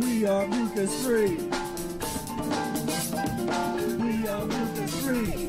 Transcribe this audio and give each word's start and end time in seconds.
We 0.00 0.24
are 0.24 0.46
mucus 0.46 1.04
free. 1.04 1.36
We 3.98 4.28
are 4.28 4.46
mucus 4.46 5.00
free. 5.02 5.48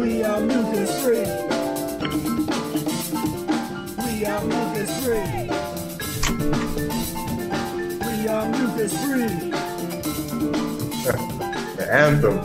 We 0.00 0.22
are 0.22 0.40
mucus 0.40 1.02
free. 1.02 1.26
We 4.04 4.26
are 4.26 4.44
mucus 4.44 4.92
free. 5.04 5.48
We 8.06 8.28
are 8.28 8.48
mucus 8.48 8.92
free. 9.04 9.50
the 11.76 11.88
anthem. 11.90 12.38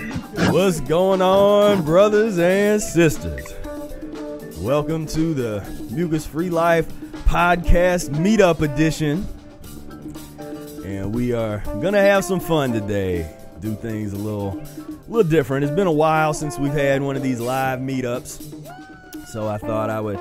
What's 0.51 0.79
going 0.79 1.21
on, 1.21 1.83
brothers 1.85 2.39
and 2.39 2.81
sisters? 2.81 3.53
Welcome 4.57 5.05
to 5.07 5.35
the 5.35 5.63
Mucus 5.91 6.25
Free 6.25 6.49
Life 6.49 6.87
Podcast 7.27 8.09
Meetup 8.09 8.61
Edition. 8.61 9.27
And 10.85 11.15
we 11.15 11.33
are 11.33 11.59
gonna 11.81 12.01
have 12.01 12.25
some 12.25 12.39
fun 12.39 12.73
today. 12.73 13.29
Do 13.61 13.73
things 13.75 14.11
a 14.11 14.17
little 14.17 14.59
a 14.59 15.09
little 15.09 15.29
different. 15.29 15.63
It's 15.63 15.73
been 15.73 15.87
a 15.87 15.91
while 15.91 16.33
since 16.33 16.59
we've 16.59 16.73
had 16.73 17.01
one 17.01 17.15
of 17.15 17.23
these 17.23 17.39
live 17.39 17.79
meetups. 17.79 19.27
So 19.27 19.47
I 19.47 19.57
thought 19.57 19.89
I 19.89 20.01
would 20.01 20.19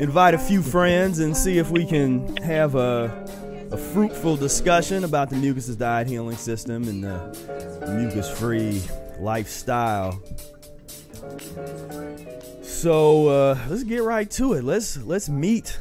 invite 0.00 0.34
a 0.34 0.38
few 0.38 0.62
friends 0.62 1.20
and 1.20 1.36
see 1.36 1.58
if 1.58 1.70
we 1.70 1.86
can 1.86 2.36
have 2.38 2.74
a, 2.74 3.26
a 3.70 3.76
fruitful 3.76 4.36
discussion 4.36 5.04
about 5.04 5.30
the 5.30 5.36
mucus 5.36 5.68
diet 5.68 6.08
healing 6.08 6.36
system 6.36 6.88
and 6.88 7.04
the 7.04 7.96
mucus 7.96 8.28
free 8.28 8.82
lifestyle. 9.20 10.20
So 12.62 13.28
uh, 13.28 13.58
let's 13.68 13.84
get 13.84 14.02
right 14.02 14.30
to 14.32 14.54
it. 14.54 14.64
Let's 14.64 14.96
let's 14.98 15.28
meet 15.28 15.78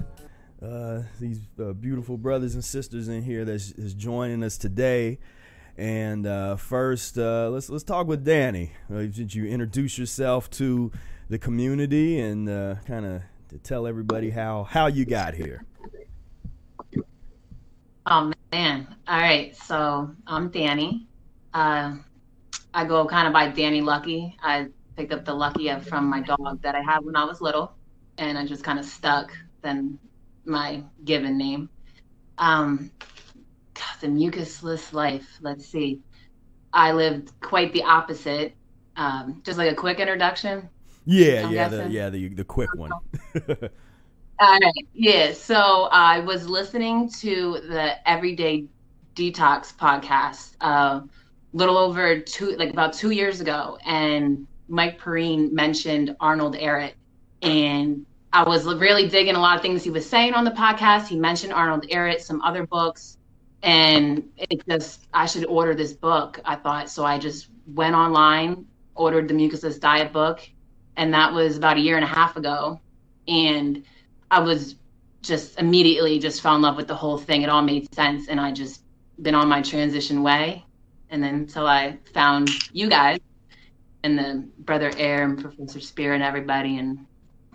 uh, 0.63 1.03
these 1.19 1.41
uh, 1.59 1.73
beautiful 1.73 2.17
brothers 2.17 2.53
and 2.53 2.63
sisters 2.63 3.07
in 3.09 3.21
here 3.23 3.43
that's 3.43 3.71
joining 3.93 4.43
us 4.43 4.57
today. 4.57 5.19
And 5.77 6.25
uh, 6.25 6.55
first, 6.55 7.17
uh, 7.17 7.49
let's 7.49 7.69
let's 7.69 7.83
talk 7.83 8.07
with 8.07 8.23
Danny. 8.23 8.71
Uh, 8.91 9.01
Did 9.01 9.33
you 9.33 9.45
introduce 9.45 9.97
yourself 9.97 10.49
to 10.51 10.91
the 11.29 11.39
community 11.39 12.19
and 12.19 12.47
uh, 12.47 12.75
kind 12.85 13.05
of 13.05 13.21
tell 13.63 13.87
everybody 13.87 14.29
how 14.29 14.63
how 14.63 14.87
you 14.87 15.05
got 15.05 15.33
here? 15.33 15.65
Oh 18.05 18.31
man. 18.51 18.87
All 19.07 19.19
right. 19.19 19.55
So 19.55 20.11
I'm 20.27 20.49
Danny. 20.49 21.07
Uh, 21.53 21.95
I 22.73 22.85
go 22.85 23.05
kind 23.07 23.27
of 23.27 23.33
by 23.33 23.49
Danny 23.49 23.81
Lucky. 23.81 24.37
I 24.41 24.67
picked 24.95 25.11
up 25.11 25.25
the 25.25 25.33
Lucky 25.33 25.73
from 25.81 26.05
my 26.05 26.21
dog 26.21 26.61
that 26.61 26.75
I 26.75 26.81
had 26.81 27.03
when 27.03 27.15
I 27.15 27.23
was 27.23 27.41
little, 27.41 27.73
and 28.19 28.37
I 28.37 28.45
just 28.45 28.63
kind 28.63 28.77
of 28.77 28.85
stuck 28.85 29.31
then 29.63 29.97
my 30.45 30.83
given 31.03 31.37
name. 31.37 31.69
Um, 32.37 32.91
God, 33.73 33.95
the 34.01 34.07
mucusless 34.07 34.93
life. 34.93 35.27
Let's 35.41 35.65
see. 35.65 36.01
I 36.73 36.91
lived 36.91 37.31
quite 37.41 37.73
the 37.73 37.83
opposite. 37.83 38.55
Um, 38.95 39.41
just 39.43 39.57
like 39.57 39.71
a 39.71 39.75
quick 39.75 39.99
introduction. 39.99 40.69
Yeah, 41.05 41.47
I'm 41.47 41.53
yeah, 41.53 41.67
the, 41.67 41.89
yeah, 41.89 42.09
the 42.09 42.29
the 42.29 42.43
quick 42.43 42.73
one. 42.75 42.91
All 44.39 44.59
right. 44.59 44.87
Yeah. 44.93 45.33
So 45.33 45.89
I 45.91 46.19
was 46.19 46.47
listening 46.47 47.09
to 47.21 47.59
the 47.67 48.09
Everyday 48.09 48.65
Detox 49.15 49.75
podcast 49.75 50.55
a 50.61 50.65
uh, 50.65 51.01
little 51.53 51.77
over 51.77 52.19
two, 52.19 52.55
like 52.57 52.71
about 52.71 52.93
two 52.93 53.11
years 53.11 53.41
ago, 53.41 53.77
and 53.85 54.47
Mike 54.67 54.99
Perrine 54.99 55.51
mentioned 55.53 56.15
Arnold 56.19 56.55
Ehret, 56.55 56.93
and 57.41 58.05
I 58.33 58.41
was 58.43 58.65
really 58.65 59.07
digging 59.07 59.35
a 59.35 59.39
lot 59.39 59.55
of 59.55 59.61
things 59.61 59.83
he 59.83 59.91
was 59.91 60.09
saying 60.09 60.33
on 60.33 60.43
the 60.43 60.51
podcast. 60.51 61.07
He 61.07 61.15
mentioned 61.15 61.53
Arnold 61.53 61.87
Ehret, 61.89 62.19
some 62.19 62.41
other 62.41 62.65
books, 62.65 63.19
and 63.61 64.27
it 64.37 64.67
just 64.67 65.07
I 65.13 65.27
should 65.27 65.45
order 65.45 65.75
this 65.75 65.93
book. 65.93 66.39
I 66.43 66.55
thought 66.55 66.89
so. 66.89 67.05
I 67.05 67.19
just 67.19 67.49
went 67.67 67.93
online, 67.93 68.65
ordered 68.95 69.27
the 69.27 69.35
Mucusless 69.35 69.79
Diet 69.79 70.11
book, 70.11 70.41
and 70.97 71.13
that 71.13 71.31
was 71.31 71.57
about 71.57 71.77
a 71.77 71.79
year 71.79 71.95
and 71.95 72.03
a 72.03 72.07
half 72.07 72.35
ago, 72.35 72.81
and 73.27 73.83
I 74.31 74.39
was 74.39 74.77
just 75.21 75.59
immediately 75.59 76.17
just 76.17 76.41
fell 76.41 76.55
in 76.55 76.63
love 76.63 76.75
with 76.75 76.87
the 76.87 76.95
whole 76.95 77.19
thing. 77.19 77.43
It 77.43 77.49
all 77.49 77.61
made 77.61 77.93
sense, 77.93 78.29
and 78.29 78.39
I 78.39 78.51
just 78.51 78.81
been 79.21 79.35
on 79.35 79.47
my 79.47 79.61
transition 79.61 80.23
way, 80.23 80.65
and 81.11 81.23
then 81.23 81.35
until 81.35 81.67
I 81.67 81.99
found 82.15 82.49
you 82.71 82.89
guys 82.89 83.19
and 84.03 84.17
the 84.17 84.43
brother 84.57 84.91
Air 84.97 85.23
and 85.23 85.39
Professor 85.39 85.79
Spira 85.79 86.15
and 86.15 86.23
everybody, 86.23 86.79
and 86.79 87.05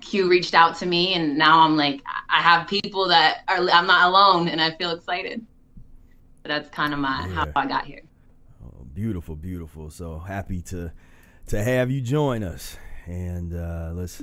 Q 0.01 0.29
reached 0.29 0.55
out 0.55 0.77
to 0.79 0.87
me, 0.87 1.15
and 1.15 1.37
now 1.37 1.61
I'm 1.61 1.77
like 1.77 2.03
I 2.31 2.41
have 2.41 2.67
people 2.69 3.09
that 3.09 3.39
are 3.49 3.59
I'm 3.59 3.87
not 3.87 4.09
alone, 4.09 4.49
and 4.49 4.61
I 4.61 4.73
feel 4.77 4.91
excited. 4.93 5.45
But 6.43 6.49
that's 6.51 6.69
kind 6.71 6.93
of 6.93 6.99
my 6.99 7.29
how 7.29 7.47
I 7.57 7.67
got 7.67 7.85
here. 7.85 8.03
Oh, 8.65 8.85
beautiful, 8.95 9.37
beautiful. 9.37 9.91
So 9.91 10.19
happy 10.19 10.63
to 10.63 10.93
to 11.49 11.63
have 11.63 11.91
you 11.91 12.01
join 12.01 12.43
us. 12.43 12.77
And 13.07 13.55
uh, 13.55 13.93
let's 13.95 14.23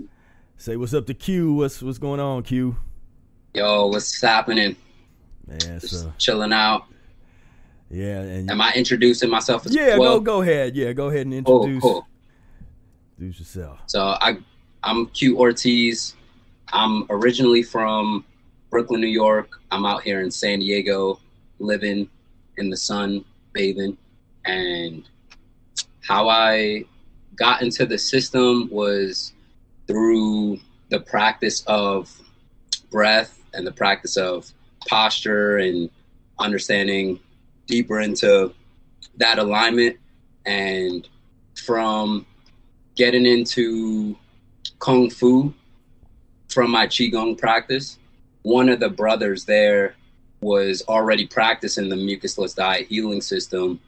say 0.57 0.75
what's 0.77 0.93
up 0.93 1.05
to 1.07 1.13
Q. 1.13 1.53
What's 1.53 1.81
what's 1.81 1.97
going 1.97 2.19
on, 2.19 2.43
Q? 2.43 2.75
Yo, 3.53 3.87
what's 3.87 4.21
happening? 4.21 4.75
Man, 5.47 5.59
Just 5.59 6.01
so 6.01 6.13
chilling 6.17 6.51
out. 6.53 6.85
yeah, 7.89 8.19
and 8.21 8.49
Am 8.49 8.59
I 8.61 8.73
introducing 8.73 9.29
myself 9.29 9.65
as 9.65 9.75
yeah, 9.75 9.97
well? 9.97 10.19
go 10.19 10.19
go 10.19 10.41
ahead. 10.41 10.75
Yeah, 10.75 10.91
go 10.93 11.07
ahead 11.07 11.25
and 11.27 11.45
Cool, 11.45 11.63
introduce 11.63 11.81
cool. 11.83 12.07
introduce 13.17 13.39
yourself. 13.39 13.79
So 13.87 14.01
I, 14.01 14.37
I'm 14.85 15.07
Q 15.07 15.39
Ortiz. 15.39 16.15
I'm 16.71 17.07
originally 17.09 17.63
from 17.63 18.23
Brooklyn, 18.69 19.01
New 19.01 19.07
York. 19.07 19.59
I'm 19.71 19.83
out 19.83 20.03
here 20.03 20.21
in 20.21 20.29
San 20.29 20.59
Diego, 20.59 21.19
living 21.57 22.07
in 22.57 22.69
the 22.69 22.77
sun, 22.77 23.25
bathing, 23.51 23.97
and 24.45 25.03
how 26.01 26.29
I 26.29 26.83
got 27.35 27.63
into 27.63 27.87
the 27.87 27.97
system 27.97 28.69
was 28.71 29.33
through 29.87 30.59
the 30.89 30.99
practice 30.99 31.63
of 31.65 32.15
breath 32.91 33.41
and 33.55 33.65
the 33.65 33.71
practice 33.71 34.17
of 34.17 34.51
posture 34.87 35.57
and 35.57 35.89
understanding 36.37 37.19
deeper 37.65 38.01
into 38.01 38.53
that 39.17 39.39
alignment 39.39 39.97
and 40.45 41.09
from 41.55 42.27
getting 42.93 43.25
into 43.25 44.15
kung 44.79 45.09
fu 45.09 45.53
from 46.49 46.71
my 46.71 46.87
qigong 46.87 47.37
practice 47.37 47.97
one 48.43 48.69
of 48.69 48.79
the 48.79 48.89
brothers 48.89 49.45
there 49.45 49.95
was 50.41 50.83
already 50.87 51.25
practicing 51.25 51.89
the 51.89 51.95
mucusless 51.95 52.55
diet 52.55 52.87
healing 52.87 53.21
system 53.21 53.79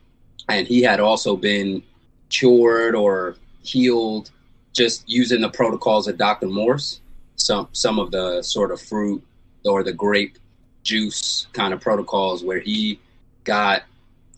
and 0.50 0.68
he 0.68 0.81
had 0.81 1.00
also 1.00 1.36
been 1.36 1.84
cured 2.30 2.96
or 2.96 3.36
healed 3.62 4.31
just 4.74 5.08
using 5.09 5.42
the 5.42 5.50
protocols 5.50 6.08
of 6.08 6.18
Dr. 6.18 6.48
Morse 6.48 7.02
some 7.36 7.68
some 7.72 8.00
of 8.00 8.12
the 8.12 8.42
sort 8.42 8.72
of 8.72 8.81
fruit 8.81 9.24
or 9.66 9.84
the 9.84 9.94
grape 9.94 10.38
juice 10.84 11.48
kind 11.54 11.74
of 11.74 11.81
protocols 11.81 12.44
where 12.44 12.59
he 12.59 13.00
got 13.44 13.84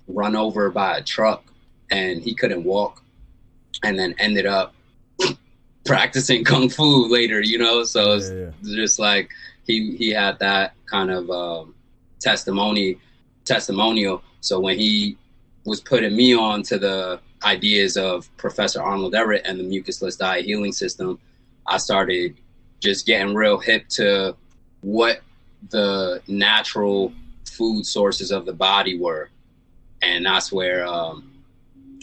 run 0.08 0.36
over 0.36 0.70
by 0.70 0.98
a 0.98 1.04
truck 1.04 1.44
and 1.92 2.22
he 2.22 2.34
couldn't 2.34 2.64
walk 2.64 3.02
and 3.84 3.98
then 3.98 4.14
ended 4.20 4.46
up 4.46 4.74
practicing 5.90 6.44
kung 6.44 6.70
fu 6.70 7.08
later 7.08 7.42
you 7.42 7.58
know? 7.58 7.84
So 7.84 8.14
it's 8.14 8.30
Yeah, 8.30 8.52
yeah. 8.62 8.76
just 8.76 9.00
like 9.00 9.30
he 9.68 9.96
he 9.98 10.10
had 10.10 10.40
that 10.40 10.74
kind 10.86 11.10
of 11.12 11.30
um, 11.30 11.76
testimony 12.20 12.98
testimonial. 13.46 14.22
So 14.42 14.60
when 14.60 14.78
he 14.78 15.18
was 15.66 15.82
putting 15.82 16.16
me 16.16 16.36
on 16.36 16.64
to 16.64 16.78
the 16.80 17.20
ideas 17.44 17.98
of 17.98 18.30
professor 18.38 18.82
arnold 18.82 19.14
ehret 19.14 19.42
and 19.46 19.60
the 19.60 19.64
mucusless 19.64 20.18
diet 20.18 20.44
healing 20.44 20.74
system 20.74 21.18
i 21.68 21.78
started 21.78 22.36
just 22.82 23.06
getting 23.06 23.34
real 23.34 23.58
hip 23.58 23.88
to 23.88 24.36
what 24.82 25.22
the 25.70 26.22
natural 26.28 27.14
food 27.46 27.86
sources 27.86 28.32
of 28.32 28.46
the 28.46 28.54
body 28.54 28.98
were. 28.98 29.30
And 30.02 30.26
that's 30.26 30.52
where 30.52 30.86
um, 30.88 31.32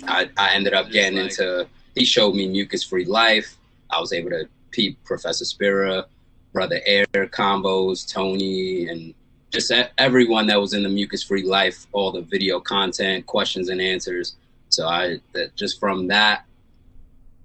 I, 0.06 0.28
I 0.36 0.54
ended 0.54 0.74
up 0.74 0.90
getting 0.90 1.18
into 1.18 1.66
he 1.94 2.04
showed 2.04 2.34
me 2.34 2.46
mucus 2.46 2.84
free 2.84 3.06
life 3.06 3.55
i 3.90 4.00
was 4.00 4.12
able 4.12 4.30
to 4.30 4.48
peep 4.70 5.02
professor 5.04 5.44
spira 5.44 6.04
brother 6.52 6.80
air 6.86 7.06
combos 7.14 8.10
tony 8.10 8.88
and 8.88 9.14
just 9.56 9.72
everyone 9.98 10.46
that 10.46 10.60
was 10.60 10.74
in 10.74 10.82
the 10.82 10.88
mucus 10.88 11.22
free 11.22 11.42
life 11.42 11.86
all 11.92 12.12
the 12.12 12.20
video 12.20 12.60
content 12.60 13.24
questions 13.26 13.68
and 13.68 13.80
answers. 13.80 14.36
So 14.68 14.86
i 14.86 15.18
that 15.32 15.56
just 15.56 15.80
from 15.80 16.08
that 16.08 16.44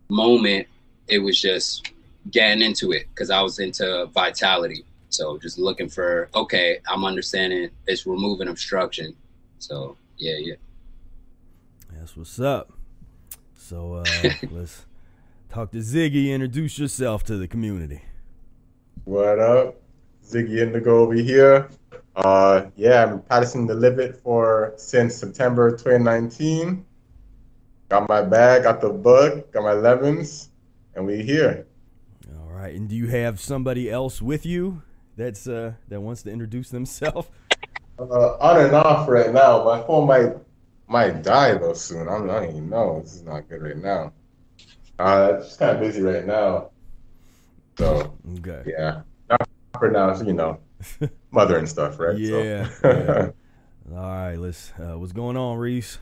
moment 0.10 0.68
it 1.08 1.20
was 1.20 1.40
just 1.40 1.92
getting 2.30 2.62
into 2.62 2.92
it 2.92 3.08
because 3.10 3.30
i 3.30 3.42
was 3.42 3.60
into 3.60 4.08
vitality. 4.08 4.84
So 5.10 5.38
just 5.38 5.58
looking 5.58 5.90
for 5.90 6.30
okay 6.36 6.80
i'm 6.88 7.06
understanding 7.06 7.70
it's 7.88 8.06
removing 8.06 8.48
obstruction. 8.48 9.16
So 9.60 9.96
yeah 10.18 10.36
yeah. 10.38 10.56
That's 11.94 12.18
what's 12.18 12.40
up. 12.40 12.72
So 13.56 13.94
uh, 13.94 14.06
let's 14.52 14.86
talk 15.52 15.72
to 15.72 15.80
Ziggy. 15.80 16.30
Introduce 16.30 16.80
yourself 16.80 17.24
to 17.26 17.38
the 17.38 17.48
community. 17.48 18.02
What 19.04 19.40
up? 19.40 19.76
Ziggy 20.24 20.60
Indigo 20.60 21.00
over 21.00 21.14
here. 21.14 21.70
Uh, 22.16 22.68
yeah, 22.78 23.18
I'm 23.30 23.68
the 23.68 23.74
live 23.74 24.20
for 24.22 24.74
since 24.78 25.16
September 25.16 25.72
2019. 25.72 26.86
Got 27.90 28.08
my 28.08 28.22
bag, 28.22 28.64
got 28.64 28.80
the 28.80 28.90
book, 28.90 29.52
got 29.52 29.64
my 29.64 29.74
11s, 29.74 30.48
and 30.96 31.06
we 31.06 31.22
here. 31.22 31.68
All 32.40 32.50
right. 32.50 32.74
And 32.74 32.88
do 32.88 32.96
you 32.96 33.08
have 33.08 33.40
somebody 33.40 33.92
else 33.92 34.22
with 34.22 34.46
you 34.46 34.82
that's 35.18 35.48
uh, 35.48 35.74
that 35.90 36.00
wants 36.00 36.24
to 36.24 36.32
introduce 36.32 36.70
themselves? 36.70 37.28
Uh, 38.00 38.38
on 38.38 38.66
and 38.66 38.74
off 38.74 39.08
right 39.08 39.32
now. 39.32 39.64
My 39.64 39.82
phone 39.84 40.08
might 40.08 40.34
might 40.88 41.22
die 41.24 41.54
though 41.56 41.74
soon. 41.74 42.08
I'm, 42.08 42.26
don't 42.26 42.50
even 42.50 42.70
know. 42.70 43.02
This 43.02 43.16
is 43.16 43.24
not 43.24 43.48
good 43.48 43.62
right 43.62 43.78
now. 43.78 44.14
Uh, 45.02 45.38
it's 45.40 45.58
kind 45.58 45.76
of 45.76 45.80
busy 45.82 46.02
right 46.02 46.26
now. 46.26 46.70
So 47.78 48.14
Okay. 48.38 48.64
yeah, 48.68 49.02
not 49.30 49.48
for 49.80 49.90
now. 49.90 50.14
So, 50.14 50.24
you 50.26 50.34
know, 50.34 50.60
mother 51.32 51.58
and 51.58 51.68
stuff, 51.68 52.00
right? 52.00 52.18
Yeah, 52.18 52.70
So. 52.82 52.90
yeah. 52.90 53.30
All 53.98 53.98
right. 53.98 54.36
Let's. 54.36 54.72
Uh, 54.80 54.98
what's 55.00 55.12
going 55.12 55.38
on, 55.38 55.58
Reese? 55.58 55.98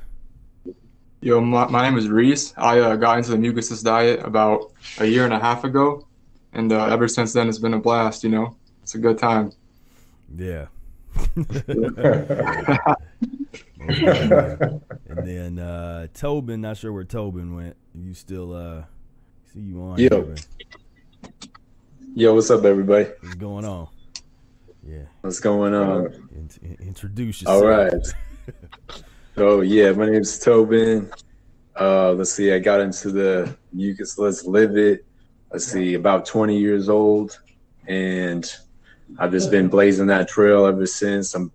Yo, 1.21 1.39
my, 1.41 1.67
my 1.67 1.81
name 1.81 1.97
is 1.97 2.07
Reese. 2.07 2.53
I 2.57 2.79
uh, 2.79 2.95
got 2.95 3.17
into 3.17 3.31
the 3.31 3.37
mucusless 3.37 3.83
diet 3.83 4.21
about 4.25 4.71
a 4.99 5.05
year 5.05 5.25
and 5.25 5.33
a 5.33 5.39
half 5.39 5.63
ago, 5.63 6.05
and 6.53 6.71
uh, 6.71 6.85
ever 6.85 7.07
since 7.07 7.33
then 7.33 7.47
it's 7.49 7.57
been 7.57 7.73
a 7.73 7.79
blast. 7.79 8.23
You 8.23 8.29
know, 8.29 8.55
it's 8.83 8.95
a 8.95 8.99
good 8.99 9.17
time. 9.17 9.51
Yeah. 10.37 10.67
and 13.79 14.81
then 15.29 15.59
uh, 15.59 16.07
Tobin, 16.13 16.61
not 16.61 16.77
sure 16.77 16.91
where 16.91 17.03
Tobin 17.03 17.55
went. 17.55 17.75
You 17.93 18.13
still 18.13 18.53
uh, 18.53 18.83
see 19.53 19.59
you 19.59 19.81
on? 19.81 19.99
Yo. 19.99 20.09
here, 20.09 20.35
Yo, 22.15 22.33
what's 22.33 22.49
up, 22.49 22.65
everybody? 22.65 23.09
What's 23.21 23.35
going 23.35 23.65
on? 23.65 23.87
Yeah. 24.85 25.03
What's 25.21 25.39
going 25.39 25.75
on? 25.75 26.05
In- 26.31 26.49
in- 26.63 26.77
introduce 26.87 27.41
yourself. 27.41 27.63
All 27.63 27.69
right. 27.69 27.93
So 29.35 29.61
yeah, 29.61 29.91
my 29.91 30.09
name's 30.09 30.37
Tobin. 30.39 31.09
Uh, 31.79 32.11
let's 32.11 32.33
see, 32.33 32.51
I 32.51 32.59
got 32.59 32.81
into 32.81 33.09
the 33.09 33.55
Mucus 33.71 34.17
Let's 34.17 34.45
Live 34.45 34.75
It. 34.75 35.05
Let's 35.49 35.65
see, 35.65 35.93
about 35.93 36.25
20 36.25 36.57
years 36.57 36.89
old, 36.89 37.39
and 37.87 38.51
I've 39.17 39.31
just 39.31 39.49
been 39.49 39.69
blazing 39.69 40.07
that 40.07 40.27
trail 40.27 40.65
ever 40.65 40.85
since. 40.85 41.35
I'm 41.35 41.53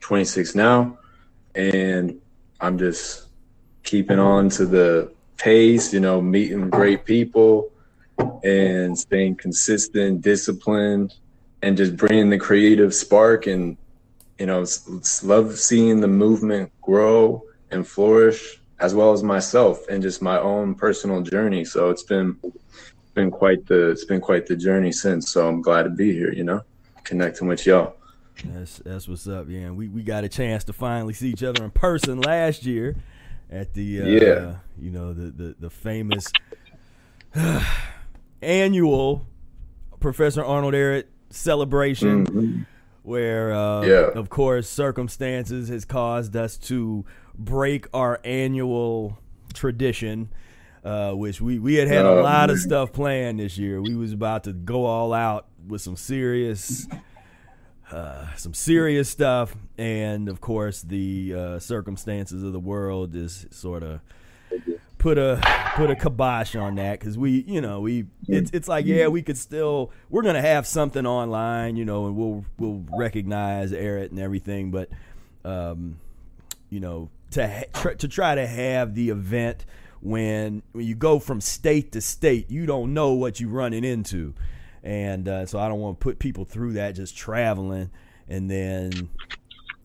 26 0.00 0.54
now, 0.54 0.98
and 1.54 2.19
I'm 2.60 2.78
just 2.78 3.26
keeping 3.82 4.18
on 4.18 4.48
to 4.50 4.66
the 4.66 5.12
pace. 5.36 5.92
You 5.92 6.00
know, 6.00 6.20
meeting 6.20 6.70
great 6.70 7.04
people 7.04 7.70
and 8.44 8.98
staying 8.98 9.36
consistent, 9.36 10.22
disciplined, 10.22 11.14
and 11.62 11.76
just 11.76 11.96
bringing 11.96 12.30
the 12.30 12.38
creative 12.38 12.94
spark 12.94 13.46
and 13.46 13.76
you 14.40 14.46
know, 14.46 14.64
love 15.22 15.58
seeing 15.58 16.00
the 16.00 16.08
movement 16.08 16.72
grow 16.80 17.42
and 17.70 17.86
flourish, 17.86 18.58
as 18.80 18.94
well 18.94 19.12
as 19.12 19.22
myself 19.22 19.86
and 19.88 20.02
just 20.02 20.22
my 20.22 20.38
own 20.38 20.74
personal 20.74 21.20
journey. 21.20 21.62
So 21.64 21.90
it's 21.90 22.02
been 22.02 22.36
been 23.12 23.30
quite 23.30 23.66
the 23.66 23.90
it's 23.90 24.06
been 24.06 24.20
quite 24.20 24.46
the 24.46 24.56
journey 24.56 24.92
since. 24.92 25.30
So 25.30 25.46
I'm 25.46 25.60
glad 25.60 25.82
to 25.82 25.90
be 25.90 26.12
here. 26.12 26.32
You 26.32 26.44
know, 26.44 26.62
connecting 27.04 27.48
with 27.48 27.66
y'all. 27.66 27.96
That's 28.44 28.78
that's 28.78 29.08
what's 29.08 29.26
up, 29.28 29.46
yeah. 29.48 29.60
And 29.60 29.76
we, 29.76 29.88
we 29.88 30.02
got 30.02 30.24
a 30.24 30.28
chance 30.28 30.64
to 30.64 30.72
finally 30.72 31.12
see 31.14 31.28
each 31.30 31.42
other 31.42 31.62
in 31.64 31.70
person 31.70 32.20
last 32.20 32.64
year 32.64 32.96
at 33.50 33.74
the 33.74 34.02
uh, 34.02 34.06
Yeah. 34.06 34.54
you 34.78 34.90
know 34.90 35.12
the 35.12 35.30
the, 35.30 35.54
the 35.58 35.70
famous 35.70 36.26
annual 38.42 39.26
Professor 40.00 40.44
Arnold 40.44 40.74
Ehret 40.74 41.04
celebration 41.30 42.26
Mhm. 42.26 42.66
where 43.02 43.52
uh, 43.52 43.82
Yeah. 43.82 44.10
of 44.14 44.30
course 44.30 44.68
circumstances 44.68 45.68
has 45.68 45.84
caused 45.84 46.34
us 46.36 46.56
to 46.58 47.04
break 47.38 47.86
our 47.94 48.20
annual 48.24 49.18
tradition 49.54 50.30
uh, 50.82 51.12
which 51.12 51.42
we, 51.42 51.58
we 51.58 51.74
had 51.74 51.88
had 51.88 52.06
a 52.06 52.08
Oh, 52.08 52.22
lot 52.22 52.48
of 52.48 52.58
stuff 52.58 52.90
planned 52.92 53.38
this 53.40 53.58
year 53.58 53.82
we 53.82 53.94
was 53.94 54.12
about 54.12 54.44
to 54.44 54.52
go 54.52 54.86
all 54.86 55.12
out 55.12 55.46
with 55.68 55.82
some 55.82 55.96
serious 55.96 56.88
uh, 57.92 58.34
some 58.36 58.54
serious 58.54 59.08
stuff. 59.08 59.54
And 59.78 60.28
of 60.28 60.40
course 60.40 60.82
the 60.82 61.34
uh, 61.34 61.58
circumstances 61.58 62.42
of 62.42 62.52
the 62.52 62.60
world 62.60 63.14
is 63.14 63.46
sort 63.50 63.82
of 63.82 64.00
put 64.98 65.18
a 65.18 65.40
put 65.76 65.90
a 65.90 65.96
kibosh 65.96 66.54
on 66.56 66.76
that. 66.76 67.00
Because 67.00 67.16
we 67.18 67.44
you 67.46 67.60
know 67.60 67.80
we 67.80 68.06
it's 68.28 68.50
it's 68.52 68.68
like 68.68 68.86
yeah 68.86 69.08
we 69.08 69.22
could 69.22 69.38
still 69.38 69.90
we're 70.08 70.22
gonna 70.22 70.42
have 70.42 70.66
something 70.66 71.06
online 71.06 71.76
you 71.76 71.84
know 71.84 72.06
and 72.06 72.16
we'll 72.16 72.44
we'll 72.58 72.84
recognize 72.96 73.72
Ehret 73.72 74.10
and 74.10 74.18
everything. 74.18 74.70
But 74.70 74.90
um 75.44 75.98
you 76.68 76.80
know 76.80 77.10
to 77.32 77.48
ha- 77.48 77.64
tr- 77.72 77.94
to 77.94 78.08
try 78.08 78.34
to 78.34 78.46
have 78.46 78.94
the 78.94 79.10
event 79.10 79.64
when 80.00 80.62
when 80.72 80.86
you 80.86 80.94
go 80.94 81.18
from 81.18 81.40
state 81.40 81.92
to 81.92 82.00
state 82.00 82.50
you 82.50 82.66
don't 82.66 82.94
know 82.94 83.12
what 83.12 83.38
you're 83.38 83.50
running 83.50 83.84
into 83.84 84.34
and 84.82 85.28
uh, 85.28 85.46
so 85.46 85.58
I 85.58 85.68
don't 85.68 85.80
want 85.80 86.00
to 86.00 86.02
put 86.02 86.18
people 86.18 86.44
through 86.44 86.74
that 86.74 86.94
just 86.94 87.16
traveling 87.16 87.90
and 88.28 88.50
then 88.50 89.10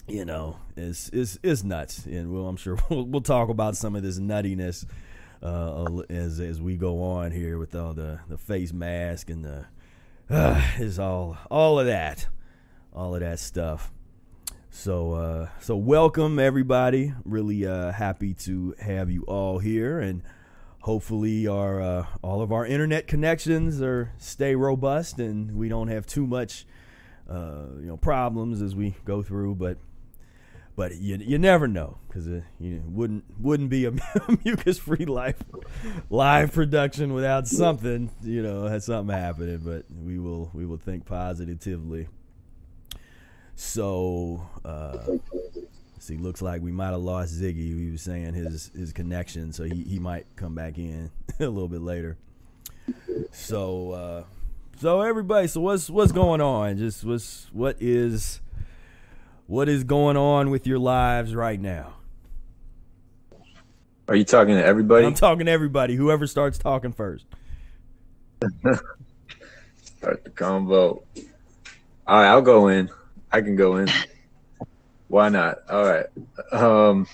you 0.08 0.24
know, 0.24 0.58
it's 0.78 1.10
is 1.10 1.40
is 1.42 1.64
nuts, 1.64 2.06
and 2.06 2.32
we'll, 2.32 2.48
I'm 2.48 2.58
sure 2.58 2.78
we'll, 2.90 3.06
we'll 3.06 3.22
talk 3.22 3.50
about 3.50 3.76
some 3.76 3.96
of 3.96 4.04
this 4.04 4.20
nuttiness 4.20 4.86
uh, 5.42 6.02
as 6.10 6.40
as 6.40 6.62
we 6.62 6.78
go 6.78 7.02
on 7.02 7.32
here 7.32 7.58
with 7.58 7.76
all 7.76 7.94
the 7.94 8.20
the 8.30 8.38
face 8.38 8.72
mask 8.72 9.30
and 9.30 9.44
the 9.44 9.66
uh, 10.30 10.62
is 10.80 11.00
all 11.00 11.38
all 11.50 11.80
of 11.80 11.88
that, 11.88 12.28
all 12.94 13.16
of 13.16 13.22
that 13.22 13.40
stuff. 13.40 13.92
So 14.70 15.14
uh, 15.14 15.50
so 15.60 15.76
welcome 15.76 16.38
everybody. 16.38 17.14
Really 17.24 17.66
uh, 17.66 17.92
happy 17.92 18.34
to 18.36 18.76
have 18.80 19.10
you 19.10 19.24
all 19.24 19.58
here, 19.58 20.00
and 20.00 20.22
hopefully 20.86 21.48
our 21.48 21.82
uh, 21.82 22.06
all 22.22 22.44
of 22.44 22.52
our 22.52 22.64
internet 22.64 23.08
connections 23.08 23.82
are 23.82 24.12
stay 24.20 24.56
robust, 24.56 25.18
and 25.18 25.56
we 25.56 25.68
don't 25.68 25.88
have 25.88 26.06
too 26.06 26.28
much 26.28 26.66
uh, 27.30 27.66
you 27.80 27.88
know 27.88 27.98
problems 27.98 28.62
as 28.62 28.76
we 28.76 28.94
go 29.04 29.24
through, 29.24 29.56
but 29.56 29.78
but 30.76 30.96
you 30.98 31.18
you 31.18 31.40
never 31.40 31.68
know 31.68 31.98
because 32.08 32.28
uh, 32.28 32.42
you 32.60 32.84
wouldn't 32.86 33.24
wouldn't 33.40 33.72
be 33.72 33.86
a 33.86 33.92
mucus 34.46 34.78
free 34.78 35.06
life 35.06 35.38
live 36.12 36.54
production 36.54 37.14
without 37.14 37.48
something 37.48 38.12
you 38.22 38.44
know 38.44 38.68
had 38.68 38.84
something 38.84 39.16
happening. 39.16 39.62
But 39.66 39.86
we 40.04 40.20
will 40.20 40.52
we 40.54 40.68
will 40.68 40.78
think 40.78 41.06
positively. 41.06 42.08
So 43.56 44.48
uh, 44.64 44.98
see, 46.06 46.18
looks 46.18 46.42
like 46.42 46.62
we 46.62 46.72
might 46.72 46.92
have 46.92 47.02
lost 47.02 47.34
Ziggy. 47.34 47.80
He 47.80 47.92
was 47.92 48.02
saying 48.02 48.34
his 48.34 48.72
his 48.76 48.94
connection, 48.94 49.52
so 49.52 49.64
he, 49.64 49.84
he 49.84 50.00
might 50.00 50.26
come 50.36 50.56
back 50.56 50.78
in 50.78 51.12
a 51.40 51.48
little 51.48 51.68
bit 51.68 51.82
later. 51.82 52.18
So 53.32 53.92
uh, 53.92 54.24
so 54.80 55.02
everybody, 55.02 55.48
so 55.48 55.62
what's 55.62 55.90
what's 55.90 56.12
going 56.12 56.42
on? 56.42 56.78
Just 56.78 57.04
what's 57.04 57.48
what 57.52 57.78
is 57.80 58.42
what 59.48 59.70
is 59.70 59.84
going 59.84 60.18
on 60.18 60.50
with 60.50 60.68
your 60.68 60.80
lives 60.80 61.36
right 61.36 61.60
now? 61.60 61.94
Are 64.08 64.16
you 64.16 64.24
talking 64.24 64.56
to 64.56 64.64
everybody? 64.64 65.06
I'm 65.06 65.16
talking 65.16 65.48
to 65.48 65.52
everybody. 65.52 65.96
Whoever 65.96 66.28
starts 66.28 66.58
talking 66.60 66.94
first. 66.94 67.26
Start 69.82 70.24
the 70.24 70.30
convo. 70.30 71.02
All 72.08 72.20
right, 72.20 72.28
I'll 72.28 72.42
go 72.44 72.68
in. 72.68 72.90
I 73.32 73.42
can 73.42 73.56
go 73.56 73.78
in. 73.78 73.90
Why 75.08 75.30
not? 75.30 75.60
All 75.70 75.84
right. 75.84 76.08
Um, 76.52 77.08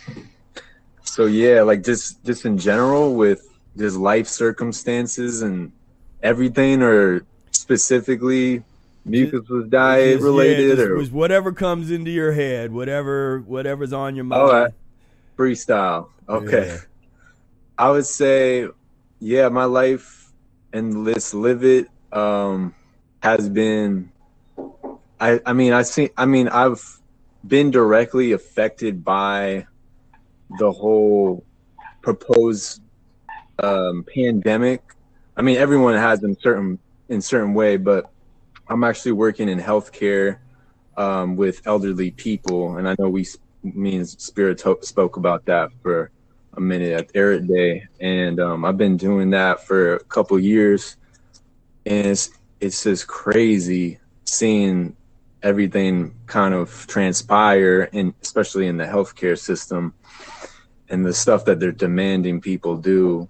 so 1.04 1.26
yeah, 1.26 1.62
like 1.64 1.84
just 1.84 2.24
just 2.24 2.46
in 2.46 2.58
general 2.58 3.16
with 3.16 3.48
just 3.78 3.98
life 3.98 4.28
circumstances 4.28 5.42
and 5.42 5.72
everything, 6.24 6.82
or 6.82 7.26
specifically 7.52 8.64
mucusless 9.08 9.70
diet 9.70 10.14
Just- 10.16 10.24
related, 10.24 10.78
yeah, 10.78 10.86
or 10.86 10.96
was 10.96 11.12
whatever 11.12 11.52
comes 11.52 11.92
into 11.92 12.12
your 12.12 12.32
head, 12.32 12.72
whatever 12.72 13.40
whatever's 13.42 13.94
on 13.94 14.16
your 14.16 14.26
mind. 14.26 14.42
All 14.42 14.52
right. 14.52 14.74
freestyle. 15.38 16.10
Okay. 16.30 16.68
Yeah. 16.68 16.78
I 17.78 17.90
would 17.90 18.06
say, 18.06 18.68
yeah, 19.20 19.50
my 19.50 19.66
life 19.66 20.32
and 20.72 21.04
let's 21.04 21.34
live 21.34 21.64
it 21.64 21.90
um, 22.14 22.74
has 23.22 23.50
been. 23.50 24.12
I 25.20 25.40
I 25.46 25.54
mean 25.54 25.74
I 25.74 25.82
see 25.82 26.10
I 26.18 26.26
mean 26.26 26.48
I've 26.48 27.00
been 27.48 27.72
directly 27.72 28.34
affected 28.34 29.04
by 29.04 29.66
the 30.60 30.72
whole 30.72 31.44
proposed 32.02 32.82
um, 33.60 34.06
pandemic. 34.14 34.82
I 35.38 35.42
mean 35.42 35.58
everyone 35.58 35.96
has 35.96 36.24
in 36.24 36.38
certain 36.40 36.80
in 37.10 37.22
certain 37.22 37.54
way, 37.54 37.78
but 37.78 38.10
I'm 38.68 38.84
actually 38.84 39.14
working 39.14 39.50
in 39.50 39.60
healthcare 39.60 40.38
um, 40.98 41.36
with 41.36 41.62
elderly 41.66 42.12
people, 42.12 42.78
and 42.78 42.88
I 42.88 42.96
know 42.98 43.10
we 43.10 43.26
me 43.64 43.98
and 43.98 44.08
Spira 44.08 44.56
spoke 44.82 45.18
about 45.18 45.46
that 45.46 45.72
for 45.82 46.12
a 46.54 46.62
minute 46.62 46.94
at 46.94 47.14
Ehret 47.14 47.48
Day, 47.48 47.88
and 48.00 48.40
um, 48.40 48.66
I've 48.66 48.78
been 48.78 48.98
doing 48.98 49.30
that 49.32 49.66
for 49.66 49.96
a 49.96 50.04
couple 50.06 50.40
years, 50.40 50.98
and 51.86 52.08
it's 52.08 52.30
it's 52.60 52.84
just 52.84 53.08
crazy 53.08 54.00
seeing 54.26 54.96
everything 55.44 56.14
kind 56.28 56.54
of 56.54 56.86
transpire, 56.88 57.90
and 57.94 58.14
especially 58.22 58.68
in 58.68 58.78
the 58.78 58.86
healthcare 58.86 59.38
system, 59.38 59.94
and 60.90 61.06
the 61.06 61.14
stuff 61.14 61.46
that 61.46 61.60
they're 61.60 61.72
demanding 61.72 62.42
people 62.42 62.78
do 62.78 63.28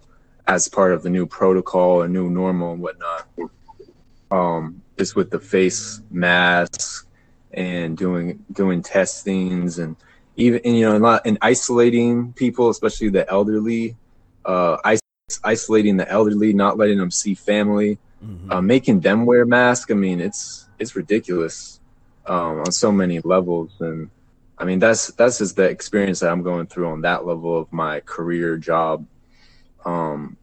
as 0.47 0.67
part 0.67 0.93
of 0.93 1.03
the 1.03 1.09
new 1.09 1.25
protocol 1.25 2.01
and 2.01 2.13
new 2.13 2.29
normal 2.29 2.73
and 2.73 2.81
whatnot. 2.81 3.27
Um, 4.31 4.81
just 4.97 5.15
with 5.15 5.29
the 5.29 5.39
face 5.39 6.01
masks 6.09 7.05
and 7.53 7.97
doing 7.97 8.43
doing 8.53 8.81
testings 8.81 9.79
and 9.79 9.95
even 10.37 10.61
and, 10.63 10.77
you 10.77 10.85
know, 10.85 10.97
not 10.97 11.25
and 11.25 11.37
isolating 11.41 12.33
people, 12.33 12.69
especially 12.69 13.09
the 13.09 13.29
elderly, 13.29 13.95
uh, 14.45 14.77
isolating 15.43 15.97
the 15.97 16.09
elderly, 16.09 16.53
not 16.53 16.77
letting 16.77 16.97
them 16.97 17.11
see 17.11 17.35
family, 17.35 17.99
Mhm. 18.23 18.51
uh, 18.51 18.61
making 18.61 19.01
them 19.01 19.25
wear 19.25 19.45
masks. 19.45 19.91
I 19.91 19.95
mean, 19.95 20.21
it's 20.21 20.67
it's 20.79 20.95
ridiculous 20.95 21.80
um, 22.25 22.59
on 22.59 22.71
so 22.71 22.91
many 22.91 23.19
levels, 23.19 23.71
and 23.79 24.09
I 24.57 24.65
mean 24.65 24.79
that's 24.79 25.07
that's 25.13 25.39
just 25.39 25.55
the 25.55 25.63
experience 25.63 26.19
that 26.19 26.31
I'm 26.31 26.43
going 26.43 26.67
through 26.67 26.89
on 26.89 27.01
that 27.01 27.25
level 27.25 27.57
of 27.57 27.71
my 27.71 27.99
career 28.01 28.57
job. 28.57 29.05
Um, 29.85 30.37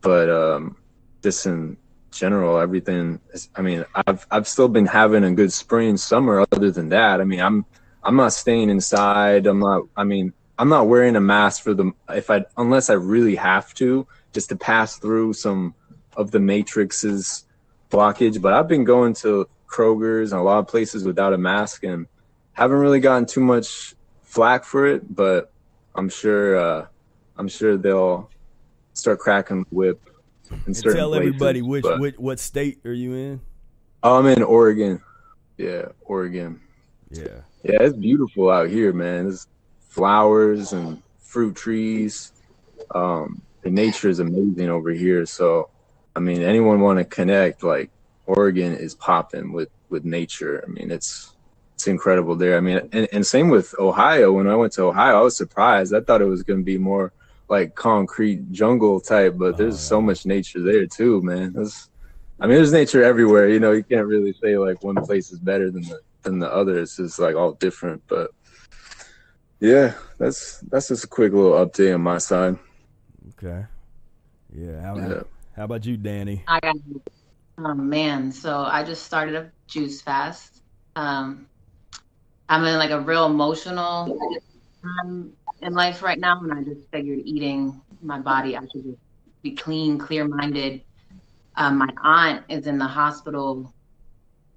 but 0.00 0.30
um, 0.30 0.76
just 1.22 1.46
in 1.46 1.76
general, 2.10 2.58
everything. 2.58 3.20
Is, 3.32 3.48
I 3.56 3.62
mean, 3.62 3.84
I've 4.06 4.26
I've 4.30 4.48
still 4.48 4.68
been 4.68 4.86
having 4.86 5.24
a 5.24 5.32
good 5.32 5.52
spring, 5.52 5.96
summer. 5.96 6.44
Other 6.52 6.70
than 6.70 6.88
that, 6.90 7.20
I 7.20 7.24
mean, 7.24 7.40
I'm 7.40 7.64
I'm 8.02 8.16
not 8.16 8.32
staying 8.32 8.70
inside. 8.70 9.46
I'm 9.46 9.60
not. 9.60 9.82
I 9.96 10.04
mean, 10.04 10.32
I'm 10.58 10.68
not 10.68 10.88
wearing 10.88 11.16
a 11.16 11.20
mask 11.20 11.62
for 11.62 11.74
the 11.74 11.92
if 12.08 12.30
I 12.30 12.44
unless 12.56 12.90
I 12.90 12.94
really 12.94 13.36
have 13.36 13.74
to, 13.74 14.06
just 14.32 14.48
to 14.50 14.56
pass 14.56 14.98
through 14.98 15.32
some 15.34 15.74
of 16.16 16.30
the 16.30 16.40
matrix's 16.40 17.44
blockage. 17.90 18.40
But 18.40 18.52
I've 18.52 18.68
been 18.68 18.84
going 18.84 19.14
to 19.14 19.48
Kroger's 19.70 20.32
and 20.32 20.40
a 20.40 20.44
lot 20.44 20.58
of 20.58 20.66
places 20.68 21.04
without 21.04 21.32
a 21.32 21.38
mask 21.38 21.84
and 21.84 22.06
haven't 22.52 22.78
really 22.78 23.00
gotten 23.00 23.24
too 23.26 23.40
much 23.40 23.94
flack 24.22 24.64
for 24.64 24.86
it. 24.86 25.14
But 25.14 25.52
I'm 25.94 26.08
sure 26.08 26.56
uh, 26.58 26.86
I'm 27.36 27.48
sure 27.48 27.76
they'll 27.76 28.28
start 28.94 29.18
cracking 29.20 29.60
the 29.70 29.74
whip. 29.74 30.00
And 30.66 30.74
tell 30.74 31.14
everybody 31.14 31.60
places, 31.62 31.68
which, 31.68 31.82
but- 31.84 32.00
which 32.00 32.18
what 32.18 32.38
state 32.40 32.80
are 32.84 32.92
you 32.92 33.14
in? 33.14 33.40
Oh, 34.02 34.18
I'm 34.18 34.26
in 34.26 34.42
Oregon. 34.42 35.00
Yeah, 35.58 35.88
Oregon. 36.00 36.60
Yeah. 37.10 37.42
Yeah, 37.62 37.82
it's 37.82 37.94
beautiful 37.94 38.50
out 38.50 38.70
here, 38.70 38.92
man. 38.94 39.24
There's 39.24 39.46
flowers 39.90 40.72
and 40.72 41.02
fruit 41.18 41.54
trees. 41.54 42.32
Um, 42.94 43.42
the 43.60 43.70
nature 43.70 44.08
is 44.08 44.18
amazing 44.20 44.70
over 44.70 44.90
here. 44.90 45.26
So, 45.26 45.68
I 46.16 46.20
mean, 46.20 46.40
anyone 46.42 46.80
want 46.80 46.98
to 46.98 47.04
connect? 47.04 47.62
Like, 47.62 47.90
Oregon 48.36 48.74
is 48.74 48.94
popping 48.94 49.52
with 49.52 49.68
with 49.88 50.04
nature. 50.04 50.62
I 50.66 50.70
mean, 50.70 50.90
it's 50.90 51.34
it's 51.74 51.86
incredible 51.86 52.36
there. 52.36 52.56
I 52.56 52.60
mean, 52.60 52.78
and, 52.92 53.08
and 53.12 53.26
same 53.26 53.48
with 53.48 53.74
Ohio. 53.78 54.32
When 54.32 54.46
I 54.46 54.54
went 54.56 54.72
to 54.74 54.84
Ohio, 54.84 55.18
I 55.18 55.22
was 55.22 55.36
surprised. 55.36 55.94
I 55.94 56.00
thought 56.00 56.20
it 56.22 56.26
was 56.26 56.42
going 56.42 56.60
to 56.60 56.64
be 56.64 56.78
more 56.78 57.12
like 57.48 57.74
concrete 57.74 58.52
jungle 58.52 59.00
type, 59.00 59.34
but 59.36 59.56
there's 59.56 59.74
Oh, 59.74 59.88
so 59.94 60.00
much 60.00 60.24
nature 60.26 60.60
there 60.62 60.86
too, 60.86 61.20
man. 61.22 61.52
There's, 61.52 61.88
I 62.38 62.46
mean, 62.46 62.56
there's 62.56 62.72
nature 62.72 63.02
everywhere. 63.02 63.48
You 63.48 63.58
know, 63.60 63.72
you 63.72 63.82
can't 63.82 64.06
really 64.06 64.34
say 64.42 64.56
like 64.58 64.84
one 64.84 64.96
place 65.04 65.32
is 65.32 65.38
better 65.40 65.70
than 65.70 65.82
the 65.82 66.00
than 66.22 66.38
the 66.38 66.52
other. 66.52 66.78
It's 66.78 66.96
just 66.96 67.18
like 67.18 67.34
all 67.34 67.52
different. 67.54 68.02
But 68.06 68.30
yeah, 69.58 69.94
that's 70.18 70.60
that's 70.70 70.88
just 70.88 71.04
a 71.04 71.08
quick 71.08 71.32
little 71.32 71.52
update 71.64 71.94
on 71.94 72.02
my 72.02 72.18
side. 72.18 72.58
Okay. 73.42 73.64
Yeah. 74.54 74.80
How, 74.82 74.96
Yeah. 74.96 75.22
how 75.56 75.64
about 75.64 75.84
you, 75.86 75.96
Danny? 75.96 76.42
I 76.46 76.60
got 76.60 76.76
oh 77.58 77.74
man, 77.74 78.32
so 78.32 78.60
I 78.60 78.82
just 78.84 79.04
started 79.04 79.34
a 79.34 79.52
juice 79.66 80.00
fast. 80.00 80.62
Um 80.96 81.46
I'm 82.48 82.64
in 82.64 82.76
like 82.78 82.90
a 82.90 83.00
real 83.00 83.26
emotional 83.26 84.18
time 84.82 85.32
in 85.62 85.72
life 85.74 86.02
right 86.02 86.18
now 86.18 86.40
and 86.40 86.52
I 86.52 86.62
just 86.62 86.90
figured 86.90 87.20
eating 87.24 87.80
my 88.02 88.18
body 88.18 88.56
I 88.56 88.60
should 88.60 88.84
just 88.84 88.98
be 89.42 89.52
clean, 89.52 89.98
clear 89.98 90.26
minded. 90.26 90.82
Um, 91.56 91.78
my 91.78 91.88
aunt 92.02 92.44
is 92.48 92.66
in 92.66 92.78
the 92.78 92.86
hospital. 92.86 93.72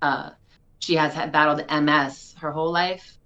Uh, 0.01 0.31
she 0.79 0.95
has 0.95 1.13
had 1.13 1.31
battled 1.31 1.63
MS 1.69 2.35
her 2.39 2.51
whole 2.51 2.71
life 2.71 3.17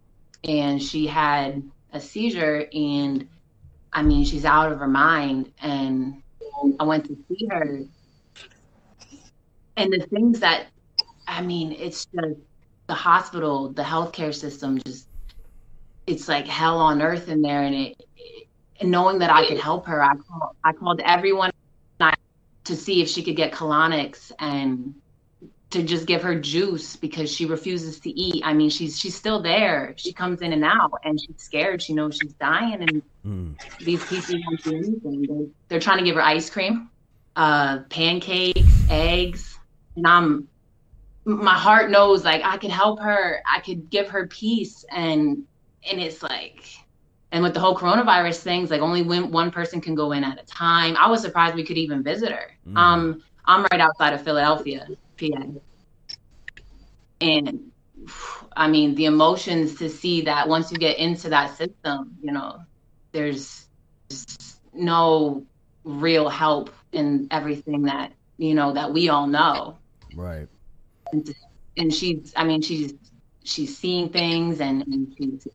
and 0.44 0.82
she 0.82 1.08
had 1.08 1.64
a 1.94 2.00
seizure 2.00 2.68
and 2.74 3.28
I 3.92 4.04
mean 4.04 4.26
she's 4.26 4.46
out 4.46 4.72
of 4.72 4.80
her 4.80 4.88
mind 4.88 5.52
and 5.62 6.22
I 6.80 6.84
went 6.84 7.06
to 7.06 7.18
see 7.28 7.48
her 7.50 7.82
and 9.78 9.94
the 9.94 10.06
things 10.08 10.42
that 10.42 10.68
I 11.28 11.42
mean, 11.42 11.72
it's 11.74 12.06
just 12.06 12.40
the 12.88 12.94
hospital, 12.94 13.72
the 13.74 13.84
healthcare 13.84 14.34
system, 14.34 14.80
just 14.86 15.08
it's 16.08 16.28
like 16.28 16.48
hell 16.48 16.80
on 16.80 17.02
earth 17.02 17.28
in 17.28 17.42
there. 17.42 17.64
And 17.64 17.76
it, 17.76 17.96
and 18.80 18.92
knowing 18.92 19.20
that 19.20 19.30
I 19.30 19.48
could 19.48 19.60
help 19.60 19.88
her, 19.88 20.04
I 20.04 20.16
called, 20.16 20.56
I 20.64 20.74
called 20.74 21.02
everyone 21.04 21.52
to 22.66 22.76
see 22.76 23.02
if 23.02 23.08
she 23.08 23.24
could 23.24 23.36
get 23.38 23.54
colonics 23.54 24.32
and 24.40 24.94
to 25.72 25.84
just 25.84 26.06
give 26.06 26.22
her 26.22 26.40
juice 26.40 26.96
because 26.96 27.32
she 27.32 27.46
refuses 27.46 28.00
to 28.02 28.10
eat. 28.10 28.44
I 28.46 28.54
mean, 28.54 28.70
she's 28.70 29.00
she's 29.00 29.16
still 29.16 29.42
there. 29.42 29.94
She 29.98 30.14
comes 30.14 30.42
in 30.42 30.54
and 30.54 30.64
out, 30.66 31.00
and 31.04 31.20
she's 31.20 31.42
scared. 31.42 31.82
She 31.82 31.94
knows 31.94 32.18
she's 32.18 32.34
dying, 32.34 32.82
and 32.82 33.02
Mm. 33.26 33.56
these 33.80 34.06
people 34.06 34.40
won't 34.46 34.64
do 34.64 34.76
anything. 34.78 35.26
They're, 35.28 35.48
they're 35.70 35.80
trying 35.82 35.98
to 35.98 36.06
give 36.06 36.16
her 36.16 36.22
ice 36.22 36.50
cream, 36.50 36.90
uh, 37.36 37.80
pancakes, 37.90 38.86
eggs, 38.90 39.57
and 39.98 40.08
I'm 40.08 40.48
my 41.25 41.56
heart 41.56 41.92
knows 41.92 42.24
like 42.24 42.42
I 42.46 42.58
could 42.58 42.72
help 42.72 43.01
her. 43.01 43.42
I 43.46 43.60
could 43.60 43.89
give 43.89 44.10
her 44.10 44.27
peace, 44.27 44.86
and 44.89 45.44
and 45.89 46.01
it's 46.01 46.24
like, 46.24 46.63
and 47.34 47.44
with 47.44 47.54
the 47.54 47.60
whole 47.60 47.75
coronavirus 47.75 48.39
things, 48.39 48.72
like 48.72 48.82
only 48.82 49.01
when 49.01 49.32
one 49.32 49.51
person 49.51 49.82
can 49.82 49.94
go 49.94 50.13
in 50.13 50.24
at 50.24 50.42
a 50.42 50.46
time. 50.46 50.96
I 50.96 51.10
was 51.10 51.22
surprised 51.22 51.56
we 51.56 51.66
could 51.66 51.77
even 51.77 52.01
visit 52.01 52.32
her. 52.32 52.58
Mhm. 52.66 52.77
Um, 52.77 53.24
I'm 53.46 53.66
right 53.72 53.82
outside 53.82 54.13
of 54.13 54.22
Philadelphia, 54.24 54.88
PA, 55.20 55.44
and 57.20 57.60
I 58.56 58.70
mean 58.70 58.96
the 58.96 59.06
emotions 59.06 59.75
to 59.80 59.89
see 59.89 60.22
that 60.22 60.48
once 60.48 60.72
you 60.72 60.77
get 60.77 60.98
into 60.98 61.30
that 61.30 61.58
system, 61.58 62.16
you 62.22 62.32
know, 62.32 62.60
there's 63.12 63.68
no 64.74 65.46
real 65.84 66.30
help 66.30 66.74
in 66.94 67.27
everything 67.32 67.84
that 67.84 68.13
you 68.38 68.54
know 68.54 68.74
that 68.74 68.94
we 68.94 69.10
all 69.10 69.27
know 69.27 69.80
Right. 70.14 70.48
and, 71.12 71.34
and 71.78 71.94
she's 71.94 72.34
i 72.36 72.44
mean 72.44 72.62
she's 72.62 72.94
she's 73.44 73.78
seeing 73.78 74.10
things 74.10 74.60
and, 74.60 74.84
and 74.88 75.14
she's 75.18 75.48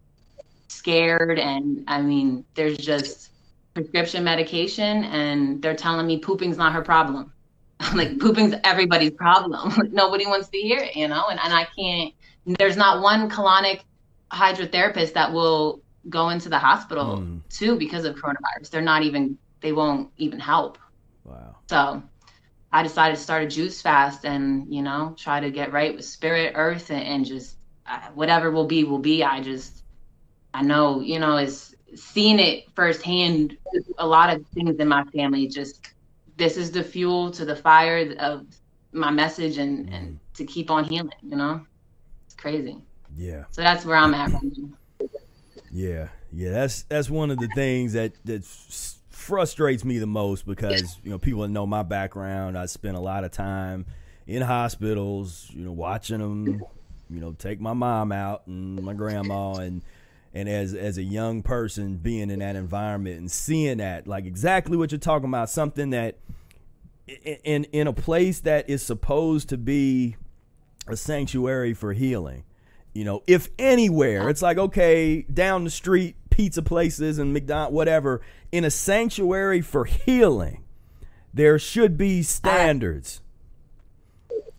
scared 0.69 1.39
and 1.39 1.85
i 1.89 2.01
mean 2.01 2.45
there's 2.55 2.79
just 2.79 3.31
prescription 3.75 4.25
medication 4.25 5.05
and 5.05 5.61
they're 5.63 5.77
telling 5.77 6.07
me 6.07 6.19
pooping's 6.19 6.57
not 6.57 6.73
her 6.73 6.83
problem 6.83 7.33
like 7.95 8.19
pooping's 8.19 8.55
everybody's 8.65 9.11
problem 9.13 9.73
nobody 9.93 10.27
wants 10.27 10.49
to 10.49 10.59
hear 10.59 10.79
it 10.79 10.97
you 10.97 11.09
know 11.09 11.27
and, 11.31 11.39
and 11.43 11.53
i 11.53 11.67
can't 11.79 12.15
there's 12.59 12.77
not 12.77 13.03
one 13.03 13.29
colonic 13.31 13.81
hydrotherapist 14.33 15.13
that 15.15 15.33
will 15.33 15.83
go 16.09 16.31
into 16.31 16.49
the 16.49 16.59
hospital 16.59 17.19
Mm. 17.19 17.43
too 17.51 17.77
because 17.77 18.05
of 18.05 18.17
coronavirus 18.17 18.71
they're 18.71 18.81
not 18.81 19.03
even 19.03 19.39
they 19.61 19.73
won't 19.73 20.11
even 20.17 20.41
help 20.41 20.79
Wow. 21.25 21.57
so 21.71 22.03
I 22.73 22.83
decided 22.83 23.17
to 23.17 23.23
start 23.23 23.43
a 23.43 23.47
juice 23.47 23.83
fast 23.83 24.25
and, 24.25 24.73
you 24.73 24.83
know, 24.83 25.15
try 25.19 25.41
to 25.41 25.51
get 25.51 25.73
right 25.73 25.95
with 25.95 26.05
spirit, 26.05 26.53
earth, 26.57 26.91
and, 26.91 27.03
and 27.03 27.27
just 27.27 27.57
uh, 27.87 28.09
whatever 28.15 28.51
will 28.51 28.67
be, 28.67 28.85
will 28.85 28.99
be. 28.99 29.23
I 29.23 29.41
just, 29.41 29.83
I 30.55 30.63
know, 30.63 31.01
you 31.01 31.19
know, 31.19 31.37
is 31.37 31.75
seeing 31.95 32.39
it 32.39 32.65
firsthand. 32.75 33.57
A 33.99 34.07
lot 34.07 34.35
of 34.35 34.45
things 34.55 34.77
in 34.79 34.89
my 34.89 35.05
family 35.05 35.49
just, 35.49 35.87
this 36.37 36.57
is 36.57 36.71
the 36.71 36.83
fuel 36.83 37.31
to 37.33 37.45
the 37.45 37.57
fire 37.57 38.15
of 38.19 38.47
my 38.93 39.11
message 39.11 39.59
and, 39.59 39.93
and 39.93 40.19
to 40.35 40.45
keep 40.45 40.71
on 40.71 40.85
healing, 40.85 41.11
you 41.23 41.37
know? 41.37 41.67
It's 42.27 42.35
crazy. 42.35 42.79
Yeah. 43.15 43.45
So 43.51 43.61
that's 43.61 43.85
where 43.85 43.97
I'm 43.97 44.15
at 44.15 44.33
right 44.33 44.43
now. 44.43 44.69
Yeah, 45.71 46.09
yeah, 46.33 46.51
that's 46.51 46.83
that's 46.83 47.09
one 47.09 47.31
of 47.31 47.39
the 47.39 47.49
things 47.49 47.95
that 47.95 48.13
that 48.27 48.43
s- 48.43 48.99
frustrates 49.23 49.85
me 49.85 49.99
the 49.99 50.07
most 50.07 50.47
because 50.47 50.99
you 51.03 51.11
know 51.11 51.19
people 51.19 51.43
that 51.43 51.49
know 51.49 51.67
my 51.67 51.83
background. 51.83 52.59
I 52.59 52.67
spent 52.67 52.97
a 52.97 53.01
lot 53.01 53.25
of 53.25 53.31
time 53.31 53.87
in 54.27 54.43
hospitals, 54.43 55.49
you 55.51 55.65
know, 55.65 55.73
watching 55.73 56.19
them, 56.19 56.63
you 57.09 57.21
know, 57.21 57.33
take 57.33 57.61
my 57.61 57.73
mom 57.73 58.13
out 58.13 58.47
and 58.47 58.83
my 58.83 58.93
grandma, 58.93 59.55
and 59.55 59.83
and 60.35 60.49
as 60.49 60.75
as 60.75 60.99
a 60.99 61.03
young 61.03 61.43
person 61.43 61.97
being 61.97 62.31
in 62.31 62.41
that 62.41 62.57
environment 62.57 63.19
and 63.19 63.31
seeing 63.31 63.79
that, 63.79 64.07
like 64.07 64.27
exactly 64.27 64.77
what 64.77 64.91
you're 64.91 64.99
talking 64.99 65.29
about, 65.29 65.49
something 65.49 65.91
that 65.91 66.19
in 67.45 67.65
in 67.65 67.87
a 67.87 67.93
place 67.93 68.41
that 68.41 68.69
is 68.69 68.83
supposed 68.83 69.49
to 69.49 69.57
be 69.57 70.17
a 70.89 70.97
sanctuary 70.97 71.75
for 71.75 71.93
healing 71.93 72.45
you 72.95 73.05
know, 73.05 73.23
if 73.27 73.49
anywhere, 73.59 74.29
it's 74.29 74.43
like 74.43 74.59
okay, 74.59 75.23
down 75.23 75.65
the 75.65 75.71
street, 75.71 76.17
pizza 76.33 76.63
places 76.63 77.19
and 77.19 77.33
McDonald, 77.33 77.73
whatever, 77.75 78.21
in 78.51 78.65
a 78.65 78.71
sanctuary 78.71 79.61
for 79.61 79.85
healing, 79.85 80.65
there 81.33 81.59
should 81.59 81.97
be 81.97 82.23
standards, 82.23 83.21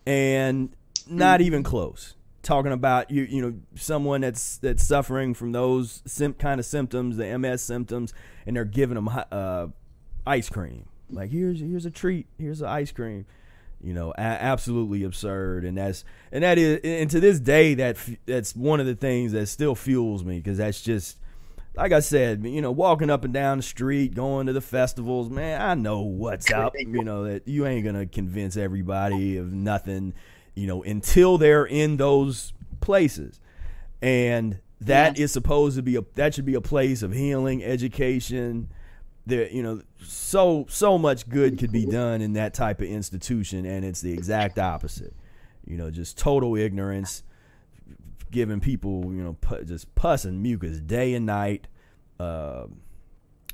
and 0.05 0.69
not 1.07 1.41
even 1.41 1.63
close. 1.63 2.15
talking 2.41 2.71
about 2.71 3.09
you 3.09 3.23
you 3.23 3.41
know 3.41 3.53
someone 3.75 4.21
that's 4.21 4.57
that's 4.57 4.85
suffering 4.85 5.33
from 5.33 5.51
those 5.51 6.01
sim- 6.05 6.33
kind 6.33 6.59
of 6.59 6.65
symptoms, 6.65 7.17
the 7.17 7.37
MS 7.37 7.61
symptoms, 7.61 8.13
and 8.45 8.55
they're 8.55 8.65
giving 8.65 8.95
them 8.95 9.09
uh, 9.31 9.67
ice 10.25 10.49
cream. 10.49 10.85
Like 11.09 11.31
here's 11.31 11.59
here's 11.59 11.85
a 11.85 11.91
treat, 11.91 12.27
here's 12.37 12.61
an 12.61 12.67
ice 12.67 12.91
cream. 12.91 13.25
You 13.81 13.93
know, 13.93 14.11
a- 14.11 14.19
absolutely 14.21 15.03
absurd, 15.03 15.65
and 15.65 15.77
that's 15.77 16.05
and 16.31 16.43
that 16.43 16.57
is 16.57 16.79
and 16.83 17.09
to 17.11 17.19
this 17.19 17.39
day 17.39 17.73
that 17.75 17.95
f- 17.97 18.11
that's 18.25 18.55
one 18.55 18.79
of 18.79 18.85
the 18.85 18.95
things 18.95 19.33
that 19.33 19.47
still 19.47 19.75
fuels 19.75 20.23
me 20.23 20.37
because 20.37 20.57
that's 20.57 20.81
just 20.81 21.17
like 21.75 21.91
I 21.91 22.01
said, 22.01 22.45
you 22.45 22.61
know, 22.61 22.71
walking 22.71 23.09
up 23.09 23.23
and 23.23 23.33
down 23.33 23.57
the 23.57 23.63
street, 23.63 24.13
going 24.13 24.47
to 24.47 24.53
the 24.53 24.61
festivals, 24.61 25.29
man, 25.29 25.59
I 25.61 25.73
know 25.73 26.01
what's 26.01 26.51
up. 26.51 26.73
You 26.77 27.03
know 27.03 27.23
that 27.23 27.47
you 27.47 27.65
ain't 27.65 27.85
gonna 27.85 28.05
convince 28.05 28.57
everybody 28.57 29.37
of 29.37 29.51
nothing, 29.51 30.13
you 30.53 30.67
know, 30.67 30.83
until 30.83 31.37
they're 31.37 31.65
in 31.65 31.97
those 31.97 32.53
places, 32.79 33.39
and 34.01 34.59
that 34.81 35.17
is 35.17 35.31
supposed 35.31 35.75
to 35.77 35.81
be 35.81 35.95
a 35.95 36.01
that 36.15 36.35
should 36.35 36.45
be 36.45 36.55
a 36.55 36.61
place 36.61 37.01
of 37.01 37.11
healing, 37.11 37.63
education. 37.63 38.69
There, 39.25 39.49
you 39.49 39.63
know, 39.63 39.81
so 40.03 40.65
so 40.69 40.97
much 40.97 41.27
good 41.29 41.57
could 41.57 41.71
be 41.71 41.85
done 41.85 42.21
in 42.21 42.33
that 42.33 42.53
type 42.53 42.81
of 42.81 42.87
institution, 42.87 43.65
and 43.65 43.83
it's 43.83 44.01
the 44.01 44.11
exact 44.11 44.59
opposite. 44.59 45.15
You 45.65 45.77
know, 45.77 45.89
just 45.89 46.17
total 46.17 46.55
ignorance 46.55 47.23
giving 48.33 48.59
people, 48.59 49.05
you 49.05 49.23
know, 49.23 49.37
pu- 49.39 49.63
just 49.63 49.95
pus 49.95 50.25
and 50.25 50.43
mucus 50.43 50.79
day 50.79 51.13
and 51.13 51.25
night. 51.25 51.67
Uh, 52.19 52.65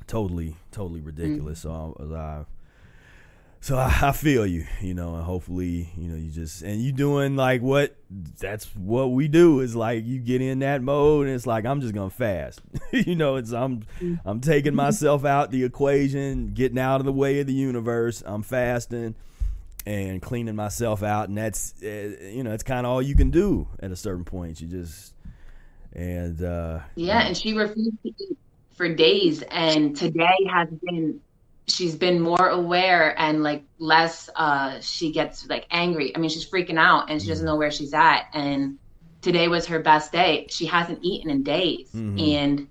totally, 0.08 0.56
totally 0.72 1.00
ridiculous. 1.00 1.60
Mm. 1.60 1.62
So 1.62 2.14
I, 2.14 2.18
I 2.18 2.44
so 3.60 3.76
I, 3.76 3.94
I 4.02 4.12
feel 4.12 4.46
you, 4.46 4.66
you 4.80 4.94
know, 4.94 5.14
and 5.14 5.22
hopefully, 5.22 5.92
you 5.96 6.08
know, 6.08 6.16
you 6.16 6.30
just 6.30 6.62
and 6.62 6.80
you 6.80 6.92
doing 6.92 7.36
like 7.36 7.60
what 7.60 7.94
that's 8.40 8.64
what 8.74 9.12
we 9.12 9.28
do 9.28 9.60
is 9.60 9.76
like 9.76 10.04
you 10.04 10.18
get 10.18 10.40
in 10.40 10.60
that 10.60 10.82
mode 10.82 11.26
and 11.26 11.36
it's 11.36 11.46
like 11.46 11.66
I'm 11.66 11.80
just 11.80 11.94
gonna 11.94 12.10
fast, 12.10 12.60
you 12.92 13.14
know. 13.14 13.36
It's 13.36 13.52
I'm 13.52 13.82
mm. 14.00 14.18
I'm 14.24 14.40
taking 14.40 14.70
mm-hmm. 14.70 14.76
myself 14.76 15.24
out 15.24 15.50
the 15.50 15.62
equation, 15.62 16.54
getting 16.54 16.78
out 16.78 17.00
of 17.00 17.06
the 17.06 17.12
way 17.12 17.38
of 17.40 17.46
the 17.46 17.52
universe. 17.52 18.22
I'm 18.26 18.42
fasting 18.42 19.14
and 19.86 20.20
cleaning 20.20 20.56
myself 20.56 21.02
out, 21.02 21.28
and 21.28 21.38
that's 21.38 21.74
uh, 21.82 22.16
you 22.32 22.42
know 22.42 22.52
it's 22.52 22.62
kind 22.62 22.86
of 22.86 22.92
all 22.92 23.02
you 23.02 23.14
can 23.14 23.30
do 23.30 23.68
at 23.80 23.90
a 23.90 23.96
certain 23.96 24.24
point. 24.24 24.60
You 24.60 24.68
just 24.68 25.14
and 25.92 26.42
uh, 26.42 26.80
Yeah, 26.96 27.26
and 27.26 27.36
she 27.36 27.54
refused 27.54 28.02
to 28.02 28.08
eat 28.08 28.38
for 28.74 28.92
days, 28.92 29.42
and 29.42 29.96
today 29.96 30.46
has 30.50 30.68
been 30.82 31.20
she's 31.70 31.94
been 31.94 32.20
more 32.20 32.48
aware 32.48 33.18
and 33.18 33.42
like 33.42 33.62
less 33.78 34.28
uh 34.34 34.80
she 34.80 35.12
gets 35.12 35.48
like 35.48 35.66
angry. 35.70 36.14
I 36.14 36.18
mean, 36.18 36.30
she's 36.30 36.48
freaking 36.48 36.78
out 36.78 37.10
and 37.10 37.20
she 37.20 37.28
doesn't 37.28 37.46
know 37.46 37.56
where 37.56 37.70
she's 37.70 37.94
at 37.94 38.26
and 38.34 38.78
today 39.20 39.48
was 39.48 39.66
her 39.66 39.78
best 39.78 40.12
day. 40.12 40.46
She 40.50 40.66
hasn't 40.66 40.98
eaten 41.02 41.30
in 41.30 41.42
days. 41.42 41.90
Mhm. 41.94 42.36
And 42.36 42.68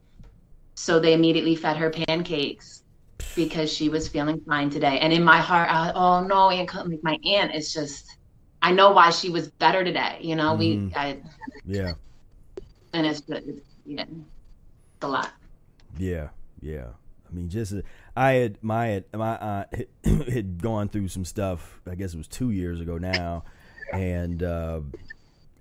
so 0.76 1.00
they 1.00 1.14
immediately 1.14 1.56
fed 1.56 1.78
her 1.78 1.90
pancakes 1.90 2.79
because 3.36 3.72
she 3.72 3.90
was 3.90 4.08
feeling 4.08 4.42
fine 4.48 4.70
today. 4.70 5.00
And 5.00 5.14
in 5.14 5.24
my 5.24 5.38
heart, 5.38 5.70
I, 5.72 5.92
oh 5.94 6.22
no, 6.26 6.50
Aunt 6.50 7.04
my 7.04 7.18
aunt 7.26 7.56
is 7.56 7.74
just 7.74 8.06
I 8.62 8.72
know 8.72 8.92
why 8.92 9.10
she 9.12 9.30
was 9.30 9.50
better 9.52 9.84
today. 9.84 10.20
You 10.22 10.36
know, 10.36 10.56
we 10.56 10.78
Mhm. 10.78 10.96
I 10.96 11.22
yeah, 11.66 11.94
and 12.94 13.06
it's, 13.06 13.22
it's 13.28 13.62
yeah, 13.86 14.04
it's 14.04 15.04
a 15.04 15.08
lot. 15.08 15.32
yeah, 15.98 16.30
yeah. 16.62 16.88
I 17.30 17.34
mean, 17.36 17.50
just 17.50 17.74
I 18.16 18.32
had 18.34 18.58
my 18.64 19.04
my 19.14 19.38
aunt 19.38 19.68
had, 20.04 20.28
had 20.34 20.62
gone 20.62 20.90
through 20.90 21.08
some 21.10 21.26
stuff. 21.26 21.80
I 21.90 21.96
guess 21.96 22.14
it 22.14 22.18
was 22.18 22.28
two 22.28 22.52
years 22.52 22.82
ago 22.82 22.98
now, 22.98 23.44
and 23.94 24.42
uh, 24.42 24.82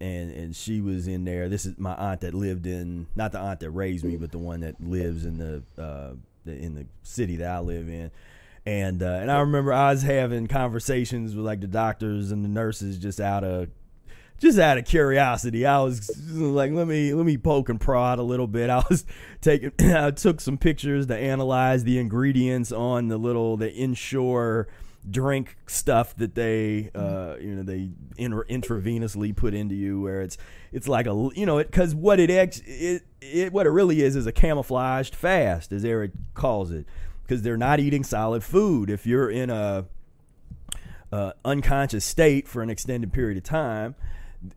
and 0.00 0.30
and 0.30 0.56
she 0.56 0.80
was 0.80 1.06
in 1.08 1.24
there. 1.24 1.48
This 1.48 1.66
is 1.66 1.78
my 1.78 1.94
aunt 1.94 2.20
that 2.22 2.34
lived 2.34 2.66
in 2.66 3.06
not 3.14 3.32
the 3.32 3.38
aunt 3.38 3.60
that 3.60 3.70
raised 3.70 4.04
me, 4.04 4.16
but 4.16 4.32
the 4.32 4.38
one 4.38 4.60
that 4.60 4.80
lives 4.80 5.24
in 5.24 5.38
the 5.38 5.62
uh, 5.82 6.14
the, 6.48 6.56
in 6.56 6.74
the 6.74 6.86
city 7.02 7.36
that 7.36 7.50
I 7.50 7.60
live 7.60 7.88
in. 7.88 8.10
And 8.66 9.02
uh, 9.02 9.06
and 9.06 9.30
I 9.30 9.40
remember 9.40 9.72
I 9.72 9.90
was 9.90 10.02
having 10.02 10.46
conversations 10.46 11.34
with 11.34 11.46
like 11.46 11.60
the 11.60 11.66
doctors 11.66 12.30
and 12.32 12.44
the 12.44 12.48
nurses 12.48 12.98
just 12.98 13.20
out 13.20 13.44
of 13.44 13.70
just 14.38 14.58
out 14.58 14.78
of 14.78 14.84
curiosity. 14.84 15.66
I 15.66 15.80
was 15.80 16.10
like, 16.32 16.72
let 16.72 16.86
me 16.86 17.14
let 17.14 17.24
me 17.24 17.38
poke 17.38 17.68
and 17.68 17.80
prod 17.80 18.18
a 18.18 18.22
little 18.22 18.46
bit. 18.46 18.70
I 18.70 18.82
was 18.88 19.06
taking 19.40 19.72
I 19.80 20.10
took 20.10 20.40
some 20.40 20.58
pictures 20.58 21.06
to 21.06 21.16
analyze 21.16 21.84
the 21.84 21.98
ingredients 21.98 22.72
on 22.72 23.08
the 23.08 23.16
little 23.16 23.56
the 23.56 23.72
Ensure 23.72 24.68
drink 25.08 25.56
stuff 25.66 26.14
that 26.16 26.34
they 26.34 26.90
uh 26.94 27.34
you 27.40 27.54
know 27.54 27.62
they 27.62 27.90
intra- 28.16 28.46
intravenously 28.46 29.34
put 29.34 29.54
into 29.54 29.74
you 29.74 30.00
where 30.00 30.20
it's 30.20 30.36
it's 30.70 30.86
like 30.86 31.06
a 31.06 31.30
you 31.34 31.46
know 31.46 31.58
it 31.58 31.70
because 31.70 31.94
what 31.94 32.20
it 32.20 32.30
ex 32.30 32.60
it, 32.66 33.02
it 33.20 33.52
what 33.52 33.66
it 33.66 33.70
really 33.70 34.02
is 34.02 34.16
is 34.16 34.26
a 34.26 34.32
camouflaged 34.32 35.14
fast 35.14 35.72
as 35.72 35.84
Ehret 35.84 36.12
calls 36.34 36.70
it 36.70 36.86
because 37.28 37.42
they're 37.42 37.58
not 37.58 37.78
eating 37.78 38.02
solid 38.02 38.42
food. 38.42 38.88
If 38.88 39.06
you're 39.06 39.30
in 39.30 39.50
a 39.50 39.84
uh, 41.12 41.32
unconscious 41.44 42.04
state 42.04 42.48
for 42.48 42.62
an 42.62 42.70
extended 42.70 43.12
period 43.12 43.36
of 43.36 43.44
time 43.44 43.94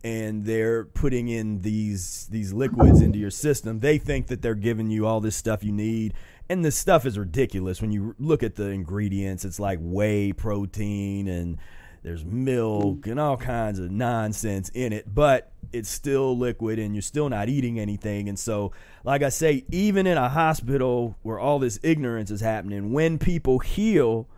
and 0.04 0.44
they're 0.44 0.84
putting 0.84 1.28
in 1.28 1.60
these 1.62 2.28
these 2.30 2.52
liquids 2.52 3.00
into 3.00 3.18
your 3.18 3.30
system 3.30 3.80
they 3.80 3.98
think 3.98 4.28
that 4.28 4.40
they're 4.40 4.54
giving 4.54 4.90
you 4.90 5.04
all 5.04 5.18
this 5.18 5.34
stuff 5.34 5.64
you 5.64 5.72
need 5.72 6.14
and 6.52 6.62
the 6.62 6.70
stuff 6.70 7.06
is 7.06 7.18
ridiculous 7.18 7.80
when 7.80 7.90
you 7.90 8.14
look 8.18 8.42
at 8.42 8.56
the 8.56 8.68
ingredients 8.68 9.44
it's 9.44 9.58
like 9.58 9.78
whey 9.80 10.32
protein 10.32 11.26
and 11.26 11.56
there's 12.02 12.24
milk 12.26 13.06
and 13.06 13.18
all 13.18 13.38
kinds 13.38 13.78
of 13.78 13.90
nonsense 13.90 14.68
in 14.74 14.92
it 14.92 15.12
but 15.12 15.50
it's 15.72 15.88
still 15.88 16.36
liquid 16.36 16.78
and 16.78 16.94
you're 16.94 17.00
still 17.00 17.30
not 17.30 17.48
eating 17.48 17.80
anything 17.80 18.28
and 18.28 18.38
so 18.38 18.70
like 19.02 19.22
i 19.22 19.30
say 19.30 19.64
even 19.70 20.06
in 20.06 20.18
a 20.18 20.28
hospital 20.28 21.16
where 21.22 21.38
all 21.38 21.58
this 21.58 21.80
ignorance 21.82 22.30
is 22.30 22.42
happening 22.42 22.92
when 22.92 23.18
people 23.18 23.58
heal 23.58 24.28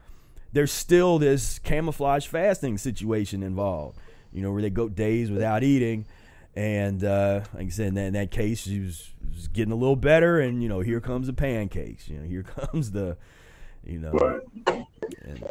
there's 0.53 0.73
still 0.73 1.19
this 1.19 1.59
camouflage 1.59 2.29
fasting 2.29 2.79
situation 2.79 3.43
involved 3.43 3.99
you 4.35 4.43
know, 4.43 4.53
where 4.53 4.61
they 4.61 4.69
go 4.69 4.89
days 4.89 5.31
without 5.31 5.63
eating. 5.63 6.05
And 6.57 7.03
uh, 7.03 7.41
like 7.55 7.67
I 7.67 7.71
said, 7.71 7.89
in 7.89 7.95
that, 7.95 8.07
in 8.07 8.13
that 8.15 8.31
case, 8.31 8.63
she 8.63 8.81
was, 8.81 9.11
was 9.35 9.49
getting 9.49 9.73
a 9.73 9.77
little 9.77 9.97
better, 9.97 10.41
and 10.41 10.63
you 10.63 10.69
know, 10.69 10.81
here 10.81 11.01
comes 11.01 11.27
the 11.27 11.33
pancakes. 11.33 12.09
You 12.09 12.19
know, 12.19 12.25
here 12.25 12.43
comes 12.71 12.93
the, 12.93 13.17
you 13.85 13.99
know, 13.99 14.41
and, 14.67 15.45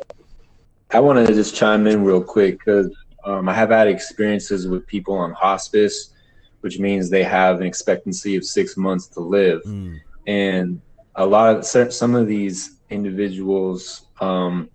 I 0.92 1.00
wanted 1.00 1.28
to 1.28 1.34
just 1.34 1.56
chime 1.56 1.88
in 1.88 2.04
real 2.04 2.22
quick 2.22 2.60
because 2.60 2.90
um, 3.26 3.50
I 3.50 3.54
have 3.54 3.70
had 3.70 3.88
experiences 3.88 4.68
with 4.68 4.86
people 4.86 5.16
on 5.16 5.32
hospice, 5.32 6.14
which 6.62 6.78
means 6.78 7.10
they 7.10 7.24
have 7.24 7.62
an 7.62 7.66
expectancy 7.66 8.36
of 8.36 8.46
six 8.46 8.78
months 8.78 9.08
to 9.08 9.20
live. 9.20 9.64
mm, 9.64 10.00
and 10.28 10.80
a 11.16 11.26
lot 11.26 11.56
of 11.56 11.66
some 11.66 12.16
of 12.16 12.28
these 12.28 12.78
individuals 12.90 14.06
um, 14.22 14.70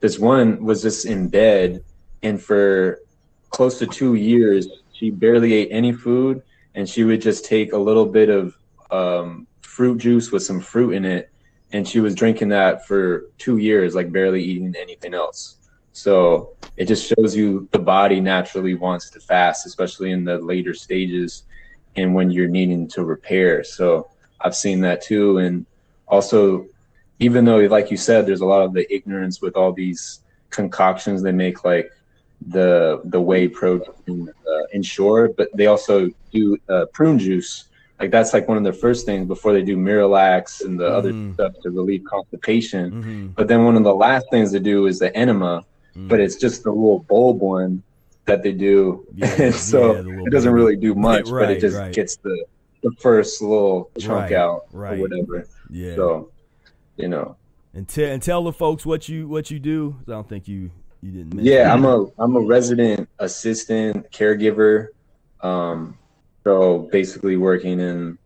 this 0.00 0.18
one 0.18 0.62
was 0.64 0.82
just 0.82 1.06
in 1.06 1.28
bed 1.28 1.82
and 2.22 2.40
for 2.40 3.00
close 3.50 3.78
to 3.78 3.86
two 3.86 4.14
years 4.14 4.68
she 4.96 5.10
barely 5.10 5.52
ate 5.52 5.68
any 5.70 5.92
food 5.92 6.42
and 6.74 6.88
she 6.88 7.04
would 7.04 7.20
just 7.20 7.44
take 7.44 7.72
a 7.72 7.78
little 7.78 8.06
bit 8.06 8.30
of 8.30 8.56
um, 8.90 9.46
fruit 9.60 9.98
juice 9.98 10.32
with 10.32 10.42
some 10.42 10.60
fruit 10.60 10.92
in 10.92 11.04
it 11.04 11.30
and 11.72 11.86
she 11.86 12.00
was 12.00 12.14
drinking 12.14 12.48
that 12.48 12.86
for 12.86 13.26
two 13.36 13.58
years 13.58 13.94
like 13.94 14.10
barely 14.10 14.42
eating 14.42 14.74
anything 14.78 15.12
else. 15.12 15.56
So 15.92 16.56
it 16.76 16.86
just 16.86 17.12
shows 17.12 17.36
you 17.36 17.68
the 17.72 17.78
body 17.78 18.20
naturally 18.20 18.74
wants 18.74 19.10
to 19.10 19.20
fast 19.20 19.66
especially 19.66 20.12
in 20.12 20.24
the 20.24 20.38
later 20.38 20.72
stages 20.72 21.44
and 21.96 22.14
when 22.14 22.30
you're 22.30 22.48
needing 22.48 22.88
to 22.88 23.04
repair. 23.04 23.64
So 23.64 24.10
i've 24.40 24.56
seen 24.56 24.80
that 24.82 25.02
too 25.02 25.38
and 25.38 25.64
also 26.08 26.66
even 27.18 27.44
though 27.44 27.58
like 27.60 27.90
you 27.90 27.96
said 27.96 28.26
there's 28.26 28.42
a 28.42 28.46
lot 28.46 28.62
of 28.62 28.74
the 28.74 28.86
ignorance 28.94 29.40
with 29.40 29.56
all 29.56 29.72
these 29.72 30.20
concoctions 30.50 31.22
they 31.22 31.32
make 31.32 31.64
like 31.64 31.90
the 32.48 33.00
the 33.04 33.20
whey 33.20 33.48
protein 33.48 34.28
uh, 34.46 34.62
ensure 34.72 35.28
but 35.36 35.48
they 35.56 35.66
also 35.66 36.08
do 36.32 36.56
uh, 36.68 36.84
prune 36.92 37.18
juice 37.18 37.64
like 37.98 38.10
that's 38.10 38.32
like 38.34 38.46
one 38.46 38.58
of 38.58 38.64
the 38.64 38.72
first 38.72 39.06
things 39.06 39.26
before 39.26 39.52
they 39.52 39.62
do 39.62 39.76
miralax 39.76 40.62
and 40.64 40.78
the 40.78 40.86
other 40.86 41.12
Mhm. 41.12 41.34
stuff 41.34 41.52
to 41.62 41.70
relieve 41.70 42.04
constipation 42.04 42.90
mhm, 42.90 43.34
but 43.34 43.48
then 43.48 43.64
one 43.64 43.76
of 43.76 43.84
the 43.84 43.94
last 43.94 44.26
things 44.30 44.52
to 44.52 44.60
do 44.60 44.86
is 44.86 44.98
the 44.98 45.14
enema 45.16 45.64
mm. 45.96 46.08
but 46.08 46.20
it's 46.20 46.36
just 46.36 46.62
the 46.62 46.70
little 46.70 47.00
bulb 47.00 47.40
one 47.40 47.82
that 48.26 48.42
they 48.42 48.52
do 48.52 49.06
Yeah, 49.14 49.34
and 49.40 49.54
so 49.54 49.94
yeah, 49.94 50.22
it 50.26 50.30
doesn't 50.30 50.52
really 50.52 50.76
do 50.76 50.94
much 50.94 51.24
but 51.24 51.32
Right, 51.32 51.50
it 51.56 51.60
just 51.60 51.76
right. 51.78 51.92
gets 51.92 52.16
the 52.18 52.44
the 52.82 52.92
first 53.00 53.40
little 53.40 53.90
chunk 53.98 54.30
Right, 54.30 54.32
out 54.34 54.66
right. 54.72 54.98
or 54.98 55.02
whatever 55.02 55.46
yeah. 55.70 55.94
so 55.96 56.30
you 56.96 57.08
know 57.08 57.36
and, 57.72 57.88
te- 57.88 58.04
and 58.04 58.22
tell 58.22 58.44
the 58.44 58.52
folks 58.52 58.86
what 58.86 59.06
you 59.08 59.28
what 59.28 59.50
you 59.50 59.58
do. 59.58 59.96
I 60.08 60.10
don't 60.12 60.26
think 60.28 60.48
you 60.48 60.70
you 61.06 61.12
didn't. 61.12 61.36
Mention 61.36 61.52
yeah 61.52 61.72
i'm 61.72 61.84
a 61.84 62.06
i'm 62.18 62.36
a 62.36 62.40
resident 62.40 63.08
assistant 63.18 64.10
caregiver 64.10 64.88
um 65.40 65.96
so 66.44 66.88
basically 66.90 67.36
working 67.36 67.80
in 67.80 68.18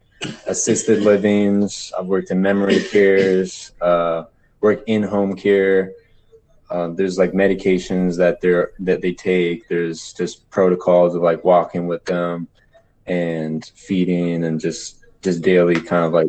assisted 0.46 1.02
livings 1.02 1.92
i've 1.98 2.06
worked 2.06 2.30
in 2.30 2.40
memory 2.40 2.82
cares 2.84 3.72
uh 3.80 4.24
work 4.60 4.82
in 4.86 5.02
home 5.02 5.36
care 5.36 5.92
uh, 6.70 6.88
there's 6.88 7.18
like 7.18 7.32
medications 7.32 8.16
that 8.16 8.40
they're 8.40 8.70
that 8.78 9.02
they 9.02 9.12
take. 9.12 9.68
There's 9.68 10.12
just 10.12 10.48
protocols 10.50 11.16
of 11.16 11.22
like 11.22 11.44
walking 11.44 11.88
with 11.88 12.04
them 12.04 12.46
and 13.06 13.64
feeding 13.74 14.44
and 14.44 14.60
just 14.60 15.04
just 15.20 15.42
daily 15.42 15.74
kind 15.74 16.04
of 16.04 16.12
like 16.12 16.28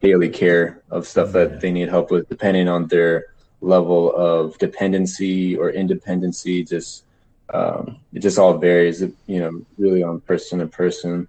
daily 0.00 0.28
care 0.28 0.82
of 0.90 1.06
stuff 1.06 1.32
that 1.32 1.60
they 1.60 1.72
need 1.72 1.88
help 1.88 2.10
with, 2.10 2.28
depending 2.28 2.68
on 2.68 2.86
their 2.86 3.29
level 3.60 4.14
of 4.14 4.56
dependency 4.58 5.56
or 5.56 5.70
independency. 5.70 6.64
Just 6.64 7.04
um, 7.52 7.98
it 8.12 8.20
just 8.20 8.38
all 8.38 8.56
varies, 8.56 9.02
you 9.26 9.40
know, 9.40 9.62
really 9.78 10.02
on 10.02 10.20
person 10.20 10.60
to 10.60 10.66
person. 10.66 11.26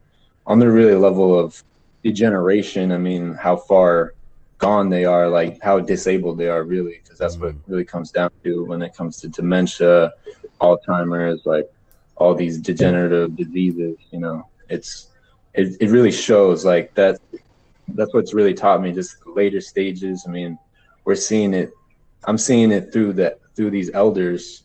On 0.48 0.60
the 0.60 0.70
really 0.70 0.96
level 0.96 1.38
of 1.38 1.64
degeneration, 2.04 2.92
I 2.92 2.98
mean, 2.98 3.34
how 3.34 3.58
far 3.58 4.14
gone 4.58 4.90
they 4.90 5.06
are, 5.06 5.28
like 5.28 5.60
how 5.62 5.80
disabled 5.80 6.38
they 6.38 6.48
are, 6.48 6.64
really, 6.64 7.00
because 7.04 7.18
that's 7.18 7.38
what 7.38 7.50
it 7.50 7.56
really 7.68 7.86
comes 7.86 8.12
down 8.12 8.30
to 8.44 8.64
when 8.66 8.82
it 8.82 8.96
comes 8.96 9.20
to 9.22 9.28
dementia, 9.28 10.14
Alzheimer's, 10.62 11.46
like 11.46 11.70
all 12.16 12.36
these 12.36 12.60
degenerative 12.60 13.36
diseases. 13.36 13.98
You 14.12 14.20
know, 14.20 14.48
it's 14.70 15.08
it, 15.54 15.78
it 15.82 15.90
really 15.90 16.12
shows 16.12 16.64
like 16.64 16.94
that. 16.94 17.20
That's 17.90 18.14
what's 18.14 18.34
really 18.34 18.54
taught 18.54 18.82
me. 18.82 18.92
Just 18.92 19.16
later 19.26 19.60
stages. 19.60 20.26
I 20.28 20.32
mean, 20.32 20.58
we're 21.04 21.16
seeing 21.16 21.54
it. 21.54 21.72
I'm 22.26 22.38
seeing 22.38 22.72
it 22.72 22.92
through 22.94 23.14
that 23.14 23.40
through 23.56 23.72
these 23.72 23.92
elders, 23.94 24.64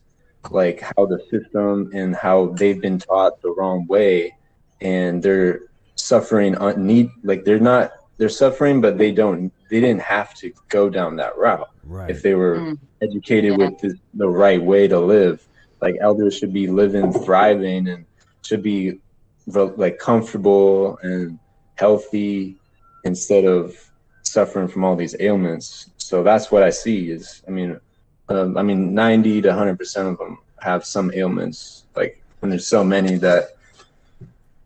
like 0.51 0.79
how 0.81 1.05
the 1.05 1.19
system 1.29 1.91
and 1.93 2.15
how 2.15 2.47
they've 2.57 2.81
been 2.81 2.99
taught 2.99 3.41
the 3.41 3.51
wrong 3.51 3.85
way, 3.87 4.35
and 4.81 5.21
they're 5.21 5.61
suffering 5.95 6.55
un- 6.57 6.85
need 6.85 7.09
like 7.23 7.43
they're 7.43 7.59
not 7.59 7.91
they're 8.17 8.29
suffering, 8.29 8.81
but 8.81 8.97
they 8.97 9.11
don't 9.11 9.51
they 9.69 9.79
didn't 9.81 10.01
have 10.01 10.33
to 10.35 10.51
go 10.69 10.89
down 10.89 11.15
that 11.17 11.37
route 11.37 11.69
Right. 11.85 12.09
if 12.09 12.21
they 12.21 12.35
were 12.35 12.57
Mm. 12.57 12.79
educated 13.01 13.51
Yeah. 13.51 13.57
with 13.69 13.79
the, 13.79 13.95
the 14.13 14.29
right 14.29 14.61
way 14.61 14.87
to 14.87 14.99
live. 14.99 15.45
Like 15.81 15.95
elders 16.01 16.35
should 16.37 16.53
be 16.53 16.67
living, 16.67 17.11
thriving, 17.11 17.87
and 17.89 18.05
should 18.43 18.63
be 18.63 18.99
like 19.47 19.99
comfortable 19.99 20.97
and 21.03 21.37
healthy 21.75 22.57
instead 23.03 23.45
of 23.45 23.75
suffering 24.23 24.67
from 24.67 24.83
all 24.83 24.95
these 24.95 25.15
ailments. 25.19 25.89
So 26.07 26.23
that's 26.23 26.49
what 26.53 26.63
I 26.63 26.69
see. 26.69 27.11
Is 27.11 27.43
I 27.49 27.51
mean, 27.51 27.81
um, 28.29 28.57
I 28.57 28.63
mean, 28.63 28.93
ninety 28.93 29.41
to 29.41 29.53
hundred 29.53 29.77
percent 29.77 30.07
of 30.07 30.17
them 30.17 30.37
have 30.61 30.85
some 30.85 31.11
ailments. 31.13 31.83
Like 31.97 32.23
and 32.41 32.49
there's 32.49 32.65
so 32.65 32.81
many 32.81 33.15
that 33.17 33.57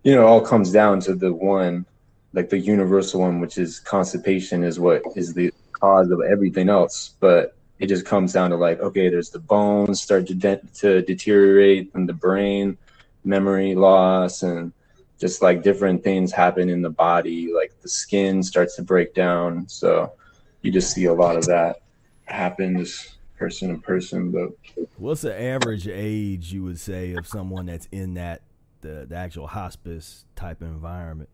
you 0.04 0.14
know, 0.14 0.22
it 0.22 0.30
all 0.30 0.42
comes 0.42 0.72
down 0.72 1.00
to 1.00 1.16
the 1.16 1.34
one, 1.34 1.88
like 2.34 2.50
the 2.52 2.60
universal 2.60 3.22
one, 3.22 3.40
which 3.40 3.58
is 3.58 3.80
constipation, 3.80 4.64
is 4.64 4.80
what 4.80 5.02
is 5.16 5.34
the 5.34 5.52
cause 5.72 6.12
of 6.12 6.22
everything 6.22 6.70
else. 6.70 7.16
But 7.20 7.56
it 7.80 7.88
just 7.88 8.06
comes 8.06 8.34
down 8.34 8.52
to 8.52 8.56
like, 8.56 8.80
okay, 8.80 9.10
there's 9.10 9.32
the 9.32 9.40
bones 9.40 10.00
start 10.00 10.28
to, 10.28 10.36
de- 10.36 10.62
to 10.76 11.02
deteriorate, 11.02 11.90
and 11.96 12.08
the 12.08 12.14
brain, 12.14 12.78
memory 13.24 13.74
loss, 13.74 14.44
and 14.44 14.74
just 15.20 15.42
like 15.42 15.64
different 15.64 16.04
things 16.04 16.32
happen 16.32 16.70
in 16.70 16.84
the 16.84 16.92
body, 16.92 17.52
like 17.52 17.74
the 17.82 17.90
skin 17.90 18.44
starts 18.44 18.76
to 18.76 18.84
break 18.84 19.16
down. 19.16 19.68
So 19.68 20.14
you 20.62 20.72
just 20.72 20.94
see 20.94 21.06
a 21.06 21.14
lot 21.14 21.36
of 21.36 21.46
that 21.46 21.82
happen, 22.26 22.78
just 22.78 23.16
person 23.38 23.74
to 23.74 23.82
person. 23.82 24.32
But 24.32 24.50
What's 24.98 25.22
the 25.22 25.40
average 25.40 25.88
age 25.88 26.54
you 26.54 26.64
would 26.64 26.80
say 26.80 27.14
of 27.14 27.28
someone 27.28 27.66
that's 27.66 27.88
in 27.92 28.14
that 28.16 28.42
the, 28.82 29.06
the 29.08 29.16
actual 29.16 29.48
hospice 29.48 30.26
type 30.36 30.62
environment? 30.62 31.30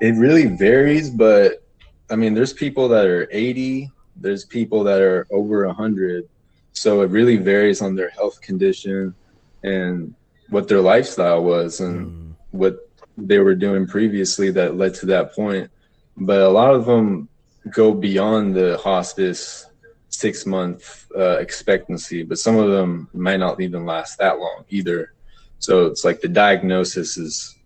it 0.00 0.16
really 0.16 0.46
varies 0.46 1.08
but 1.08 1.62
i 2.10 2.16
mean 2.16 2.34
there's 2.34 2.52
people 2.52 2.88
that 2.88 3.06
are 3.06 3.28
80 3.30 3.88
there's 4.16 4.44
people 4.44 4.82
that 4.84 5.00
are 5.00 5.26
over 5.30 5.66
100 5.66 6.28
so 6.72 7.02
it 7.02 7.10
really 7.10 7.36
varies 7.36 7.80
on 7.80 7.94
their 7.94 8.10
health 8.10 8.40
condition 8.40 9.14
and 9.62 10.12
what 10.50 10.66
their 10.68 10.80
lifestyle 10.80 11.44
was 11.44 11.80
and 11.80 12.10
Mm, 12.10 12.34
what 12.50 12.90
they 13.16 13.38
were 13.38 13.54
doing 13.54 13.86
previously 13.86 14.50
that 14.50 14.76
led 14.76 14.94
to 14.94 15.06
that 15.06 15.32
point 15.32 15.70
but 16.16 16.40
a 16.40 16.48
lot 16.48 16.74
of 16.74 16.86
them 16.86 17.28
go 17.70 17.92
beyond 17.94 18.54
the 18.54 18.78
hospice 18.78 19.66
six 20.08 20.46
month 20.46 21.06
uh, 21.16 21.38
expectancy 21.38 22.22
but 22.22 22.38
some 22.38 22.56
of 22.56 22.70
them 22.70 23.08
might 23.12 23.40
not 23.40 23.60
even 23.60 23.84
last 23.84 24.18
that 24.18 24.38
long 24.38 24.64
either. 24.70 25.12
So 25.58 25.86
it's 25.86 26.04
like 26.04 26.20
the 26.20 26.28
diagnosis 26.28 27.16
is 27.16 27.56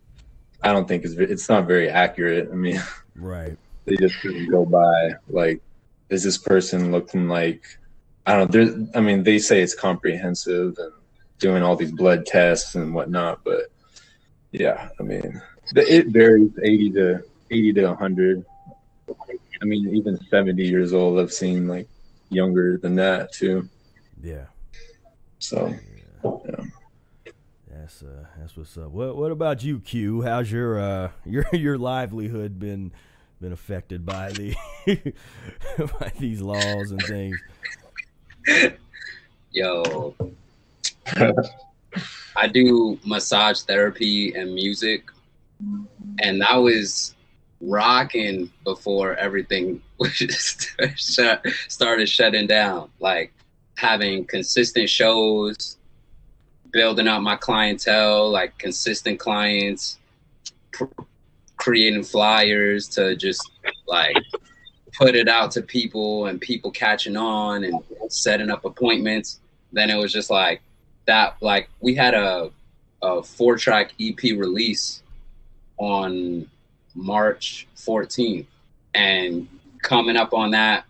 i 0.62 0.72
don't 0.72 0.88
think 0.88 1.04
it's 1.04 1.14
it's 1.14 1.48
not 1.48 1.66
very 1.66 1.88
accurate. 1.88 2.48
I 2.52 2.54
mean 2.54 2.82
right. 3.16 3.56
they 3.84 3.96
just 3.96 4.20
couldn't 4.20 4.50
go 4.50 4.64
by 4.64 5.14
like 5.28 5.60
is 6.10 6.22
this 6.22 6.38
person 6.38 6.92
looking 6.92 7.28
like 7.28 7.78
i 8.26 8.36
don't 8.36 8.54
know 8.54 8.64
there 8.64 8.86
i 8.94 9.00
mean 9.00 9.22
they 9.22 9.38
say 9.38 9.62
it's 9.62 9.74
comprehensive 9.74 10.76
and 10.78 10.92
doing 11.38 11.62
all 11.62 11.76
these 11.76 11.92
blood 11.92 12.26
tests 12.26 12.74
and 12.74 12.94
whatnot 12.94 13.42
but 13.44 13.70
yeah 14.52 14.88
i 14.98 15.02
mean 15.02 15.40
it 15.74 16.08
varies 16.08 16.50
80 16.62 16.90
to 16.92 17.22
80 17.50 17.72
to 17.74 17.86
100 17.86 18.44
i 19.60 19.64
mean 19.64 19.94
even 19.94 20.18
70 20.30 20.62
years 20.64 20.92
old 20.92 21.18
i've 21.18 21.32
seen 21.32 21.66
like 21.68 21.88
younger 22.30 22.76
than 22.78 22.94
that 22.96 23.32
too 23.32 23.68
Yeah. 24.22 24.46
so 25.38 25.74
That's 27.70 28.02
uh 28.02 28.24
that's 28.38 28.56
what's 28.56 28.76
up. 28.76 28.90
What 28.90 29.16
what 29.16 29.30
about 29.32 29.62
you, 29.64 29.78
Q? 29.80 30.20
How's 30.22 30.50
your 30.52 30.78
uh 30.78 31.10
your 31.24 31.46
your 31.52 31.78
livelihood 31.78 32.58
been 32.58 32.92
been 33.40 33.52
affected 33.52 34.04
by 34.04 34.30
the 34.32 34.54
by 36.00 36.12
these 36.18 36.42
laws 36.42 36.90
and 36.90 37.00
things? 37.06 37.38
Yo, 39.52 40.14
I 42.36 42.46
do 42.48 42.98
massage 43.06 43.60
therapy 43.62 44.34
and 44.34 44.54
music, 44.54 45.04
and 46.20 46.40
that 46.42 46.56
was 46.56 47.14
rocking 47.60 48.50
before 48.64 49.14
everything 49.16 49.82
started 50.96 52.08
shutting 52.08 52.46
down. 52.46 52.90
Like 53.00 53.32
having 53.76 54.24
consistent 54.24 54.88
shows, 54.88 55.76
building 56.72 57.08
up 57.08 57.22
my 57.22 57.36
clientele, 57.36 58.30
like 58.30 58.56
consistent 58.58 59.18
clients, 59.18 59.98
pr- 60.72 60.84
creating 61.56 62.04
flyers 62.04 62.88
to 62.88 63.16
just 63.16 63.50
like 63.86 64.16
put 64.94 65.14
it 65.14 65.28
out 65.28 65.50
to 65.52 65.62
people 65.62 66.26
and 66.26 66.40
people 66.40 66.70
catching 66.70 67.16
on 67.16 67.64
and 67.64 67.82
setting 68.08 68.50
up 68.50 68.64
appointments. 68.64 69.40
Then 69.72 69.90
it 69.90 69.96
was 69.96 70.12
just 70.12 70.30
like 70.30 70.60
that. 71.06 71.36
Like 71.40 71.68
we 71.80 71.94
had 71.94 72.14
a 72.14 72.50
a 73.00 73.22
four 73.22 73.56
track 73.56 73.92
EP 74.00 74.20
release 74.22 75.02
on 75.78 76.48
March 76.94 77.66
14th, 77.76 78.46
and 78.94 79.48
coming 79.82 80.16
up 80.16 80.32
on 80.34 80.50
that, 80.52 80.84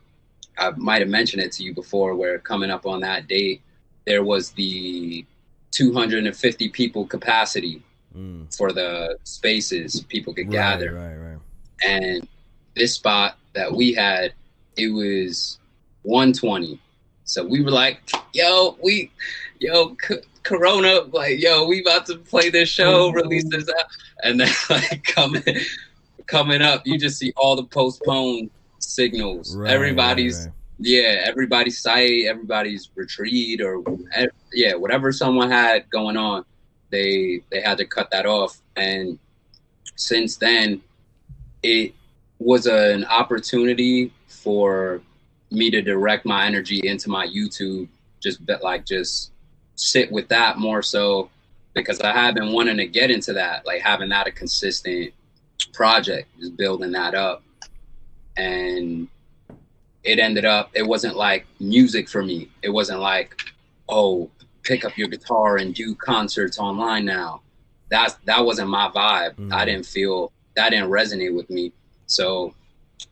I 0.58 0.70
might 0.70 1.00
have 1.00 1.08
mentioned 1.08 1.42
it 1.42 1.52
to 1.52 1.62
you 1.62 1.74
before. 1.74 2.14
Where 2.14 2.38
coming 2.38 2.70
up 2.70 2.86
on 2.86 3.00
that 3.00 3.28
date, 3.28 3.62
there 4.06 4.24
was 4.24 4.50
the 4.52 5.24
250 5.72 6.68
people 6.70 7.06
capacity 7.06 7.82
Mm, 8.16 8.56
for 8.56 8.72
the 8.72 9.18
spaces 9.24 10.00
people 10.08 10.32
could 10.32 10.46
right, 10.46 10.52
gather. 10.52 10.94
Right, 10.94 11.14
right. 11.14 11.38
and 11.86 12.26
this 12.74 12.94
spot 12.94 13.36
that 13.54 13.70
we 13.70 13.92
had 13.92 14.32
it 14.76 14.88
was 14.88 15.58
120 16.02 16.80
so 17.24 17.44
we 17.44 17.60
were 17.62 17.70
like 17.70 18.00
yo 18.32 18.76
we 18.82 19.10
yo 19.58 19.94
c- 20.00 20.22
corona 20.42 21.00
like 21.12 21.38
yo 21.40 21.66
we 21.66 21.82
about 21.82 22.06
to 22.06 22.16
play 22.16 22.48
this 22.48 22.68
show 22.68 23.10
release 23.10 23.48
this 23.50 23.68
out. 23.68 23.84
And 24.24 24.40
then 24.40 24.48
like 24.70 25.04
coming 25.04 25.42
coming 26.28 26.62
up 26.62 26.86
you 26.86 26.96
just 26.98 27.18
see 27.18 27.32
all 27.36 27.56
the 27.56 27.64
postponed 27.64 28.50
signals 28.78 29.56
Right, 29.56 29.70
everybody's 29.72 30.38
right, 30.38 30.44
right. 30.46 30.52
yeah 30.78 31.22
everybody's 31.24 31.80
site 31.80 32.26
everybody's 32.26 32.90
retreat 32.94 33.60
or 33.60 33.82
yeah 34.52 34.74
whatever 34.74 35.10
someone 35.10 35.50
had 35.50 35.90
going 35.90 36.16
on 36.16 36.44
they 36.90 37.42
they 37.50 37.60
had 37.60 37.78
to 37.78 37.84
cut 37.84 38.10
that 38.12 38.26
off 38.26 38.60
and 38.76 39.18
since 39.96 40.36
then 40.36 40.80
it 41.62 41.92
was 42.38 42.66
an 42.66 43.04
opportunity 43.06 44.12
for 44.28 45.00
me 45.50 45.70
to 45.70 45.82
direct 45.82 46.24
my 46.24 46.46
energy 46.46 46.80
into 46.86 47.08
my 47.10 47.26
youtube 47.26 47.88
just 48.20 48.40
like 48.62 48.84
just 48.84 49.32
sit 49.74 50.10
with 50.12 50.28
that 50.28 50.58
more 50.58 50.82
so 50.82 51.30
because 51.74 52.00
i 52.00 52.12
have 52.12 52.34
been 52.34 52.52
wanting 52.52 52.76
to 52.76 52.86
get 52.86 53.10
into 53.10 53.32
that 53.32 53.64
like 53.66 53.80
having 53.80 54.08
that 54.10 54.26
a 54.26 54.30
consistent 54.30 55.12
project 55.72 56.28
just 56.38 56.56
building 56.56 56.92
that 56.92 57.14
up 57.14 57.42
and 58.36 59.08
it 60.04 60.18
ended 60.18 60.44
up 60.44 60.70
it 60.74 60.86
wasn't 60.86 61.16
like 61.16 61.46
music 61.60 62.08
for 62.08 62.22
me 62.22 62.48
it 62.62 62.70
wasn't 62.70 62.98
like 62.98 63.34
oh 63.88 64.30
pick 64.62 64.84
up 64.84 64.96
your 64.96 65.08
guitar 65.08 65.56
and 65.56 65.74
do 65.74 65.94
concerts 65.94 66.58
online 66.58 67.04
now 67.04 67.40
that's 67.90 68.14
that 68.24 68.44
wasn't 68.44 68.68
my 68.68 68.88
vibe 68.94 69.34
Mhm. 69.36 69.52
i 69.52 69.64
didn't 69.64 69.86
feel 69.86 70.32
that 70.56 70.70
didn't 70.70 70.90
resonate 70.90 71.34
with 71.34 71.48
me 71.50 71.72
so 72.06 72.54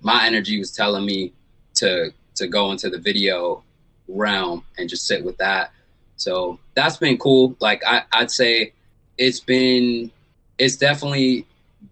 my 0.02 0.26
energy 0.26 0.58
was 0.58 0.70
telling 0.72 1.04
me 1.04 1.32
to 1.74 2.12
to 2.34 2.46
go 2.46 2.70
into 2.70 2.90
the 2.90 2.98
video 2.98 3.62
realm 4.08 4.64
and 4.78 4.88
just 4.88 5.06
sit 5.06 5.24
with 5.24 5.36
that. 5.38 5.72
So 6.16 6.58
that's 6.74 6.96
been 6.96 7.18
cool. 7.18 7.56
Like 7.60 7.82
I, 7.86 8.02
I'd 8.12 8.30
say 8.30 8.72
it's 9.18 9.40
been 9.40 10.10
it's 10.58 10.76
definitely 10.76 11.46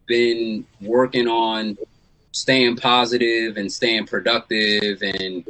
been 0.06 0.66
working 0.80 1.28
on 1.28 1.76
staying 2.32 2.76
positive 2.76 3.56
and 3.56 3.72
staying 3.72 4.06
productive 4.06 5.02
and 5.02 5.48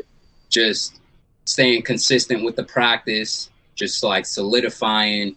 just 0.49 1.01
staying 1.47 1.83
consistent 1.83 2.45
with 2.45 2.57
the 2.57 2.64
practice, 2.64 3.51
just 3.75 4.03
like 4.03 4.27
solidifying 4.27 5.37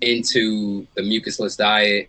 into 0.00 0.86
the 0.94 1.02
mucusless 1.02 1.56
diet, 1.56 2.08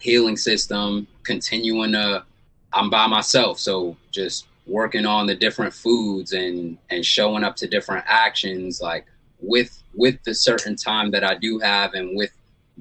healing 0.00 0.36
system, 0.36 1.06
continuing 1.22 1.92
to 1.92 2.24
I'm 2.72 2.90
by 2.90 3.06
myself. 3.06 3.58
So 3.58 3.96
just 4.10 4.46
working 4.66 5.06
on 5.06 5.26
the 5.26 5.34
different 5.34 5.72
foods 5.72 6.32
and 6.32 6.78
and 6.90 7.04
showing 7.04 7.44
up 7.44 7.54
to 7.56 7.68
different 7.68 8.04
actions 8.08 8.80
like 8.80 9.06
with 9.40 9.82
with 9.94 10.22
the 10.24 10.34
certain 10.34 10.74
time 10.74 11.10
that 11.12 11.22
I 11.22 11.34
do 11.36 11.58
have 11.58 11.94
and 11.94 12.16
with 12.16 12.32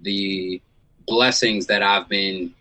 the 0.01 0.61
blessings 1.05 1.67
that 1.67 1.83
I've 1.83 2.07
been 2.09 2.53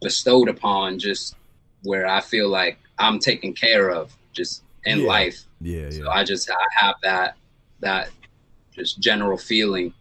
bestowed 0.00 0.48
upon 0.48 0.98
just 0.98 1.34
where 1.82 2.06
I 2.06 2.20
feel 2.20 2.48
like 2.48 2.78
I'm 2.98 3.18
taken 3.18 3.52
care 3.52 3.90
of 3.90 4.14
just 4.32 4.62
in 4.84 5.00
Yeah. 5.00 5.06
life. 5.06 5.40
Yeah, 5.60 5.90
So 5.90 6.02
yeah. 6.04 6.08
I 6.10 6.24
just 6.24 6.50
I 6.50 6.64
have 6.84 6.96
that 7.02 7.36
that 7.80 8.10
just 8.74 8.98
general 9.00 9.38
feeling. 9.38 9.92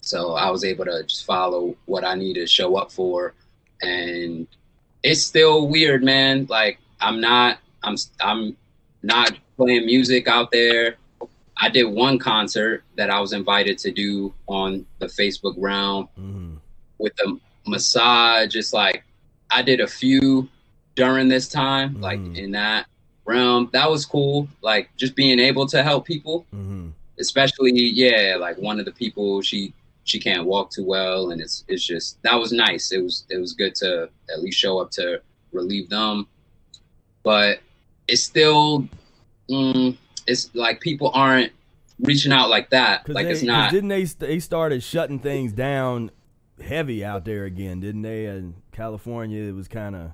So 0.00 0.32
I 0.32 0.50
was 0.50 0.64
able 0.64 0.84
to 0.84 1.02
just 1.04 1.24
follow 1.24 1.76
what 1.86 2.04
I 2.04 2.14
need 2.14 2.34
to 2.34 2.46
show 2.46 2.76
up 2.76 2.92
for, 2.92 3.34
and 3.82 4.46
it's 5.02 5.22
still 5.22 5.68
weird, 5.68 6.02
man. 6.04 6.46
Like 6.48 6.78
I'm 7.00 7.20
not 7.20 7.58
I'm 7.82 7.96
I'm 8.20 8.56
not 9.02 9.36
playing 9.56 9.86
music 9.86 10.28
out 10.28 10.50
there. 10.52 10.96
I 11.58 11.70
did 11.70 11.84
one 11.84 12.18
concert 12.18 12.84
that 12.96 13.08
I 13.08 13.18
was 13.20 13.32
invited 13.32 13.78
to 13.78 13.90
do 13.90 14.34
on 14.46 14.84
the 14.98 15.06
Facebook 15.06 15.54
realm 15.56 16.08
Mhm. 16.18 16.56
with 16.98 17.16
the 17.16 17.38
massage. 17.66 18.54
It's 18.54 18.72
like 18.74 19.02
I 19.50 19.62
did 19.62 19.80
a 19.80 19.86
few 19.86 20.48
during 20.94 21.28
this 21.28 21.48
time, 21.48 22.00
like 22.00 22.18
Mhm. 22.20 22.36
in 22.36 22.50
that 22.52 22.86
realm. 23.24 23.68
That 23.72 23.90
was 23.90 24.04
cool. 24.06 24.48
Like 24.62 24.90
just 24.96 25.14
being 25.14 25.38
able 25.38 25.66
to 25.66 25.82
help 25.82 26.06
people, 26.06 26.46
Mhm. 26.54 26.92
especially 27.18 27.72
yeah, 27.72 28.36
like 28.38 28.56
one 28.58 28.78
of 28.78 28.84
the 28.86 28.92
people 28.92 29.42
she 29.42 29.72
she 30.04 30.20
can't 30.20 30.46
walk 30.46 30.70
too 30.70 30.84
well, 30.84 31.30
and 31.30 31.40
it's 31.40 31.64
it's 31.68 31.84
just 31.84 32.22
that 32.22 32.34
was 32.36 32.52
nice. 32.52 32.92
It 32.92 33.02
was 33.02 33.24
it 33.28 33.38
was 33.38 33.52
good 33.52 33.74
to 33.76 34.08
at 34.32 34.40
least 34.42 34.58
show 34.58 34.78
up 34.78 34.90
to 34.92 35.20
relieve 35.52 35.88
them, 35.88 36.26
but 37.22 37.60
it's 38.08 38.22
still 38.22 38.88
mm, 39.50 39.96
it's 40.26 40.50
like 40.54 40.80
people 40.80 41.10
aren't 41.14 41.52
reaching 42.00 42.32
out 42.32 42.48
like 42.50 42.70
that. 42.70 43.08
Like 43.08 43.26
they, 43.26 43.32
it's 43.32 43.42
not. 43.42 43.70
Didn't 43.70 43.88
they? 43.88 44.04
They 44.04 44.38
started 44.38 44.82
shutting 44.82 45.18
things 45.18 45.52
down 45.52 46.10
heavy 46.62 47.04
out 47.04 47.24
there 47.24 47.44
again, 47.44 47.80
didn't 47.80 48.02
they? 48.02 48.26
In 48.26 48.54
California, 48.76 49.42
it 49.42 49.54
was 49.54 49.68
kind 49.68 49.96
of 49.96 50.12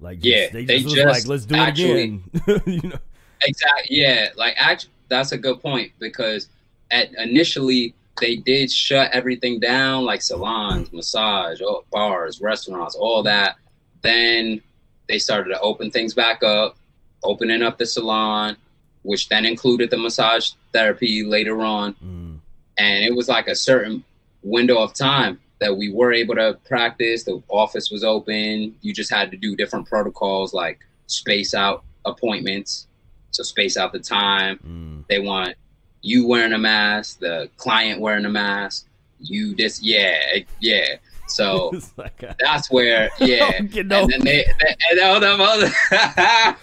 like 0.00 0.20
just, 0.20 0.26
Yeah, 0.26 0.48
they 0.52 0.64
they 0.64 0.80
just 0.80 0.94
just 0.94 1.06
like, 1.06 1.26
let's 1.26 1.44
do 1.44 1.56
it 1.56 1.68
again. 1.68 2.22
you 2.66 2.88
know, 2.88 2.98
Exactly. 3.42 3.96
Yeah. 3.96 4.28
Like, 4.36 4.54
actually, 4.56 4.92
that's 5.08 5.32
a 5.32 5.38
good 5.38 5.60
point 5.60 5.92
because 5.98 6.48
at 6.90 7.12
initially 7.16 7.94
they 8.20 8.36
did 8.36 8.70
shut 8.70 9.10
everything 9.12 9.58
down, 9.58 10.04
like 10.04 10.22
salons, 10.22 10.92
massage, 10.92 11.60
all, 11.60 11.84
bars, 11.90 12.40
restaurants, 12.40 12.94
all 12.94 13.22
that. 13.24 13.56
Then 14.02 14.62
they 15.08 15.18
started 15.18 15.50
to 15.50 15.60
open 15.60 15.90
things 15.90 16.14
back 16.14 16.42
up, 16.44 16.76
opening 17.24 17.62
up 17.62 17.78
the 17.78 17.86
salon, 17.86 18.56
which 19.02 19.28
then 19.28 19.44
included 19.44 19.90
the 19.90 19.98
massage 19.98 20.52
therapy 20.72 21.24
later 21.24 21.60
on. 21.62 21.94
Mm, 21.94 22.38
And 22.78 23.04
it 23.04 23.14
was 23.14 23.28
like 23.28 23.48
a 23.48 23.56
certain 23.56 24.04
window 24.42 24.78
of 24.78 24.94
time 24.94 25.40
that 25.64 25.74
we 25.74 25.90
were 25.90 26.12
able 26.12 26.34
to 26.34 26.58
practice. 26.68 27.24
The 27.24 27.42
office 27.48 27.90
was 27.90 28.04
open. 28.04 28.76
You 28.82 28.92
just 28.92 29.10
had 29.10 29.30
to 29.30 29.36
do 29.38 29.56
different 29.56 29.88
protocols 29.88 30.52
like 30.52 30.78
space 31.06 31.54
out 31.54 31.84
appointments. 32.04 32.86
So 33.30 33.42
space 33.42 33.78
out 33.78 33.92
the 33.92 33.98
time. 33.98 34.58
mm. 34.58 35.06
They 35.08 35.20
want 35.20 35.54
you 36.02 36.26
wearing 36.26 36.52
a 36.52 36.58
mask, 36.58 37.20
the 37.20 37.48
client 37.56 37.98
wearing 37.98 38.26
a 38.26 38.28
mask, 38.28 38.86
you 39.20 39.54
just 39.54 39.82
yeah, 39.82 40.20
yeah. 40.60 40.96
So 41.28 41.72
like 41.96 42.22
a, 42.22 42.36
that's 42.38 42.70
where 42.70 43.08
yeah. 43.20 43.50
I'm 43.58 43.66
getting 43.68 43.90
And 43.90 44.10
then 44.10 44.20
they, 44.20 44.44
they 44.60 44.76
and 44.90 45.00
all 45.00 45.18
them 45.18 45.40
other 45.40 45.70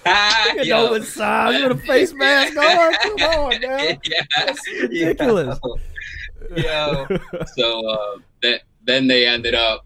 getting 0.54 0.66
Yo. 0.70 0.90
over 0.90 1.04
size 1.04 1.64
with 1.64 1.72
a 1.72 1.82
face 1.88 2.14
mask 2.14 2.56
on. 2.56 2.94
Come 3.18 3.40
on, 3.40 3.62
now. 3.62 3.78
yeah, 3.80 4.22
That's 4.38 4.70
ridiculous. 4.70 5.60
Yo. 6.56 7.08
so 7.56 7.88
uh, 7.90 8.18
th- 8.44 8.62
then 8.86 9.08
they 9.08 9.28
ended 9.28 9.56
up 9.56 9.86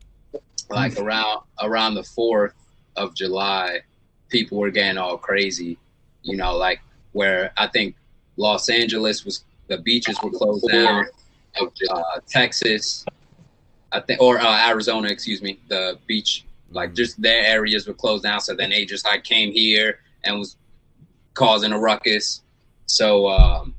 like 0.69 0.97
around 0.97 1.41
around 1.61 1.95
the 1.95 2.03
fourth 2.03 2.53
of 2.95 3.13
July, 3.13 3.81
people 4.29 4.57
were 4.57 4.71
getting 4.71 4.97
all 4.97 5.17
crazy, 5.17 5.77
you 6.23 6.35
know, 6.37 6.55
like 6.55 6.81
where 7.11 7.51
I 7.57 7.67
think 7.67 7.95
Los 8.37 8.69
Angeles 8.69 9.25
was 9.25 9.43
the 9.67 9.77
beaches 9.77 10.17
were 10.23 10.31
closed 10.31 10.67
down, 10.69 11.05
uh, 11.59 12.19
Texas, 12.27 13.05
I 13.91 13.99
think, 13.99 14.21
or 14.21 14.39
uh, 14.39 14.69
Arizona, 14.69 15.09
excuse 15.09 15.41
me, 15.41 15.59
the 15.67 15.97
beach 16.07 16.45
like 16.71 16.93
just 16.93 17.21
their 17.21 17.45
areas 17.45 17.87
were 17.87 17.93
closed 17.93 18.23
down. 18.23 18.41
So 18.41 18.55
then 18.55 18.69
they 18.71 18.85
just 18.85 19.05
like 19.05 19.23
came 19.23 19.51
here 19.51 19.99
and 20.23 20.39
was 20.39 20.57
causing 21.33 21.71
a 21.71 21.79
ruckus. 21.79 22.41
So 22.87 23.27
um, 23.29 23.74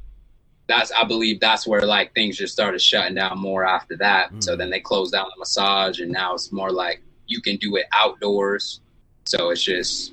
that's 0.68 0.90
I 0.92 1.04
believe 1.04 1.40
that's 1.40 1.66
where 1.66 1.82
like 1.82 2.12
things 2.14 2.36
just 2.36 2.52
started 2.52 2.80
shutting 2.82 3.14
down 3.14 3.38
more 3.38 3.64
after 3.64 3.96
that. 3.98 4.30
So 4.40 4.54
Mm. 4.54 4.58
then 4.58 4.70
they 4.70 4.80
closed 4.80 5.12
down 5.12 5.26
the 5.34 5.38
massage, 5.38 6.00
and 6.00 6.10
now 6.10 6.34
it's 6.34 6.52
more 6.52 6.70
like 6.70 7.02
you 7.26 7.40
can 7.40 7.56
do 7.56 7.76
it 7.76 7.86
outdoors. 7.92 8.80
So 9.26 9.50
it's 9.50 9.62
just, 9.62 10.12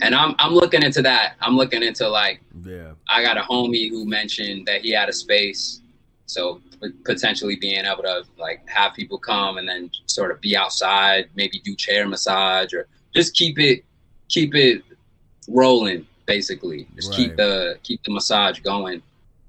and 0.00 0.14
I'm 0.14 0.34
I'm 0.38 0.52
looking 0.54 0.82
into 0.82 1.02
that. 1.02 1.34
I'm 1.40 1.56
looking 1.56 1.82
into 1.82 2.08
like 2.08 2.40
yeah. 2.64 2.92
I 3.08 3.22
got 3.22 3.36
a 3.36 3.42
homie 3.42 3.88
who 3.88 4.04
mentioned 4.04 4.66
that 4.66 4.82
he 4.82 4.90
had 4.92 5.08
a 5.08 5.12
space, 5.12 5.80
so 6.26 6.60
potentially 7.04 7.56
being 7.56 7.84
able 7.84 8.02
to 8.02 8.24
like 8.38 8.68
have 8.68 8.94
people 8.94 9.18
come 9.18 9.58
and 9.58 9.68
then 9.68 9.90
sort 10.06 10.32
of 10.32 10.40
be 10.40 10.56
outside, 10.56 11.28
maybe 11.36 11.60
do 11.60 11.76
chair 11.76 12.06
massage 12.08 12.72
or 12.74 12.88
just 13.14 13.34
keep 13.34 13.58
it 13.60 13.84
keep 14.28 14.54
it 14.54 14.82
rolling. 15.48 16.06
Basically, 16.26 16.86
just 16.96 17.12
keep 17.12 17.36
the 17.36 17.78
keep 17.82 18.02
the 18.04 18.12
massage 18.12 18.60
going 18.60 19.02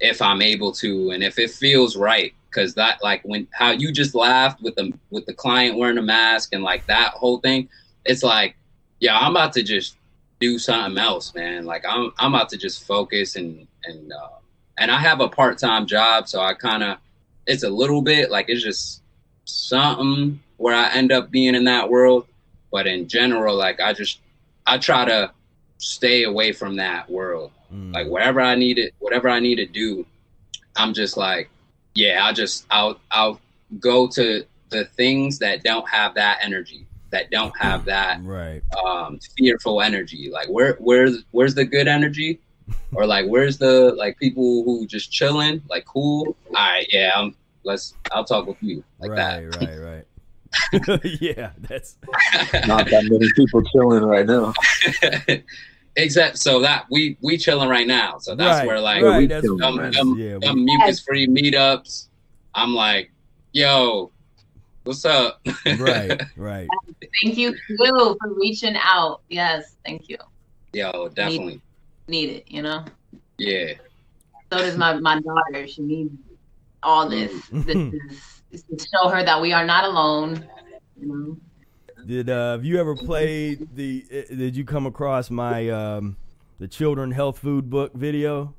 if 0.03 0.21
I'm 0.21 0.41
able 0.41 0.71
to 0.73 1.11
and 1.11 1.23
if 1.23 1.39
it 1.39 1.49
feels 1.49 1.95
right. 1.95 2.33
Because 2.49 2.75
that 2.75 3.01
like 3.01 3.21
when 3.23 3.47
how 3.51 3.71
you 3.71 3.91
just 3.91 4.13
laughed 4.13 4.61
with 4.61 4.75
the 4.75 4.93
with 5.09 5.25
the 5.25 5.33
client 5.33 5.77
wearing 5.77 5.97
a 5.97 6.03
mask 6.03 6.53
and 6.53 6.61
like 6.61 6.85
that 6.85 7.13
whole 7.13 7.39
thing, 7.39 7.67
it's 8.05 8.21
like 8.21 8.55
yeah, 8.99 9.17
I'm 9.17 9.31
about 9.31 9.53
to 9.53 9.63
just 9.63 9.97
do 10.39 10.59
something 10.59 10.97
else, 10.97 11.33
man. 11.33 11.65
Like 11.65 11.83
I'm 11.87 12.11
I'm 12.19 12.35
about 12.35 12.49
to 12.49 12.57
just 12.57 12.85
focus 12.85 13.37
and 13.37 13.65
and 13.85 14.11
uh, 14.13 14.37
and 14.77 14.91
I 14.91 14.99
have 14.99 15.19
a 15.19 15.27
part 15.27 15.57
time 15.57 15.87
job, 15.87 16.27
so 16.27 16.41
I 16.41 16.53
kind 16.53 16.83
of 16.83 16.97
it's 17.47 17.63
a 17.63 17.69
little 17.69 18.01
bit 18.01 18.29
like 18.29 18.45
it's 18.49 18.63
just 18.63 19.01
something 19.45 20.39
where 20.57 20.75
I 20.75 20.91
end 20.91 21.11
up 21.11 21.31
being 21.31 21.55
in 21.55 21.63
that 21.63 21.89
world. 21.89 22.27
But 22.71 22.87
in 22.87 23.07
general, 23.07 23.55
like 23.55 23.79
I 23.79 23.93
just 23.93 24.19
I 24.67 24.77
try 24.77 25.05
to 25.05 25.31
stay 25.77 26.23
away 26.23 26.51
from 26.51 26.75
that 26.75 27.09
world. 27.09 27.51
Mm. 27.73 27.93
Like 27.93 28.07
whatever 28.07 28.41
I 28.41 28.55
need 28.55 28.77
it, 28.77 28.93
whatever 28.99 29.29
I 29.29 29.39
need 29.39 29.55
to 29.55 29.65
do, 29.65 30.05
I'm 30.75 30.93
just 30.93 31.17
like, 31.17 31.49
yeah, 31.95 32.25
I'll 32.25 32.33
just 32.33 32.65
I'll 32.69 32.99
I'll 33.11 33.39
go 33.79 34.07
to 34.07 34.45
the 34.69 34.85
things 34.85 35.39
that 35.39 35.63
don't 35.63 35.87
have 35.89 36.15
that 36.15 36.39
energy, 36.41 36.85
that 37.13 37.29
don't 37.29 37.55
have 37.57 37.85
that 37.85 38.19
right. 38.23 38.61
um 38.83 39.19
fearful 39.37 39.81
energy 39.81 40.31
like 40.31 40.47
where 40.47 40.75
where's 40.79 41.23
where's 41.29 41.53
the 41.53 41.63
good 41.63 41.87
energy 41.87 42.39
or 42.93 43.05
like 43.05 43.27
where's 43.27 43.57
the 43.59 43.93
like 43.93 44.17
people 44.17 44.63
who 44.63 44.87
just 44.87 45.11
chilling 45.11 45.61
like 45.69 45.85
cool 45.85 46.35
all 46.47 46.53
right 46.53 46.87
yeah 46.91 47.11
I'm, 47.15 47.35
let's 47.63 47.93
i'll 48.11 48.25
talk 48.25 48.47
with 48.47 48.57
you 48.61 48.83
like 48.99 49.11
that. 49.15 49.43
right, 49.43 49.61
right, 49.61 49.79
right. 49.79 50.05
yeah, 51.21 51.51
that's 51.61 51.97
Not 52.67 52.85
that 52.89 53.07
many 53.09 53.27
people 53.35 53.63
chilling 53.63 54.03
right 54.03 54.25
now. 54.25 54.53
That 55.95 56.01
except 56.03 56.37
so 56.37 56.59
that 56.61 56.85
we 56.89 57.17
we 57.21 57.37
chilling 57.37 57.69
right 57.69 57.87
now 57.87 58.17
so 58.17 58.35
that's 58.35 58.59
right, 58.59 58.67
where 58.67 58.79
like 58.79 59.03
right, 59.03 59.19
we 59.19 59.27
that's, 59.27 59.45
chilling, 59.45 59.61
um, 59.61 59.77
that's- 59.77 59.99
um, 60.01 60.17
yeah, 60.17 60.37
we- 60.53 60.63
mucus 60.63 60.99
free 61.01 61.27
meetups 61.27 62.07
i'm 62.55 62.73
like 62.73 63.11
yo 63.51 64.11
what's 64.83 65.05
up 65.05 65.39
right, 65.77 66.21
right. 66.35 66.67
Thank 67.23 67.37
you 67.37 67.53
too 67.53 68.17
for 68.19 68.33
reaching 68.33 68.75
out. 68.81 69.21
Yes, 69.29 69.75
thank 69.85 70.09
you. 70.09 70.17
yo 70.73 71.07
definitely 71.09 71.61
Need 72.09 72.29
it, 72.31 72.43
you 72.47 72.61
know. 72.61 72.83
yeah 73.37 73.73
So 74.51 74.57
does 74.57 74.75
my 74.77 74.99
my 74.99 75.21
daughter. 75.21 75.67
She 75.67 75.83
needs 75.83 76.11
all 76.81 77.07
this. 77.07 77.31
This 77.49 77.77
is, 77.77 78.41
is 78.51 78.63
to 78.63 78.85
show 78.93 79.07
her 79.09 79.23
that 79.23 79.39
we 79.41 79.53
are 79.53 79.63
not 79.65 79.85
alone. 79.85 80.45
You 80.99 81.07
know. 81.07 81.37
Did 82.05 82.29
uh, 82.29 82.51
have 82.51 82.65
you 82.65 82.79
ever 82.79 82.95
played 82.95 83.75
the? 83.75 84.05
uh, 84.11 84.35
Did 84.35 84.55
you 84.55 84.65
come 84.65 84.85
across 84.85 85.29
my 85.29 85.69
um, 85.69 86.17
the 86.59 86.67
children 86.67 87.11
health 87.11 87.39
food 87.39 87.69
book 87.69 87.93
video? 87.93 88.53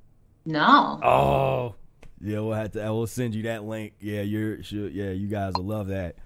No. 0.46 1.00
Oh, 1.02 1.74
yeah. 2.20 2.40
We'll 2.40 2.52
have 2.52 2.72
to. 2.72 2.82
I 2.84 2.90
will 2.90 3.06
send 3.06 3.34
you 3.34 3.42
that 3.44 3.64
link. 3.64 3.94
Yeah, 4.00 4.22
you're. 4.22 4.62
Sure, 4.62 4.88
yeah, 4.88 5.10
you 5.10 5.28
guys 5.28 5.52
will 5.56 5.64
love 5.64 5.88
that. 5.88 6.16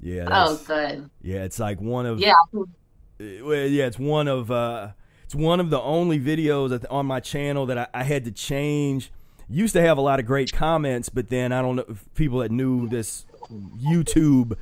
Yeah. 0.00 0.26
Oh, 0.30 0.54
That's, 0.54 0.66
good. 0.66 1.10
yeah. 1.22 1.44
It's 1.44 1.58
like 1.58 1.80
one 1.80 2.06
of. 2.06 2.18
Yeah. 2.20 2.34
Uh, 2.54 2.64
well, 3.20 3.66
yeah, 3.66 3.86
it's 3.86 3.98
one 3.98 4.28
of 4.28 4.50
uh, 4.50 4.88
it's 5.24 5.34
one 5.34 5.60
of 5.60 5.70
the 5.70 5.80
only 5.80 6.18
videos 6.20 6.70
that- 6.70 6.86
on 6.90 7.06
my 7.06 7.20
channel 7.20 7.66
that 7.66 7.78
I, 7.78 7.86
I 7.94 8.02
had 8.02 8.24
to 8.24 8.30
change. 8.32 9.12
Used 9.48 9.74
to 9.74 9.82
have 9.82 9.98
a 9.98 10.00
lot 10.00 10.18
of 10.18 10.24
great 10.26 10.52
comments, 10.52 11.08
but 11.10 11.28
then 11.28 11.52
I 11.52 11.60
don't 11.60 11.76
know 11.76 11.84
if 11.88 12.04
people 12.14 12.38
that 12.38 12.50
knew 12.50 12.88
this 12.88 13.26
YouTube 13.50 14.56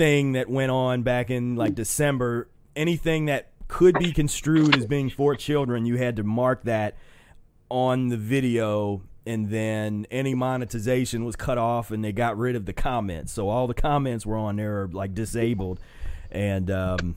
thing 0.00 0.32
that 0.32 0.48
went 0.48 0.70
on 0.70 1.02
back 1.02 1.28
in 1.28 1.56
like 1.56 1.74
December. 1.74 2.48
Anything 2.74 3.26
that 3.26 3.48
could 3.68 3.98
be 3.98 4.12
construed 4.12 4.74
as 4.74 4.86
being 4.86 5.10
for 5.10 5.36
children, 5.36 5.84
you 5.84 5.98
had 5.98 6.16
to 6.16 6.24
mark 6.24 6.62
that 6.62 6.96
on 7.68 8.08
the 8.08 8.16
video 8.16 9.02
and 9.26 9.50
then 9.50 10.06
any 10.10 10.34
monetization 10.34 11.26
was 11.26 11.36
cut 11.36 11.58
off 11.58 11.90
and 11.90 12.02
they 12.02 12.12
got 12.12 12.38
rid 12.38 12.56
of 12.56 12.64
the 12.64 12.72
comments 12.72 13.30
so 13.30 13.48
all 13.48 13.66
the 13.68 13.74
comments 13.74 14.26
were 14.26 14.36
on 14.36 14.56
there 14.56 14.88
like 14.90 15.14
disabled 15.14 15.78
and 16.32 16.68
um, 16.70 17.14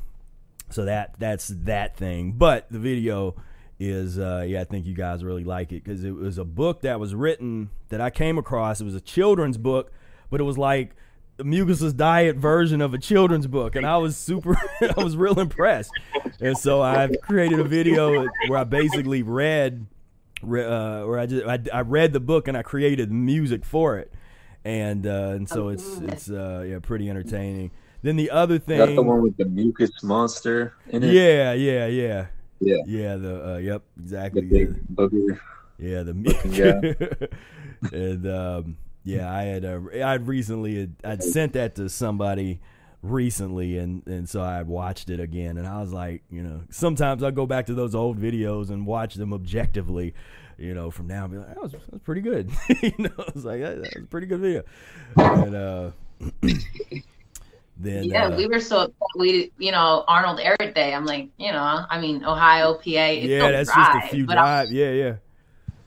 so 0.70 0.86
that 0.86 1.16
that's 1.18 1.48
that 1.48 1.96
thing 1.98 2.34
but 2.34 2.70
the 2.70 2.78
video 2.78 3.34
is 3.80 4.20
uh, 4.20 4.46
yeah 4.46 4.62
i 4.62 4.64
think 4.64 4.86
you 4.86 4.94
guys 4.94 5.24
really 5.24 5.46
like 5.46 5.72
it 5.72 5.84
because 5.84 6.04
it 6.04 6.14
was 6.14 6.38
a 6.38 6.44
book 6.44 6.82
that 6.82 7.00
was 7.00 7.16
written 7.16 7.70
that 7.90 8.00
i 8.02 8.12
came 8.12 8.38
across 8.38 8.80
it 8.80 8.84
was 8.84 8.94
a 8.94 9.02
children's 9.02 9.58
book 9.58 9.92
but 10.30 10.40
it 10.40 10.44
was 10.44 10.58
like 10.58 10.94
Mucusless 11.40 11.96
diet 11.96 12.36
version 12.38 12.82
of 12.82 12.94
a 12.94 12.98
children's 12.98 13.48
book, 13.48 13.76
and 13.76 13.86
I 13.86 13.98
was 13.98 14.16
super, 14.16 14.56
I 14.82 15.04
was 15.04 15.18
real 15.18 15.40
impressed. 15.40 15.92
And 16.40 16.58
so 16.58 16.82
I've 16.82 17.16
created 17.22 17.60
a 17.60 17.64
video 17.64 18.28
where 18.48 18.60
I 18.60 18.64
basically 18.64 19.24
read 19.24 19.88
uh, 20.44 21.04
where 21.04 21.18
I 21.20 21.26
just 21.26 21.46
I, 21.46 21.60
I 21.74 21.82
read 21.82 22.14
the 22.14 22.20
book 22.20 22.48
and 22.48 22.58
I 22.58 22.62
created 22.64 23.12
music 23.12 23.66
for 23.66 23.98
it, 23.98 24.12
and 24.64 25.08
uh, 25.08 25.32
and 25.36 25.48
so 25.50 25.70
it's 25.70 25.98
it's 26.00 26.30
uh, 26.30 26.66
yeah 26.68 26.80
pretty 26.80 27.10
entertaining. 27.10 27.72
Then 28.02 28.18
the 28.18 28.30
other 28.32 28.56
Is 28.56 28.62
that 28.66 28.78
the 28.88 28.96
thing, 28.98 29.06
one 29.06 29.22
with 29.22 29.38
the 29.38 29.46
mucus 29.46 30.04
monster 30.04 30.74
in 30.90 31.04
it? 31.04 31.14
yeah, 31.14 31.54
yeah, 31.54 31.88
yeah, 31.88 32.26
Yeah. 32.60 32.76
yeah. 32.86 33.16
The 33.16 33.54
uh, 33.54 33.58
yep, 33.58 33.82
The 33.96 34.04
exactly. 34.04 34.42
big 34.42 34.88
booger. 34.94 35.40
Yeah, 35.80 36.04
the 36.04 36.14
guy. 37.24 37.28
and 37.98 38.28
um, 38.28 38.78
yeah, 39.04 39.32
I 39.32 39.44
had 39.44 39.66
uh, 39.66 39.80
I'd 40.04 40.28
recently 40.28 40.80
had, 40.80 40.96
I'd 41.04 41.24
sent 41.24 41.54
that 41.54 41.76
to 41.76 41.90
somebody 41.90 42.60
recently, 43.02 43.78
and 43.78 44.06
and 44.08 44.28
so 44.28 44.42
I 44.42 44.62
watched 44.64 45.10
it 45.10 45.20
again, 45.20 45.58
and 45.58 45.68
I 45.68 45.82
was 45.82 45.92
like, 45.92 46.24
you 46.32 46.42
know, 46.42 46.62
sometimes 46.70 47.22
I 47.22 47.32
go 47.32 47.46
back 47.46 47.66
to 47.68 47.74
those 47.74 47.94
old 47.94 48.20
videos 48.20 48.70
and 48.70 48.86
watch 48.88 49.16
them 49.16 49.34
objectively. 49.34 50.14
You 50.58 50.76
know, 50.76 50.92
from 50.92 51.08
now, 51.08 51.24
and 51.26 51.34
be 51.34 51.40
like, 51.40 51.48
that 51.48 51.62
was, 51.62 51.72
that 51.72 51.92
was 51.92 52.02
pretty 52.04 52.22
good. 52.22 52.52
you 52.82 52.94
know, 53.00 53.10
I 53.18 53.32
was 53.34 53.44
like, 53.44 53.60
that, 53.62 53.82
that 53.82 53.96
was 53.96 54.04
a 54.04 54.08
pretty 54.08 54.28
good 54.28 54.40
video. 54.40 54.64
And 55.18 55.56
uh, 55.56 55.92
then 57.78 58.04
Yeah, 58.04 58.28
uh, 58.28 58.38
we 58.38 58.46
were 58.46 58.60
so 58.60 58.82
upset. 58.82 58.94
we, 59.18 59.52
you 59.58 59.72
know, 59.72 60.06
Arnold 60.08 60.40
Ehret 60.40 60.76
Day. 60.76 60.94
I'm 60.94 61.06
like, 61.06 61.30
you 61.38 61.52
know, 61.52 61.86
I 61.90 62.00
mean, 62.00 62.24
Ohio, 62.24 62.76
PA. 62.76 62.82
Yeah, 62.86 63.52
that's 63.52 63.74
drive, 63.74 63.94
just 63.96 64.06
a 64.06 64.16
few 64.16 64.26
drive. 64.28 64.72
Yeah, 64.72 64.92
yeah. 64.92 65.16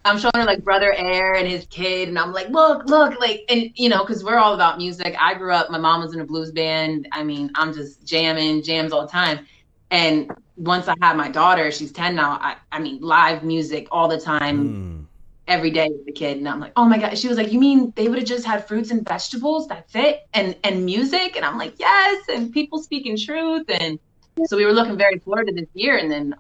I'm 0.07 0.19
showing 0.19 0.33
her 0.37 0.45
like 0.45 0.63
brother 0.65 0.93
Air 0.93 1.35
and 1.35 1.47
his 1.49 1.67
kid, 1.67 2.09
and 2.09 2.19
I'm 2.19 2.33
like, 2.33 2.49
look, 2.49 2.87
look, 2.87 3.19
like, 3.21 3.45
and 3.49 3.71
you 3.75 3.89
know, 3.89 4.05
because 4.05 4.23
we're 4.25 4.39
all 4.39 4.55
about 4.55 4.79
music. 4.79 5.17
I 5.21 5.35
grew 5.35 5.53
up, 5.53 5.71
my 5.71 5.79
mom 5.79 6.01
was 6.03 6.15
in 6.15 6.21
a 6.21 6.25
blues 6.25 6.53
band. 6.53 7.09
I 7.13 7.23
mean, 7.25 7.51
I'm 7.55 7.73
just 7.75 8.05
jamming, 8.07 8.63
jams 8.63 8.93
all 8.93 9.03
the 9.03 9.13
time. 9.13 9.47
And 9.91 10.31
once 10.57 10.89
I 10.89 10.95
had 11.01 11.17
my 11.17 11.29
daughter, 11.29 11.71
she's 11.71 11.93
10 11.93 12.15
now. 12.17 12.39
I, 12.41 12.57
I 12.73 12.79
mean, 12.81 13.01
live 13.01 13.45
music 13.45 13.89
all 13.91 14.09
the 14.09 14.19
time, 14.21 14.69
Mm. 14.69 15.07
every 15.49 15.71
day 15.71 15.89
with 15.89 16.07
the 16.07 16.13
kid. 16.13 16.39
And 16.39 16.49
I'm 16.49 16.61
like, 16.61 16.73
oh 16.77 16.85
my 16.85 16.99
god. 16.99 17.17
She 17.19 17.29
was 17.29 17.37
like, 17.37 17.53
you 17.53 17.61
mean 17.61 17.93
they 17.97 18.09
would 18.09 18.19
have 18.19 18.27
just 18.27 18.45
had 18.45 18.67
fruits 18.67 18.91
and 18.91 19.07
vegetables? 19.07 19.69
That's 19.69 19.95
it, 19.95 20.27
and 20.35 20.57
and 20.65 20.85
music. 20.85 21.37
And 21.37 21.45
I'm 21.45 21.59
like, 21.59 21.75
yes, 21.79 22.25
and 22.29 22.53
people 22.53 22.83
speaking 22.83 23.17
truth. 23.17 23.67
And 23.69 23.99
so 24.47 24.57
we 24.57 24.65
were 24.67 24.73
looking 24.73 24.97
very 24.97 25.19
forward 25.19 25.47
to 25.49 25.53
this 25.55 25.69
year, 25.75 25.97
and 25.99 26.11
then 26.11 26.35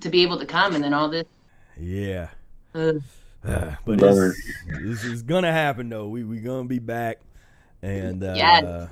to 0.00 0.08
be 0.08 0.22
able 0.22 0.38
to 0.38 0.46
come, 0.46 0.74
and 0.74 0.82
then 0.84 0.94
all 0.94 1.08
this. 1.08 1.24
Yeah. 1.78 2.28
Ugh. 2.74 3.02
Uh, 3.44 3.74
but 3.86 3.98
Brother. 3.98 4.34
this 4.82 5.02
is 5.04 5.22
gonna 5.22 5.52
happen 5.52 5.88
though. 5.88 6.08
We 6.08 6.24
we 6.24 6.40
gonna 6.40 6.68
be 6.68 6.78
back, 6.78 7.20
and 7.82 8.22
uh, 8.22 8.34
Yes. 8.36 8.90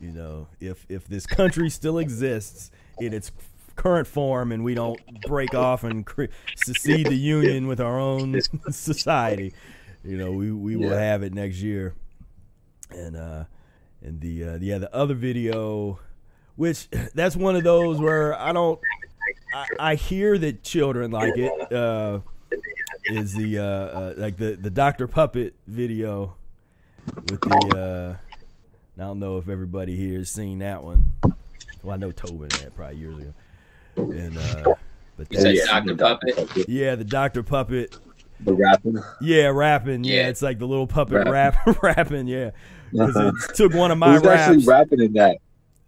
you 0.00 0.10
know, 0.12 0.48
if 0.60 0.84
if 0.90 1.06
this 1.08 1.26
country 1.26 1.70
still 1.70 1.98
exists 1.98 2.70
in 2.98 3.14
its 3.14 3.32
current 3.74 4.06
form, 4.06 4.52
and 4.52 4.62
we 4.62 4.74
don't 4.74 5.00
break 5.22 5.54
off 5.54 5.82
and 5.82 6.04
cre- 6.04 6.26
secede 6.56 7.06
the 7.06 7.14
union 7.16 7.66
with 7.66 7.80
our 7.80 7.98
own 7.98 8.38
society, 8.70 9.54
you 10.04 10.18
know, 10.18 10.30
we 10.30 10.52
we 10.52 10.76
will 10.76 10.90
Yeah. 10.90 11.00
have 11.00 11.22
it 11.22 11.32
next 11.32 11.56
year. 11.62 11.94
And 12.90 13.16
uh, 13.16 13.44
and 14.02 14.20
the 14.20 14.44
uh, 14.44 14.58
yeah 14.60 14.76
the 14.76 14.94
other 14.94 15.14
video, 15.14 15.98
which 16.56 16.88
that's 17.14 17.34
one 17.34 17.56
of 17.56 17.64
those 17.64 17.98
where 17.98 18.38
I 18.38 18.52
don't. 18.52 18.78
I, 19.54 19.66
I 19.92 19.94
hear 19.94 20.36
that 20.36 20.62
children 20.62 21.12
like 21.12 21.38
it. 21.38 21.72
Uh, 21.72 22.20
is 23.10 23.34
the 23.34 23.58
uh, 23.58 23.62
uh 23.64 24.14
like 24.16 24.36
the 24.36 24.56
the 24.56 24.70
Doctor 24.70 25.06
Puppet 25.06 25.54
video 25.66 26.34
with 27.30 27.40
the 27.40 27.76
uh 27.76 28.16
I 28.98 29.02
don't 29.06 29.18
know 29.18 29.38
if 29.38 29.48
everybody 29.48 29.96
here 29.96 30.18
has 30.18 30.30
seen 30.30 30.58
that 30.60 30.82
one. 30.82 31.04
Well, 31.82 31.94
I 31.94 31.96
know 31.96 32.10
Tobin 32.12 32.50
had 32.52 32.74
probably 32.74 32.96
years 32.96 33.18
ago. 33.18 33.34
And 33.96 34.38
uh 34.38 34.74
but 35.16 35.32
You 35.32 35.40
said 35.40 35.56
Dr. 35.66 35.96
Puppet? 35.96 36.68
yeah, 36.68 36.94
the 36.94 37.04
Doctor 37.04 37.42
Puppet. 37.42 37.92
The 38.40 38.52
rapping. 38.52 38.98
Yeah, 39.22 39.46
rapping. 39.48 40.04
Yeah, 40.04 40.14
Yeah. 40.14 40.28
it's 40.28 40.42
like 40.42 40.58
the 40.58 40.66
little 40.66 40.86
puppet 40.86 41.26
rap 41.26 41.56
Rapping. 41.82 42.26
Yeah, 42.26 42.50
Yeah, 42.92 43.06
'Cause 43.06 43.16
Uh-huh. 43.16 43.32
it 43.50 43.54
took 43.54 43.72
one 43.72 43.90
of 43.90 43.98
my 43.98 44.12
Who's 44.18 44.26
actually 44.26 44.64
rapping 44.66 45.00
in 45.00 45.12
that? 45.14 45.38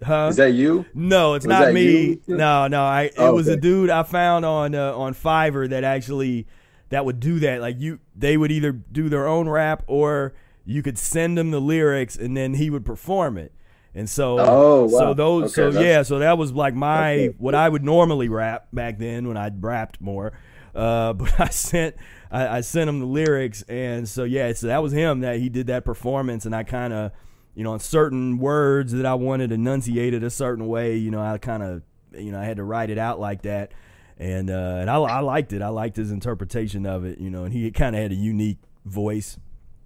huh? 0.02 0.28
Is 0.30 0.36
that 0.36 0.52
you? 0.52 0.86
No, 0.94 1.34
it's 1.34 1.44
Was 1.46 1.58
not 1.58 1.72
me. 1.74 2.20
you? 2.26 2.36
No, 2.36 2.68
no. 2.68 2.82
I 2.84 3.02
it 3.04 3.14
Oh, 3.18 3.34
was 3.34 3.48
a 3.48 3.56
dude 3.56 3.90
I 3.90 4.02
found 4.02 4.44
on 4.46 4.74
uh, 4.74 4.96
on 4.96 5.12
Fiverr 5.14 5.68
that 5.70 5.84
actually 5.84 6.46
that 6.90 7.04
would 7.04 7.20
do 7.20 7.38
that. 7.40 7.60
Like 7.60 7.78
you, 7.78 8.00
they 8.16 8.36
would 8.36 8.50
either 8.50 8.72
do 8.72 9.08
their 9.08 9.26
own 9.26 9.48
rap 9.48 9.82
or 9.86 10.34
you 10.64 10.82
could 10.82 10.98
send 10.98 11.38
him 11.38 11.50
the 11.50 11.60
lyrics 11.60 12.16
and 12.16 12.36
then 12.36 12.54
he 12.54 12.70
would 12.70 12.84
perform 12.84 13.38
it. 13.38 13.52
And 13.94 14.08
so, 14.08 14.38
Oh, 14.38 14.82
wow. 14.84 14.88
so 14.98 15.14
those, 15.14 15.58
Okay, 15.58 15.74
so 15.74 15.80
yeah, 15.80 16.02
so 16.02 16.18
that 16.18 16.36
was 16.38 16.52
like 16.52 16.74
my 16.74 17.34
what 17.38 17.54
I 17.54 17.68
would 17.68 17.82
normally 17.82 18.28
rap 18.28 18.68
back 18.72 18.98
then 18.98 19.26
when 19.26 19.36
I 19.36 19.50
rapped 19.58 20.00
more. 20.00 20.32
Uh, 20.74 21.12
but 21.14 21.40
I 21.40 21.48
sent 21.48 21.96
I, 22.30 22.58
I 22.58 22.60
sent 22.60 22.88
him 22.88 23.00
the 23.00 23.06
lyrics, 23.06 23.62
and 23.62 24.06
so 24.08 24.24
yeah, 24.24 24.52
so 24.52 24.66
that 24.66 24.82
was 24.82 24.92
him 24.92 25.20
that 25.20 25.38
he 25.38 25.48
did 25.48 25.66
that 25.68 25.84
performance, 25.84 26.44
and 26.44 26.54
I 26.54 26.62
kind 26.62 26.92
of, 26.92 27.12
you 27.54 27.64
know, 27.64 27.72
on 27.72 27.80
certain 27.80 28.38
words 28.38 28.92
that 28.92 29.06
I 29.06 29.14
wanted 29.14 29.50
enunciated 29.50 30.22
a 30.22 30.30
certain 30.30 30.66
way, 30.68 30.96
you 30.98 31.10
know, 31.10 31.20
I 31.22 31.38
kind 31.38 31.62
of, 31.62 31.82
you 32.12 32.30
know, 32.30 32.38
I 32.38 32.44
had 32.44 32.58
to 32.58 32.64
write 32.64 32.90
it 32.90 32.98
out 32.98 33.18
like 33.18 33.42
that, 33.42 33.72
and 34.18 34.50
uh, 34.50 34.78
and 34.80 34.90
I, 34.90 34.96
I 34.96 35.20
liked 35.20 35.52
it. 35.52 35.62
I 35.62 35.68
liked 35.68 35.96
his 35.96 36.10
interpretation 36.10 36.84
of 36.86 37.04
it, 37.04 37.18
you 37.18 37.30
know, 37.30 37.44
and 37.44 37.52
he 37.52 37.70
kind 37.70 37.94
of 37.96 38.02
had 38.02 38.12
a 38.12 38.16
unique 38.16 38.58
voice. 38.84 39.38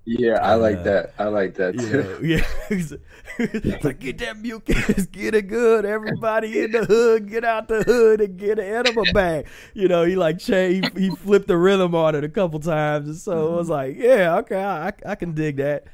Yeah, 0.04 0.40
I 0.42 0.54
like 0.54 0.78
Uh, 0.78 0.82
that. 0.82 1.14
I 1.16 1.24
like 1.26 1.54
that 1.54 1.78
too. 1.78 2.18
yeah, 2.26 2.44
It's 2.70 2.92
like 3.84 4.00
get 4.00 4.18
that 4.18 4.36
mucus, 4.36 5.06
get 5.06 5.34
it 5.36 5.42
good. 5.46 5.84
Everybody 5.84 6.60
in 6.60 6.72
the 6.72 6.84
hood, 6.84 7.30
get 7.30 7.44
out 7.44 7.68
the 7.68 7.84
hood 7.84 8.20
and 8.20 8.36
get 8.36 8.58
an 8.58 8.64
enema 8.64 9.04
bag. 9.12 9.46
You 9.74 9.86
know, 9.86 10.02
he 10.04 10.16
like 10.16 10.40
he, 10.40 10.82
he 10.96 11.10
flipped 11.10 11.46
the 11.46 11.56
rhythm 11.56 11.94
on 11.94 12.16
it 12.16 12.24
a 12.24 12.28
couple 12.28 12.58
times, 12.58 13.06
and 13.08 13.16
so 13.16 13.52
it 13.54 13.56
was 13.56 13.68
like, 13.68 13.96
yeah, 13.96 14.38
okay, 14.38 14.60
I, 14.64 14.92
I 15.06 15.14
can 15.14 15.34
dig 15.34 15.58
that. 15.58 15.84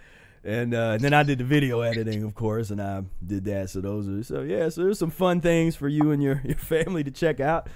And, 0.44 0.72
uh, 0.72 0.92
and 0.92 1.02
then 1.02 1.12
I 1.12 1.24
did 1.24 1.38
the 1.38 1.44
video 1.44 1.80
editing, 1.80 2.22
of 2.22 2.34
course, 2.34 2.70
and 2.70 2.80
I 2.80 3.02
did 3.26 3.44
that. 3.46 3.68
So 3.68 3.82
those 3.82 4.08
are 4.08 4.22
so 4.22 4.40
yeah. 4.42 4.70
So 4.70 4.84
there's 4.84 4.98
some 4.98 5.10
fun 5.10 5.42
things 5.42 5.76
for 5.76 5.88
you 5.88 6.12
and 6.12 6.22
your, 6.22 6.40
your 6.46 6.56
family 6.56 7.04
to 7.04 7.10
check 7.10 7.40
out. 7.40 7.68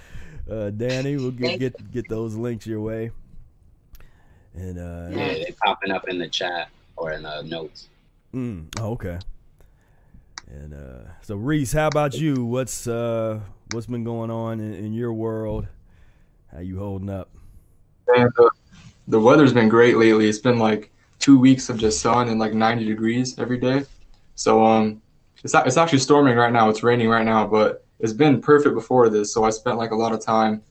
Uh, 0.49 0.69
Danny, 0.69 1.15
we'll 1.15 1.31
get 1.31 1.59
get 1.59 1.91
get 1.91 2.09
those 2.09 2.35
links 2.35 2.67
your 2.67 2.81
way. 2.81 3.11
And 4.53 4.77
uh, 4.77 5.17
Yeah, 5.17 5.33
they're 5.33 5.45
popping 5.63 5.91
up 5.91 6.07
in 6.07 6.17
the 6.17 6.27
chat 6.27 6.69
or 6.95 7.11
in 7.11 7.23
the 7.23 7.41
notes. 7.43 7.87
Mm, 8.33 8.67
okay. 8.79 9.19
And 10.47 10.73
uh, 10.73 11.09
so 11.21 11.35
Reese, 11.35 11.73
how 11.73 11.87
about 11.87 12.13
you? 12.13 12.45
What's 12.45 12.87
uh, 12.87 13.39
what's 13.71 13.87
been 13.87 14.03
going 14.03 14.29
on 14.29 14.59
in, 14.59 14.73
in 14.73 14.93
your 14.93 15.13
world? 15.13 15.67
How 16.51 16.59
you 16.59 16.77
holding 16.77 17.09
up? 17.09 17.29
And 18.07 18.29
the, 18.35 18.51
the 19.07 19.19
weather's 19.19 19.53
been 19.53 19.69
great 19.69 19.97
lately. 19.97 20.27
It's 20.27 20.39
been 20.39 20.59
like 20.59 20.91
two 21.19 21.39
weeks 21.39 21.69
of 21.69 21.77
just 21.77 22.01
sun 22.01 22.27
and 22.29 22.39
like 22.39 22.53
90 22.53 22.85
degrees 22.85 23.39
every 23.39 23.57
day. 23.57 23.85
So 24.35 24.63
um, 24.63 25.01
it's 25.43 25.55
it's 25.55 25.77
actually 25.77 25.99
storming 25.99 26.35
right 26.35 26.51
now. 26.51 26.69
It's 26.69 26.83
raining 26.83 27.09
right 27.09 27.25
now, 27.25 27.47
but 27.47 27.85
it's 28.03 28.13
been 28.13 28.39
perfect 28.39 28.75
before 28.75 29.09
this. 29.09 29.33
So 29.33 29.43
I 29.43 29.49
spent 29.49 29.77
like 29.79 29.89
a 29.89 29.95
lot 29.95 30.13
of 30.13 30.19
time 30.19 30.61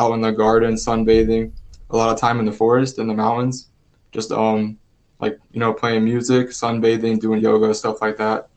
out 0.00 0.12
in 0.14 0.20
the 0.20 0.32
garden, 0.32 0.74
sunbathing, 0.74 1.52
a 1.90 1.96
lot 1.96 2.12
of 2.12 2.18
time 2.18 2.40
in 2.40 2.46
the 2.46 2.52
forest, 2.52 2.98
in 2.98 3.06
the 3.06 3.14
mountains, 3.14 3.68
just 4.10 4.32
um, 4.32 4.76
like 5.20 5.38
you 5.52 5.60
know, 5.60 5.72
playing 5.72 6.02
music, 6.04 6.48
sunbathing, 6.48 7.20
doing 7.20 7.40
yoga, 7.40 7.72
stuff 7.72 8.02
like 8.02 8.16
that. 8.16 8.48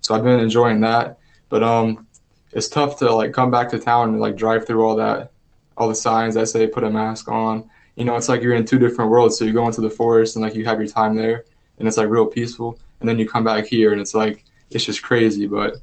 So 0.00 0.14
I've 0.14 0.22
been 0.22 0.38
enjoying 0.38 0.80
that. 0.82 1.18
But 1.48 1.64
um, 1.64 2.06
it's 2.52 2.68
tough 2.68 2.96
to 3.00 3.12
like 3.12 3.32
come 3.32 3.50
back 3.50 3.68
to 3.70 3.78
town 3.80 4.10
and 4.10 4.20
like 4.20 4.36
drive 4.36 4.64
through 4.66 4.86
all 4.86 4.94
that 4.96 5.32
all 5.76 5.88
the 5.88 5.94
signs 5.94 6.34
that 6.34 6.46
say 6.46 6.66
put 6.66 6.84
a 6.84 6.90
mask 6.90 7.28
on 7.28 7.68
you 7.96 8.06
know, 8.06 8.16
it's 8.16 8.30
like 8.30 8.42
you're 8.42 8.54
in 8.54 8.64
two 8.64 8.78
different 8.78 9.10
worlds. 9.10 9.38
So 9.38 9.44
you 9.44 9.52
go 9.52 9.66
into 9.66 9.80
the 9.82 9.90
forest 9.90 10.36
and 10.36 10.42
like 10.42 10.54
you 10.54 10.64
have 10.64 10.78
your 10.78 10.88
time 10.88 11.14
there, 11.14 11.44
and 11.78 11.86
it's 11.86 11.96
like 11.96 12.08
real 12.08 12.26
peaceful, 12.26 12.78
and 13.00 13.08
then 13.08 13.18
you 13.18 13.28
come 13.28 13.44
back 13.44 13.66
here 13.66 13.92
and 13.92 14.00
it's 14.00 14.14
like 14.14 14.44
it's 14.70 14.84
just 14.84 15.02
crazy. 15.02 15.46
But 15.46 15.76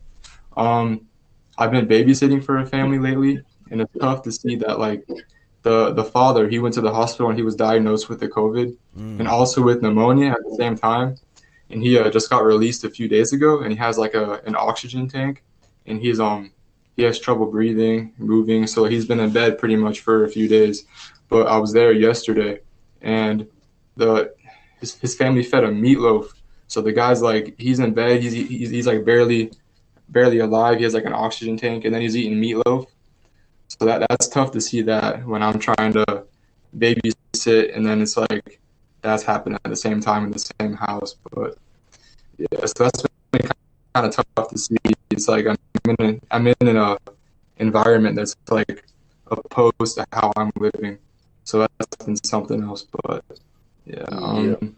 um, 0.56 1.07
I've 1.58 1.72
been 1.72 1.88
babysitting 1.88 2.44
for 2.44 2.58
a 2.60 2.66
family 2.66 3.00
lately, 3.00 3.42
and 3.72 3.82
it's 3.82 3.94
tough 4.00 4.22
to 4.24 4.32
see 4.32 4.56
that 4.58 4.80
like 4.80 5.08
the 5.64 5.92
the 5.94 6.04
father 6.04 6.48
he 6.48 6.60
went 6.60 6.74
to 6.76 6.82
the 6.82 6.94
hospital 6.94 7.30
and 7.30 7.38
he 7.38 7.44
was 7.44 7.56
diagnosed 7.56 8.10
with 8.10 8.20
the 8.20 8.28
COVID 8.28 8.76
Mm. 8.98 9.20
and 9.20 9.28
also 9.28 9.62
with 9.62 9.82
pneumonia 9.84 10.32
at 10.32 10.44
the 10.50 10.56
same 10.58 10.76
time, 10.76 11.16
and 11.70 11.84
he 11.84 12.00
uh, 12.00 12.10
just 12.10 12.30
got 12.32 12.44
released 12.44 12.84
a 12.84 12.90
few 12.90 13.08
days 13.08 13.32
ago, 13.32 13.60
and 13.62 13.72
he 13.72 13.78
has 13.78 13.98
like 13.98 14.16
a 14.16 14.42
an 14.46 14.56
oxygen 14.56 15.08
tank, 15.08 15.44
and 15.86 16.00
he's 16.00 16.20
um 16.20 16.52
he 16.96 17.04
has 17.04 17.20
trouble 17.20 17.46
breathing, 17.46 18.12
moving, 18.18 18.66
so 18.66 18.86
he's 18.86 19.06
been 19.06 19.20
in 19.20 19.32
bed 19.32 19.60
pretty 19.60 19.76
much 19.76 20.00
for 20.00 20.26
a 20.26 20.30
few 20.30 20.48
days. 20.48 20.86
But 21.30 21.46
I 21.48 21.58
was 21.58 21.74
there 21.74 21.92
yesterday, 21.92 22.62
and 23.02 23.48
the 23.98 24.34
his, 24.80 24.96
his 24.96 25.16
family 25.16 25.44
fed 25.44 25.64
him 25.64 25.82
meatloaf. 25.82 26.26
So 26.68 26.82
the 26.82 26.92
guy's 26.92 27.22
like 27.22 27.56
he's 27.60 27.80
in 27.80 27.94
bed, 27.94 28.22
he's, 28.24 28.34
he's 28.34 28.70
he's 28.72 28.88
like 28.88 29.06
barely 29.06 29.52
barely 30.10 30.40
alive. 30.40 30.78
He 30.78 30.84
has 30.84 30.94
like 30.94 31.06
an 31.06 31.14
oxygen 31.14 31.58
tank, 31.58 31.86
and 31.86 31.94
then 31.94 32.02
he's 32.02 32.16
eating 32.16 32.40
meatloaf. 32.42 32.88
So 33.68 33.86
that 33.86 34.06
that's 34.10 34.28
tough 34.28 34.52
to 34.52 34.62
see 34.62 34.82
that 34.84 35.26
when 35.26 35.44
I'm 35.44 35.60
trying 35.60 35.94
to 35.94 36.26
babysit, 36.78 37.76
and 37.76 37.86
then 37.86 38.02
it's 38.02 38.18
like 38.18 38.60
that's 39.02 39.24
happening 39.24 39.60
at 39.64 39.70
the 39.70 39.76
same 39.76 40.02
time 40.02 40.26
in 40.26 40.32
the 40.32 40.52
same 40.60 40.74
house. 40.74 41.16
But 41.32 41.58
yeah, 42.38 42.66
so 42.66 42.84
that's 42.84 43.04
been 43.32 43.50
kind 43.94 44.08
of 44.08 44.16
tough 44.16 44.50
to 44.50 44.58
see. 44.58 44.78
It's 45.10 45.28
like 45.28 45.46
I'm 45.48 45.58
in 45.86 45.96
a, 46.00 46.36
I'm 46.36 46.48
in 46.48 46.78
a 46.78 46.98
environment 47.58 48.16
that's 48.16 48.36
like 48.50 48.86
opposed 49.28 49.98
to 49.98 50.06
how 50.14 50.32
I'm 50.38 50.52
living. 50.58 50.98
So 51.44 51.68
that's 51.80 52.06
been 52.06 52.16
something 52.24 52.62
else. 52.64 52.86
But 53.04 53.24
yeah, 53.86 54.04
um, 54.12 54.76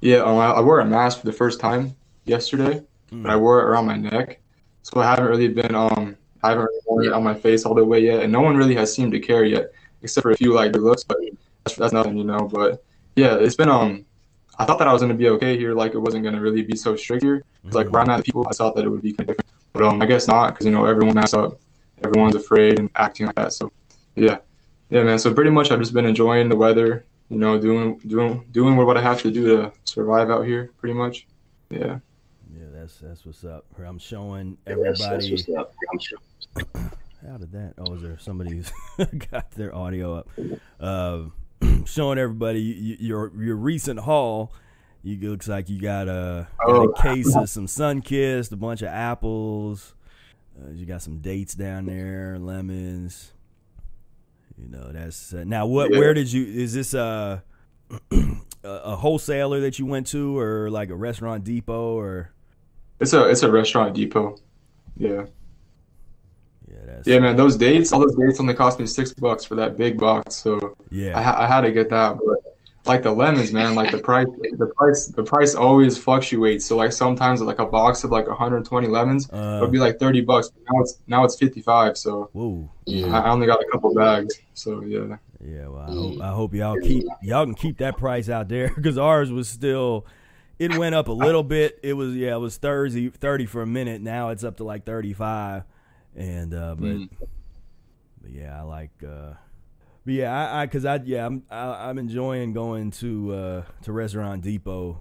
yeah, 0.00 0.18
um, 0.18 0.38
I, 0.38 0.52
I 0.52 0.60
wore 0.60 0.80
a 0.80 0.84
mask 0.84 1.20
for 1.20 1.26
the 1.26 1.32
first 1.32 1.60
time 1.60 1.96
yesterday, 2.24 2.82
but 3.22 3.30
I 3.30 3.36
wore 3.36 3.60
it 3.60 3.64
around 3.64 3.86
my 3.86 3.96
neck. 3.96 4.40
So 4.82 5.00
I 5.00 5.06
haven't 5.06 5.26
really 5.26 5.48
been 5.48 5.74
um 5.74 6.16
I 6.42 6.50
haven't 6.50 6.64
really 6.64 6.80
worn 6.86 7.06
it 7.06 7.12
on 7.12 7.22
my 7.22 7.34
face 7.34 7.64
all 7.64 7.74
the 7.74 7.84
way 7.84 8.00
yet, 8.00 8.22
and 8.22 8.32
no 8.32 8.40
one 8.40 8.56
really 8.56 8.74
has 8.74 8.92
seemed 8.92 9.12
to 9.12 9.20
care 9.20 9.44
yet, 9.44 9.72
except 10.02 10.22
for 10.22 10.32
a 10.32 10.36
few 10.36 10.52
like 10.52 10.72
the 10.72 10.78
looks. 10.78 11.04
But 11.04 11.18
that's, 11.64 11.76
that's 11.76 11.92
nothing, 11.92 12.16
you 12.16 12.24
know. 12.24 12.48
But 12.52 12.84
yeah, 13.16 13.36
it's 13.36 13.56
been 13.56 13.68
um. 13.68 14.04
I 14.58 14.66
thought 14.66 14.78
that 14.80 14.88
I 14.88 14.92
was 14.92 15.00
gonna 15.00 15.14
be 15.14 15.28
okay 15.30 15.56
here, 15.56 15.72
like 15.74 15.94
it 15.94 15.98
wasn't 15.98 16.24
gonna 16.24 16.40
really 16.40 16.62
be 16.62 16.76
so 16.76 16.94
strict 16.94 17.22
here. 17.22 17.42
It's 17.64 17.74
like 17.74 17.86
around 17.86 18.08
that 18.08 18.24
people, 18.24 18.46
I 18.50 18.52
thought 18.52 18.76
that 18.76 18.84
it 18.84 18.88
would 18.88 19.02
be 19.02 19.12
kind 19.12 19.30
of 19.30 19.36
different, 19.36 19.50
but 19.72 19.82
um, 19.82 20.02
I 20.02 20.06
guess 20.06 20.28
not, 20.28 20.50
because 20.50 20.66
you 20.66 20.72
know 20.72 20.84
everyone 20.84 21.14
masks 21.14 21.34
up, 21.34 21.58
everyone's 22.04 22.34
afraid 22.34 22.78
and 22.78 22.90
acting 22.96 23.26
like 23.26 23.36
that. 23.36 23.52
So 23.54 23.72
yeah, 24.14 24.38
yeah, 24.90 25.04
man. 25.04 25.18
So 25.18 25.32
pretty 25.32 25.50
much, 25.50 25.70
I've 25.70 25.78
just 25.78 25.94
been 25.94 26.04
enjoying 26.04 26.48
the 26.48 26.56
weather, 26.56 27.06
you 27.30 27.38
know, 27.38 27.58
doing 27.58 27.98
doing 28.06 28.44
doing 28.50 28.76
what 28.76 28.96
I 28.98 29.02
have 29.02 29.22
to 29.22 29.30
do 29.30 29.46
to 29.56 29.72
survive 29.84 30.30
out 30.30 30.44
here, 30.44 30.70
pretty 30.76 30.94
much. 30.94 31.26
Yeah. 31.70 32.00
That's 32.82 32.98
that's 32.98 33.24
what's 33.24 33.44
up. 33.44 33.64
I'm 33.78 34.00
showing 34.00 34.58
everybody. 34.66 34.96
How 37.24 37.36
did 37.38 37.52
that? 37.52 37.74
Oh, 37.78 37.94
is 37.94 38.02
there 38.02 38.18
somebody 38.18 38.56
who's 38.56 38.72
got 39.30 39.52
their 39.52 39.72
audio 39.72 40.16
up? 40.16 40.28
Uh, 40.80 41.26
showing 41.84 42.18
everybody 42.18 42.60
your 42.98 43.30
your 43.40 43.54
recent 43.54 44.00
haul. 44.00 44.52
You 45.04 45.30
looks 45.30 45.46
like 45.46 45.68
you 45.68 45.80
got 45.80 46.08
a, 46.08 46.48
got 46.58 46.68
Oh. 46.68 46.88
a 46.88 47.00
case 47.02 47.36
of 47.36 47.48
some 47.48 47.66
Sunkist, 47.66 48.50
a 48.50 48.56
bunch 48.56 48.82
of 48.82 48.88
apples. 48.88 49.94
Uh, 50.60 50.72
you 50.72 50.84
got 50.84 51.02
some 51.02 51.18
dates 51.18 51.54
down 51.54 51.86
there, 51.86 52.36
lemons. 52.36 53.30
You 54.58 54.68
know 54.68 54.90
that's 54.90 55.32
uh, 55.32 55.44
now. 55.46 55.66
What? 55.66 55.92
Yeah. 55.92 56.00
Where 56.00 56.14
did 56.14 56.32
you? 56.32 56.44
Is 56.44 56.74
this 56.74 56.94
a 56.94 57.44
a 58.64 58.96
wholesaler 58.96 59.60
that 59.60 59.78
you 59.78 59.86
went 59.86 60.08
to, 60.08 60.36
or 60.36 60.68
like 60.68 60.90
a 60.90 60.96
restaurant 60.96 61.44
depot, 61.44 61.96
or? 61.96 62.32
It's 63.00 63.12
a 63.12 63.28
it's 63.28 63.42
a 63.42 63.50
restaurant 63.50 63.94
depot. 63.94 64.38
Yeah. 64.96 65.26
Yeah, 66.68 66.76
that's 66.84 67.06
Yeah, 67.06 67.18
man. 67.18 67.36
Those 67.36 67.56
dates, 67.56 67.92
all 67.92 68.00
those 68.00 68.14
dates 68.14 68.40
only 68.40 68.54
cost 68.54 68.78
me 68.78 68.86
six 68.86 69.12
bucks 69.12 69.44
for 69.44 69.54
that 69.56 69.76
big 69.76 69.98
box. 69.98 70.36
So 70.36 70.76
yeah. 70.90 71.18
I, 71.18 71.44
I 71.44 71.46
had 71.46 71.62
to 71.62 71.72
get 71.72 71.90
that. 71.90 72.16
But 72.18 72.52
like 72.84 73.02
the 73.02 73.12
lemons, 73.12 73.52
man, 73.52 73.74
like 73.74 73.92
the 73.92 73.98
price, 73.98 74.26
the 74.58 74.66
price, 74.76 75.06
the 75.06 75.22
price 75.22 75.54
always 75.54 75.96
fluctuates. 75.96 76.66
So 76.66 76.76
like 76.76 76.92
sometimes 76.92 77.40
like 77.40 77.58
a 77.58 77.66
box 77.66 78.04
of 78.04 78.10
like 78.10 78.26
120 78.26 78.86
lemons 78.88 79.28
Uh, 79.30 79.58
would 79.60 79.72
be 79.72 79.78
like 79.78 79.98
30 79.98 80.22
bucks. 80.22 80.50
But 80.50 80.62
now 80.72 80.80
it's 80.80 80.98
now 81.06 81.24
it's 81.24 81.36
55. 81.36 81.96
So 81.96 82.30
whoa. 82.32 82.70
I, 82.88 83.18
I 83.18 83.30
only 83.30 83.46
got 83.46 83.60
a 83.60 83.66
couple 83.70 83.94
bags. 83.94 84.38
So 84.54 84.82
yeah. 84.82 85.16
Yeah, 85.44 85.66
well, 85.66 85.80
I 85.80 85.92
hope, 85.92 86.20
I 86.20 86.28
hope 86.28 86.54
y'all 86.54 86.80
keep 86.80 87.04
y'all 87.20 87.44
can 87.44 87.54
keep 87.54 87.78
that 87.78 87.96
price 87.96 88.28
out 88.28 88.48
there 88.48 88.72
because 88.76 88.98
ours 88.98 89.32
was 89.32 89.48
still. 89.48 90.06
It 90.62 90.76
went 90.78 90.94
up 90.94 91.08
a 91.08 91.12
little 91.12 91.42
bit. 91.42 91.78
It 91.82 91.94
was 91.94 92.14
yeah, 92.14 92.34
it 92.34 92.38
was 92.38 92.56
thirty 92.56 93.08
thirty 93.10 93.46
for 93.46 93.62
a 93.62 93.66
minute. 93.66 94.00
Now 94.00 94.28
it's 94.30 94.44
up 94.44 94.56
to 94.58 94.64
like 94.64 94.84
thirty 94.84 95.12
five, 95.12 95.64
and 96.14 96.54
uh, 96.54 96.74
but, 96.78 96.84
Mm. 96.86 97.08
but 98.22 98.30
yeah, 98.30 98.58
I 98.58 98.62
like. 98.62 98.90
Uh, 99.02 99.34
but 100.04 100.14
yeah, 100.14 100.32
I, 100.32 100.62
I 100.62 100.66
cause 100.68 100.84
I 100.84 101.00
yeah 101.04 101.26
I'm 101.26 101.42
I, 101.50 101.88
I'm 101.88 101.98
enjoying 101.98 102.52
going 102.52 102.90
to 102.92 103.34
uh, 103.34 103.62
to 103.82 103.92
Restaurant 103.92 104.42
Depot 104.42 105.00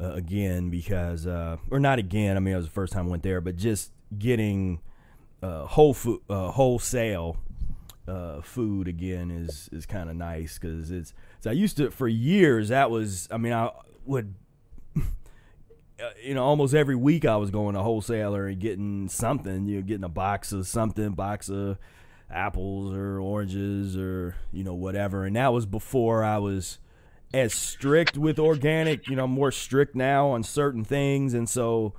uh, 0.00 0.12
again 0.12 0.68
because 0.70 1.26
uh, 1.26 1.56
or 1.70 1.80
not 1.80 1.98
again. 1.98 2.36
I 2.36 2.40
mean, 2.40 2.54
it 2.54 2.58
was 2.58 2.66
the 2.66 2.72
first 2.72 2.92
time 2.92 3.06
I 3.06 3.10
went 3.10 3.22
there, 3.22 3.40
but 3.40 3.56
just 3.56 3.92
getting 4.18 4.80
uh, 5.42 5.64
whole 5.66 5.94
food 5.94 6.20
uh, 6.28 6.50
wholesale 6.50 7.36
uh, 8.06 8.40
food 8.42 8.88
again 8.88 9.30
is 9.30 9.68
is 9.72 9.86
kind 9.86 10.10
of 10.10 10.16
nice 10.16 10.58
because 10.58 10.90
it's 10.90 11.14
so 11.40 11.50
I 11.50 11.54
used 11.54 11.76
to 11.78 11.90
for 11.90 12.08
years 12.08 12.68
that 12.68 12.90
was 12.90 13.28
I 13.30 13.36
mean 13.38 13.52
I 13.54 13.70
would 14.04 14.34
Uh, 16.02 16.10
you 16.20 16.34
know 16.34 16.42
almost 16.42 16.74
every 16.74 16.96
week 16.96 17.24
I 17.24 17.36
was 17.36 17.50
going 17.50 17.74
to 17.74 17.82
wholesaler 17.82 18.46
and 18.46 18.58
getting 18.58 19.08
something 19.08 19.66
you 19.66 19.76
know 19.76 19.82
getting 19.82 20.04
a 20.04 20.08
box 20.08 20.50
of 20.52 20.66
something 20.66 21.10
box 21.10 21.48
of 21.48 21.78
apples 22.30 22.92
or 22.92 23.20
oranges 23.20 23.96
or 23.96 24.34
you 24.52 24.64
know 24.64 24.74
whatever. 24.74 25.24
And 25.24 25.36
that 25.36 25.52
was 25.52 25.64
before 25.66 26.24
I 26.24 26.38
was 26.38 26.78
as 27.32 27.54
strict 27.54 28.16
with 28.18 28.38
organic 28.38 29.06
you 29.06 29.14
know 29.14 29.28
more 29.28 29.52
strict 29.52 29.94
now 29.94 30.28
on 30.28 30.42
certain 30.42 30.82
things. 30.82 31.34
And 31.34 31.48
so 31.48 31.94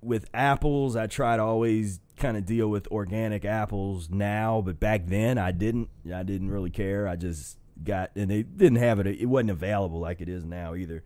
with 0.00 0.30
apples 0.32 0.96
I 0.96 1.06
try 1.06 1.36
to 1.36 1.42
always 1.42 2.00
kind 2.16 2.36
of 2.38 2.46
deal 2.46 2.68
with 2.68 2.86
organic 2.88 3.44
apples 3.44 4.08
now 4.08 4.62
but 4.64 4.78
back 4.78 5.06
then 5.06 5.36
I 5.36 5.50
didn't 5.50 5.90
I 6.14 6.22
didn't 6.22 6.50
really 6.50 6.70
care. 6.70 7.06
I 7.06 7.16
just 7.16 7.58
got 7.84 8.12
and 8.16 8.30
they 8.30 8.44
didn't 8.44 8.78
have 8.78 8.98
it 9.00 9.06
it 9.08 9.26
wasn't 9.26 9.50
available 9.50 10.00
like 10.00 10.22
it 10.22 10.28
is 10.28 10.44
now 10.44 10.74
either 10.74 11.02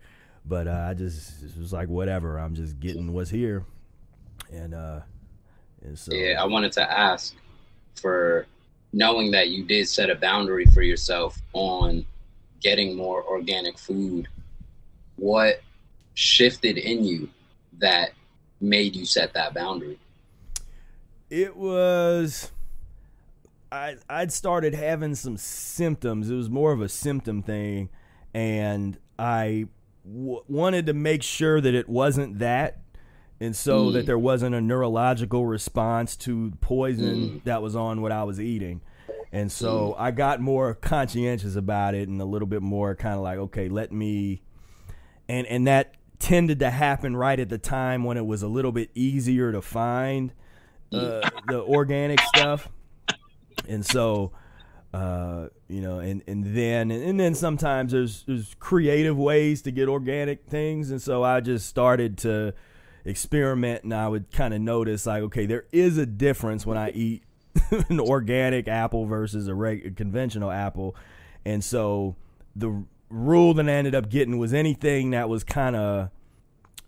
but 0.47 0.67
uh, 0.67 0.87
I 0.89 0.93
just 0.93 1.43
it 1.43 1.57
was 1.57 1.73
like 1.73 1.89
whatever 1.89 2.37
I'm 2.37 2.55
just 2.55 2.79
getting 2.79 3.13
what's 3.13 3.29
here 3.29 3.65
and 4.51 4.73
uh 4.73 5.01
and 5.83 5.97
so 5.97 6.13
Yeah, 6.13 6.41
I 6.41 6.45
wanted 6.45 6.71
to 6.73 6.91
ask 6.91 7.35
for 7.95 8.45
knowing 8.93 9.31
that 9.31 9.49
you 9.49 9.63
did 9.63 9.87
set 9.87 10.09
a 10.09 10.15
boundary 10.15 10.65
for 10.65 10.81
yourself 10.81 11.39
on 11.53 12.05
getting 12.61 12.95
more 12.95 13.23
organic 13.23 13.77
food. 13.77 14.27
What 15.17 15.61
shifted 16.13 16.77
in 16.77 17.03
you 17.03 17.29
that 17.79 18.11
made 18.59 18.95
you 18.95 19.05
set 19.05 19.33
that 19.33 19.53
boundary? 19.53 19.99
It 21.29 21.55
was 21.55 22.51
I 23.71 23.97
I'd 24.09 24.31
started 24.31 24.73
having 24.73 25.15
some 25.15 25.37
symptoms. 25.37 26.29
It 26.29 26.35
was 26.35 26.49
more 26.49 26.71
of 26.71 26.81
a 26.81 26.89
symptom 26.89 27.43
thing 27.43 27.89
and 28.33 28.97
I 29.19 29.67
w- 30.07 30.43
wanted 30.47 30.85
to 30.87 30.93
make 30.93 31.23
sure 31.23 31.61
that 31.61 31.73
it 31.73 31.87
wasn't 31.87 32.39
that 32.39 32.79
and 33.39 33.55
so 33.55 33.85
mm. 33.85 33.93
that 33.93 34.05
there 34.05 34.17
wasn't 34.17 34.55
a 34.55 34.61
neurological 34.61 35.45
response 35.45 36.15
to 36.17 36.51
poison 36.59 37.15
mm. 37.15 37.43
that 37.43 37.61
was 37.61 37.75
on 37.75 38.01
what 38.01 38.11
I 38.11 38.23
was 38.23 38.41
eating. 38.41 38.81
And 39.31 39.51
so 39.51 39.95
mm. 39.97 40.01
I 40.01 40.11
got 40.11 40.39
more 40.39 40.73
conscientious 40.73 41.55
about 41.55 41.93
it 41.93 42.07
and 42.07 42.19
a 42.21 42.25
little 42.25 42.47
bit 42.47 42.61
more 42.61 42.95
kind 42.95 43.15
of 43.15 43.21
like 43.21 43.37
okay, 43.37 43.69
let 43.69 43.91
me 43.91 44.41
and 45.29 45.45
and 45.47 45.67
that 45.67 45.95
tended 46.19 46.59
to 46.59 46.71
happen 46.71 47.15
right 47.15 47.39
at 47.39 47.49
the 47.49 47.59
time 47.59 48.03
when 48.03 48.17
it 48.17 48.25
was 48.25 48.41
a 48.41 48.47
little 48.47 48.71
bit 48.71 48.89
easier 48.95 49.51
to 49.51 49.61
find 49.61 50.33
uh, 50.91 51.29
the 51.47 51.61
organic 51.61 52.19
stuff. 52.21 52.69
And 53.67 53.85
so 53.85 54.31
uh, 54.93 55.47
you 55.67 55.81
know 55.81 55.99
and 55.99 56.23
and 56.27 56.55
then 56.55 56.91
and 56.91 57.19
then 57.19 57.35
sometimes 57.35 57.91
there's 57.91 58.23
there's 58.23 58.55
creative 58.59 59.17
ways 59.17 59.61
to 59.63 59.71
get 59.71 59.87
organic 59.89 60.45
things. 60.45 60.91
And 60.91 61.01
so 61.01 61.23
i 61.23 61.39
just 61.39 61.67
started 61.67 62.17
to 62.19 62.53
experiment 63.05 63.83
and 63.83 63.93
i 63.93 64.05
would 64.05 64.29
kind 64.33 64.53
of 64.53 64.59
notice 64.59 65.05
like 65.05 65.23
okay 65.23 65.45
there 65.45 65.65
is 65.71 65.97
a 65.97 66.05
difference 66.05 66.65
when 66.65 66.77
i 66.77 66.89
eat 66.89 67.23
an 67.89 68.01
organic 68.01 68.67
apple 68.67 69.05
versus 69.05 69.47
a 69.47 69.55
reg- 69.55 69.95
conventional 69.95 70.51
apple. 70.51 70.95
And 71.45 71.63
so 71.63 72.15
the 72.55 72.83
rule 73.09 73.53
that 73.53 73.69
i 73.69 73.71
ended 73.71 73.95
up 73.95 74.09
getting 74.09 74.37
was 74.37 74.53
anything 74.53 75.11
that 75.11 75.29
was 75.29 75.43
kind 75.43 75.75
of 75.75 76.09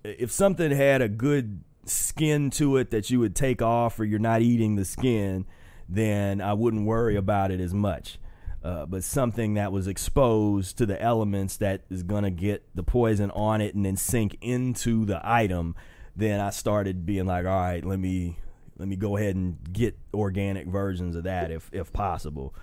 if 0.04 0.32
something 0.32 0.72
had 0.72 1.02
a 1.02 1.10
good 1.10 1.62
skin 1.86 2.50
to 2.52 2.78
it 2.78 2.92
that 2.92 3.10
you 3.10 3.20
would 3.20 3.36
take 3.36 3.62
off 3.62 4.00
or 4.00 4.06
you're 4.06 4.20
not 4.20 4.42
eating 4.42 4.76
the 4.76 4.86
skin, 4.86 5.46
then 5.90 6.40
I 6.42 6.54
wouldn't 6.54 6.86
worry 6.86 7.16
about 7.16 7.52
it 7.52 7.60
as 7.60 7.74
much. 7.74 8.20
uh, 8.62 8.86
but 8.86 9.02
something 9.06 9.54
that 9.54 9.72
was 9.72 9.88
exposed 9.88 10.78
to 10.78 10.86
the 10.86 11.02
elements 11.02 11.56
that 11.58 11.82
is 11.90 12.04
gonna 12.04 12.30
get 12.30 12.62
the 12.76 12.84
poison 12.84 13.32
on 13.32 13.62
it 13.62 13.74
and 13.74 13.86
then 13.86 13.96
sink 13.96 14.38
into 14.42 15.06
the 15.06 15.20
item, 15.24 15.74
then 16.14 16.42
I 16.42 16.50
started 16.50 17.06
being 17.06 17.26
like, 17.26 17.46
all 17.46 17.52
right, 17.58 17.84
let 17.86 18.00
me 18.00 18.36
let 18.78 18.88
me 18.90 18.98
go 18.98 19.16
ahead 19.16 19.36
and 19.38 19.58
get 19.72 19.98
organic 20.14 20.68
versions 20.68 21.16
of 21.16 21.24
that 21.24 21.52
if 21.52 21.70
if 21.72 21.94
possible. 21.94 22.54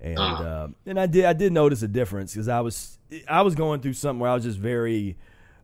And 0.00 0.18
Uh-huh. 0.18 0.42
uh, 0.42 0.68
and 0.86 0.98
I 0.98 1.04
did 1.06 1.26
I 1.26 1.34
did 1.34 1.52
notice 1.52 1.82
a 1.82 1.88
difference 1.88 2.32
because 2.32 2.48
I 2.48 2.60
was 2.62 2.98
I 3.28 3.42
was 3.42 3.54
going 3.54 3.80
through 3.82 3.92
something 3.94 4.20
where 4.20 4.30
I 4.30 4.34
was 4.34 4.44
just 4.44 4.58
very 4.58 5.16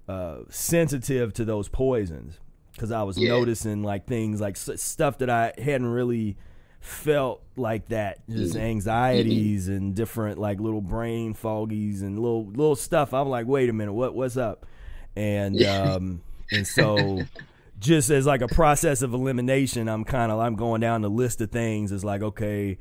uh, 0.09 0.41
sensitive 0.51 1.33
to 1.35 1.45
those 1.47 1.69
poisons 1.69 2.39
because 2.73 2.93
I 2.93 3.03
was 3.03 3.17
Yeah. 3.17 3.29
noticing 3.31 3.83
like 3.83 4.07
things 4.07 4.41
like 4.43 4.57
s- 4.57 4.83
stuff 4.83 5.17
that 5.19 5.31
I 5.31 5.53
hadn't 5.57 5.87
really 5.89 6.37
felt 6.81 7.43
like 7.57 7.89
that. 7.89 8.27
Just 8.29 8.57
anxieties 8.57 9.69
and 9.69 9.95
different 9.95 10.39
like 10.39 10.61
little 10.61 10.81
brain 10.81 11.35
foggies 11.35 12.01
and 12.01 12.19
little 12.19 12.47
little 12.47 12.77
stuff. 12.77 13.13
I'm 13.13 13.29
like 13.29 13.47
wait 13.47 13.69
a 13.69 13.73
minute 13.73 13.93
what 13.93 14.15
what's 14.15 14.37
up? 14.37 14.67
And 15.15 15.63
um 15.63 16.23
and 16.51 16.67
so 16.67 17.23
just 17.79 18.11
as 18.11 18.27
like 18.27 18.41
a 18.41 18.49
process 18.49 19.01
of 19.01 19.15
elimination 19.15 19.89
i'm 19.89 20.05
kind 20.05 20.31
of 20.31 20.39
i'm 20.39 20.55
going 20.55 20.81
down 20.81 21.03
the 21.03 21.11
list 21.11 21.41
of 21.41 21.51
things. 21.51 21.93
It's 21.93 22.05
like 22.05 22.23
okay 22.23 22.79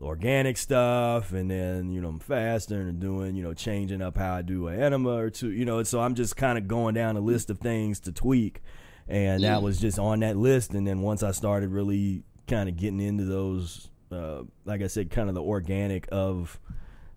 organic 0.00 0.56
stuff 0.56 1.32
and 1.32 1.50
then 1.50 1.90
you 1.90 2.00
know 2.00 2.08
i'm 2.08 2.20
fasting 2.20 2.76
and 2.76 3.00
doing 3.00 3.34
you 3.34 3.42
know 3.42 3.52
changing 3.52 4.00
up 4.00 4.16
how 4.16 4.32
i 4.32 4.42
do 4.42 4.68
an 4.68 4.80
enema 4.80 5.10
or 5.10 5.28
two 5.28 5.50
you 5.50 5.64
know 5.64 5.82
so 5.82 5.98
i'm 5.98 6.14
just 6.14 6.36
kind 6.36 6.56
of 6.56 6.68
going 6.68 6.94
down 6.94 7.16
a 7.16 7.20
list 7.20 7.50
of 7.50 7.58
things 7.58 7.98
to 7.98 8.12
tweak. 8.12 8.62
And 9.10 9.42
that 9.42 9.62
was 9.62 9.80
just 9.80 9.98
on 9.98 10.20
that 10.20 10.36
list. 10.36 10.74
And 10.74 10.86
then 10.86 11.00
once 11.00 11.22
i 11.22 11.30
started 11.30 11.70
really 11.70 12.24
kind 12.48 12.68
of 12.68 12.76
getting 12.76 13.00
into 13.00 13.24
those 13.24 13.88
uh, 14.10 14.42
like 14.64 14.82
i 14.82 14.86
said 14.86 15.10
kind 15.10 15.28
of 15.28 15.34
the 15.34 15.42
organic 15.42 16.08
of 16.10 16.58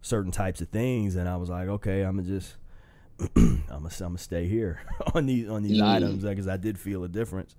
certain 0.02 0.32
types 0.32 0.62
of 0.62 0.68
things 0.70 1.16
and 1.16 1.28
i 1.30 1.36
was 1.38 1.50
like 1.50 1.68
okay 1.68 2.02
i'm 2.02 2.18
gonna 2.18 2.28
just 2.28 2.56
i'm 3.20 3.30
gonna, 3.36 3.62
I'm 3.70 3.84
gonna 4.00 4.18
stay 4.18 4.48
here 4.48 4.82
on 5.16 5.26
these 5.26 5.48
on 5.50 5.64
these 5.64 5.80
Mm. 5.80 5.88
items 5.88 6.24
because 6.24 6.48
i 6.48 6.58
did 6.58 6.78
feel 6.78 7.04
a 7.04 7.08
difference 7.08 7.56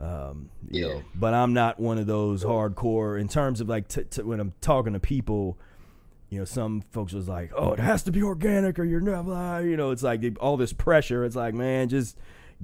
um, 0.00 0.48
you 0.68 0.86
Yeah. 0.88 0.94
know, 0.94 1.02
but 1.14 1.32
I'm 1.32 1.52
not 1.52 1.78
one 1.78 1.98
of 1.98 2.06
those 2.08 2.42
hardcore 2.42 3.20
in 3.20 3.28
terms 3.28 3.60
of 3.60 3.68
like 3.68 3.86
t- 3.86 4.02
t- 4.02 4.22
when 4.22 4.40
I'm 4.40 4.52
talking 4.60 4.94
to 4.94 4.98
people. 5.00 5.58
You 6.28 6.38
know, 6.40 6.44
some 6.44 6.80
folks 6.90 7.12
was 7.12 7.28
like, 7.28 7.52
"Oh, 7.54 7.72
it 7.74 7.78
has 7.78 8.02
to 8.04 8.10
be 8.10 8.20
organic, 8.22 8.78
or 8.80 8.84
you're 8.84 9.00
never." 9.02 9.62
You 9.64 9.76
know, 9.76 9.90
it's 9.92 10.02
like 10.02 10.24
all 10.40 10.56
this 10.56 10.72
pressure. 10.72 11.24
It's 11.24 11.36
like, 11.36 11.54
man, 11.54 11.88
just 11.88 12.16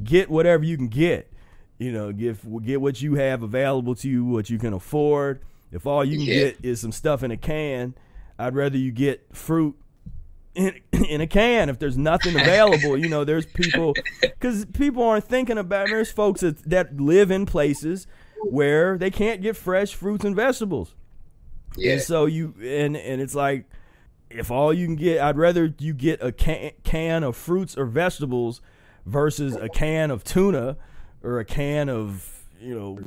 get 0.02 0.30
whatever 0.30 0.64
you 0.64 0.76
can 0.76 0.88
get. 0.88 1.30
You 1.78 1.92
know, 1.92 2.12
get 2.12 2.36
get 2.64 2.80
what 2.80 3.00
you 3.00 3.14
have 3.14 3.42
available 3.42 3.94
to 3.96 4.08
you, 4.08 4.24
what 4.24 4.50
you 4.50 4.58
can 4.58 4.72
afford. 4.72 5.42
If 5.70 5.86
all 5.86 6.04
you 6.04 6.18
can 6.18 6.26
Yeah. 6.26 6.34
get 6.34 6.56
is 6.62 6.80
some 6.80 6.92
stuff 6.92 7.22
in 7.22 7.30
a 7.30 7.36
can, 7.36 7.94
I'd 8.38 8.54
rather 8.54 8.76
you 8.78 8.90
get 8.90 9.24
fruit 9.36 9.76
in, 10.54 10.80
in 11.08 11.20
a 11.20 11.26
can 11.26 11.68
if 11.68 11.78
there's 11.78 11.96
nothing 11.96 12.34
available. 12.40 12.96
you 12.96 13.08
know, 13.08 13.22
there's 13.24 13.46
people 13.46 13.94
because 14.20 14.64
people 14.66 15.02
aren't 15.04 15.24
thinking 15.24 15.58
about. 15.58 15.86
There's 15.88 16.10
folks 16.10 16.40
that, 16.40 16.58
that 16.68 17.00
live 17.00 17.30
in 17.30 17.46
places 17.46 18.06
where 18.50 18.98
they 18.98 19.10
can't 19.10 19.40
get 19.42 19.56
fresh 19.56 19.94
fruits 19.94 20.24
and 20.24 20.34
vegetables, 20.34 20.94
Yeah. 21.76 21.92
and 21.92 22.02
so 22.02 22.26
you 22.26 22.54
and 22.60 22.96
and 22.96 23.20
it's 23.20 23.34
like 23.36 23.66
if 24.30 24.50
all 24.50 24.72
you 24.74 24.86
can 24.86 24.96
get, 24.96 25.20
I'd 25.20 25.36
rather 25.38 25.72
you 25.78 25.94
get 25.94 26.22
a 26.22 26.32
can, 26.32 26.72
can 26.82 27.22
of 27.24 27.36
fruits 27.36 27.76
or 27.78 27.86
vegetables 27.86 28.60
versus 29.06 29.54
a 29.54 29.68
can 29.68 30.10
of 30.10 30.22
tuna 30.24 30.76
or 31.22 31.40
a 31.40 31.44
can 31.44 31.88
of 31.88 32.28
you 32.60 32.74
know 32.74 32.98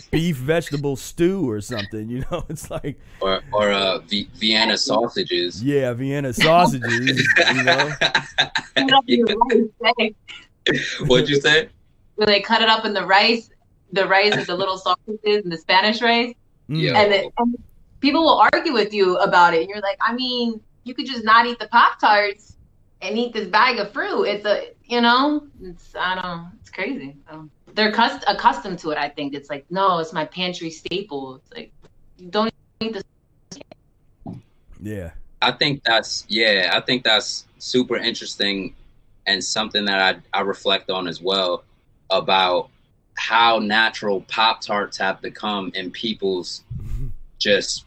beef 0.10 0.36
vegetable 0.36 0.96
stew 0.96 1.48
or 1.48 1.60
something. 1.60 2.08
You 2.08 2.24
know, 2.30 2.44
it's 2.48 2.70
like 2.70 2.98
or 3.20 3.40
or 3.52 3.70
uh, 3.72 3.98
v- 4.00 4.28
Vienna 4.36 4.76
sausages. 4.76 5.62
yeah, 5.62 5.92
Vienna 5.92 6.32
sausages. 6.32 7.26
you 7.54 7.62
know. 7.62 7.92
Cut 8.00 8.88
it 8.88 8.92
up 8.92 9.04
in 9.08 9.20
the 9.24 9.70
rice, 9.80 10.12
eh? 10.66 10.78
What'd 11.06 11.28
you 11.28 11.40
say? 11.40 11.68
Where 12.16 12.26
they 12.26 12.40
cut 12.40 12.62
it 12.62 12.68
up 12.68 12.84
in 12.84 12.92
the 12.94 13.04
rice, 13.06 13.50
the 13.92 14.06
rice 14.06 14.36
is 14.36 14.46
the 14.46 14.54
little 14.56 14.78
sausages 14.78 15.42
and 15.44 15.50
the 15.52 15.58
Spanish 15.58 16.00
rice, 16.02 16.34
Mm. 16.70 16.80
Yeah. 16.80 16.98
and, 17.00 17.12
then 17.12 17.24
and 17.38 17.56
people 18.00 18.22
will 18.22 18.38
argue 18.52 18.72
with 18.72 18.94
you 18.94 19.16
about 19.18 19.52
it. 19.54 19.60
And 19.60 19.68
you're 19.68 19.80
like, 19.80 19.98
I 20.00 20.14
mean, 20.14 20.60
you 20.84 20.94
could 20.94 21.06
just 21.06 21.22
not 21.24 21.44
eat 21.46 21.58
the 21.58 21.68
pop 21.68 22.00
tarts 22.00 22.56
and 23.02 23.18
eat 23.18 23.32
this 23.34 23.48
bag 23.48 23.78
of 23.78 23.92
fruit. 23.92 24.24
It's 24.24 24.46
a, 24.46 24.72
you 24.86 25.00
know, 25.00 25.46
it's 25.62 25.94
I 25.98 26.20
don't, 26.20 26.48
it's 26.60 26.70
crazy. 26.70 27.16
So 27.30 27.48
they're 27.74 27.92
cust- 27.92 28.24
accustomed 28.26 28.78
to 28.80 28.90
it. 28.90 28.98
I 28.98 29.08
think 29.08 29.34
it's 29.34 29.50
like, 29.50 29.64
no, 29.70 29.98
it's 29.98 30.12
my 30.12 30.24
pantry 30.24 30.70
staple. 30.70 31.36
It's 31.36 31.52
like, 31.52 31.72
you 32.18 32.28
don't 32.28 32.52
eat 32.80 32.92
this. 32.92 33.02
Yeah. 34.80 35.10
I 35.42 35.52
think 35.52 35.82
that's 35.84 36.24
yeah, 36.28 36.70
I 36.72 36.80
think 36.80 37.04
that's 37.04 37.46
super 37.58 37.96
interesting 37.96 38.74
and 39.26 39.42
something 39.42 39.84
that 39.86 40.22
I, 40.34 40.38
I 40.38 40.42
reflect 40.42 40.90
on 40.90 41.06
as 41.08 41.20
well 41.20 41.64
about 42.10 42.70
how 43.16 43.58
natural 43.58 44.22
Pop 44.22 44.60
Tarts 44.60 44.96
have 44.98 45.20
become 45.22 45.70
in 45.74 45.90
people's 45.90 46.62
just 47.38 47.84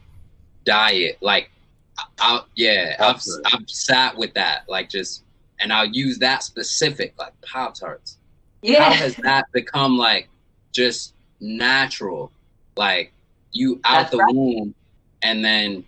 diet. 0.66 1.18
Like, 1.22 1.52
I, 1.98 2.04
I- 2.20 2.44
yeah, 2.56 2.96
I've 3.00 3.22
I've 3.46 3.70
sat 3.70 4.18
with 4.18 4.34
that, 4.36 4.64
like 4.68 4.90
just, 4.90 5.24
and 5.60 5.72
I'll 5.74 5.86
use 5.86 6.18
that 6.20 6.44
specific, 6.44 7.14
like 7.18 7.34
Pop 7.42 7.76
Tarts. 7.76 8.18
How 8.64 8.70
Yeah. 8.72 8.90
has 8.94 9.16
that 9.18 9.46
become 9.52 9.98
like 9.98 10.30
just 10.72 11.14
natural, 11.40 12.32
like 12.76 13.12
you 13.52 13.80
out 13.86 14.04
That's 14.04 14.12
the 14.12 14.18
right. 14.18 14.36
womb, 14.36 14.76
and 15.24 15.44
then 15.44 15.84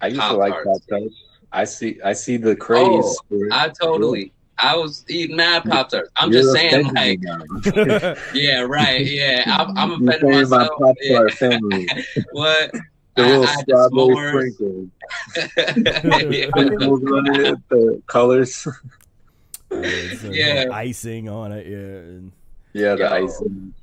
I 0.00 0.08
used 0.08 0.20
to 0.20 0.32
like 0.36 0.52
Pop 0.52 0.64
Pop-Tarts. 0.64 1.14
I 1.52 1.64
see. 1.64 2.00
I 2.04 2.12
see 2.14 2.36
the 2.36 2.56
craze. 2.56 2.82
Oh. 2.84 3.48
I 3.52 3.68
totally. 3.68 4.32
I 4.58 4.76
was 4.76 5.04
eating 5.08 5.36
mad 5.36 5.64
pop 5.64 5.88
tarts. 5.88 6.10
I'm 6.16 6.32
You're 6.32 6.42
just 6.42 6.54
saying, 6.54 6.92
like, 6.94 7.18
yeah, 8.34 8.60
right, 8.60 9.04
yeah. 9.04 9.42
I'm, 9.46 9.76
I'm 9.76 10.02
You're 10.02 10.10
offending 10.14 10.32
saying 10.32 10.48
my 10.48 10.58
myself. 10.58 10.78
Pop 10.80 10.96
Yeah. 11.00 11.26
Family. 11.34 11.88
What? 12.32 12.70
The 13.16 13.22
I- 13.22 13.26
little 13.28 13.46
I 13.46 13.54
strawberry 13.56 14.50
sprinkles, 14.52 14.88
yeah. 15.56 16.48
sprinkles 16.48 17.02
on 17.04 17.40
it, 17.40 17.58
the 17.68 18.02
colors. 18.06 18.66
It's 19.82 20.24
a 20.24 20.28
Yeah. 20.34 20.54
little 20.54 20.72
icing 20.74 21.28
on 21.28 21.52
it. 21.52 21.66
Yeah. 21.66 21.76
And, 21.78 22.32
Yeah, 22.72 22.94
the 22.96 23.04
Yo. 23.04 23.08
icing. 23.08 23.74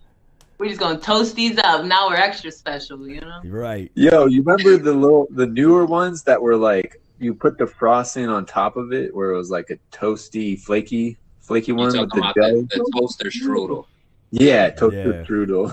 We're 0.58 0.68
just 0.68 0.80
gonna 0.80 1.00
toast 1.00 1.36
these 1.36 1.58
up. 1.60 1.86
Now 1.86 2.10
we're 2.10 2.16
extra 2.16 2.52
special, 2.52 3.08
you 3.08 3.22
know. 3.22 3.39
right. 3.46 3.92
Yo, 3.96 4.28
you 4.28 4.44
remember 4.44 4.78
the 4.78 4.94
little, 4.94 5.28
the 5.32 5.48
newer 5.48 5.86
ones 5.86 6.24
that 6.24 6.42
were 6.42 6.56
like 6.56 7.02
you 7.20 7.34
put 7.34 7.58
the 7.58 7.68
frosting 7.68 8.28
on 8.28 8.46
top 8.46 8.78
of 8.78 8.92
it, 8.94 9.16
where 9.16 9.32
it 9.32 9.38
was 9.38 9.50
like 9.52 9.70
a 9.70 9.78
toasty, 9.96 10.60
flaky, 10.60 11.18
flaky 11.39 11.72
one 11.72 11.86
with 11.88 11.96
talking 11.96 12.10
the 12.10 12.18
about 12.20 12.36
dough. 12.36 12.62
the, 12.62 12.68
the 12.78 12.92
toaster 13.00 13.30
strudel? 13.30 13.86
Yeah, 14.32 14.70
toaster 14.72 15.12
Yeah. 15.12 15.24
strudel. 15.24 15.72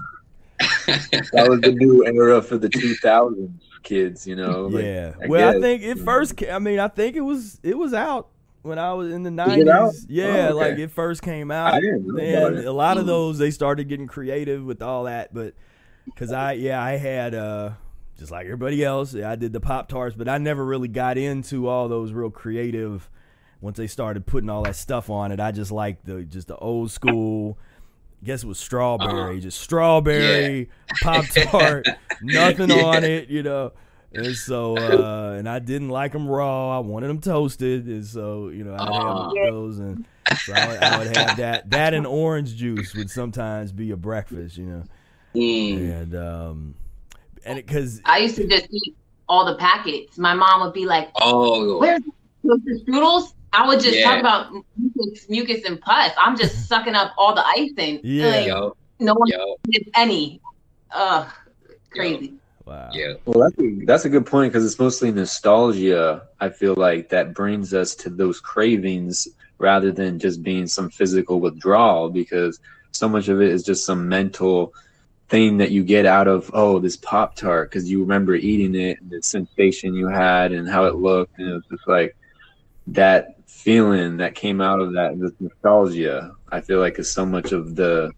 That 1.32 1.48
was 1.48 1.60
the 1.60 1.72
new 1.72 2.04
era 2.06 2.40
for 2.42 2.56
the 2.58 2.68
2000s 2.68 3.50
kids, 3.82 4.26
you 4.26 4.34
know. 4.36 4.66
like, 4.66 4.84
yeah. 4.84 5.12
I 5.22 5.26
well, 5.26 5.56
I 5.56 5.60
think 5.60 5.82
it 5.82 5.98
first. 5.98 6.42
I 6.50 6.58
mean, 6.58 6.78
I 6.78 6.88
think 6.88 7.14
it 7.14 7.20
was 7.20 7.60
it 7.62 7.76
was 7.78 7.92
out 7.94 8.28
when 8.68 8.78
I 8.78 8.92
was 8.92 9.12
in 9.12 9.22
the 9.24 9.30
Was 9.30 9.56
it 9.56 9.68
out? 9.68 9.82
nineties. 9.82 10.06
Yeah, 10.08 10.24
Oh, 10.26 10.30
okay. 10.30 10.52
like 10.52 10.78
it 10.78 10.90
first 10.90 11.22
came 11.22 11.50
out. 11.50 11.74
I 11.74 11.80
didn't 11.80 12.06
know 12.06 12.14
about 12.22 12.52
and 12.54 12.66
a 12.66 12.72
lot 12.72 12.98
of 12.98 13.06
those 13.06 13.38
they 13.38 13.50
started 13.50 13.88
getting 13.88 14.06
creative 14.06 14.64
with 14.64 14.82
all 14.82 15.04
that, 15.04 15.34
but 15.34 15.54
because 16.04 16.32
I 16.32 16.52
yeah 16.52 16.82
I 16.82 16.92
had 16.96 17.34
uh 17.34 17.70
just 18.18 18.30
like 18.30 18.44
everybody 18.46 18.84
else 18.84 19.14
I 19.14 19.36
did 19.36 19.52
the 19.52 19.60
pop 19.60 19.88
tarts, 19.88 20.14
but 20.16 20.28
I 20.28 20.38
never 20.38 20.64
really 20.64 20.88
got 20.88 21.18
into 21.18 21.66
all 21.68 21.88
those 21.88 22.12
real 22.12 22.30
creative. 22.30 23.08
Once 23.60 23.76
they 23.76 23.88
started 23.88 24.24
putting 24.24 24.48
all 24.48 24.62
that 24.62 24.76
stuff 24.76 25.10
on 25.10 25.32
it, 25.32 25.40
I 25.40 25.50
just 25.50 25.72
like 25.72 26.04
the 26.04 26.22
just 26.24 26.46
the 26.48 26.56
old 26.56 26.90
school. 26.92 27.58
I 28.22 28.26
guess 28.26 28.42
it 28.42 28.46
was 28.46 28.58
strawberry, 28.58 29.10
Uh-huh. 29.32 29.40
just 29.40 29.60
strawberry 29.60 30.70
pop 31.02 31.24
tart, 31.26 31.86
nothing 32.22 32.70
Yeah. 32.70 32.84
on 32.84 33.04
it, 33.04 33.28
you 33.28 33.42
know. 33.44 33.72
And 34.12 34.36
so, 34.36 34.76
uh, 34.78 35.34
and 35.38 35.48
I 35.48 35.58
didn't 35.58 35.90
like 35.90 36.12
them 36.12 36.28
raw. 36.28 36.76
I 36.76 36.80
wanted 36.80 37.08
them 37.08 37.20
toasted, 37.20 37.86
and 37.86 38.04
so 38.04 38.48
you 38.48 38.64
know, 38.64 38.74
I 38.74 38.86
had 38.92 39.50
those, 39.50 39.78
and 39.78 40.06
so 40.40 40.52
I 40.52 40.66
would, 40.66 40.78
I 40.78 40.96
would 40.98 41.06
have 41.08 41.36
that. 41.36 41.70
That 41.70 41.94
and 41.94 42.06
orange 42.06 42.56
juice 42.56 42.94
would 42.94 43.10
sometimes 43.10 43.72
be 43.72 43.90
a 43.90 43.96
breakfast, 43.96 44.56
you 44.56 44.66
know, 44.66 44.84
Mm. 45.34 45.76
and 45.76 46.14
um, 46.16 46.74
and 47.44 47.56
because 47.58 48.00
I 48.04 48.18
used 48.18 48.36
to 48.36 48.46
just 48.46 48.66
eat 48.70 48.96
all 49.28 49.44
the 49.44 49.56
packets. 49.56 50.16
My 50.18 50.34
mom 50.34 50.62
would 50.62 50.72
be 50.72 50.86
like, 50.86 51.10
Oh, 51.20 51.78
"Where's 51.78 52.00
the 52.42 52.84
strudels?" 52.86 53.34
I 53.52 53.66
would 53.66 53.80
just 53.80 53.98
Yeah. 53.98 54.04
talk 54.04 54.20
about 54.20 54.52
mucus, 54.76 55.28
mucus 55.28 55.64
and 55.64 55.80
pus. 55.80 56.12
I'm 56.20 56.36
just 56.36 56.66
sucking 56.68 56.94
up 56.94 57.12
all 57.18 57.34
the 57.34 57.46
icing. 57.46 58.00
Yeah. 58.02 58.28
Like, 58.30 58.46
yo, 58.46 58.76
no 59.00 59.14
one 59.14 59.28
yo, 59.28 59.56
did 59.70 59.88
any. 59.96 60.40
Ugh, 60.92 61.30
crazy. 61.90 62.37
Wow, 62.68 62.90
yo. 62.92 63.16
Well, 63.24 63.40
that's 63.48 63.58
a, 63.58 63.84
that's 63.84 64.04
a 64.04 64.08
good 64.08 64.26
point 64.26 64.52
because 64.52 64.64
it's 64.64 64.78
mostly 64.78 65.10
nostalgia. 65.10 66.28
I 66.40 66.50
feel 66.50 66.74
like 66.74 67.08
that 67.10 67.34
brings 67.34 67.72
us 67.74 67.94
to 67.96 68.10
those 68.10 68.40
cravings 68.40 69.28
rather 69.58 69.90
than 69.90 70.18
just 70.18 70.42
being 70.42 70.66
some 70.66 70.90
physical 70.90 71.40
withdrawal 71.40 72.10
because 72.10 72.60
so 72.92 73.08
much 73.08 73.28
of 73.28 73.40
it 73.40 73.50
is 73.50 73.64
just 73.64 73.84
some 73.84 74.08
mental 74.08 74.72
thing 75.28 75.58
that 75.58 75.70
you 75.70 75.84
get 75.84 76.06
out 76.06 76.26
of 76.26 76.50
oh 76.54 76.78
this 76.78 76.96
pop 76.96 77.36
tart 77.36 77.70
because 77.70 77.90
you 77.90 78.00
remember 78.00 78.34
eating 78.34 78.74
it 78.74 78.98
and 79.00 79.10
the 79.10 79.22
sensation 79.22 79.94
you 79.94 80.08
had 80.08 80.52
and 80.52 80.68
how 80.68 80.84
it 80.84 80.94
looked 80.94 81.38
and 81.38 81.56
it's 81.56 81.68
just 81.68 81.86
like 81.86 82.16
that 82.86 83.36
feeling 83.46 84.16
that 84.16 84.34
came 84.34 84.62
out 84.62 84.80
of 84.80 84.94
that 84.94 85.18
this 85.20 85.32
nostalgia 85.38 86.32
i 86.50 86.60
feel 86.60 86.80
like 86.80 86.98
is 86.98 87.12
so 87.12 87.26
much 87.26 87.52
of 87.52 87.76
the 87.76 88.10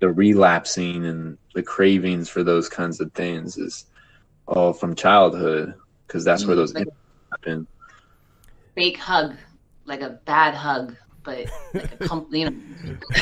the 0.00 0.08
relapsing 0.08 1.06
and 1.06 1.38
the 1.54 1.62
cravings 1.62 2.28
for 2.28 2.42
those 2.42 2.68
kinds 2.68 3.00
of 3.00 3.12
things 3.12 3.56
is 3.56 3.84
all 4.48 4.72
from 4.72 4.94
childhood 4.94 5.74
because 6.06 6.24
that's 6.24 6.44
where 6.44 6.54
mm-hmm. 6.54 6.60
those 6.60 6.74
Like 6.74 6.88
happen 7.32 7.66
fake 8.76 8.98
hug, 8.98 9.34
like 9.86 10.02
a 10.02 10.20
bad 10.24 10.54
hug, 10.54 10.94
but 11.24 11.46
like 11.74 11.92
a 11.92 12.08
com- 12.08 12.28
you 12.30 12.50
know. 12.50 12.56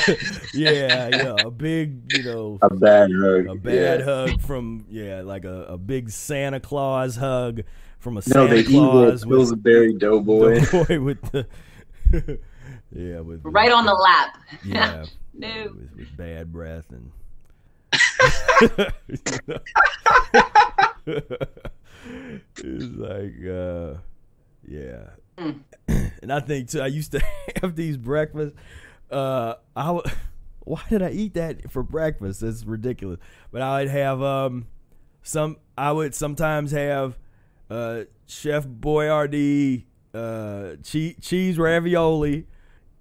yeah, 0.55 1.09
yeah, 1.09 1.37
a 1.39 1.51
big, 1.51 2.13
you 2.13 2.25
know, 2.25 2.59
a 2.61 2.75
bad 2.75 3.11
hug 3.11 3.47
a 3.47 3.55
bad 3.55 4.01
yeah. 4.01 4.05
hug 4.05 4.41
from 4.43 4.85
yeah, 4.91 5.23
like 5.23 5.45
a, 5.47 5.65
a 5.65 5.79
big 5.79 6.11
Santa 6.11 6.61
Claus 6.61 7.17
hug 7.17 7.63
from 8.01 8.19
a 8.19 8.21
no 8.21 8.21
Santa 8.21 8.55
they 8.57 8.61
evil 8.61 8.91
Claus 8.91 9.25
with 9.25 9.39
pillsbury 9.39 9.95
doughboy 9.95 10.61
the 10.61 10.85
boy 10.87 11.01
with 11.01 11.23
the 11.31 11.47
yeah 12.93 13.21
with 13.21 13.43
the- 13.43 13.49
Right 13.49 13.73
on 13.73 13.87
the 13.87 13.95
lap. 13.95 14.37
yeah 14.63 15.07
No. 15.33 15.65
with, 15.65 15.97
with 15.97 16.17
bad 16.17 16.53
breath 16.53 16.87
and 16.91 17.11
it's 21.07 22.97
like 22.97 23.35
uh 23.49 23.95
yeah. 24.67 25.11
Mm. 25.39 25.61
and 26.23 26.33
i 26.33 26.41
think 26.41 26.71
too 26.71 26.81
i 26.81 26.87
used 26.87 27.13
to 27.13 27.23
have 27.63 27.77
these 27.77 27.97
breakfasts. 27.97 28.57
Uh 29.11 29.55
i 29.77 30.01
why 30.61 30.83
did 30.89 31.03
i 31.03 31.11
eat 31.11 31.35
that 31.35 31.71
for 31.71 31.83
breakfast? 31.83 32.43
It's 32.43 32.65
ridiculous. 32.65 33.19
But 33.51 33.63
i 33.63 33.81
would 33.81 33.91
have 33.91 34.23
um 34.23 34.67
some 35.23 35.57
i 35.77 35.93
would 35.93 36.15
sometimes 36.15 36.73
have 36.73 37.19
uh 37.71 38.05
chef 38.27 38.67
boyardee 38.67 39.85
uh 40.15 40.77
cheese, 40.83 41.17
cheese 41.21 41.59
ravioli 41.59 42.47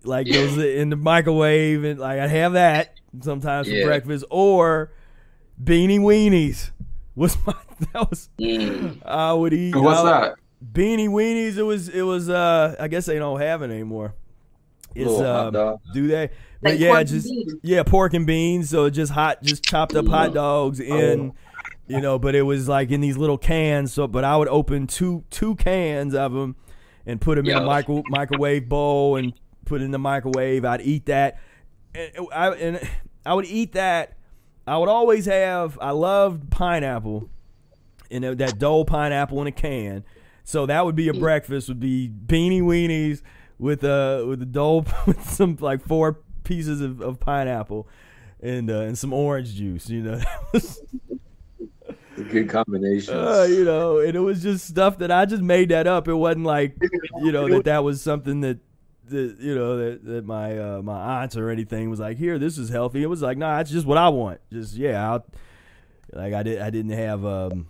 like 0.04 0.28
those 0.28 0.58
in 0.58 0.90
the 0.90 0.96
microwave 0.96 1.84
and 1.84 2.00
like 2.00 2.20
i 2.20 2.28
have 2.28 2.54
that 2.54 2.96
sometimes 3.22 3.68
for 3.68 3.82
breakfast. 3.84 4.26
Or 4.30 4.92
beanie 5.62 6.00
weenies 6.00 6.72
was 7.16 7.38
my 7.46 7.56
that 7.94 8.10
was 8.10 8.30
Mm. 8.40 9.02
i 9.06 9.34
would 9.34 9.54
eat 9.54 9.76
What's 9.76 10.00
I 10.00 10.04
would- 10.04 10.12
that? 10.12 10.36
beanie 10.74 11.10
weenies 11.10 11.58
it 11.58 11.64
was 11.64 11.90
it 11.90 12.04
was 12.04 12.30
uh 12.30 12.76
i 12.80 12.88
guess 12.88 13.06
they 13.06 13.20
don't 13.20 13.40
have 13.42 13.62
it 13.64 13.70
anymore. 13.72 14.14
It's 14.96 15.10
Little 15.10 15.24
hot 15.26 15.56
um 15.56 15.78
do 15.94 16.08
they? 16.08 16.30
But 16.62 16.72
Like 16.74 16.80
yeah 16.80 16.90
pork 16.90 17.00
and 17.02 17.10
just 17.10 17.28
beans. 17.30 17.54
yeah 17.64 17.84
pork 17.84 18.14
and 18.14 18.26
beans 18.28 18.70
so 18.70 18.90
just 18.90 19.12
hot 19.12 19.42
just 19.44 19.64
chopped 19.66 19.96
up 19.96 20.08
hot 20.08 20.34
dogs 20.34 20.80
in 20.80 21.34
you 21.88 22.00
know 22.00 22.18
but 22.20 22.34
it 22.36 22.44
was 22.44 22.70
like 22.70 22.92
in 22.92 23.02
these 23.02 23.18
little 23.18 23.38
cans 23.38 23.92
so 23.92 24.08
but 24.08 24.24
i 24.24 24.38
would 24.38 24.48
open 24.48 24.88
two 24.88 25.24
two 25.30 25.56
cans 25.56 26.14
of 26.16 26.32
them 26.32 26.56
and 27.06 27.20
put 27.20 27.36
them 27.36 27.46
in 27.50 27.58
a 27.58 27.62
micro, 27.66 28.02
microwave 28.08 28.70
bowl 28.70 29.18
and 29.18 29.34
put 29.66 29.82
it 29.82 29.84
in 29.86 29.92
the 29.92 30.00
microwave. 30.00 30.64
I'd 30.64 30.80
eat 30.82 31.08
that. 31.08 31.38
And 31.94 32.12
I, 32.34 32.50
and 32.52 32.90
I 33.26 33.34
would 33.34 33.46
eat 33.46 33.74
that. 33.74 34.16
I 34.66 34.78
would 34.78 34.88
always 34.88 35.26
have 35.26 35.78
i 35.82 35.92
loved 35.92 36.50
pineapple 36.50 37.30
and 38.14 38.24
that- 38.24 38.38
that 38.38 38.60
Dole 38.60 38.86
pineapple 38.86 39.42
in 39.42 39.48
a 39.48 39.52
can. 39.52 40.04
So 40.44 40.66
that 40.66 40.86
would 40.86 40.96
be 40.96 41.08
a 41.08 41.14
breakfast. 41.14 41.68
Would 41.70 41.80
be 41.80 42.10
beanie 42.10 42.62
weenies 42.62 43.22
with 43.60 43.84
a 43.84 44.26
with 44.28 44.40
the 44.40 44.46
Dole 44.46 44.86
with 45.06 45.30
some 45.30 45.58
like 45.60 45.82
four 45.82 46.20
pieces 46.44 46.82
of, 46.82 47.02
of 47.02 47.20
pineapple 47.20 47.88
and 48.42 48.70
uh, 48.70 48.82
and 48.82 48.98
some 48.98 49.14
orange 49.14 49.56
juice. 49.56 49.90
You 49.90 50.02
know, 50.04 50.22
a 52.18 52.22
good 52.24 52.50
combination 52.50 53.16
uh, 53.16 53.44
you 53.50 53.64
know, 53.64 54.00
and 54.00 54.16
it 54.16 54.20
was 54.20 54.44
just 54.44 54.68
stuff 54.68 55.00
that 55.00 55.12
I 55.12 55.26
just 55.26 55.42
made 55.42 55.70
that 55.70 55.88
up. 55.88 56.08
It 56.08 56.14
wasn't 56.14 56.46
like 56.46 56.76
you 57.22 57.32
know 57.32 57.48
that 57.50 57.66
that 57.66 57.84
was 57.84 58.02
something 58.02 58.42
that. 58.42 58.60
That, 59.06 59.36
you 59.42 59.54
know 59.54 59.76
that, 59.76 60.06
that 60.06 60.26
my 60.26 60.58
uh, 60.58 60.82
my 60.82 61.22
aunts 61.22 61.36
or 61.36 61.50
anything 61.50 61.90
was 61.90 62.00
like 62.00 62.18
here 62.18 62.40
this 62.40 62.58
is 62.58 62.70
healthy 62.70 63.04
it 63.04 63.08
was 63.08 63.22
like 63.22 63.38
nah 63.38 63.60
it's 63.60 63.70
just 63.70 63.86
what 63.86 63.98
I 63.98 64.08
want 64.08 64.40
just 64.50 64.76
yeah 64.76 65.12
I'll, 65.12 65.26
like 66.14 66.34
I 66.34 66.42
did 66.42 66.62
I 66.62 66.70
didn't 66.70 66.94
have 66.94 67.26
um 67.26 67.68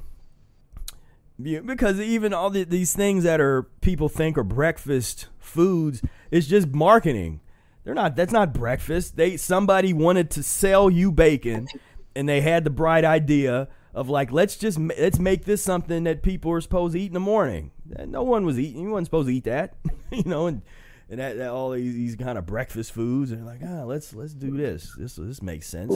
yeah, 1.39 1.59
because 1.59 1.99
even 1.99 2.33
all 2.33 2.49
the, 2.49 2.63
these 2.63 2.93
things 2.93 3.23
that 3.23 3.41
are 3.41 3.63
people 3.81 4.09
think 4.09 4.37
are 4.37 4.43
breakfast 4.43 5.27
foods 5.39 6.01
it's 6.31 6.47
just 6.47 6.69
marketing. 6.69 7.41
They're 7.83 7.93
not 7.93 8.15
that's 8.15 8.33
not 8.33 8.53
breakfast. 8.53 9.17
They 9.17 9.37
somebody 9.37 9.93
wanted 9.93 10.31
to 10.31 10.43
sell 10.43 10.89
you 10.89 11.11
bacon 11.11 11.67
and 12.15 12.27
they 12.27 12.41
had 12.41 12.63
the 12.63 12.69
bright 12.69 13.05
idea 13.05 13.67
of 13.93 14.09
like 14.09 14.31
let's 14.31 14.55
just 14.55 14.79
let's 14.79 15.19
make 15.19 15.45
this 15.45 15.61
something 15.61 16.05
that 16.05 16.23
people 16.23 16.51
are 16.51 16.61
supposed 16.61 16.93
to 16.93 16.99
eat 16.99 17.07
in 17.07 17.13
the 17.13 17.19
morning. 17.19 17.71
No 17.85 18.23
one 18.23 18.45
was 18.45 18.57
eating 18.57 18.81
you 18.81 18.89
wasn't 18.89 19.07
supposed 19.07 19.27
to 19.27 19.35
eat 19.35 19.43
that 19.43 19.75
you 20.11 20.23
know 20.25 20.47
and 20.47 20.61
and 21.09 21.19
that, 21.19 21.37
that 21.37 21.49
all 21.49 21.71
these, 21.71 21.93
these 21.93 22.15
kind 22.15 22.37
of 22.37 22.47
breakfast 22.47 22.93
foods 22.93 23.31
and 23.31 23.45
like 23.45 23.59
ah 23.63 23.83
let's 23.83 24.13
let's 24.15 24.33
do 24.33 24.57
this. 24.57 24.95
This 24.97 25.15
this 25.15 25.41
makes 25.41 25.67
sense 25.67 25.95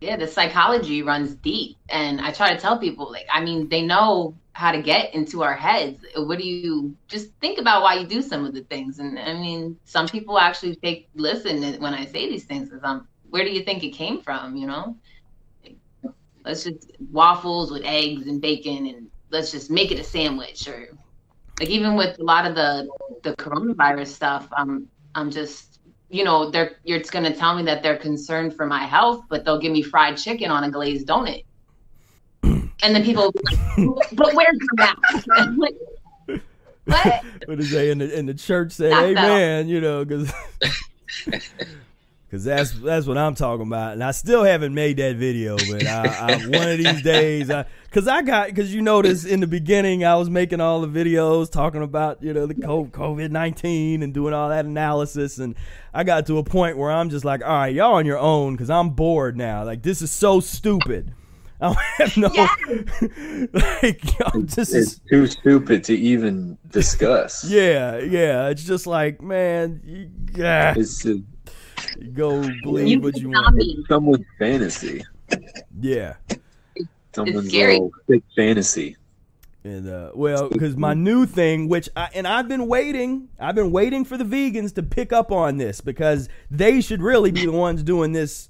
Yeah, 0.00 0.16
the 0.16 0.26
psychology 0.26 1.02
runs 1.02 1.34
deep. 1.34 1.76
And 1.88 2.20
I 2.20 2.32
try 2.32 2.54
to 2.54 2.60
tell 2.60 2.78
people, 2.78 3.10
like, 3.10 3.26
I 3.32 3.42
mean, 3.42 3.68
they 3.68 3.82
know 3.82 4.34
how 4.52 4.72
to 4.72 4.80
get 4.82 5.14
into 5.14 5.42
our 5.42 5.54
heads. 5.54 6.04
What 6.16 6.38
do 6.38 6.46
you 6.46 6.96
just 7.08 7.30
think 7.40 7.58
about 7.58 7.82
why 7.82 7.94
you 7.94 8.06
do 8.06 8.22
some 8.22 8.44
of 8.44 8.54
the 8.54 8.62
things? 8.62 8.98
And 8.98 9.18
I 9.18 9.34
mean, 9.34 9.76
some 9.84 10.08
people 10.08 10.38
actually 10.38 10.76
take 10.76 11.08
listen 11.14 11.62
when 11.80 11.94
I 11.94 12.04
say 12.06 12.28
these 12.28 12.44
things 12.44 12.68
because 12.68 12.82
I'm, 12.84 13.06
where 13.28 13.44
do 13.44 13.50
you 13.50 13.62
think 13.62 13.84
it 13.84 13.90
came 13.90 14.20
from? 14.22 14.56
You 14.56 14.66
know, 14.66 14.96
let's 16.44 16.64
just 16.64 16.90
waffles 17.10 17.70
with 17.70 17.82
eggs 17.84 18.26
and 18.26 18.40
bacon 18.40 18.86
and 18.86 19.06
let's 19.30 19.50
just 19.50 19.70
make 19.70 19.90
it 19.92 19.98
a 19.98 20.04
sandwich 20.04 20.66
or 20.66 20.88
like 21.60 21.68
even 21.68 21.94
with 21.94 22.18
a 22.18 22.22
lot 22.22 22.46
of 22.46 22.54
the 22.54 22.88
the 23.22 23.34
coronavirus 23.36 24.08
stuff, 24.08 24.48
I'm 24.56 24.88
I'm 25.14 25.30
just 25.30 25.69
you 26.10 26.24
know, 26.24 26.50
they're 26.50 26.76
you're 26.84 26.98
just 26.98 27.12
gonna 27.12 27.34
tell 27.34 27.54
me 27.54 27.62
that 27.64 27.82
they're 27.82 27.96
concerned 27.96 28.54
for 28.54 28.66
my 28.66 28.84
health, 28.84 29.24
but 29.28 29.44
they'll 29.44 29.60
give 29.60 29.72
me 29.72 29.82
fried 29.82 30.16
chicken 30.16 30.50
on 30.50 30.64
a 30.64 30.70
glazed 30.70 31.06
donut. 31.06 31.44
And 32.82 32.96
then 32.96 33.04
people, 33.04 33.30
like, 33.76 34.10
but 34.12 34.34
where's 34.34 34.56
your 34.58 34.74
mask? 34.74 35.26
I'm 35.36 35.58
like, 35.58 35.74
what? 36.86 37.24
what 37.44 37.58
did 37.58 37.66
they 37.66 37.90
in 37.90 37.98
the 37.98 38.18
in 38.18 38.26
the 38.26 38.34
church 38.34 38.72
say 38.72 38.90
Knocked 38.90 39.18
amen 39.18 39.68
you 39.68 39.80
know 39.80 40.04
because 40.04 40.32
because 42.30 42.44
that's 42.44 42.70
that's 42.72 43.06
what 43.06 43.18
i'm 43.18 43.34
talking 43.34 43.66
about. 43.66 43.94
And 43.94 44.04
i 44.04 44.12
still 44.12 44.44
haven't 44.44 44.72
made 44.72 44.98
that 44.98 45.16
video 45.16 45.56
but 45.56 45.84
i, 45.86 46.04
I 46.04 46.36
one 46.46 46.68
of 46.68 46.78
these 46.78 47.02
days 47.02 47.50
I, 47.50 47.66
because 47.84 48.06
I, 48.06 48.22
got 48.22 48.46
because 48.46 48.72
you 48.72 48.82
notice 48.82 49.24
in 49.24 49.40
the 49.40 49.48
beginning 49.48 50.04
i 50.04 50.14
was 50.14 50.30
making 50.30 50.60
all 50.60 50.80
the 50.80 50.86
videos 50.86 51.50
talking 51.50 51.82
about 51.82 52.22
you 52.22 52.32
know 52.32 52.46
the 52.46 52.54
covid-19 52.54 54.02
and 54.02 54.14
doing 54.14 54.32
all 54.32 54.48
that 54.50 54.64
analysis. 54.64 55.38
And 55.38 55.56
i 55.92 56.04
got 56.04 56.26
to 56.26 56.38
a 56.38 56.44
point 56.44 56.76
where 56.76 56.92
i'm 56.92 57.10
just 57.10 57.24
like 57.24 57.42
all 57.42 57.48
right 57.48 57.74
y'all 57.74 57.94
on 57.94 58.06
your 58.06 58.18
own 58.18 58.54
because 58.54 58.70
i'm 58.70 58.90
bored 58.90 59.36
now. 59.36 59.64
Like 59.64 59.82
this 59.82 60.00
is 60.00 60.10
so 60.10 60.40
stupid. 60.40 61.12
I 61.62 61.66
don't 61.66 61.76
have 61.98 62.16
no 62.16 62.28
like 63.82 64.18
y'all 64.18 64.40
just 64.42 64.74
it's 64.74 64.98
too 65.10 65.26
stupid 65.26 65.84
to 65.84 65.94
even 65.94 66.56
discuss. 66.70 67.44
Yeah, 67.44 67.98
yeah. 67.98 68.48
It's 68.48 68.64
just 68.64 68.86
like, 68.86 69.20
man, 69.20 69.82
you, 69.84 70.10
yeah, 70.34 70.72
it's 70.74 71.04
go 72.14 72.40
You 72.42 72.62
believe 72.62 73.02
what 73.04 73.16
you 73.16 73.28
cannot 73.28 73.44
want. 73.44 73.58
be. 73.58 73.84
someone's 73.88 74.26
fantasy 74.38 75.04
Yeah, 75.80 76.14
someone's 77.14 77.48
scary. 77.48 77.74
little 77.74 77.92
sick 78.08 78.22
fantasy 78.36 78.96
and 79.62 79.86
uh, 79.90 80.10
well, 80.14 80.48
because 80.48 80.74
my 80.74 80.94
new 80.94 81.26
thing, 81.26 81.68
which 81.68 81.86
I 81.94 82.08
and 82.14 82.26
I've 82.26 82.48
been 82.48 82.66
waiting, 82.66 83.28
I've 83.38 83.54
been 83.54 83.70
waiting 83.70 84.06
for 84.06 84.16
the 84.16 84.24
vegans 84.24 84.74
to 84.76 84.82
pick 84.82 85.12
up 85.12 85.30
on 85.30 85.58
this 85.58 85.82
because 85.82 86.30
they 86.50 86.80
should 86.80 87.02
really 87.02 87.30
be 87.30 87.44
the 87.44 87.52
ones 87.52 87.82
doing 87.82 88.12
this 88.12 88.48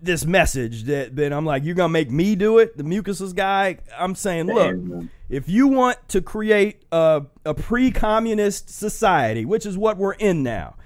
this 0.00 0.24
message 0.24 0.84
that 0.84 1.16
then 1.16 1.32
I'm 1.32 1.44
like, 1.44 1.64
you're 1.64 1.74
gonna 1.74 1.88
make 1.88 2.12
me 2.12 2.36
do 2.36 2.58
it, 2.58 2.76
the 2.76 2.84
mucusless 2.84 3.34
guy. 3.34 3.78
I'm 3.98 4.14
saying, 4.14 4.46
look, 4.46 4.70
Damn. 4.70 5.10
if 5.28 5.48
you 5.48 5.66
want 5.66 5.98
to 6.10 6.20
create 6.22 6.82
a, 6.92 7.22
a 7.44 7.52
pre-communist 7.52 8.70
society, 8.70 9.44
which 9.44 9.66
is 9.66 9.76
what 9.76 9.96
we're 9.96 10.12
in 10.12 10.44
now, 10.44 10.76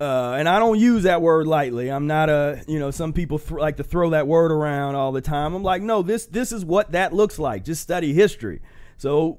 uh, 0.00 0.36
and 0.38 0.48
I 0.48 0.58
don't 0.58 0.78
use 0.78 1.04
that 1.04 1.22
word 1.22 1.46
lightly. 1.46 1.90
I'm 1.90 2.06
not 2.06 2.28
a, 2.28 2.62
you 2.68 2.78
know, 2.78 2.90
some 2.90 3.12
people 3.12 3.38
th- 3.38 3.52
like 3.52 3.78
to 3.78 3.84
throw 3.84 4.10
that 4.10 4.26
word 4.26 4.52
around 4.52 4.94
all 4.94 5.12
the 5.12 5.22
time. 5.22 5.54
I'm 5.54 5.62
like, 5.62 5.82
no, 5.82 6.02
this 6.02 6.26
this 6.26 6.52
is 6.52 6.64
what 6.64 6.92
that 6.92 7.12
looks 7.12 7.38
like. 7.38 7.64
Just 7.64 7.82
study 7.82 8.12
history. 8.12 8.60
So 8.98 9.38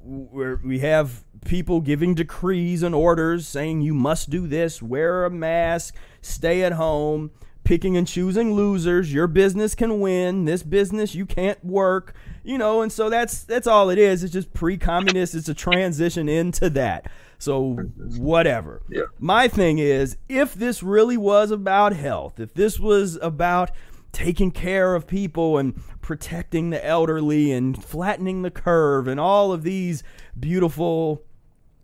we 0.64 0.80
have 0.80 1.24
people 1.46 1.82
giving 1.82 2.14
decrees 2.14 2.84
and 2.84 2.94
orders 2.94 3.48
saying 3.48 3.82
you 3.82 3.94
must 3.94 4.30
do 4.30 4.48
this, 4.48 4.82
wear 4.82 5.26
a 5.26 5.30
mask, 5.30 5.96
stay 6.22 6.64
at 6.64 6.74
home, 6.74 7.32
picking 7.64 7.98
and 7.98 8.08
choosing 8.08 8.54
losers. 8.54 9.12
Your 9.14 9.28
business 9.28 9.76
can 9.76 10.00
win. 10.00 10.46
This 10.46 10.64
business 10.64 11.16
you 11.16 11.26
can't 11.26 11.64
work. 11.64 12.14
You 12.48 12.58
know, 12.58 12.82
and 12.82 12.90
so 12.90 13.10
that's 13.10 13.44
that's 13.44 13.68
all 13.68 13.90
it 13.90 13.98
is. 13.98 14.24
It's 14.24 14.32
just 14.32 14.54
pre-communist. 14.54 15.36
It's 15.36 15.50
a 15.50 15.54
transition 15.54 16.30
into 16.30 16.70
that. 16.70 17.12
So 17.40 17.74
whatever. 18.18 18.82
My 19.20 19.50
thing 19.50 19.80
is, 19.80 20.16
if 20.30 20.54
this 20.54 20.82
really 20.82 21.18
was 21.18 21.52
about 21.52 21.94
health, 21.94 22.40
if 22.40 22.54
this 22.54 22.80
was 22.80 23.18
about 23.22 23.72
taking 24.14 24.52
care 24.52 24.96
of 24.96 25.06
people 25.06 25.58
and 25.58 25.76
protecting 26.02 26.70
the 26.70 26.84
elderly 26.84 27.52
and 27.52 27.84
flattening 27.84 28.44
the 28.44 28.50
curve 28.50 29.10
and 29.10 29.20
all 29.20 29.52
of 29.52 29.64
these 29.64 30.02
beautiful 30.40 31.22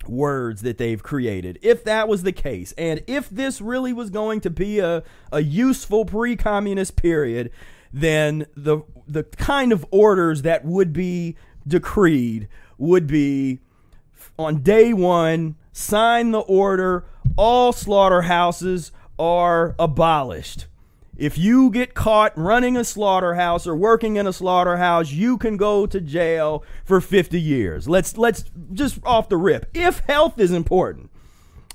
words 0.08 0.62
that 0.62 0.78
they've 0.78 1.04
created. 1.04 1.60
If 1.62 1.84
that 1.84 2.08
was 2.08 2.24
the 2.24 2.32
case, 2.32 2.74
and 2.78 3.04
if 3.06 3.30
this 3.30 3.60
really 3.60 3.92
was 3.92 4.10
going 4.10 4.40
to 4.42 4.50
be 4.50 4.80
a, 4.80 5.04
a 5.32 5.42
useful 5.42 6.06
pre 6.06 6.38
communist 6.38 6.96
period, 6.96 7.52
then 7.94 8.48
the 8.56 8.82
the 9.08 9.24
kind 9.24 9.72
of 9.72 9.86
orders 9.92 10.42
that 10.42 10.66
would 10.66 10.92
be 10.92 11.36
decreed 11.68 12.48
would 12.78 13.06
be 13.06 13.60
on 14.38 14.62
day 14.62 14.94
one, 14.94 15.56
sign 15.72 16.32
the 16.32 16.40
order, 16.40 17.06
all 17.38 17.72
slaughterhouses 17.72 18.92
are 19.20 19.76
abolished. 19.78 20.66
If 21.16 21.38
you 21.38 21.70
get 21.70 21.94
caught 21.94 22.36
running 22.36 22.76
a 22.76 22.84
slaughterhouse 22.84 23.68
or 23.68 23.76
working 23.76 24.16
in 24.16 24.26
a 24.26 24.34
slaughterhouse, 24.34 25.12
you 25.12 25.38
can 25.38 25.58
go 25.58 25.86
to 25.86 26.02
jail 26.02 26.64
for 26.84 27.00
50 27.00 27.40
years. 27.40 27.88
Let's 27.88 28.18
let's 28.18 28.46
just 28.74 29.00
off 29.06 29.30
the 29.30 29.38
rip. 29.38 29.68
If 29.76 30.00
health 30.00 30.40
is 30.40 30.52
important, 30.52 31.12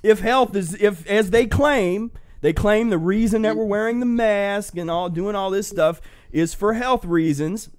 if 0.03 0.19
health 0.19 0.57
is 0.57 0.75
if 0.75 1.07
as 1.07 1.31
they 1.31 1.47
claim, 1.47 2.11
they 2.41 2.53
claim 2.53 2.91
the 2.91 2.99
reason 2.99 3.43
that 3.43 3.57
we're 3.57 3.65
wearing 3.65 4.01
the 4.01 4.07
mask 4.07 4.77
and 4.77 4.91
all 4.91 5.09
doing 5.09 5.35
all 5.35 5.51
this 5.51 5.69
stuff 5.69 6.01
is 6.31 6.55
for 6.55 6.75
health 6.75 7.05
reasons. 7.05 7.71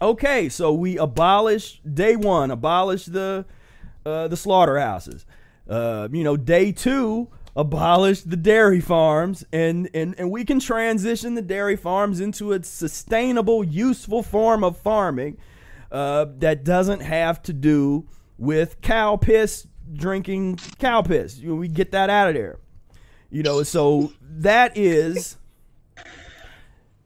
Okay, 0.00 0.48
so 0.48 0.72
we 0.72 0.98
abolish 0.98 1.80
day 1.82 2.16
1, 2.16 2.50
abolish 2.50 3.06
the 3.06 3.44
uh, 4.04 4.28
the 4.28 4.36
slaughterhouses. 4.36 5.24
Uh, 5.68 6.08
you 6.12 6.24
know, 6.24 6.36
day 6.36 6.72
2 6.72 7.28
abolish 7.56 8.22
the 8.22 8.36
dairy 8.36 8.80
farms 8.80 9.44
and, 9.52 9.88
and, 9.94 10.14
and 10.18 10.30
we 10.30 10.44
can 10.44 10.58
transition 10.58 11.34
the 11.34 11.42
dairy 11.42 11.76
farms 11.76 12.20
into 12.20 12.52
a 12.52 12.62
sustainable, 12.62 13.62
useful 13.62 14.22
form 14.22 14.64
of 14.64 14.76
farming 14.76 15.38
uh, 15.92 16.26
that 16.38 16.64
doesn't 16.64 17.00
have 17.00 17.40
to 17.40 17.52
do 17.52 18.06
with 18.36 18.80
cow 18.80 19.16
piss, 19.16 19.66
drinking 19.92 20.58
cow 20.78 21.00
piss. 21.00 21.38
You 21.38 21.50
know, 21.50 21.54
we 21.54 21.68
get 21.68 21.92
that 21.92 22.10
out 22.10 22.28
of 22.28 22.34
there. 22.34 22.58
You 23.34 23.42
know, 23.42 23.62
so 23.62 24.12
that 24.20 24.76
is 24.76 25.36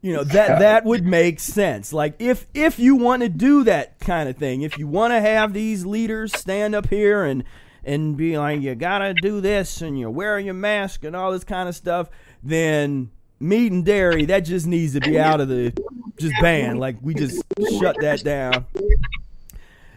you 0.00 0.12
know 0.12 0.24
that 0.24 0.60
that 0.60 0.84
would 0.84 1.04
make 1.04 1.40
sense 1.40 1.92
like 1.92 2.14
if 2.20 2.46
if 2.54 2.78
you 2.78 2.94
want 2.94 3.20
to 3.22 3.28
do 3.28 3.64
that 3.64 3.98
kind 3.98 4.28
of 4.28 4.36
thing 4.36 4.62
if 4.62 4.78
you 4.78 4.86
want 4.86 5.12
to 5.12 5.20
have 5.20 5.52
these 5.52 5.84
leaders 5.84 6.32
stand 6.32 6.72
up 6.72 6.88
here 6.88 7.24
and 7.24 7.42
and 7.88 8.16
be 8.16 8.36
like, 8.36 8.60
you 8.60 8.74
gotta 8.74 9.14
do 9.14 9.40
this 9.40 9.80
and 9.80 9.98
you're 9.98 10.10
wearing 10.10 10.44
your 10.44 10.54
mask 10.54 11.04
and 11.04 11.16
all 11.16 11.32
this 11.32 11.44
kind 11.44 11.68
of 11.68 11.74
stuff, 11.74 12.10
then 12.42 13.10
meat 13.40 13.72
and 13.72 13.84
dairy, 13.84 14.26
that 14.26 14.40
just 14.40 14.66
needs 14.66 14.92
to 14.92 15.00
be 15.00 15.18
out 15.18 15.40
of 15.40 15.48
the 15.48 15.72
just 16.18 16.34
banned. 16.40 16.78
Like 16.78 16.96
we 17.00 17.14
just 17.14 17.42
shut 17.80 17.96
that 18.00 18.22
down. 18.22 18.66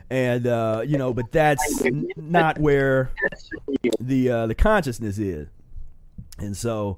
And 0.10 0.48
uh, 0.48 0.84
you 0.86 0.98
know, 0.98 1.14
but 1.14 1.32
that's 1.32 1.84
not 2.16 2.58
where 2.60 3.12
the 4.00 4.30
uh, 4.30 4.48
the 4.48 4.56
consciousness 4.56 5.18
is. 5.18 5.48
And 6.42 6.56
so 6.58 6.98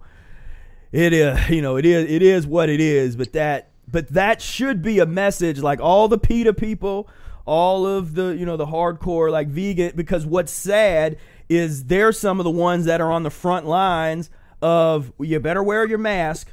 it 0.92 1.14
is, 1.14 1.50
you 1.50 1.62
know, 1.62 1.78
it 1.78 1.86
is 1.86 2.10
it 2.10 2.22
is 2.22 2.48
what 2.48 2.70
it 2.70 2.80
is, 2.80 3.16
but 3.16 3.34
that 3.34 3.72
but 3.88 4.08
that 4.10 4.42
should 4.42 4.82
be 4.82 5.00
a 5.00 5.06
message 5.06 5.60
like 5.60 5.80
all 5.80 6.08
the 6.08 6.18
PETA 6.18 6.54
people 6.54 7.10
all 7.46 7.86
of 7.86 8.16
the 8.16 8.36
you 8.36 8.46
know 8.46 8.56
the 8.56 8.66
hardcore 8.66 9.30
like 9.30 9.48
vegan 9.50 9.92
because 9.96 10.26
what's 10.26 10.52
sad 10.52 11.18
is 11.50 11.86
they're 11.86 12.12
some 12.12 12.40
of 12.40 12.46
the 12.46 12.52
ones 12.52 12.86
that 12.86 13.02
are 13.02 13.12
on 13.12 13.24
the 13.24 13.30
front 13.30 13.66
lines 13.66 14.30
of 14.62 15.12
you 15.20 15.40
better 15.40 15.62
wear 15.62 15.86
your 15.86 15.98
mask. 15.98 16.52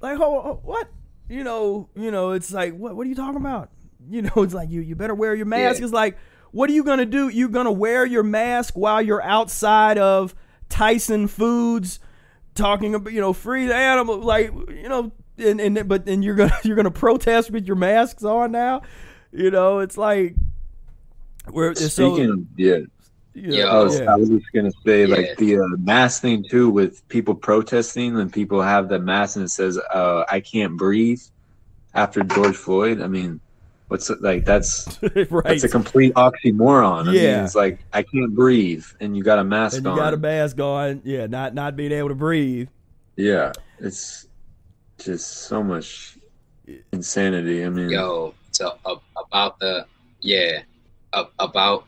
Like 0.00 0.18
oh, 0.20 0.60
what? 0.62 0.88
You 1.28 1.44
know 1.44 1.88
you 1.94 2.10
know 2.10 2.32
it's 2.32 2.52
like 2.52 2.76
what 2.76 2.96
what 2.96 3.06
are 3.06 3.08
you 3.08 3.14
talking 3.14 3.40
about? 3.40 3.70
You 4.08 4.22
know 4.22 4.32
it's 4.36 4.54
like 4.54 4.70
you 4.70 4.80
you 4.80 4.96
better 4.96 5.14
wear 5.14 5.34
your 5.34 5.46
mask. 5.46 5.78
Yeah. 5.78 5.84
it's 5.84 5.94
like 5.94 6.18
what 6.50 6.70
are 6.70 6.72
you 6.72 6.84
going 6.84 6.98
to 6.98 7.06
do? 7.06 7.28
You're 7.28 7.48
going 7.48 7.66
to 7.66 7.72
wear 7.72 8.06
your 8.06 8.22
mask 8.22 8.74
while 8.74 9.02
you're 9.02 9.22
outside 9.22 9.98
of 9.98 10.34
Tyson 10.68 11.28
Foods 11.28 12.00
talking 12.54 12.94
about 12.94 13.12
you 13.12 13.20
know 13.20 13.32
free 13.32 13.66
the 13.66 13.74
animal 13.74 14.18
like 14.18 14.50
you 14.68 14.88
know 14.88 15.12
and, 15.38 15.60
and 15.60 15.88
but 15.88 16.06
then 16.06 16.22
you're 16.22 16.34
gonna 16.34 16.56
you're 16.64 16.76
gonna 16.76 16.90
protest 16.90 17.50
with 17.50 17.66
your 17.66 17.76
masks 17.76 18.24
on 18.24 18.52
now. 18.52 18.82
You 19.32 19.50
know, 19.50 19.80
it's 19.80 19.98
like 19.98 20.34
we're 21.50 21.74
speaking. 21.74 21.90
So, 21.90 22.46
yeah, 22.56 22.78
yeah. 23.34 23.64
I 23.64 23.82
was, 23.82 24.00
yeah. 24.00 24.12
I 24.12 24.16
was 24.16 24.28
just 24.28 24.46
gonna 24.54 24.70
say 24.84 25.04
yeah. 25.04 25.14
like 25.14 25.36
the 25.36 25.58
uh, 25.58 25.66
mask 25.78 26.22
thing 26.22 26.44
too 26.48 26.70
with 26.70 27.06
people 27.08 27.34
protesting 27.34 28.18
and 28.18 28.32
people 28.32 28.62
have 28.62 28.88
the 28.88 28.98
mask 28.98 29.36
and 29.36 29.44
it 29.44 29.50
says 29.50 29.78
uh, 29.92 30.24
"I 30.30 30.40
can't 30.40 30.76
breathe" 30.76 31.20
after 31.94 32.22
George 32.22 32.56
Floyd. 32.56 33.02
I 33.02 33.08
mean, 33.08 33.40
what's 33.88 34.10
like 34.20 34.44
that's 34.44 34.98
right. 35.30 35.44
that's 35.44 35.64
a 35.64 35.68
complete 35.68 36.14
oxymoron. 36.14 37.08
I 37.08 37.12
yeah, 37.12 37.36
mean, 37.36 37.44
it's 37.44 37.54
like 37.54 37.80
I 37.92 38.02
can't 38.02 38.34
breathe 38.34 38.84
and 39.00 39.16
you 39.16 39.22
got 39.22 39.38
a 39.38 39.44
mask 39.44 39.78
and 39.78 39.86
on. 39.86 39.94
You 39.94 40.00
got 40.00 40.14
a 40.14 40.18
mask 40.18 40.58
on. 40.60 41.02
Yeah, 41.04 41.26
not 41.26 41.54
not 41.54 41.76
being 41.76 41.92
able 41.92 42.08
to 42.08 42.14
breathe. 42.14 42.68
Yeah, 43.16 43.52
it's 43.78 44.26
just 44.98 45.44
so 45.44 45.62
much 45.62 46.18
insanity. 46.92 47.64
I 47.64 47.68
mean, 47.68 47.90
yo, 47.90 48.34
so 48.52 48.78
uh, 48.84 48.96
about 49.16 49.58
the 49.58 49.86
yeah, 50.20 50.62
uh, 51.12 51.24
about 51.38 51.86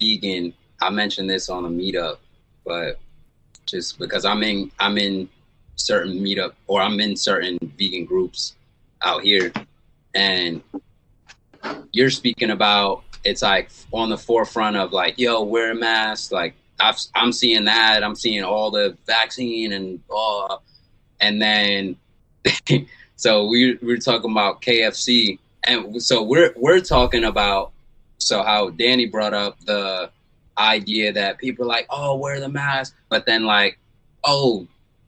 vegan. 0.00 0.54
I 0.82 0.90
mentioned 0.90 1.28
this 1.28 1.50
on 1.50 1.66
a 1.66 1.68
meetup, 1.68 2.18
but 2.64 2.98
just 3.66 3.98
because 3.98 4.24
I'm 4.24 4.42
in 4.42 4.70
I'm 4.78 4.98
in 4.98 5.28
certain 5.76 6.14
meetup 6.14 6.52
or 6.66 6.80
I'm 6.80 7.00
in 7.00 7.16
certain 7.16 7.58
vegan 7.76 8.04
groups 8.04 8.54
out 9.02 9.22
here, 9.22 9.52
and 10.14 10.62
you're 11.92 12.10
speaking 12.10 12.50
about 12.50 13.02
it's 13.24 13.42
like 13.42 13.70
on 13.92 14.08
the 14.08 14.18
forefront 14.18 14.76
of 14.76 14.92
like 14.92 15.18
yo 15.18 15.42
wear 15.42 15.72
a 15.72 15.74
mask 15.74 16.32
like 16.32 16.54
i 16.78 16.94
am 17.16 17.32
seeing 17.32 17.64
that 17.64 18.02
i'm 18.02 18.14
seeing 18.14 18.42
all 18.42 18.70
the 18.70 18.96
vaccine 19.06 19.72
and 19.72 20.00
uh, 20.14 20.56
and 21.20 21.40
then 21.40 21.96
so 23.16 23.46
we 23.46 23.78
we 23.82 23.94
are 23.94 23.98
talking 23.98 24.30
about 24.30 24.62
KFC, 24.62 25.38
and 25.64 26.02
so 26.02 26.22
we're 26.22 26.52
we're 26.56 26.80
talking 26.80 27.24
about 27.24 27.72
so 28.18 28.42
how 28.42 28.70
Danny 28.70 29.06
brought 29.06 29.34
up 29.34 29.58
the 29.64 30.10
idea 30.58 31.12
that 31.12 31.38
people 31.38 31.64
are 31.64 31.68
like, 31.68 31.86
oh, 31.90 32.16
wear 32.16 32.40
the 32.40 32.48
mask, 32.48 32.94
but 33.08 33.24
then 33.26 33.44
like, 33.44 33.78
oh, 34.24 34.66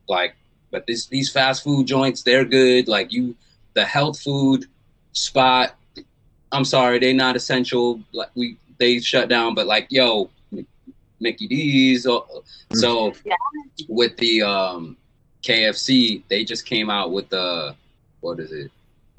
like, 0.08 0.34
but 0.70 0.86
this 0.86 1.06
these 1.06 1.30
fast 1.30 1.62
food 1.64 1.86
joints 1.86 2.22
they're 2.22 2.44
good. 2.44 2.88
Like 2.88 3.12
you, 3.12 3.34
the 3.74 3.84
health 3.84 4.20
food 4.20 4.66
spot. 5.12 5.74
I'm 6.52 6.64
sorry, 6.64 6.98
they 6.98 7.12
not 7.12 7.34
essential. 7.34 8.00
Like 8.12 8.30
we 8.34 8.56
they 8.78 9.00
shut 9.00 9.28
down, 9.28 9.54
but 9.54 9.66
like 9.66 9.86
yo, 9.90 10.30
Mickey 11.20 11.46
D's. 11.46 12.06
Uh, 12.06 12.20
so 12.74 13.12
yeah. 13.24 13.34
with 13.88 14.16
the 14.18 14.42
um 14.42 14.96
KFC, 15.42 16.22
they 16.28 16.44
just 16.44 16.66
came 16.66 16.90
out 16.90 17.12
with 17.12 17.28
the 17.30 17.74
what 18.20 18.38
is 18.38 18.52
it? 18.52 18.70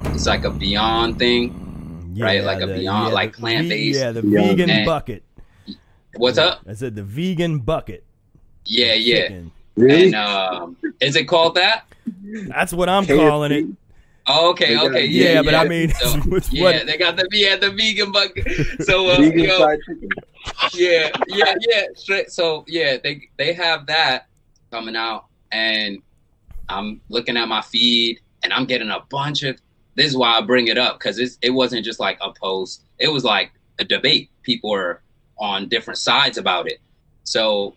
It's 0.06 0.26
like 0.26 0.44
a 0.44 0.52
Beyond 0.52 1.18
thing, 1.18 2.12
yeah, 2.14 2.26
right? 2.26 2.44
Like 2.44 2.62
a 2.62 2.68
Beyond, 2.68 3.10
yeah, 3.10 3.14
like 3.14 3.34
plant 3.34 3.70
based. 3.70 4.00
Yeah, 4.00 4.12
the 4.12 4.22
vegan 4.22 4.70
and, 4.70 4.86
bucket. 4.86 5.24
What's 6.16 6.38
up? 6.38 6.62
I 6.68 6.74
said 6.74 6.96
the 6.96 7.04
vegan 7.04 7.60
bucket. 7.60 8.04
Yeah, 8.66 8.94
yeah. 8.94 9.42
Really? 9.76 10.06
And 10.06 10.16
um, 10.16 10.78
is 11.00 11.16
it 11.16 11.26
called 11.26 11.56
that? 11.56 11.86
That's 12.48 12.74
what 12.74 12.90
I'm 12.90 13.06
KFC? 13.06 13.30
calling 13.30 13.52
it. 13.52 13.66
Oh, 14.26 14.52
okay, 14.52 14.78
okay, 14.80 15.06
yeah, 15.06 15.34
yeah, 15.34 15.42
but 15.42 15.54
I 15.54 15.68
mean, 15.68 15.90
so, 15.90 16.16
yeah, 16.52 16.64
what? 16.64 16.86
they 16.86 16.98
got 16.98 17.18
the 17.18 17.28
yeah 17.32 17.58
the 17.58 17.72
vegan 17.72 18.12
bucket. 18.12 18.48
So 18.84 19.10
uh, 19.10 19.18
vegan 19.18 19.44
yo, 19.44 19.76
yeah, 20.74 21.10
yeah, 21.28 21.56
yeah. 21.60 21.86
Straight. 21.96 22.32
So 22.32 22.64
yeah, 22.68 22.98
they 23.04 23.28
they 23.38 23.52
have 23.54 23.86
that 23.88 24.28
coming 24.72 24.96
out, 24.96 25.26
and 25.52 26.02
I'm 26.70 27.02
looking 27.10 27.36
at 27.36 27.48
my 27.48 27.62
feed 27.62 28.22
and 28.44 28.54
I'm 28.54 28.66
getting 28.66 28.90
a 28.90 29.02
bunch 29.10 29.44
of. 29.44 29.58
This 29.96 30.08
is 30.08 30.18
why 30.18 30.38
I 30.38 30.42
bring 30.42 30.68
it 30.68 30.78
up 30.78 31.00
because 31.00 31.20
it 31.20 31.50
wasn't 31.50 31.86
just 31.86 32.00
like 32.00 32.18
a 32.22 32.32
post; 32.32 32.84
it 33.00 33.12
was 33.12 33.26
like 33.26 33.52
a 33.80 33.84
debate. 33.84 34.30
People 34.44 34.72
were 34.72 35.02
on 35.38 35.68
different 35.68 35.98
sides 35.98 36.38
about 36.38 36.68
it. 36.68 36.80
So 37.24 37.76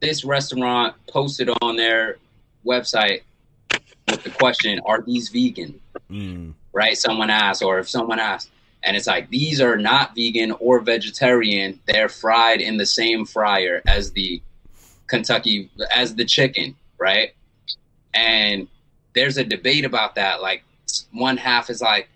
this 0.00 0.24
restaurant 0.24 0.94
posted 1.08 1.50
on 1.60 1.76
their 1.76 2.16
website 2.64 3.22
with 4.12 4.22
the 4.22 4.30
question, 4.30 4.80
"Are 4.86 5.02
these 5.02 5.28
vegan?" 5.28 5.80
Mm. 6.10 6.54
Right? 6.72 6.96
Someone 6.96 7.30
asked, 7.30 7.62
or 7.62 7.78
if 7.80 7.88
someone 7.88 8.20
asked, 8.20 8.50
and 8.84 8.96
it's 8.96 9.06
like 9.06 9.28
these 9.30 9.60
are 9.60 9.76
not 9.76 10.14
vegan 10.14 10.52
or 10.52 10.80
vegetarian. 10.80 11.80
They're 11.86 12.08
fried 12.08 12.60
in 12.60 12.76
the 12.76 12.86
same 12.86 13.24
fryer 13.24 13.82
as 13.86 14.12
the 14.12 14.40
Kentucky 15.06 15.70
as 15.94 16.14
the 16.14 16.24
chicken, 16.24 16.74
right? 16.98 17.34
And 18.14 18.68
there's 19.14 19.36
a 19.36 19.44
debate 19.44 19.84
about 19.84 20.14
that. 20.14 20.42
Like 20.42 20.64
one 21.12 21.36
half 21.36 21.70
is 21.70 21.80
like, 21.80 22.08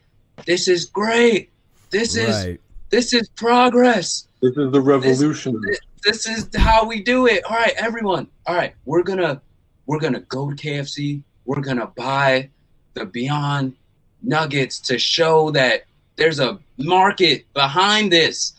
this 0.47 0.69
is 0.69 0.87
great. 0.87 1.51
This 1.91 2.17
is 2.17 2.59
this 2.91 3.13
is 3.13 3.29
progress. 3.31 4.27
This 4.43 4.57
is 4.57 4.71
the 4.73 4.81
revolution. 4.81 5.61
This, 5.67 5.81
this, 6.05 6.25
this, 6.25 6.39
is 6.39 6.57
how 6.57 6.87
we 6.87 7.03
do 7.03 7.27
it. 7.27 7.45
All 7.45 7.57
right, 7.57 7.75
everyone. 7.77 8.29
All 8.47 8.55
right, 8.55 8.75
we're 8.85 9.03
gonna 9.03 9.41
we're 9.87 10.01
gonna 10.01 10.21
go 10.21 10.51
to 10.51 10.57
KFC. 10.57 11.23
We're 11.47 11.61
gonna 11.63 11.87
buy 11.87 12.51
the 12.95 13.05
Beyond 13.07 13.75
Nuggets 14.23 14.79
to 14.81 14.99
show 14.99 15.51
that 15.53 15.85
there's 16.17 16.41
a 16.41 16.59
market 16.79 17.45
behind 17.55 18.13
this. 18.13 18.55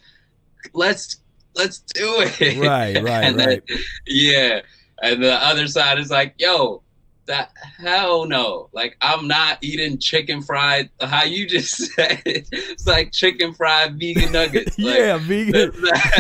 Let's 0.73 1.17
let's 1.55 1.79
do 1.79 2.15
it. 2.21 2.39
Right, 2.59 2.95
right, 3.03 3.23
and 3.23 3.39
then- 3.39 3.47
right. 3.49 3.63
yeah. 4.05 4.61
And 5.01 5.23
the 5.23 5.33
other 5.33 5.67
side 5.67 5.99
is 5.99 6.09
like, 6.09 6.33
yo, 6.39 6.81
that 7.27 7.51
hell 7.79 8.25
no. 8.25 8.69
Like 8.73 8.97
I'm 9.01 9.27
not 9.27 9.59
eating 9.61 9.99
chicken 9.99 10.41
fried 10.41 10.89
how 11.01 11.23
you 11.23 11.45
just 11.47 11.75
said 11.95 12.21
it. 12.25 12.47
It's 12.51 12.87
like 12.87 13.11
chicken 13.11 13.53
fried 13.53 13.99
vegan 13.99 14.31
nuggets. 14.31 14.77
Like, 14.79 14.97
yeah, 14.97 15.17
vegan. 15.17 15.71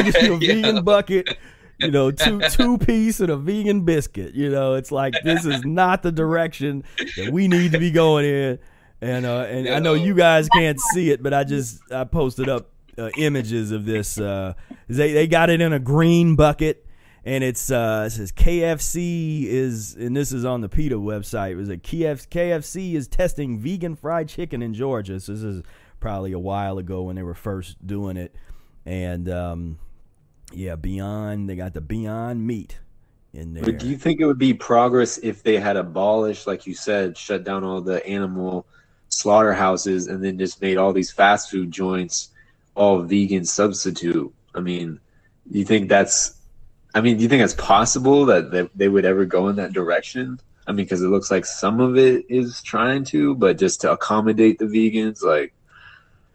Just 0.05 0.21
you 0.21 0.33
a 0.33 0.37
Yeah. 0.39 0.53
vegan 0.53 0.83
bucket. 0.83 1.37
You 1.79 1.91
know, 1.91 2.11
two 2.11 2.39
two 2.49 2.77
piece 2.77 3.19
and 3.19 3.29
a 3.29 3.37
vegan 3.37 3.81
biscuit. 3.81 4.33
You 4.33 4.49
know, 4.49 4.73
it's 4.75 4.91
like 4.91 5.13
this 5.23 5.45
is 5.45 5.63
not 5.63 6.03
the 6.03 6.11
direction 6.11 6.83
that 7.17 7.31
we 7.31 7.47
need 7.47 7.71
to 7.73 7.79
be 7.79 7.91
going 7.91 8.25
in. 8.25 8.59
And 8.99 9.25
uh, 9.25 9.45
and 9.47 9.69
I 9.69 9.79
know 9.79 9.93
you 9.93 10.15
guys 10.15 10.49
can't 10.49 10.79
see 10.79 11.11
it, 11.11 11.21
but 11.21 11.33
I 11.33 11.43
just 11.43 11.79
I 11.91 12.03
posted 12.03 12.49
up 12.49 12.71
uh, 12.97 13.09
images 13.17 13.71
of 13.71 13.85
this. 13.85 14.19
Uh, 14.19 14.53
they 14.87 15.13
they 15.13 15.27
got 15.27 15.49
it 15.49 15.61
in 15.61 15.71
a 15.71 15.79
green 15.79 16.35
bucket, 16.35 16.85
and 17.23 17.43
it's 17.43 17.69
uh, 17.69 18.05
it 18.07 18.11
says 18.11 18.31
KFC 18.31 19.45
is, 19.45 19.95
and 19.95 20.15
this 20.15 20.31
is 20.31 20.45
on 20.45 20.61
the 20.61 20.69
PETA 20.69 20.95
website. 20.95 21.51
It 21.51 21.55
was 21.55 21.69
a 21.69 21.77
KF, 21.77 22.27
KFC 22.29 22.95
is 22.95 23.07
testing 23.07 23.59
vegan 23.59 23.95
fried 23.95 24.29
chicken 24.29 24.61
in 24.61 24.73
Georgia. 24.73 25.19
So 25.19 25.33
this 25.33 25.43
is 25.43 25.61
probably 25.99 26.31
a 26.31 26.39
while 26.39 26.77
ago 26.77 27.03
when 27.03 27.15
they 27.15 27.23
were 27.23 27.35
first 27.35 27.85
doing 27.85 28.17
it, 28.17 28.35
and 28.85 29.29
um, 29.29 29.79
yeah, 30.53 30.75
Beyond 30.75 31.49
they 31.49 31.55
got 31.55 31.73
the 31.73 31.81
Beyond 31.81 32.45
Meat 32.45 32.77
in 33.33 33.53
there. 33.53 33.63
But 33.63 33.79
do 33.79 33.87
you 33.87 33.97
think 33.97 34.19
it 34.19 34.25
would 34.25 34.37
be 34.37 34.53
progress 34.53 35.17
if 35.19 35.43
they 35.43 35.57
had 35.57 35.77
abolished, 35.77 36.47
like 36.47 36.65
you 36.65 36.73
said, 36.73 37.17
shut 37.17 37.43
down 37.43 37.63
all 37.63 37.81
the 37.81 38.05
animal 38.05 38.65
slaughterhouses 39.09 40.07
and 40.07 40.23
then 40.23 40.37
just 40.37 40.61
made 40.61 40.77
all 40.77 40.93
these 40.93 41.11
fast 41.11 41.49
food 41.49 41.71
joints 41.71 42.29
all 42.75 43.01
vegan 43.01 43.45
substitute? 43.45 44.33
I 44.55 44.59
mean, 44.59 44.99
do 45.51 45.59
you 45.59 45.65
think 45.65 45.89
that's? 45.89 46.35
I 46.93 47.01
mean, 47.01 47.17
do 47.17 47.23
you 47.23 47.29
think 47.29 47.43
it's 47.43 47.53
possible 47.53 48.25
that, 48.25 48.51
that 48.51 48.71
they 48.75 48.87
would 48.87 49.05
ever 49.05 49.25
go 49.25 49.49
in 49.49 49.57
that 49.57 49.73
direction? 49.73 50.39
I 50.65 50.71
mean, 50.71 50.85
because 50.85 51.01
it 51.01 51.07
looks 51.07 51.29
like 51.29 51.45
some 51.45 51.79
of 51.79 51.97
it 51.97 52.25
is 52.27 52.61
trying 52.61 53.03
to, 53.05 53.35
but 53.35 53.57
just 53.57 53.81
to 53.81 53.91
accommodate 53.91 54.57
the 54.57 54.65
vegans, 54.65 55.21
like, 55.21 55.53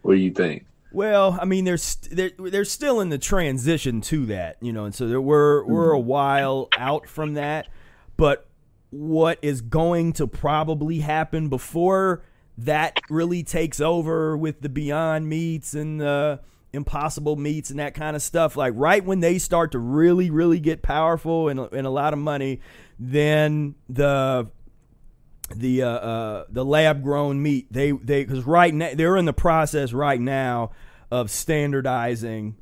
what 0.02 0.14
do 0.14 0.20
you 0.20 0.30
think? 0.30 0.66
Well, 0.92 1.38
I 1.40 1.44
mean, 1.44 1.64
they're 1.64 1.78
st- 1.78 2.14
they're 2.14 2.50
they're 2.50 2.64
still 2.64 3.00
in 3.00 3.08
the 3.08 3.18
transition 3.18 4.00
to 4.02 4.26
that, 4.26 4.56
you 4.60 4.72
know, 4.72 4.84
and 4.84 4.94
so 4.94 5.08
there, 5.08 5.20
we're 5.20 5.64
we're 5.64 5.92
a 5.92 6.00
while 6.00 6.68
out 6.76 7.08
from 7.08 7.34
that. 7.34 7.68
But 8.16 8.46
what 8.90 9.38
is 9.40 9.62
going 9.62 10.12
to 10.14 10.26
probably 10.26 10.98
happen 10.98 11.48
before 11.48 12.22
that 12.58 13.00
really 13.08 13.42
takes 13.42 13.80
over 13.80 14.36
with 14.36 14.60
the 14.60 14.68
Beyond 14.68 15.28
Meats 15.28 15.72
and 15.72 15.98
the 15.98 16.40
Impossible 16.74 17.36
Meats 17.36 17.70
and 17.70 17.78
that 17.78 17.94
kind 17.94 18.14
of 18.14 18.22
stuff? 18.22 18.54
Like 18.54 18.74
right 18.76 19.02
when 19.02 19.20
they 19.20 19.38
start 19.38 19.72
to 19.72 19.78
really 19.78 20.30
really 20.30 20.60
get 20.60 20.82
powerful 20.82 21.48
and 21.48 21.58
and 21.58 21.86
a 21.86 21.90
lot 21.90 22.12
of 22.12 22.18
money, 22.18 22.60
then 22.98 23.76
the 23.88 24.50
the 25.56 25.82
uh, 25.82 25.88
uh, 25.88 26.44
the 26.50 26.64
lab 26.64 27.02
grown 27.02 27.42
meat. 27.42 27.66
They 27.70 27.92
they 27.92 28.24
because 28.24 28.46
right 28.46 28.74
now 28.74 28.90
they're 28.94 29.16
in 29.16 29.24
the 29.24 29.32
process 29.32 29.92
right 29.92 30.20
now 30.20 30.72
of 31.12 31.30
standardizing 31.30 32.56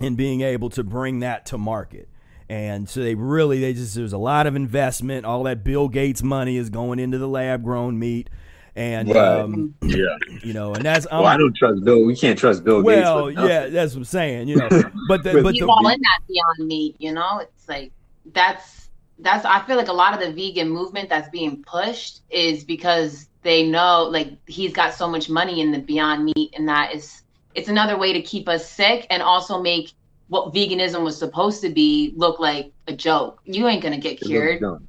and 0.00 0.16
being 0.16 0.40
able 0.42 0.70
to 0.70 0.84
bring 0.84 1.20
that 1.20 1.44
to 1.46 1.58
market. 1.58 2.08
And 2.48 2.88
so 2.88 3.00
they 3.00 3.14
really 3.16 3.60
they 3.60 3.72
just 3.74 3.94
there's 3.94 4.12
a 4.12 4.18
lot 4.18 4.46
of 4.46 4.54
investment. 4.56 5.26
All 5.26 5.42
that 5.44 5.62
Bill 5.64 5.88
Gates 5.88 6.22
money 6.22 6.56
is 6.56 6.70
going 6.70 6.98
into 7.00 7.18
the 7.18 7.28
lab 7.28 7.62
grown 7.64 7.98
meat, 7.98 8.30
and 8.74 9.08
Right. 9.08 9.16
um, 9.40 9.74
Yeah. 9.82 10.06
you 10.42 10.52
know, 10.52 10.72
and 10.74 10.84
that's 10.84 11.06
Well, 11.10 11.26
I 11.26 11.36
don't 11.36 11.54
trust 11.54 11.84
Bill. 11.84 12.04
We 12.04 12.16
can't 12.16 12.38
trust 12.38 12.64
Bill 12.64 12.82
Gates. 12.82 13.02
well, 13.02 13.30
yeah, 13.30 13.68
that's 13.68 13.92
what 13.94 13.98
I'm 14.00 14.04
saying. 14.04 14.48
You 14.48 14.56
know, 14.56 14.68
but 15.08 15.22
the, 15.24 15.32
With- 15.34 15.44
but 15.44 15.54
you 15.54 15.66
the, 15.66 15.70
all 15.72 15.88
in 15.88 16.00
that 16.00 16.20
beyond 16.28 16.68
meat, 16.68 16.96
you 16.98 17.12
know? 17.12 17.38
It's 17.40 17.68
like 17.68 17.92
that's 18.32 18.88
that's 19.20 19.44
I 19.44 19.60
feel 19.66 19.76
like 19.76 19.88
a 19.88 19.92
lot 19.92 20.14
of 20.14 20.20
the 20.20 20.32
vegan 20.32 20.70
movement 20.70 21.08
that's 21.08 21.28
being 21.28 21.62
pushed 21.66 22.20
is 22.30 22.64
because 22.64 23.28
they 23.42 23.66
know 23.68 24.04
like 24.10 24.30
he's 24.46 24.72
got 24.72 24.92
so 24.94 25.08
much 25.08 25.28
money 25.30 25.60
in 25.60 25.70
the 25.72 25.78
beyond 25.78 26.24
meat 26.24 26.52
and 26.56 26.68
that 26.68 26.94
is 26.94 27.22
it's 27.54 27.68
another 27.68 27.98
way 27.98 28.12
to 28.12 28.22
keep 28.22 28.48
us 28.48 28.70
sick 28.70 29.06
and 29.10 29.22
also 29.22 29.60
make 29.60 29.92
what 30.28 30.54
veganism 30.54 31.02
was 31.02 31.18
supposed 31.18 31.60
to 31.62 31.68
be 31.70 32.12
look 32.16 32.38
like 32.38 32.72
a 32.86 32.92
joke. 32.94 33.40
You 33.44 33.66
ain't 33.68 33.82
gonna 33.82 33.98
get 33.98 34.20
cured. 34.20 34.60
dumb. 34.60 34.86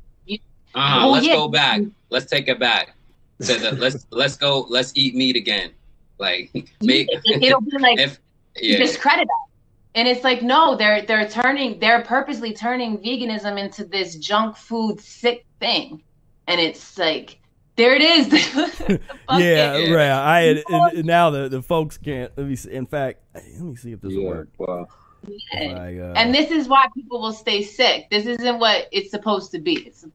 Uh-huh, 0.74 1.00
Well, 1.00 1.12
let's 1.12 1.26
yeah. 1.28 1.36
go 1.36 1.48
back. 1.50 1.82
Let's 2.10 2.28
take 2.28 2.48
it 2.48 2.60
back. 2.60 2.96
To 3.42 3.56
the, 3.56 3.72
let's 3.74 4.08
let's 4.12 4.38
go. 4.38 4.66
Let's 4.70 4.94
eat 4.96 5.16
meat 5.16 5.36
again. 5.36 5.72
Like 6.20 6.52
make 6.82 7.08
It, 7.12 7.44
it'll 7.44 7.62
be 7.62 7.78
like 7.80 8.00
if 8.00 8.20
yeah. 8.56 8.78
discredit 8.78 9.24
us. 9.24 9.52
And 9.94 10.08
it's 10.08 10.24
like, 10.24 10.42
no, 10.42 10.76
they're 10.78 11.02
they're 11.02 11.28
turning, 11.28 11.78
they're 11.80 12.02
purposely 12.04 12.54
turning 12.54 12.98
veganism 13.00 13.60
into 13.60 13.84
this 13.84 14.16
junk 14.16 14.56
food 14.56 15.02
sick 15.02 15.46
thing, 15.60 16.02
and 16.48 16.62
it's 16.62 16.98
like, 16.98 17.41
there 17.82 17.96
it 17.96 18.02
is. 18.02 18.28
The 19.32 19.40
yeah, 19.40 19.90
right. 19.94 20.10
I 20.12 20.42
had, 20.42 20.64
and 20.94 21.06
now 21.06 21.30
the 21.30 21.48
the 21.48 21.62
folks 21.62 21.98
can't. 21.98 22.32
Let 22.38 22.48
me 22.48 22.56
see. 22.58 22.72
In 22.72 22.86
fact, 22.86 23.22
let 23.34 23.62
me 23.62 23.76
see 23.76 23.94
if 23.94 24.02
this 24.02 24.14
will 24.14 24.24
Yeah. 24.24 24.30
work. 24.30 24.50
Wow. 24.58 24.88
If 25.28 25.78
I, 25.78 25.98
uh, 26.00 26.14
And 26.18 26.34
this 26.36 26.52
is 26.52 26.68
why 26.68 26.86
people 26.94 27.22
will 27.22 27.32
stay 27.32 27.64
sick. 27.64 28.10
This 28.10 28.26
isn't 28.26 28.60
what 28.60 28.88
it's 28.92 29.10
supposed 29.12 29.52
to 29.52 29.60
be. 29.60 29.74
It's, 29.88 30.06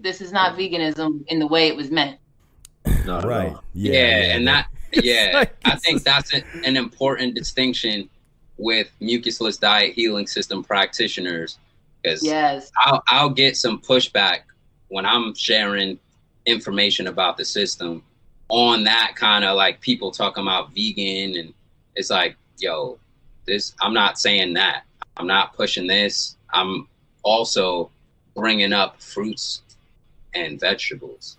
this 0.00 0.20
is 0.20 0.30
not 0.32 0.58
veganism 0.58 1.24
in 1.28 1.38
the 1.38 1.46
way 1.46 1.68
it 1.68 1.76
was 1.76 1.90
meant. 1.90 2.18
Not 3.06 3.24
right. 3.24 3.48
all. 3.54 3.64
Yeah, 3.72 3.92
yeah, 3.92 4.36
and 4.36 4.46
that 4.48 4.66
yeah, 4.92 5.30
like- 5.34 5.56
I 5.64 5.76
think 5.76 6.02
that's 6.02 6.34
an, 6.34 6.42
an 6.64 6.76
important 6.76 7.34
distinction 7.34 8.10
with 8.58 8.88
mucusless 9.00 9.58
diet 9.58 9.94
healing 9.94 10.26
system 10.26 10.62
practitioners 10.62 11.58
because 12.02 12.22
Yes. 12.24 12.70
I'll 12.84 13.02
I'll 13.08 13.30
get 13.30 13.56
some 13.56 13.80
pushback 13.80 14.40
when 14.88 15.06
I'm 15.06 15.34
sharing 15.34 15.98
information 16.46 17.06
about 17.06 17.36
the 17.36 17.44
system 17.44 18.02
on 18.48 18.84
that 18.84 19.12
kind 19.16 19.44
of 19.44 19.56
like 19.56 19.80
people 19.80 20.10
talking 20.10 20.42
about 20.42 20.72
vegan 20.72 21.36
and 21.36 21.52
it's 21.96 22.10
like 22.10 22.36
yo 22.58 22.98
this 23.46 23.72
I'm 23.80 23.94
not 23.94 24.18
saying 24.18 24.54
that. 24.54 24.84
I'm 25.16 25.26
not 25.26 25.54
pushing 25.54 25.86
this. 25.86 26.36
I'm 26.52 26.88
also 27.22 27.90
bringing 28.34 28.72
up 28.72 29.00
fruits 29.00 29.62
and 30.34 30.60
vegetables. 30.60 31.38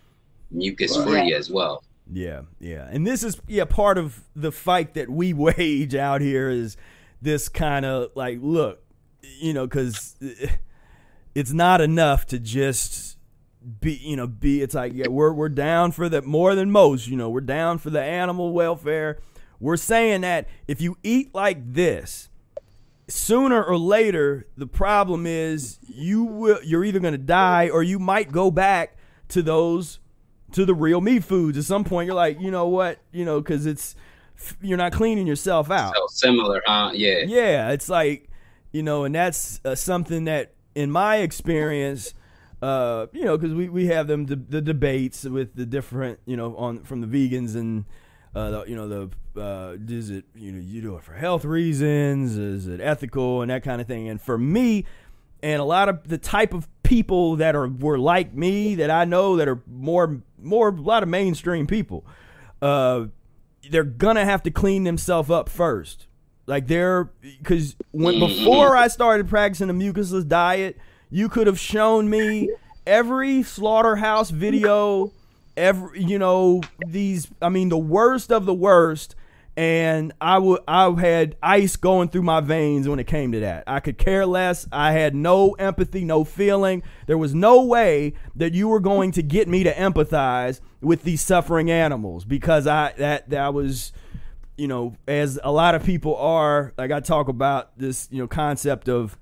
Mucus 0.49 0.95
free 0.95 1.33
as 1.33 1.51
well. 1.51 1.83
Yeah, 2.11 2.43
yeah. 2.59 2.87
And 2.89 3.05
this 3.05 3.21
is 3.23 3.39
yeah, 3.47 3.65
part 3.65 3.97
of 3.97 4.23
the 4.35 4.51
fight 4.51 4.95
that 4.95 5.09
we 5.09 5.33
wage 5.33 5.93
out 5.93 6.21
here 6.21 6.49
is 6.49 6.77
this 7.21 7.49
kind 7.49 7.85
of 7.85 8.11
like 8.15 8.39
look, 8.41 8.81
you 9.39 9.53
know, 9.53 9.67
cuz 9.67 10.15
it's 11.35 11.51
not 11.53 11.81
enough 11.81 12.25
to 12.27 12.39
just 12.39 13.06
be, 13.79 13.93
you 13.93 14.15
know, 14.15 14.27
be 14.27 14.61
it's 14.61 14.75
like 14.75 14.93
yeah, 14.93 15.07
we're 15.07 15.33
we're 15.33 15.49
down 15.49 15.91
for 15.91 16.09
the 16.09 16.21
more 16.21 16.55
than 16.55 16.71
most, 16.71 17.07
you 17.07 17.17
know, 17.17 17.29
we're 17.29 17.41
down 17.41 17.77
for 17.77 17.89
the 17.89 18.01
animal 18.01 18.53
welfare. 18.53 19.19
We're 19.59 19.77
saying 19.77 20.21
that 20.21 20.47
if 20.67 20.81
you 20.81 20.97
eat 21.03 21.33
like 21.33 21.73
this, 21.73 22.29
sooner 23.07 23.63
or 23.63 23.77
later 23.77 24.47
the 24.57 24.67
problem 24.67 25.25
is 25.25 25.79
you 25.87 26.23
will 26.23 26.59
you're 26.63 26.83
either 26.83 26.99
going 26.99 27.13
to 27.13 27.17
die 27.17 27.69
or 27.69 27.81
you 27.81 27.99
might 27.99 28.31
go 28.31 28.51
back 28.51 28.97
to 29.29 29.41
those 29.41 29.99
to 30.51 30.65
the 30.65 30.75
real 30.75 31.01
meat 31.01 31.23
foods. 31.23 31.57
At 31.57 31.63
some 31.63 31.83
point 31.83 32.05
you're 32.07 32.15
like 32.15 32.39
you 32.39 32.51
know 32.51 32.67
what 32.67 32.99
you 33.11 33.25
know 33.25 33.41
because 33.41 33.65
it's 33.65 33.95
you're 34.61 34.77
not 34.77 34.91
cleaning 34.91 35.25
yourself 35.25 35.71
out. 35.71 35.95
So 35.95 36.07
similar 36.09 36.61
huh? 36.65 36.91
Yeah. 36.93 37.23
Yeah 37.25 37.71
it's 37.71 37.89
like 37.89 38.29
you 38.71 38.83
know 38.83 39.05
and 39.05 39.15
that's 39.15 39.59
uh, 39.65 39.75
something 39.75 40.25
that 40.25 40.53
in 40.75 40.91
my 40.91 41.17
experience 41.17 42.13
uh 42.61 43.05
you 43.11 43.23
know 43.23 43.37
because 43.37 43.53
we, 43.53 43.69
we 43.69 43.85
have 43.87 44.07
them 44.07 44.25
the, 44.25 44.35
the 44.35 44.61
debates 44.61 45.23
with 45.23 45.55
the 45.55 45.65
different 45.65 46.19
you 46.25 46.35
know 46.35 46.55
on 46.57 46.83
from 46.83 47.01
the 47.01 47.07
vegans 47.07 47.55
and 47.55 47.85
uh 48.33 48.49
the, 48.49 48.63
you 48.65 48.75
know 48.75 48.87
the 48.87 49.39
uh 49.39 49.77
is 49.87 50.09
it 50.09 50.25
you 50.35 50.51
know 50.51 50.59
you 50.59 50.81
do 50.81 50.95
it 50.95 51.03
for 51.03 51.13
health 51.13 51.45
reasons? 51.45 52.35
Is 52.37 52.67
it 52.67 52.81
ethical? 52.81 53.41
And 53.41 53.51
that 53.51 53.63
kind 53.63 53.79
of 53.79 53.87
thing. 53.87 54.07
And 54.09 54.21
for 54.21 54.37
me 54.37 54.85
and 55.43 55.61
a 55.61 55.65
lot 55.65 55.87
of 55.87 56.07
the 56.07 56.17
type 56.17 56.53
of 56.53 56.67
people 56.81 57.35
that 57.35 57.55
are 57.55 57.67
were 57.67 57.99
like 57.99 58.33
me 58.33 58.75
that 58.75 58.89
I 58.89 59.05
know 59.05 59.35
that 59.35 59.47
are 59.47 59.61
more 59.67 60.21
more 60.41 60.69
a 60.69 60.71
lot 60.71 61.03
of 61.03 61.09
mainstream 61.09 61.67
people 61.67 62.05
uh 62.61 63.05
they're 63.69 63.83
gonna 63.83 64.25
have 64.25 64.43
to 64.43 64.51
clean 64.51 64.83
themselves 64.83 65.29
up 65.29 65.49
first. 65.49 66.07
Like 66.45 66.67
they're 66.67 67.05
because 67.21 67.75
when 67.91 68.19
before 68.19 68.75
I 68.75 68.87
started 68.87 69.27
practicing 69.27 69.67
the 69.67 69.73
mucusless 69.73 70.27
diet 70.27 70.77
you 71.09 71.29
could 71.29 71.47
have 71.47 71.59
shown 71.59 72.09
me 72.09 72.49
every 72.85 73.43
slaughterhouse 73.43 74.29
video 74.29 75.11
every 75.55 76.03
you 76.03 76.19
know 76.19 76.61
these 76.87 77.27
I 77.41 77.49
mean 77.49 77.69
the 77.69 77.77
worst 77.77 78.31
of 78.31 78.45
the 78.45 78.53
worst 78.53 79.15
and 79.57 80.13
I 80.21 80.37
would 80.37 80.61
I 80.67 80.89
had 80.91 81.35
ice 81.41 81.75
going 81.75 82.09
through 82.09 82.21
my 82.21 82.41
veins 82.41 82.87
when 82.87 82.99
it 82.99 83.07
came 83.07 83.31
to 83.31 83.39
that. 83.39 83.63
I 83.65 83.79
could 83.79 83.97
care 83.97 84.23
less. 84.27 84.67
I 84.71 84.91
had 84.91 85.15
no 85.15 85.53
empathy, 85.53 86.05
no 86.05 86.23
feeling. 86.23 86.83
There 87.07 87.17
was 87.17 87.33
no 87.33 87.63
way 87.63 88.13
that 88.35 88.53
you 88.53 88.67
were 88.67 88.79
going 88.79 89.11
to 89.13 89.23
get 89.23 89.47
me 89.47 89.63
to 89.63 89.73
empathize 89.73 90.61
with 90.79 91.01
these 91.01 91.21
suffering 91.21 91.71
animals 91.71 92.23
because 92.23 92.67
I 92.67 92.93
that 92.97 93.31
that 93.31 93.55
was 93.55 93.93
you 94.57 94.67
know 94.67 94.95
as 95.07 95.39
a 95.43 95.51
lot 95.51 95.73
of 95.73 95.83
people 95.83 96.15
are 96.17 96.71
like 96.77 96.91
I 96.91 96.99
talk 96.99 97.27
about 97.27 97.75
this 97.79 98.07
you 98.11 98.19
know 98.19 98.27
concept 98.27 98.87
of 98.87 99.17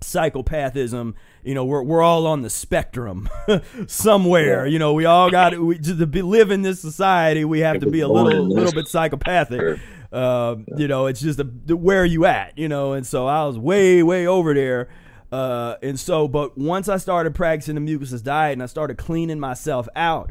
psychopathism 0.00 1.14
you 1.42 1.54
know 1.54 1.64
we're, 1.64 1.82
we're 1.82 2.02
all 2.02 2.26
on 2.26 2.42
the 2.42 2.50
spectrum 2.50 3.28
somewhere. 3.86 4.66
You 4.66 4.78
know 4.78 4.92
we 4.92 5.06
all 5.06 5.30
got 5.30 5.58
we, 5.58 5.78
to 5.78 6.06
be, 6.06 6.22
live 6.22 6.50
in 6.50 6.62
this 6.62 6.80
society 6.80 7.44
we 7.44 7.60
have 7.60 7.80
to 7.80 7.90
be 7.90 8.00
a 8.00 8.08
little 8.08 8.44
little 8.44 8.72
bit 8.72 8.86
psychopathic. 8.86 9.80
uh, 10.12 10.56
you 10.76 10.88
know 10.88 11.06
it's 11.06 11.20
just 11.20 11.40
a, 11.40 11.44
where 11.74 12.02
are 12.02 12.06
you 12.06 12.26
at 12.26 12.56
you 12.58 12.68
know 12.68 12.92
and 12.92 13.06
so 13.06 13.26
i 13.26 13.44
was 13.44 13.58
way 13.58 14.02
way 14.02 14.26
over 14.26 14.54
there. 14.54 14.88
Uh, 15.30 15.76
and 15.82 16.00
so 16.00 16.26
but 16.26 16.56
once 16.56 16.88
i 16.88 16.96
started 16.96 17.34
practicing 17.34 17.74
the 17.74 17.80
mucusless 17.80 18.22
diet 18.22 18.54
and 18.54 18.62
i 18.62 18.66
started 18.66 18.96
cleaning 18.96 19.38
myself 19.38 19.86
out 19.94 20.30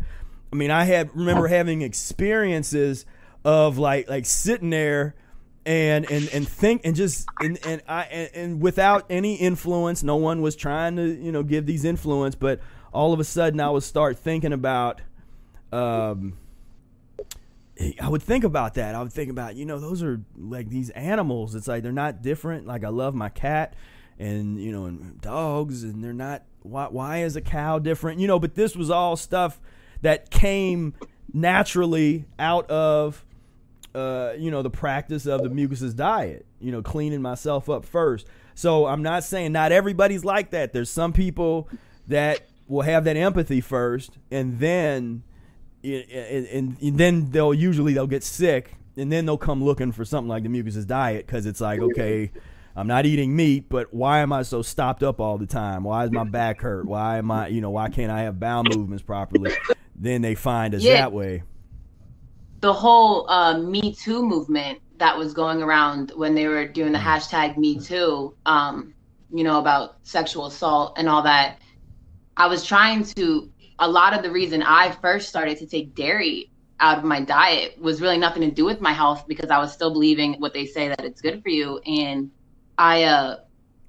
i 0.51 0.55
mean 0.55 0.71
i 0.71 0.85
had 0.85 1.15
remember 1.15 1.47
having 1.47 1.83
experiences 1.83 3.05
of 3.45 3.77
like 3.77 4.09
like 4.09 4.25
sitting 4.25 4.71
there 4.71 5.13
and 5.67 6.09
and 6.09 6.29
and 6.29 6.47
think 6.47 6.81
and 6.85 6.95
just 6.95 7.27
and 7.41 7.59
and 7.65 7.81
I 7.89 8.03
and, 8.03 8.29
and, 8.33 8.61
without 8.61 9.05
any 9.09 9.35
influence, 9.35 10.01
no 10.01 10.15
one 10.15 10.41
was 10.41 10.55
trying 10.55 10.95
to 10.95 11.05
you 11.05 11.31
know 11.33 11.43
give 11.43 11.65
these 11.65 11.83
influence, 11.83 12.35
but 12.35 12.61
all 12.93 13.11
of 13.11 13.19
a 13.19 13.25
sudden 13.25 13.59
I 13.59 13.69
would 13.69 13.83
start 13.83 14.17
thinking 14.17 14.53
about. 14.53 15.01
Um, 15.73 16.37
I 18.01 18.07
would 18.07 18.23
think 18.23 18.45
about 18.45 18.75
that. 18.75 18.95
I 18.95 19.03
would 19.03 19.11
think 19.11 19.29
about 19.29 19.57
you 19.57 19.65
know 19.65 19.77
those 19.77 20.01
are 20.01 20.21
like 20.37 20.69
these 20.69 20.89
animals. 20.91 21.53
It's 21.53 21.67
like 21.67 21.83
they're 21.83 21.91
not 21.91 22.21
different. 22.21 22.65
Like 22.65 22.85
I 22.85 22.89
love 22.89 23.13
my 23.13 23.27
cat, 23.27 23.75
and 24.17 24.57
you 24.59 24.71
know 24.71 24.85
and 24.85 25.19
dogs, 25.19 25.83
and 25.83 26.01
they're 26.01 26.13
not. 26.13 26.43
Why 26.61 26.87
why 26.87 27.23
is 27.23 27.35
a 27.35 27.41
cow 27.41 27.77
different? 27.77 28.21
You 28.21 28.27
know, 28.27 28.39
but 28.39 28.55
this 28.55 28.73
was 28.73 28.89
all 28.89 29.17
stuff 29.17 29.59
that 30.01 30.29
came 30.31 30.93
naturally 31.33 32.23
out 32.39 32.69
of 32.71 33.25
uh, 33.97 34.33
you 34.37 34.51
know, 34.51 34.61
the 34.61 34.69
practice 34.69 35.25
of 35.25 35.41
the 35.41 35.49
mucusless 35.49 35.95
diet, 35.95 36.45
you 36.59 36.71
know, 36.71 36.83
cleaning 36.83 37.21
myself 37.21 37.67
up 37.69 37.83
first. 37.83 38.27
So 38.53 38.85
I'm 38.85 39.01
not 39.01 39.23
saying 39.23 39.51
not 39.53 39.71
everybody's 39.71 40.23
like 40.23 40.51
that. 40.51 40.71
There's 40.71 40.89
some 40.89 41.13
people 41.13 41.67
that 42.07 42.47
will 42.67 42.83
have 42.83 43.05
that 43.05 43.17
empathy 43.17 43.61
first 43.61 44.17
and 44.29 44.59
then 44.59 45.23
and, 45.83 46.77
and 46.81 46.97
then 46.97 47.31
they'll 47.31 47.53
usually 47.53 47.93
they'll 47.93 48.07
get 48.07 48.23
sick 48.23 48.75
and 48.97 49.11
then 49.11 49.25
they'll 49.25 49.37
come 49.37 49.63
looking 49.63 49.91
for 49.91 50.03
something 50.03 50.27
like 50.27 50.43
the 50.43 50.49
mucusless 50.49 50.85
diet 50.85 51.25
because 51.25 51.45
it's 51.45 51.61
like 51.61 51.79
okay 51.79 52.31
i'm 52.75 52.87
not 52.87 53.05
eating 53.05 53.33
meat 53.35 53.69
but 53.69 53.93
why 53.93 54.19
am 54.19 54.33
i 54.33 54.41
so 54.41 54.61
stopped 54.61 55.01
up 55.01 55.21
all 55.21 55.37
the 55.37 55.45
time 55.45 55.83
why 55.83 56.03
is 56.03 56.11
my 56.11 56.23
back 56.25 56.59
hurt 56.59 56.85
why 56.85 57.17
am 57.17 57.31
i 57.31 57.47
you 57.47 57.61
know 57.61 57.69
why 57.69 57.87
can't 57.89 58.11
i 58.11 58.21
have 58.21 58.39
bowel 58.39 58.63
movements 58.63 59.03
properly 59.03 59.51
then 59.95 60.21
they 60.21 60.35
find 60.35 60.75
us 60.75 60.83
yeah. 60.83 60.95
that 60.95 61.13
way 61.13 61.43
the 62.59 62.73
whole 62.73 63.29
uh, 63.29 63.57
Me 63.57 63.93
Too 63.93 64.23
movement 64.23 64.79
that 64.97 65.17
was 65.17 65.33
going 65.33 65.61
around 65.61 66.11
when 66.15 66.33
they 66.33 66.47
were 66.47 66.67
doing 66.67 66.91
the 66.91 66.99
hashtag 66.99 67.57
Me 67.57 67.79
Too, 67.79 68.35
um, 68.45 68.93
you 69.31 69.43
know, 69.43 69.59
about 69.59 69.97
sexual 70.03 70.47
assault 70.47 70.97
and 70.97 71.07
all 71.07 71.21
that. 71.23 71.59
I 72.35 72.47
was 72.47 72.65
trying 72.65 73.03
to, 73.15 73.51
a 73.79 73.87
lot 73.87 74.15
of 74.15 74.23
the 74.23 74.31
reason 74.31 74.63
I 74.63 74.91
first 75.01 75.29
started 75.29 75.57
to 75.59 75.67
take 75.67 75.95
dairy 75.95 76.51
out 76.79 76.99
of 76.99 77.03
my 77.03 77.21
diet 77.21 77.79
was 77.79 78.01
really 78.01 78.17
nothing 78.17 78.43
to 78.43 78.51
do 78.51 78.65
with 78.65 78.81
my 78.81 78.93
health 78.93 79.25
because 79.27 79.49
I 79.49 79.57
was 79.57 79.71
still 79.71 79.91
believing 79.91 80.35
what 80.35 80.53
they 80.53 80.65
say 80.65 80.87
that 80.87 81.03
it's 81.03 81.21
good 81.21 81.41
for 81.41 81.49
you. 81.49 81.79
And 81.79 82.31
I 82.77 83.03
uh, 83.03 83.37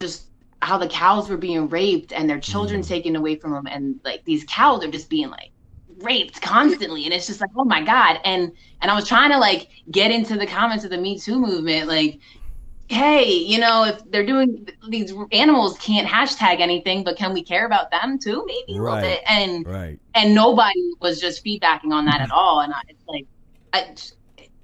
just, 0.01 0.27
how 0.61 0.79
the 0.79 0.89
cows 0.89 1.29
were 1.29 1.37
being 1.37 1.69
raped 1.69 2.13
and 2.13 2.29
their 2.29 2.41
children 2.41 2.81
mm. 2.81 2.89
taken 2.89 3.17
away 3.17 3.37
from 3.37 3.53
them. 3.53 3.67
And 3.67 4.01
like 4.05 4.25
these 4.25 4.45
cows 4.45 4.85
are 4.85 4.91
just 4.91 5.09
being 5.09 5.31
like 5.31 5.53
raped 6.03 6.41
constantly. 6.41 7.05
And 7.05 7.13
it's 7.13 7.27
just 7.27 7.41
like 7.41 7.51
oh 7.57 7.65
my 7.65 7.83
god. 7.83 8.21
And 8.25 8.53
and 8.81 8.91
i 8.91 8.95
was 8.95 9.07
trying 9.07 9.31
to 9.31 9.39
like 9.39 9.69
get 9.91 10.11
into 10.11 10.37
the 10.37 10.47
comments 10.47 10.85
of 10.85 10.91
the 10.91 10.99
me 10.99 11.19
too 11.19 11.39
movement 11.39 11.89
like 11.89 12.21
hey 12.89 13.31
you 13.31 13.59
know 13.59 13.85
if 13.85 14.01
they're 14.11 14.25
doing 14.25 14.67
these 14.89 15.13
animals 15.33 15.77
can't 15.79 16.09
hashtag 16.09 16.61
anything 16.61 17.05
but 17.05 17.17
can 17.17 17.35
we 17.35 17.43
care 17.43 17.67
about 17.67 17.91
them 17.91 18.19
too 18.19 18.45
maybe 18.47 18.79
right. 18.79 18.93
a 18.93 18.95
little 18.95 19.17
bit? 19.17 19.23
And 19.27 19.67
right. 19.67 20.01
and 20.15 20.35
nobody 20.35 20.93
was 21.01 21.21
just 21.21 21.45
feedbacking 21.45 21.93
on 21.93 22.07
that 22.07 22.21
at 22.21 22.29
mm-hmm. 22.29 22.33
all. 22.33 22.61
And 22.61 22.73
I, 22.73 22.81
it's 22.89 23.07
like 23.07 23.27
I, 23.73 23.95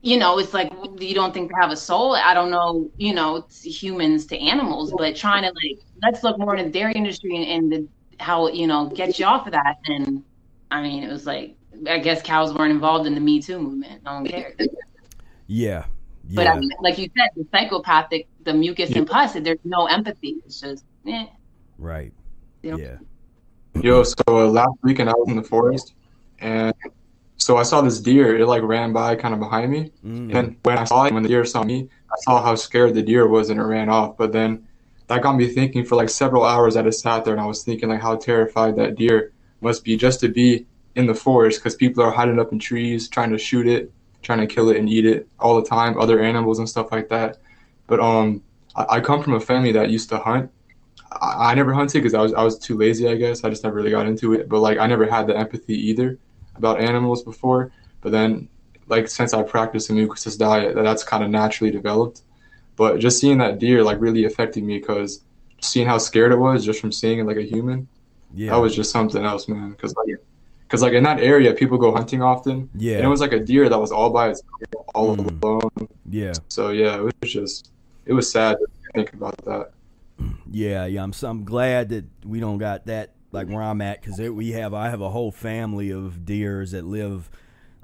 you 0.00 0.16
know 0.16 0.38
it's 0.38 0.54
like 0.54 0.72
you 0.98 1.14
don't 1.14 1.34
think 1.34 1.50
they 1.50 1.56
have 1.60 1.70
a 1.70 1.76
soul? 1.76 2.14
I 2.14 2.32
don't 2.32 2.50
know 2.50 2.90
you 2.96 3.14
know 3.14 3.36
it's 3.36 3.62
humans 3.62 4.26
to 4.26 4.38
animals 4.38 4.92
but 4.96 5.16
trying 5.16 5.42
to 5.42 5.48
like 5.48 5.84
let's 6.02 6.22
look 6.22 6.38
more 6.38 6.56
in 6.56 6.66
the 6.66 6.70
dairy 6.70 6.94
industry 6.94 7.36
and, 7.36 7.44
and 7.44 7.72
the, 7.72 7.88
how 8.22 8.48
you 8.48 8.66
know 8.66 8.86
get 8.86 9.18
you 9.18 9.26
off 9.26 9.46
of 9.46 9.52
that. 9.52 9.76
And 9.86 10.22
I 10.70 10.82
mean, 10.82 11.02
it 11.02 11.10
was 11.10 11.26
like 11.26 11.56
I 11.88 11.98
guess 11.98 12.22
cows 12.22 12.54
weren't 12.54 12.72
involved 12.72 13.06
in 13.06 13.14
the 13.14 13.20
Me 13.20 13.40
Too 13.40 13.58
movement. 13.58 14.02
No 14.04 14.14
one 14.14 14.26
cared. 14.26 14.60
Yeah. 15.46 15.84
Yeah. 16.26 16.36
But 16.36 16.46
I 16.46 16.58
mean, 16.58 16.70
like 16.80 16.98
you 16.98 17.10
said, 17.16 17.28
the 17.36 17.46
psychopathic, 17.52 18.28
the 18.44 18.54
mucus 18.54 18.90
yeah. 18.90 18.98
and 18.98 19.06
pus, 19.06 19.34
there's 19.34 19.58
no 19.64 19.86
empathy. 19.86 20.36
It's 20.46 20.60
just, 20.60 20.84
eh. 21.06 21.26
Right. 21.78 22.12
Yeah. 22.62 22.96
Yo, 23.82 24.02
so 24.04 24.14
uh, 24.28 24.46
last 24.46 24.72
weekend 24.82 25.10
I 25.10 25.12
was 25.12 25.28
in 25.28 25.36
the 25.36 25.42
forest, 25.42 25.94
and 26.38 26.72
so 27.36 27.56
I 27.58 27.62
saw 27.62 27.82
this 27.82 28.00
deer. 28.00 28.38
It 28.38 28.46
like 28.46 28.62
ran 28.62 28.92
by 28.92 29.16
kind 29.16 29.34
of 29.34 29.40
behind 29.40 29.70
me, 29.70 29.90
mm-hmm. 30.04 30.34
and 30.34 30.56
when 30.62 30.78
I 30.78 30.84
saw 30.84 31.04
it, 31.04 31.12
when 31.12 31.24
the 31.24 31.28
deer 31.28 31.44
saw 31.44 31.64
me, 31.64 31.88
I 32.08 32.14
saw 32.20 32.42
how 32.42 32.54
scared 32.54 32.94
the 32.94 33.02
deer 33.02 33.26
was, 33.26 33.50
and 33.50 33.60
it 33.60 33.64
ran 33.64 33.88
off. 33.88 34.16
But 34.16 34.32
then 34.32 34.66
that 35.08 35.22
got 35.22 35.36
me 35.36 35.48
thinking 35.48 35.84
for 35.84 35.96
like 35.96 36.08
several 36.08 36.44
hours. 36.44 36.76
I 36.76 36.82
just 36.82 37.00
sat 37.00 37.24
there 37.24 37.34
and 37.34 37.42
I 37.42 37.46
was 37.46 37.64
thinking 37.64 37.88
like 37.88 38.00
how 38.00 38.16
terrified 38.16 38.76
that 38.76 38.94
deer 38.94 39.33
must 39.64 39.84
be 39.84 39.96
just 39.96 40.20
to 40.20 40.28
be 40.28 40.66
in 40.94 41.06
the 41.06 41.14
forest 41.14 41.60
because 41.60 41.74
people 41.74 42.02
are 42.02 42.10
hiding 42.10 42.38
up 42.38 42.52
in 42.52 42.58
trees 42.58 43.08
trying 43.08 43.30
to 43.30 43.38
shoot 43.38 43.66
it, 43.66 43.90
trying 44.22 44.40
to 44.40 44.46
kill 44.46 44.68
it 44.70 44.76
and 44.76 44.88
eat 44.88 45.06
it 45.06 45.28
all 45.40 45.60
the 45.60 45.68
time, 45.68 45.98
other 45.98 46.20
animals 46.20 46.58
and 46.58 46.68
stuff 46.68 46.92
like 46.92 47.08
that. 47.08 47.38
But 47.86 48.00
um, 48.00 48.42
I, 48.76 48.86
I 48.96 49.00
come 49.00 49.22
from 49.22 49.34
a 49.34 49.40
family 49.40 49.72
that 49.72 49.90
used 49.90 50.08
to 50.10 50.18
hunt. 50.18 50.50
I, 51.10 51.50
I 51.50 51.54
never 51.54 51.72
hunted 51.72 51.98
because 51.98 52.14
I 52.14 52.22
was 52.22 52.32
I 52.34 52.42
was 52.42 52.58
too 52.58 52.76
lazy, 52.76 53.08
I 53.08 53.16
guess. 53.16 53.44
I 53.44 53.50
just 53.50 53.64
never 53.64 53.76
really 53.76 53.90
got 53.90 54.06
into 54.06 54.34
it. 54.34 54.48
But 54.48 54.60
like 54.60 54.78
I 54.78 54.86
never 54.86 55.06
had 55.06 55.26
the 55.26 55.36
empathy 55.36 55.74
either 55.88 56.18
about 56.56 56.80
animals 56.80 57.22
before. 57.22 57.72
But 58.00 58.12
then, 58.12 58.48
like 58.86 59.08
since 59.08 59.34
I 59.34 59.42
practiced 59.42 59.88
the 59.88 59.94
mucusless 59.94 60.38
diet, 60.38 60.74
that's 60.76 61.02
kind 61.02 61.24
of 61.24 61.30
naturally 61.30 61.70
developed. 61.70 62.22
But 62.76 62.98
just 62.98 63.20
seeing 63.20 63.38
that 63.38 63.58
deer 63.58 63.82
like 63.82 64.00
really 64.00 64.24
affected 64.24 64.64
me 64.64 64.78
because 64.78 65.22
seeing 65.60 65.86
how 65.86 65.98
scared 65.98 66.32
it 66.32 66.36
was 66.36 66.64
just 66.64 66.80
from 66.80 66.92
seeing 66.92 67.18
it 67.18 67.24
like 67.24 67.36
a 67.36 67.42
human 67.42 67.88
yeah. 68.34 68.50
that 68.50 68.58
was 68.58 68.74
just 68.74 68.90
something 68.90 69.24
else, 69.24 69.48
man. 69.48 69.70
Because 69.70 69.94
like, 69.96 70.16
because 70.66 70.82
like 70.82 70.92
in 70.92 71.04
that 71.04 71.20
area, 71.20 71.52
people 71.54 71.78
go 71.78 71.94
hunting 71.94 72.22
often. 72.22 72.68
Yeah, 72.74 72.96
and 72.96 73.04
it 73.04 73.08
was 73.08 73.20
like 73.20 73.32
a 73.32 73.40
deer 73.40 73.68
that 73.68 73.78
was 73.78 73.92
all 73.92 74.10
by 74.10 74.30
itself, 74.30 74.86
all 74.94 75.16
mm. 75.16 75.42
alone. 75.42 75.88
Yeah. 76.08 76.32
So 76.48 76.70
yeah, 76.70 76.96
it 76.96 77.14
was 77.20 77.32
just, 77.32 77.70
it 78.06 78.12
was 78.12 78.30
sad 78.30 78.58
to 78.58 78.66
think 78.94 79.12
about 79.12 79.36
that. 79.44 79.70
Yeah, 80.50 80.86
yeah. 80.86 81.02
I'm 81.02 81.12
so, 81.12 81.28
I'm 81.28 81.44
glad 81.44 81.88
that 81.90 82.04
we 82.24 82.40
don't 82.40 82.58
got 82.58 82.86
that 82.86 83.14
like 83.34 83.48
where 83.48 83.62
I'm 83.62 83.80
at 83.82 84.00
because 84.00 84.18
we 84.18 84.52
have 84.52 84.72
I 84.72 84.88
have 84.88 85.00
a 85.00 85.10
whole 85.10 85.32
family 85.32 85.90
of 85.90 86.24
deers 86.24 86.70
that 86.70 86.84
live 86.84 87.28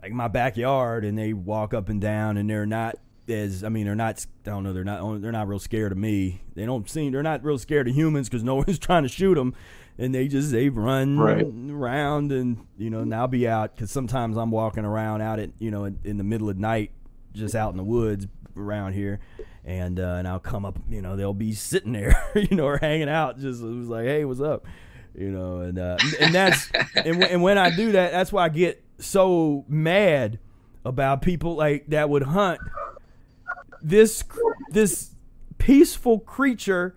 like 0.00 0.12
my 0.12 0.28
backyard 0.28 1.04
and 1.04 1.18
they 1.18 1.32
walk 1.32 1.74
up 1.74 1.88
and 1.88 2.00
down 2.00 2.36
and 2.36 2.48
they're 2.48 2.64
not 2.64 2.96
as 3.28 3.64
I 3.64 3.68
mean 3.68 3.84
they're 3.84 3.94
not 3.94 4.24
I 4.46 4.50
don't 4.50 4.62
know 4.62 4.72
they're 4.72 4.84
not 4.84 5.20
they're 5.20 5.32
not 5.32 5.48
real 5.48 5.58
scared 5.58 5.92
of 5.92 5.98
me. 5.98 6.42
They 6.54 6.64
don't 6.64 6.88
seem 6.88 7.12
they're 7.12 7.22
not 7.22 7.44
real 7.44 7.58
scared 7.58 7.88
of 7.88 7.94
humans 7.94 8.28
because 8.28 8.44
no 8.44 8.54
one's 8.66 8.78
trying 8.78 9.02
to 9.02 9.08
shoot 9.08 9.34
them 9.34 9.54
and 10.00 10.14
they 10.14 10.28
just 10.28 10.50
they 10.50 10.70
run 10.70 11.18
right. 11.18 11.46
around 11.70 12.32
and 12.32 12.66
you 12.78 12.88
know 12.88 13.04
now 13.04 13.26
be 13.26 13.46
out 13.46 13.76
because 13.76 13.90
sometimes 13.90 14.38
I'm 14.38 14.50
walking 14.50 14.84
around 14.84 15.20
out 15.20 15.38
at 15.38 15.50
you 15.58 15.70
know 15.70 15.84
in, 15.84 15.98
in, 16.02 16.16
the 16.16 16.24
middle 16.24 16.48
of 16.48 16.58
night 16.58 16.90
just 17.34 17.54
out 17.54 17.70
in 17.70 17.76
the 17.76 17.84
woods 17.84 18.26
around 18.56 18.94
here 18.94 19.20
and 19.62 20.00
uh, 20.00 20.14
and 20.18 20.26
I'll 20.26 20.40
come 20.40 20.64
up 20.64 20.78
you 20.88 21.02
know 21.02 21.16
they'll 21.16 21.34
be 21.34 21.52
sitting 21.52 21.92
there 21.92 22.30
you 22.34 22.56
know 22.56 22.64
or 22.64 22.78
hanging 22.78 23.10
out 23.10 23.38
just 23.38 23.62
it 23.62 23.66
was 23.66 23.88
like 23.88 24.06
hey 24.06 24.24
what's 24.24 24.40
up 24.40 24.66
you 25.14 25.30
know 25.30 25.60
and 25.60 25.78
uh, 25.78 25.98
and 26.18 26.34
that's 26.34 26.70
and, 26.96 27.22
and 27.22 27.42
when 27.42 27.58
I 27.58 27.70
do 27.70 27.92
that 27.92 28.10
that's 28.12 28.32
why 28.32 28.46
I 28.46 28.48
get 28.48 28.82
so 28.98 29.66
mad 29.68 30.38
about 30.82 31.20
people 31.20 31.56
like 31.56 31.88
that 31.88 32.08
would 32.08 32.22
hunt 32.22 32.58
this 33.82 34.24
this 34.70 35.10
peaceful 35.58 36.20
creature 36.20 36.96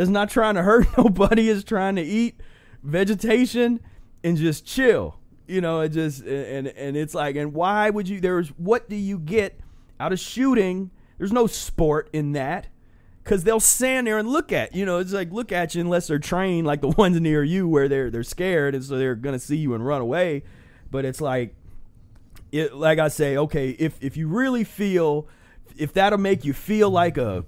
that's 0.00 0.10
not 0.10 0.30
trying 0.30 0.54
to 0.54 0.62
hurt 0.62 0.86
nobody 0.98 1.48
is 1.48 1.62
trying 1.62 1.96
to 1.96 2.02
eat 2.02 2.40
vegetation 2.82 3.80
and 4.24 4.38
just 4.38 4.64
chill 4.64 5.18
you 5.46 5.60
know 5.60 5.80
it 5.80 5.90
just 5.90 6.22
and 6.22 6.68
and 6.68 6.96
it's 6.96 7.14
like 7.14 7.36
and 7.36 7.52
why 7.52 7.90
would 7.90 8.08
you 8.08 8.20
there's 8.20 8.48
what 8.50 8.88
do 8.88 8.96
you 8.96 9.18
get 9.18 9.60
out 10.00 10.12
of 10.12 10.18
shooting? 10.18 10.90
There's 11.18 11.32
no 11.32 11.46
sport 11.46 12.08
in 12.12 12.32
that 12.32 12.68
because 13.22 13.44
they'll 13.44 13.60
stand 13.60 14.06
there 14.06 14.18
and 14.18 14.28
look 14.28 14.50
at 14.50 14.74
you 14.74 14.86
know 14.86 14.98
it's 14.98 15.12
like 15.12 15.30
look 15.30 15.52
at 15.52 15.74
you 15.74 15.82
unless 15.82 16.08
they're 16.08 16.18
trained 16.18 16.66
like 16.66 16.80
the 16.80 16.88
ones 16.96 17.20
near 17.20 17.44
you 17.44 17.68
where 17.68 17.88
they're 17.88 18.10
they're 18.10 18.22
scared 18.24 18.74
and 18.74 18.82
so 18.82 18.96
they're 18.96 19.14
gonna 19.14 19.38
see 19.38 19.56
you 19.56 19.74
and 19.74 19.86
run 19.86 20.00
away. 20.00 20.42
But 20.90 21.04
it's 21.04 21.20
like 21.20 21.54
it 22.50 22.74
like 22.74 22.98
i 22.98 23.06
say 23.06 23.36
okay 23.36 23.70
if 23.70 23.96
if 24.00 24.16
you 24.16 24.26
really 24.26 24.64
feel 24.64 25.28
if 25.76 25.92
that'll 25.92 26.18
make 26.18 26.44
you 26.44 26.52
feel 26.52 26.90
like 26.90 27.16
a 27.16 27.44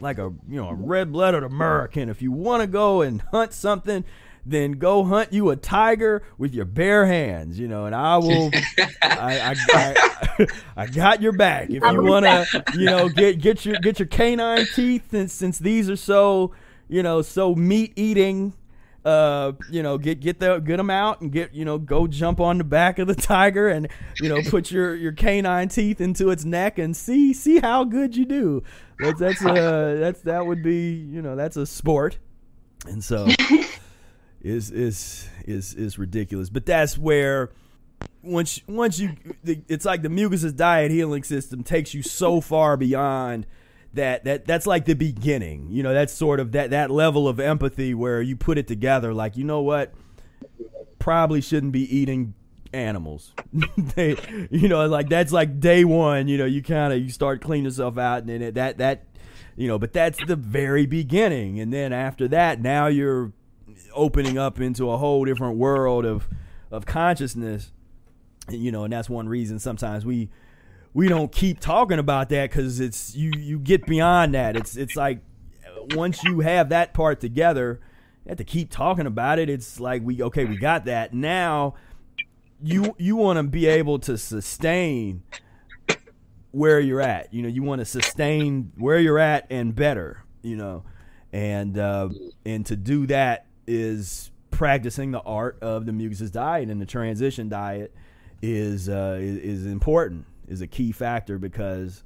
like 0.00 0.18
a 0.18 0.32
you 0.48 0.56
know 0.56 0.68
a 0.68 0.74
red 0.74 1.12
blooded 1.12 1.42
American, 1.42 2.08
if 2.08 2.22
you 2.22 2.32
want 2.32 2.62
to 2.62 2.66
go 2.66 3.02
and 3.02 3.22
hunt 3.30 3.52
something, 3.52 4.04
then 4.44 4.72
go 4.72 5.04
hunt 5.04 5.32
you 5.32 5.50
a 5.50 5.56
tiger 5.56 6.22
with 6.38 6.54
your 6.54 6.64
bare 6.64 7.06
hands, 7.06 7.58
you 7.58 7.68
know, 7.68 7.86
and 7.86 7.94
I 7.94 8.16
will. 8.18 8.50
I, 9.02 9.54
I, 9.54 9.56
I, 9.68 10.46
I 10.76 10.86
got 10.86 11.22
your 11.22 11.32
back 11.32 11.70
if 11.70 11.82
you 11.82 12.02
want 12.02 12.26
to, 12.26 12.64
you 12.74 12.86
know, 12.86 13.08
get 13.08 13.40
get 13.40 13.64
your 13.64 13.76
get 13.76 13.98
your 13.98 14.08
canine 14.08 14.66
teeth, 14.74 15.12
and 15.12 15.30
since 15.30 15.58
these 15.58 15.90
are 15.90 15.96
so, 15.96 16.52
you 16.88 17.02
know, 17.02 17.22
so 17.22 17.54
meat 17.54 17.92
eating. 17.96 18.54
Uh, 19.04 19.52
you 19.70 19.82
know, 19.82 19.96
get 19.96 20.20
get 20.20 20.40
the 20.40 20.58
get 20.58 20.76
them 20.76 20.90
out 20.90 21.22
and 21.22 21.32
get 21.32 21.54
you 21.54 21.64
know 21.64 21.78
go 21.78 22.06
jump 22.06 22.38
on 22.38 22.58
the 22.58 22.64
back 22.64 22.98
of 22.98 23.06
the 23.06 23.14
tiger 23.14 23.68
and 23.68 23.88
you 24.20 24.28
know 24.28 24.42
put 24.50 24.70
your 24.70 24.94
your 24.94 25.12
canine 25.12 25.68
teeth 25.68 26.02
into 26.02 26.28
its 26.30 26.44
neck 26.44 26.78
and 26.78 26.94
see 26.94 27.32
see 27.32 27.60
how 27.60 27.84
good 27.84 28.14
you 28.14 28.26
do. 28.26 28.62
That's 28.98 29.18
that's 29.18 29.44
uh 29.44 29.96
that's 29.98 30.20
that 30.22 30.46
would 30.46 30.62
be 30.62 30.92
you 30.92 31.22
know 31.22 31.34
that's 31.34 31.56
a 31.56 31.64
sport, 31.64 32.18
and 32.86 33.02
so 33.02 33.26
is 34.42 34.70
is 34.70 35.28
is 35.46 35.72
is 35.74 35.98
ridiculous. 35.98 36.50
But 36.50 36.66
that's 36.66 36.98
where 36.98 37.50
once 38.22 38.60
once 38.68 38.98
you 38.98 39.16
the, 39.42 39.62
it's 39.68 39.84
like 39.84 40.02
the 40.02 40.08
mucusless 40.08 40.54
diet 40.54 40.90
healing 40.90 41.22
system 41.22 41.62
takes 41.62 41.94
you 41.94 42.02
so 42.02 42.40
far 42.40 42.76
beyond 42.76 43.46
that 43.94 44.24
that 44.24 44.46
that's 44.46 44.66
like 44.66 44.84
the 44.84 44.94
beginning. 44.94 45.68
You 45.70 45.82
know, 45.82 45.92
that's 45.92 46.12
sort 46.12 46.40
of 46.40 46.52
that 46.52 46.70
that 46.70 46.90
level 46.90 47.28
of 47.28 47.40
empathy 47.40 47.94
where 47.94 48.22
you 48.22 48.36
put 48.36 48.58
it 48.58 48.66
together 48.66 49.12
like, 49.12 49.36
you 49.36 49.44
know 49.44 49.62
what? 49.62 49.92
Probably 50.98 51.40
shouldn't 51.40 51.72
be 51.72 51.94
eating 51.94 52.34
animals. 52.72 53.32
they 53.76 54.16
you 54.50 54.68
know, 54.68 54.86
like 54.86 55.08
that's 55.08 55.32
like 55.32 55.60
day 55.60 55.84
1, 55.84 56.28
you 56.28 56.38
know, 56.38 56.46
you 56.46 56.62
kind 56.62 56.92
of 56.92 57.00
you 57.00 57.10
start 57.10 57.40
cleaning 57.40 57.64
yourself 57.64 57.98
out 57.98 58.20
and 58.20 58.28
then 58.28 58.42
it, 58.42 58.54
that 58.54 58.78
that 58.78 59.06
you 59.56 59.66
know, 59.66 59.78
but 59.78 59.92
that's 59.92 60.18
the 60.26 60.36
very 60.36 60.86
beginning 60.86 61.58
and 61.60 61.72
then 61.72 61.92
after 61.92 62.28
that 62.28 62.60
now 62.60 62.86
you're 62.86 63.32
opening 63.92 64.38
up 64.38 64.60
into 64.60 64.90
a 64.90 64.96
whole 64.96 65.24
different 65.24 65.56
world 65.56 66.04
of 66.04 66.28
of 66.70 66.86
consciousness 66.86 67.72
you 68.48 68.70
know 68.70 68.84
and 68.84 68.92
that's 68.92 69.08
one 69.08 69.28
reason 69.28 69.58
sometimes 69.58 70.04
we 70.04 70.28
we 70.92 71.08
don't 71.08 71.30
keep 71.30 71.60
talking 71.60 71.98
about 71.98 72.28
that 72.30 72.50
because 72.50 72.80
it's 72.80 73.14
you 73.14 73.32
you 73.36 73.58
get 73.58 73.86
beyond 73.86 74.34
that. 74.34 74.56
It's 74.56 74.76
it's 74.76 74.96
like 74.96 75.20
once 75.94 76.22
you 76.24 76.40
have 76.40 76.68
that 76.70 76.94
part 76.94 77.20
together 77.20 77.80
you 78.24 78.30
have 78.30 78.38
to 78.38 78.44
keep 78.44 78.70
talking 78.70 79.06
about 79.06 79.38
it. 79.38 79.48
It's 79.48 79.80
like 79.80 80.02
we 80.04 80.22
okay 80.22 80.44
we 80.44 80.56
got 80.56 80.84
that. 80.86 81.14
Now 81.14 81.74
you 82.62 82.94
you 82.98 83.16
want 83.16 83.38
to 83.38 83.42
be 83.44 83.66
able 83.66 83.98
to 84.00 84.18
sustain 84.18 85.22
where 86.50 86.80
you're 86.80 87.00
at. 87.00 87.32
You 87.32 87.42
know 87.42 87.48
you 87.48 87.62
want 87.62 87.80
to 87.80 87.84
sustain 87.84 88.72
where 88.76 88.98
you're 88.98 89.18
at 89.18 89.46
and 89.50 89.74
better 89.74 90.24
you 90.42 90.56
know. 90.56 90.84
And 91.32 91.78
uh, 91.78 92.08
and 92.44 92.66
to 92.66 92.76
do 92.76 93.06
that 93.06 93.46
is 93.66 94.32
practicing 94.50 95.12
the 95.12 95.20
art 95.20 95.58
of 95.62 95.86
the 95.86 95.92
mucus 95.92 96.18
diet 96.30 96.68
and 96.68 96.80
the 96.80 96.86
transition 96.86 97.48
diet 97.48 97.94
is 98.42 98.88
uh, 98.88 99.16
is, 99.20 99.36
is 99.38 99.66
important 99.66 100.26
is 100.50 100.60
a 100.60 100.66
key 100.66 100.92
factor 100.92 101.38
because 101.38 102.02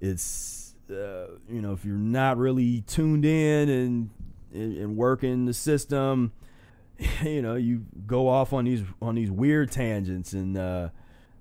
it's 0.00 0.74
uh, 0.90 1.26
you 1.48 1.60
know 1.60 1.72
if 1.72 1.84
you're 1.84 1.96
not 1.96 2.36
really 2.36 2.82
tuned 2.82 3.24
in 3.24 3.68
and 3.68 4.10
and 4.52 4.96
working 4.96 5.46
the 5.46 5.52
system 5.52 6.32
you 7.22 7.42
know 7.42 7.56
you 7.56 7.84
go 8.06 8.28
off 8.28 8.52
on 8.52 8.64
these 8.64 8.84
on 9.02 9.16
these 9.16 9.30
weird 9.30 9.70
tangents 9.70 10.32
and 10.32 10.56
uh 10.56 10.88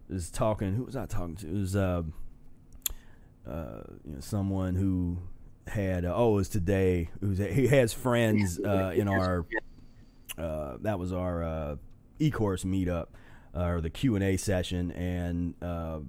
is 0.10 0.30
talking 0.30 0.76
who 0.76 0.84
was 0.84 0.96
I 0.96 1.06
talking 1.06 1.36
to? 1.38 1.48
It 1.48 1.54
was 1.54 1.76
uh 1.76 2.04
uh 3.48 3.82
you 4.04 4.14
know 4.14 4.20
someone 4.20 4.76
who 4.76 5.18
had 5.68 6.06
uh, 6.06 6.14
oh 6.16 6.34
it 6.34 6.36
was 6.36 6.50
today. 6.50 7.10
Who's 7.22 7.38
he 7.38 7.68
has 7.68 7.94
friends 7.94 8.60
uh 8.60 8.94
in 8.96 9.08
our 9.08 9.46
uh 10.38 10.78
that 10.82 11.00
was 11.00 11.12
our 11.12 11.44
uh 11.44 11.76
e-course 12.20 12.64
meetup 12.64 13.08
uh, 13.56 13.64
or 13.66 13.82
the 13.82 13.90
Q&A 13.90 14.38
session. 14.38 14.92
And 14.92 15.56
uh 15.62 16.00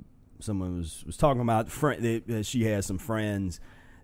someone 0.40 0.78
was 0.78 1.04
was 1.06 1.16
talking 1.16 1.42
about 1.42 1.70
friend 1.70 2.02
that 2.02 2.26
that 2.26 2.46
she 2.46 2.64
has 2.64 2.86
some 2.86 2.98
friends 2.98 3.60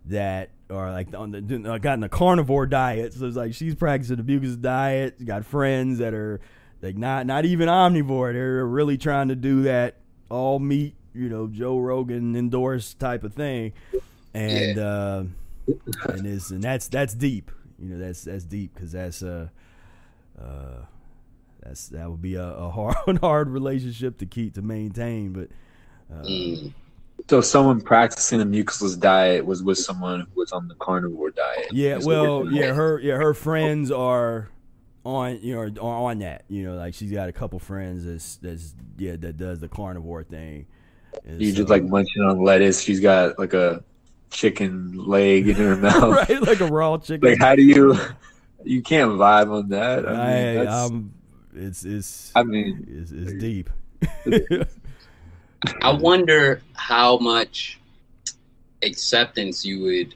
that 0.06 0.50
are 0.70 0.90
like 0.90 1.14
on 1.14 1.30
the 1.30 1.72
uh, 1.72 1.78
got 1.78 1.94
in 1.94 2.00
the 2.00 2.08
carnivore 2.08 2.66
diet. 2.66 3.12
So 3.12 3.26
it's 3.26 3.36
like 3.36 3.54
she's 3.54 3.74
practicing 3.74 4.16
the 4.16 4.22
mucus 4.22 4.56
diet. 4.56 5.24
Got 5.24 5.44
friends 5.44 5.98
that 5.98 6.14
are 6.14 6.40
like 6.80 6.96
not 6.96 7.26
not 7.26 7.44
even 7.44 7.68
omnivore. 7.68 8.32
They're 8.32 8.66
really 8.66 8.98
trying 8.98 9.28
to 9.28 9.36
do 9.36 9.62
that 9.62 9.96
all 10.28 10.58
meat 10.58 10.94
you 11.14 11.28
know 11.28 11.46
Joe 11.46 11.78
Rogan 11.78 12.36
endorsed 12.36 12.98
type 12.98 13.24
of 13.24 13.34
thing. 13.34 13.72
And 14.34 14.78
uh 14.78 15.24
and 16.08 16.26
is 16.26 16.50
and 16.50 16.62
that's 16.62 16.88
that's 16.88 17.14
deep. 17.14 17.50
You 17.78 17.90
know, 17.90 18.04
that's 18.04 18.24
that's 18.24 18.44
deep 18.44 18.74
because 18.74 18.92
that's 18.92 19.22
uh 19.22 19.48
uh 20.40 20.84
that's 21.62 21.88
that 21.88 22.10
would 22.10 22.22
be 22.22 22.34
a, 22.34 22.44
a 22.44 22.70
hard 22.70 23.18
hard 23.20 23.48
relationship 23.48 24.18
to 24.18 24.26
keep 24.26 24.54
to 24.54 24.62
maintain. 24.62 25.32
But 25.32 25.48
uh, 26.20 26.22
Mm. 26.24 26.72
So 27.30 27.40
someone 27.40 27.80
practicing 27.80 28.40
a 28.40 28.44
mucusless 28.44 28.98
diet 28.98 29.46
was 29.46 29.62
with 29.62 29.78
someone 29.78 30.20
who 30.20 30.40
was 30.40 30.52
on 30.52 30.66
the 30.68 30.74
carnivore 30.74 31.30
diet. 31.30 31.68
yeah, 31.72 31.98
well, 32.02 32.46
yeah, 32.50 32.74
her 32.74 32.98
yeah 32.98 33.14
her 33.14 33.32
friends 33.32 33.90
are 33.92 34.50
on 35.04 35.38
you 35.40 35.54
know 35.54 35.60
are 35.80 36.10
on 36.10 36.18
that. 36.18 36.44
You 36.48 36.64
know, 36.64 36.74
like 36.76 36.94
she's 36.94 37.12
got 37.12 37.28
a 37.28 37.32
couple 37.32 37.58
friends 37.60 38.04
that's 38.04 38.36
that's 38.36 38.74
yeah 38.98 39.16
that 39.16 39.36
does 39.36 39.60
the 39.60 39.68
carnivore 39.68 40.24
thing. 40.24 40.66
And 41.24 41.40
You 41.40 41.50
so- 41.52 41.58
just 41.58 41.68
like 41.70 41.84
munching 41.84 42.22
on 42.22 42.42
lettuce. 42.42 42.82
She's 42.82 43.00
got 43.00 43.38
like 43.38 43.54
a 43.54 43.84
chicken 44.30 44.92
leg 45.06 45.48
in 45.48 45.54
her 45.56 45.76
mouth. 45.88 46.28
right 46.28 46.42
like 46.42 46.60
a 46.60 46.66
raw 46.66 46.98
chicken. 46.98 47.30
Like, 47.30 47.38
how 47.38 47.54
do 47.54 47.62
you? 47.62 47.96
You 48.64 48.82
can't 48.82 49.12
vibe 49.12 49.50
on 49.56 49.68
that. 49.70 50.06
I 50.08 50.10
mean, 50.10 50.18
I, 50.58 50.64
that's, 50.64 50.90
um, 50.90 51.12
it's 51.54 51.84
it's 51.84 52.32
I 52.34 52.42
mean, 52.42 52.86
it's, 52.90 53.10
it's 53.12 53.32
deep. 53.34 53.70
I 55.82 55.92
wonder 55.92 56.62
how 56.74 57.18
much 57.18 57.80
acceptance 58.82 59.64
you 59.64 59.82
would 59.82 60.14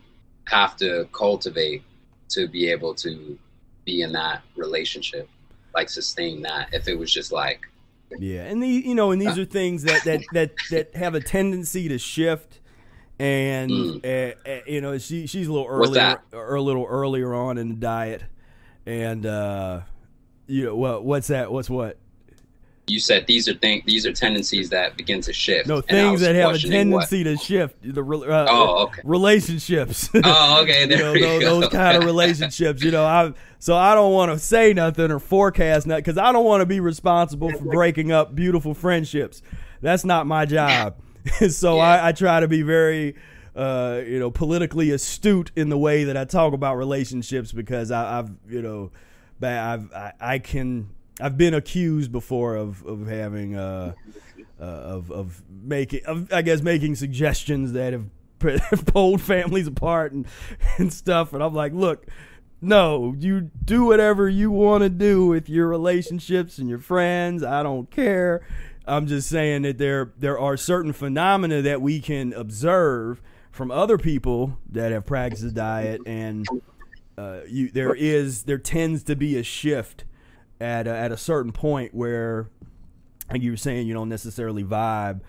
have 0.48 0.76
to 0.76 1.08
cultivate 1.12 1.82
to 2.30 2.48
be 2.48 2.70
able 2.70 2.94
to 2.94 3.38
be 3.84 4.02
in 4.02 4.12
that 4.12 4.42
relationship, 4.56 5.28
like 5.74 5.88
sustain 5.88 6.42
that. 6.42 6.68
If 6.72 6.88
it 6.88 6.98
was 6.98 7.12
just 7.12 7.32
like, 7.32 7.60
Yeah, 8.18 8.42
and 8.44 8.62
the 8.62 8.68
you 8.68 8.94
know, 8.94 9.10
and 9.10 9.20
these 9.20 9.38
are 9.38 9.44
things 9.44 9.82
that 9.84 10.04
that 10.04 10.30
that 10.32 10.68
that 10.70 10.94
have 10.96 11.14
a 11.14 11.20
tendency 11.20 11.88
to 11.88 11.98
shift, 11.98 12.60
and 13.18 14.02
Mm. 14.02 14.04
uh, 14.04 14.48
uh, 14.48 14.60
you 14.66 14.80
know, 14.80 14.98
she 14.98 15.26
she's 15.26 15.46
a 15.48 15.52
little 15.52 15.68
earlier, 15.68 16.20
or 16.32 16.54
a 16.54 16.62
little 16.62 16.86
earlier 16.86 17.34
on 17.34 17.58
in 17.58 17.68
the 17.68 17.74
diet, 17.74 18.24
and 18.86 19.26
uh, 19.26 19.82
you 20.46 20.64
know, 20.64 20.76
what 20.76 21.04
what's 21.04 21.28
that? 21.28 21.52
What's 21.52 21.68
what? 21.68 21.98
You 22.88 23.00
said, 23.00 23.26
these 23.26 23.48
are 23.48 23.54
things, 23.54 23.82
these 23.84 24.06
are 24.06 24.12
tendencies 24.12 24.70
that 24.70 24.96
begin 24.96 25.20
to 25.22 25.32
shift. 25.32 25.66
No, 25.66 25.76
And 25.76 25.84
things 25.86 26.20
that 26.20 26.34
have 26.36 26.44
a 26.44 26.48
questioning 26.50 26.90
what- 26.90 27.08
tendency 27.08 27.24
to 27.24 27.36
shift. 27.36 27.76
The 27.82 28.00
uh, 28.02 28.46
Oh, 28.48 28.84
okay. 28.84 29.00
relationships. 29.04 30.08
Oh, 30.24 30.62
okay. 30.62 30.82
you 30.88 30.96
know, 30.96 31.12
those, 31.18 31.42
those 31.42 31.68
kind 31.68 31.96
of 31.96 32.04
relationships. 32.04 32.82
You 32.82 32.90
know, 32.92 33.04
I 33.04 33.32
so 33.58 33.76
I 33.76 33.94
don't 33.94 34.12
want 34.12 34.32
to 34.32 34.38
say 34.38 34.72
nothing 34.72 35.10
or 35.10 35.18
forecast 35.18 35.86
nothing 35.86 36.02
because 36.04 36.18
I 36.18 36.30
don't 36.32 36.44
want 36.44 36.60
to 36.62 36.66
be 36.66 36.78
responsible 36.80 37.50
for 37.50 37.64
breaking 37.64 38.12
up 38.12 38.34
beautiful 38.34 38.72
friendships. 38.74 39.42
That's 39.82 40.04
not 40.04 40.26
my 40.26 40.46
job. 40.46 40.96
so 41.50 41.76
Yeah. 41.76 41.82
I, 41.82 42.08
I 42.08 42.12
try 42.12 42.38
to 42.40 42.46
be 42.48 42.62
very, 42.62 43.16
uh, 43.56 44.00
you 44.06 44.18
know, 44.20 44.30
politically 44.30 44.90
astute 44.92 45.50
in 45.56 45.70
the 45.70 45.78
way 45.78 46.04
that 46.04 46.16
I 46.16 46.24
talk 46.24 46.52
about 46.52 46.76
relationships 46.76 47.50
because 47.52 47.90
I, 47.90 48.20
I've, 48.20 48.30
you 48.48 48.62
know, 48.62 48.92
I've 49.42 49.92
I, 49.92 50.12
I 50.20 50.38
can 50.38 50.88
I've 51.20 51.38
been 51.38 51.54
accused 51.54 52.12
before 52.12 52.56
of 52.56 52.84
of 52.84 53.06
having 53.06 53.56
uh, 53.56 53.94
uh 54.60 54.64
of 54.64 55.10
of 55.10 55.42
making 55.48 56.04
of, 56.06 56.32
I 56.32 56.42
guess 56.42 56.62
making 56.62 56.96
suggestions 56.96 57.72
that 57.72 57.92
have 58.42 58.86
pulled 58.86 59.20
families 59.20 59.66
apart 59.66 60.12
and 60.12 60.26
and 60.78 60.92
stuff. 60.92 61.32
And 61.32 61.42
I'm 61.42 61.54
like 61.54 61.72
look 61.72 62.06
no 62.62 63.14
you 63.18 63.50
do 63.64 63.84
whatever 63.84 64.28
you 64.28 64.50
want 64.50 64.82
to 64.82 64.88
do 64.88 65.26
with 65.26 65.48
your 65.48 65.68
relationships 65.68 66.58
and 66.58 66.68
your 66.68 66.78
friends. 66.78 67.42
I 67.42 67.62
don't 67.62 67.90
care. 67.90 68.46
I'm 68.86 69.06
just 69.06 69.28
saying 69.28 69.62
that 69.62 69.78
there 69.78 70.12
there 70.18 70.38
are 70.38 70.56
certain 70.56 70.92
phenomena 70.92 71.62
that 71.62 71.82
we 71.82 72.00
can 72.00 72.32
observe 72.32 73.20
from 73.50 73.70
other 73.70 73.96
people 73.96 74.58
that 74.70 74.92
have 74.92 75.06
practiced 75.06 75.42
the 75.42 75.50
diet. 75.50 76.02
And 76.06 76.46
uh, 77.18 77.40
you 77.48 77.70
there 77.70 77.94
is 77.94 78.44
there 78.44 78.58
tends 78.58 79.02
to 79.04 79.16
be 79.16 79.36
a 79.38 79.42
shift 79.42 80.04
at 80.60 80.86
a, 80.86 80.90
at 80.90 81.12
a 81.12 81.16
certain 81.16 81.52
point 81.52 81.94
where 81.94 82.48
like 83.30 83.42
you 83.42 83.50
were 83.50 83.56
saying 83.56 83.86
you 83.86 83.94
don't 83.94 84.08
necessarily 84.08 84.64
vibe 84.64 85.20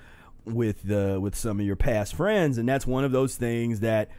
with 0.45 0.83
the 0.83 1.19
with 1.19 1.35
some 1.35 1.59
of 1.59 1.65
your 1.65 1.75
past 1.75 2.15
friends 2.15 2.57
and 2.57 2.67
that's 2.67 2.87
one 2.87 3.03
of 3.03 3.11
those 3.11 3.35
things 3.35 3.81
that 3.81 4.09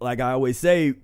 like 0.00 0.20
I 0.20 0.32
always 0.32 0.58
say 0.58 0.94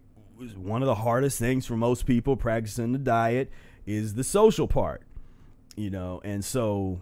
one 0.57 0.83
of 0.83 0.87
the 0.87 0.97
hardest 0.97 1.39
things 1.39 1.65
for 1.67 1.77
most 1.77 2.07
people 2.07 2.37
practicing 2.37 2.93
the 2.93 2.99
diet 2.99 3.51
is 3.87 4.15
the 4.15 4.25
social 4.25 4.67
part 4.67 5.03
you 5.77 5.91
know 5.91 6.21
and 6.25 6.45
so 6.45 7.01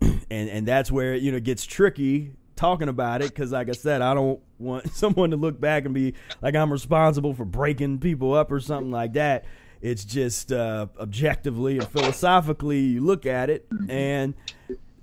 and 0.00 0.20
and 0.30 0.66
that's 0.66 0.90
where 0.90 1.14
you 1.14 1.30
know 1.30 1.36
it 1.36 1.44
gets 1.44 1.64
tricky 1.64 2.32
talking 2.56 2.88
about 2.88 3.22
it 3.22 3.28
because, 3.28 3.52
like 3.52 3.68
I 3.68 3.72
said, 3.72 4.02
I 4.02 4.14
don't 4.14 4.40
want 4.58 4.90
someone 4.94 5.30
to 5.30 5.36
look 5.36 5.60
back 5.60 5.84
and 5.84 5.94
be 5.94 6.14
like 6.42 6.54
I'm 6.54 6.72
responsible 6.72 7.34
for 7.34 7.44
breaking 7.44 7.98
people 7.98 8.34
up 8.34 8.50
or 8.50 8.60
something 8.60 8.90
like 8.90 9.14
that. 9.14 9.44
It's 9.84 10.02
just 10.06 10.50
uh, 10.50 10.86
objectively 10.98 11.76
and 11.76 11.86
philosophically, 11.86 12.80
you 12.80 13.02
look 13.02 13.26
at 13.26 13.50
it 13.50 13.66
and 13.86 14.32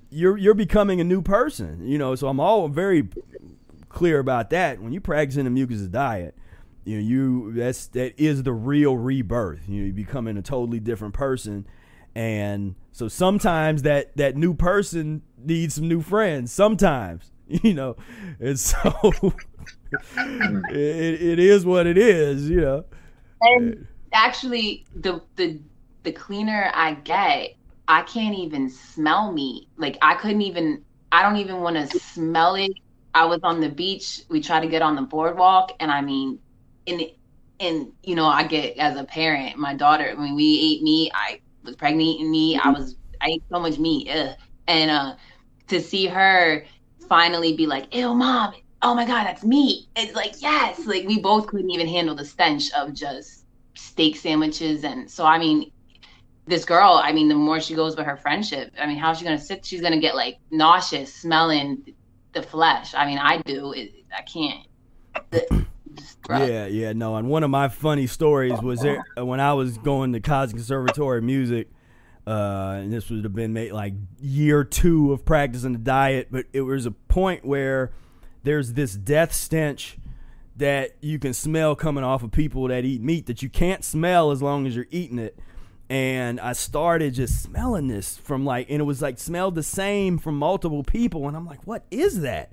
you're 0.10 0.36
you're 0.40 0.56
becoming 0.56 1.00
a 1.00 1.04
new 1.04 1.22
person. 1.22 1.88
You 1.88 2.00
know, 2.00 2.16
so 2.16 2.28
I'm 2.28 2.40
all 2.40 2.68
very 2.68 3.08
clear 3.90 4.18
about 4.18 4.50
that. 4.50 4.82
When 4.82 4.92
you 4.92 5.00
practicing 5.00 5.44
the 5.44 5.52
mucus 5.52 5.82
diet, 5.82 6.36
you 6.84 6.96
know, 6.96 7.04
you 7.04 7.54
that's 7.54 7.86
that 7.90 8.20
is 8.20 8.42
the 8.42 8.54
real 8.54 8.98
rebirth. 8.98 9.70
You 9.70 9.82
know, 9.82 9.86
you're 9.86 9.94
becoming 9.94 10.36
a 10.36 10.42
totally 10.42 10.80
different 10.80 11.14
person. 11.14 11.68
And 12.16 12.74
so 12.92 13.08
sometimes 13.08 13.84
that 13.84 14.18
that 14.18 14.36
new 14.36 14.56
person 14.56 15.22
needs 15.38 15.76
some 15.76 15.88
new 15.88 16.02
friends. 16.02 16.52
Sometimes, 16.52 17.32
you 17.48 17.76
know, 17.76 17.98
and 18.40 18.60
so 18.60 18.98
it, 20.18 21.22
it 21.22 21.38
is 21.38 21.68
what 21.68 21.86
it 21.86 22.00
is. 22.00 22.50
You 22.50 22.62
know, 22.62 22.86
And 23.42 23.88
actually, 24.14 24.88
the 24.96 25.22
the 25.36 25.62
the 26.04 26.12
cleaner 26.12 26.72
I 26.74 26.96
get, 26.96 27.50
I 27.88 28.04
can't 28.04 28.38
even 28.38 28.70
smell 28.70 29.32
meat. 29.32 29.70
Like 29.78 29.98
I 30.02 30.16
couldn't 30.16 30.42
even. 30.42 30.84
I 31.12 31.24
don't 31.24 31.38
even 31.38 31.60
want 31.62 31.76
to 31.76 31.88
smell 31.88 32.56
it. 32.56 32.72
I 33.14 33.26
was 33.26 33.40
on 33.44 33.60
the 33.60 33.70
beach. 33.70 34.22
We 34.30 34.42
tried 34.42 34.62
to 34.62 34.68
get 34.70 34.82
on 34.82 34.96
the 34.96 35.02
boardwalk, 35.04 35.72
and 35.80 35.92
I 35.92 36.02
mean, 36.02 36.40
and 36.88 37.02
and 37.60 37.88
you 38.04 38.16
know, 38.16 38.26
I 38.28 38.44
get 38.48 38.78
as 38.78 38.98
a 38.98 39.04
parent, 39.04 39.58
my 39.58 39.76
daughter. 39.76 40.14
When 40.18 40.36
we 40.36 40.60
ate 40.60 40.84
meat, 40.84 41.12
I 41.14 41.42
was 41.64 41.76
pregnant 41.76 42.08
eating 42.08 42.32
meat. 42.32 42.60
I 42.64 42.72
was 42.72 42.96
I 43.22 43.28
ate 43.30 43.44
so 43.52 43.60
much 43.60 43.78
meat, 43.80 44.10
ugh. 44.10 44.36
and 44.68 44.92
uh, 44.92 45.16
to 45.68 45.82
see 45.82 46.08
her 46.08 46.66
finally 47.10 47.56
be 47.56 47.68
like, 47.68 47.94
"Ew, 47.96 48.14
mom." 48.14 48.54
Oh 48.82 48.96
my 48.96 49.06
God, 49.06 49.26
that's 49.26 49.44
meat. 49.44 49.88
It's 49.96 50.16
like, 50.16 50.34
yes. 50.42 50.86
Like, 50.88 51.08
we 51.08 51.20
both 51.20 51.48
couldn't 51.48 51.70
even 51.70 51.88
handle 51.88 52.16
the 52.16 52.26
stench 52.26 52.72
of 52.74 52.94
just 52.94 53.41
steak 53.82 54.16
sandwiches. 54.16 54.84
And 54.84 55.10
so 55.10 55.26
i 55.26 55.38
mean 55.38 55.72
this 56.48 56.66
girl 56.66 57.00
i 57.04 57.12
mean 57.12 57.28
the 57.28 57.36
more 57.36 57.60
she 57.60 57.76
goes 57.76 57.96
with 57.96 58.06
her 58.06 58.18
friendship 58.18 58.74
i 58.80 58.88
mean 58.88 58.98
how's 58.98 59.20
she 59.20 59.24
gonna 59.24 59.38
sit? 59.38 59.66
She's 59.66 59.82
gonna 59.82 60.00
get 60.00 60.16
like 60.16 60.38
nauseous 60.50 61.14
smelling 61.14 61.94
the 62.34 62.42
flesh. 62.42 62.94
I 62.96 63.06
mean 63.06 63.18
i 63.18 63.38
do. 63.38 63.74
It, 63.74 63.94
i 64.18 64.22
can't. 64.22 64.68
Yeah, 66.30 66.68
yeah, 66.68 66.94
no. 66.94 67.18
And 67.18 67.28
one 67.28 67.44
of 67.44 67.50
my 67.50 67.68
funny 67.68 68.08
stories 68.08 68.62
was 68.62 68.80
there, 68.82 69.04
uh, 69.18 69.26
when 69.26 69.42
I 69.42 69.54
was 69.54 69.78
going 69.78 70.14
to 70.14 70.22
Cosmic 70.22 70.58
Conservatory 70.58 71.18
of 71.18 71.24
Music, 71.26 71.68
uh, 72.26 72.80
and 72.82 72.94
this 72.94 73.10
would 73.10 73.24
have 73.24 73.34
been 73.34 73.52
made 73.52 73.74
like 73.74 73.94
year 74.20 74.64
two 74.64 75.12
of 75.12 75.26
practicing 75.26 75.74
the 75.74 75.80
diet, 75.80 76.28
but 76.32 76.46
it 76.54 76.62
was 76.62 76.86
a 76.86 76.92
point 76.92 77.44
where 77.44 77.92
there's 78.44 78.74
this 78.74 78.94
death 78.94 79.34
stench 79.34 79.98
that 80.62 80.96
you 81.02 81.20
can 81.20 81.34
smell 81.34 81.76
coming 81.76 82.04
off 82.04 82.24
of 82.24 82.32
people 82.32 82.68
that 82.70 82.86
eat 82.86 83.02
meat 83.02 83.26
that 83.28 83.44
you 83.44 83.50
can't 83.50 83.84
smell 83.84 84.32
as 84.32 84.42
long 84.42 84.66
as 84.66 84.76
you're 84.76 84.88
eating 84.90 85.20
it. 85.20 85.38
And 85.90 86.40
I 86.40 86.54
started 86.54 87.14
just 87.14 87.44
smelling 87.44 87.88
this 87.88 88.18
from 88.18 88.46
like, 88.46 88.68
and 88.70 88.80
it 88.80 88.86
was 88.86 89.02
like 89.02 89.20
smelled 89.20 89.56
the 89.56 89.64
same 89.64 90.18
from 90.18 90.38
multiple 90.38 90.84
people, 90.84 91.28
and 91.28 91.36
I'm 91.36 91.46
like, 91.46 91.68
what 91.68 91.84
is 91.92 92.22
that? 92.22 92.52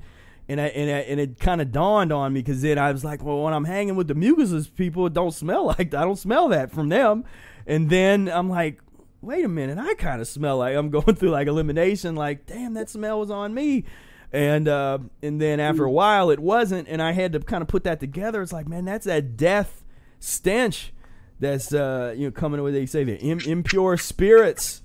and 0.49 0.61
I, 0.61 0.67
and, 0.69 0.91
I, 0.91 1.01
and 1.01 1.21
it 1.21 1.39
kind 1.39 1.61
of 1.61 1.71
dawned 1.73 2.11
on 2.11 2.33
me 2.33 2.41
because 2.41 2.63
then 2.63 2.79
I 2.79 2.91
was 2.91 3.05
like, 3.05 3.23
well, 3.23 3.43
when 3.43 3.53
I'm 3.53 3.67
hanging 3.67 3.97
with 3.97 4.09
the 4.09 4.15
mucusless 4.15 4.75
people, 4.75 5.07
it 5.07 5.13
don't 5.13 5.33
smell 5.33 5.67
like 5.79 5.95
I 5.95 6.05
don't 6.05 6.19
smell 6.19 6.49
that 6.49 6.73
from 6.73 6.89
them. 6.89 7.25
And 7.67 7.91
then 7.91 8.29
I'm 8.29 8.49
like, 8.49 8.81
wait 9.21 9.45
a 9.45 9.49
minute, 9.49 9.79
I 9.79 9.95
kind 9.95 10.21
of 10.21 10.29
smell 10.29 10.59
like 10.59 10.75
I'm 10.75 10.89
going 10.91 11.15
through 11.15 11.31
like 11.31 11.49
elimination. 11.49 12.17
Like, 12.17 12.47
damn, 12.47 12.75
that 12.75 12.89
smell 12.89 13.21
was 13.21 13.31
on 13.31 13.53
me. 13.53 13.85
And 14.33 14.69
uh, 14.69 14.99
and 15.23 15.41
then 15.41 15.59
after 15.59 15.85
a 15.85 15.91
while, 15.91 16.31
it 16.31 16.39
wasn't, 16.39 16.87
and 16.89 17.01
I 17.01 17.13
had 17.13 17.33
to 17.33 17.41
kind 17.41 17.63
of 17.63 17.69
put 17.69 17.85
that 17.85 17.99
together. 17.99 18.43
It's 18.43 18.53
like, 18.53 18.69
man, 18.69 18.85
that's 18.85 19.07
that 19.07 19.37
death 19.37 19.85
stench 20.21 20.93
that's 21.41 21.73
uh, 21.73 22.15
you 22.17 22.27
know 22.27 22.31
coming 22.31 22.63
with. 22.63 22.75
They 22.75 22.87
say 22.87 23.05
the 23.05 23.17
Im- 23.19 23.41
impure 23.41 23.97
spirits, 23.97 24.83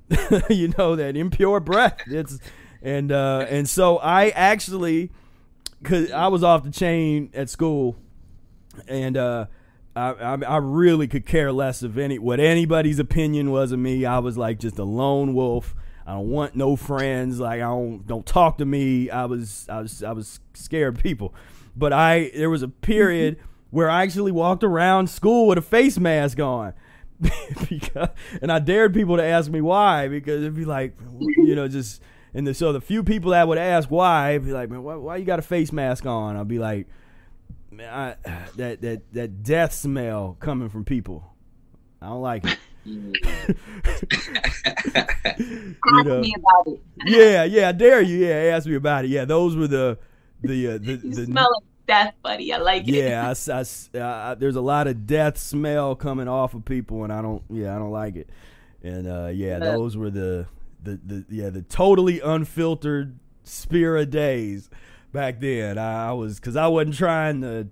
you 0.50 0.72
know, 0.78 0.96
that 0.96 1.16
impure 1.16 1.60
breath. 1.60 2.00
It's 2.06 2.38
and 2.82 3.10
uh, 3.12 3.46
and 3.48 3.68
so 3.68 3.98
I 3.98 4.28
actually, 4.30 5.10
cause 5.82 6.10
I 6.10 6.28
was 6.28 6.42
off 6.42 6.62
the 6.62 6.70
chain 6.70 7.30
at 7.34 7.50
school, 7.50 7.96
and 8.86 9.16
uh, 9.16 9.46
I, 9.96 10.10
I 10.12 10.34
I 10.34 10.56
really 10.58 11.08
could 11.08 11.26
care 11.26 11.52
less 11.52 11.82
of 11.82 11.98
any 11.98 12.18
what 12.18 12.40
anybody's 12.40 12.98
opinion 12.98 13.50
was 13.50 13.72
of 13.72 13.78
me. 13.80 14.04
I 14.04 14.18
was 14.18 14.38
like 14.38 14.58
just 14.60 14.78
a 14.78 14.84
lone 14.84 15.34
wolf. 15.34 15.74
I 16.08 16.12
don't 16.12 16.30
want 16.30 16.56
no 16.56 16.74
friends. 16.74 17.38
Like 17.38 17.60
I 17.60 17.66
don't 17.66 18.06
don't 18.06 18.24
talk 18.24 18.58
to 18.58 18.64
me. 18.64 19.10
I 19.10 19.26
was 19.26 19.66
I 19.68 19.82
was 19.82 20.02
I 20.02 20.12
was 20.12 20.40
scared 20.54 20.96
of 20.96 21.02
people, 21.02 21.34
but 21.76 21.92
I 21.92 22.30
there 22.34 22.48
was 22.48 22.62
a 22.62 22.68
period 22.68 23.36
mm-hmm. 23.36 23.46
where 23.70 23.90
I 23.90 24.04
actually 24.04 24.32
walked 24.32 24.64
around 24.64 25.10
school 25.10 25.48
with 25.48 25.58
a 25.58 25.62
face 25.62 25.98
mask 25.98 26.40
on. 26.40 26.72
because, 27.68 28.08
and 28.40 28.50
I 28.50 28.58
dared 28.58 28.94
people 28.94 29.16
to 29.18 29.22
ask 29.22 29.50
me 29.50 29.60
why 29.60 30.08
because 30.08 30.40
it'd 30.40 30.54
be 30.54 30.64
like, 30.64 30.96
you 31.18 31.54
know, 31.54 31.68
just 31.68 32.00
and 32.32 32.46
the, 32.46 32.54
so 32.54 32.72
the 32.72 32.80
few 32.80 33.02
people 33.02 33.32
that 33.32 33.46
would 33.46 33.58
ask 33.58 33.90
why, 33.90 34.30
I'd 34.30 34.44
be 34.44 34.52
like, 34.52 34.70
man, 34.70 34.82
why, 34.82 34.94
why 34.94 35.16
you 35.16 35.26
got 35.26 35.40
a 35.40 35.42
face 35.42 35.72
mask 35.72 36.06
on? 36.06 36.36
I'd 36.36 36.48
be 36.48 36.58
like, 36.58 36.86
man, 37.70 38.16
I, 38.24 38.30
that 38.56 38.80
that 38.80 39.12
that 39.12 39.42
death 39.42 39.74
smell 39.74 40.38
coming 40.40 40.70
from 40.70 40.86
people, 40.86 41.34
I 42.00 42.06
don't 42.06 42.22
like 42.22 42.46
it. 42.46 42.58
you 45.38 45.76
Ask 45.86 46.06
know, 46.06 46.20
me 46.20 46.34
about 46.36 46.66
it. 46.66 46.80
yeah, 47.06 47.44
yeah, 47.44 47.68
I 47.68 47.72
dare 47.72 48.00
you. 48.02 48.18
Yeah, 48.26 48.54
ask 48.56 48.66
me 48.66 48.74
about 48.74 49.04
it. 49.04 49.08
Yeah, 49.08 49.24
those 49.24 49.56
were 49.56 49.68
the 49.68 49.98
the 50.42 50.68
uh, 50.68 50.78
the, 50.78 50.92
You 51.02 51.14
the 51.14 51.24
smell 51.26 51.50
like 51.54 51.64
death, 51.86 52.14
buddy. 52.22 52.52
I 52.52 52.58
like 52.58 52.88
it. 52.88 52.94
yeah, 52.94 53.26
I 53.26 53.30
s- 53.30 53.48
I 53.48 53.60
s- 53.60 53.90
uh, 53.94 54.00
I- 54.00 54.34
there's 54.34 54.56
a 54.56 54.60
lot 54.60 54.86
of 54.86 55.06
death 55.06 55.38
smell 55.38 55.94
coming 55.94 56.28
off 56.28 56.54
of 56.54 56.64
people, 56.64 57.04
and 57.04 57.12
I 57.12 57.22
don't. 57.22 57.42
Yeah, 57.50 57.74
I 57.74 57.78
don't 57.78 57.90
like 57.92 58.16
it. 58.16 58.28
And 58.82 59.06
uh, 59.08 59.30
yeah, 59.32 59.52
Yeah. 59.52 59.58
those 59.58 59.96
were 59.96 60.10
the, 60.10 60.46
the 60.82 60.98
the 61.04 61.24
yeah 61.28 61.50
the 61.50 61.62
totally 61.62 62.20
unfiltered 62.20 63.18
Spira 63.44 64.06
days 64.06 64.70
back 65.12 65.40
then. 65.40 65.78
I, 65.78 66.10
I 66.10 66.12
was 66.12 66.38
because 66.40 66.56
I 66.56 66.66
wasn't 66.68 66.96
trying 66.96 67.40
to. 67.42 67.68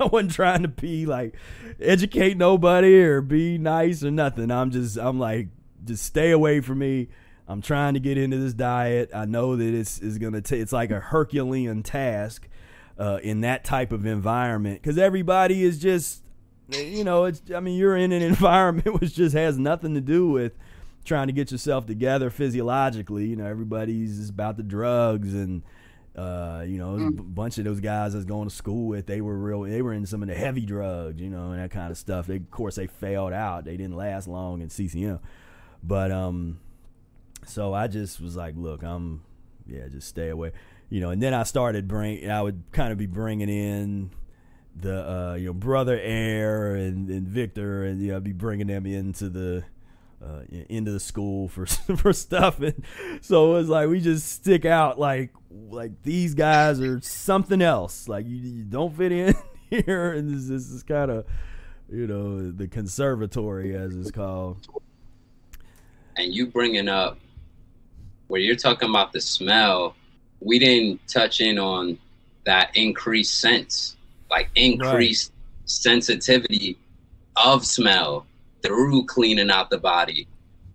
I 0.00 0.04
wasn't 0.12 0.32
trying 0.32 0.62
to 0.62 0.68
be 0.68 1.06
like 1.06 1.34
educate 1.80 2.36
nobody 2.36 3.00
or 3.00 3.20
be 3.20 3.58
nice 3.58 4.02
or 4.02 4.10
nothing. 4.10 4.50
I'm 4.50 4.70
just 4.70 4.96
I'm 4.96 5.18
like 5.18 5.48
just 5.84 6.04
stay 6.04 6.30
away 6.30 6.60
from 6.60 6.78
me. 6.78 7.08
I'm 7.46 7.62
trying 7.62 7.94
to 7.94 8.00
get 8.00 8.16
into 8.16 8.36
this 8.38 8.54
diet. 8.54 9.10
I 9.14 9.24
know 9.24 9.56
that 9.56 9.74
it's 9.74 9.98
is 9.98 10.18
gonna 10.18 10.40
take. 10.40 10.60
It's 10.60 10.72
like 10.72 10.90
a 10.90 11.00
Herculean 11.00 11.82
task 11.82 12.48
uh, 12.98 13.18
in 13.22 13.40
that 13.40 13.64
type 13.64 13.92
of 13.92 14.04
environment 14.06 14.82
because 14.82 14.98
everybody 14.98 15.64
is 15.64 15.78
just 15.78 16.22
you 16.68 17.02
know 17.02 17.24
it's 17.24 17.42
i 17.56 17.58
mean 17.58 17.76
you're 17.76 17.96
in 17.96 18.12
an 18.12 18.22
environment 18.34 19.00
which 19.00 19.14
just 19.14 19.34
has 19.34 19.58
nothing 19.58 19.94
to 19.94 20.00
do 20.00 20.28
with 20.28 20.52
trying 21.04 21.26
to 21.26 21.32
get 21.32 21.50
yourself 21.50 21.86
together 21.86 22.30
physiologically 22.30 23.24
you 23.24 23.34
know 23.34 23.46
everybody's 23.46 24.28
about 24.28 24.56
the 24.56 24.62
drugs 24.62 25.34
and 25.34 25.62
uh, 26.20 26.64
you 26.66 26.76
know, 26.76 26.96
a 26.96 27.10
bunch 27.10 27.56
of 27.56 27.64
those 27.64 27.80
guys 27.80 28.12
that's 28.12 28.26
going 28.26 28.46
to 28.46 28.54
school 28.54 28.88
with, 28.88 29.06
they 29.06 29.22
were 29.22 29.36
real. 29.36 29.62
They 29.62 29.80
were 29.80 29.94
in 29.94 30.04
some 30.04 30.22
of 30.22 30.28
the 30.28 30.34
heavy 30.34 30.66
drugs, 30.66 31.18
you 31.18 31.30
know, 31.30 31.52
and 31.52 31.62
that 31.62 31.70
kind 31.70 31.90
of 31.90 31.96
stuff. 31.96 32.26
They, 32.26 32.36
of 32.36 32.50
course, 32.50 32.74
they 32.74 32.86
failed 32.86 33.32
out. 33.32 33.64
They 33.64 33.78
didn't 33.78 33.96
last 33.96 34.28
long 34.28 34.60
in 34.60 34.68
CCM, 34.68 35.18
but 35.82 36.12
um, 36.12 36.60
so 37.46 37.72
I 37.72 37.86
just 37.86 38.20
was 38.20 38.36
like, 38.36 38.54
look, 38.54 38.82
I'm, 38.82 39.22
yeah, 39.66 39.88
just 39.88 40.08
stay 40.08 40.28
away, 40.28 40.52
you 40.90 41.00
know. 41.00 41.08
And 41.08 41.22
then 41.22 41.32
I 41.32 41.44
started 41.44 41.88
bring, 41.88 42.30
I 42.30 42.42
would 42.42 42.64
kind 42.72 42.92
of 42.92 42.98
be 42.98 43.06
bringing 43.06 43.48
in 43.48 44.10
the, 44.76 45.10
uh, 45.10 45.34
you 45.36 45.46
know, 45.46 45.54
brother 45.54 45.98
Air 45.98 46.74
and, 46.74 47.08
and 47.08 47.26
Victor, 47.26 47.84
and 47.84 48.02
you 48.02 48.08
know, 48.08 48.16
I'd 48.16 48.24
be 48.24 48.32
bringing 48.32 48.66
them 48.66 48.84
into 48.84 49.30
the. 49.30 49.64
Uh, 50.22 50.42
into 50.68 50.92
the 50.92 51.00
school 51.00 51.48
for 51.48 51.64
for 51.96 52.12
stuff, 52.12 52.60
and 52.60 52.84
so 53.22 53.52
it 53.52 53.54
was 53.54 53.68
like 53.70 53.88
we 53.88 54.02
just 54.02 54.30
stick 54.30 54.66
out 54.66 54.98
like 54.98 55.30
like 55.70 55.92
these 56.02 56.34
guys 56.34 56.78
are 56.78 57.00
something 57.00 57.62
else. 57.62 58.06
Like 58.06 58.26
you, 58.26 58.36
you 58.36 58.64
don't 58.64 58.94
fit 58.94 59.12
in 59.12 59.34
here, 59.70 60.12
and 60.12 60.28
this, 60.28 60.46
this 60.46 60.70
is 60.70 60.82
kind 60.82 61.10
of 61.10 61.24
you 61.88 62.06
know 62.06 62.50
the 62.50 62.68
conservatory 62.68 63.74
as 63.74 63.96
it's 63.96 64.10
called. 64.10 64.68
and 66.16 66.34
you 66.34 66.48
bringing 66.48 66.88
up 66.88 67.18
where 68.28 68.42
you're 68.42 68.56
talking 68.56 68.90
about 68.90 69.12
the 69.12 69.22
smell, 69.22 69.96
we 70.40 70.58
didn't 70.58 71.00
touch 71.08 71.40
in 71.40 71.58
on 71.58 71.98
that 72.44 72.76
increased 72.76 73.40
sense, 73.40 73.96
like 74.30 74.50
increased 74.54 75.32
sensitivity 75.64 76.76
of 77.36 77.64
smell 77.64 78.26
through 78.62 79.06
cleaning 79.06 79.50
out 79.50 79.70
the 79.70 79.78
body 79.78 80.26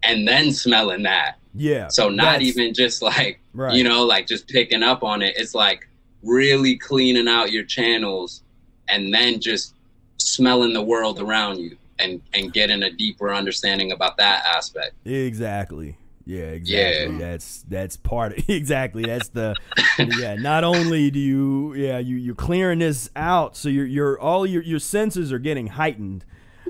and 0.04 0.28
then 0.28 0.52
smelling 0.52 1.04
that. 1.04 1.38
Yeah. 1.54 1.88
So 1.88 2.10
not 2.10 2.42
even 2.42 2.74
just 2.74 3.02
like, 3.02 3.40
right. 3.54 3.76
you 3.76 3.84
know, 3.84 4.04
like 4.06 4.28
just 4.28 4.48
picking 4.48 4.84
up 4.84 5.04
on 5.04 5.22
it. 5.22 5.36
It's 5.38 5.56
like 5.56 5.88
really 6.24 6.78
cleaning 6.78 7.28
out 7.28 7.52
your 7.52 7.64
channels 7.64 8.44
and 8.90 9.14
then 9.14 9.40
just 9.40 9.74
smelling 10.18 10.74
the 10.74 10.82
world 10.82 11.20
around 11.20 11.60
you 11.60 11.78
and 12.00 12.22
and 12.34 12.52
getting 12.52 12.84
a 12.84 12.92
deeper 12.92 13.34
understanding 13.34 13.92
about 13.92 14.18
that 14.18 14.46
aspect. 14.46 14.94
Exactly. 15.06 15.98
Yeah, 16.26 16.46
exactly. 16.46 17.18
That's 17.18 17.64
that's 17.70 17.98
part 17.98 18.38
of 18.38 18.50
exactly. 18.50 19.04
That's 19.04 19.30
the 19.30 19.56
yeah. 20.00 20.36
Not 20.36 20.64
only 20.64 21.12
do 21.12 21.20
you 21.20 21.74
yeah 21.76 22.00
you 22.00 22.18
you're 22.18 22.36
clearing 22.36 22.80
this 22.80 23.10
out, 23.16 23.56
so 23.56 23.70
you're 23.70 23.86
you're 23.86 24.20
all 24.20 24.46
your 24.46 24.64
your 24.64 24.80
senses 24.80 25.32
are 25.32 25.40
getting 25.40 25.68
heightened. 25.68 26.26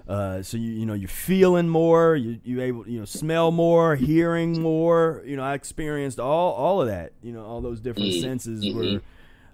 Uh, 0.07 0.41
so 0.43 0.55
you 0.57 0.71
you 0.71 0.85
know 0.85 0.93
you're 0.93 1.07
feeling 1.07 1.67
more, 1.67 2.15
you 2.15 2.39
you 2.43 2.61
able 2.61 2.87
you 2.87 2.99
know 2.99 3.05
smell 3.05 3.51
more, 3.51 3.95
hearing 3.95 4.61
more. 4.61 5.23
You 5.25 5.35
know 5.35 5.43
I 5.43 5.53
experienced 5.55 6.19
all 6.19 6.53
all 6.53 6.81
of 6.81 6.87
that. 6.87 7.13
You 7.23 7.31
know 7.31 7.43
all 7.43 7.61
those 7.61 7.79
different 7.81 8.13
Mm, 8.13 8.21
senses 8.21 8.65
mhm. 8.65 8.73
were 8.73 9.01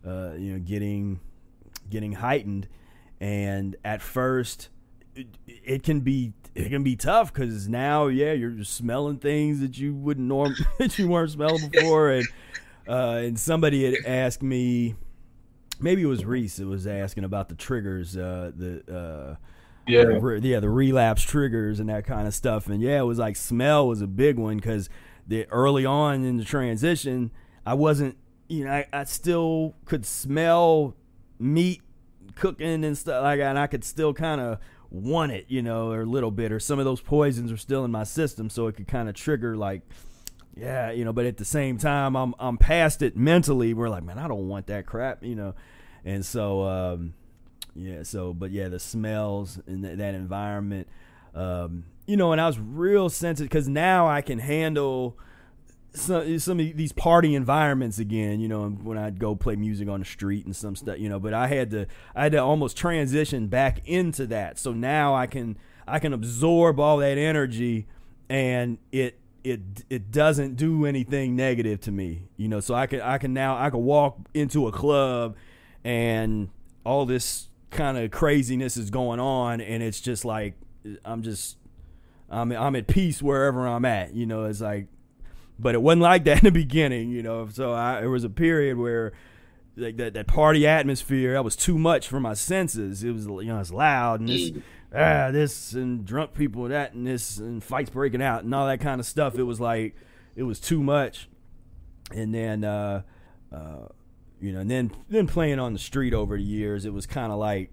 uh, 0.06 0.34
you 0.36 0.54
know 0.54 0.60
getting 0.60 1.20
getting 1.90 2.14
heightened, 2.14 2.68
and 3.22 3.76
at 3.86 4.02
first 4.02 4.70
it, 5.16 5.28
it 5.48 5.84
can 5.84 6.02
be 6.02 6.34
it 6.54 6.68
can 6.70 6.84
be 6.84 6.98
tough 6.98 7.34
because 7.34 7.70
now 7.70 8.08
yeah 8.08 8.34
you're 8.34 8.62
smelling 8.66 9.18
things 9.20 9.62
that 9.62 9.78
you 9.78 9.94
wouldn't 9.94 10.28
norm 10.28 10.54
that 10.80 11.00
you 11.00 11.08
weren't 11.08 11.32
smelling 11.32 11.70
before 11.70 12.12
and 12.12 12.28
uh, 12.90 13.22
and 13.24 13.40
somebody 13.40 13.86
had 13.86 14.06
asked 14.06 14.42
me 14.44 14.96
maybe 15.80 16.02
it 16.02 16.08
was 16.08 16.26
Reese 16.26 16.58
that 16.58 16.68
was 16.68 16.88
asking 16.88 17.24
about 17.24 17.48
the 17.48 17.56
triggers 17.56 18.18
uh, 18.18 18.52
the 18.56 18.84
uh, 18.94 19.36
Yeah. 19.92 20.18
re- 20.20 20.40
yeah 20.40 20.60
the 20.60 20.70
relapse 20.70 21.22
triggers 21.24 21.80
and 21.80 21.90
that 21.90 22.06
kind 22.06 22.28
of 22.28 22.34
stuff. 22.34 22.68
And 22.68 22.82
yeah 22.82 23.00
it 23.00 23.06
was 23.06 23.20
like 23.20 23.36
smell 23.36 23.88
was 23.88 24.02
a 24.02 24.08
big 24.08 24.38
one 24.38 24.58
because 24.58 24.90
the 25.28 25.46
early 25.50 25.86
on 25.86 26.24
in 26.24 26.38
the 26.38 26.44
transition 26.44 27.32
I 27.66 27.74
wasn't 27.76 28.18
you 28.48 28.66
know 28.66 28.72
I, 28.72 28.86
I 28.92 29.04
still 29.06 29.76
could 29.86 30.06
smell 30.06 30.96
meat 31.40 31.82
cooking 32.36 32.84
and 32.84 32.98
stuff 32.98 33.24
like 33.24 33.40
that 33.40 33.50
and 33.50 33.60
I 33.60 33.68
could 33.68 33.84
still 33.84 34.14
kind 34.14 34.42
of 34.42 34.58
want 34.90 35.32
it 35.32 35.46
you 35.48 35.62
know 35.62 35.92
or 35.92 36.02
a 36.02 36.06
little 36.06 36.32
bit 36.32 36.52
or 36.52 36.60
some 36.60 36.80
of 36.80 36.86
those 36.86 37.00
poisons 37.02 37.52
are 37.52 37.58
still 37.58 37.86
in 37.86 37.92
my 37.92 38.04
system 38.04 38.50
so 38.50 38.68
it 38.68 38.76
could 38.76 38.88
kind 38.88 39.08
of 39.10 39.16
trigger 39.16 39.56
like 39.56 39.82
yeah 40.56 40.92
you 40.92 41.06
know 41.06 41.14
but 41.14 41.26
at 41.26 41.38
the 41.38 41.46
same 41.46 41.78
time 41.78 42.16
I'm 42.16 42.34
I'm 42.40 42.58
past 42.58 43.02
it 43.02 43.16
mentally. 43.16 43.74
We're 43.74 43.90
like 43.90 44.04
man 44.04 44.18
I 44.18 44.28
don't 44.28 44.48
want 44.48 44.68
that 44.68 44.86
crap 44.86 45.24
you 45.24 45.36
know? 45.36 45.56
And 46.04 46.26
so 46.26 46.64
um 46.64 47.14
yeah 47.76 48.04
so 48.04 48.34
but 48.34 48.52
yeah 48.52 48.68
the 48.68 48.80
smells 48.80 49.60
in 49.68 49.82
that, 49.82 49.98
that 49.98 50.14
environment 50.14 50.88
um 51.34 51.84
you 52.06 52.18
know 52.18 52.32
and 52.32 52.42
I 52.42 52.48
was 52.48 52.60
real 52.60 53.10
sensitive 53.10 53.50
because 53.50 53.68
now 53.68 54.08
I 54.08 54.22
can 54.22 54.40
handle 54.40 55.18
some 55.94 56.40
some 56.40 56.60
of 56.60 56.78
these 56.78 56.92
party 56.92 57.36
environments 57.36 58.00
again, 58.00 58.40
you 58.40 58.48
know, 58.48 58.70
when 58.70 58.98
I'd 58.98 59.20
go 59.20 59.36
play 59.36 59.56
music 59.56 59.90
on 59.90 60.00
the 60.00 60.06
street 60.06 60.46
and 60.46 60.56
some 60.56 60.76
stuff, 60.76 61.00
you 61.00 61.10
know, 61.10 61.20
but 61.20 61.34
I 61.34 61.48
had 61.48 61.72
to 61.72 61.88
I 62.16 62.24
had 62.24 62.32
to 62.34 62.40
almost 62.40 62.78
transition 62.78 63.48
back 63.48 63.82
into 63.88 64.26
that. 64.28 64.58
So 64.58 64.74
now 64.74 65.14
I 65.14 65.28
can 65.28 65.58
I 65.88 66.00
can 66.00 66.14
absorb 66.14 66.80
all 66.80 66.98
that 66.98 67.18
energy 67.18 67.88
and 68.30 68.78
it 68.92 69.20
it 69.44 69.62
it 69.90 70.12
doesn't 70.12 70.56
do 70.56 70.86
anything 70.86 71.36
negative 71.36 71.82
to 71.82 71.92
me. 71.92 72.30
You 72.38 72.48
know, 72.48 72.62
so 72.62 72.74
I 72.74 72.88
can 72.88 73.02
I 73.02 73.18
can 73.18 73.34
now 73.34 73.58
I 73.58 73.70
can 73.70 73.84
walk 73.84 74.18
into 74.34 74.68
a 74.68 74.72
club 74.72 75.36
and 75.84 76.50
all 76.86 77.06
this 77.06 77.48
kind 77.72 77.98
of 77.98 78.12
craziness 78.12 78.78
is 78.78 78.90
going 78.90 79.20
on 79.20 79.62
and 79.62 79.82
it's 79.82 80.00
just 80.02 80.24
like 80.26 80.54
I'm 81.06 81.24
just 81.24 81.58
I'm 82.30 82.52
I'm 82.52 82.76
at 82.76 82.88
peace 82.88 83.22
wherever 83.22 83.68
I'm 83.68 83.86
at. 83.86 84.14
You 84.14 84.26
know, 84.26 84.44
it's 84.46 84.62
like 84.62 84.88
but 85.60 85.76
it 85.76 85.82
wasn't 85.82 86.02
like 86.02 86.24
that 86.26 86.40
in 86.40 86.46
the 86.46 86.52
beginning, 86.60 87.10
you 87.12 87.24
know. 87.24 87.48
So 87.52 87.74
I, 87.74 88.02
there 88.02 88.10
was 88.10 88.24
a 88.24 88.30
period 88.30 88.78
where 88.78 89.14
like 89.78 89.98
that, 89.98 90.14
that 90.16 90.28
party 90.28 90.68
atmosphere 90.68 91.34
that 91.34 91.44
was 91.44 91.56
too 91.56 91.78
much 91.78 92.08
for 92.08 92.20
my 92.20 92.34
senses. 92.34 93.04
It 93.04 93.12
was 93.12 93.26
you 93.26 93.44
know 93.46 93.60
it's 93.60 93.72
loud 93.72 94.20
and 94.20 94.30
this 94.30 94.52
Mm. 94.52 94.62
ah 94.94 95.32
this 95.32 95.72
and 95.74 96.04
drunk 96.06 96.34
people 96.34 96.64
that 96.68 96.94
and 96.94 97.08
this 97.08 97.38
and 97.38 97.64
fights 97.64 97.90
breaking 97.90 98.22
out 98.22 98.44
and 98.44 98.54
all 98.54 98.68
that 98.68 98.82
kind 98.82 99.00
of 99.00 99.06
stuff. 99.06 99.38
It 99.40 99.44
was 99.44 99.60
like 99.62 99.96
it 100.36 100.44
was 100.44 100.60
too 100.60 100.84
much. 100.84 101.30
And 102.14 102.34
then 102.36 102.64
uh, 102.66 103.04
uh, 103.54 103.88
you 104.42 104.52
know, 104.52 104.60
and 104.60 104.70
then 104.72 104.92
then 105.10 105.28
playing 105.28 105.60
on 105.60 105.74
the 105.74 105.80
street 105.80 106.14
over 106.14 106.36
the 106.38 106.44
years, 106.44 106.86
it 106.86 106.94
was 106.94 107.06
kind 107.06 107.32
of 107.32 107.38
like 107.40 107.72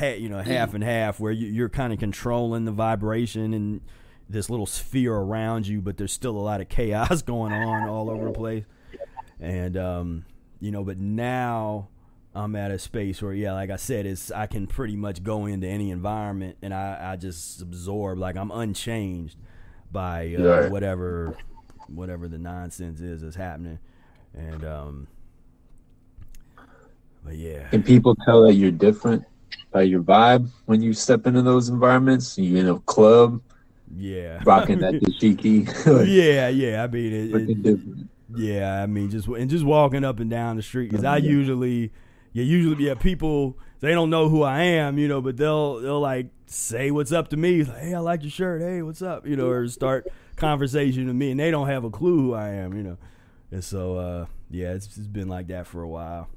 you 0.00 0.28
know 0.28 0.40
half 0.42 0.74
and 0.74 0.82
half 0.84 1.18
where 1.20 1.32
you, 1.32 1.46
you're 1.48 1.68
kind 1.68 1.92
of 1.92 1.98
controlling 1.98 2.64
the 2.64 2.72
vibration 2.72 3.54
and 3.54 3.80
this 4.28 4.50
little 4.50 4.66
sphere 4.66 5.14
around 5.14 5.66
you, 5.66 5.80
but 5.80 5.96
there's 5.96 6.12
still 6.12 6.36
a 6.36 6.40
lot 6.40 6.60
of 6.60 6.68
chaos 6.68 7.22
going 7.34 7.52
on 7.52 7.86
all 7.86 8.10
over 8.10 8.26
the 8.26 8.32
place. 8.32 8.64
And 9.40 9.76
um, 9.76 10.24
you 10.60 10.70
know, 10.70 10.84
but 10.84 10.98
now 10.98 11.88
I'm 12.34 12.54
at 12.56 12.70
a 12.70 12.78
space 12.78 13.22
where, 13.22 13.32
yeah, 13.32 13.52
like 13.54 13.70
I 13.70 13.76
said, 13.76 14.04
it's 14.06 14.30
I 14.30 14.46
can 14.46 14.66
pretty 14.66 14.96
much 14.96 15.22
go 15.22 15.46
into 15.46 15.66
any 15.66 15.90
environment 15.90 16.56
and 16.62 16.74
I, 16.74 17.12
I 17.12 17.16
just 17.16 17.62
absorb. 17.62 18.18
Like 18.18 18.36
I'm 18.36 18.50
unchanged 18.50 19.38
by 19.90 20.34
uh, 20.34 20.42
Right. 20.42 20.70
whatever 20.70 21.36
whatever 21.86 22.28
the 22.28 22.38
nonsense 22.38 23.00
is 23.00 23.22
that's 23.22 23.36
happening. 23.36 23.78
And 24.34 24.62
um, 24.64 25.08
but 27.28 27.36
yeah, 27.36 27.68
Can 27.68 27.82
people 27.82 28.16
tell 28.24 28.44
that 28.44 28.54
you're 28.54 28.70
different 28.70 29.22
by 29.70 29.82
your 29.82 30.02
vibe 30.02 30.48
when 30.64 30.80
you 30.80 30.94
step 30.94 31.26
into 31.26 31.42
those 31.42 31.68
environments? 31.68 32.38
You 32.38 32.56
in 32.56 32.68
a 32.70 32.78
club, 32.80 33.42
yeah, 33.94 34.40
rocking 34.46 34.78
that 34.78 34.94
dashiki. 35.02 35.66
like, 35.86 36.08
yeah, 36.08 36.48
yeah. 36.48 36.82
I 36.82 36.86
mean, 36.86 37.12
it, 37.12 37.66
it. 37.66 37.80
Yeah, 38.34 38.82
I 38.82 38.86
mean, 38.86 39.10
just 39.10 39.28
and 39.28 39.50
just 39.50 39.62
walking 39.62 40.04
up 40.04 40.20
and 40.20 40.30
down 40.30 40.56
the 40.56 40.62
street 40.62 40.90
because 40.90 41.04
I 41.04 41.18
usually, 41.18 41.92
yeah, 42.32 42.44
usually 42.44 42.86
yeah, 42.86 42.94
people 42.94 43.58
they 43.80 43.92
don't 43.92 44.08
know 44.08 44.30
who 44.30 44.42
I 44.42 44.62
am, 44.62 44.96
you 44.96 45.06
know, 45.06 45.20
but 45.20 45.36
they'll 45.36 45.80
they'll 45.80 46.00
like 46.00 46.30
say 46.46 46.90
what's 46.90 47.12
up 47.12 47.28
to 47.28 47.36
me, 47.36 47.62
like, 47.62 47.78
hey, 47.78 47.94
I 47.94 47.98
like 47.98 48.22
your 48.22 48.30
shirt, 48.30 48.62
hey, 48.62 48.80
what's 48.80 49.02
up, 49.02 49.26
you 49.26 49.36
know, 49.36 49.48
or 49.48 49.68
start 49.68 50.06
conversation 50.36 51.08
with 51.08 51.16
me, 51.16 51.30
and 51.30 51.38
they 51.38 51.50
don't 51.50 51.68
have 51.68 51.84
a 51.84 51.90
clue 51.90 52.16
who 52.20 52.32
I 52.32 52.48
am, 52.48 52.74
you 52.74 52.82
know, 52.82 52.96
and 53.50 53.62
so 53.62 53.98
uh, 53.98 54.26
yeah, 54.50 54.72
it's, 54.72 54.86
it's 54.96 55.06
been 55.06 55.28
like 55.28 55.48
that 55.48 55.66
for 55.66 55.82
a 55.82 55.88
while, 55.88 56.30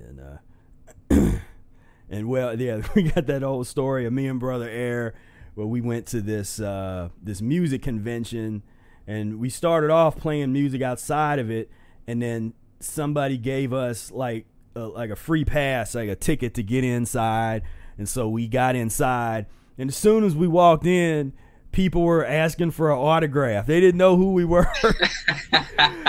and 0.00 0.20
uh, 0.20 1.38
and 2.10 2.28
well, 2.28 2.58
yeah, 2.60 2.82
we 2.94 3.04
got 3.04 3.26
that 3.26 3.42
old 3.42 3.66
story 3.66 4.06
of 4.06 4.12
me 4.12 4.26
and 4.26 4.40
brother 4.40 4.68
Air 4.68 5.14
where 5.54 5.66
we 5.66 5.80
went 5.80 6.06
to 6.06 6.20
this 6.20 6.60
uh, 6.60 7.08
this 7.22 7.42
music 7.42 7.82
convention 7.82 8.62
and 9.06 9.38
we 9.38 9.50
started 9.50 9.90
off 9.90 10.16
playing 10.16 10.52
music 10.52 10.82
outside 10.82 11.38
of 11.38 11.50
it 11.50 11.70
and 12.06 12.22
then 12.22 12.54
somebody 12.78 13.36
gave 13.36 13.72
us 13.72 14.10
like 14.10 14.46
a, 14.74 14.80
like 14.80 15.10
a 15.10 15.16
free 15.16 15.44
pass 15.44 15.94
like 15.94 16.08
a 16.08 16.16
ticket 16.16 16.54
to 16.54 16.62
get 16.62 16.84
inside. 16.84 17.62
And 17.98 18.08
so 18.08 18.28
we 18.28 18.48
got 18.48 18.76
inside 18.76 19.46
and 19.76 19.90
as 19.90 19.96
soon 19.96 20.24
as 20.24 20.34
we 20.34 20.48
walked 20.48 20.86
in 20.86 21.32
people 21.72 22.02
were 22.02 22.24
asking 22.24 22.70
for 22.70 22.90
an 22.90 22.98
autograph 22.98 23.66
they 23.66 23.80
didn't 23.80 23.98
know 23.98 24.16
who 24.16 24.32
we 24.32 24.44
were 24.44 24.66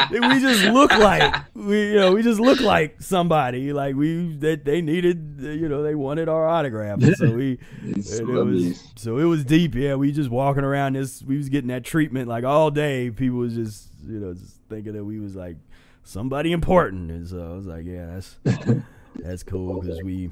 we 0.10 0.40
just 0.40 0.64
looked 0.66 0.98
like 0.98 1.34
we 1.54 1.90
you 1.90 1.96
know 1.96 2.14
we 2.14 2.24
just 2.24 2.40
looked 2.40 2.62
like 2.62 3.02
somebody 3.02 3.72
like 3.72 3.96
we 3.96 4.36
that 4.38 4.66
they 4.66 4.82
needed 4.82 5.36
you 5.40 5.70
know 5.70 5.84
they 5.84 5.96
wanted 5.96 6.28
our 6.28 6.48
autograph 6.48 7.02
and 7.02 7.16
so 7.16 7.32
we 7.32 7.60
it 7.84 8.26
was 8.26 8.92
so 8.96 9.18
it 9.18 9.24
was 9.24 9.44
deep. 9.44 9.76
Yeah, 9.76 9.96
we 9.96 10.12
just 10.12 10.30
walking 10.30 10.64
around 10.64 10.96
this. 10.96 11.22
We 11.24 11.38
was 11.38 11.50
getting 11.50 11.70
that 11.70 11.84
treatment 11.84 12.28
like 12.28 12.44
all 12.44 12.72
day. 12.72 13.10
People 13.10 13.40
was 13.40 13.56
just 13.56 13.90
you 14.06 14.20
know 14.20 14.34
just 14.34 14.58
thinking 14.70 14.94
that 14.94 15.04
we 15.04 15.20
was 15.20 15.36
like 15.36 15.58
somebody 16.04 16.52
important, 16.52 17.12
and 17.12 17.28
so 17.28 17.40
I 17.40 17.56
was 17.56 17.66
like, 17.66 17.86
yeah, 17.86 18.06
that's 18.06 18.38
that's 19.16 19.44
cool 19.44 19.82
because 19.82 20.02
we, 20.04 20.32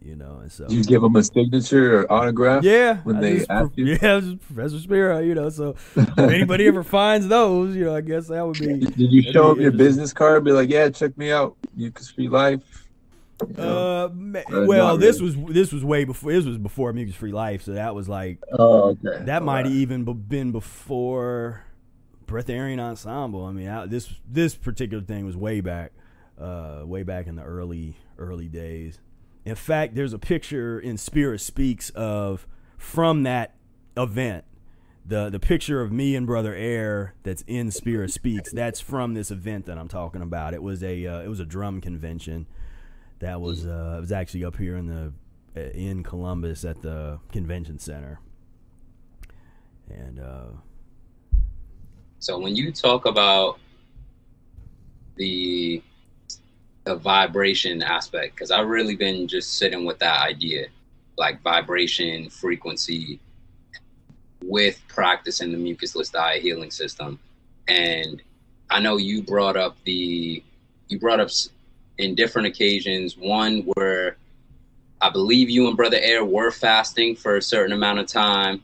you 0.00 0.16
know, 0.16 0.38
and 0.42 0.50
so 0.52 0.66
Did 0.66 0.76
you 0.76 0.84
give 0.84 1.02
them 1.02 1.16
a 1.16 1.22
signature 1.22 2.00
or 2.00 2.12
autograph? 2.12 2.62
yeah, 2.64 2.98
when 2.98 3.16
I 3.16 3.20
they 3.20 3.36
just- 3.38 3.50
ask 3.50 3.70
you? 3.76 3.86
yeah, 4.02 4.20
Professor 4.46 4.78
Spira, 4.78 5.22
you 5.22 5.34
know. 5.34 5.50
So 5.50 5.74
if 5.96 6.18
anybody 6.18 6.66
ever 6.66 6.82
finds 6.82 7.28
those, 7.28 7.74
you 7.74 7.84
know, 7.84 7.96
I 7.96 8.00
guess 8.00 8.28
that 8.28 8.46
would 8.46 8.58
be. 8.58 8.78
Did 8.78 9.12
you 9.12 9.22
show 9.32 9.52
them 9.54 9.60
your 9.60 9.72
business 9.72 10.12
card? 10.12 10.44
Be 10.44 10.52
like, 10.52 10.70
yeah, 10.70 10.88
check 10.90 11.16
me 11.18 11.32
out. 11.32 11.56
Mucus 11.74 12.10
Free 12.10 12.28
Life. 12.28 12.60
You 13.46 13.54
know? 13.54 14.06
Uh, 14.06 14.64
well, 14.66 14.96
this 14.98 15.20
really. 15.20 15.36
was 15.36 15.54
this 15.54 15.72
was 15.72 15.84
way 15.84 16.04
before. 16.04 16.32
This 16.32 16.44
was 16.44 16.58
before 16.58 16.92
Mucus 16.92 17.14
Free 17.14 17.32
Life, 17.32 17.62
so 17.62 17.72
that 17.72 17.94
was 17.94 18.08
like 18.08 18.38
oh, 18.52 18.96
okay. 19.04 19.24
That 19.24 19.42
might 19.42 19.58
have 19.58 19.66
Alright. 19.66 19.76
even 19.80 20.04
been 20.04 20.50
before 20.52 21.62
Breatharian 22.26 22.80
Ensemble. 22.80 23.44
I 23.44 23.52
mean, 23.52 23.68
I, 23.68 23.86
this 23.86 24.12
this 24.28 24.54
particular 24.54 25.02
thing 25.04 25.24
was 25.24 25.36
way 25.36 25.60
back, 25.60 25.92
uh, 26.40 26.82
way 26.84 27.04
back 27.04 27.26
in 27.28 27.36
the 27.36 27.42
early 27.42 27.94
early 28.18 28.48
days. 28.48 28.98
In 29.44 29.54
fact, 29.54 29.94
there's 29.94 30.12
a 30.12 30.18
picture 30.18 30.78
in 30.78 30.98
Spira 30.98 31.38
Speaks 31.38 31.90
of 31.90 32.46
from 32.76 33.22
that 33.22 33.54
event. 33.96 34.44
The 35.06 35.30
the 35.30 35.40
picture 35.40 35.80
of 35.80 35.90
me 35.90 36.14
and 36.14 36.26
Brother 36.26 36.54
Air 36.54 37.14
that's 37.22 37.42
in 37.46 37.70
Spira 37.70 38.08
Speaks. 38.08 38.52
That's 38.52 38.80
from 38.80 39.14
this 39.14 39.30
event 39.30 39.64
that 39.66 39.78
I'm 39.78 39.88
talking 39.88 40.20
about. 40.20 40.52
It 40.52 40.62
was 40.62 40.82
a 40.82 41.06
uh, 41.06 41.20
it 41.22 41.28
was 41.28 41.40
a 41.40 41.46
drum 41.46 41.80
convention. 41.80 42.46
That 43.20 43.40
was 43.40 43.66
uh, 43.66 43.94
it 43.96 44.00
was 44.00 44.12
actually 44.12 44.44
up 44.44 44.56
here 44.56 44.76
in 44.76 44.86
the 44.86 45.12
uh, 45.56 45.70
in 45.70 46.02
Columbus 46.02 46.64
at 46.64 46.82
the 46.82 47.20
convention 47.32 47.78
center. 47.78 48.20
And 49.88 50.20
uh, 50.20 50.48
So 52.18 52.38
when 52.38 52.54
you 52.54 52.70
talk 52.70 53.06
about 53.06 53.58
the 55.16 55.82
the 56.88 56.96
vibration 56.96 57.82
aspect, 57.82 58.34
because 58.34 58.50
I've 58.50 58.68
really 58.68 58.96
been 58.96 59.28
just 59.28 59.58
sitting 59.58 59.84
with 59.84 59.98
that 59.98 60.22
idea, 60.22 60.66
like 61.16 61.42
vibration, 61.42 62.30
frequency. 62.30 63.20
with 64.42 64.80
practicing 64.88 65.52
the 65.52 65.58
mucusless 65.58 66.12
diet 66.12 66.42
healing 66.42 66.70
system. 66.70 67.18
And 67.66 68.22
I 68.70 68.80
know 68.80 68.96
you 68.96 69.22
brought 69.22 69.56
up 69.56 69.76
the 69.84 70.42
you 70.88 70.98
brought 70.98 71.20
up 71.20 71.28
in 71.98 72.14
different 72.14 72.48
occasions 72.48 73.16
one 73.16 73.62
where 73.74 74.16
I 75.00 75.10
believe 75.10 75.50
you 75.50 75.68
and 75.68 75.76
Brother 75.76 75.98
Air 76.00 76.24
were 76.24 76.50
fasting 76.50 77.14
for 77.14 77.36
a 77.36 77.42
certain 77.42 77.72
amount 77.72 77.98
of 77.98 78.06
time, 78.06 78.62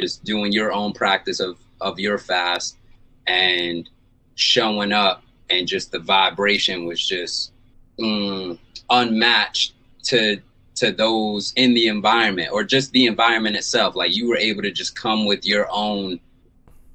just 0.00 0.24
doing 0.24 0.52
your 0.52 0.72
own 0.72 0.92
practice 0.92 1.40
of 1.40 1.58
of 1.80 1.98
your 1.98 2.18
fast 2.18 2.76
and 3.26 3.88
showing 4.36 4.92
up 4.92 5.22
and 5.50 5.66
just 5.68 5.92
the 5.92 5.98
vibration 5.98 6.86
was 6.86 7.04
just 7.04 7.52
mm, 7.98 8.58
unmatched 8.90 9.74
to 10.04 10.40
to 10.76 10.92
those 10.92 11.54
in 11.56 11.72
the 11.72 11.88
environment 11.88 12.50
or 12.52 12.62
just 12.62 12.92
the 12.92 13.06
environment 13.06 13.56
itself. 13.56 13.96
Like 13.96 14.14
you 14.14 14.28
were 14.28 14.36
able 14.36 14.62
to 14.62 14.70
just 14.70 14.94
come 14.94 15.24
with 15.24 15.46
your 15.46 15.66
own 15.70 16.20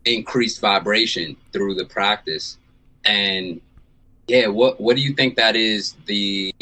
increased 0.05 0.61
vibration 0.61 1.35
through 1.51 1.75
the 1.75 1.85
practice. 1.85 2.57
And 3.05 3.59
yeah 4.27 4.47
what 4.47 4.79
what 4.79 4.95
do 4.95 5.01
you 5.01 5.13
think 5.13 5.35
that 5.35 5.55
is 5.55 5.95
the 6.05 6.53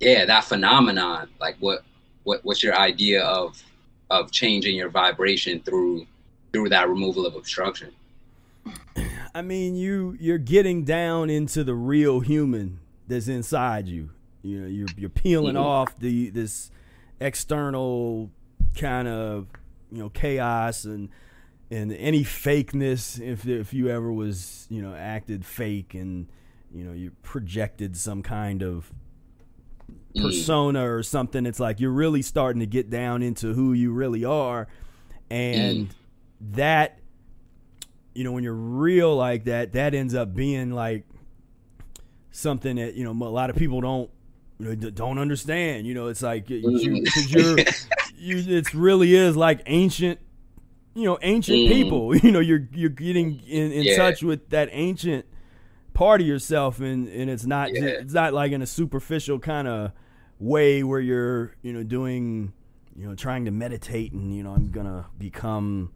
yeah 0.00 0.24
that 0.24 0.44
phenomenon? 0.44 1.28
Like 1.40 1.56
what 1.60 1.84
what 2.24 2.44
what's 2.44 2.62
your 2.62 2.76
idea 2.76 3.22
of 3.22 3.62
of 4.10 4.30
changing 4.32 4.76
your 4.76 4.88
vibration 4.88 5.60
through 5.60 6.06
through 6.52 6.70
that 6.70 6.88
removal 6.88 7.26
of 7.26 7.36
obstruction? 7.36 7.92
I 9.34 9.42
mean, 9.42 9.76
you 9.76 10.16
you're 10.18 10.38
getting 10.38 10.84
down 10.84 11.30
into 11.30 11.62
the 11.62 11.74
real 11.74 12.20
human 12.20 12.80
that's 13.08 13.28
inside 13.28 13.88
you. 13.88 14.10
You 14.42 14.60
know, 14.60 14.66
you're 14.68 14.88
you're 14.96 15.10
peeling 15.10 15.56
off 15.56 15.98
the 15.98 16.30
this 16.30 16.70
external 17.20 18.30
kind 18.76 19.08
of 19.08 19.48
you 19.90 19.98
know 19.98 20.08
chaos 20.10 20.84
and 20.84 21.08
and 21.70 21.92
any 21.92 22.22
fakeness. 22.24 23.20
If 23.20 23.46
if 23.46 23.74
you 23.74 23.88
ever 23.88 24.12
was 24.12 24.66
you 24.70 24.80
know 24.82 24.94
acted 24.94 25.44
fake 25.44 25.94
and 25.94 26.28
you 26.72 26.84
know 26.84 26.92
you 26.92 27.12
projected 27.22 27.96
some 27.96 28.22
kind 28.22 28.62
of 28.62 28.92
Mm. 30.14 30.22
persona 30.22 30.90
or 30.90 31.02
something, 31.02 31.44
it's 31.46 31.60
like 31.60 31.80
you're 31.80 31.90
really 31.90 32.22
starting 32.22 32.60
to 32.60 32.66
get 32.66 32.88
down 32.90 33.22
into 33.22 33.52
who 33.54 33.72
you 33.74 33.92
really 33.92 34.24
are, 34.24 34.68
and 35.30 35.94
that 36.40 36.98
you 38.14 38.24
know 38.24 38.32
when 38.32 38.42
you're 38.42 38.52
real 38.54 39.14
like 39.16 39.44
that 39.44 39.72
that 39.72 39.94
ends 39.94 40.14
up 40.14 40.34
being 40.34 40.72
like 40.72 41.04
something 42.30 42.76
that 42.76 42.94
you 42.94 43.04
know 43.04 43.10
a 43.26 43.30
lot 43.30 43.50
of 43.50 43.56
people 43.56 43.80
don't 43.80 44.10
you 44.58 44.74
know, 44.76 44.90
don't 44.90 45.18
understand 45.18 45.86
you 45.86 45.94
know 45.94 46.08
it's 46.08 46.22
like 46.22 46.48
you, 46.50 46.62
Mm. 46.62 47.04
cause 47.12 47.30
you're 47.32 47.58
you 48.16 48.56
it 48.58 48.72
really 48.74 49.14
is 49.14 49.36
like 49.36 49.62
ancient 49.66 50.18
you 50.94 51.04
know 51.04 51.18
ancient 51.22 51.58
Mm. 51.58 51.68
people 51.68 52.16
you 52.24 52.30
know 52.32 52.40
you're 52.40 52.68
you're 52.72 52.90
getting 52.90 53.40
in, 53.46 53.72
in 53.72 53.84
Yeah. 53.84 53.96
touch 53.96 54.22
with 54.22 54.50
that 54.50 54.68
ancient 54.72 55.24
part 55.94 56.20
of 56.20 56.26
yourself 56.26 56.80
and 56.80 57.08
and 57.08 57.30
it's 57.30 57.46
not 57.46 57.72
Yeah. 57.72 57.84
it's 57.84 58.12
not 58.14 58.32
like 58.34 58.52
in 58.52 58.62
a 58.62 58.66
superficial 58.66 59.38
kind 59.38 59.66
of 59.68 59.92
way 60.38 60.82
where 60.82 61.00
you're 61.00 61.54
you 61.62 61.72
know 61.72 61.82
doing 61.82 62.52
you 62.96 63.06
know 63.08 63.14
trying 63.14 63.44
to 63.46 63.50
meditate 63.50 64.12
and 64.12 64.34
you 64.36 64.42
know 64.42 64.52
I'm 64.52 64.70
gonna 64.70 65.06
become 65.18 65.92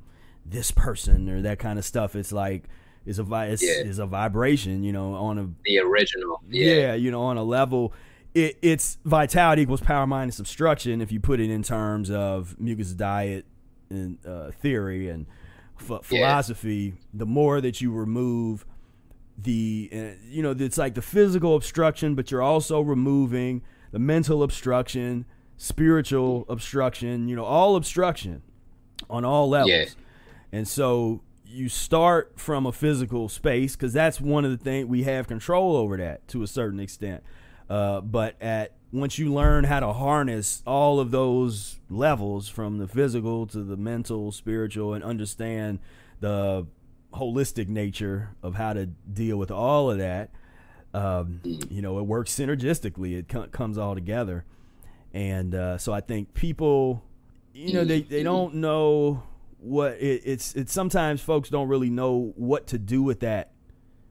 this 0.46 0.70
person 0.72 1.28
or 1.28 1.42
that 1.42 1.58
kind 1.60 1.78
of 1.78 1.84
stuff 1.84 2.16
it's 2.16 2.32
like 2.32 2.64
it's 3.06 3.18
a 3.18 3.22
vi- 3.22 3.46
Yeah. 3.48 3.84
it's 3.84 3.98
a 3.98 4.06
vibration 4.06 4.82
you 4.82 4.92
know 4.92 5.14
on 5.14 5.38
a 5.38 5.48
the 5.64 5.78
original 5.78 6.40
yeah. 6.48 6.74
yeah 6.74 6.94
you 6.94 7.10
know, 7.10 7.22
on 7.22 7.36
a 7.36 7.42
level, 7.44 7.92
it, 8.34 8.56
it's 8.62 8.98
vitality 9.04 9.62
equals 9.62 9.80
power 9.80 10.06
minus 10.06 10.38
obstruction. 10.38 11.00
If 11.00 11.12
you 11.12 11.20
put 11.20 11.40
it 11.40 11.50
in 11.50 11.62
terms 11.62 12.10
of 12.10 12.58
mucus 12.58 12.92
diet 12.92 13.44
and 13.90 14.18
uh, 14.26 14.50
theory 14.52 15.08
and 15.08 15.26
ph- 15.86 16.00
philosophy, 16.02 16.94
the 17.12 17.26
more 17.26 17.60
that 17.60 17.80
you 17.80 17.92
remove 17.92 18.64
the, 19.36 19.90
uh, 19.92 19.98
you 20.28 20.42
know, 20.42 20.52
it's 20.58 20.78
like 20.78 20.94
the 20.94 21.02
physical 21.02 21.56
obstruction, 21.56 22.14
but 22.14 22.30
you're 22.30 22.42
also 22.42 22.80
removing 22.80 23.62
the 23.90 23.98
mental 23.98 24.42
obstruction, 24.42 25.24
spiritual 25.56 26.44
obstruction, 26.48 27.28
you 27.28 27.36
know, 27.36 27.44
all 27.44 27.76
obstruction 27.76 28.42
on 29.10 29.24
all 29.24 29.48
levels. 29.48 29.70
Yeah. 29.70 29.84
And 30.52 30.68
so 30.68 31.22
you 31.46 31.68
start 31.68 32.32
from 32.36 32.66
a 32.66 32.72
physical 32.72 33.28
space 33.28 33.76
because 33.76 33.92
that's 33.92 34.20
one 34.20 34.44
of 34.44 34.50
the 34.50 34.56
things 34.56 34.88
we 34.88 35.02
have 35.02 35.26
control 35.28 35.76
over 35.76 35.96
that 35.96 36.26
to 36.28 36.42
a 36.42 36.46
certain 36.46 36.80
extent. 36.80 37.22
Uh, 37.68 38.00
but 38.00 38.40
at 38.40 38.72
once 38.92 39.18
you 39.18 39.32
learn 39.32 39.64
how 39.64 39.80
to 39.80 39.92
harness 39.92 40.62
all 40.66 41.00
of 41.00 41.10
those 41.10 41.80
levels 41.88 42.48
from 42.48 42.78
the 42.78 42.86
physical 42.86 43.46
to 43.46 43.62
the 43.62 43.76
mental, 43.76 44.32
spiritual, 44.32 44.94
and 44.94 45.02
understand 45.02 45.78
the 46.20 46.66
holistic 47.14 47.68
nature 47.68 48.30
of 48.42 48.54
how 48.54 48.72
to 48.72 48.86
deal 48.86 49.36
with 49.36 49.50
all 49.50 49.90
of 49.90 49.98
that, 49.98 50.30
um, 50.94 51.40
you 51.44 51.80
know, 51.80 51.98
it 51.98 52.02
works 52.02 52.34
synergistically. 52.34 53.18
It 53.18 53.28
co- 53.28 53.48
comes 53.48 53.78
all 53.78 53.94
together. 53.94 54.44
And 55.14 55.54
uh, 55.54 55.78
so 55.78 55.92
I 55.92 56.00
think 56.00 56.34
people, 56.34 57.02
you 57.54 57.74
know, 57.74 57.84
they, 57.84 58.02
they 58.02 58.22
don't 58.22 58.56
know 58.56 59.22
what 59.62 59.92
it, 59.94 60.22
it's. 60.24 60.54
It's 60.54 60.72
sometimes 60.72 61.20
folks 61.20 61.48
don't 61.48 61.68
really 61.68 61.90
know 61.90 62.32
what 62.36 62.66
to 62.68 62.78
do 62.78 63.02
with 63.02 63.20
that 63.20 63.52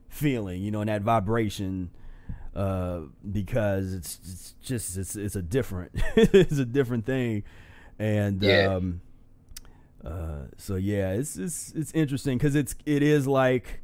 feeling, 0.08 0.62
you 0.62 0.70
know, 0.70 0.80
and 0.80 0.88
that 0.88 1.02
vibration, 1.02 1.90
uh, 2.56 3.00
because 3.30 3.92
it's, 3.94 4.18
it's 4.24 4.54
just 4.62 4.96
it's 4.96 5.14
it's 5.16 5.36
a 5.36 5.42
different 5.42 5.92
it's 6.16 6.58
a 6.58 6.64
different 6.64 7.04
thing, 7.06 7.44
and 7.98 8.42
Yeah. 8.42 8.74
um, 8.76 9.00
uh, 10.04 10.46
so 10.56 10.76
yeah, 10.76 11.12
it's 11.12 11.36
it's 11.36 11.72
it's 11.72 11.92
interesting 11.92 12.38
because 12.38 12.54
it's 12.56 12.74
it 12.86 13.02
is 13.02 13.26
like, 13.26 13.80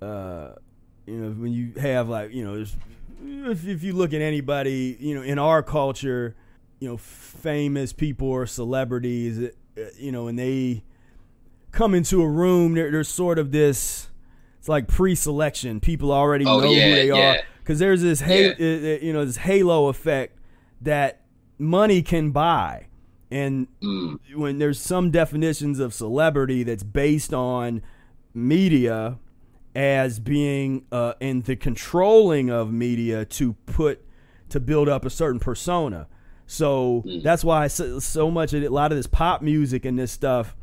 uh, 0.00 0.50
you 1.06 1.16
know, 1.16 1.30
when 1.30 1.52
you 1.52 1.72
have 1.80 2.08
like 2.08 2.32
you 2.32 2.44
know, 2.44 2.54
if 3.50 3.66
if 3.66 3.82
you 3.82 3.92
look 3.94 4.12
at 4.12 4.20
anybody, 4.20 4.96
you 5.00 5.14
know, 5.14 5.22
in 5.22 5.38
our 5.38 5.62
culture, 5.62 6.36
you 6.78 6.88
know, 6.88 6.96
famous 6.96 7.92
people 7.92 8.28
or 8.28 8.46
celebrities, 8.46 9.38
uh, 9.76 9.82
you 9.98 10.12
know, 10.12 10.28
and 10.28 10.38
they 10.38 10.84
come 11.76 11.94
into 11.94 12.22
a 12.22 12.28
room, 12.28 12.74
there, 12.74 12.90
there's 12.90 13.08
sort 13.08 13.38
of 13.38 13.52
this. 13.52 14.08
It's 14.58 14.68
like 14.68 14.88
pre-selection. 14.88 15.78
People 15.80 16.10
already 16.10 16.44
Oh, 16.46 16.60
know 16.60 16.70
yeah, 16.70 16.88
who 16.88 16.94
they 16.96 17.10
are 17.10 17.36
because 17.62 17.78
there's 17.78 18.02
this 18.02 18.20
ha- 18.22 18.32
Yeah. 18.32 18.54
uh, 18.58 18.64
uh, 18.64 18.98
you 19.04 19.12
know 19.12 19.24
this 19.24 19.36
halo 19.36 19.86
effect 19.88 20.38
that 20.80 21.20
money 21.58 22.02
can 22.02 22.30
buy, 22.32 22.86
and 23.30 23.68
Mm. 23.82 24.18
when 24.34 24.58
there's 24.58 24.80
some 24.80 25.10
definitions 25.10 25.78
of 25.78 25.94
celebrity 25.94 26.62
that's 26.64 26.82
based 26.82 27.32
on 27.32 27.82
media 28.34 29.18
as 29.74 30.18
being 30.18 30.84
uh, 30.90 31.12
in 31.20 31.42
the 31.42 31.54
controlling 31.56 32.50
of 32.50 32.72
media 32.72 33.24
to 33.24 33.52
put 33.66 34.02
to 34.48 34.58
build 34.60 34.88
up 34.88 35.04
a 35.04 35.10
certain 35.10 35.40
persona. 35.40 36.06
So 36.46 37.02
Mm. 37.06 37.22
that's 37.22 37.44
why 37.44 37.66
so, 37.66 37.98
so 37.98 38.30
much 38.30 38.52
of 38.52 38.62
it, 38.62 38.66
a 38.66 38.74
lot 38.74 38.92
of 38.92 38.98
this 38.98 39.06
pop 39.06 39.42
music 39.42 39.84
and 39.84 39.98
this 39.98 40.12
stuff 40.12 40.56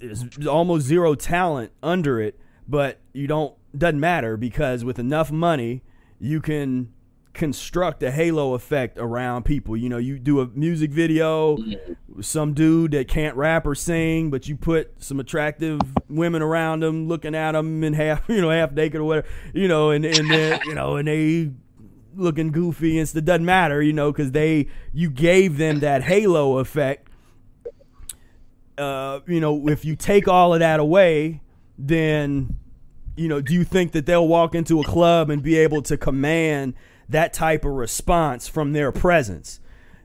is 0.00 0.46
almost 0.46 0.86
zero 0.86 1.14
talent 1.14 1.72
under 1.82 2.20
it, 2.20 2.38
but 2.68 2.98
you 3.12 3.26
don't 3.26 3.54
doesn't 3.76 4.00
matter 4.00 4.36
because 4.36 4.84
with 4.84 4.98
enough 4.98 5.30
money 5.30 5.82
you 6.18 6.40
can 6.40 6.92
construct 7.38 8.02
a 8.02 8.10
halo 8.10 8.54
effect 8.54 8.98
around 8.98 9.44
people. 9.44 9.76
You 9.76 9.88
know, 9.88 9.98
you 9.98 10.18
do 10.18 10.40
a 10.40 10.46
music 10.48 10.90
video, 10.90 11.56
some 12.20 12.52
dude 12.52 12.90
that 12.90 13.06
can't 13.06 13.36
rap 13.36 13.64
or 13.64 13.76
sing, 13.76 14.30
but 14.30 14.48
you 14.48 14.56
put 14.56 14.92
some 14.98 15.20
attractive 15.20 15.80
women 16.08 16.42
around 16.42 16.82
him, 16.82 17.06
looking 17.06 17.36
at 17.36 17.54
him 17.54 17.84
in 17.84 17.92
half, 17.92 18.24
you 18.28 18.40
know, 18.40 18.50
half 18.50 18.72
naked 18.72 19.00
or 19.00 19.04
whatever, 19.04 19.28
you 19.54 19.68
know, 19.68 19.90
and 19.90 20.04
and 20.04 20.30
then, 20.30 20.60
you 20.64 20.74
know, 20.74 20.96
and 20.96 21.06
they 21.06 21.52
looking 22.16 22.50
goofy 22.50 22.98
and 22.98 23.08
stuff. 23.08 23.24
Doesn't 23.24 23.44
matter, 23.44 23.80
you 23.80 23.92
know, 23.92 24.10
because 24.10 24.32
they 24.32 24.66
you 24.92 25.08
gave 25.08 25.58
them 25.58 25.80
that 25.80 26.02
halo 26.02 26.58
effect. 26.58 27.07
Uh, 28.78 29.20
you 29.26 29.40
know, 29.40 29.68
if 29.68 29.84
you 29.84 29.96
take 29.96 30.28
all 30.28 30.54
of 30.54 30.60
that 30.60 30.80
away, 30.80 31.40
then 31.76 32.54
you 33.16 33.28
know, 33.28 33.40
do 33.40 33.52
you 33.52 33.64
think 33.64 33.92
that 33.92 34.06
they'll 34.06 34.28
walk 34.28 34.54
into 34.54 34.80
a 34.80 34.84
club 34.84 35.28
and 35.28 35.42
be 35.42 35.56
able 35.58 35.82
to 35.82 35.96
command 35.96 36.74
that 37.08 37.32
type 37.32 37.64
of 37.64 37.72
response 37.72 38.46
from 38.46 38.72
their 38.72 38.92
presence? 38.92 39.60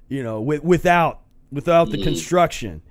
You 0.09 0.23
know, 0.23 0.41
with, 0.41 0.63
without 0.63 1.21
without 1.51 1.91
the 1.91 2.03
construction. 2.03 2.81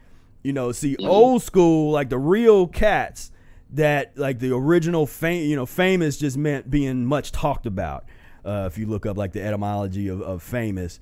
You 0.43 0.53
know, 0.53 0.73
see 0.73 0.97
old 0.97 1.43
school 1.43 1.93
like 1.93 2.09
the 2.09 2.19
real 2.19 2.67
cats 2.67 3.31
that 3.73 4.17
like 4.17 4.39
the 4.39 4.55
original 4.55 5.07
fame, 5.07 5.49
you 5.49 5.57
know, 5.57 5.67
famous 5.67 6.17
just 6.17 6.37
meant 6.37 6.71
being 6.71 7.05
much 7.05 7.33
talked 7.33 7.67
about. 7.67 8.05
Uh, 8.45 8.69
if 8.71 8.77
you 8.77 8.87
look 8.87 9.07
up 9.07 9.17
like 9.17 9.33
the 9.33 9.43
etymology 9.43 10.09
of, 10.09 10.21
of 10.21 10.43
famous, 10.43 10.99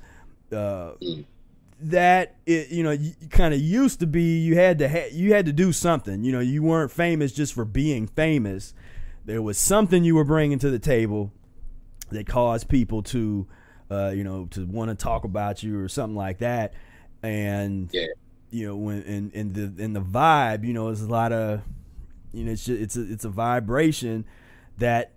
uh, 0.53 0.93
that 1.83 2.37
it 2.47 2.69
you 2.71 2.83
know 2.83 2.97
kind 3.31 3.55
of 3.55 3.61
used 3.61 4.01
to 4.01 4.07
be 4.07 4.39
you 4.39 4.55
had 4.55 4.79
to 4.79 4.89
ha- 4.89 5.09
you 5.13 5.33
had 5.35 5.47
to 5.47 5.53
do 5.53 5.73
something. 5.73 6.23
You 6.25 6.33
know 6.33 6.41
you 6.41 6.63
weren't 6.63 6.91
famous 6.91 7.33
just 7.33 7.53
for 7.55 7.65
being 7.65 8.07
famous. 8.07 8.75
There 9.25 9.43
was 9.43 9.59
something 9.59 10.05
you 10.05 10.15
were 10.15 10.25
bringing 10.25 10.59
to 10.61 10.71
the 10.71 10.79
table 10.79 11.33
that 12.11 12.27
caused 12.27 12.69
people 12.69 13.03
to 13.05 13.47
uh, 13.91 14.11
you 14.15 14.25
know 14.25 14.47
to 14.51 14.67
want 14.67 14.91
to 14.91 14.95
talk 14.95 15.25
about 15.25 15.63
you 15.63 15.79
or 15.81 15.89
something 15.89 16.17
like 16.17 16.39
that. 16.39 16.75
And 17.23 17.89
Yeah. 17.93 18.07
you 18.51 18.67
know 18.69 18.77
when 18.77 19.03
and 19.03 19.35
and 19.35 19.55
the 19.55 19.85
and 19.85 19.95
the 19.95 20.01
vibe 20.01 20.65
you 20.65 20.73
know 20.73 20.89
is 20.89 21.03
a 21.03 21.09
lot 21.09 21.33
of 21.33 21.61
you 22.33 22.45
know 22.45 22.53
it's 22.53 22.65
just, 22.65 22.81
it's 22.81 22.97
a, 22.97 23.13
it's 23.13 23.25
a 23.25 23.29
vibration 23.31 24.25
that 24.79 25.13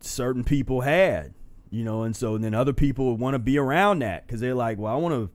certain 0.00 0.42
people 0.44 0.80
had 0.82 1.32
you 1.70 1.84
know 1.84 2.02
and 2.02 2.14
so 2.16 2.34
and 2.34 2.44
then 2.44 2.54
other 2.54 2.72
people 2.72 3.16
want 3.16 3.34
to 3.34 3.38
be 3.38 3.56
around 3.58 4.00
that 4.00 4.26
because 4.26 4.40
they're 4.40 4.54
like 4.54 4.78
well 4.78 4.92
i 4.92 4.96
want 4.96 5.14
to 5.14 5.30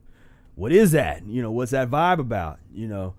what 0.57 0.71
is 0.71 0.91
that? 0.93 1.25
You 1.25 1.43
know 1.43 1.51
what's 1.51 1.71
that 1.71 1.89
vibe 1.89 2.17
about? 2.17 2.59
You 2.73 2.88
know? 2.88 3.13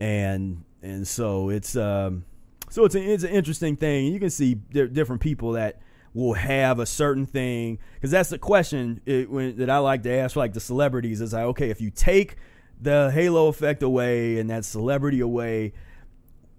And 0.00 0.64
and 0.80 1.06
so 1.06 1.50
it's 1.50 1.76
um 1.76 2.24
so 2.70 2.84
it's 2.84 2.94
an, 2.94 3.02
it's 3.02 3.24
an 3.24 3.30
interesting 3.30 3.76
thing. 3.76 4.12
You 4.12 4.20
can 4.20 4.30
see 4.30 4.54
di- 4.54 4.86
different 4.86 5.20
people 5.20 5.52
that 5.52 5.80
will 6.14 6.34
have 6.34 6.78
a 6.78 6.86
certain 6.86 7.26
thing. 7.26 7.80
Because 7.94 8.12
that's 8.12 8.30
the 8.30 8.38
question 8.38 9.00
it, 9.06 9.28
when, 9.28 9.56
that 9.56 9.68
i 9.68 9.78
like 9.78 10.04
to 10.04 10.12
ask 10.12 10.36
like 10.36 10.52
the 10.52 10.60
celebrities. 10.60 11.20
Is 11.20 11.32
like 11.32 11.42
okay 11.44 11.68
if 11.70 11.80
you 11.80 11.90
take 11.90 12.36
the 12.80 13.10
halo 13.12 13.48
effect 13.48 13.82
away 13.82 14.38
and 14.38 14.48
that 14.48 14.64
celebrity 14.64 15.18
away 15.18 15.72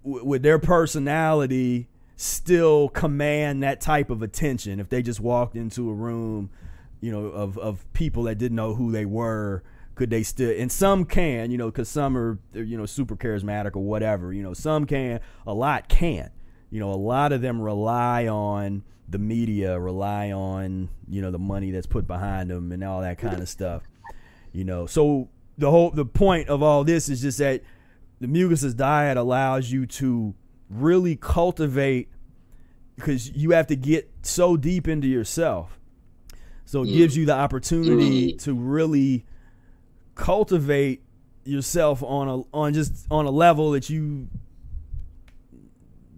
w- 0.04 0.26
would 0.26 0.44
their 0.44 0.60
personality 0.60 1.88
still 2.18 2.90
command 2.90 3.64
that 3.64 3.80
type 3.80 4.10
of 4.10 4.22
attention 4.22 4.82
if 4.82 4.90
they 4.90 5.02
just 5.02 5.22
walked 5.22 5.56
into 5.56 5.90
a 5.90 5.94
room 5.94 6.50
you 7.00 7.10
know 7.10 7.28
of, 7.28 7.58
of 7.58 7.86
people 7.94 8.24
that 8.24 8.38
didn't 8.38 8.58
know 8.58 8.76
who 8.76 8.92
they 8.92 9.06
were 9.06 9.64
could 10.00 10.10
they 10.10 10.24
still 10.24 10.50
and 10.58 10.72
some 10.72 11.04
can 11.04 11.52
you 11.52 11.58
know 11.58 11.66
because 11.66 11.90
some 11.90 12.18
are 12.18 12.40
you 12.54 12.78
know 12.78 12.86
super 12.86 13.18
charismatic 13.18 13.76
or 13.76 13.84
whatever 13.84 14.32
you 14.32 14.42
know 14.42 14.54
some 14.54 14.86
can 14.86 15.20
a 15.46 15.54
lot 15.54 15.90
can't. 15.90 16.32
You 16.70 16.80
know 16.80 16.94
a 16.94 16.96
lot 16.96 17.34
of 17.34 17.42
them 17.42 17.62
rely 17.62 18.26
on 18.28 18.84
the 19.10 19.20
media 19.20 19.78
rely 19.78 20.32
on 20.32 20.88
you 21.10 21.22
know 21.22 21.32
the 21.32 21.38
money 21.38 21.72
that's 21.72 21.86
put 21.86 22.08
behind 22.08 22.50
them 22.50 22.72
and 22.72 22.82
all 22.82 23.02
that 23.02 23.18
kind 23.18 23.42
of 23.42 23.50
stuff 23.50 23.84
you 24.54 24.64
know. 24.64 24.86
So 24.86 25.28
the 25.58 25.70
whole 25.70 25.92
the 25.92 26.06
point 26.06 26.48
of 26.48 26.64
all 26.64 26.86
this 26.86 27.10
is 27.10 27.22
just 27.22 27.40
that 27.40 27.62
the 28.22 28.28
mucusless 28.28 28.74
diet 28.74 29.18
allows 29.18 29.70
you 29.70 29.86
to 29.86 30.34
really 30.70 31.18
cultivate 31.18 32.08
because 32.96 33.32
you 33.32 33.52
have 33.52 33.68
to 33.68 33.76
get 33.76 34.10
so 34.22 34.56
deep 34.56 34.88
into 34.88 35.10
yourself. 35.10 35.78
So 36.64 36.84
it 36.84 36.88
gives 36.88 37.16
mm. 37.16 37.18
you 37.18 37.26
the 37.26 37.36
opportunity 37.36 38.32
mm. 38.32 38.44
to 38.44 38.54
really 38.54 39.26
cultivate 40.20 41.02
yourself 41.46 42.04
on 42.04 42.28
a 42.28 42.42
on 42.56 42.74
just 42.74 43.08
on 43.10 43.26
a 43.26 43.32
level 43.32 43.72
that 43.72 43.90
you 43.90 44.28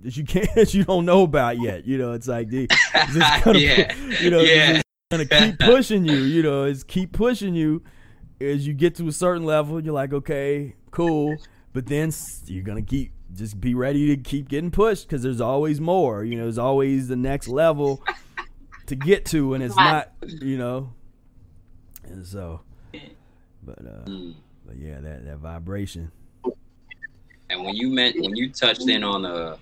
that 0.04 0.18
you 0.18 0.24
can't 0.34 0.54
that 0.56 0.74
you 0.74 0.84
don't 0.84 1.06
know 1.06 1.24
about 1.24 1.60
yet. 1.62 1.86
You 1.86 1.98
know, 1.98 2.14
it's 2.14 2.28
like 2.28 2.50
the, 2.50 2.68
gonna, 3.44 3.60
Yeah. 3.60 3.94
you 4.22 4.30
know, 4.32 4.42
Yeah. 4.42 4.82
gonna 5.12 5.26
keep 5.26 5.60
pushing 5.60 6.06
you. 6.06 6.18
You 6.18 6.44
know, 6.44 6.64
it's 6.64 6.84
keep 6.84 7.12
pushing 7.14 7.54
you 7.54 7.84
as 8.40 8.66
you 8.66 8.74
get 8.74 8.96
to 8.96 9.08
a 9.08 9.12
certain 9.12 9.44
level. 9.46 9.82
You're 9.82 9.94
like, 9.94 10.14
okay, 10.14 10.76
cool, 10.90 11.38
but 11.74 11.86
then 11.86 12.12
you're 12.48 12.64
gonna 12.64 12.82
keep 12.82 13.12
just 13.34 13.62
be 13.62 13.74
ready 13.76 14.08
to 14.08 14.18
keep 14.18 14.50
getting 14.50 14.72
pushed 14.72 15.08
because 15.08 15.22
there's 15.24 15.40
always 15.42 15.80
more. 15.80 16.24
You 16.26 16.36
know, 16.38 16.44
there's 16.44 16.58
always 16.58 17.08
the 17.08 17.16
next 17.16 17.48
level 17.48 18.04
to 18.88 18.96
get 18.96 19.26
to, 19.28 19.54
and 19.54 19.64
it's 19.64 19.76
not, 19.76 20.12
you 20.28 20.58
know, 20.58 20.92
and 22.04 22.26
so, 22.26 22.62
but 23.64 23.80
uh, 23.86 24.06
Mm. 24.10 24.36
but 24.66 24.78
yeah, 24.78 25.00
that 25.00 25.26
that 25.26 25.38
vibration. 25.38 26.12
And 27.50 27.64
when 27.64 27.76
you 27.76 27.90
meant 27.90 28.16
when 28.22 28.36
you 28.36 28.50
touched 28.52 28.88
in 28.88 29.04
on 29.04 29.24
the 29.24 29.58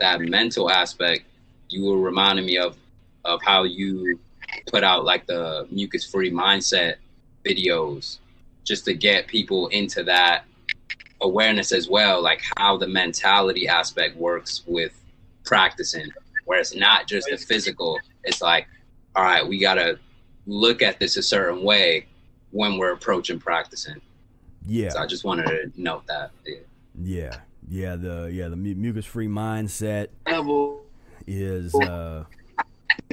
that 0.00 0.20
mental 0.20 0.70
aspect, 0.70 1.24
you 1.68 1.84
were 1.84 1.98
reminding 2.00 2.46
me 2.46 2.58
of 2.58 2.76
of 3.24 3.40
how 3.42 3.62
you 3.64 4.18
put 4.66 4.84
out 4.84 5.04
like 5.04 5.26
the 5.26 5.66
mucus 5.70 6.04
free 6.04 6.30
mindset 6.30 6.96
videos 7.46 8.18
just 8.64 8.84
to 8.84 8.94
get 8.94 9.26
people 9.26 9.68
into 9.68 10.04
that 10.04 10.44
awareness 11.20 11.72
as 11.72 11.88
well, 11.88 12.20
like 12.22 12.40
how 12.58 12.76
the 12.76 12.86
mentality 12.86 13.66
aspect 13.68 14.16
works 14.16 14.62
with 14.66 14.92
practicing, 15.44 16.10
where 16.44 16.60
it's 16.60 16.74
not 16.74 17.06
just 17.08 17.28
the 17.30 17.36
physical. 17.36 17.98
It's 18.24 18.42
like, 18.42 18.66
all 19.16 19.24
right, 19.24 19.46
we 19.46 19.58
gotta 19.58 19.98
look 20.46 20.82
at 20.82 20.98
this 21.00 21.16
a 21.16 21.22
certain 21.22 21.62
way 21.62 22.06
when 22.52 22.78
we're 22.78 22.92
approaching 22.92 23.38
practicing. 23.38 24.00
Yeah, 24.64 24.90
So 24.90 25.00
I 25.00 25.06
just 25.06 25.24
wanted 25.24 25.46
to 25.46 25.72
note 25.76 26.06
that. 26.06 26.30
Yeah. 26.46 26.54
yeah, 27.02 27.40
yeah. 27.68 27.96
The 27.96 28.30
yeah 28.32 28.48
the 28.48 28.56
mu- 28.56 28.76
mucus 28.76 29.04
free 29.04 29.26
mindset 29.26 30.08
is 31.26 31.74
uh 31.74 32.24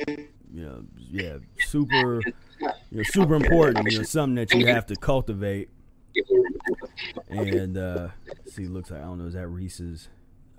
you 0.07 0.27
know 0.51 0.83
yeah 0.97 1.37
super 1.59 2.21
you 2.59 2.97
know 2.97 3.03
super 3.03 3.35
important. 3.35 3.91
You 3.91 3.97
know 3.99 4.03
something 4.03 4.35
that 4.35 4.53
you 4.53 4.67
have 4.67 4.85
to 4.87 4.95
cultivate. 4.95 5.69
And 7.29 7.77
uh 7.77 8.09
see, 8.45 8.67
looks 8.67 8.91
like 8.91 9.01
I 9.01 9.05
don't 9.05 9.17
know. 9.17 9.25
Is 9.25 9.33
that 9.33 9.47
Reese's? 9.47 10.09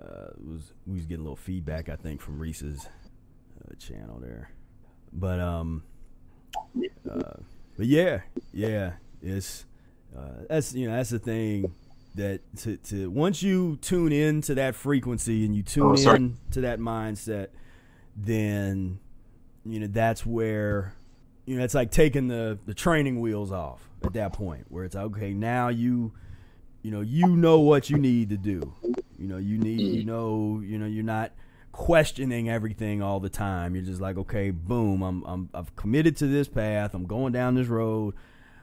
Uh, 0.01 0.33
was 0.39 0.73
we 0.87 0.95
was 0.97 1.05
getting 1.05 1.21
a 1.21 1.25
little 1.25 1.37
feedback 1.37 1.91
I 1.91 1.97
think 1.97 2.23
from 2.23 2.39
Reese's 2.39 2.87
uh, 2.87 3.75
channel 3.79 4.19
there, 4.19 4.51
but 5.13 5.39
um, 5.39 5.83
uh, 7.11 7.35
but 7.81 7.87
yeah, 7.87 8.21
yeah, 8.53 8.93
it's 9.23 9.65
uh, 10.15 10.45
that's 10.51 10.75
you 10.75 10.87
know 10.87 10.95
that's 10.95 11.09
the 11.09 11.19
thing 11.19 11.73
that 12.15 12.43
to, 12.59 12.77
to 12.77 13.09
once 13.09 13.43
you 13.43 13.79
tune 13.81 14.13
in 14.13 14.43
to 14.43 14.55
that 14.57 14.75
frequency 14.75 15.47
and 15.47 15.55
you 15.55 15.63
tune 15.63 15.97
Oh, 16.07 16.15
in 16.15 16.37
to 16.51 16.61
that 16.61 16.79
mindset, 16.79 17.47
then 18.15 18.99
you 19.65 19.81
know 19.81 19.87
that's 19.87 20.27
where 20.27 20.93
you 21.47 21.57
know 21.57 21.65
it's 21.65 21.73
like 21.73 21.91
taking 21.91 22.29
the 22.29 22.59
the 22.67 22.75
training 22.75 23.19
wheels 23.19 23.51
off 23.51 23.89
at 24.05 24.13
that 24.13 24.35
point 24.35 24.67
where 24.69 24.85
it's 24.85 24.97
okay 24.97 25.33
now 25.33 25.69
you 25.69 26.13
you 26.83 26.91
know 26.91 27.01
you 27.01 27.35
know 27.35 27.61
what 27.61 27.89
you 27.89 27.97
need 27.97 28.29
to 28.29 28.37
do. 28.37 28.75
You 29.19 29.27
know 29.27 29.39
you 29.39 29.57
need 29.57 29.81
you 29.81 30.05
know 30.05 30.61
you 30.63 30.79
know 30.79 30.85
you're 30.85 31.03
not 31.03 31.33
questioning 31.73 32.49
everything 32.51 33.01
all 33.03 33.21
the 33.21 33.29
time 33.29 33.75
you're 33.75 33.85
just 33.85 34.01
like 34.01 34.17
okay 34.19 34.51
boom 34.51 35.03
i'm 35.03 35.23
i'm 35.25 35.49
i've 35.55 35.75
committed 35.77 36.17
to 36.17 36.27
this 36.27 36.49
path 36.49 36.95
i'm 36.95 37.07
going 37.07 37.33
down 37.33 37.55
this 37.55 37.69
road 37.69 38.13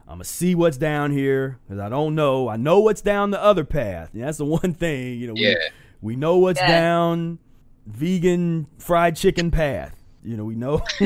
i'm 0.07 0.15
gonna 0.15 0.23
see 0.25 0.53
what's 0.55 0.77
down 0.77 1.11
here 1.11 1.57
because 1.65 1.79
i 1.79 1.87
don't 1.87 2.13
know 2.15 2.49
i 2.49 2.57
know 2.57 2.79
what's 2.79 3.01
down 3.01 3.31
the 3.31 3.41
other 3.41 3.63
path 3.63 4.09
and 4.13 4.21
that's 4.23 4.37
the 4.37 4.45
one 4.61 4.73
thing 4.73 5.17
you 5.19 5.27
know 5.27 5.33
Yeah. 5.35 5.55
we, 6.01 6.13
we 6.13 6.15
know 6.17 6.37
what's 6.37 6.59
Yeah. 6.59 6.67
down 6.67 7.39
vegan 7.85 8.67
fried 8.77 9.15
chicken 9.15 9.51
path 9.51 9.95
you 10.23 10.35
know 10.35 10.43
we 10.43 10.55
know 10.55 10.81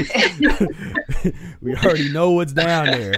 we 1.61 1.75
already 1.75 2.11
know 2.11 2.31
what's 2.31 2.53
down 2.53 2.87
there 2.87 3.13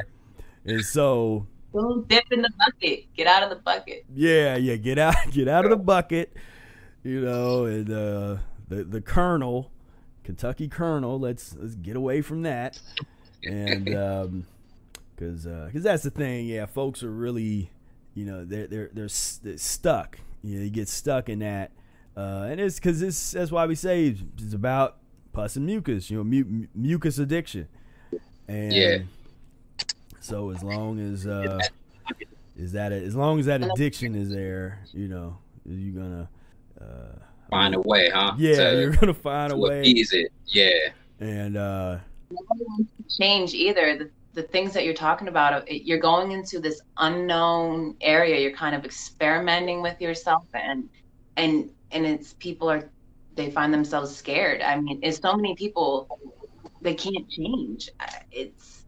and 0.66 0.84
so 0.84 1.48
Don't 1.74 2.08
dip 2.08 2.24
in 2.32 2.42
the 2.42 2.50
bucket. 2.58 3.06
Get 3.16 3.28
out 3.28 3.44
of 3.44 3.50
the 3.50 3.56
bucket. 3.58 4.06
yeah, 4.14 4.56
yeah, 4.58 4.76
get 4.76 4.98
out, 5.00 5.16
get 5.32 5.48
out 5.48 5.66
of 5.66 5.72
the 5.72 5.78
bucket, 5.78 6.34
you 7.04 7.20
know, 7.22 7.66
and 7.66 7.90
uh, 7.92 8.38
the 8.68 8.84
the 8.84 9.02
Colonel, 9.02 9.72
Kentucky 10.24 10.68
Colonel. 10.68 11.20
Let's 11.20 11.56
let's 11.60 11.76
get 11.76 11.96
away 11.96 12.22
from 12.22 12.44
that, 12.44 12.80
and 13.44 13.94
um, 13.96 14.46
because 15.16 15.46
because 15.46 15.84
that's 15.84 16.04
the 16.04 16.12
thing. 16.12 16.48
Yeah, 16.48 16.66
folks 16.66 17.04
are 17.04 17.12
really, 17.12 17.70
you 18.14 18.26
know, 18.26 18.46
they're 18.46 18.68
they're 18.68 18.90
they're, 18.94 19.06
s- 19.06 19.40
they're 19.44 19.58
stuck. 19.58 20.20
You 20.44 20.58
know, 20.58 20.64
you 20.66 20.70
get 20.70 20.90
stuck 20.90 21.30
in 21.30 21.40
that, 21.40 21.72
uh, 22.18 22.48
and 22.50 22.60
it's 22.60 22.76
because 22.76 23.02
it's 23.02 23.32
that's 23.32 23.52
why 23.52 23.66
we 23.66 23.76
say 23.76 24.16
it's 24.38 24.54
about 24.54 24.98
pus 25.32 25.56
and 25.56 25.66
mucus. 25.66 26.10
You 26.10 26.18
know, 26.18 26.24
mu- 26.24 26.68
mucus 26.76 27.18
addiction, 27.20 27.68
and 28.48 28.74
Yeah. 28.74 28.98
So 30.20 30.52
as 30.52 30.64
long 30.64 31.00
as 31.00 31.28
uh, 31.28 31.60
is 32.58 32.72
that 32.74 32.92
as 32.94 33.14
long 33.16 33.40
as 33.40 33.46
that 33.48 33.62
addiction 33.62 34.16
is 34.16 34.30
there, 34.30 34.80
you 34.94 35.08
know, 35.10 35.38
you're 35.66 36.02
gonna 36.02 36.30
uh, 36.80 37.20
Find 37.50 37.76
a 37.76 37.80
way, 37.82 38.10
huh? 38.10 38.34
yeah, 38.38 38.56
To, 38.72 38.82
you're 38.82 38.92
gonna 38.92 39.14
find 39.14 39.52
a 39.52 39.56
to 39.56 39.62
way, 39.62 39.80
appease 39.82 40.12
it. 40.14 40.32
Yeah. 40.48 40.70
and 41.20 41.58
uh, 41.58 41.98
change 43.20 43.54
either. 43.54 43.98
The, 43.98 44.10
the 44.34 44.44
things 44.44 44.74
that 44.74 44.84
you're 44.86 44.94
talking 44.96 45.28
about, 45.28 45.54
uh, 45.54 45.62
you're 45.70 46.00
going 46.00 46.32
into 46.32 46.60
this 46.60 46.82
unknown 46.98 47.96
area. 48.02 48.40
You're 48.40 48.58
kind 48.58 48.76
of 48.76 48.86
experimenting 48.86 49.82
with 49.82 50.00
yourself, 50.02 50.46
and 50.54 50.90
and 51.38 51.70
and 51.92 52.06
it's 52.06 52.34
people 52.34 52.70
are 52.70 52.90
they 53.36 53.52
find 53.52 53.74
themselves 53.74 54.16
scared. 54.16 54.62
I 54.62 54.80
mean, 54.80 55.00
it's 55.04 55.20
so 55.20 55.36
many 55.36 55.56
people 55.56 56.20
they 56.82 56.96
can't 56.96 57.30
change. 57.30 57.90
Uh, 58.00 58.06
It's 58.32 58.86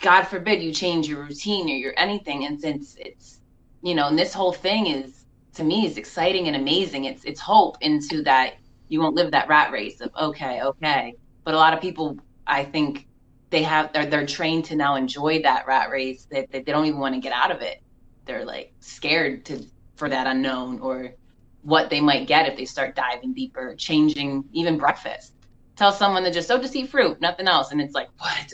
God 0.00 0.24
forbid 0.24 0.62
you 0.62 0.72
change 0.72 1.06
your 1.08 1.22
routine 1.22 1.68
or 1.68 1.74
your 1.74 1.92
anything, 1.96 2.46
and 2.46 2.60
since 2.60 2.96
it's 2.98 3.40
you 3.82 3.94
know, 3.94 4.08
and 4.08 4.18
this 4.18 4.32
whole 4.32 4.52
thing 4.52 4.86
is 4.86 5.21
to 5.54 5.64
me 5.64 5.86
is 5.86 5.96
exciting 5.98 6.46
and 6.46 6.56
amazing. 6.56 7.04
It's 7.04 7.24
it's 7.24 7.40
hope 7.40 7.76
into 7.80 8.22
that 8.24 8.54
you 8.88 9.00
won't 9.00 9.14
live 9.14 9.30
that 9.32 9.48
rat 9.48 9.72
race 9.72 10.00
of 10.00 10.10
okay, 10.20 10.62
okay. 10.62 11.14
But 11.44 11.54
a 11.54 11.56
lot 11.58 11.74
of 11.74 11.80
people, 11.80 12.18
I 12.46 12.64
think, 12.64 13.06
they 13.50 13.62
have 13.62 13.92
they're 13.92 14.06
they're 14.06 14.26
trained 14.26 14.64
to 14.66 14.76
now 14.76 14.96
enjoy 14.96 15.42
that 15.42 15.66
rat 15.66 15.90
race 15.90 16.26
that, 16.30 16.50
that 16.52 16.64
they 16.66 16.72
don't 16.72 16.86
even 16.86 17.00
want 17.00 17.14
to 17.14 17.20
get 17.20 17.32
out 17.32 17.50
of 17.50 17.60
it. 17.62 17.78
They're 18.26 18.44
like 18.44 18.72
scared 18.80 19.44
to 19.46 19.64
for 19.96 20.08
that 20.08 20.26
unknown 20.26 20.80
or 20.80 21.14
what 21.62 21.90
they 21.90 22.00
might 22.00 22.26
get 22.26 22.48
if 22.48 22.56
they 22.56 22.64
start 22.64 22.96
diving 22.96 23.34
deeper, 23.34 23.74
changing 23.76 24.44
even 24.52 24.78
breakfast. 24.78 25.34
Tell 25.76 25.92
someone 25.92 26.24
to 26.24 26.30
just 26.30 26.50
oh 26.50 26.58
just 26.58 26.76
eat 26.76 26.90
fruit, 26.90 27.20
nothing 27.20 27.48
else, 27.48 27.72
and 27.72 27.80
it's 27.80 27.94
like 27.94 28.08
what? 28.18 28.52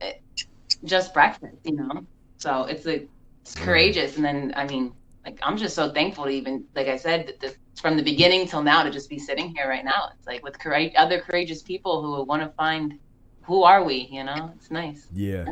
Eh, 0.00 0.12
Just 0.84 1.12
breakfast, 1.14 1.56
you 1.64 1.76
know. 1.76 2.06
So 2.38 2.64
it's 2.64 2.86
a 2.86 3.08
it's 3.42 3.54
courageous. 3.54 4.16
And 4.16 4.24
then, 4.24 4.52
I 4.56 4.66
mean, 4.66 4.94
like, 5.28 5.38
I'm 5.42 5.56
just 5.56 5.74
so 5.74 5.92
thankful 5.92 6.24
to 6.24 6.30
even, 6.30 6.64
like 6.74 6.88
I 6.88 6.96
said, 6.96 7.26
that 7.26 7.40
the, 7.40 7.54
from 7.80 7.96
the 7.96 8.02
beginning 8.02 8.46
till 8.46 8.62
now 8.62 8.82
to 8.82 8.90
just 8.90 9.10
be 9.10 9.18
sitting 9.18 9.54
here 9.54 9.68
right 9.68 9.84
now. 9.84 10.10
It's 10.16 10.26
like 10.26 10.42
with 10.42 10.58
courage, 10.58 10.92
other 10.96 11.20
courageous 11.20 11.62
people 11.62 12.02
who 12.02 12.24
want 12.24 12.42
to 12.42 12.48
find 12.56 12.98
who 13.42 13.62
are 13.62 13.84
we, 13.84 14.08
you 14.10 14.24
know? 14.24 14.52
It's 14.56 14.70
nice. 14.70 15.06
Yeah. 15.14 15.46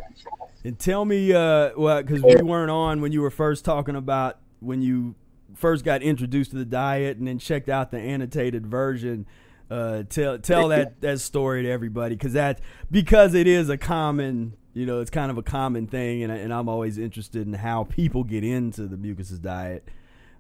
And 0.65 0.79
tell 0.79 1.05
me, 1.05 1.33
uh, 1.33 1.71
well, 1.77 2.03
because 2.03 2.23
we 2.23 2.37
weren't 2.43 2.71
on 2.71 3.01
when 3.01 3.13
you 3.13 3.23
were 3.23 3.31
first 3.31 3.65
talking 3.65 3.97
about 3.97 4.39
when 4.61 4.83
you 4.83 5.15
first 5.55 5.85
got 5.85 6.03
introduced 6.03 6.51
to 6.51 6.57
the 6.57 6.65
diet 6.65 7.19
and 7.19 7.27
then 7.27 7.39
checked 7.39 7.69
out 7.69 7.91
the 7.91 7.99
annotated 7.99 8.67
version. 8.67 9.27
Uh, 9.71 10.05
tell 10.09 10.39
tell 10.39 10.69
that 10.75 11.01
that 11.01 11.21
story 11.21 11.63
to 11.63 11.71
everybody 11.71 12.15
because 12.15 12.35
that 12.35 12.61
because 12.91 13.35
it 13.35 13.47
is 13.47 13.69
a 13.69 13.77
common 13.79 14.53
you 14.77 14.85
know 14.87 15.01
it's 15.01 15.11
kind 15.11 15.31
of 15.31 15.39
a 15.39 15.43
common 15.43 15.87
thing 15.87 16.23
and, 16.23 16.31
and 16.33 16.53
I'm 16.53 16.69
always 16.69 16.99
interested 16.99 17.47
in 17.47 17.55
how 17.55 17.85
people 17.85 18.23
get 18.25 18.45
into 18.45 18.87
the 18.87 18.97
mucusless 18.97 19.41
diet. 19.41 19.89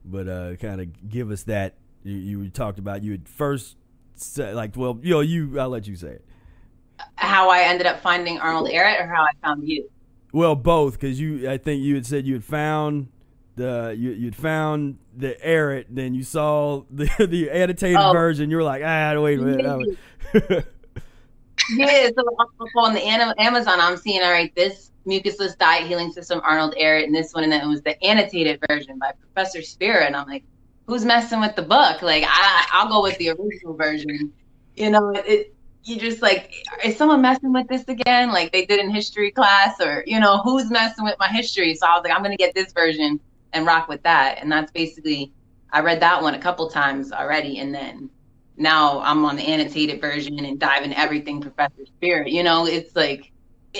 But 0.05 0.29
uh, 0.29 0.57
kind 0.57 0.81
of 0.81 1.09
give 1.09 1.31
us 1.33 1.43
that 1.45 1.75
you, 2.05 2.15
you 2.15 2.51
talked 2.51 2.79
about 2.79 3.03
you 3.03 3.13
had 3.13 3.29
first 3.29 3.77
said, 4.15 4.55
like 4.55 4.77
well 4.77 4.99
you 5.03 5.11
know 5.15 5.21
you 5.21 5.59
I'll 5.59 5.69
let 5.71 5.87
you 5.89 5.97
say 5.97 6.09
it. 6.09 6.25
How 7.17 7.51
I 7.51 7.63
ended 7.63 7.87
up 7.87 8.01
finding 8.01 8.39
Arnold 8.39 8.69
Ehret 8.71 9.01
or 9.03 9.07
how 9.07 9.23
I 9.25 9.31
found 9.43 9.67
you? 9.69 9.89
Well, 10.33 10.55
both, 10.55 10.95
because 10.95 11.19
you, 11.21 11.49
I 11.51 11.57
think 11.59 11.83
you 11.83 11.95
had 11.95 12.05
said 12.07 12.27
you 12.27 12.35
had 12.35 12.45
found 12.45 13.09
the 13.55 13.95
you 13.99 14.11
you'd 14.11 14.37
found 14.37 14.99
the 15.17 15.35
Ehret, 15.45 15.87
then 15.89 16.15
you 16.15 16.23
saw 16.23 16.83
the 16.91 17.07
the 17.29 17.51
annotated 17.51 17.97
Oh. 17.99 18.13
version. 18.13 18.51
You 18.51 18.57
were 18.59 18.63
like, 18.63 18.83
ah, 18.85 19.19
wait 19.21 19.39
a 19.39 19.43
minute. 19.43 19.99
yeah, 21.71 22.09
so 22.17 22.23
on 22.77 22.95
the 22.95 23.07
Amazon, 23.07 23.81
I'm 23.81 23.97
seeing 23.97 24.23
all 24.23 24.31
right. 24.31 24.55
This 24.55 24.91
mucusless 25.07 25.57
diet 25.57 25.87
healing 25.87 26.13
system, 26.13 26.41
Arnold 26.45 26.75
Ehret, 26.81 27.05
and 27.05 27.15
this 27.15 27.33
one, 27.33 27.45
and 27.45 27.53
then 27.53 27.63
it 27.63 27.67
was 27.67 27.83
the 27.83 28.03
annotated 28.05 28.61
version 28.69 28.99
by 28.99 29.13
Professor 29.13 29.63
Spira, 29.63 30.05
and 30.05 30.17
I'm 30.17 30.27
like, 30.27 30.45
who's 30.87 31.05
messing 31.05 31.41
with 31.41 31.57
the 31.57 31.63
book? 31.63 32.03
Like, 32.03 32.25
I 32.27 32.67
I'll 32.73 32.89
go 32.89 33.03
with 33.03 33.19
the 33.19 33.31
original 33.31 33.75
version. 33.75 34.33
You 34.75 34.91
know, 34.91 35.11
it 35.11 35.55
you 35.85 35.99
just 35.99 36.21
like, 36.21 36.67
is 36.85 36.97
someone 36.97 37.23
messing 37.23 37.53
with 37.53 37.69
this 37.69 37.85
again? 37.87 38.33
Like 38.33 38.53
they 38.53 38.67
did 38.67 38.81
in 38.81 38.91
history 38.91 39.31
class, 39.31 39.81
or 39.81 40.03
you 40.07 40.21
know, 40.21 40.39
who's 40.39 40.71
messing 40.71 41.05
with 41.05 41.17
my 41.19 41.29
history? 41.29 41.75
So 41.75 41.87
I 41.87 41.95
was 41.95 42.05
like, 42.05 42.13
I'm 42.13 42.23
gonna 42.23 42.37
get 42.37 42.55
this 42.55 42.73
version 42.73 43.21
and 43.53 43.67
rock 43.67 43.89
with 43.89 44.03
that, 44.03 44.39
and 44.41 44.51
that's 44.51 44.71
basically. 44.73 45.33
I 45.73 45.81
read 45.81 46.01
that 46.01 46.23
one 46.23 46.35
a 46.35 46.39
couple 46.39 46.71
times 46.71 47.13
already, 47.13 47.59
and 47.59 47.75
then 47.75 48.09
now 48.57 49.01
I'm 49.01 49.25
on 49.25 49.37
the 49.37 49.43
annotated 49.43 50.01
version 50.01 50.45
and 50.45 50.59
diving 50.59 50.95
everything 50.95 51.41
Professor 51.41 51.85
Spira. 51.87 52.29
You 52.29 52.43
know, 52.43 52.67
it's 52.67 52.95
like 52.97 53.33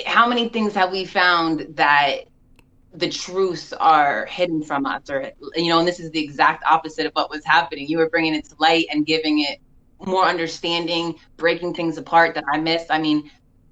how 0.05 0.27
many 0.27 0.49
things 0.49 0.73
have 0.75 0.91
we 0.91 1.05
found 1.05 1.67
that 1.75 2.25
the 2.93 3.09
truths 3.09 3.73
are 3.73 4.25
hidden 4.25 4.63
from 4.63 4.85
us, 4.85 5.09
or 5.09 5.31
you 5.55 5.69
know, 5.69 5.79
and 5.79 5.87
this 5.87 5.99
is 5.99 6.11
the 6.11 6.23
exact 6.23 6.63
opposite 6.65 7.05
of 7.05 7.11
what 7.13 7.29
was 7.29 7.43
happening. 7.45 7.87
You 7.87 7.97
were 7.97 8.09
bringing 8.09 8.35
it 8.35 8.45
to 8.45 8.55
light 8.59 8.87
and 8.91 9.05
giving 9.05 9.41
it 9.41 9.59
more 10.05 10.25
understanding, 10.25 11.15
breaking 11.37 11.73
things 11.73 11.97
apart 11.97 12.35
that 12.35 12.43
I 12.51 12.59
missed. 12.59 12.87
I 12.89 12.99
mean. 12.99 13.29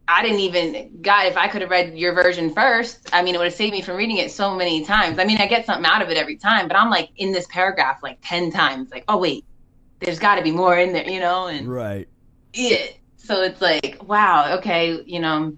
I 0.08 0.22
didn't 0.22 0.42
even, 0.42 1.02
God, 1.02 1.26
if 1.26 1.36
I 1.36 1.48
could 1.48 1.62
have 1.62 1.72
read 1.72 1.98
your 1.98 2.14
version 2.14 2.54
first, 2.54 3.10
I 3.12 3.24
mean, 3.24 3.34
it 3.34 3.40
would 3.40 3.46
have 3.46 3.56
saved 3.56 3.74
me 3.74 3.82
from 3.82 3.96
reading 3.96 4.18
it 4.18 4.30
so 4.32 4.56
many 4.56 4.86
times. 4.86 5.18
I 5.18 5.26
mean, 5.26 5.40
I 5.42 5.48
get 5.48 5.66
something 5.66 5.84
out 5.84 6.04
of 6.04 6.12
it 6.12 6.18
every 6.18 6.38
time, 6.38 6.68
but 6.68 6.78
I'm 6.78 6.92
like 6.92 7.10
in 7.18 7.32
this 7.32 7.48
paragraph 7.48 8.04
like 8.04 8.20
10 8.24 8.52
times, 8.52 8.92
like, 8.92 9.04
oh, 9.08 9.18
wait, 9.18 9.46
there's 10.00 10.20
got 10.20 10.36
to 10.36 10.42
be 10.42 10.52
more 10.52 10.78
in 10.78 10.94
there, 10.94 11.08
you 11.08 11.20
know? 11.20 11.48
And 11.48 11.68
right. 11.68 12.08
yeah. 12.54 12.88
So 13.18 13.42
it's 13.42 13.62
like, 13.62 13.98
wow, 14.04 14.56
okay, 14.58 15.02
you 15.06 15.20
know, 15.20 15.58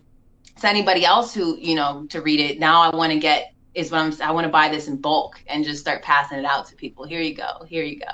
to 0.61 0.67
anybody 0.67 1.05
else 1.05 1.33
who, 1.33 1.57
you 1.59 1.75
know, 1.75 2.05
to 2.09 2.21
read 2.21 2.39
it, 2.39 2.59
now 2.59 2.81
I 2.81 2.95
want 2.95 3.11
to 3.11 3.19
get 3.19 3.53
is 3.73 3.91
what 3.91 3.99
I'm 3.99 4.21
I 4.21 4.31
want 4.31 4.45
to 4.45 4.51
buy 4.51 4.69
this 4.69 4.87
in 4.87 4.97
bulk 4.97 5.39
and 5.47 5.63
just 5.63 5.79
start 5.79 6.01
passing 6.01 6.39
it 6.39 6.45
out 6.45 6.65
to 6.67 6.75
people. 6.75 7.05
Here 7.05 7.21
you 7.21 7.35
go. 7.35 7.63
Here 7.67 7.83
you 7.83 7.99
go. 7.99 8.11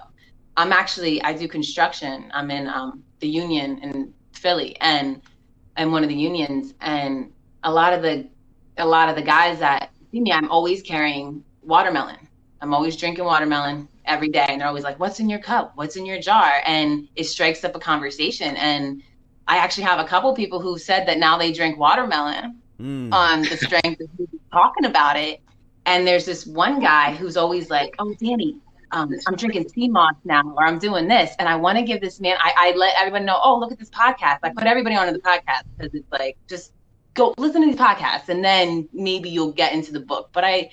I'm 0.58 0.74
actually 0.74 1.22
I 1.24 1.34
do 1.34 1.48
construction. 1.48 2.30
I'm 2.34 2.52
in 2.52 2.68
um 2.68 3.04
the 3.20 3.30
union 3.30 3.78
in 3.80 4.14
Philly 4.34 4.76
and 4.82 5.22
I'm 5.78 5.91
one 5.91 6.04
of 6.04 6.10
the 6.10 6.16
unions 6.16 6.74
and 6.82 7.32
a 7.64 7.72
lot 7.72 7.94
of 7.94 8.02
the 8.02 8.28
a 8.78 8.86
lot 8.86 9.08
of 9.08 9.16
the 9.16 9.22
guys 9.22 9.60
that 9.60 9.91
see 10.12 10.20
me, 10.20 10.32
I'm 10.32 10.52
always 10.52 10.82
carrying 10.82 11.44
watermelon. 11.62 12.28
I'm 12.62 12.74
always 12.74 12.98
drinking 12.98 13.26
watermelon 13.26 13.88
every 14.05 14.30
day. 14.30 14.45
And 14.49 14.61
they're 14.61 14.67
always 14.67 14.84
like, 14.84 14.99
What's 14.99 15.19
in 15.19 15.30
your 15.30 15.39
cup? 15.39 15.71
What's 15.75 15.95
in 15.95 16.05
your 16.05 16.19
jar? 16.19 16.61
And 16.65 17.07
it 17.15 17.25
strikes 17.25 17.63
up 17.63 17.75
a 17.75 17.80
conversation. 17.80 18.55
And 18.57 19.01
I 19.47 19.57
actually 19.57 19.84
have 19.84 19.99
a 19.99 20.05
couple 20.05 20.34
people 20.34 20.59
who 20.61 20.77
said 20.77 21.07
that 21.07 21.17
now 21.17 21.38
they 21.38 21.51
drink 21.51 21.77
watermelon 21.77 22.59
Mm. 22.80 23.13
on 23.13 23.43
the 23.43 23.55
strength 23.55 24.01
of 24.01 24.09
talking 24.51 24.85
about 24.85 25.15
it. 25.15 25.41
And 25.85 26.07
there's 26.07 26.25
this 26.25 26.45
one 26.47 26.80
guy 26.80 27.13
who's 27.13 27.38
always 27.38 27.69
like, 27.69 27.93
Oh, 27.99 28.13
Danny, 28.19 28.57
um, 28.91 29.11
I'm 29.27 29.35
drinking 29.35 29.69
sea 29.69 29.89
moss 29.89 30.15
now, 30.25 30.41
or 30.57 30.65
I'm 30.65 30.80
doing 30.80 31.07
this. 31.07 31.35
And 31.39 31.47
I 31.47 31.55
want 31.55 31.77
to 31.77 31.84
give 31.84 32.01
this 32.01 32.19
man, 32.19 32.35
I, 32.39 32.53
I 32.57 32.75
let 32.75 32.95
everyone 32.97 33.25
know, 33.25 33.39
Oh, 33.43 33.59
look 33.59 33.71
at 33.71 33.77
this 33.80 33.91
podcast. 33.91 34.39
I 34.43 34.49
put 34.49 34.63
everybody 34.63 34.95
onto 34.95 35.13
the 35.13 35.19
podcast 35.19 35.63
because 35.77 35.93
it's 35.93 36.11
like, 36.11 36.35
just 36.47 36.73
go 37.13 37.34
listen 37.38 37.61
to 37.61 37.67
these 37.67 37.75
podcasts 37.80 38.27
and 38.30 38.43
then 38.43 38.89
maybe 38.91 39.30
you'll 39.30 39.51
get 39.51 39.71
into 39.73 39.91
the 39.91 39.99
book. 39.99 40.30
But 40.34 40.43
I, 40.43 40.71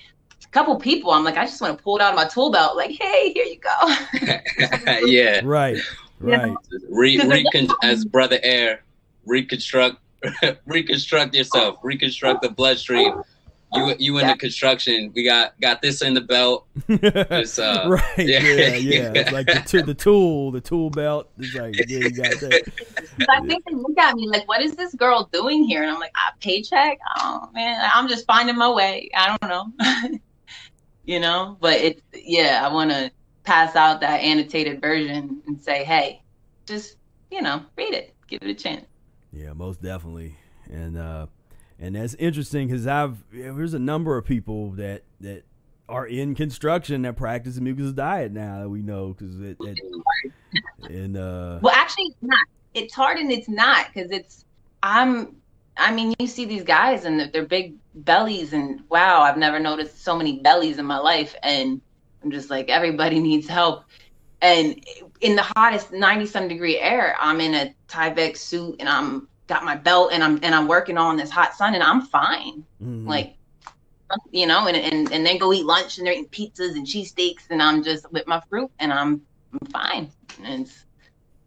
couple 0.51 0.77
people, 0.79 1.11
I'm 1.13 1.25
like, 1.25 1.37
I 1.37 1.45
just 1.45 1.61
want 1.61 1.77
to 1.77 1.83
pull 1.83 1.97
it 1.97 2.03
out 2.03 2.11
of 2.11 2.17
my 2.17 2.27
tool 2.27 2.51
belt, 2.51 2.77
like, 2.77 2.91
hey, 2.91 3.33
here 3.33 3.45
you 3.45 3.59
go. 3.61 5.07
yeah. 5.07 5.41
Right. 5.45 5.79
Right. 6.19 6.55
Re, 6.89 7.19
recon, 7.27 7.69
as 7.83 8.05
brother 8.05 8.39
Ehret, 8.45 8.79
reconstruct, 9.27 9.97
reconstruct 10.67 11.35
yourself, 11.35 11.79
reconstruct 11.83 12.43
the 12.43 12.51
bloodstream. 12.51 13.23
You, 13.73 13.95
you 14.01 14.19
in 14.19 14.27
Yeah. 14.27 14.33
the 14.33 14.39
construction. 14.41 15.13
We 15.15 15.23
got 15.23 15.59
got 15.61 15.81
this 15.81 16.03
in 16.03 16.15
the 16.15 16.21
belt. 16.21 16.67
Just, 16.89 17.61
uh, 17.61 17.85
right. 17.89 18.03
yeah, 18.19 18.41
Yeah. 18.41 18.43
Yeah. 18.43 18.75
yeah. 18.75 19.13
It's 19.15 19.31
like 19.31 19.47
the, 19.47 19.63
t- 19.65 19.83
the 19.83 19.95
tool, 19.95 20.51
the 20.51 20.61
tool 20.61 20.91
belt. 20.91 21.31
It's 21.39 21.55
like, 21.55 21.77
yeah, 21.89 21.99
you 21.99 22.11
got 22.11 22.33
that. 22.41 22.65
Because 22.97 23.27
I 23.31 23.47
think 23.47 23.65
they 23.67 23.75
look 23.77 23.97
at 23.97 24.17
me 24.17 24.27
like, 24.27 24.49
what 24.49 24.61
is 24.61 24.75
this 24.75 24.93
girl 24.97 25.29
doing 25.33 25.63
here? 25.63 25.83
And 25.85 25.93
I'm 25.93 26.01
like, 26.01 26.11
ah, 26.17 26.33
paycheck? 26.41 26.99
Oh, 27.19 27.49
man, 27.55 27.89
I'm 27.95 28.09
just 28.09 28.27
finding 28.27 28.57
my 28.57 28.69
way. 28.73 29.09
I 29.17 29.37
don't 29.41 29.49
know. 29.49 30.19
You 31.05 31.21
know, 31.21 31.57
but 31.61 31.81
it's, 31.81 32.03
yeah, 32.15 32.67
I 32.67 32.73
want 32.73 32.91
to 32.91 33.11
pass 33.45 33.77
out 33.77 34.01
that 34.01 34.21
annotated 34.21 34.81
version 34.81 35.43
and 35.47 35.61
say, 35.61 35.85
hey, 35.85 36.23
just, 36.67 36.97
you 37.31 37.43
know, 37.43 37.63
read 37.77 37.95
it, 37.95 38.15
give 38.29 38.43
it 38.43 38.51
a 38.51 38.55
chance. 38.55 38.85
Yeah, 39.33 39.53
most 39.53 39.81
definitely, 39.81 40.37
and 40.69 40.99
uh, 40.99 41.27
and 41.79 41.95
that's 41.95 42.15
interesting 42.15 42.67
because 42.67 42.87
I've 42.87 43.19
yeah, 43.33 43.53
there's 43.53 43.75
a 43.75 43.79
number 43.79 44.17
of 44.17 44.25
people 44.25 44.73
that 44.73 45.05
that 45.21 45.45
are 45.91 46.07
in 46.07 46.35
construction 46.35 47.03
that 47.03 47.17
practice 47.17 47.57
the 47.57 47.61
mucus 47.61 47.93
diet 47.93 48.33
now 48.33 48.61
that 48.61 48.69
we 48.69 48.81
know 48.81 49.09
because 49.09 49.41
it, 49.41 49.57
it 49.61 49.79
and 50.89 51.17
uh, 51.17 51.59
Well, 51.61 51.75
actually, 51.75 52.07
it's 52.07 52.23
not. 52.23 52.47
It's 52.73 52.95
hard 52.95 53.19
and 53.19 53.33
it's 53.33 53.49
not 53.49 53.89
because 53.93 54.13
it's, 54.13 54.45
I'm, 54.83 55.37
I 55.81 55.93
mean, 55.93 56.15
you 56.19 56.27
see 56.27 56.45
these 56.47 56.65
guys 56.65 57.05
and 57.05 57.19
they're, 57.21 57.29
they're 57.29 57.47
big 57.47 57.77
bellies, 57.95 58.53
and 58.53 58.83
wow, 58.91 59.23
I've 59.23 59.39
never 59.39 59.59
noticed 59.59 60.03
so 60.05 60.17
many 60.17 60.41
bellies 60.41 60.79
in 60.79 60.87
my 60.87 60.99
life. 60.99 61.35
And 61.43 61.81
I'm 62.23 62.31
just 62.31 62.51
like, 62.51 62.69
everybody 62.69 63.21
needs 63.21 63.49
help. 63.49 63.85
And 64.43 64.83
in 65.21 65.37
the 65.37 65.43
hottest 65.57 65.93
90 65.93 66.27
some 66.27 66.49
degree 66.49 66.79
air, 66.79 67.17
I'm 67.21 67.41
in 67.41 67.55
a 67.55 67.75
Tyvek 67.89 68.37
suit 68.37 68.77
and 68.81 68.89
I'm 68.89 69.29
got 69.49 69.65
my 69.65 69.77
belt 69.77 70.13
and 70.13 70.23
I'm 70.25 70.39
and 70.43 70.55
I'm 70.55 70.69
working 70.69 70.99
on 70.99 71.17
this 71.17 71.31
hot 71.31 71.55
sun 71.55 71.75
and 71.75 71.83
I'm 71.83 72.03
fine. 72.03 72.65
mhm. 72.83 73.07
Like, 73.07 73.37
you 74.31 74.47
know, 74.47 74.67
and, 74.67 74.77
and 74.77 75.13
and 75.13 75.27
then 75.27 75.39
go 75.39 75.53
eat 75.53 75.65
lunch 75.67 75.99
and 75.99 76.07
they're 76.07 76.15
eating 76.15 76.29
pizzas 76.29 76.75
and 76.75 76.87
cheesesteaks 76.87 77.45
and 77.51 77.63
I'm 77.63 77.83
just 77.83 78.11
with 78.13 78.27
my 78.27 78.41
fruit 78.49 78.71
and 78.79 78.93
I'm 78.93 79.23
I'm 79.53 79.69
fine. 79.73 80.13
And 80.43 80.63
it's 80.63 80.85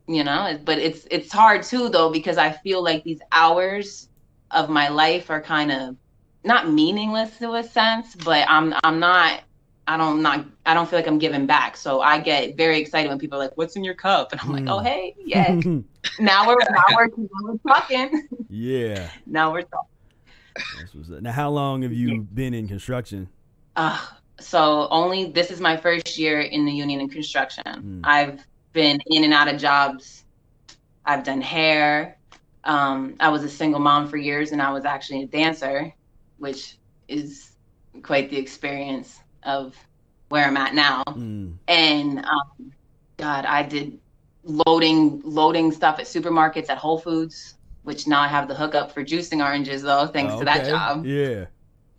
you 0.08 0.24
know, 0.24 0.60
but 0.66 0.80
it's 0.80 1.08
it's 1.12 1.32
hard 1.32 1.64
too 1.64 1.90
though 1.90 2.12
because 2.12 2.38
I 2.38 2.52
feel 2.52 2.84
like 2.84 3.04
these 3.04 3.22
hours 3.32 4.10
of 4.54 4.70
my 4.70 4.90
life 4.90 5.30
are 5.30 5.42
kind 5.42 5.72
of 5.72 5.96
not 6.44 6.70
meaningless 6.70 7.38
to 7.40 7.54
a 7.54 7.64
sense, 7.64 8.16
but 8.16 8.46
I'm 8.50 8.74
I'm 8.84 9.00
not 9.00 9.42
I 9.88 9.98
don't 9.98 10.22
not 10.22 10.46
I 10.66 10.74
don't 10.74 10.90
feel 10.90 11.00
like 11.00 11.08
I'm 11.08 11.20
giving 11.20 11.46
back. 11.46 11.76
So 11.78 12.02
I 12.02 12.20
get 12.20 12.56
very 12.56 12.80
excited 12.80 13.10
when 13.10 13.20
people 13.20 13.38
are 13.38 13.44
like, 13.44 13.58
"What's 13.58 13.76
in 13.76 13.84
your 13.84 13.96
cup?" 13.96 14.32
And 14.32 14.42
I'm 14.42 14.52
like, 14.52 14.64
Hmm. 14.64 14.70
"Oh 14.70 14.80
hey, 14.80 15.16
yeah." 15.18 15.54
now 16.20 16.48
we're 16.48 16.56
now 16.70 16.84
we're, 16.96 17.10
we're 17.44 17.58
talking. 17.68 18.28
yeah. 18.50 19.10
now 19.26 19.52
we're 19.52 19.64
talking. 19.64 19.90
Now, 21.22 21.32
how 21.32 21.50
long 21.50 21.82
have 21.82 21.94
you 21.94 22.22
been 22.22 22.54
in 22.54 22.68
construction? 22.68 23.28
Uh, 23.76 24.00
so 24.40 24.88
only 24.92 25.32
this 25.32 25.50
is 25.50 25.60
my 25.60 25.76
first 25.76 26.18
year 26.18 26.42
in 26.42 26.66
the 26.66 26.72
union 26.72 27.02
in 27.02 27.10
construction. 27.10 27.64
Mm. 27.66 28.02
I've 28.04 28.46
been 28.72 29.02
in 29.08 29.24
and 29.24 29.34
out 29.34 29.48
of 29.48 29.60
jobs. 29.60 30.26
I've 31.06 31.24
done 31.24 31.42
hair. 31.42 32.18
Um, 32.66 33.16
I 33.20 33.30
was 33.30 33.44
a 33.44 33.50
single 33.50 33.80
mom 33.80 34.08
for 34.08 34.18
years, 34.18 34.52
and 34.52 34.62
I 34.62 34.72
was 34.72 34.86
actually 34.86 35.24
a 35.24 35.28
dancer, 35.28 35.94
which 36.38 36.78
is 37.08 37.52
quite 38.02 38.30
the 38.30 38.38
experience 38.38 39.20
of 39.44 39.76
where 40.30 40.46
I'm 40.46 40.58
at 40.58 40.74
now. 40.74 41.04
Mm. 41.10 41.58
And 41.68 42.20
um, 42.20 42.72
God, 43.18 43.46
I 43.46 43.64
did 43.64 44.00
loading 44.44 45.22
loading 45.24 45.72
stuff 45.72 46.00
at 46.00 46.06
supermarkets 46.06 46.70
at 46.70 46.78
Whole 46.78 46.98
Foods, 47.00 47.56
which 47.84 48.08
now 48.08 48.22
I 48.22 48.28
have 48.28 48.48
the 48.48 48.56
hookup 48.56 48.92
for 48.92 49.04
juicing 49.04 49.44
oranges, 49.44 49.82
though, 49.82 50.08
thanks 50.08 50.36
to 50.36 50.46
that 50.46 50.66
job. 50.68 51.06
Yeah. 51.06 51.46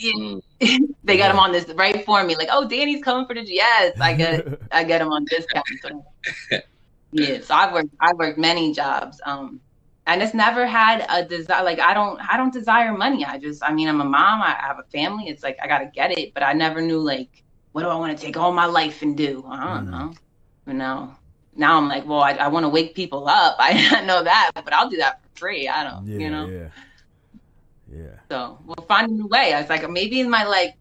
Mm. 0.01 0.41
They 1.05 1.19
got 1.19 1.25
Yeah. 1.25 1.33
them 1.33 1.39
on 1.39 1.53
this 1.53 1.69
right 1.77 2.05
for 2.07 2.25
me. 2.25 2.35
Like, 2.35 2.49
oh, 2.51 2.67
Danny's 2.67 3.05
coming 3.05 3.27
for 3.27 3.35
the 3.35 3.43
yes. 3.45 3.95
I 4.01 4.15
get 4.15 4.47
I 4.73 4.83
get 4.85 4.99
them 5.01 5.13
on 5.13 5.27
discount. 5.27 5.67
So. 5.83 6.05
yeah, 7.13 7.41
so 7.43 7.55
I've 7.55 7.73
worked 7.73 7.91
I've 8.01 8.17
worked 8.17 8.39
many 8.39 8.73
jobs. 8.73 9.21
Um, 9.27 9.61
and 10.07 10.23
it's 10.23 10.35
never 10.35 10.67
had 10.67 11.07
a 11.09 11.25
desire. 11.27 11.65
Like 11.65 11.81
I 11.81 11.95
don't 11.95 12.21
I 12.21 12.37
don't 12.37 12.53
desire 12.53 12.93
money. 12.97 13.25
I 13.25 13.39
just 13.39 13.63
I 13.65 13.73
mean 13.73 13.89
I'm 13.89 14.01
a 14.01 14.05
mom. 14.05 14.43
I 14.43 14.53
have 14.61 14.79
a 14.79 14.85
family. 14.91 15.29
It's 15.29 15.43
like 15.43 15.59
I 15.63 15.67
gotta 15.69 15.91
get 15.95 16.13
it. 16.13 16.35
But 16.35 16.43
I 16.43 16.53
never 16.53 16.81
knew 16.83 17.01
like 17.01 17.31
what 17.73 17.83
do 17.83 17.89
I 17.89 17.97
want 17.97 18.17
to 18.17 18.25
take 18.25 18.37
all 18.37 18.53
my 18.53 18.67
life 18.67 19.03
and 19.03 19.17
do? 19.17 19.45
I 19.49 19.75
don't 19.75 19.87
Mhm. 19.87 19.91
know. 19.91 20.15
You 20.67 20.75
know. 20.75 21.17
Now 21.57 21.77
I'm 21.79 21.89
like, 21.89 22.07
well, 22.07 22.21
I, 22.21 22.33
I 22.33 22.49
want 22.49 22.65
to 22.65 22.69
wake 22.69 22.95
people 22.97 23.29
up. 23.29 23.57
I 23.61 24.05
know 24.05 24.23
that, 24.25 24.51
but 24.55 24.73
I'll 24.73 24.91
do 24.91 24.97
that 24.99 25.23
for 25.23 25.29
free. 25.41 25.69
I 25.69 25.85
don't, 25.85 26.07
yeah, 26.07 26.19
you 26.19 26.31
know. 26.31 26.47
yeah, 26.49 26.69
yeah. 27.87 28.17
So 28.31 28.59
we'll 28.65 28.87
find 28.87 29.11
a 29.11 29.15
new 29.15 29.27
way. 29.27 29.53
I 29.53 29.61
was 29.61 29.71
like, 29.71 29.89
maybe 29.91 30.21
in 30.21 30.31
my 30.31 30.45
like 30.45 30.75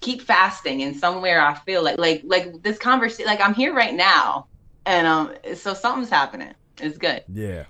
keep 0.00 0.22
fasting 0.22 0.82
and 0.82 0.96
somewhere 0.96 1.40
I 1.40 1.54
feel 1.54 1.82
like 1.82 1.96
like 1.98 2.22
like 2.24 2.62
this 2.62 2.78
conversation 2.78 3.26
like 3.26 3.40
I'm 3.40 3.54
here 3.54 3.72
right 3.72 3.94
now 3.94 4.48
and 4.84 5.06
um 5.06 5.34
so 5.54 5.74
something's 5.74 6.10
happening. 6.10 6.54
It's 6.80 6.98
good. 6.98 7.22
Yeah. 7.28 7.64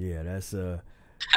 Yeah, 0.00 0.22
that's 0.22 0.54
uh 0.54 0.80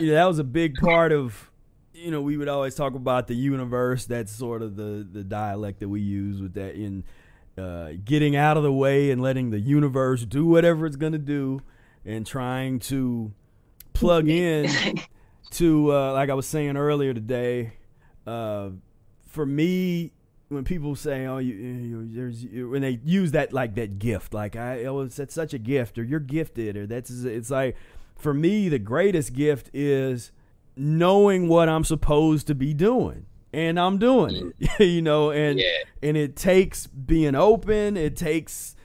yeah, 0.00 0.14
that 0.14 0.24
was 0.26 0.38
a 0.38 0.44
big 0.44 0.74
part 0.76 1.12
of 1.12 1.50
you 1.94 2.10
know, 2.10 2.22
we 2.22 2.36
would 2.36 2.48
always 2.48 2.74
talk 2.74 2.94
about 2.94 3.26
the 3.26 3.34
universe. 3.34 4.06
That's 4.06 4.32
sort 4.32 4.62
of 4.62 4.76
the 4.76 5.06
the 5.10 5.22
dialect 5.22 5.80
that 5.80 5.88
we 5.88 6.00
use 6.00 6.42
with 6.42 6.54
that 6.54 6.74
in 6.74 7.04
uh 7.56 7.92
getting 8.04 8.36
out 8.36 8.56
of 8.56 8.62
the 8.62 8.72
way 8.72 9.10
and 9.10 9.22
letting 9.22 9.50
the 9.50 9.60
universe 9.60 10.24
do 10.24 10.46
whatever 10.46 10.86
it's 10.86 10.96
going 10.96 11.12
to 11.12 11.18
do 11.18 11.62
and 12.04 12.26
trying 12.26 12.78
to 12.80 13.32
plug 13.92 14.28
in 14.28 14.68
to 15.50 15.92
uh, 15.92 16.12
like 16.12 16.30
I 16.30 16.34
was 16.34 16.46
saying 16.46 16.76
earlier 16.76 17.14
today. 17.14 17.74
Uh, 18.26 18.70
for 19.28 19.46
me, 19.46 20.12
when 20.48 20.64
people 20.64 20.94
say, 20.96 21.26
"Oh, 21.26 21.38
you, 21.38 21.54
you, 21.54 22.08
there's," 22.12 22.42
you, 22.42 22.70
when 22.70 22.82
they 22.82 23.00
use 23.04 23.32
that 23.32 23.52
like 23.52 23.74
that 23.76 23.98
gift, 23.98 24.34
like 24.34 24.56
I, 24.56 24.84
oh, 24.84 25.00
it's 25.00 25.16
that's 25.16 25.34
such 25.34 25.54
a 25.54 25.58
gift, 25.58 25.98
or 25.98 26.02
you're 26.04 26.20
gifted, 26.20 26.76
or 26.76 26.86
that's 26.86 27.10
it's 27.10 27.50
like 27.50 27.76
for 28.20 28.34
me 28.34 28.68
the 28.68 28.78
greatest 28.78 29.32
gift 29.32 29.70
is 29.72 30.32
knowing 30.76 31.48
what 31.48 31.68
I'm 31.68 31.84
supposed 31.84 32.46
to 32.46 32.54
be 32.54 32.74
doing, 32.74 33.26
and 33.52 33.78
I'm 33.78 33.98
doing 33.98 34.52
it, 34.58 34.80
you 34.86 35.02
know, 35.02 35.30
and 35.30 35.58
Yeah. 35.58 35.68
and 36.02 36.16
it 36.16 36.36
takes 36.36 36.86
being 36.86 37.34
open, 37.34 37.96
it 37.96 38.16
takes 38.16 38.76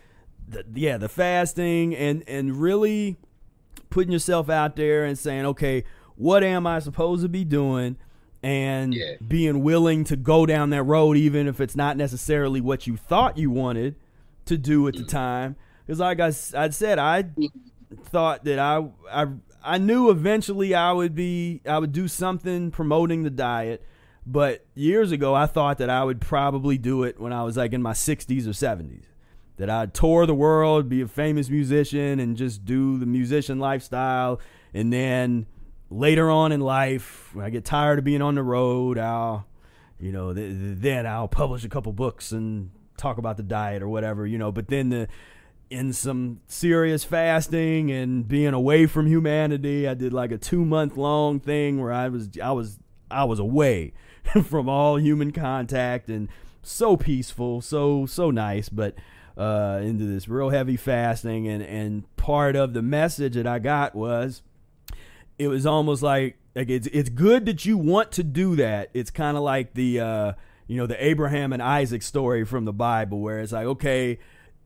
the, 0.47 0.63
yeah 0.73 0.97
the 0.97 1.09
fasting 1.09 1.95
and 1.95 2.23
and 2.27 2.57
really 2.57 3.17
putting 3.89 4.11
yourself 4.11 4.49
out 4.49 4.75
there 4.75 5.05
and 5.05 5.17
saying, 5.17 5.45
okay, 5.45 5.83
what 6.15 6.43
am 6.43 6.67
I 6.67 6.79
supposed 6.79 7.23
to 7.23 7.29
be 7.29 7.43
doing? 7.45 7.97
And 8.43 8.93
Yeah. 8.93 9.13
being 9.25 9.63
willing 9.63 10.03
to 10.05 10.15
go 10.15 10.45
down 10.45 10.69
that 10.71 10.83
road, 10.83 11.17
even 11.17 11.47
if 11.47 11.59
it's 11.59 11.75
not 11.75 11.97
necessarily 11.97 12.61
what 12.61 12.87
you 12.87 12.97
thought 12.97 13.37
you 13.37 13.49
wanted 13.49 13.95
to 14.45 14.57
do 14.57 14.87
at 14.87 14.95
the 14.95 15.03
mm. 15.03 15.07
time. 15.07 15.55
Because, 15.85 15.99
like 15.99 16.19
I, 16.19 16.27
I 16.55 16.69
said, 16.69 16.99
I 16.99 17.23
mm-hmm. 17.23 17.45
Thought 18.03 18.43
that 18.45 18.59
I, 18.59 18.87
I, 19.11 19.27
I 19.63 19.77
knew 19.77 20.09
eventually 20.09 20.73
I 20.73 20.91
would 20.91 21.15
be, 21.15 21.61
I 21.67 21.79
would 21.79 21.91
do 21.91 22.07
something 22.07 22.71
promoting 22.71 23.23
the 23.23 23.29
diet. 23.29 23.83
But 24.25 24.65
years 24.73 25.11
ago, 25.11 25.35
I 25.35 25.45
thought 25.45 25.77
that 25.77 25.89
I 25.89 26.03
would 26.03 26.19
probably 26.19 26.77
do 26.77 27.03
it 27.03 27.19
when 27.19 27.31
I 27.31 27.43
was 27.43 27.57
like 27.57 27.73
in 27.73 27.81
my 27.81 27.93
60s 27.93 28.47
or 28.47 28.51
70s 28.51 29.05
that 29.57 29.69
I'd 29.69 29.93
tour 29.93 30.25
the 30.25 30.35
world, 30.35 30.89
be 30.89 31.01
a 31.01 31.07
famous 31.07 31.49
musician, 31.49 32.19
and 32.19 32.35
just 32.35 32.65
do 32.65 32.97
the 32.97 33.05
musician 33.05 33.59
lifestyle. 33.59 34.39
And 34.73 34.91
then 34.91 35.45
later 35.89 36.29
on 36.29 36.51
in 36.51 36.59
life, 36.59 37.33
when 37.33 37.45
I 37.45 37.49
get 37.49 37.63
tired 37.63 37.99
of 37.99 38.05
being 38.05 38.21
on 38.21 38.35
the 38.35 38.43
road, 38.43 38.97
I'll, 38.97 39.45
you 39.99 40.11
know, 40.11 40.33
th- 40.33 40.51
th- 40.51 40.77
then 40.79 41.07
I'll 41.07 41.27
publish 41.27 41.63
a 41.63 41.69
couple 41.69 41.93
books 41.93 42.31
and 42.31 42.71
talk 42.97 43.17
about 43.17 43.37
the 43.37 43.43
diet 43.43 43.81
or 43.81 43.87
whatever, 43.87 44.27
you 44.27 44.37
know. 44.37 44.51
But 44.51 44.67
then 44.67 44.89
the 44.89 45.07
in 45.69 45.93
some 45.93 46.41
serious 46.47 47.03
fasting 47.03 47.91
and 47.91 48.27
being 48.27 48.53
away 48.53 48.85
from 48.85 49.07
humanity, 49.07 49.87
I 49.87 49.93
did 49.93 50.13
like 50.13 50.31
a 50.31 50.37
two 50.37 50.63
month 50.63 50.97
long 50.97 51.39
thing 51.39 51.81
where 51.81 51.91
I 51.91 52.09
was 52.09 52.29
I 52.41 52.51
was 52.51 52.79
I 53.09 53.23
was 53.23 53.39
away 53.39 53.93
from 54.43 54.69
all 54.69 54.97
human 54.97 55.31
contact 55.31 56.09
and 56.09 56.29
so 56.61 56.97
peaceful, 56.97 57.61
so 57.61 58.05
so 58.05 58.31
nice, 58.31 58.69
but 58.69 58.95
uh, 59.37 59.79
into 59.83 60.05
this 60.05 60.27
real 60.27 60.49
heavy 60.49 60.77
fasting 60.77 61.47
and 61.47 61.61
and 61.61 62.15
part 62.15 62.55
of 62.55 62.73
the 62.73 62.81
message 62.81 63.33
that 63.33 63.47
I 63.47 63.59
got 63.59 63.95
was 63.95 64.41
it 65.37 65.47
was 65.47 65.65
almost 65.65 66.01
like 66.01 66.37
like 66.55 66.69
it's 66.69 66.87
it's 66.87 67.09
good 67.09 67.45
that 67.45 67.65
you 67.65 67.77
want 67.77 68.11
to 68.13 68.23
do 68.23 68.55
that. 68.55 68.89
It's 68.93 69.11
kind 69.11 69.35
of 69.35 69.43
like 69.43 69.73
the 69.73 69.99
uh, 69.99 70.33
you 70.67 70.77
know 70.77 70.87
the 70.87 71.03
Abraham 71.03 71.53
and 71.53 71.61
Isaac 71.61 72.01
story 72.01 72.45
from 72.45 72.65
the 72.65 72.73
Bible, 72.73 73.19
where 73.19 73.39
it's 73.39 73.51
like 73.51 73.65
okay, 73.65 74.19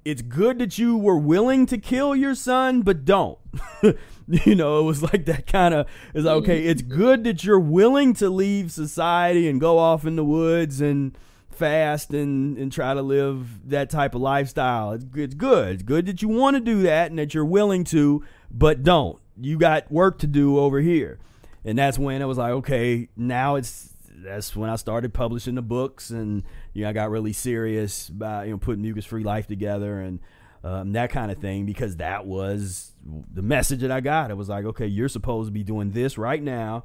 it's 0.09 0.21
good 0.21 0.59
that 0.59 0.77
you 0.77 0.97
were 0.97 1.17
willing 1.17 1.65
to 1.67 1.77
kill 1.77 2.15
your 2.15 2.35
son, 2.35 2.81
but 2.81 3.05
don't. 3.05 3.37
you 4.27 4.55
know, 4.55 4.79
it 4.79 4.83
was 4.83 5.03
like 5.03 5.25
that 5.25 5.47
kind 5.47 5.73
of. 5.73 5.87
It's 6.13 6.25
like 6.25 6.35
okay, 6.37 6.65
it's 6.65 6.81
mm-hmm. 6.81 6.97
good 6.97 7.23
that 7.25 7.43
you're 7.43 7.59
willing 7.59 8.13
to 8.15 8.29
leave 8.29 8.71
society 8.71 9.47
and 9.47 9.59
go 9.59 9.77
off 9.77 10.05
in 10.05 10.15
the 10.15 10.25
woods 10.25 10.81
and 10.81 11.17
fast 11.51 12.13
and 12.13 12.57
and 12.57 12.71
try 12.71 12.93
to 12.93 13.01
live 13.01 13.69
that 13.69 13.89
type 13.89 14.15
of 14.15 14.21
lifestyle. 14.21 14.93
It's, 14.93 15.05
it's 15.15 15.35
good. 15.35 15.75
It's 15.75 15.83
good 15.83 16.05
that 16.05 16.21
you 16.21 16.29
want 16.29 16.55
to 16.55 16.61
do 16.61 16.83
that 16.83 17.09
and 17.09 17.19
that 17.19 17.33
you're 17.33 17.45
willing 17.45 17.83
to, 17.85 18.23
but 18.49 18.83
don't. 18.83 19.19
You 19.41 19.57
got 19.57 19.91
work 19.91 20.19
to 20.19 20.27
do 20.27 20.59
over 20.59 20.79
here. 20.79 21.19
And 21.63 21.77
that's 21.77 21.99
when 21.99 22.21
it 22.21 22.25
was 22.25 22.37
like, 22.37 22.51
okay, 22.51 23.09
now 23.15 23.55
it's 23.55 23.88
that's 24.23 24.55
when 24.55 24.69
I 24.69 24.75
started 24.75 25.13
publishing 25.13 25.55
the 25.55 25.61
books 25.61 26.09
and 26.09 26.43
you 26.73 26.83
know 26.83 26.89
I 26.89 26.93
got 26.93 27.09
really 27.09 27.33
serious 27.33 28.09
about 28.09 28.45
you 28.45 28.51
know 28.51 28.57
putting 28.57 28.81
mucus 28.81 29.05
free 29.05 29.23
life 29.23 29.47
together 29.47 29.99
and 30.01 30.19
um, 30.63 30.91
that 30.91 31.09
kind 31.09 31.31
of 31.31 31.37
thing 31.37 31.65
because 31.65 31.97
that 31.97 32.25
was 32.25 32.91
the 33.33 33.41
message 33.41 33.79
that 33.79 33.91
I 33.91 34.01
got. 34.01 34.29
It 34.29 34.35
was 34.35 34.49
like, 34.49 34.65
okay, 34.65 34.87
you're 34.87 35.07
supposed 35.07 35.47
to 35.47 35.51
be 35.51 35.63
doing 35.63 35.91
this 35.91 36.17
right 36.17 36.43
now, 36.43 36.83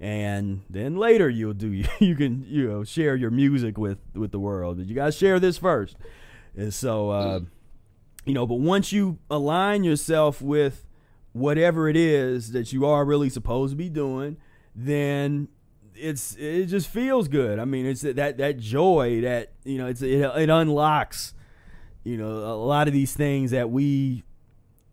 and 0.00 0.62
then 0.68 0.96
later 0.96 1.28
you'll 1.28 1.52
do 1.52 1.68
you 2.00 2.16
can 2.16 2.44
you 2.48 2.68
know 2.68 2.84
share 2.84 3.14
your 3.14 3.30
music 3.30 3.78
with 3.78 3.98
with 4.14 4.32
the 4.32 4.40
world, 4.40 4.78
but 4.78 4.86
you 4.86 4.94
got 4.94 5.06
to 5.06 5.12
share 5.12 5.38
this 5.38 5.58
first. 5.58 5.96
And 6.56 6.74
so, 6.74 7.10
uh, 7.10 7.40
you 8.26 8.34
know, 8.34 8.46
but 8.46 8.56
once 8.56 8.92
you 8.92 9.18
align 9.30 9.84
yourself 9.84 10.42
with 10.42 10.86
whatever 11.32 11.88
it 11.88 11.96
is 11.96 12.52
that 12.52 12.72
you 12.72 12.84
are 12.84 13.04
really 13.04 13.30
supposed 13.30 13.72
to 13.72 13.76
be 13.76 13.88
doing, 13.88 14.36
then 14.74 15.48
it's 15.94 16.36
it 16.36 16.66
just 16.66 16.88
feels 16.88 17.28
good. 17.28 17.58
I 17.58 17.64
mean, 17.64 17.86
it's 17.86 18.02
that 18.02 18.36
that 18.38 18.58
joy 18.58 19.20
that 19.22 19.52
you 19.64 19.78
know 19.78 19.86
it's 19.86 20.02
it, 20.02 20.20
it 20.20 20.50
unlocks 20.50 21.34
you 22.04 22.16
know 22.16 22.28
a 22.28 22.56
lot 22.56 22.88
of 22.88 22.94
these 22.94 23.14
things 23.14 23.50
that 23.52 23.70
we 23.70 24.24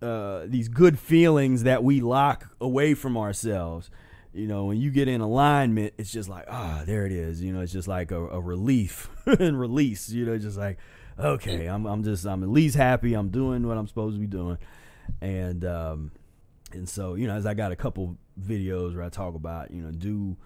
uh, 0.01 0.43
these 0.45 0.67
good 0.67 0.97
feelings 0.97 1.63
that 1.63 1.83
we 1.83 2.01
lock 2.01 2.55
away 2.61 2.93
from 2.93 3.17
ourselves. 3.17 3.89
You 4.31 4.47
know, 4.47 4.65
when 4.65 4.77
you 4.77 4.91
get 4.91 5.07
in 5.07 5.21
alignment, 5.21 5.93
it's 5.97 6.11
just 6.11 6.29
like 6.29 6.45
ah, 6.47 6.83
there 6.85 7.05
it 7.05 7.11
is. 7.11 7.41
You 7.41 7.51
know, 7.51 7.61
it's 7.61 7.73
just 7.73 7.87
like 7.87 8.11
a, 8.11 8.27
a 8.27 8.39
relief 8.39 9.09
and 9.25 9.59
release. 9.59 10.09
You 10.09 10.25
know, 10.25 10.37
just 10.37 10.57
like 10.57 10.77
okay, 11.17 11.65
I'm 11.65 11.85
I'm 11.85 12.03
just 12.03 12.25
I'm 12.25 12.43
at 12.43 12.49
least 12.49 12.75
happy. 12.75 13.13
I'm 13.13 13.29
doing 13.29 13.67
what 13.67 13.77
I'm 13.77 13.87
supposed 13.87 14.15
to 14.15 14.19
be 14.19 14.27
doing, 14.27 14.57
and 15.21 15.65
um, 15.65 16.11
and 16.71 16.87
so 16.87 17.15
you 17.15 17.27
know, 17.27 17.33
as 17.33 17.45
I 17.45 17.53
got 17.53 17.71
a 17.71 17.75
couple 17.75 18.17
videos 18.39 18.95
where 18.95 19.03
I 19.03 19.09
talk 19.09 19.35
about 19.35 19.71
you 19.71 19.81
know 19.81 19.91
do 19.91 20.37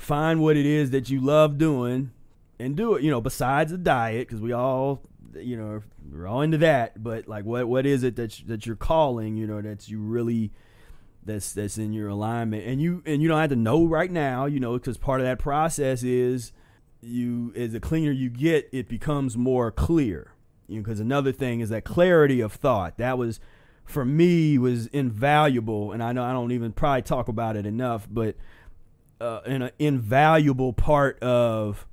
find 0.00 0.40
what 0.40 0.56
it 0.56 0.66
is 0.66 0.90
that 0.90 1.10
you 1.10 1.20
love 1.20 1.58
doing 1.58 2.10
and 2.58 2.76
do 2.76 2.94
it. 2.94 3.02
You 3.02 3.10
know, 3.10 3.20
besides 3.20 3.70
the 3.70 3.78
diet, 3.78 4.26
because 4.26 4.40
we 4.40 4.52
all 4.52 5.02
you 5.34 5.56
know 5.56 5.82
we're 6.10 6.26
all 6.26 6.42
into 6.42 6.58
that. 6.58 7.02
But 7.02 7.28
like, 7.28 7.44
what 7.44 7.68
what 7.68 7.86
is 7.86 8.02
it 8.02 8.16
that 8.16 8.40
you, 8.40 8.46
that 8.46 8.66
you're 8.66 8.76
calling? 8.76 9.36
You 9.36 9.46
know, 9.46 9.60
that's 9.60 9.88
you 9.88 10.00
really 10.00 10.52
that's 11.24 11.52
that's 11.52 11.78
in 11.78 11.92
your 11.92 12.08
alignment, 12.08 12.66
and 12.66 12.80
you 12.80 13.02
and 13.06 13.22
you 13.22 13.28
don't 13.28 13.40
have 13.40 13.50
to 13.50 13.56
know 13.56 13.84
right 13.84 14.10
now. 14.10 14.46
You 14.46 14.58
know, 14.58 14.72
because 14.74 14.96
part 14.96 15.20
of 15.20 15.26
that 15.26 15.38
process 15.38 16.02
is 16.02 16.52
you 17.00 17.52
as 17.54 17.72
the 17.72 17.80
cleaner 17.80 18.10
you 18.10 18.30
get, 18.30 18.68
it 18.72 18.88
becomes 18.88 19.36
more 19.36 19.70
clear. 19.70 20.32
You 20.66 20.76
know, 20.76 20.82
because 20.82 21.00
another 21.00 21.32
thing 21.32 21.60
is 21.60 21.68
that 21.68 21.84
clarity 21.84 22.40
of 22.40 22.52
thought. 22.52 22.96
That 22.98 23.18
was 23.18 23.38
for 23.84 24.04
me 24.04 24.56
was 24.56 24.86
invaluable, 24.88 25.92
and 25.92 26.02
I 26.02 26.12
know 26.12 26.24
I 26.24 26.32
don't 26.32 26.52
even 26.52 26.72
probably 26.72 27.02
talk 27.02 27.28
about 27.28 27.56
it 27.56 27.66
enough, 27.66 28.08
but 28.10 28.36
uh, 29.20 29.40
an 29.44 29.70
invaluable 29.78 30.72
part 30.72 31.22
of 31.22 31.86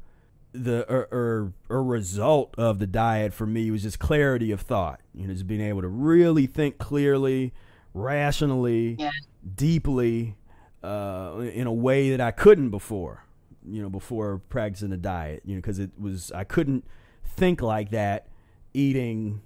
the 0.53 0.89
or, 0.91 1.07
or 1.11 1.53
or 1.69 1.83
result 1.83 2.55
of 2.57 2.79
the 2.79 2.87
diet 2.87 3.33
for 3.33 3.45
me 3.45 3.69
was 3.69 3.83
just 3.83 3.99
clarity 3.99 4.51
of 4.51 4.61
thought. 4.61 5.01
You 5.13 5.27
know, 5.27 5.33
just 5.33 5.45
being 5.47 5.61
able 5.61 5.81
to 5.81 5.87
really 5.87 6.47
think 6.47 6.77
clearly, 6.77 7.53
rationally, 7.93 8.95
Yeah. 8.97 9.11
deeply, 9.55 10.35
uh, 10.83 11.39
in 11.53 11.67
a 11.67 11.73
way 11.73 12.09
that 12.11 12.21
I 12.21 12.31
couldn't 12.31 12.69
before. 12.69 13.23
You 13.69 13.81
know, 13.81 13.89
before 13.89 14.37
practicing 14.49 14.89
the 14.91 14.97
diet. 14.97 15.41
You 15.45 15.55
know, 15.55 15.61
because 15.61 15.79
it 15.79 15.91
was 15.99 16.31
I 16.31 16.43
couldn't 16.45 16.85
think 17.25 17.61
like 17.61 17.91
that 17.91 18.27
eating. 18.73 19.41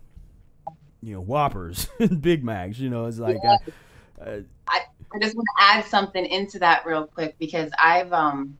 You 1.04 1.16
know, 1.16 1.22
Whoppers 1.22 1.88
and 2.00 2.22
Big 2.22 2.44
Macs. 2.44 2.78
You 2.78 2.90
know, 2.90 3.06
it's 3.06 3.18
like. 3.18 3.38
uh, 3.44 3.58
uh, 4.26 4.40
I 5.14 5.20
just 5.22 5.36
want 5.36 5.48
to 5.58 5.64
add 5.64 5.86
something 5.86 6.26
into 6.26 6.60
that 6.60 6.86
real 6.86 7.06
quick 7.08 7.36
because 7.40 7.72
I've 7.78 8.14
um 8.14 8.58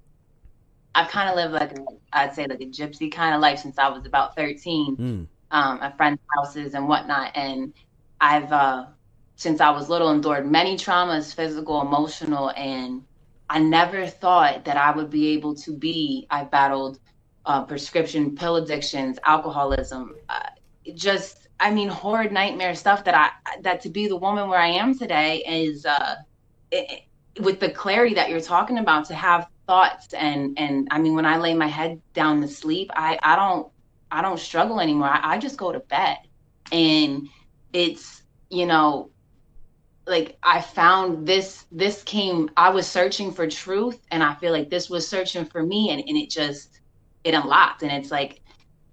I've 0.94 1.10
kind 1.10 1.30
of 1.30 1.36
lived 1.36 1.54
like 1.54 1.72
a, 1.72 1.86
I'd 2.14 2.36
say 2.36 2.46
like 2.48 2.62
a 2.62 2.66
gypsy 2.66 3.12
kind 3.12 3.34
of 3.34 3.42
life 3.42 3.60
since 3.60 3.78
I 3.78 3.90
was 3.90 4.06
about 4.06 4.36
13 4.36 4.98
Mm. 4.98 5.28
um, 5.52 5.80
at 5.82 5.96
friends' 5.98 6.20
houses 6.36 6.74
and 6.74 6.88
whatnot. 6.88 7.32
And 7.36 7.74
I've, 8.20 8.52
uh, 8.52 8.88
since 9.36 9.62
I 9.62 9.70
was 9.72 9.90
little, 9.90 10.12
endured 10.12 10.50
many 10.50 10.76
traumas, 10.76 11.34
physical, 11.34 11.82
emotional, 11.82 12.52
and 12.52 13.04
I 13.50 13.60
never 13.60 14.06
thought 14.08 14.66
that 14.66 14.78
I 14.78 14.92
would 14.92 15.10
be 15.10 15.30
able 15.30 15.56
to 15.56 15.78
be. 15.78 16.28
I 16.30 16.44
battled 16.44 17.00
uh, 17.46 17.64
prescription 17.66 18.36
pill 18.36 18.58
addictions, 18.58 19.18
alcoholism, 19.26 20.16
uh, 20.30 20.50
just, 20.94 21.48
I 21.62 21.72
mean, 21.72 21.88
horrid 21.88 22.32
nightmare 22.32 22.76
stuff 22.76 23.04
that 23.06 23.16
I, 23.16 23.62
that 23.62 23.82
to 23.82 23.90
be 23.90 24.08
the 24.08 24.18
woman 24.18 24.50
where 24.50 24.60
I 24.60 24.68
am 24.70 24.98
today 24.98 25.44
is, 25.48 25.86
uh, 25.86 26.16
it, 26.72 27.04
with 27.40 27.60
the 27.60 27.70
clarity 27.70 28.16
that 28.16 28.30
you're 28.30 28.42
talking 28.42 28.80
about, 28.80 29.06
to 29.06 29.14
have 29.14 29.48
thoughts 29.68 30.14
and, 30.14 30.58
and 30.58 30.88
I 30.92 31.00
mean, 31.00 31.16
when 31.16 31.26
I 31.26 31.38
lay 31.38 31.54
my 31.54 31.68
head 31.68 32.02
down 32.14 32.42
to 32.42 32.48
sleep, 32.48 32.90
I, 32.96 33.18
I 33.22 33.36
don't, 33.36 33.72
I 34.12 34.22
don't 34.22 34.40
struggle 34.40 34.80
anymore. 34.80 35.08
I, 35.08 35.36
I 35.36 35.38
just 35.38 35.56
go 35.56 35.72
to 35.72 35.80
bed. 35.80 36.18
And 36.72 37.30
it's, 37.72 38.24
you 38.50 38.66
know, 38.66 39.12
like 40.08 40.38
I 40.44 40.62
found 40.62 41.28
this 41.28 41.66
this 41.72 42.04
came 42.04 42.50
I 42.58 42.70
was 42.70 42.88
searching 42.88 43.32
for 43.32 43.48
truth 43.48 44.00
and 44.12 44.24
I 44.24 44.34
feel 44.36 44.52
like 44.52 44.70
this 44.70 44.90
was 44.90 45.08
searching 45.08 45.46
for 45.46 45.64
me 45.64 45.92
and, 45.92 46.02
and 46.06 46.18
it 46.18 46.30
just 46.30 46.82
it 47.24 47.34
unlocked 47.34 47.84
and 47.84 47.92
it's 47.92 48.12
like 48.12 48.41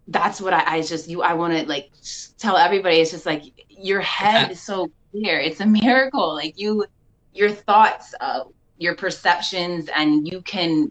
that's 0.08 0.40
what 0.40 0.52
I, 0.52 0.76
I 0.76 0.82
just 0.82 1.08
you 1.08 1.22
I 1.22 1.34
want 1.34 1.54
to 1.54 1.66
like 1.66 1.90
tell 2.38 2.56
everybody 2.56 2.96
it's 2.96 3.10
just 3.10 3.26
like 3.26 3.42
your 3.68 4.00
head 4.00 4.50
is 4.50 4.60
so 4.60 4.90
clear. 5.12 5.38
It's 5.38 5.60
a 5.60 5.66
miracle. 5.66 6.34
Like 6.34 6.58
you 6.58 6.86
your 7.32 7.50
thoughts, 7.50 8.14
uh, 8.20 8.44
your 8.78 8.94
perceptions 8.94 9.88
and 9.94 10.26
you 10.26 10.40
can 10.42 10.90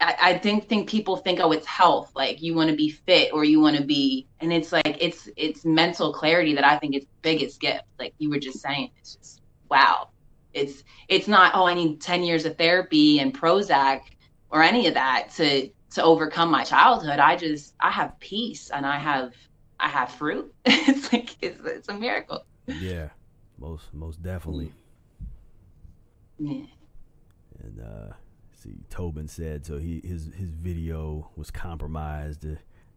I, 0.00 0.16
I 0.20 0.38
think 0.38 0.68
think 0.68 0.88
people 0.88 1.16
think 1.16 1.40
oh 1.40 1.52
it's 1.52 1.66
health 1.66 2.10
like 2.14 2.42
you 2.42 2.54
want 2.54 2.70
to 2.70 2.76
be 2.76 2.90
fit 2.90 3.32
or 3.32 3.44
you 3.44 3.60
want 3.60 3.76
to 3.76 3.84
be 3.84 4.26
and 4.40 4.52
it's 4.52 4.72
like 4.72 4.96
it's 5.00 5.28
it's 5.36 5.64
mental 5.64 6.12
clarity 6.12 6.54
that 6.54 6.64
I 6.64 6.78
think 6.78 6.94
is 6.94 7.04
biggest 7.22 7.60
gift 7.60 7.84
like 7.98 8.14
you 8.18 8.30
were 8.30 8.38
just 8.38 8.60
saying 8.60 8.90
it's 8.98 9.16
just 9.16 9.42
wow 9.70 10.08
it's 10.52 10.82
it's 11.08 11.28
not 11.28 11.52
oh 11.54 11.66
I 11.66 11.74
need 11.74 12.00
10 12.00 12.24
years 12.24 12.44
of 12.44 12.56
therapy 12.58 13.20
and 13.20 13.38
Prozac 13.38 14.00
or 14.50 14.62
any 14.62 14.86
of 14.86 14.94
that 14.94 15.30
to 15.36 15.70
to 15.96 16.04
overcome 16.04 16.50
my 16.50 16.64
childhood 16.64 17.18
I 17.20 17.36
just 17.36 17.74
I 17.80 17.90
have 17.90 18.18
peace 18.20 18.70
and 18.70 18.86
I 18.86 18.98
have 18.98 19.34
I 19.80 19.88
have 19.88 20.10
fruit 20.12 20.54
it's 20.66 21.12
like 21.12 21.36
it's, 21.42 21.60
it's 21.64 21.88
a 21.88 21.94
miracle 21.94 22.46
Yeah, 22.68 23.10
most 23.58 23.92
most 23.94 24.22
definitely. 24.22 24.72
yeah 26.38 26.66
And 27.62 27.80
uh, 27.80 28.12
see, 28.54 28.76
Tobin 28.90 29.28
said 29.28 29.64
so. 29.66 29.78
He 29.78 30.00
his 30.04 30.30
his 30.36 30.50
video 30.50 31.30
was 31.36 31.50
compromised. 31.50 32.44
Uh, 32.44 32.56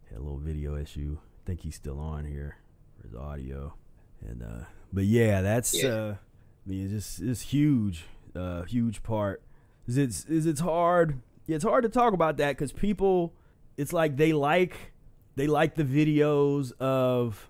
had 0.09 0.17
a 0.17 0.21
little 0.21 0.37
video 0.39 0.75
issue. 0.75 1.17
I 1.21 1.41
think 1.45 1.61
he's 1.61 1.75
still 1.75 1.99
on 1.99 2.25
here 2.25 2.57
for 2.97 3.07
his 3.07 3.15
audio. 3.15 3.73
And 4.27 4.43
uh, 4.43 4.65
but 4.91 5.05
yeah, 5.05 5.41
that's 5.41 5.73
Yeah. 5.73 5.89
uh, 5.89 6.15
I 6.65 6.69
mean, 6.69 6.85
it's 6.85 6.93
just 7.17 7.21
it's 7.21 7.41
huge, 7.41 8.05
uh, 8.35 8.63
huge 8.63 9.03
part. 9.03 9.41
Is 9.87 9.97
it's 9.97 10.25
is 10.25 10.45
it's 10.45 10.59
hard. 10.61 11.19
Yeah, 11.49 11.55
it's 11.55 11.65
hard 11.65 11.81
to 11.81 11.89
talk 11.89 12.13
about 12.13 12.37
that 12.37 12.49
because 12.49 12.71
people, 12.71 13.33
it's 13.75 13.91
like 13.91 14.17
they 14.17 14.33
like 14.33 14.93
they 15.35 15.47
like 15.47 15.73
the 15.73 15.83
videos 15.83 16.71
of 16.79 17.49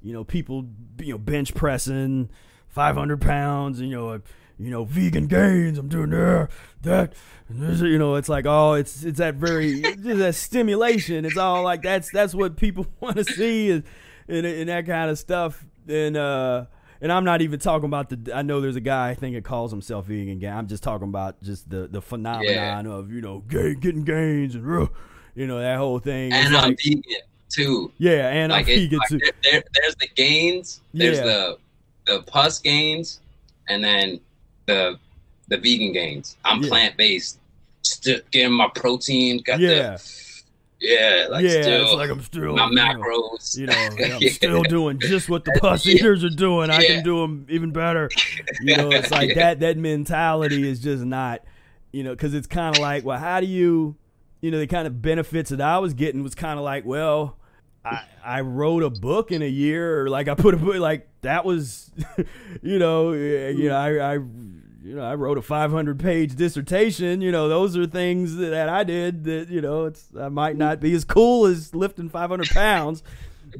you 0.00 0.12
know 0.12 0.22
people 0.22 0.66
you 1.00 1.14
know 1.14 1.18
bench 1.18 1.52
pressing 1.52 2.30
500 2.68 3.20
pounds 3.20 3.80
and 3.80 3.90
you 3.90 3.96
know 3.96 4.20
you 4.56 4.70
know 4.70 4.84
vegan 4.84 5.26
gains 5.26 5.78
i'm 5.78 5.88
doing 5.88 6.10
there 6.10 6.48
that 6.82 7.14
you 7.50 7.98
know 7.98 8.14
it's 8.14 8.28
like 8.28 8.46
oh 8.46 8.74
it's 8.74 9.02
it's 9.02 9.18
that 9.18 9.34
very 9.34 9.80
just 9.80 10.04
that 10.04 10.34
stimulation 10.36 11.24
it's 11.24 11.36
all 11.36 11.64
like 11.64 11.82
that's 11.82 12.12
that's 12.12 12.36
what 12.36 12.56
people 12.56 12.86
want 13.00 13.16
to 13.16 13.24
see 13.24 13.70
and, 13.70 13.82
and 14.28 14.46
and 14.46 14.68
that 14.68 14.86
kind 14.86 15.10
of 15.10 15.18
stuff. 15.18 15.66
And 15.88 16.16
uh 16.16 16.66
and 17.00 17.12
I'm 17.12 17.24
not 17.24 17.42
even 17.42 17.58
talking 17.60 17.86
about 17.86 18.08
the. 18.10 18.32
I 18.34 18.42
know 18.42 18.60
there's 18.60 18.76
a 18.76 18.80
guy 18.80 19.10
I 19.10 19.14
think 19.14 19.36
it 19.36 19.44
calls 19.44 19.70
himself 19.70 20.06
vegan 20.06 20.38
guy. 20.38 20.50
I'm 20.50 20.66
just 20.66 20.82
talking 20.82 21.08
about 21.08 21.42
just 21.42 21.68
the 21.70 21.86
the 21.88 22.02
phenomenon 22.02 22.86
of 22.86 23.12
you 23.12 23.20
know 23.20 23.38
getting 23.48 24.02
gains 24.04 24.54
and 24.54 24.88
you 25.34 25.46
know 25.46 25.60
that 25.60 25.78
whole 25.78 25.98
thing. 25.98 26.32
It's 26.32 26.46
and 26.46 26.56
I'm 26.56 26.70
like- 26.70 26.78
vegan 26.84 27.02
too. 27.50 27.90
yeah, 27.98 28.28
and 28.28 28.52
like 28.52 28.66
I'm 28.66 28.72
it, 28.72 28.76
vegan 28.80 28.98
like 28.98 29.08
too. 29.08 29.18
there, 29.18 29.32
there- 29.52 29.64
there's 29.74 29.94
the 29.96 30.08
gains, 30.14 30.80
there's 30.92 31.18
Yeah. 31.18 31.24
the 31.24 31.58
the 32.06 32.22
pus 32.22 32.58
gains, 32.58 33.20
and 33.68 33.82
then 33.84 34.20
the 34.66 34.98
the 35.48 35.56
vegan 35.58 35.92
gains. 35.92 36.36
I'm 36.44 36.62
Yeah. 36.62 36.68
plant 36.68 36.96
based, 36.96 37.38
still 37.82 38.20
getting 38.30 38.52
my 38.52 38.68
protein. 38.74 39.40
Got 39.42 39.60
Yeah. 39.60 39.68
the 39.92 39.98
yeah, 40.80 41.26
like 41.30 41.44
yeah, 41.44 41.62
still 41.62 41.82
it's 41.84 41.92
like 41.94 42.10
I'm 42.10 42.22
still 42.22 42.54
my 42.54 42.66
you 42.68 42.74
know, 42.74 42.82
macros. 42.82 43.56
You 43.58 43.66
know, 43.66 43.74
I'm 44.16 44.22
Yeah. 44.22 44.30
still 44.30 44.62
doing 44.62 44.98
just 45.00 45.28
what 45.28 45.44
the 45.44 45.52
pus 45.60 45.86
eaters 45.86 46.22
are 46.24 46.30
doing. 46.30 46.70
I 46.70 46.84
can 46.84 47.02
do 47.02 47.20
them 47.20 47.46
even 47.50 47.72
better. 47.72 48.08
You 48.60 48.76
know, 48.76 48.90
it's 48.92 49.10
like 49.10 49.34
that. 49.34 49.60
That 49.60 49.76
mentality 49.76 50.68
is 50.68 50.80
just 50.80 51.04
not, 51.04 51.42
you 51.92 52.04
know, 52.04 52.10
because 52.10 52.34
it's 52.34 52.46
kind 52.46 52.74
of 52.76 52.80
like, 52.80 53.04
well, 53.04 53.18
how 53.18 53.40
do 53.40 53.46
you, 53.46 53.96
you 54.40 54.50
know, 54.50 54.58
the 54.58 54.66
kind 54.68 54.86
of 54.86 55.02
benefits 55.02 55.50
that 55.50 55.60
I 55.60 55.78
was 55.78 55.94
getting 55.94 56.22
was 56.22 56.34
kind 56.34 56.58
of 56.58 56.64
like, 56.64 56.84
well, 56.84 57.36
I 57.84 58.04
I 58.24 58.40
wrote 58.42 58.82
a 58.82 58.90
book 58.90 59.32
in 59.32 59.42
a 59.42 59.48
year, 59.48 60.02
or 60.02 60.08
like 60.08 60.28
I 60.28 60.34
put 60.34 60.54
a 60.54 60.58
book, 60.58 60.76
like 60.76 61.08
that 61.22 61.44
was, 61.44 61.90
you 62.62 62.78
know, 62.78 63.12
you 63.12 63.68
know, 63.68 63.76
I. 63.76 64.14
I 64.14 64.18
you 64.88 64.94
know, 64.94 65.02
I 65.04 65.14
wrote 65.16 65.36
a 65.36 65.42
500 65.42 65.98
page 65.98 66.34
dissertation. 66.34 67.20
You 67.20 67.30
know, 67.30 67.46
those 67.48 67.76
are 67.76 67.86
things 67.86 68.36
that, 68.36 68.48
that 68.50 68.68
I 68.70 68.84
did 68.84 69.24
that, 69.24 69.48
you 69.50 69.60
know, 69.60 69.84
it's, 69.84 70.06
I 70.18 70.28
might 70.30 70.56
not 70.56 70.80
be 70.80 70.94
as 70.94 71.04
cool 71.04 71.44
as 71.44 71.74
lifting 71.74 72.08
500 72.08 72.48
pounds, 72.48 73.02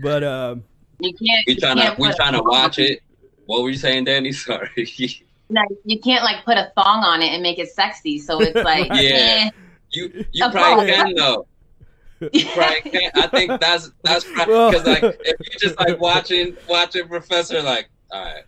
but, 0.02 0.22
uh, 0.22 0.56
you 1.00 1.12
can't 1.12 1.44
We 1.46 1.54
you 1.54 1.60
trying 1.60 1.76
to 1.76 1.82
can't 1.82 1.98
we 1.98 2.08
put 2.08 2.16
trying 2.16 2.32
to 2.32 2.42
watch 2.42 2.78
it. 2.78 3.00
What 3.44 3.62
were 3.62 3.68
you 3.70 3.76
saying, 3.76 4.04
Danny? 4.04 4.32
Sorry. 4.32 4.70
No, 5.50 5.62
you 5.84 6.00
can't 6.00 6.24
like 6.24 6.44
put 6.44 6.56
a 6.56 6.72
thong 6.74 7.04
on 7.04 7.20
it 7.22 7.28
and 7.28 7.42
make 7.42 7.58
it 7.58 7.68
sexy. 7.68 8.18
So 8.18 8.40
it's 8.40 8.54
like, 8.64 8.88
Yeah. 8.88 8.94
eh. 9.46 9.50
You 9.90 10.24
you 10.32 10.50
probably 10.50 10.86
course. 10.86 10.96
can 11.02 11.14
though. 11.14 11.46
You 12.32 12.46
probably 12.46 12.90
can. 12.90 13.10
I 13.14 13.26
think 13.28 13.60
that's 13.60 13.90
that's 14.02 14.26
Well- 14.46 14.70
because 14.70 14.86
like 14.86 15.02
if 15.02 15.36
you're 15.40 15.58
just 15.60 15.78
like 15.78 16.00
watching 16.00 16.56
watching 16.68 17.06
Professor 17.06 17.62
like 17.62 17.88
all 18.10 18.24
right 18.24 18.44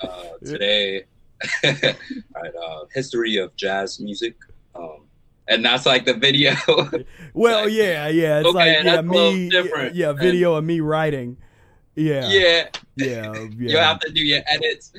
uh, 0.00 0.22
today 0.44 1.00
all 1.00 1.17
right 1.64 2.54
uh, 2.62 2.84
history 2.94 3.36
of 3.36 3.54
jazz 3.56 4.00
music 4.00 4.36
um 4.74 5.00
and 5.46 5.64
that's 5.64 5.86
like 5.86 6.04
the 6.04 6.12
video 6.14 6.52
well, 7.32 7.64
Like, 7.64 7.72
yeah, 7.72 8.08
yeah. 8.08 8.40
It's 8.40 8.48
okay, 8.48 8.58
like, 8.58 8.66
yeah, 8.68 8.82
that's 8.82 8.98
a 8.98 9.10
little 9.10 9.32
me, 9.32 9.48
different. 9.48 9.94
yeah, 9.94 10.12
video 10.12 10.54
of 10.56 10.64
me 10.64 10.80
writing. 10.80 11.38
Yeah. 11.94 12.28
yeah 12.28 12.68
Yeah. 12.96 13.32
yeah. 13.34 13.48
you 13.56 13.76
have 13.78 13.98
to 14.00 14.12
do 14.12 14.20
your 14.20 14.40
edits 14.46 14.92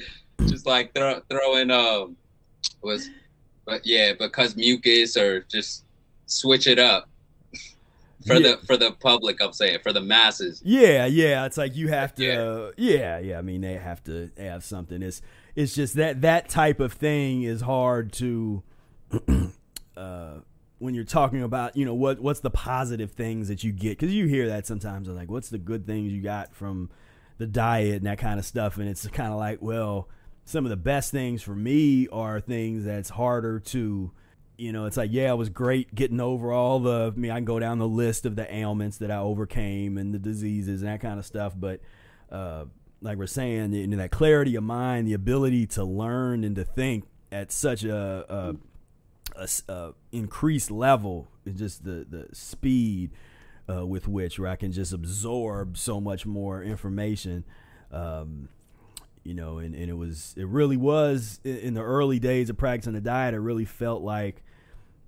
just 0.48 0.66
like 0.66 0.94
throw 0.96 1.20
throw 1.30 1.58
in 1.58 1.70
um 1.70 2.16
was 2.82 3.10
but 3.66 3.86
yeah 3.86 4.14
because 4.18 4.56
mucus 4.56 5.16
or 5.16 5.42
just 5.42 5.86
switch 6.26 6.66
it 6.66 6.80
up 6.80 7.08
for 8.26 8.34
Yeah. 8.36 8.40
the 8.58 8.66
for 8.66 8.76
the 8.76 8.92
public 8.94 9.40
i'm 9.42 9.54
saying 9.54 9.80
for 9.84 9.94
the 9.94 10.02
masses 10.02 10.62
Yeah, 10.66 11.06
yeah. 11.06 11.46
It's 11.46 11.58
like 11.58 11.76
you 11.76 11.90
have 11.90 12.16
to. 12.16 12.74
Yeah, 12.76 13.20
yeah. 13.20 13.38
I 13.38 13.42
mean, 13.44 13.62
they 13.62 13.74
have 13.76 14.04
to 14.06 14.30
have 14.38 14.64
something. 14.64 15.02
It's 15.04 15.22
it's 15.56 15.76
just 15.76 15.96
that 15.96 16.22
that 16.22 16.50
type 16.50 16.80
of 16.80 16.94
thing 16.94 17.44
is 17.44 17.62
hard 17.62 18.12
to. 18.14 18.64
uh, 19.98 20.40
when 20.78 20.94
you're 20.94 21.04
talking 21.04 21.44
about, 21.44 21.76
you 21.76 21.86
know, 21.86 21.94
what 21.94 22.20
what's 22.20 22.40
the 22.40 22.50
positive 22.50 23.12
things 23.12 23.50
that 23.50 23.64
you 23.64 23.72
get? 23.72 23.98
Because 23.98 24.14
you 24.14 24.26
hear 24.28 24.48
that 24.48 24.66
sometimes. 24.66 25.08
Like, 25.08 25.30
what's 25.30 25.50
the 25.50 25.58
good 25.58 25.86
things 25.86 26.12
you 26.12 26.22
got 26.22 26.56
from 26.56 26.90
the 27.38 27.48
diet 27.48 27.96
and 27.96 28.06
that 28.06 28.18
kind 28.18 28.40
of 28.40 28.46
stuff? 28.46 28.78
And 28.78 28.88
it's 28.88 29.06
kind 29.08 29.32
of 29.32 29.38
like, 29.38 29.62
well, 29.62 30.08
some 30.46 30.66
of 30.66 30.70
the 30.70 30.78
best 30.78 31.12
things 31.12 31.42
for 31.42 31.56
me 31.56 32.08
are 32.10 32.40
things 32.40 32.86
that's 32.86 33.10
harder 33.10 33.60
to 33.60 34.12
you 34.60 34.74
know, 34.74 34.86
it's 34.86 34.98
like, 34.98 35.12
yeah, 35.14 35.32
it 35.32 35.38
was 35.38 35.48
great 35.48 35.96
getting 35.96 36.20
over 36.20 36.52
all 36.52 36.80
the. 36.80 37.14
I 37.16 37.18
mean, 37.18 37.32
I 37.32 37.36
can 37.36 37.46
go 37.46 37.60
down 37.60 37.80
the 37.80 37.88
list 37.88 38.26
of 38.26 38.36
the 38.36 38.54
ailments 38.54 38.98
that 38.98 39.10
I 39.10 39.20
overcame 39.20 39.98
and 39.98 40.14
the 40.14 40.20
diseases 40.20 40.82
and 40.82 40.92
that 40.92 41.00
kind 41.00 41.18
of 41.18 41.26
stuff. 41.26 41.54
But 41.56 41.80
uh, 42.30 42.66
like 43.02 43.18
we're 43.18 43.28
saying, 43.28 43.74
you 43.74 43.88
know, 43.88 43.98
that 43.98 44.12
clarity 44.12 44.56
of 44.56 44.64
mind, 44.64 45.08
the 45.08 45.14
ability 45.14 45.66
to 45.68 45.84
learn 45.84 46.44
and 46.44 46.56
to 46.56 46.64
think 46.64 47.06
at 47.32 47.52
such 47.52 47.84
a 47.84 48.56
increased 50.12 50.72
level, 50.72 51.30
is 51.46 51.56
just 51.56 51.84
the 51.84 52.06
the 52.10 52.28
speed 52.34 53.12
uh, 53.70 53.86
with 53.86 54.08
which 54.08 54.40
where 54.40 54.50
I 54.50 54.56
can 54.56 54.72
just 54.72 54.94
absorb 54.94 55.78
so 55.78 56.02
much 56.02 56.26
more 56.26 56.64
information. 56.64 57.44
Um, 57.92 58.50
you 59.24 59.34
know, 59.34 59.60
and, 59.60 59.76
and 59.76 59.90
it 59.90 59.98
was, 59.98 60.34
it 60.38 60.48
really 60.48 60.78
was 60.78 61.40
in, 61.44 61.74
the 61.74 61.82
early 61.82 62.20
days 62.20 62.50
of 62.50 62.58
practicing 62.58 62.94
the 62.94 63.02
diet. 63.02 63.34
It 63.34 63.40
really 63.40 63.66
felt 63.66 64.02
like 64.02 64.44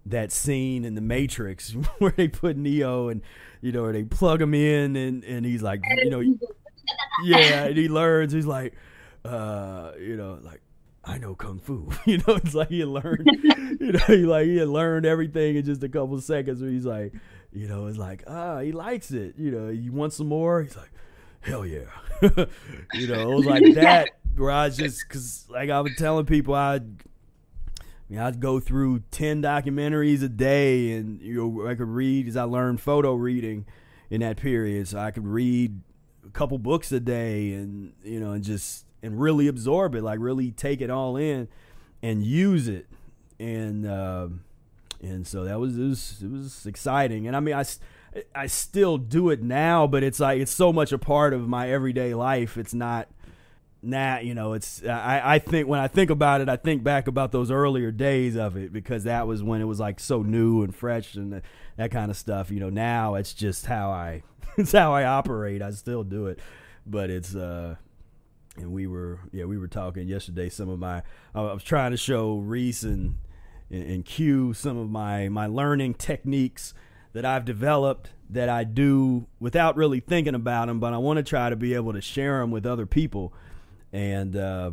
that 0.05 0.31
scene 0.31 0.85
in 0.85 0.95
the 0.95 1.01
Matrix 1.01 1.71
where 1.99 2.11
they 2.11 2.27
put 2.27 2.57
Neo 2.57 3.07
and, 3.09 3.21
you 3.61 3.71
know, 3.71 3.91
they 3.91 4.03
plug 4.03 4.41
him 4.41 4.53
in 4.53 4.95
and, 4.95 5.23
and 5.23 5.45
he's 5.45 5.63
like, 5.63 5.81
you 6.03 6.09
know, 6.09 6.21
yeah, 7.23 7.65
and 7.65 7.77
he 7.77 7.89
learns. 7.89 8.33
He's 8.33 8.45
like, 8.45 8.73
uh, 9.25 9.91
you 9.99 10.17
know, 10.17 10.39
like 10.41 10.61
I 11.03 11.17
know 11.17 11.35
kung 11.35 11.59
fu. 11.59 11.89
You 12.05 12.17
know, 12.19 12.35
it's 12.35 12.53
like 12.53 12.69
he 12.69 12.85
learned, 12.85 13.27
you 13.79 13.91
know, 13.93 13.99
he 14.07 14.25
like 14.25 14.45
he 14.45 14.57
had 14.57 14.67
learned 14.67 15.05
everything 15.05 15.55
in 15.55 15.65
just 15.65 15.83
a 15.83 15.89
couple 15.89 16.15
of 16.15 16.23
seconds. 16.23 16.61
Where 16.61 16.69
he's 16.69 16.85
like, 16.85 17.13
you 17.51 17.67
know, 17.67 17.87
it's 17.87 17.97
like 17.97 18.23
ah, 18.27 18.59
he 18.59 18.71
likes 18.71 19.11
it. 19.11 19.35
You 19.37 19.51
know, 19.51 19.69
you 19.69 19.91
want 19.91 20.13
some 20.13 20.27
more? 20.27 20.61
He's 20.61 20.77
like, 20.77 20.91
hell 21.41 21.65
yeah. 21.65 21.85
you 22.93 23.07
know, 23.07 23.31
it 23.31 23.35
was 23.35 23.45
like 23.45 23.63
that 23.75 24.09
where 24.35 24.51
I 24.51 24.65
was 24.65 24.77
just 24.77 25.03
because 25.07 25.45
like 25.49 25.69
I 25.69 25.81
was 25.81 25.93
telling 25.97 26.25
people 26.25 26.53
I. 26.53 26.75
I 26.75 28.13
mean, 28.13 28.19
I'd 28.19 28.41
go 28.41 28.59
through 28.59 29.03
ten 29.09 29.41
documentaries 29.41 30.21
a 30.21 30.27
day, 30.27 30.91
and 30.91 31.21
you 31.21 31.33
know, 31.35 31.65
I 31.65 31.75
could 31.75 31.87
read 31.87 32.27
as 32.27 32.35
I 32.35 32.43
learned 32.43 32.81
photo 32.81 33.13
reading 33.13 33.65
in 34.09 34.19
that 34.19 34.35
period. 34.35 34.89
So 34.89 34.99
I 34.99 35.11
could 35.11 35.25
read 35.25 35.79
couple 36.31 36.57
books 36.57 36.91
a 36.91 36.99
day, 36.99 37.53
and 37.53 37.93
you 38.03 38.19
know, 38.19 38.31
and 38.31 38.43
just 38.43 38.85
and 39.03 39.19
really 39.19 39.47
absorb 39.47 39.95
it, 39.95 40.03
like 40.03 40.19
really 40.19 40.51
take 40.51 40.81
it 40.81 40.89
all 40.89 41.17
in 41.17 41.47
and 42.01 42.23
use 42.23 42.67
it. 42.67 42.87
And 43.39 43.85
uh, 43.87 44.27
and 45.01 45.25
so 45.25 45.43
that 45.45 45.59
was 45.59 45.77
it, 45.77 45.83
was 45.83 46.19
it 46.23 46.31
was 46.31 46.65
exciting. 46.65 47.27
And 47.27 47.35
I 47.35 47.39
mean, 47.39 47.55
I 47.55 47.65
I 48.35 48.47
still 48.47 48.97
do 48.97 49.29
it 49.29 49.41
now, 49.41 49.87
but 49.87 50.03
it's 50.03 50.19
like 50.19 50.39
it's 50.39 50.51
so 50.51 50.71
much 50.71 50.91
a 50.91 50.97
part 50.97 51.33
of 51.33 51.47
my 51.47 51.69
everyday 51.69 52.13
life. 52.13 52.57
It's 52.57 52.73
not 52.73 53.07
nah, 53.81 54.19
you 54.19 54.33
know, 54.33 54.53
it's 54.53 54.83
I, 54.85 55.21
I 55.35 55.39
think 55.39 55.67
when 55.67 55.79
I 55.79 55.87
think 55.87 56.09
about 56.09 56.41
it, 56.41 56.49
I 56.49 56.55
think 56.55 56.83
back 56.83 57.07
about 57.07 57.31
those 57.31 57.49
earlier 57.51 57.91
days 57.91 58.35
of 58.35 58.55
it 58.57 58.71
because 58.71 59.05
that 59.05 59.27
was 59.27 59.43
when 59.43 59.61
it 59.61 59.65
was 59.65 59.79
like 59.79 59.99
so 59.99 60.21
new 60.21 60.63
and 60.63 60.75
fresh 60.75 61.15
and 61.15 61.33
that, 61.33 61.43
that 61.77 61.91
kind 61.91 62.11
of 62.11 62.17
stuff. 62.17 62.51
You 62.51 62.59
know, 62.59 62.69
now 62.69 63.15
it's 63.15 63.33
just 63.33 63.65
how 63.65 63.89
I 63.89 64.23
it's 64.57 64.71
how 64.71 64.93
I 64.93 65.05
operate. 65.05 65.61
I 65.61 65.71
still 65.71 66.03
do 66.03 66.27
it, 66.27 66.39
but 66.85 67.09
it's 67.09 67.35
uh 67.35 67.75
and 68.57 68.71
we 68.71 68.87
were 68.87 69.19
yeah 69.31 69.45
we 69.45 69.57
were 69.57 69.67
talking 69.67 70.07
yesterday. 70.07 70.49
Some 70.49 70.69
of 70.69 70.79
my 70.79 71.03
I 71.33 71.41
was 71.41 71.63
trying 71.63 71.91
to 71.91 71.97
show 71.97 72.37
Reese 72.37 72.83
and 72.83 73.15
and 73.69 74.05
Q 74.05 74.53
some 74.53 74.77
of 74.77 74.89
my 74.89 75.29
my 75.29 75.47
learning 75.47 75.95
techniques 75.95 76.73
that 77.13 77.25
I've 77.25 77.45
developed 77.45 78.11
that 78.29 78.49
I 78.49 78.63
do 78.63 79.27
without 79.39 79.75
really 79.75 79.99
thinking 79.99 80.35
about 80.35 80.67
them, 80.67 80.79
but 80.79 80.93
I 80.93 80.97
want 80.97 81.17
to 81.17 81.23
try 81.23 81.49
to 81.49 81.55
be 81.55 81.73
able 81.73 81.93
to 81.93 82.01
share 82.01 82.39
them 82.39 82.51
with 82.51 82.65
other 82.65 82.85
people. 82.85 83.33
And 83.91 84.35
uh, 84.37 84.71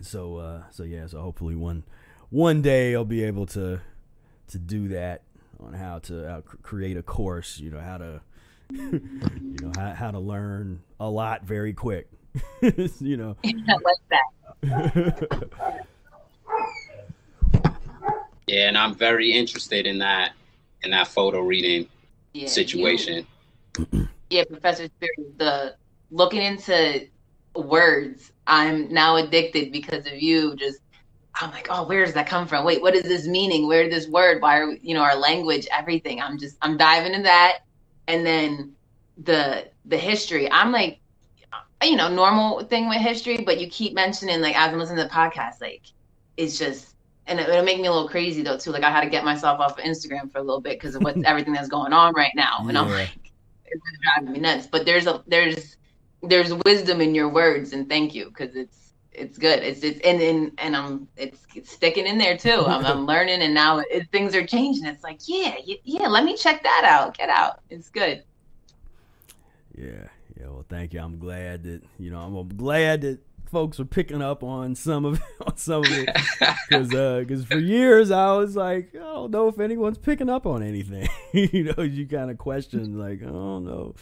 so 0.00 0.36
uh, 0.36 0.62
so 0.70 0.82
yeah, 0.82 1.06
so 1.06 1.20
hopefully 1.20 1.54
one 1.54 1.84
one 2.30 2.62
day 2.62 2.94
I'll 2.94 3.04
be 3.04 3.24
able 3.24 3.46
to 3.46 3.80
to 4.48 4.58
do 4.58 4.88
that 4.88 5.22
on 5.60 5.74
how 5.74 5.98
to 6.00 6.28
how 6.28 6.40
create 6.62 6.96
a 6.96 7.02
course. 7.02 7.58
You 7.58 7.70
know 7.70 7.80
how 7.80 7.98
to 7.98 8.22
you 8.92 9.56
know 9.60 9.72
how, 9.76 9.92
how 9.94 10.10
to 10.10 10.18
learn 10.18 10.80
a 11.00 11.08
lot 11.08 11.44
very 11.44 11.72
quick. 11.72 12.08
you 13.00 13.16
know, 13.16 13.36
I 13.44 13.52
like 13.84 13.96
that. 14.10 15.50
Yeah, 18.46 18.68
and 18.68 18.78
I'm 18.78 18.94
very 18.94 19.32
interested 19.32 19.86
in 19.86 19.98
that 19.98 20.32
in 20.82 20.90
that 20.92 21.08
photo 21.08 21.40
reading 21.40 21.88
Yeah, 22.32 22.48
situation. 22.48 23.26
you- 23.78 24.08
yeah, 24.30 24.44
Professor 24.44 24.84
Spira's, 24.84 25.36
the 25.36 25.76
looking 26.10 26.42
into 26.42 27.06
words, 27.54 28.32
I'm 28.46 28.92
now 28.92 29.16
addicted 29.16 29.72
because 29.72 30.06
of 30.06 30.14
you. 30.20 30.56
Just, 30.56 30.78
I'm 31.40 31.50
like, 31.50 31.68
oh, 31.70 31.86
where 31.86 32.04
does 32.04 32.14
that 32.14 32.26
come 32.26 32.46
from? 32.48 32.64
Wait, 32.64 32.80
what 32.82 32.94
is 32.94 33.02
this 33.02 33.26
meaning? 33.26 33.66
Where 33.68 33.84
did 33.84 33.92
this 33.92 34.08
word? 34.08 34.40
Why 34.42 34.58
are 34.58 34.68
we, 34.68 34.80
you 34.82 34.94
know 34.94 35.02
our 35.02 35.16
language, 35.16 35.66
everything? 35.70 36.20
I'm 36.20 36.38
just, 36.38 36.56
I'm 36.62 36.76
diving 36.76 37.12
into 37.12 37.24
that, 37.24 37.58
and 38.10 38.26
then 38.26 38.72
the 39.18 39.68
the 39.84 39.96
history. 39.96 40.50
I'm 40.50 40.72
like, 40.72 40.98
you 41.82 41.96
know, 41.96 42.08
normal 42.08 42.64
thing 42.64 42.88
with 42.88 42.98
history, 42.98 43.38
but 43.38 43.60
you 43.60 43.68
keep 43.68 43.94
mentioning 43.94 44.40
like 44.40 44.56
as 44.56 44.72
I'm 44.72 44.78
listening 44.78 44.98
to 44.98 45.04
the 45.04 45.10
podcast, 45.10 45.60
like 45.60 45.82
it's 46.36 46.58
just. 46.58 46.88
And 47.26 47.38
it, 47.38 47.48
it'll 47.48 47.64
make 47.64 47.80
me 47.80 47.86
a 47.86 47.92
little 47.92 48.08
crazy 48.08 48.42
though 48.42 48.58
too. 48.58 48.72
Like 48.72 48.82
I 48.82 48.90
had 48.90 49.02
to 49.02 49.10
get 49.10 49.24
myself 49.24 49.60
off 49.60 49.78
of 49.78 49.84
Instagram 49.84 50.32
for 50.32 50.38
a 50.38 50.42
little 50.42 50.60
bit 50.60 50.80
because 50.80 50.96
of 50.96 51.02
what 51.02 51.16
everything 51.24 51.52
that's 51.52 51.68
going 51.68 51.92
on 51.92 52.12
right 52.14 52.32
now. 52.34 52.64
And 52.66 52.76
I'm 52.76 52.88
like, 52.90 53.10
it's 53.66 53.82
driving 54.02 54.32
me 54.32 54.40
nuts. 54.40 54.66
But 54.66 54.84
there's 54.84 55.06
a 55.06 55.22
there's 55.28 55.76
there's 56.22 56.52
wisdom 56.64 57.00
in 57.00 57.14
your 57.14 57.28
words, 57.28 57.72
and 57.72 57.88
thank 57.88 58.14
you 58.14 58.26
because 58.26 58.56
it's 58.56 58.79
it's 59.20 59.38
good. 59.38 59.62
It's 59.62 59.82
it's 59.82 60.00
and 60.00 60.20
and, 60.20 60.52
and 60.58 60.76
I'm 60.76 61.08
it's, 61.16 61.46
it's 61.54 61.70
sticking 61.70 62.06
in 62.06 62.18
there 62.18 62.36
too. 62.36 62.64
I'm, 62.66 62.84
I'm 62.84 63.06
learning, 63.12 63.42
and 63.42 63.54
now 63.54 63.78
it, 63.78 64.08
things 64.10 64.34
are 64.34 64.46
changing. 64.46 64.86
It's 64.86 65.04
like 65.04 65.20
yeah, 65.26 65.56
yeah, 65.84 66.08
let 66.08 66.24
me 66.24 66.36
check 66.36 66.62
that 66.62 66.84
out. 66.84 67.16
Get 67.16 67.28
out. 67.28 67.60
It's 67.70 67.90
good. 67.90 68.24
Yeah, 69.76 70.08
yeah. 70.38 70.46
Well, 70.46 70.64
thank 70.68 70.94
you. 70.94 71.00
I'm 71.00 71.18
glad 71.18 71.64
that 71.64 71.82
you 71.98 72.10
know. 72.10 72.20
I'm 72.20 72.48
glad 72.56 73.02
that 73.02 73.20
folks 73.50 73.80
are 73.80 73.84
picking 73.84 74.22
up 74.22 74.42
on 74.42 74.74
some 74.74 75.04
of 75.04 75.20
on 75.46 75.56
some 75.56 75.84
of 75.84 75.90
it 75.90 76.08
because 76.68 76.88
because 76.88 77.44
for 77.44 77.58
years 77.58 78.10
I 78.10 78.32
was 78.32 78.56
like, 78.56 78.94
I 78.94 78.98
don't 78.98 79.30
know 79.30 79.48
if 79.48 79.60
anyone's 79.60 79.98
picking 79.98 80.30
up 80.30 80.46
on 80.46 80.62
anything. 80.62 81.08
you 81.32 81.74
know, 81.76 81.82
you 81.82 82.06
kind 82.06 82.30
of 82.30 82.38
question 82.38 82.98
like, 82.98 83.22
I 83.22 83.26
don't 83.26 83.64
know, 83.64 83.94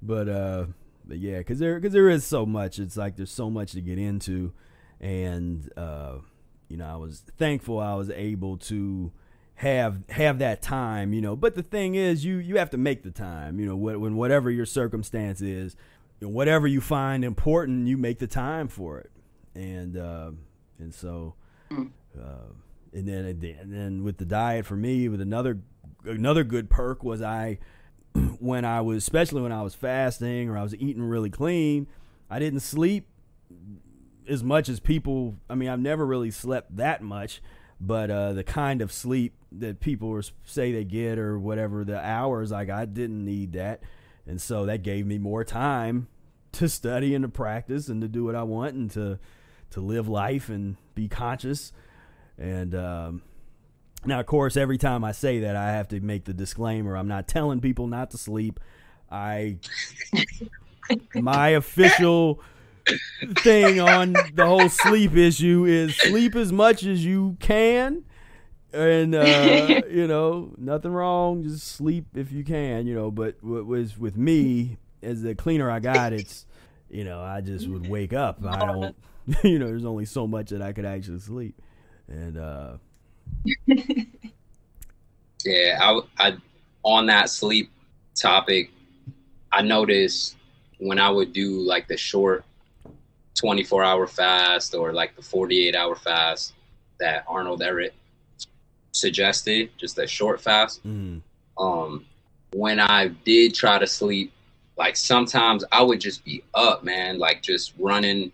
but 0.00 0.28
uh, 0.28 0.66
but 1.12 1.18
yeah, 1.18 1.36
because 1.36 1.58
there 1.58 1.78
because 1.78 1.92
there 1.92 2.08
is 2.08 2.24
so 2.24 2.46
much. 2.46 2.78
It's 2.78 2.96
like 2.96 3.16
there's 3.16 3.30
so 3.30 3.50
much 3.50 3.72
to 3.72 3.82
get 3.82 3.98
into, 3.98 4.54
and 4.98 5.70
uh, 5.76 6.14
you 6.68 6.78
know, 6.78 6.86
I 6.86 6.96
was 6.96 7.22
thankful 7.36 7.80
I 7.80 7.92
was 7.96 8.08
able 8.08 8.56
to 8.56 9.12
have 9.56 9.98
have 10.08 10.38
that 10.38 10.62
time, 10.62 11.12
you 11.12 11.20
know. 11.20 11.36
But 11.36 11.54
the 11.54 11.62
thing 11.62 11.96
is, 11.96 12.24
you 12.24 12.38
you 12.38 12.56
have 12.56 12.70
to 12.70 12.78
make 12.78 13.02
the 13.02 13.10
time, 13.10 13.60
you 13.60 13.66
know. 13.66 13.76
When, 13.76 14.00
when 14.00 14.16
whatever 14.16 14.50
your 14.50 14.64
circumstance 14.64 15.42
is, 15.42 15.76
you 16.18 16.28
know, 16.28 16.32
whatever 16.32 16.66
you 16.66 16.80
find 16.80 17.26
important, 17.26 17.88
you 17.88 17.98
make 17.98 18.18
the 18.18 18.26
time 18.26 18.68
for 18.68 18.98
it, 18.98 19.10
and 19.54 19.98
uh, 19.98 20.30
and 20.78 20.94
so, 20.94 21.34
uh, 21.70 22.54
and 22.94 23.06
then 23.06 23.26
and 23.26 23.70
then 23.70 24.02
with 24.02 24.16
the 24.16 24.24
diet 24.24 24.64
for 24.64 24.76
me, 24.76 25.10
with 25.10 25.20
another 25.20 25.58
another 26.06 26.42
good 26.42 26.70
perk 26.70 27.04
was 27.04 27.20
I 27.20 27.58
when 28.14 28.64
I 28.64 28.80
was 28.80 28.98
especially 28.98 29.42
when 29.42 29.52
I 29.52 29.62
was 29.62 29.74
fasting 29.74 30.48
or 30.48 30.58
I 30.58 30.62
was 30.62 30.74
eating 30.74 31.02
really 31.02 31.30
clean, 31.30 31.86
I 32.30 32.38
didn't 32.38 32.60
sleep 32.60 33.08
as 34.28 34.42
much 34.42 34.68
as 34.68 34.80
people. 34.80 35.36
I 35.48 35.54
mean, 35.54 35.68
I've 35.68 35.80
never 35.80 36.06
really 36.06 36.30
slept 36.30 36.76
that 36.76 37.02
much, 37.02 37.42
but 37.80 38.10
uh, 38.10 38.32
the 38.32 38.44
kind 38.44 38.82
of 38.82 38.92
sleep 38.92 39.34
that 39.52 39.80
people 39.80 40.20
say 40.44 40.72
they 40.72 40.84
get 40.84 41.18
or 41.18 41.38
whatever 41.38 41.84
the 41.84 42.00
hours 42.00 42.50
like 42.50 42.70
I 42.70 42.84
didn't 42.84 43.24
need 43.24 43.52
that, 43.52 43.82
and 44.26 44.40
so 44.40 44.66
that 44.66 44.82
gave 44.82 45.06
me 45.06 45.18
more 45.18 45.44
time 45.44 46.08
to 46.52 46.68
study 46.68 47.14
and 47.14 47.22
to 47.22 47.28
practice 47.28 47.88
and 47.88 48.00
to 48.02 48.08
do 48.08 48.24
what 48.24 48.34
I 48.34 48.42
want 48.42 48.74
and 48.74 48.90
to 48.92 49.18
to 49.70 49.80
live 49.80 50.08
life 50.08 50.48
and 50.48 50.76
be 50.94 51.08
conscious. 51.08 51.72
And 52.38 52.74
um, 52.74 53.22
now, 54.04 54.20
of 54.20 54.26
course, 54.26 54.56
every 54.56 54.78
time 54.78 55.04
I 55.04 55.12
say 55.12 55.40
that, 55.40 55.56
I 55.56 55.72
have 55.72 55.88
to 55.88 56.00
make 56.00 56.24
the 56.24 56.32
disclaimer: 56.32 56.96
I'm 56.96 57.08
not 57.08 57.28
telling 57.28 57.60
people 57.60 57.86
not 57.86 58.10
to 58.10 58.18
sleep. 58.18 58.58
I 59.10 59.58
my 61.14 61.50
official 61.50 62.40
thing 63.38 63.78
on 63.78 64.14
the 64.34 64.46
whole 64.46 64.68
sleep 64.68 65.14
issue 65.14 65.64
is 65.64 65.96
sleep 65.96 66.34
as 66.34 66.52
much 66.52 66.84
as 66.84 67.04
you 67.04 67.36
can. 67.40 68.04
And 68.72 69.14
uh, 69.14 69.82
you 69.90 70.06
know 70.06 70.54
nothing 70.56 70.92
wrong. 70.92 71.42
Just 71.42 71.68
sleep 71.68 72.06
if 72.14 72.32
you 72.32 72.44
can 72.44 72.86
you 72.86 72.94
know. 72.94 73.10
But 73.10 73.36
what 73.42 73.66
was 73.66 73.98
with 73.98 74.16
me 74.16 74.78
as 75.02 75.22
the 75.22 75.34
cleaner 75.34 75.68
i 75.68 75.80
got 75.80 76.12
it's 76.12 76.46
you 76.88 77.02
know 77.02 77.20
i 77.20 77.40
just 77.40 77.68
would 77.68 77.88
wake 77.88 78.12
up. 78.12 78.44
I 78.44 78.66
don't 78.66 78.96
you 79.44 79.58
know 79.58 79.66
there's 79.66 79.84
only 79.84 80.04
so 80.04 80.26
much 80.26 80.50
that 80.50 80.62
i 80.62 80.72
could 80.72 80.84
actually 80.84 81.20
sleep. 81.20 81.60
And 82.08 82.38
uh 82.38 82.76
Yeah, 85.44 85.78
I, 85.80 86.00
I 86.18 86.36
on 86.84 87.06
that 87.06 87.28
sleep 87.28 87.70
topic, 88.14 88.70
I 89.50 89.62
noticed 89.62 90.36
when 90.78 90.98
I 90.98 91.10
would 91.10 91.32
do 91.32 91.60
like 91.60 91.88
the 91.88 91.96
short 91.96 92.44
24 93.34 93.82
hour 93.82 94.06
fast 94.06 94.74
or 94.74 94.92
like 94.92 95.16
the 95.16 95.22
48 95.22 95.74
hour 95.74 95.96
fast 95.96 96.54
that 97.00 97.24
Arnold 97.26 97.60
Ehret 97.60 97.90
suggested, 98.92 99.70
just 99.76 99.98
a 99.98 100.06
short 100.06 100.40
fast. 100.40 100.86
mm, 100.86 101.20
Um, 101.58 102.04
when 102.52 102.78
I 102.78 103.08
did 103.24 103.54
try 103.54 103.78
to 103.78 103.86
sleep, 103.86 104.32
like 104.76 104.96
sometimes 104.96 105.64
I 105.72 105.82
would 105.82 106.00
just 106.00 106.24
be 106.24 106.42
up, 106.54 106.84
man, 106.84 107.18
like 107.18 107.42
just 107.42 107.72
running 107.78 108.30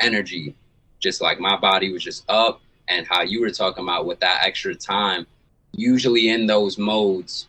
energy, 0.00 0.54
just 1.00 1.20
like 1.20 1.40
my 1.40 1.56
body 1.56 1.92
was 1.92 2.04
just 2.04 2.24
up. 2.28 2.60
And 2.88 3.06
how 3.06 3.22
you 3.22 3.40
were 3.40 3.50
talking 3.50 3.84
about 3.84 4.06
with 4.06 4.20
that 4.20 4.42
extra 4.44 4.74
time, 4.74 5.26
usually 5.72 6.28
in 6.28 6.46
those 6.46 6.78
modes, 6.78 7.46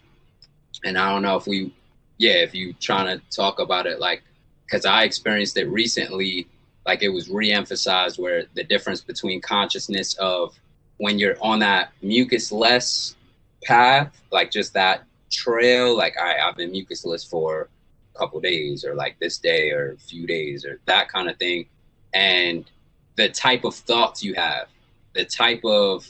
and 0.84 0.98
I 0.98 1.10
don't 1.10 1.22
know 1.22 1.36
if 1.36 1.48
we, 1.48 1.74
yeah, 2.18 2.34
if 2.34 2.54
you 2.54 2.74
trying 2.74 3.18
to 3.18 3.24
talk 3.36 3.60
about 3.60 3.88
it, 3.88 4.00
like, 4.00 4.24
because 4.66 4.86
I 4.86 5.04
experienced 5.04 5.58
it 5.58 5.66
recently, 5.66 6.48
like 6.86 7.02
it 7.04 7.10
was 7.10 7.30
re-emphasized 7.30 8.20
where 8.20 8.46
the 8.54 8.64
difference 8.64 9.02
between 9.02 9.42
consciousness 9.42 10.14
of 10.16 10.54
when 10.98 11.20
you're 11.20 11.38
on 11.42 11.60
that 11.60 11.92
mucus 12.02 12.52
less 12.52 13.16
path, 13.64 14.22
like 14.32 14.52
just 14.52 14.74
that 14.74 15.04
trail, 15.32 15.98
like 15.98 16.16
I, 16.18 16.38
I've 16.38 16.56
been 16.56 16.72
mucusless 16.72 17.28
for 17.28 17.70
a 18.16 18.20
couple 18.20 18.40
days 18.40 18.86
or 18.86 18.96
like 18.96 19.18
this 19.20 19.38
day 19.38 19.72
or 19.72 19.94
a 19.94 19.98
few 19.98 20.28
days 20.28 20.66
or 20.66 20.80
that 20.86 21.10
kind 21.10 21.30
of 21.30 21.38
thing. 21.38 21.66
And 22.14 22.70
the 23.16 23.30
type 23.30 23.64
of 23.64 23.76
thoughts 23.76 24.24
you 24.24 24.34
have, 24.36 24.68
the 25.14 25.26
type 25.26 25.64
of 25.64 26.08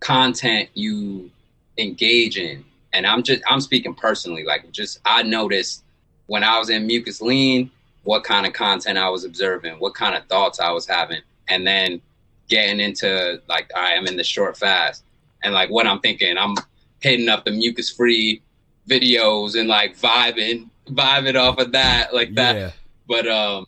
content 0.00 0.68
you 0.74 1.30
engage 1.78 2.36
in. 2.36 2.64
And 2.92 3.06
I'm 3.06 3.22
just 3.22 3.42
I'm 3.48 3.60
speaking 3.60 3.94
personally, 3.94 4.44
like 4.44 4.70
just 4.72 5.00
I 5.04 5.22
noticed 5.22 5.82
when 6.26 6.42
I 6.42 6.58
was 6.58 6.70
in 6.70 6.86
mucus 6.86 7.20
lean, 7.20 7.70
what 8.04 8.24
kind 8.24 8.46
of 8.46 8.52
content 8.52 8.98
I 8.98 9.08
was 9.10 9.24
observing, 9.24 9.74
what 9.74 9.94
kind 9.94 10.14
of 10.14 10.24
thoughts 10.26 10.60
I 10.60 10.70
was 10.70 10.86
having, 10.86 11.20
and 11.48 11.66
then 11.66 12.00
getting 12.48 12.80
into 12.80 13.40
like 13.48 13.70
I 13.76 13.92
am 13.92 14.06
in 14.06 14.16
the 14.16 14.24
short 14.24 14.56
fast 14.56 15.02
and 15.42 15.52
like 15.52 15.70
what 15.70 15.86
I'm 15.86 16.00
thinking, 16.00 16.38
I'm 16.38 16.54
hitting 17.00 17.28
up 17.28 17.44
the 17.44 17.50
mucus 17.50 17.90
free 17.90 18.42
videos 18.88 19.58
and 19.58 19.68
like 19.68 19.98
vibing, 19.98 20.68
vibing 20.88 21.38
off 21.38 21.58
of 21.58 21.72
that 21.72 22.14
like 22.14 22.34
that. 22.34 22.56
Yeah. 22.56 22.70
But 23.08 23.26
um 23.28 23.66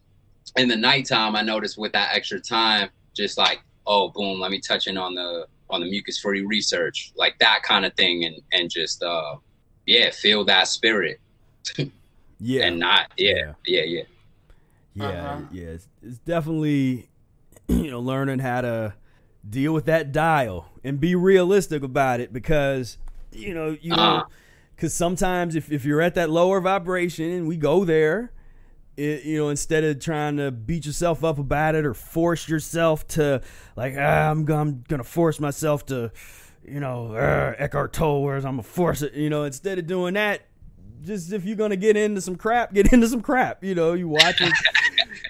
in 0.57 0.69
the 0.69 0.77
nighttime 0.77 1.37
I 1.37 1.43
noticed 1.43 1.77
with 1.77 1.93
that 1.93 2.15
extra 2.15 2.41
time, 2.41 2.89
just 3.15 3.37
like, 3.37 3.61
oh 3.89 4.11
boom, 4.11 4.39
let 4.39 4.51
me 4.53 4.61
touch 4.61 4.87
in 4.87 4.97
on 4.97 5.15
the 5.17 5.47
on 5.71 5.81
the 5.81 5.91
mucus 5.91 6.19
free 6.21 6.45
research, 6.47 7.13
like 7.17 7.37
that 7.41 7.63
kind 7.65 7.85
of 7.85 7.93
thing 7.95 8.25
and 8.25 8.37
and 8.53 8.71
just 8.71 9.03
uh 9.03 9.35
yeah, 9.87 10.11
feel 10.11 10.45
that 10.45 10.69
spirit. 10.69 11.19
Yeah. 12.41 12.67
And 12.67 12.79
not 12.79 13.11
yeah, 13.17 13.55
yeah, 13.67 13.83
yeah. 13.83 14.03
Yeah, 14.95 15.07
Uh-huh. 15.07 15.41
yeah, 15.51 15.67
it's, 15.67 15.89
it's 16.03 16.19
definitely 16.19 17.09
you 17.69 17.91
know 17.91 17.99
learning 17.99 18.39
how 18.39 18.61
to 18.61 18.95
deal 19.49 19.73
with 19.75 19.87
that 19.87 20.13
dial 20.13 20.71
and 20.85 21.01
be 21.01 21.17
realistic 21.17 21.83
about 21.83 22.21
it 22.21 22.33
because 22.33 22.97
you 23.33 23.53
know 23.55 23.77
you 23.81 23.91
know 23.91 24.03
Uh-huh. 24.19 24.25
because 24.77 24.95
sometimes 24.95 25.57
if, 25.57 25.73
if 25.73 25.85
you're 25.85 26.01
at 26.01 26.15
that 26.15 26.31
lower 26.31 26.61
vibration 26.61 27.29
and 27.31 27.49
we 27.49 27.57
go 27.57 27.85
there 27.85 28.31
it, 28.99 29.25
you 29.25 29.39
know 29.39 29.49
instead 29.49 29.85
of 29.85 30.01
trying 30.01 30.37
to 30.37 30.51
beat 30.51 30.85
yourself 30.85 31.23
up 31.23 31.39
about 31.39 31.75
it 31.75 31.87
or 31.87 31.95
force 31.95 32.49
yourself 32.49 33.07
to 33.07 33.41
like 33.77 33.95
ah, 33.97 34.31
I'm, 34.31 34.45
gonna, 34.45 34.61
I'm 34.61 34.85
gonna 34.89 35.05
force 35.05 35.39
myself 35.39 35.87
to 35.87 36.11
you 36.67 36.81
know 36.81 37.15
uh, 37.15 37.55
Eckhart 37.59 37.93
Tolle 37.93 38.23
whereas 38.23 38.45
I'm 38.45 38.55
gonna 38.55 38.65
force 38.65 39.03
it 39.03 39.15
you 39.15 39.31
know 39.31 39.45
instead 39.45 39.79
of 39.79 39.87
doing 39.87 40.15
that 40.15 40.43
just 41.03 41.33
if 41.33 41.45
you're 41.45 41.57
gonna 41.57 41.77
get 41.77 41.97
into 41.97 42.21
some 42.21 42.35
crap 42.35 42.75
get 42.75 42.93
into 42.93 43.07
some 43.07 43.23
crap 43.23 43.63
you 43.63 43.75
know 43.75 43.93
you 43.95 44.09
watch 44.09 44.41
it. 44.41 44.53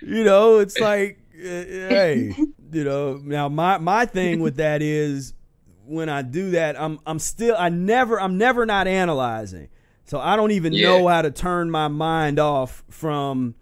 You 0.01 0.25
know 0.25 0.59
it's 0.59 0.79
like 0.79 1.19
uh, 1.35 1.43
hey 1.43 2.35
you 2.73 2.85
know 2.85 3.21
now 3.23 3.49
my 3.49 3.79
my 3.79 4.07
thing 4.07 4.41
with 4.41 4.57
that 4.57 4.81
is 4.81 5.35
when 5.85 6.09
I 6.09 6.23
do 6.23 6.53
that 6.53 6.81
I'm 6.81 6.99
I'm 7.07 7.19
still 7.19 7.55
I 7.59 7.69
never 7.69 8.21
I'm 8.21 8.39
never 8.39 8.65
not 8.65 8.87
analyzing 8.87 9.69
so 10.09 10.19
I 10.19 10.35
don't 10.37 10.51
even 10.51 10.73
Yeah. 10.73 10.89
know 10.89 11.07
how 11.07 11.23
to 11.23 11.31
turn 11.31 11.71
my 11.71 11.87
mind 11.89 12.39
off 12.39 12.83
from 12.91 13.55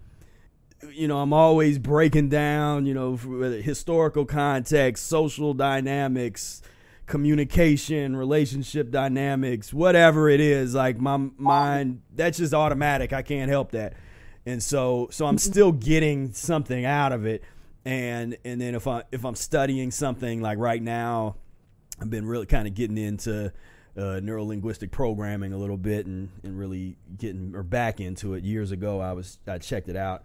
you 0.93 1.09
know 1.09 1.19
I'm 1.19 1.33
always 1.33 1.79
breaking 1.79 2.29
down 2.29 2.87
you 2.87 2.95
know 2.95 3.17
historical 3.17 4.25
context 4.25 5.07
social 5.07 5.53
dynamics 5.55 6.63
communication 7.07 8.15
relationship 8.17 8.91
dynamics 8.91 9.73
whatever 9.73 10.29
it 10.29 10.41
is 10.41 10.75
like 10.75 11.01
my 11.01 11.17
mind 11.39 12.03
that's 12.15 12.39
just 12.39 12.55
automatic. 12.55 13.13
I 13.13 13.23
can't 13.23 13.51
help 13.51 13.73
that. 13.73 13.95
And 14.45 14.63
so 14.63 15.09
so 15.11 15.27
I'm 15.27 15.39
still 15.39 15.73
getting 15.73 16.33
something 16.33 16.85
out 16.85 17.13
of 17.13 17.27
it. 17.27 17.43
And 17.85 18.37
and 18.45 18.61
then 18.61 18.75
if 18.75 18.87
I 18.87 19.03
if 19.13 19.25
I'm 19.25 19.35
studying 19.37 19.91
something 19.91 20.41
like 20.41 20.59
right 20.59 20.83
now 20.83 21.37
I've 22.01 22.11
been 22.11 22.27
really 22.27 22.47
kind 22.47 22.69
of 22.69 22.75
getting 22.75 22.99
into 22.99 23.53
uh, 23.97 24.21
neuro 24.23 24.45
linguistic 24.45 24.91
programming 24.91 25.53
a 25.53 25.59
little 25.59 25.77
bit 25.77 26.07
and, 26.07 26.29
and 26.43 26.59
really 26.59 26.97
getting 27.17 27.55
or 27.55 27.63
back 27.63 28.01
into 28.01 28.35
it. 28.35 28.45
Years 28.45 28.71
ago 28.71 29.01
I 29.01 29.13
was 29.13 29.39
I 29.47 29.59
checked 29.59 29.89
it 29.89 29.97
out 29.97 30.23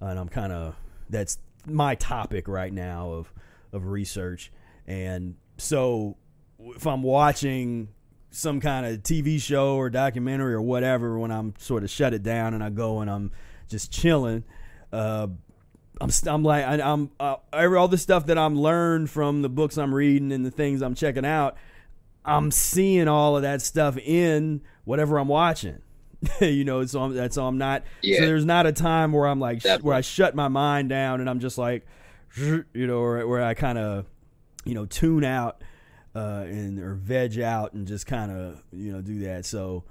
and 0.00 0.18
I'm 0.18 0.28
kind 0.28 0.52
of 0.52 0.74
that's 1.08 1.38
my 1.66 1.94
topic 1.94 2.48
right 2.48 2.72
now 2.72 3.10
of 3.12 3.32
of 3.72 3.86
research. 3.86 4.52
And 4.86 5.36
so 5.58 6.16
if 6.58 6.86
I'm 6.86 7.02
watching 7.02 7.88
some 8.30 8.60
kind 8.60 8.86
of 8.86 9.02
TV 9.02 9.40
show 9.40 9.76
or 9.76 9.90
documentary 9.90 10.54
or 10.54 10.62
whatever 10.62 11.18
when 11.18 11.30
I'm 11.30 11.54
sort 11.58 11.82
of 11.82 11.90
shut 11.90 12.14
it 12.14 12.22
down 12.22 12.54
and 12.54 12.62
I 12.62 12.70
go 12.70 13.00
and 13.00 13.10
I'm 13.10 13.32
just 13.68 13.92
chilling 13.92 14.44
uh, 14.92 15.26
I'm 16.00 16.10
I'm 16.26 16.42
like 16.42 16.64
I, 16.64 16.80
I'm 16.80 17.10
uh, 17.20 17.36
every, 17.52 17.76
all 17.76 17.88
the 17.88 17.98
stuff 17.98 18.26
that 18.26 18.38
I'm 18.38 18.58
learned 18.58 19.10
from 19.10 19.42
the 19.42 19.48
books 19.48 19.76
I'm 19.76 19.94
reading 19.94 20.32
and 20.32 20.44
the 20.44 20.50
things 20.50 20.82
I'm 20.82 20.94
checking 20.94 21.24
out 21.24 21.56
I'm 22.24 22.50
seeing 22.50 23.08
all 23.08 23.36
of 23.36 23.42
that 23.42 23.62
stuff 23.62 23.96
in 23.98 24.60
whatever 24.84 25.18
I'm 25.18 25.28
watching 25.28 25.80
you 26.40 26.64
know 26.64 26.84
so 26.84 27.00
I'm, 27.00 27.14
that's 27.14 27.34
so 27.36 27.46
I'm 27.46 27.56
not 27.58 27.82
Yeah. 28.02 28.18
so 28.18 28.26
there's 28.26 28.44
not 28.44 28.66
a 28.66 28.72
time 28.72 29.12
where 29.12 29.26
I'm 29.26 29.40
like 29.40 29.62
Definitely. 29.62 29.86
where 29.88 29.96
I 29.96 30.00
shut 30.02 30.34
my 30.34 30.48
mind 30.48 30.88
down 30.90 31.20
and 31.20 31.30
I'm 31.30 31.40
just 31.40 31.56
like 31.58 31.86
you 32.36 32.64
know 32.74 32.98
or 32.98 33.26
where 33.26 33.42
I 33.42 33.54
kind 33.54 33.78
of 33.78 34.06
you 34.64 34.74
know 34.74 34.84
tune 34.86 35.24
out 35.24 35.62
uh, 36.14 36.42
and 36.46 36.78
or 36.80 36.94
veg 36.94 37.38
out 37.40 37.72
and 37.72 37.86
just 37.86 38.06
kind 38.06 38.30
of 38.32 38.62
you 38.72 38.92
know 38.92 39.00
do 39.00 39.20
that. 39.20 39.46
So 39.46 39.84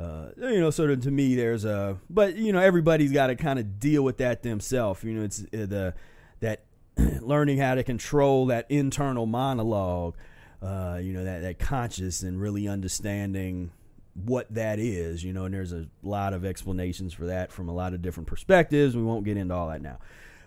uh, 0.00 0.28
you 0.38 0.58
know, 0.60 0.70
sort 0.70 0.90
of 0.90 1.00
to 1.02 1.10
me, 1.10 1.34
there's 1.36 1.64
a 1.64 1.98
but 2.10 2.36
you 2.36 2.52
know 2.52 2.58
everybody's 2.60 3.12
got 3.12 3.28
to 3.28 3.36
kind 3.36 3.58
of 3.58 3.78
deal 3.78 4.02
with 4.02 4.16
that 4.18 4.42
themselves. 4.42 5.02
You 5.04 5.14
know, 5.14 5.22
it's 5.24 5.40
uh, 5.42 5.66
the 5.66 5.94
that 6.40 6.64
learning 7.20 7.58
how 7.58 7.74
to 7.74 7.82
control 7.84 8.46
that 8.46 8.66
internal 8.70 9.26
monologue. 9.26 10.16
Uh, 10.64 10.98
you 11.02 11.12
know 11.12 11.24
that 11.24 11.42
that 11.42 11.58
conscious 11.58 12.22
and 12.22 12.40
really 12.40 12.66
understanding 12.68 13.70
what 14.14 14.46
that 14.54 14.78
is. 14.78 15.22
You 15.22 15.32
know, 15.34 15.44
and 15.44 15.52
there's 15.54 15.72
a 15.72 15.86
lot 16.02 16.32
of 16.32 16.44
explanations 16.44 17.12
for 17.12 17.26
that 17.26 17.52
from 17.52 17.68
a 17.68 17.74
lot 17.74 17.92
of 17.92 18.00
different 18.00 18.26
perspectives. 18.28 18.96
We 18.96 19.02
won't 19.02 19.24
get 19.24 19.36
into 19.36 19.54
all 19.54 19.68
that 19.68 19.82
now, 19.82 19.98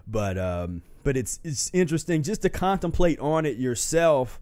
but 0.07 0.37
um, 0.37 0.81
but 1.03 1.17
it's 1.17 1.39
it's 1.43 1.69
interesting 1.73 2.23
just 2.23 2.41
to 2.41 2.49
contemplate 2.49 3.19
on 3.19 3.45
it 3.45 3.57
yourself 3.57 4.39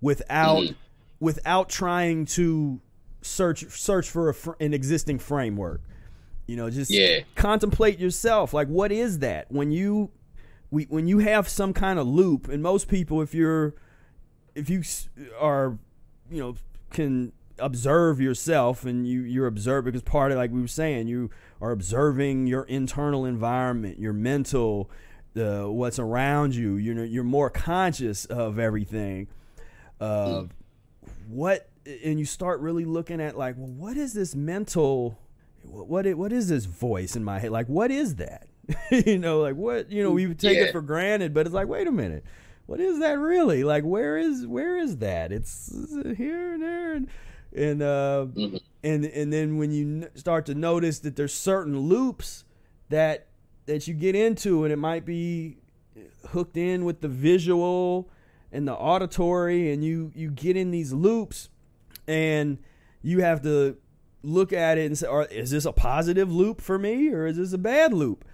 without 0.00 0.62
Mhm. 0.64 0.74
without 1.20 1.68
trying 1.68 2.24
to 2.26 2.80
search 3.20 3.64
search 3.78 4.10
for 4.10 4.28
a 4.28 4.34
fr- 4.34 4.52
an 4.58 4.74
existing 4.74 5.20
framework. 5.20 5.82
You 6.48 6.56
know, 6.56 6.68
just 6.68 6.90
Yeah. 6.90 7.20
contemplate 7.36 8.00
yourself. 8.00 8.52
Like, 8.52 8.66
what 8.66 8.90
is 8.90 9.20
that 9.20 9.52
when 9.52 9.70
you 9.70 10.10
we 10.72 10.84
when 10.84 11.06
you 11.06 11.20
have 11.20 11.48
some 11.48 11.72
kind 11.72 12.00
of 12.00 12.08
loop? 12.08 12.48
And 12.48 12.60
most 12.60 12.88
people, 12.88 13.22
if 13.22 13.32
you're 13.32 13.74
if 14.54 14.68
you 14.70 14.82
are, 15.38 15.78
you 16.30 16.40
know, 16.40 16.54
can 16.90 17.32
observe 17.58 18.20
yourself 18.20 18.84
and 18.84 19.06
you 19.06 19.20
you're 19.20 19.46
observed 19.46 19.84
because 19.84 20.02
part 20.02 20.32
of 20.32 20.38
like 20.38 20.50
we 20.50 20.60
were 20.60 20.66
saying 20.66 21.06
you 21.06 21.30
are 21.60 21.70
observing 21.70 22.46
your 22.46 22.64
internal 22.64 23.24
environment 23.24 23.98
your 23.98 24.12
mental 24.12 24.90
the 25.34 25.70
what's 25.70 25.98
around 25.98 26.54
you 26.54 26.74
you 26.76 26.92
know 26.94 27.02
you're 27.02 27.22
more 27.22 27.50
conscious 27.50 28.24
of 28.24 28.58
everything 28.58 29.28
uh 30.00 30.42
what 31.28 31.68
and 32.04 32.18
you 32.18 32.24
start 32.24 32.58
really 32.60 32.84
looking 32.86 33.20
at 33.20 33.36
like 33.36 33.54
well 33.58 33.68
what 33.68 33.96
is 33.96 34.12
this 34.14 34.34
mental 34.34 35.16
what 35.62 35.86
what 35.88 36.06
i- 36.06 36.14
what 36.14 36.32
is 36.32 36.48
this 36.48 36.64
voice 36.64 37.14
in 37.14 37.22
my 37.22 37.38
head? 37.38 37.50
Like 37.50 37.66
what 37.66 37.90
is 37.90 38.16
that? 38.16 38.46
You 38.90 39.18
know 39.18 39.40
like 39.40 39.56
what 39.56 39.90
you 39.92 40.02
know 40.02 40.10
we 40.10 40.26
would 40.26 40.38
take 40.38 40.56
it 40.68 40.72
for 40.72 40.80
granted 40.80 41.32
but 41.34 41.46
it's 41.46 41.54
like 41.54 41.68
wait 41.68 41.86
a 41.86 41.92
minute 41.92 42.24
what 42.66 42.80
is 42.80 42.98
that 43.00 43.18
really? 43.18 43.64
Like 43.64 43.84
where 43.84 44.16
is 44.18 44.46
where 44.46 44.76
is 44.78 44.98
that? 44.98 45.32
It's 45.32 45.72
here 46.16 46.54
and 46.54 46.62
there? 46.62 46.92
And 46.94 47.08
and 47.54 47.82
uh 47.82 48.26
Mhm. 48.34 48.60
and 48.82 49.04
and 49.04 49.32
then 49.32 49.58
when 49.58 49.72
you 49.72 49.84
n- 49.86 50.08
start 50.14 50.46
to 50.46 50.54
notice 50.54 51.00
that 51.00 51.16
there's 51.16 51.34
certain 51.34 51.78
loops 51.80 52.44
that 52.88 53.26
that 53.66 53.86
you 53.86 53.94
get 53.94 54.14
into 54.14 54.64
and 54.64 54.72
it 54.72 54.76
might 54.78 55.04
be 55.04 55.58
hooked 56.28 56.56
in 56.56 56.84
with 56.84 57.00
the 57.00 57.08
visual 57.08 58.08
and 58.50 58.66
the 58.66 58.72
auditory 58.74 59.70
and 59.72 59.84
you 59.84 60.10
you 60.14 60.30
get 60.30 60.56
in 60.56 60.70
these 60.70 60.92
loops 60.92 61.48
and 62.08 62.58
you 63.02 63.20
have 63.20 63.42
to 63.42 63.76
look 64.22 64.52
at 64.52 64.78
it 64.78 64.86
and 64.86 64.96
say 64.96 65.08
is 65.30 65.50
this 65.50 65.64
a 65.64 65.72
positive 65.72 66.32
loop 66.32 66.60
for 66.60 66.78
me 66.78 67.08
or 67.10 67.26
is 67.26 67.36
this 67.36 67.52
a 67.52 67.58
bad 67.58 67.92
loop 67.92 68.24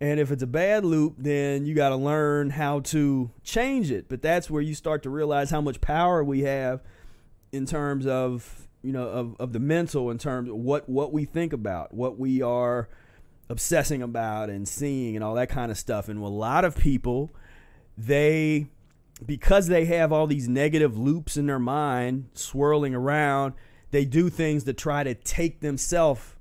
and 0.00 0.20
if 0.20 0.30
it's 0.30 0.42
a 0.42 0.46
bad 0.46 0.84
loop 0.84 1.14
then 1.18 1.64
you 1.66 1.74
got 1.74 1.88
to 1.90 1.96
learn 1.96 2.50
how 2.50 2.80
to 2.80 3.30
change 3.42 3.90
it. 3.90 4.08
But 4.08 4.22
that's 4.22 4.50
where 4.50 4.62
you 4.62 4.74
start 4.74 5.02
to 5.04 5.10
realize 5.10 5.50
how 5.50 5.60
much 5.60 5.80
power 5.80 6.22
we 6.22 6.42
have 6.42 6.82
in 7.52 7.66
terms 7.66 8.06
of 8.06 8.68
you 8.82 8.92
know 8.92 9.08
of, 9.08 9.36
of 9.40 9.52
the 9.52 9.60
mental 9.60 10.10
in 10.10 10.18
terms 10.18 10.48
of 10.48 10.56
what 10.56 10.88
what 10.88 11.12
we 11.12 11.24
think 11.24 11.52
about 11.52 11.94
what 11.94 12.18
we 12.18 12.42
are 12.42 12.88
obsessing 13.48 14.02
about 14.02 14.50
and 14.50 14.66
seeing 14.66 15.14
and 15.14 15.24
all 15.24 15.34
that 15.34 15.48
kind 15.48 15.70
of 15.70 15.78
stuff. 15.78 16.08
And 16.08 16.20
a 16.20 16.26
lot 16.26 16.64
of 16.64 16.76
people 16.76 17.30
they 17.96 18.66
because 19.24 19.68
they 19.68 19.86
have 19.86 20.12
all 20.12 20.26
these 20.26 20.48
negative 20.48 20.98
loops 20.98 21.36
in 21.36 21.46
their 21.46 21.58
mind 21.58 22.28
swirling 22.34 22.94
around 22.94 23.54
they 23.90 24.04
do 24.04 24.28
things 24.28 24.64
to 24.64 24.74
try 24.74 25.02
to 25.02 25.14
take 25.14 25.60
themselves 25.60 26.34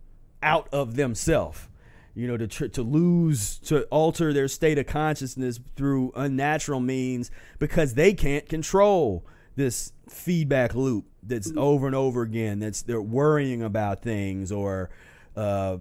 out 0.44 0.68
of 0.74 0.96
themselves 0.96 1.70
you 2.16 2.28
know 2.28 2.38
to 2.38 2.48
tr- 2.48 2.68
to 2.68 2.82
lose 2.82 3.60
to 3.60 3.84
alter 3.86 4.34
their 4.34 4.48
state 4.48 4.78
of 4.78 4.88
consciousness 4.88 5.60
through 5.76 6.12
unnatural 6.16 6.80
means 6.80 7.30
because 7.60 7.94
they 7.94 8.14
can't 8.14 8.48
control 8.50 9.26
this 9.56 9.92
feedback 10.10 10.74
loop 10.74 11.06
that's 11.24 11.52
over 11.58 11.86
and 11.88 11.96
over 11.96 12.22
again 12.22 12.60
that's 12.60 12.82
they're 12.84 13.02
worrying 13.02 13.62
about 13.62 14.02
things 14.02 14.52
or 14.52 14.90
uh 15.36 15.78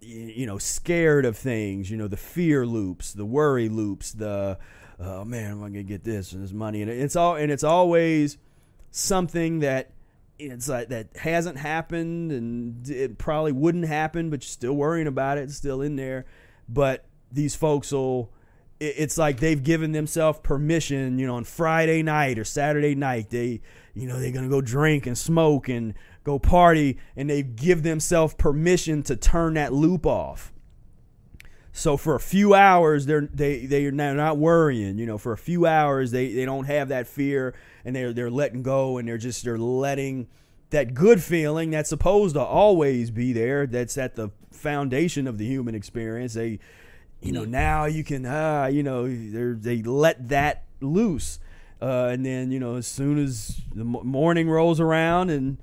you 0.00 0.46
know 0.46 0.58
scared 0.58 1.24
of 1.24 1.36
things 1.36 1.90
you 1.90 1.96
know 1.96 2.08
the 2.08 2.16
fear 2.16 2.66
loops 2.66 3.12
the 3.12 3.24
worry 3.24 3.68
loops 3.68 4.12
the 4.12 4.58
oh 5.00 5.24
man, 5.24 5.52
am 5.52 5.64
I 5.64 5.68
gonna 5.68 5.82
get 5.82 6.04
this 6.04 6.32
and 6.32 6.42
this 6.42 6.52
money? 6.52 6.82
And 6.82 6.90
it's 6.90 7.16
all 7.16 7.36
and 7.36 7.50
it's 7.50 7.64
always 7.64 8.38
something 8.90 9.60
that 9.60 9.90
it's 10.38 10.68
like 10.68 10.88
that 10.88 11.16
hasn't 11.16 11.58
happened 11.58 12.32
and 12.32 12.88
it 12.88 13.18
probably 13.18 13.52
wouldn't 13.52 13.86
happen, 13.86 14.30
but 14.30 14.42
you're 14.42 14.48
still 14.48 14.74
worrying 14.74 15.06
about 15.06 15.38
it. 15.38 15.50
Still 15.50 15.82
in 15.82 15.96
there. 15.96 16.26
But 16.68 17.04
these 17.32 17.54
folks 17.54 17.92
will 17.92 18.30
it's 18.80 19.16
like 19.16 19.40
they've 19.40 19.62
given 19.62 19.92
themselves 19.92 20.40
permission, 20.42 21.18
you 21.18 21.26
know, 21.26 21.36
on 21.36 21.44
Friday 21.44 22.02
night 22.02 22.38
or 22.38 22.44
Saturday 22.44 22.94
night, 22.94 23.30
they, 23.30 23.60
you 23.94 24.08
know, 24.08 24.18
they're 24.18 24.32
gonna 24.32 24.48
go 24.48 24.60
drink 24.60 25.06
and 25.06 25.16
smoke 25.16 25.68
and 25.68 25.94
go 26.24 26.38
party, 26.38 26.98
and 27.16 27.28
they 27.30 27.42
give 27.42 27.82
themselves 27.82 28.34
permission 28.34 29.02
to 29.04 29.16
turn 29.16 29.54
that 29.54 29.72
loop 29.72 30.06
off. 30.06 30.52
So 31.72 31.96
for 31.96 32.14
a 32.14 32.20
few 32.20 32.54
hours, 32.54 33.06
they're 33.06 33.28
they 33.32 33.66
they 33.66 33.86
are 33.86 33.92
not 33.92 34.38
worrying. 34.38 34.98
You 34.98 35.06
know, 35.06 35.18
for 35.18 35.32
a 35.32 35.38
few 35.38 35.66
hours, 35.66 36.10
they 36.10 36.32
they 36.32 36.44
don't 36.44 36.64
have 36.64 36.88
that 36.88 37.06
fear, 37.06 37.54
and 37.84 37.94
they're 37.94 38.12
they're 38.12 38.30
letting 38.30 38.62
go, 38.62 38.98
and 38.98 39.06
they're 39.08 39.18
just 39.18 39.44
they're 39.44 39.58
letting 39.58 40.28
that 40.70 40.94
good 40.94 41.22
feeling 41.22 41.70
that's 41.70 41.88
supposed 41.88 42.34
to 42.34 42.42
always 42.42 43.10
be 43.10 43.32
there. 43.32 43.66
That's 43.66 43.96
at 43.98 44.16
the 44.16 44.30
foundation 44.50 45.26
of 45.26 45.38
the 45.38 45.46
human 45.46 45.74
experience. 45.74 46.34
They 46.34 46.58
you 47.24 47.32
know 47.32 47.44
now 47.44 47.86
you 47.86 48.04
can 48.04 48.26
uh 48.26 48.68
you 48.70 48.82
know 48.82 49.08
they 49.08 49.78
they 49.78 49.82
let 49.82 50.28
that 50.28 50.64
loose 50.80 51.38
uh, 51.80 52.08
and 52.12 52.24
then 52.24 52.52
you 52.52 52.60
know 52.60 52.76
as 52.76 52.86
soon 52.86 53.18
as 53.18 53.60
the 53.74 53.84
morning 53.84 54.48
rolls 54.48 54.78
around 54.78 55.30
and 55.30 55.58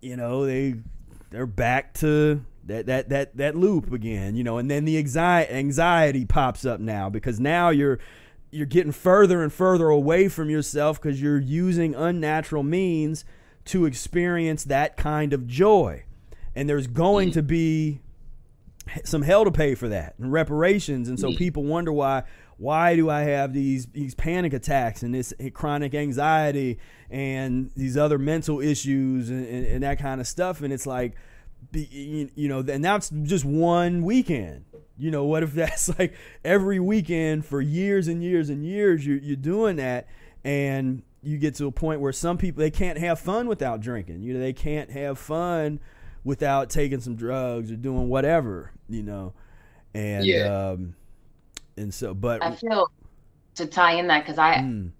you 0.00 0.16
know 0.16 0.46
they 0.46 0.74
they're 1.30 1.46
back 1.46 1.92
to 1.94 2.44
that 2.64 2.86
that 2.86 3.08
that 3.08 3.36
that 3.36 3.56
loop 3.56 3.92
again 3.92 4.36
you 4.36 4.44
know 4.44 4.58
and 4.58 4.70
then 4.70 4.84
the 4.84 4.96
anxiety 4.96 5.52
anxiety 5.52 6.24
pops 6.24 6.64
up 6.64 6.78
now 6.80 7.10
because 7.10 7.40
now 7.40 7.70
you're 7.70 7.98
you're 8.52 8.66
getting 8.66 8.92
further 8.92 9.42
and 9.42 9.52
further 9.52 9.88
away 9.88 10.28
from 10.28 10.50
yourself 10.50 11.00
because 11.00 11.20
you're 11.20 11.40
using 11.40 11.94
unnatural 11.94 12.62
means 12.62 13.24
to 13.64 13.86
experience 13.86 14.64
that 14.64 14.96
kind 14.96 15.32
of 15.32 15.46
joy 15.46 16.04
and 16.54 16.68
there's 16.68 16.86
going 16.86 17.30
mm. 17.30 17.32
to 17.32 17.42
be 17.42 18.00
some 19.04 19.22
hell 19.22 19.44
to 19.44 19.50
pay 19.50 19.74
for 19.74 19.88
that 19.88 20.14
and 20.18 20.32
reparations 20.32 21.08
and 21.08 21.18
so 21.18 21.30
mm. 21.30 21.36
people 21.36 21.64
wonder 21.64 21.92
why 21.92 22.22
why 22.58 22.94
do 22.94 23.08
I 23.08 23.20
have 23.22 23.52
these 23.52 23.86
these 23.86 24.14
panic 24.14 24.52
attacks 24.52 25.02
and 25.02 25.14
this 25.14 25.32
chronic 25.54 25.94
anxiety 25.94 26.78
and 27.10 27.70
these 27.76 27.96
other 27.96 28.18
mental 28.18 28.60
issues 28.60 29.30
and, 29.30 29.46
and, 29.46 29.66
and 29.66 29.82
that 29.82 29.98
kind 29.98 30.20
of 30.20 30.26
stuff 30.26 30.60
and 30.60 30.72
it's 30.72 30.86
like 30.86 31.14
you 31.74 32.48
know 32.48 32.60
and 32.60 32.84
that's 32.84 33.10
just 33.22 33.44
one 33.44 34.02
weekend 34.02 34.64
you 34.98 35.10
know 35.10 35.24
what 35.24 35.42
if 35.42 35.52
that's 35.54 35.96
like 35.98 36.14
every 36.44 36.78
weekend 36.78 37.44
for 37.44 37.60
years 37.60 38.08
and 38.08 38.22
years 38.22 38.50
and 38.50 38.64
years 38.64 39.06
you're, 39.06 39.18
you're 39.18 39.36
doing 39.36 39.76
that 39.76 40.06
and 40.44 41.02
you 41.22 41.38
get 41.38 41.54
to 41.54 41.66
a 41.66 41.72
point 41.72 42.00
where 42.00 42.12
some 42.12 42.36
people 42.36 42.60
they 42.60 42.70
can't 42.70 42.98
have 42.98 43.18
fun 43.18 43.46
without 43.46 43.80
drinking 43.80 44.22
you 44.22 44.34
know 44.34 44.40
they 44.40 44.52
can't 44.52 44.90
have 44.90 45.18
fun 45.18 45.80
without 46.24 46.70
taking 46.70 47.00
some 47.00 47.16
drugs 47.16 47.70
or 47.70 47.76
doing 47.76 48.08
whatever, 48.08 48.72
you 48.88 49.02
know. 49.02 49.32
And 49.94 50.24
yeah. 50.24 50.70
um 50.70 50.94
and 51.76 51.92
so 51.92 52.14
but 52.14 52.42
I 52.42 52.54
feel 52.54 52.90
to 53.56 53.66
tie 53.66 53.94
in 53.94 54.06
that 54.06 54.24
cuz 54.24 54.38
I 54.38 54.56
mm. 54.56 54.90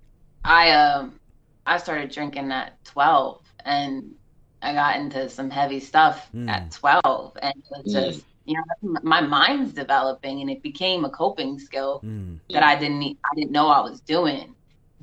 I 0.44 0.70
um 0.72 1.18
I 1.64 1.78
started 1.78 2.10
drinking 2.10 2.50
at 2.52 2.84
12 2.84 3.40
and 3.64 4.14
I 4.62 4.72
got 4.72 4.96
into 4.96 5.28
some 5.28 5.50
heavy 5.50 5.80
stuff 5.80 6.28
mm. 6.34 6.48
at 6.48 6.70
12 6.70 7.36
and 7.42 7.54
it 7.56 7.64
was 7.70 7.94
mm. 7.94 8.06
just 8.06 8.24
you 8.44 8.54
know 8.54 8.98
my 9.02 9.20
mind's 9.20 9.72
developing 9.72 10.40
and 10.40 10.50
it 10.50 10.62
became 10.62 11.04
a 11.04 11.10
coping 11.10 11.58
skill 11.58 12.00
mm. 12.04 12.38
that 12.50 12.62
I 12.62 12.76
didn't 12.76 13.02
I 13.02 13.34
didn't 13.36 13.52
know 13.52 13.68
I 13.68 13.80
was 13.80 14.00
doing 14.00 14.54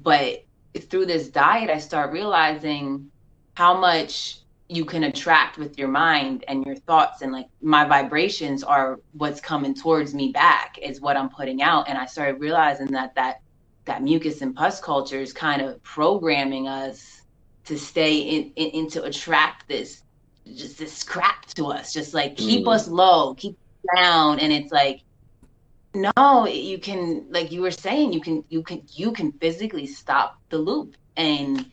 but 0.01 0.45
through 0.89 1.05
this 1.05 1.29
diet 1.29 1.69
I 1.69 1.79
start 1.79 2.11
realizing 2.11 3.11
how 3.53 3.77
much 3.77 4.39
you 4.69 4.85
can 4.85 5.03
attract 5.03 5.57
with 5.57 5.79
your 5.79 5.87
mind 5.87 6.45
and 6.47 6.63
your 6.63 6.75
thoughts 6.75 7.23
and 7.23 7.31
like 7.31 7.47
my 7.61 7.83
vibrations 7.85 8.63
are 8.63 8.99
what's 9.13 9.41
coming 9.41 9.73
towards 9.73 10.13
me 10.13 10.31
back 10.31 10.77
is 10.79 11.01
what 11.01 11.17
i'm 11.17 11.27
putting 11.27 11.63
out 11.63 11.89
and 11.89 11.97
i 11.97 12.05
started 12.05 12.39
realizing 12.39 12.85
that 12.85 13.15
that 13.15 13.41
that 13.85 14.03
mucus 14.03 14.41
and 14.41 14.55
pus 14.55 14.79
culture 14.79 15.19
is 15.19 15.33
kind 15.33 15.61
of 15.61 15.81
programming 15.81 16.67
us 16.67 17.18
to 17.65 17.77
stay 17.77 18.17
in, 18.17 18.51
in, 18.55 18.69
in 18.69 18.89
to 18.89 19.03
attract 19.03 19.67
this 19.67 20.01
just 20.55 20.79
this 20.79 21.03
crap 21.03 21.45
to 21.45 21.67
us 21.67 21.93
just 21.93 22.13
like 22.13 22.35
keep 22.35 22.65
mm. 22.65 22.73
us 22.73 22.87
low 22.87 23.35
keep 23.35 23.51
us 23.53 23.95
down. 23.95 24.39
And 24.39 24.51
it's 24.51 24.71
like 24.71 25.01
no 25.93 26.45
you 26.47 26.77
can 26.77 27.25
like 27.29 27.51
you 27.51 27.61
were 27.61 27.71
saying 27.71 28.13
you 28.13 28.21
can 28.21 28.43
you 28.49 28.61
can 28.61 28.81
you 28.93 29.11
can 29.11 29.31
physically 29.33 29.87
stop 29.87 30.39
the 30.49 30.57
loop 30.57 30.95
and 31.17 31.65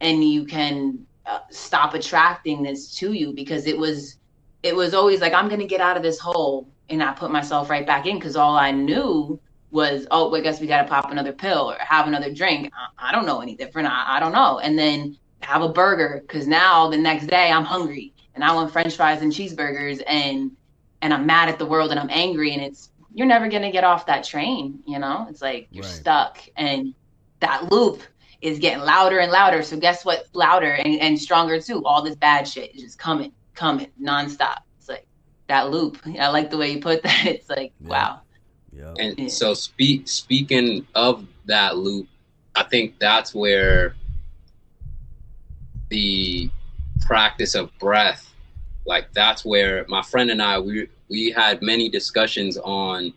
and 0.00 0.22
you 0.22 0.44
can 0.44 1.04
uh, 1.26 1.40
stop 1.50 1.94
attracting 1.94 2.62
this 2.62 2.94
to 2.94 3.12
you 3.12 3.32
because 3.32 3.66
it 3.66 3.76
was 3.76 4.18
it 4.62 4.76
was 4.76 4.94
always 4.94 5.20
like 5.20 5.32
i'm 5.32 5.48
gonna 5.48 5.66
get 5.66 5.80
out 5.80 5.96
of 5.96 6.04
this 6.04 6.20
hole 6.20 6.68
and 6.88 7.02
i 7.02 7.12
put 7.12 7.32
myself 7.32 7.68
right 7.68 7.86
back 7.86 8.06
in 8.06 8.16
because 8.16 8.36
all 8.36 8.56
i 8.56 8.70
knew 8.70 9.40
was 9.72 10.06
oh 10.12 10.32
i 10.32 10.40
guess 10.40 10.60
we 10.60 10.68
gotta 10.68 10.88
pop 10.88 11.10
another 11.10 11.32
pill 11.32 11.72
or 11.72 11.76
have 11.80 12.06
another 12.06 12.32
drink. 12.32 12.72
I, 12.72 13.08
I 13.08 13.12
don't 13.12 13.26
know 13.26 13.40
any 13.40 13.56
different. 13.56 13.88
I, 13.88 14.16
I 14.16 14.20
don't 14.20 14.32
know. 14.32 14.60
And 14.60 14.78
then 14.78 15.18
have 15.44 15.62
a 15.62 15.68
burger 15.68 16.22
because 16.26 16.46
now 16.46 16.88
the 16.88 16.96
next 16.96 17.26
day 17.26 17.50
i'm 17.50 17.64
hungry 17.64 18.12
and 18.34 18.44
i 18.44 18.52
want 18.54 18.72
french 18.72 18.96
fries 18.96 19.22
and 19.22 19.32
cheeseburgers 19.32 20.02
and 20.06 20.50
and 21.02 21.12
i'm 21.12 21.26
mad 21.26 21.48
at 21.48 21.58
the 21.58 21.66
world 21.66 21.90
and 21.90 22.00
i'm 22.00 22.10
angry 22.10 22.52
and 22.52 22.62
it's 22.62 22.90
you're 23.14 23.26
never 23.26 23.48
gonna 23.48 23.70
get 23.70 23.84
off 23.84 24.06
that 24.06 24.24
train 24.24 24.80
you 24.86 24.98
know 24.98 25.26
it's 25.28 25.42
like 25.42 25.68
you're 25.70 25.84
right. 25.84 25.92
stuck 25.92 26.38
and 26.56 26.94
that 27.40 27.70
loop 27.70 28.02
is 28.44 28.58
getting 28.58 28.84
louder 28.84 29.18
and 29.18 29.32
louder. 29.32 29.62
So 29.62 29.78
guess 29.78 30.04
what? 30.04 30.26
Louder 30.34 30.72
and, 30.72 31.00
and 31.00 31.18
stronger 31.18 31.60
too. 31.60 31.84
All 31.84 32.02
this 32.02 32.14
bad 32.14 32.46
shit 32.46 32.74
is 32.74 32.82
just 32.82 32.98
coming, 32.98 33.32
coming 33.54 33.90
nonstop. 34.00 34.58
It's 34.78 34.88
like 34.88 35.06
that 35.48 35.70
loop. 35.70 35.98
I 36.18 36.28
like 36.28 36.50
the 36.50 36.58
way 36.58 36.70
you 36.70 36.80
put 36.80 37.02
that. 37.04 37.26
It's 37.26 37.48
like 37.48 37.72
yeah. 37.80 37.88
wow. 37.88 38.20
Yeah. 38.70 38.94
And 38.98 39.18
yeah. 39.18 39.28
so 39.28 39.54
speak 39.54 40.08
speaking 40.08 40.86
of 40.94 41.26
that 41.46 41.78
loop, 41.78 42.06
I 42.54 42.64
think 42.64 42.98
that's 42.98 43.34
where 43.34 43.96
the 45.94 46.50
practice 47.02 47.54
of 47.54 47.70
breath, 47.78 48.34
like 48.84 49.12
that's 49.12 49.44
where 49.44 49.86
my 49.88 50.02
friend 50.02 50.28
and 50.30 50.42
I 50.42 50.58
we 50.58 50.88
we 51.08 51.30
had 51.30 51.62
many 51.62 51.88
discussions 51.88 52.58
on 52.58 53.14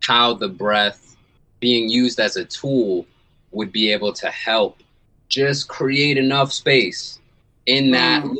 how 0.00 0.34
the 0.34 0.48
breath 0.48 1.16
being 1.60 1.88
used 1.88 2.20
as 2.20 2.36
a 2.36 2.44
tool 2.44 3.06
would 3.52 3.72
be 3.72 3.90
able 3.90 4.12
to 4.12 4.28
help 4.28 4.82
just 5.30 5.66
create 5.68 6.18
enough 6.18 6.52
space 6.52 7.20
in 7.64 7.90
that 7.92 8.22
mm. 8.22 8.36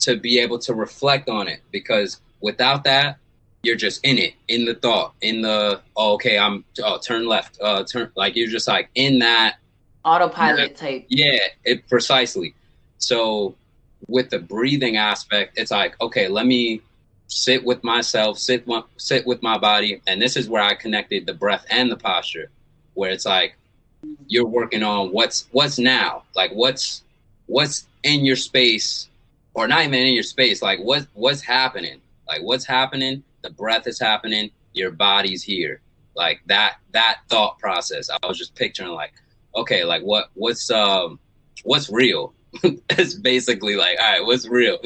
to 0.00 0.16
be 0.16 0.40
able 0.40 0.58
to 0.58 0.74
reflect 0.74 1.28
on 1.28 1.46
it 1.46 1.60
because 1.70 2.20
without 2.40 2.82
that 2.82 3.18
you're 3.62 3.76
just 3.76 4.04
in 4.04 4.18
it 4.18 4.34
in 4.48 4.64
the 4.64 4.74
thought 4.74 5.14
in 5.20 5.40
the 5.42 5.80
oh, 5.96 6.14
okay 6.14 6.36
i'm 6.36 6.64
oh, 6.82 6.98
turn 6.98 7.26
left 7.26 7.56
uh 7.62 7.84
turn 7.84 8.10
like 8.16 8.34
you're 8.34 8.48
just 8.48 8.66
like 8.66 8.90
in 8.96 9.20
that 9.20 9.58
autopilot 10.04 10.70
that, 10.70 10.76
type. 10.76 11.06
Yeah 11.08 11.38
it 11.64 11.88
precisely 11.88 12.54
so 12.98 13.54
with 14.08 14.30
the 14.30 14.38
breathing 14.38 14.96
aspect 14.96 15.58
it's 15.58 15.70
like 15.70 16.00
okay 16.00 16.28
let 16.28 16.46
me 16.46 16.80
sit 17.28 17.64
with 17.64 17.82
myself 17.82 18.38
sit 18.38 18.66
sit 18.96 19.26
with 19.26 19.42
my 19.42 19.58
body. 19.58 20.00
And 20.06 20.20
this 20.20 20.36
is 20.36 20.48
where 20.48 20.62
i 20.62 20.74
connected 20.74 21.26
the 21.26 21.34
breath 21.34 21.66
and 21.70 21.90
the 21.90 21.96
posture 21.96 22.50
where 22.94 23.10
it's 23.10 23.26
like 23.26 23.56
you're 24.28 24.46
working 24.46 24.82
on 24.82 25.10
what's 25.12 25.46
what's 25.52 25.78
now 25.78 26.22
like 26.34 26.50
what's 26.52 27.02
what's 27.46 27.86
in 28.02 28.24
your 28.24 28.36
space 28.36 29.08
or 29.54 29.66
not 29.66 29.84
even 29.84 29.94
in 29.94 30.14
your 30.14 30.22
space 30.22 30.62
like 30.62 30.78
what 30.80 31.06
what's 31.14 31.40
happening? 31.40 32.00
Like 32.28 32.42
what's 32.42 32.64
happening? 32.64 33.22
The 33.42 33.50
breath 33.50 33.86
is 33.86 33.98
happening. 33.98 34.50
Your 34.72 34.90
body's 34.90 35.42
here. 35.42 35.80
Like 36.14 36.40
that 36.46 36.76
that 36.92 37.18
thought 37.28 37.58
process. 37.58 38.10
I 38.10 38.26
was 38.26 38.38
just 38.38 38.54
picturing 38.54 38.90
like 38.90 39.12
okay 39.54 39.84
like 39.84 40.02
what 40.02 40.30
what's 40.34 40.70
um 40.70 41.18
what's 41.64 41.90
real 41.90 42.32
it's 42.90 43.14
basically 43.14 43.76
like 43.76 43.98
all 44.00 44.12
right 44.12 44.24
what's 44.24 44.48
real 44.48 44.78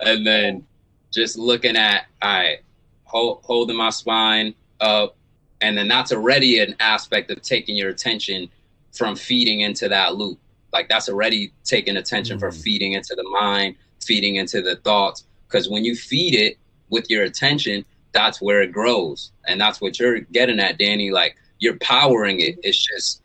and 0.00 0.26
then 0.26 0.66
just 1.12 1.38
looking 1.38 1.76
at 1.76 2.06
all 2.22 2.30
right 2.30 2.58
hold, 3.04 3.40
holding 3.42 3.76
my 3.76 3.90
spine 3.90 4.54
up 4.80 5.16
and 5.60 5.78
then 5.78 5.88
that's 5.88 6.12
already 6.12 6.58
an 6.58 6.76
aspect 6.80 7.30
of 7.30 7.40
taking 7.40 7.76
your 7.76 7.88
attention 7.88 8.50
from 8.92 9.16
feeding 9.16 9.60
into 9.60 9.88
that 9.88 10.16
loop. 10.16 10.38
Like 10.72 10.88
that's 10.88 11.08
already 11.08 11.52
taking 11.64 11.96
attention 11.96 12.36
mm-hmm. 12.36 12.46
for 12.46 12.52
feeding 12.52 12.92
into 12.92 13.14
the 13.14 13.24
mind, 13.24 13.76
feeding 14.04 14.36
into 14.36 14.60
the 14.60 14.76
thoughts. 14.76 15.24
Because 15.46 15.68
when 15.68 15.84
you 15.84 15.94
feed 15.96 16.34
it 16.34 16.58
with 16.90 17.08
your 17.08 17.24
attention, 17.24 17.84
that's 18.12 18.40
where 18.40 18.62
it 18.62 18.72
grows, 18.72 19.32
and 19.46 19.60
that's 19.60 19.80
what 19.80 19.98
you're 19.98 20.20
getting 20.20 20.60
at, 20.60 20.78
Danny. 20.78 21.10
Like 21.10 21.36
you're 21.58 21.78
powering 21.78 22.40
it. 22.40 22.58
It's 22.62 22.78
just 22.78 23.22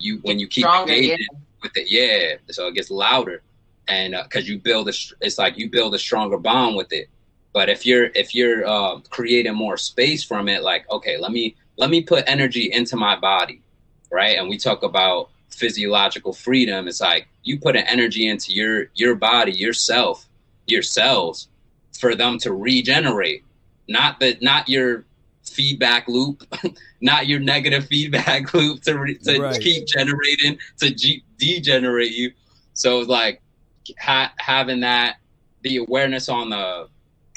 you 0.00 0.18
when 0.22 0.38
you 0.38 0.46
keep 0.46 0.64
Stronger, 0.64 0.92
engaging 0.92 1.26
yeah. 1.32 1.38
With 1.62 1.76
it, 1.76 1.90
yeah. 1.90 2.36
So 2.50 2.66
it 2.68 2.74
gets 2.74 2.90
louder, 2.90 3.42
and 3.88 4.14
because 4.24 4.44
uh, 4.44 4.52
you 4.52 4.58
build 4.58 4.88
a, 4.88 4.92
it's 5.20 5.38
like 5.38 5.58
you 5.58 5.70
build 5.70 5.94
a 5.94 5.98
stronger 5.98 6.38
bond 6.38 6.76
with 6.76 6.92
it. 6.92 7.08
But 7.52 7.68
if 7.68 7.84
you're 7.84 8.06
if 8.14 8.34
you're 8.34 8.66
uh, 8.66 9.00
creating 9.10 9.54
more 9.54 9.76
space 9.76 10.22
from 10.24 10.48
it, 10.48 10.62
like 10.62 10.90
okay, 10.90 11.18
let 11.18 11.32
me 11.32 11.56
let 11.76 11.90
me 11.90 12.02
put 12.02 12.24
energy 12.26 12.70
into 12.72 12.96
my 12.96 13.16
body 13.18 13.62
right? 14.10 14.36
And 14.36 14.48
we 14.48 14.58
talk 14.58 14.82
about 14.82 15.30
physiological 15.50 16.32
freedom. 16.32 16.88
It's 16.88 17.00
like 17.00 17.28
you 17.44 17.58
put 17.58 17.76
an 17.76 17.86
energy 17.86 18.28
into 18.28 18.52
your 18.52 18.86
your 18.94 19.14
body, 19.14 19.52
yourself, 19.52 20.26
your 20.66 20.82
cells, 20.82 21.48
for 21.98 22.14
them 22.14 22.38
to 22.38 22.52
regenerate. 22.52 23.44
Not 23.88 24.20
that, 24.20 24.42
not 24.42 24.68
your 24.68 25.04
feedback 25.50 26.08
loop, 26.08 26.42
not 27.00 27.26
your 27.26 27.40
negative 27.40 27.86
feedback 27.86 28.52
loop 28.54 28.82
to 28.82 28.98
re, 28.98 29.18
to 29.18 29.40
Right. 29.40 29.60
keep 29.60 29.86
generating 29.86 30.58
to 30.78 30.90
ge- 30.90 31.22
degenerate 31.38 32.12
you. 32.12 32.32
So 32.74 33.00
like 33.00 33.40
ha- 33.98 34.32
having 34.38 34.80
that 34.80 35.16
the 35.62 35.76
awareness 35.78 36.28
on 36.28 36.50
the 36.50 36.88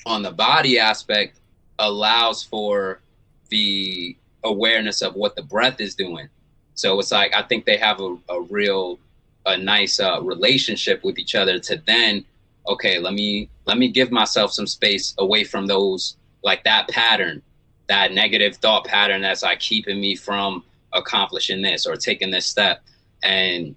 on 0.06 0.22
the 0.22 0.32
body 0.32 0.80
aspect 0.80 1.40
allows 1.80 2.44
for 2.44 3.02
the 3.50 4.16
awareness 4.44 5.02
of 5.02 5.16
what 5.16 5.36
the 5.36 5.42
breath 5.44 5.80
is 5.80 5.96
doing. 5.96 6.28
So 6.76 7.00
it's 7.00 7.12
like 7.12 7.34
I 7.34 7.44
think 7.44 7.66
they 7.66 7.78
have 7.78 8.00
a, 8.00 8.16
a 8.30 8.42
real 8.42 9.00
a 9.46 9.58
nice 9.58 10.00
uh, 10.00 10.22
relationship 10.22 11.04
with 11.04 11.20
each 11.20 11.36
other 11.36 11.60
to 11.60 11.82
then 11.86 12.24
okay 12.68 12.98
let 13.00 13.14
me 13.14 13.50
let 13.66 13.78
me 13.78 13.90
give 13.90 14.10
myself 14.10 14.54
some 14.54 14.66
space 14.68 15.14
away 15.18 15.44
from 15.44 15.68
those 15.68 16.16
like 16.44 16.64
that 16.64 16.88
pattern 16.88 17.42
that 17.88 18.14
negative 18.14 18.56
thought 18.58 18.86
pattern 18.86 19.22
that's 19.22 19.44
like 19.44 19.60
keeping 19.60 20.00
me 20.00 20.16
from 20.16 20.64
accomplishing 20.94 21.62
this 21.62 21.86
or 21.86 21.96
taking 21.96 22.32
this 22.32 22.46
step 22.46 22.82
and 23.24 23.76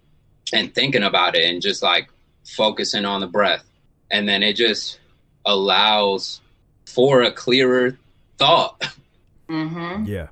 and 0.53 0.75
thinking 0.75 1.03
about 1.03 1.35
it 1.35 1.49
and 1.51 1.61
just 1.61 1.83
like 1.83 2.09
focusing 2.45 3.05
on 3.05 3.21
the 3.21 3.27
breath 3.27 3.65
and 4.11 4.29
then 4.29 4.43
it 4.43 4.55
just 4.55 5.01
allows 5.45 6.41
for 6.87 7.23
a 7.23 7.33
clearer 7.33 7.99
thought 8.39 8.83
Mm-hmm. 9.49 10.05
Yeah. 10.05 10.29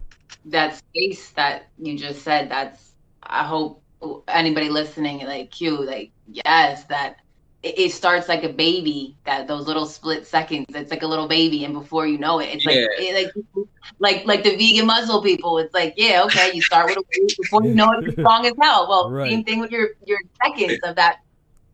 That 0.46 0.76
space 0.76 1.30
that 1.30 1.68
you 1.78 1.96
just 1.96 2.22
said, 2.22 2.51
that's, 2.51 2.92
I 3.22 3.44
hope 3.44 3.82
anybody 4.28 4.68
listening, 4.68 5.24
like 5.24 5.60
you, 5.60 5.82
like, 5.84 6.10
yes, 6.26 6.84
that 6.84 7.16
it, 7.65 7.78
it 7.78 7.93
starts 7.93 8.28
like 8.28 8.45
a 8.45 8.49
baby, 8.53 9.16
that 9.24 9.49
those 9.49 9.66
little 9.66 9.86
split 9.86 10.27
seconds, 10.27 10.66
it's 10.69 10.91
like 10.91 11.03
a 11.03 11.07
little 11.07 11.27
baby. 11.27 11.65
And 11.65 11.73
before 11.73 12.07
you 12.07 12.19
know 12.19 12.39
it, 12.39 12.51
it's 12.53 12.66
like, 12.66 12.77
it, 12.77 13.32
like, 13.35 13.66
like, 13.99 14.27
like 14.27 14.45
the 14.45 14.55
vegan 14.57 14.86
muzzle 14.86 15.23
people, 15.23 15.57
it's 15.59 15.73
like, 15.73 15.95
yeah, 15.97 16.23
okay, 16.27 16.53
you 16.53 16.61
start 16.61 16.89
with 16.91 16.99
a 16.99 17.03
weight 17.23 17.36
before 17.43 17.65
you 17.65 17.74
know 17.74 17.91
it, 17.93 18.05
it's 18.05 18.12
strong 18.20 18.47
as 18.47 18.53
hell. 18.61 18.86
Well, 18.89 19.11
Right. 19.11 19.31
same 19.31 19.45
thing 19.45 19.61
with 19.61 19.70
your, 19.70 19.89
your 20.05 20.19
seconds 20.45 20.78
of 20.85 20.97
that 20.97 21.16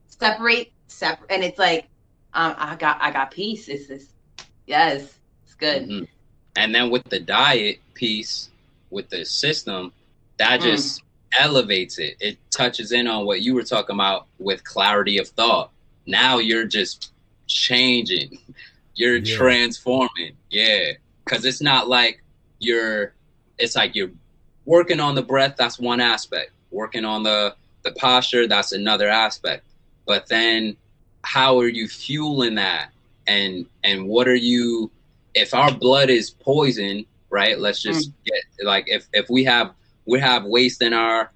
separate, 0.07 0.73
separate. 0.87 1.31
And 1.31 1.43
it's 1.43 1.59
like, 1.59 1.89
um, 2.35 2.55
I 2.57 2.77
got, 2.77 2.99
I 3.01 3.11
got 3.11 3.33
peace. 3.33 3.69
It's 3.69 3.89
this, 3.89 4.07
yes, 4.67 5.19
it's 5.45 5.55
good. 5.55 5.89
Mhm. 5.89 6.09
And 6.57 6.75
then 6.75 6.91
with 6.91 7.05
the 7.05 7.19
diet 7.19 7.81
piece, 7.95 8.51
with 8.91 9.09
the 9.09 9.25
system, 9.25 9.93
that 10.39 10.61
Mm. 10.61 10.65
just 10.65 11.03
elevates 11.39 11.99
it. 11.99 12.17
It 12.21 12.39
touches 12.51 12.93
in 12.93 13.07
on 13.07 13.25
what 13.25 13.43
you 13.43 13.55
were 13.55 13.62
talking 13.62 13.95
about 13.95 14.27
with 14.39 14.62
clarity 14.65 15.19
of 15.19 15.29
thought. 15.29 15.71
Now 16.06 16.39
you're 16.39 16.66
just 16.66 17.12
changing, 17.47 18.39
you're 18.94 19.16
Yeah. 19.16 19.36
transforming. 19.36 20.36
Yeah. 20.51 20.93
Cause 21.24 21.44
it's 21.44 21.60
not 21.60 21.89
like 21.89 22.22
you're, 22.59 23.14
it's 23.59 23.77
like 23.77 23.94
you're 23.94 24.10
working 24.64 25.01
on 25.01 25.14
the 25.14 25.22
breath. 25.22 25.55
That's 25.56 25.78
one 25.78 26.01
aspect. 26.01 26.52
Working 26.70 27.05
on 27.05 27.22
the, 27.22 27.55
the 27.82 27.93
posture. 27.93 28.47
That's 28.47 28.72
another 28.72 29.09
aspect. 29.09 29.64
But 30.06 30.28
then 30.28 30.77
how 31.22 31.59
are 31.60 31.68
you 31.68 31.89
fueling 31.89 32.56
that? 32.56 32.90
And, 33.27 33.66
and 33.85 34.06
what 34.09 34.27
are 34.28 34.35
you, 34.35 34.90
if 35.35 35.55
our 35.55 35.72
blood 35.72 36.10
is 36.10 36.31
poison, 36.31 37.05
right? 37.31 37.59
Let's 37.59 37.81
just 37.81 38.10
mm. 38.10 38.14
get 38.27 38.66
like 38.66 38.85
if 38.89 39.06
if 39.12 39.31
we 39.31 39.44
have 39.44 39.72
we 40.05 40.20
have 40.20 40.44
waste 40.44 40.82
in 40.82 40.93
our 40.93 41.31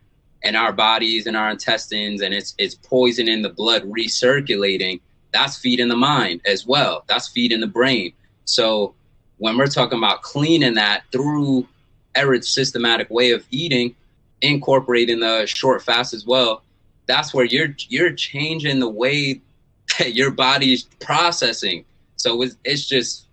in 0.44 0.54
our 0.54 0.72
bodies 0.72 1.26
and 1.26 1.36
our 1.36 1.50
intestines 1.50 2.20
and 2.20 2.34
it's 2.34 2.54
it's 2.58 2.74
poison 2.74 3.28
in 3.28 3.42
the 3.42 3.48
blood 3.48 3.82
recirculating, 3.84 5.00
that's 5.32 5.56
feeding 5.56 5.88
the 5.88 5.96
mind 5.96 6.42
as 6.44 6.66
well. 6.66 7.02
That's 7.08 7.28
feeding 7.28 7.60
the 7.60 7.66
brain. 7.66 8.12
So 8.44 8.94
when 9.38 9.56
we're 9.56 9.66
talking 9.66 9.98
about 9.98 10.22
cleaning 10.22 10.74
that 10.74 11.04
through 11.10 11.66
Ehret's 12.14 12.48
systematic 12.48 13.10
way 13.10 13.32
of 13.32 13.44
eating, 13.50 13.96
incorporating 14.42 15.20
the 15.20 15.46
short 15.46 15.82
fast 15.82 16.14
as 16.14 16.26
well, 16.26 16.62
that's 17.06 17.34
where 17.34 17.46
you're 17.46 17.74
you're 17.88 18.12
changing 18.12 18.80
the 18.80 18.88
way 18.88 19.40
that 19.98 20.14
your 20.14 20.30
body's 20.30 20.84
processing. 21.00 21.84
So 22.16 22.42
it's 22.42 22.56
it's 22.64 22.86
just 22.86 23.26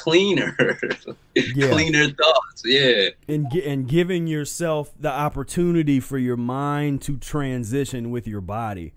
cleaner, 0.00 0.56
Yeah. 1.34 1.70
cleaner 1.70 2.08
thoughts. 2.08 2.62
Yeah, 2.64 3.08
and 3.28 3.52
and 3.52 3.88
giving 3.88 4.26
yourself 4.26 4.92
the 4.98 5.10
opportunity 5.10 6.00
for 6.00 6.18
your 6.18 6.36
mind 6.36 7.02
to 7.02 7.16
transition 7.18 8.10
with 8.10 8.26
your 8.26 8.40
body 8.40 8.92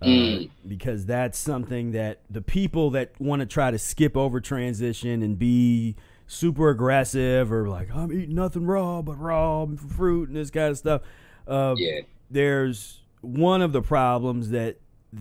uh, 0.00 0.06
Mm. 0.06 0.50
because 0.66 1.06
that's 1.06 1.38
something 1.38 1.92
that 1.92 2.20
the 2.30 2.42
people 2.42 2.90
that 2.90 3.12
want 3.20 3.40
to 3.40 3.46
try 3.46 3.70
to 3.70 3.78
skip 3.78 4.16
over 4.16 4.40
transition 4.40 5.22
and 5.22 5.38
be 5.38 5.96
super 6.26 6.70
aggressive 6.70 7.52
or 7.52 7.68
like 7.68 7.94
I'm 7.94 8.10
eating 8.12 8.34
nothing 8.34 8.66
raw 8.66 9.02
but 9.02 9.18
raw 9.20 9.66
fruit 9.66 10.28
and 10.28 10.36
this 10.36 10.50
kind 10.50 10.70
of 10.70 10.78
stuff 10.78 11.02
uh, 11.46 11.74
yeah, 11.76 12.00
there's 12.30 13.00
one 13.20 13.60
of 13.62 13.72
the 13.72 13.82
problems 13.82 14.50
that 14.50 14.78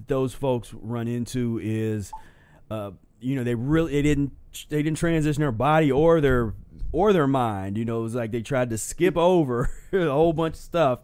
those 0.07 0.33
folks 0.33 0.73
run 0.73 1.07
into 1.07 1.59
is 1.61 2.11
uh, 2.69 2.91
you 3.19 3.35
know 3.35 3.43
they 3.43 3.55
really 3.55 3.91
they 3.91 4.01
didn't 4.01 4.31
they 4.69 4.83
didn't 4.83 4.97
transition 4.97 5.41
their 5.41 5.51
body 5.51 5.91
or 5.91 6.21
their 6.21 6.53
or 6.91 7.13
their 7.13 7.27
mind 7.27 7.77
you 7.77 7.85
know 7.85 7.99
it 7.99 8.03
was 8.03 8.15
like 8.15 8.31
they 8.31 8.41
tried 8.41 8.69
to 8.69 8.77
skip 8.77 9.15
over 9.17 9.69
a 9.93 10.09
whole 10.09 10.33
bunch 10.33 10.55
of 10.55 10.59
stuff. 10.59 10.99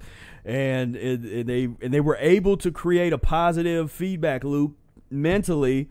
And, 0.45 0.95
and 0.95 1.49
they 1.49 1.63
and 1.81 1.93
they 1.93 1.99
were 1.99 2.17
able 2.21 2.55
to 2.57 2.71
create 2.71 3.11
a 3.11 3.17
positive 3.17 3.91
feedback 3.91 4.45
loop 4.45 4.77
mentally 5.09 5.89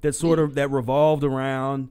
that 0.00 0.14
sort 0.14 0.38
of 0.38 0.54
that 0.54 0.70
revolved 0.70 1.24
around 1.24 1.90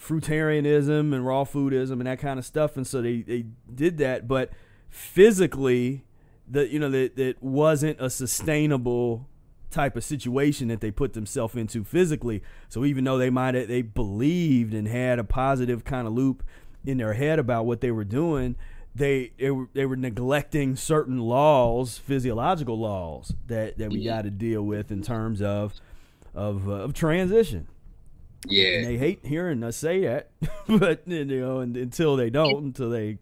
fruitarianism 0.00 1.12
and 1.12 1.26
raw 1.26 1.44
foodism 1.44 1.92
and 1.92 2.06
that 2.06 2.20
kind 2.20 2.38
of 2.38 2.46
stuff. 2.46 2.76
And 2.76 2.86
so 2.86 3.02
they, 3.02 3.20
they 3.20 3.46
did 3.74 3.98
that. 3.98 4.26
But 4.26 4.50
physically 4.88 6.04
that 6.50 6.70
you 6.70 6.78
know 6.78 6.90
that 6.90 7.16
that 7.16 7.42
wasn't 7.42 8.00
a 8.00 8.08
sustainable 8.08 9.28
type 9.70 9.96
of 9.96 10.04
situation 10.04 10.68
that 10.68 10.80
they 10.80 10.90
put 10.90 11.12
themselves 11.12 11.54
into 11.54 11.84
physically. 11.84 12.42
So 12.68 12.84
even 12.84 13.04
though 13.04 13.18
they 13.18 13.30
might 13.30 13.54
have, 13.54 13.68
they 13.68 13.82
believed 13.82 14.74
and 14.74 14.88
had 14.88 15.18
a 15.18 15.24
positive 15.24 15.84
kind 15.84 16.06
of 16.06 16.12
loop 16.12 16.42
in 16.84 16.98
their 16.98 17.14
head 17.14 17.38
about 17.38 17.66
what 17.66 17.80
they 17.80 17.90
were 17.90 18.04
doing, 18.04 18.56
they 18.94 19.32
they 19.38 19.50
were, 19.50 19.68
they 19.74 19.86
were 19.86 19.96
neglecting 19.96 20.76
certain 20.76 21.18
laws, 21.18 21.98
physiological 21.98 22.78
laws 22.78 23.34
that 23.46 23.78
that 23.78 23.90
we 23.90 24.04
got 24.04 24.22
to 24.22 24.30
deal 24.30 24.62
with 24.62 24.90
in 24.90 25.02
terms 25.02 25.40
of 25.42 25.74
of 26.34 26.68
uh, 26.68 26.72
of 26.72 26.94
transition. 26.94 27.68
And 28.44 28.52
yeah, 28.52 28.82
they 28.82 28.96
hate 28.96 29.24
hearing 29.24 29.62
us 29.62 29.76
say 29.76 30.02
that, 30.02 30.30
but 30.68 31.02
you 31.06 31.24
know, 31.24 31.60
and, 31.60 31.76
until 31.76 32.16
they 32.16 32.30
don't, 32.30 32.64
until 32.64 32.90
they 32.90 33.18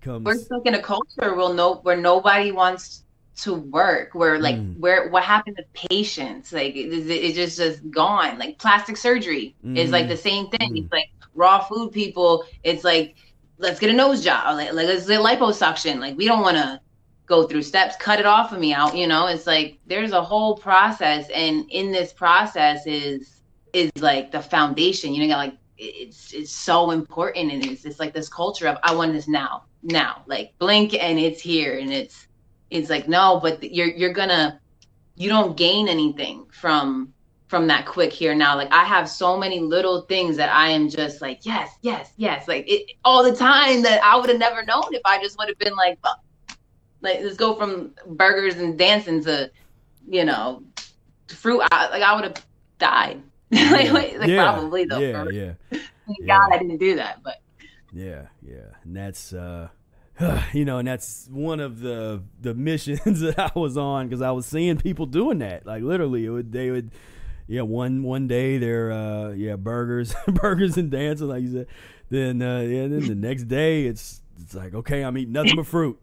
come. 0.00 0.24
we're 0.24 0.36
stuck 0.36 0.64
in 0.66 0.74
a 0.74 0.82
culture 0.82 1.34
where 1.34 1.54
no 1.54 1.76
where 1.76 1.96
nobody 1.96 2.52
wants 2.52 3.04
to 3.42 3.54
work 3.54 4.14
where 4.14 4.38
like 4.38 4.56
Mm. 4.56 4.78
where 4.78 5.08
what 5.08 5.22
happened 5.24 5.56
to 5.56 5.88
patients? 5.88 6.52
Like 6.52 6.74
it, 6.76 6.92
it, 6.92 7.10
it 7.10 7.34
just 7.34 7.56
just 7.58 7.90
gone? 7.90 8.38
Like 8.38 8.58
plastic 8.58 8.96
surgery 8.96 9.54
is 9.74 9.90
like 9.90 10.08
the 10.08 10.16
same 10.16 10.48
thing. 10.48 10.72
Mm. 10.72 10.82
it's 10.84 10.92
like 10.92 11.10
raw 11.34 11.60
food 11.60 11.92
people 11.92 12.44
it's 12.64 12.84
like 12.84 13.16
let's 13.58 13.78
get 13.78 13.90
a 13.90 13.92
nose 13.92 14.22
job. 14.24 14.56
Like, 14.56 14.72
like 14.72 14.86
let's 14.86 15.06
get 15.06 15.20
liposuction. 15.20 16.00
Like 16.00 16.16
we 16.16 16.26
don't 16.26 16.42
want 16.42 16.56
to 16.56 16.80
go 17.26 17.46
through 17.46 17.62
steps. 17.62 17.96
Cut 17.96 18.18
it 18.18 18.26
off 18.26 18.52
of 18.52 18.58
me 18.58 18.72
out 18.72 18.96
you 18.96 19.06
know? 19.06 19.26
It's 19.26 19.46
like 19.46 19.78
there's 19.86 20.12
a 20.12 20.22
whole 20.22 20.56
process 20.56 21.28
and 21.30 21.66
in 21.70 21.92
this 21.92 22.12
process 22.12 22.86
is 22.86 23.42
is 23.72 23.90
like 24.00 24.32
the 24.32 24.40
foundation. 24.40 25.14
You 25.14 25.26
know 25.28 25.36
like 25.36 25.56
it's 25.78 26.32
it's 26.32 26.52
so 26.52 26.90
important 26.90 27.50
and 27.52 27.64
it's 27.64 27.84
it's 27.86 27.98
like 27.98 28.12
this 28.12 28.28
culture 28.28 28.68
of 28.68 28.76
i 28.82 28.94
want 28.94 29.14
this 29.14 29.26
now 29.28 29.64
now. 29.82 30.22
Like 30.26 30.52
blink 30.58 30.92
and 30.94 31.18
it's 31.18 31.40
here 31.40 31.78
and 31.78 31.90
it's 31.90 32.26
it's 32.70 32.90
like 32.90 33.08
no 33.08 33.40
but 33.42 33.62
you're 33.62 33.88
you're 33.88 34.12
gonna 34.12 34.60
you 35.16 35.28
don't 35.28 35.56
gain 35.56 35.88
anything 35.88 36.46
from 36.52 37.12
from 37.48 37.66
that 37.66 37.84
quick 37.84 38.12
here 38.12 38.34
now. 38.34 38.56
Like 38.56 38.72
i 38.72 38.84
have 38.84 39.08
so 39.08 39.36
many 39.36 39.58
little 39.60 40.02
things 40.02 40.36
that 40.36 40.48
i 40.50 40.68
am 40.68 40.88
just 40.88 41.20
like 41.20 41.40
yes 41.42 41.70
yes 41.82 42.12
yes. 42.16 42.46
Like 42.48 42.64
it 42.68 42.92
all 43.04 43.22
the 43.24 43.34
time 43.34 43.82
that 43.82 44.02
i 44.02 44.16
would 44.16 44.28
have 44.28 44.38
never 44.38 44.64
known 44.64 44.94
if 44.94 45.02
i 45.04 45.20
just 45.20 45.36
would 45.38 45.48
have 45.48 45.58
been 45.58 45.74
like 45.74 46.00
fuck. 46.00 46.20
like 47.00 47.20
let's 47.20 47.36
go 47.36 47.54
from 47.56 47.92
burgers 48.06 48.56
and 48.56 48.78
dancing 48.78 49.22
to 49.24 49.50
you 50.08 50.24
know 50.24 50.62
fruit. 51.28 51.62
I, 51.72 51.88
like 51.88 52.02
i 52.02 52.14
would 52.14 52.24
have 52.24 52.46
died. 52.78 53.22
Like, 53.52 53.90
like, 53.90 54.16
like, 54.16 54.28
yeah, 54.28 54.52
probably 54.52 54.84
though 54.84 54.98
yeah, 54.98 55.24
yeah. 55.32 55.52
thank 55.70 55.82
yeah. 56.20 56.26
god 56.26 56.52
i 56.52 56.58
didn't 56.58 56.78
do 56.78 56.94
that 56.94 57.20
but 57.24 57.42
Yeah, 57.92 58.26
yeah, 58.42 58.70
and 58.84 58.94
that's 58.94 59.32
uh, 59.32 59.68
you 60.52 60.64
know, 60.64 60.78
and 60.78 60.88
that's 60.88 61.28
one 61.30 61.60
of 61.60 61.80
the 61.80 62.22
the 62.40 62.54
missions 62.54 63.20
that 63.20 63.38
I 63.38 63.58
was 63.58 63.76
on 63.76 64.08
because 64.08 64.22
I 64.22 64.30
was 64.30 64.46
seeing 64.46 64.76
people 64.78 65.06
doing 65.06 65.38
that. 65.38 65.66
Like 65.66 65.82
literally, 65.82 66.24
it 66.24 66.30
would 66.30 66.52
they 66.52 66.70
would, 66.70 66.90
yeah, 67.46 67.62
one 67.62 68.02
one 68.02 68.28
day 68.28 68.58
they're 68.58 68.92
uh, 68.92 69.30
yeah 69.30 69.56
burgers, 69.56 70.14
burgers 70.28 70.76
and 70.76 70.90
dancing 70.90 71.28
like 71.28 71.42
you 71.42 71.52
said. 71.52 71.66
Then 72.10 72.42
uh, 72.42 72.60
yeah, 72.60 72.88
then 72.88 73.06
the 73.06 73.14
next 73.14 73.44
day 73.44 73.84
it's 73.86 74.20
it's 74.40 74.54
like 74.54 74.74
okay, 74.74 75.02
I'm 75.02 75.16
eating 75.16 75.32
nothing 75.32 75.56
but 75.56 75.66
fruit. 75.66 75.98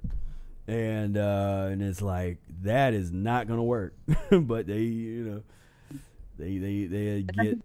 and 0.68 1.18
uh, 1.18 1.68
and 1.69 1.81
it's 1.81 2.02
like 2.02 2.38
that 2.64 2.94
is 2.94 3.11
not 3.11 3.48
gonna 3.48 3.64
work. 3.64 3.94
but 4.31 4.68
they, 4.68 4.81
you 4.81 5.23
know, 5.23 5.44
they 6.38 6.57
they 6.57 6.85
they 6.85 7.22
get 7.23 7.57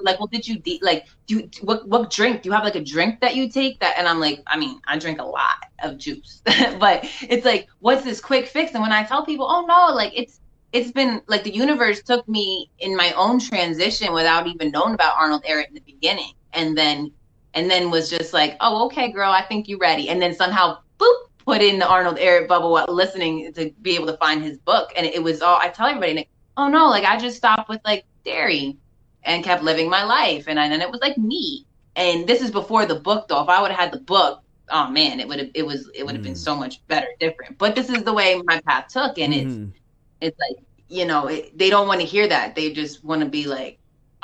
like, 0.00 0.18
well, 0.18 0.26
did 0.26 0.46
you 0.46 0.58
de- 0.58 0.80
like 0.82 1.06
do 1.26 1.36
you, 1.36 1.50
what 1.62 1.86
what 1.88 2.10
drink? 2.10 2.42
Do 2.42 2.48
you 2.48 2.52
have 2.52 2.64
like 2.64 2.74
a 2.74 2.82
drink 2.82 3.20
that 3.20 3.36
you 3.36 3.48
take 3.48 3.78
that? 3.80 3.94
And 3.96 4.08
I'm 4.08 4.18
like, 4.18 4.42
I 4.46 4.58
mean, 4.58 4.80
I 4.86 4.98
drink 4.98 5.20
a 5.20 5.24
lot 5.24 5.56
of 5.82 5.98
juice, 5.98 6.42
but 6.44 7.08
it's 7.22 7.44
like, 7.44 7.68
what's 7.78 8.04
this 8.04 8.20
quick 8.20 8.48
fix? 8.48 8.72
And 8.72 8.82
when 8.82 8.92
I 8.92 9.04
tell 9.04 9.24
people, 9.24 9.46
oh 9.48 9.64
no, 9.66 9.94
like 9.94 10.12
it's 10.16 10.40
it's 10.72 10.90
been 10.90 11.22
like 11.28 11.44
the 11.44 11.54
universe 11.54 12.02
took 12.02 12.28
me 12.28 12.70
in 12.80 12.96
my 12.96 13.12
own 13.12 13.38
transition 13.38 14.12
without 14.12 14.46
even 14.46 14.70
knowing 14.70 14.94
about 14.94 15.16
Arnold 15.16 15.44
Ehret 15.44 15.68
in 15.68 15.74
the 15.74 15.82
beginning, 15.86 16.32
and 16.52 16.76
then 16.76 17.12
and 17.54 17.70
then 17.70 17.90
was 17.90 18.10
just 18.10 18.32
like, 18.32 18.56
oh 18.60 18.86
okay, 18.86 19.12
girl, 19.12 19.30
I 19.30 19.42
think 19.42 19.68
you're 19.68 19.78
ready, 19.78 20.08
and 20.08 20.20
then 20.20 20.34
somehow 20.34 20.78
boop 20.98 21.16
put 21.44 21.62
in 21.62 21.78
the 21.78 21.88
Arnold 21.88 22.16
Ehret 22.16 22.48
bubble 22.48 22.72
while 22.72 22.86
listening 22.88 23.52
to 23.52 23.70
be 23.80 23.94
able 23.94 24.06
to 24.06 24.16
find 24.16 24.42
his 24.42 24.58
book, 24.58 24.90
and 24.96 25.06
it 25.06 25.22
was 25.22 25.40
all 25.40 25.58
I 25.60 25.68
tell 25.68 25.86
everybody 25.86 26.14
like 26.14 26.28
oh 26.58 26.68
no, 26.68 26.90
like 26.90 27.04
I 27.04 27.16
just 27.16 27.36
stopped 27.36 27.70
with 27.70 27.80
like 27.84 28.04
dairy 28.24 28.78
and 29.22 29.44
kept 29.44 29.62
living 29.62 29.88
my 29.90 30.04
life. 30.04 30.44
And, 30.48 30.58
I, 30.60 30.66
and 30.66 30.82
it 30.82 30.90
was 30.90 31.00
like 31.00 31.18
me. 31.18 31.66
And 31.96 32.26
this 32.26 32.40
is 32.42 32.50
before 32.50 32.86
the 32.86 33.00
book 33.00 33.28
though. 33.28 33.42
If 33.42 33.48
I 33.48 33.60
would 33.60 33.70
have 33.70 33.80
had 33.80 33.92
the 33.92 34.00
book, 34.00 34.40
oh 34.70 34.88
man, 34.90 35.20
it 35.20 35.28
would 35.28 35.38
have 35.40 35.48
it 35.54 35.66
was 35.66 35.90
it 35.94 36.04
would 36.04 36.14
have 36.14 36.22
been 36.22 36.34
Mm. 36.34 36.38
so 36.38 36.54
much 36.56 36.86
better, 36.86 37.08
different. 37.18 37.58
But 37.58 37.74
this 37.74 37.88
is 37.90 38.04
the 38.04 38.12
way 38.12 38.40
my 38.44 38.60
path 38.66 38.86
took, 38.88 39.18
and 39.18 39.34
it's 39.34 39.54
Mhm. 39.54 39.72
it's 40.20 40.38
like 40.38 40.58
you 40.88 41.06
know 41.06 41.26
it, 41.26 41.56
they 41.58 41.70
don't 41.70 41.88
want 41.88 42.00
to 42.00 42.06
hear 42.06 42.28
that. 42.28 42.54
They 42.54 42.72
just 42.72 43.04
want 43.04 43.22
to 43.22 43.28
be 43.28 43.46
like, 43.46 43.78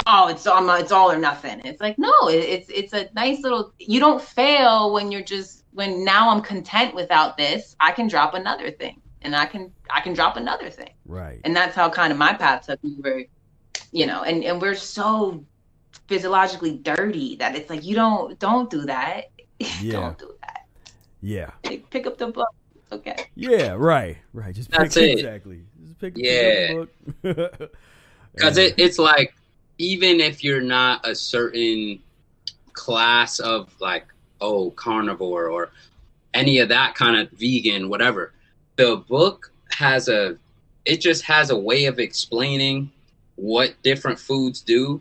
oh, 0.07 0.29
it's 0.29 0.47
all 0.47 0.69
it's 0.71 0.93
all 0.93 1.11
or 1.11 1.19
nothing. 1.19 1.61
It's 1.65 1.81
like 1.81 1.99
no, 1.99 2.13
it, 2.29 2.37
it's 2.37 2.69
it's 2.71 2.93
a 2.93 3.09
nice 3.15 3.43
little. 3.43 3.73
You 3.79 4.01
don't 4.01 4.23
fail 4.23 4.93
when 4.93 5.11
you're 5.13 5.23
just 5.23 5.65
when 5.73 6.05
now 6.05 6.31
I'm 6.31 6.43
content 6.43 6.95
without 6.95 7.37
this. 7.37 7.75
I 7.81 7.93
can 7.93 8.07
drop 8.07 8.35
another 8.35 8.71
thing, 8.71 9.01
and 9.23 9.35
I 9.35 9.47
can 9.47 9.73
I 9.91 10.01
can 10.01 10.13
drop 10.15 10.37
another 10.37 10.71
thing 10.71 10.91
right. 11.07 11.41
and 11.45 11.55
that's 11.57 11.75
how 11.75 11.89
kind 11.91 12.13
of 12.13 12.19
my 12.19 12.35
path 12.35 12.67
took 12.67 12.83
me 12.85 12.97
where 13.01 13.25
you 13.95 14.07
know 14.07 14.25
and 14.25 14.43
and 14.45 14.61
we're 14.61 14.75
so 14.75 15.43
physiologically 16.09 16.73
dirty 16.79 17.37
that 17.37 17.55
it's 17.55 17.71
like 17.71 17.85
you 17.85 17.95
don't 17.95 18.39
don't 18.41 18.69
do 18.69 18.85
that 18.85 19.31
Yeah. 19.81 19.93
don't 19.93 20.19
do 20.19 20.35
that 20.43 20.67
Yeah. 21.23 21.51
pick, 21.63 21.89
pick 21.89 22.07
up 22.07 22.19
the 22.19 22.27
book 22.27 22.49
okay 22.93 23.31
Yeah, 23.37 23.75
right, 23.79 24.19
right. 24.35 24.55
Just 24.55 24.71
pick 24.71 24.81
That's 24.81 24.97
it. 24.97 25.11
exactly. 25.19 25.63
Just 25.87 25.99
pick, 25.99 26.15
Yeah. 26.17 26.67
pick 26.67 26.77
up 26.77 26.89
the 27.23 27.35
book. 27.35 27.73
because 28.35 28.59
it, 28.59 28.75
it's 28.77 28.99
like 28.99 29.33
even 29.79 30.21
if 30.21 30.43
you're 30.45 30.61
not 30.61 31.07
a 31.09 31.15
certain 31.15 32.01
class 32.73 33.39
of 33.39 33.73
like 33.81 34.07
oh 34.41 34.71
carnivore 34.73 35.47
or 35.49 35.71
any 36.35 36.59
of 36.59 36.69
that 36.69 36.97
kind 36.97 37.17
of 37.17 37.31
vegan 37.31 37.89
whatever 37.89 38.33
the 38.77 38.97
book 39.09 39.53
has 39.71 40.09
a 40.09 40.37
it 40.85 41.01
just 41.01 41.23
has 41.23 41.51
a 41.51 41.57
way 41.57 41.85
of 41.87 41.99
explaining 42.01 42.91
what 43.37 43.75
different 43.83 44.19
foods 44.19 44.61
do 44.61 45.01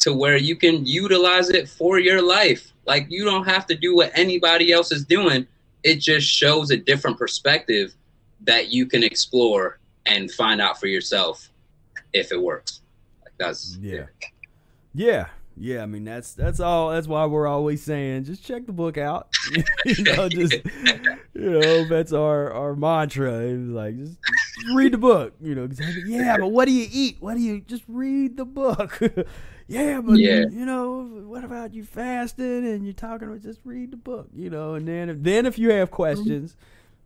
to 0.00 0.12
where 0.12 0.36
you 0.36 0.56
can 0.56 0.84
utilize 0.86 1.50
it 1.50 1.68
for 1.68 1.98
your 1.98 2.22
life 2.22 2.72
like 2.86 3.06
you 3.08 3.24
don't 3.24 3.44
have 3.44 3.66
to 3.66 3.74
do 3.74 3.94
what 3.94 4.10
anybody 4.14 4.72
else 4.72 4.90
is 4.92 5.04
doing 5.04 5.46
it 5.82 6.00
just 6.00 6.26
shows 6.26 6.70
a 6.70 6.76
different 6.76 7.18
perspective 7.18 7.94
that 8.40 8.72
you 8.72 8.86
can 8.86 9.02
explore 9.02 9.78
and 10.06 10.30
find 10.32 10.60
out 10.60 10.78
for 10.78 10.86
yourself 10.86 11.50
if 12.12 12.32
it 12.32 12.40
works 12.40 12.80
like 13.22 13.34
that's 13.38 13.76
Yeah. 13.80 14.06
Yeah. 14.94 15.26
Yeah, 15.56 15.82
I 15.82 15.86
mean 15.86 16.04
that's 16.04 16.32
that's 16.32 16.58
all 16.58 16.90
that's 16.90 17.06
why 17.06 17.26
we're 17.26 17.46
always 17.46 17.82
saying 17.82 18.24
just 18.24 18.44
check 18.44 18.66
the 18.66 18.72
book 18.72 18.98
out. 18.98 19.28
you 19.84 20.04
know, 20.04 20.28
just 20.28 20.54
you 21.34 21.50
know, 21.50 21.88
that's 21.88 22.12
our 22.12 22.52
our 22.52 22.74
mantra. 22.74 23.38
It's 23.38 23.68
like 23.68 23.96
just, 23.96 24.18
read 24.74 24.92
the 24.92 24.98
book, 24.98 25.34
you 25.40 25.54
know, 25.54 25.68
yeah, 26.06 26.38
but 26.38 26.48
what 26.48 26.66
do 26.66 26.72
you 26.72 26.88
eat? 26.90 27.16
What 27.20 27.34
do 27.34 27.40
you 27.40 27.60
just 27.60 27.84
read 27.86 28.36
the 28.36 28.44
book? 28.44 28.98
yeah, 29.68 30.00
but 30.00 30.18
Yeah. 30.18 30.46
you 30.50 30.64
know, 30.64 31.02
what 31.26 31.44
about 31.44 31.74
you 31.74 31.84
fasting 31.84 32.66
and 32.66 32.84
you're 32.84 32.94
talking 32.94 33.28
about 33.28 33.42
just 33.42 33.60
read 33.64 33.92
the 33.92 33.96
book, 33.96 34.28
you 34.34 34.50
know, 34.50 34.74
and 34.74 34.88
then 34.88 35.08
if, 35.08 35.22
then 35.22 35.46
if 35.46 35.58
you 35.58 35.70
have 35.70 35.88
mm-hmm. 35.88 35.96
questions, 35.96 36.56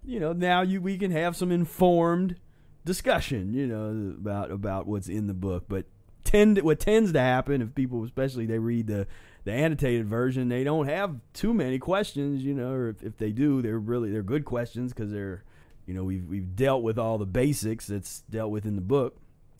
you 0.04 0.20
know, 0.20 0.32
now 0.32 0.62
you 0.62 0.80
we 0.80 0.96
can 0.96 1.10
have 1.10 1.36
some 1.36 1.52
informed 1.52 2.36
discussion, 2.84 3.52
you 3.52 3.66
know, 3.66 4.14
about 4.16 4.50
about 4.50 4.86
what's 4.86 5.08
in 5.08 5.26
the 5.26 5.34
book. 5.34 5.64
But 5.68 5.86
tend 6.28 6.60
what 6.62 6.78
tends 6.78 7.12
to 7.12 7.20
happen 7.20 7.62
if 7.62 7.74
people, 7.74 8.04
especially 8.04 8.46
they 8.46 8.58
read 8.58 8.86
the 8.86 9.06
the 9.44 9.52
annotated 9.52 10.06
version, 10.06 10.48
they 10.48 10.62
don't 10.62 10.88
have 10.88 11.16
too 11.32 11.54
many 11.54 11.78
questions, 11.78 12.44
you 12.44 12.52
know, 12.52 12.70
or 12.70 12.88
if, 12.90 13.02
if 13.02 13.16
they 13.16 13.30
do, 13.32 13.62
they're 13.62 13.78
really 13.78 14.10
they're 14.10 14.22
good 14.22 14.44
questions 14.44 14.92
because 14.92 15.10
they're, 15.10 15.42
you 15.86 15.94
know, 15.94 16.04
we've 16.04 16.26
we've 16.26 16.54
dealt 16.54 16.82
with 16.82 16.98
all 16.98 17.16
the 17.16 17.26
basics 17.26 17.86
that's 17.86 18.20
dealt 18.28 18.50
with 18.50 18.66
in 18.66 18.76
the 18.76 18.82
book, 18.82 19.16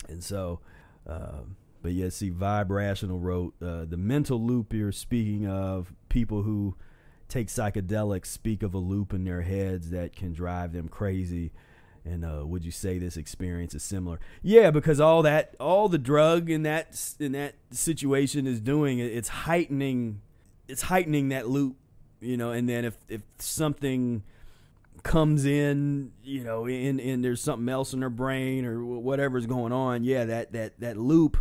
and 0.07 0.23
so. 0.23 0.59
Uh, 1.07 1.41
but 1.81 1.93
yeah, 1.93 2.09
see, 2.09 2.29
Vibe 2.29 2.69
Rational 2.69 3.19
wrote 3.19 3.53
uh, 3.63 3.85
the 3.85 3.95
mental 3.95 4.37
loop 4.37 4.73
you're 4.73 4.91
speaking 4.91 5.47
of. 5.47 5.93
People 6.09 6.43
who 6.43 6.75
take 7.29 7.47
psychedelics 7.47 8.25
speak 8.25 8.63
of 8.63 8.73
a 8.73 8.77
loop 8.77 9.13
in 9.13 9.23
their 9.23 9.43
heads 9.43 9.89
that 9.91 10.13
can 10.13 10.33
drive 10.33 10.73
them 10.73 10.89
crazy. 10.89 11.51
And 12.05 12.25
uh, 12.25 12.43
would 12.45 12.65
you 12.65 12.71
say 12.71 12.97
this 12.97 13.17
experience 13.17 13.75
is 13.75 13.83
similar? 13.83 14.19
Yeah, 14.41 14.71
because 14.71 14.99
all 14.99 15.21
that, 15.23 15.55
all 15.59 15.89
the 15.89 15.97
drug 15.97 16.49
in 16.49 16.63
that 16.63 17.13
in 17.19 17.33
that 17.33 17.55
situation 17.71 18.47
is 18.47 18.59
doing, 18.59 18.99
it's 18.99 19.29
heightening, 19.29 20.21
it's 20.67 20.83
heightening 20.83 21.29
that 21.29 21.47
loop, 21.47 21.75
you 22.21 22.37
know. 22.37 22.51
And 22.51 22.67
then 22.67 22.85
if 22.85 22.97
if 23.09 23.21
something 23.37 24.23
comes 25.03 25.45
in, 25.45 26.11
you 26.23 26.43
know, 26.43 26.67
in 26.67 26.99
and 26.99 27.23
there's 27.23 27.41
something 27.41 27.69
else 27.69 27.93
in 27.93 27.99
their 27.99 28.09
brain 28.09 28.65
or 28.65 28.79
wh- 28.79 29.03
whatever's 29.03 29.45
going 29.45 29.73
on, 29.73 30.03
yeah, 30.03 30.25
that 30.25 30.51
that 30.53 30.79
that 30.79 30.97
loop, 30.97 31.37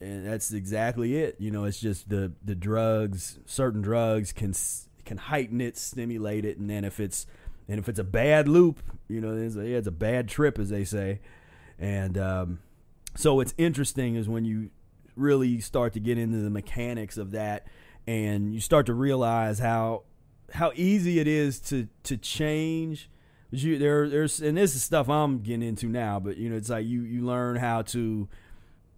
and 0.00 0.26
that's 0.26 0.52
exactly 0.52 1.16
it. 1.16 1.36
You 1.38 1.50
know, 1.50 1.64
it's 1.64 1.80
just 1.80 2.08
the 2.08 2.32
the 2.44 2.54
drugs, 2.54 3.38
certain 3.46 3.80
drugs 3.80 4.32
can 4.32 4.54
can 5.04 5.16
heighten 5.16 5.60
it, 5.60 5.76
stimulate 5.76 6.44
it, 6.44 6.58
and 6.58 6.68
then 6.68 6.84
if 6.84 7.00
it's 7.00 7.26
and 7.68 7.78
if 7.78 7.88
it's 7.88 7.98
a 7.98 8.04
bad 8.04 8.48
loop, 8.48 8.80
you 9.08 9.20
know, 9.20 9.36
it's 9.36 9.56
a, 9.56 9.60
it's 9.60 9.86
a 9.86 9.92
bad 9.92 10.28
trip, 10.28 10.58
as 10.58 10.70
they 10.70 10.84
say. 10.84 11.20
And 11.78 12.16
um, 12.16 12.58
so 13.14 13.34
what's 13.34 13.54
interesting 13.58 14.16
is 14.16 14.28
when 14.28 14.44
you 14.44 14.70
really 15.16 15.60
start 15.60 15.92
to 15.92 16.00
get 16.00 16.18
into 16.18 16.38
the 16.38 16.50
mechanics 16.50 17.16
of 17.18 17.32
that, 17.32 17.66
and 18.06 18.54
you 18.54 18.60
start 18.60 18.86
to 18.86 18.94
realize 18.94 19.58
how 19.58 20.04
how 20.54 20.72
easy 20.74 21.18
it 21.18 21.28
is 21.28 21.60
to 21.60 21.88
to 22.04 22.16
change. 22.16 23.10
But 23.50 23.60
you 23.60 23.78
there 23.78 24.08
there's 24.08 24.40
and 24.40 24.56
this 24.56 24.74
is 24.74 24.82
stuff 24.82 25.08
I'm 25.08 25.40
getting 25.40 25.62
into 25.62 25.88
now, 25.88 26.18
but 26.18 26.36
you 26.36 26.48
know, 26.48 26.56
it's 26.56 26.70
like 26.70 26.86
you 26.86 27.02
you 27.02 27.24
learn 27.24 27.56
how 27.56 27.82
to 27.82 28.28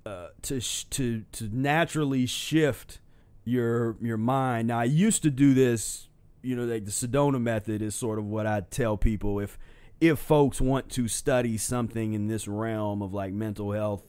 uh, 0.06 0.28
to 0.42 0.60
to 0.60 1.24
to 1.32 1.48
naturally 1.52 2.26
shift 2.26 3.00
your 3.44 3.96
your 4.00 4.16
mind. 4.16 4.68
Now 4.68 4.78
I 4.80 4.84
used 4.84 5.22
to 5.24 5.30
do 5.30 5.54
this, 5.54 6.08
you 6.42 6.56
know, 6.56 6.64
like 6.64 6.84
the 6.84 6.90
Sedona 6.90 7.40
method 7.40 7.82
is 7.82 7.94
sort 7.94 8.18
of 8.18 8.24
what 8.24 8.46
I 8.46 8.60
tell 8.60 8.96
people 8.96 9.40
if 9.40 9.58
if 10.00 10.18
folks 10.18 10.60
want 10.60 10.88
to 10.90 11.08
study 11.08 11.58
something 11.58 12.14
in 12.14 12.26
this 12.26 12.48
realm 12.48 13.02
of 13.02 13.12
like 13.12 13.32
mental 13.32 13.72
health 13.72 14.02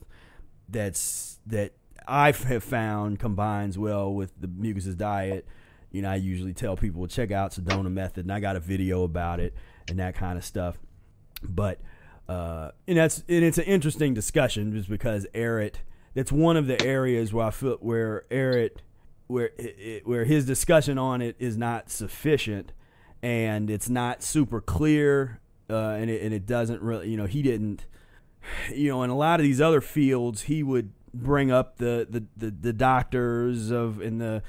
that's 0.68 1.38
that 1.46 1.72
I 2.06 2.32
have 2.32 2.64
found 2.64 3.18
combines 3.18 3.78
well 3.78 4.12
with 4.12 4.32
the 4.40 4.48
mucusless 4.48 4.96
diet. 4.96 5.46
You 5.90 6.02
know, 6.02 6.10
I 6.10 6.16
usually 6.16 6.54
tell 6.54 6.76
people 6.76 7.06
check 7.06 7.30
out 7.30 7.52
Sedona 7.52 7.92
method, 7.92 8.24
and 8.24 8.32
I 8.32 8.40
got 8.40 8.56
a 8.56 8.60
video 8.60 9.02
about 9.04 9.40
it 9.40 9.54
and 9.88 9.98
that 9.98 10.14
kind 10.14 10.38
of 10.38 10.44
stuff. 10.44 10.78
But 11.42 11.80
uh, 12.28 12.70
and 12.88 12.96
that's 12.96 13.18
and 13.28 13.44
it's 13.44 13.58
an 13.58 13.64
interesting 13.64 14.14
discussion 14.14 14.72
just 14.72 14.88
because 14.88 15.26
Ehret. 15.34 15.76
That's 16.14 16.30
one 16.30 16.58
of 16.58 16.66
the 16.66 16.82
areas 16.84 17.32
where 17.32 17.46
I 17.46 17.50
feel 17.50 17.78
where 17.80 18.24
Ehret, 18.30 18.78
where 19.32 19.50
it, 19.56 20.06
where 20.06 20.24
his 20.24 20.44
discussion 20.44 20.98
on 20.98 21.22
it 21.22 21.36
is 21.38 21.56
not 21.56 21.90
sufficient, 21.90 22.72
and 23.22 23.70
it's 23.70 23.88
not 23.88 24.22
super 24.22 24.60
clear, 24.60 25.40
uh, 25.70 25.96
and 25.98 26.10
it 26.10 26.22
and 26.22 26.34
it 26.34 26.46
doesn't 26.46 26.82
really, 26.82 27.08
you 27.08 27.16
know, 27.16 27.26
he 27.26 27.42
didn't, 27.42 27.86
you 28.72 28.90
know, 28.90 29.02
in 29.02 29.10
a 29.10 29.16
lot 29.16 29.40
of 29.40 29.44
these 29.44 29.60
other 29.60 29.80
fields, 29.80 30.42
he 30.42 30.62
would 30.62 30.92
bring 31.14 31.50
up 31.50 31.78
the 31.78 32.06
the 32.08 32.24
the, 32.36 32.50
the 32.50 32.72
doctors 32.72 33.70
of 33.70 34.00
in 34.00 34.18
the 34.18 34.42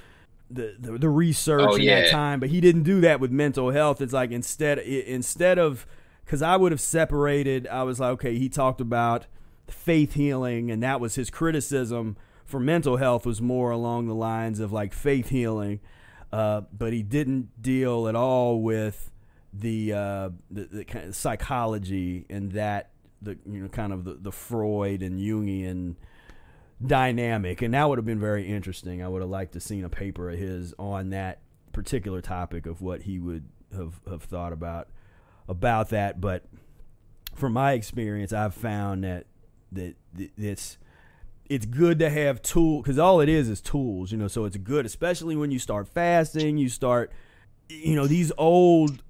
the, 0.49 0.75
the, 0.79 0.97
the 0.99 1.09
research 1.09 1.61
Oh, 1.63 1.75
in 1.75 1.85
that 1.85 2.11
time, 2.11 2.39
but 2.39 2.49
he 2.49 2.61
didn't 2.61 2.83
do 2.83 3.01
that 3.01 3.19
with 3.19 3.31
mental 3.31 3.71
health. 3.71 4.01
It's 4.01 4.13
like 4.13 4.31
instead 4.31 4.79
instead 4.79 5.57
of 5.57 5.87
because 6.25 6.41
I 6.41 6.57
would 6.57 6.71
have 6.71 6.81
separated. 6.81 7.67
I 7.67 7.83
was 7.83 7.99
like, 7.99 8.11
okay, 8.11 8.37
he 8.37 8.49
talked 8.49 8.81
about 8.81 9.25
faith 9.67 10.13
healing, 10.13 10.69
and 10.69 10.83
that 10.83 10.99
was 10.99 11.15
his 11.15 11.29
criticism 11.29 12.17
for 12.53 12.59
mental 12.59 12.97
health 12.97 13.25
was 13.25 13.41
more 13.41 13.71
along 13.71 14.05
the 14.05 14.13
lines 14.13 14.59
of 14.59 14.71
like 14.71 14.93
faith 14.93 15.29
healing, 15.29 15.79
uh, 16.31 16.61
but 16.71 16.93
he 16.93 17.01
didn't 17.01 17.49
deal 17.59 18.07
at 18.07 18.15
all 18.15 18.61
with 18.61 19.09
the 19.51 19.91
uh, 19.91 20.29
the, 20.51 20.65
the 20.65 20.85
kind 20.85 21.07
of 21.07 21.15
psychology 21.15 22.27
and 22.29 22.51
that 22.51 22.91
the 23.23 23.39
you 23.49 23.63
know 23.63 23.69
kind 23.69 23.91
of 23.91 24.03
the, 24.03 24.13
the 24.13 24.31
Freud 24.31 25.01
and 25.01 25.19
Jungian 25.19 25.95
dynamic, 26.85 27.63
and 27.63 27.73
that 27.73 27.89
would 27.89 27.97
have 27.97 28.05
been 28.05 28.19
very 28.19 28.47
interesting. 28.47 29.01
I 29.01 29.07
would 29.07 29.23
have 29.23 29.31
liked 29.31 29.53
to 29.53 29.59
seen 29.59 29.83
a 29.83 29.89
paper 29.89 30.29
of 30.29 30.37
his 30.37 30.75
on 30.77 31.09
that 31.09 31.39
particular 31.71 32.21
topic 32.21 32.67
of 32.67 32.83
what 32.83 33.01
he 33.01 33.17
would 33.17 33.49
have, 33.75 33.99
have 34.07 34.21
thought 34.21 34.53
about 34.53 34.89
about 35.49 35.89
that, 35.89 36.21
but 36.21 36.43
from 37.33 37.53
my 37.53 37.71
experience, 37.71 38.31
I've 38.31 38.53
found 38.53 39.03
that 39.05 39.25
that 39.71 39.95
it's 40.37 40.77
it's 41.53 41.65
good 41.67 41.99
to 41.99 42.09
have 42.09 42.41
tool 42.41 42.81
because 42.81 42.97
all 42.97 43.21
it 43.21 43.29
is 43.29 43.47
is 43.47 43.61
tools, 43.61 44.11
you 44.11 44.17
know. 44.17 44.27
So 44.27 44.45
it's 44.45 44.57
good, 44.57 44.85
especially 44.85 45.35
when 45.35 45.51
you 45.51 45.59
start 45.59 45.87
fasting. 45.87 46.57
You 46.57 46.67
start, 46.67 47.11
you 47.69 47.95
know, 47.95 48.07
these 48.07 48.31
old 48.37 49.03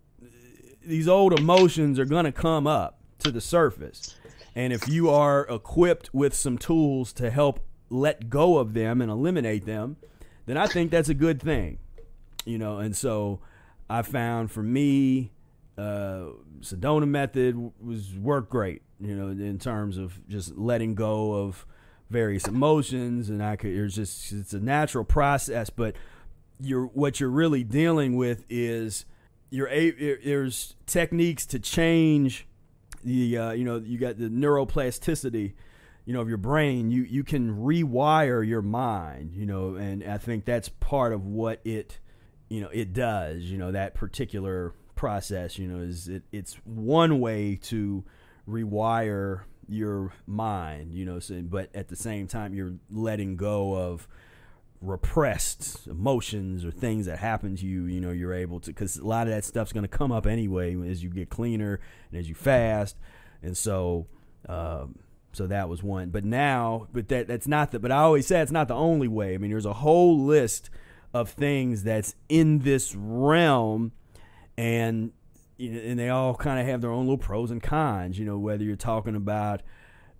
these 0.86 1.07
old 1.07 1.40
emotions 1.40 1.99
are 1.99 2.06
gonna 2.06 2.34
come 2.34 2.68
up 2.68 2.99
to 3.20 3.32
the 3.32 3.40
surface, 3.40 4.15
and 4.56 4.74
if 4.74 4.90
you 4.90 5.10
are 5.10 5.48
equipped 5.49 6.14
with 6.14 6.34
some 6.34 6.57
tools 6.57 7.14
to 7.14 7.30
help 7.30 7.61
let 7.90 8.30
go 8.30 8.57
of 8.57 8.74
them 8.74 9.02
and 9.02 9.10
eliminate 9.10 9.65
them, 9.65 9.95
then 10.45 10.57
I 10.57 10.68
think 10.68 10.91
that's 10.91 11.10
a 11.10 11.14
good 11.14 11.41
thing, 11.41 11.78
you 12.44 12.57
know. 12.57 12.80
And 12.80 12.94
so 12.94 13.40
I 13.90 14.02
found 14.02 14.52
for 14.52 14.64
me, 14.64 15.32
uh, 15.78 16.26
Sedona 16.60 17.07
method 17.07 17.72
was 17.82 18.14
worked 18.18 18.49
great, 18.49 18.82
you 18.99 19.15
know, 19.15 19.30
in 19.30 19.60
terms 19.60 19.98
of 19.98 20.28
just 20.28 20.57
letting 20.57 20.94
go 20.94 21.34
of 21.34 21.65
various 22.09 22.47
emotions, 22.47 23.30
and 23.30 23.43
I 23.43 23.55
could. 23.55 23.71
It's 23.71 23.95
just 23.95 24.31
it's 24.31 24.53
a 24.53 24.59
natural 24.59 25.03
process, 25.03 25.69
but 25.69 25.95
you're 26.59 26.85
what 26.88 27.19
you're 27.19 27.30
really 27.30 27.63
dealing 27.63 28.15
with 28.15 28.45
is 28.49 29.05
you're 29.49 29.69
a 29.69 30.17
there's 30.23 30.75
techniques 30.85 31.45
to 31.47 31.59
change 31.59 32.47
the 33.03 33.38
uh, 33.38 33.51
you 33.51 33.63
know 33.63 33.77
you 33.77 33.97
got 33.97 34.17
the 34.17 34.30
neuroplasticity 34.30 35.53
you 36.05 36.13
know 36.13 36.21
of 36.21 36.27
your 36.27 36.38
brain 36.38 36.91
you 36.91 37.03
you 37.03 37.23
can 37.23 37.57
rewire 37.57 38.45
your 38.45 38.61
mind 38.61 39.34
you 39.34 39.45
know 39.45 39.75
and 39.75 40.03
i 40.03 40.17
think 40.17 40.45
that's 40.45 40.69
part 40.69 41.13
of 41.13 41.25
what 41.25 41.59
it 41.63 41.99
you 42.49 42.61
know 42.61 42.69
it 42.69 42.93
does 42.93 43.43
you 43.43 43.57
know 43.57 43.71
that 43.71 43.93
particular 43.93 44.73
process 44.95 45.57
you 45.57 45.67
know 45.67 45.81
is 45.81 46.07
it, 46.07 46.23
it's 46.31 46.55
one 46.65 47.19
way 47.19 47.55
to 47.55 48.03
rewire 48.47 49.41
your 49.68 50.11
mind 50.27 50.94
you 50.94 51.06
know 51.06 51.19
so, 51.19 51.41
but 51.41 51.69
at 51.76 51.88
the 51.88 51.95
same 51.95 52.27
time 52.27 52.53
you're 52.53 52.73
letting 52.90 53.35
go 53.35 53.76
of 53.76 54.07
repressed 54.84 55.88
emotions 55.88 56.65
or 56.65 56.72
things 56.72 57.06
that 57.06 57.18
happen 57.18 57.56
to 57.56 57.65
you 57.65 57.85
you 57.85 58.02
know 58.02 58.11
you're 58.11 58.34
able 58.34 58.60
to 58.60 58.69
because 58.69 58.98
a 58.98 59.07
lot 59.07 59.27
of 59.27 59.34
that 59.34 59.45
stuff's 59.45 59.72
going 59.72 59.84
to 59.84 59.88
come 59.88 60.11
up 60.11 60.27
anyway 60.27 60.76
as 60.90 61.02
you 61.02 61.10
get 61.10 61.30
cleaner 61.30 61.80
and 62.11 62.19
as 62.19 62.27
you 62.27 62.35
fast. 62.35 62.98
And 63.41 63.57
so 63.57 64.07
um, 64.49 64.99
so 65.31 65.48
that 65.48 65.69
was 65.69 65.81
one. 65.81 66.10
But 66.10 66.26
now 66.26 66.88
but 66.91 67.07
that 67.07 67.27
that's 67.30 67.48
not 67.48 67.72
the 67.72 67.80
but 67.80 67.91
i 67.91 67.98
always 67.98 68.27
say 68.27 68.41
it's 68.41 68.52
not 68.52 68.68
the 68.68 68.76
only 68.76 69.07
way. 69.07 69.35
I 69.35 69.38
mean 69.38 69.52
there's 69.52 69.65
a 69.65 69.73
whole 69.73 70.19
list 70.19 70.69
of 71.14 71.30
things 71.30 71.84
that's 71.84 72.15
in 72.27 72.60
this 72.60 72.94
realm 72.94 73.94
and 74.57 75.14
and 75.68 75.99
they 75.99 76.10
all 76.10 76.35
kind 76.35 76.60
of 76.60 76.65
have 76.65 76.81
their 76.81 76.91
own 76.91 77.06
little 77.06 77.18
pros 77.18 77.52
and 77.52 77.61
cons 77.61 78.18
you 78.18 78.26
know 78.26 78.38
whether 78.38 78.64
you're 78.64 78.76
talking 78.76 79.15
about 79.15 79.61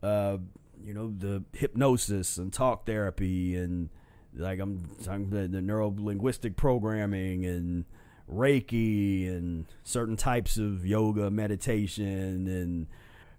uh, 0.02 0.38
you 0.84 0.94
know 0.94 1.14
the 1.18 1.44
hypnosis 1.54 2.38
and 2.38 2.52
talk 2.52 2.86
therapy 2.86 3.56
and 3.56 3.90
like 4.36 4.60
I'm 4.60 4.90
talking 5.04 5.30
the, 5.30 5.48
the 5.48 5.62
neuro 5.62 5.94
linguistic 5.98 6.56
programming 6.56 7.46
and 7.46 7.86
Reiki 8.32 9.28
and 9.28 9.66
certain 9.84 10.18
types 10.18 10.58
of 10.58 10.86
yoga, 10.86 11.30
meditation, 11.30 12.48
and 12.48 12.88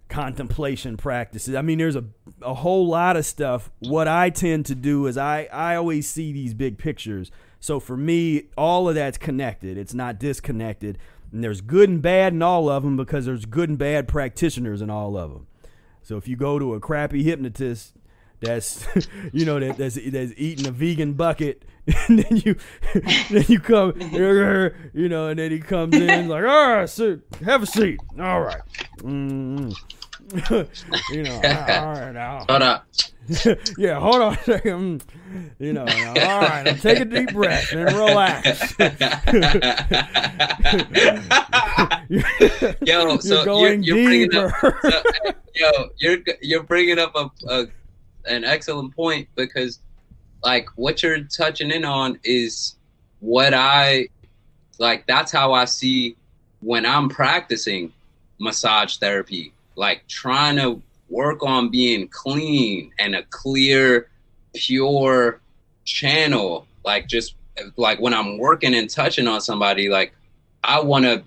contemplation 0.09 0.97
practices. 0.97 1.55
I 1.55 1.61
mean, 1.61 1.79
there's 1.79 1.95
a, 1.95 2.05
a 2.41 2.53
whole 2.53 2.87
lot 2.87 3.17
of 3.17 3.25
stuff. 3.25 3.71
What 3.79 4.07
I 4.07 4.29
tend 4.29 4.67
to 4.67 4.75
do 4.75 5.07
is 5.07 5.17
I, 5.17 5.49
I 5.51 5.75
always 5.75 6.07
see 6.07 6.31
these 6.31 6.53
big 6.53 6.77
pictures. 6.77 7.31
So 7.59 7.79
for 7.79 7.97
me, 7.97 8.49
all 8.55 8.87
of 8.87 8.95
that's 8.95 9.17
connected. 9.17 9.77
It's 9.77 9.93
not 9.93 10.19
disconnected. 10.19 10.97
And 11.35 11.43
there's 11.43 11.59
good 11.59 11.89
and 11.89 12.01
bad 12.01 12.31
in 12.31 12.41
all 12.41 12.69
of 12.69 12.83
them 12.83 12.95
because 12.95 13.25
there's 13.25 13.43
good 13.43 13.67
and 13.67 13.77
bad 13.77 14.07
practitioners 14.07 14.81
in 14.81 14.89
all 14.89 15.17
of 15.17 15.31
them. 15.31 15.47
So 16.01 16.15
if 16.15 16.29
you 16.29 16.37
go 16.37 16.57
to 16.59 16.75
a 16.75 16.79
crappy 16.79 17.23
hypnotist, 17.23 17.93
that's 18.39 18.87
you 19.33 19.43
know 19.43 19.59
that 19.59 19.75
that's 19.75 19.95
that's 19.95 20.31
eating 20.37 20.65
a 20.65 20.71
vegan 20.71 21.11
bucket 21.11 21.65
and 22.07 22.19
then 22.19 22.37
you 22.37 22.55
then 23.29 23.43
you 23.49 23.59
come 23.59 23.93
you 24.93 25.09
know 25.09 25.27
and 25.27 25.37
then 25.37 25.51
he 25.51 25.59
comes 25.59 25.93
in 25.95 26.29
like 26.29 26.43
all 26.45 26.69
right 26.69 26.89
sit 26.89 27.19
have 27.43 27.63
a 27.63 27.65
seat. 27.65 27.99
All 28.17 28.39
right. 28.39 28.61
Mm 28.99 29.75
you 31.11 31.23
know 31.23 31.35
all 31.35 31.41
right 31.41 32.11
now 32.13 32.45
Hold 32.49 32.61
up. 32.61 32.87
yeah 33.77 33.99
hold 33.99 34.21
on 34.21 34.33
a 34.33 34.43
second 34.43 35.03
mm, 35.31 35.49
you 35.59 35.73
know 35.73 35.81
all 35.81 36.41
right 36.41 36.63
now 36.65 36.73
take 36.73 36.99
a 36.99 37.05
deep 37.05 37.31
breath 37.33 37.71
and 37.71 37.85
relax 37.95 38.75
Yo, 42.09 43.17
so 43.17 43.35
you're, 43.35 43.45
going 43.45 43.83
you're 43.83 44.05
bringing 44.05 44.35
up, 44.35 44.51
so, 44.81 45.01
yo, 45.55 45.69
you're 45.97 46.17
you're 46.41 46.63
bringing 46.63 46.99
up 46.99 47.15
a, 47.15 47.31
a 47.49 47.67
an 48.27 48.43
excellent 48.43 48.95
point 48.95 49.27
because, 49.35 49.79
like, 50.43 50.67
what 50.75 51.01
you're 51.01 51.23
touching 51.23 51.71
in 51.71 51.85
on 51.85 52.19
is 52.23 52.75
what 53.19 53.53
I 53.53 54.09
like. 54.77 55.07
That's 55.07 55.31
how 55.31 55.53
I 55.53 55.65
see 55.65 56.15
when 56.61 56.85
I'm 56.85 57.09
practicing 57.09 57.91
massage 58.39 58.97
therapy, 58.97 59.53
like 59.75 60.07
trying 60.07 60.57
to 60.57 60.81
work 61.09 61.43
on 61.43 61.69
being 61.69 62.07
clean 62.07 62.91
and 62.99 63.15
a 63.15 63.23
clear, 63.23 64.09
pure 64.53 65.39
channel. 65.83 66.67
Like, 66.83 67.07
just 67.07 67.35
like 67.77 67.99
when 67.99 68.13
I'm 68.13 68.37
working 68.37 68.75
and 68.75 68.89
touching 68.89 69.27
on 69.27 69.41
somebody, 69.41 69.89
like 69.89 70.13
I 70.63 70.79
want 70.79 71.05
to 71.05 71.23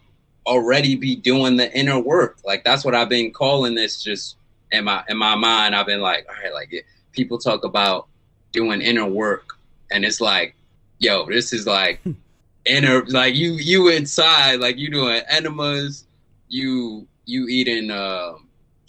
already 0.46 0.96
be 0.96 1.14
doing 1.14 1.56
the 1.56 1.72
inner 1.76 2.00
work. 2.00 2.38
Like 2.44 2.64
that's 2.64 2.84
what 2.84 2.94
I've 2.94 3.08
been 3.08 3.32
calling 3.32 3.74
this. 3.74 4.02
Just 4.02 4.36
in 4.72 4.84
my 4.84 5.04
in 5.08 5.16
my 5.16 5.36
mind, 5.36 5.74
I've 5.74 5.86
been 5.86 6.00
like, 6.00 6.26
all 6.28 6.34
right, 6.42 6.52
like 6.52 6.72
it, 6.72 6.84
people 7.12 7.38
talk 7.38 7.64
about 7.64 8.08
doing 8.52 8.80
inner 8.80 9.06
work, 9.06 9.58
and 9.90 10.04
it's 10.04 10.20
like, 10.20 10.54
yo, 10.98 11.26
this 11.26 11.52
is 11.52 11.66
like 11.66 12.00
inner, 12.64 13.04
like 13.06 13.34
you 13.34 13.52
you 13.52 13.88
inside, 13.88 14.60
like 14.60 14.78
you 14.78 14.90
doing 14.90 15.22
enemas, 15.28 16.04
you 16.48 17.06
you 17.28 17.46
eating, 17.48 17.90
uh, 17.90 18.34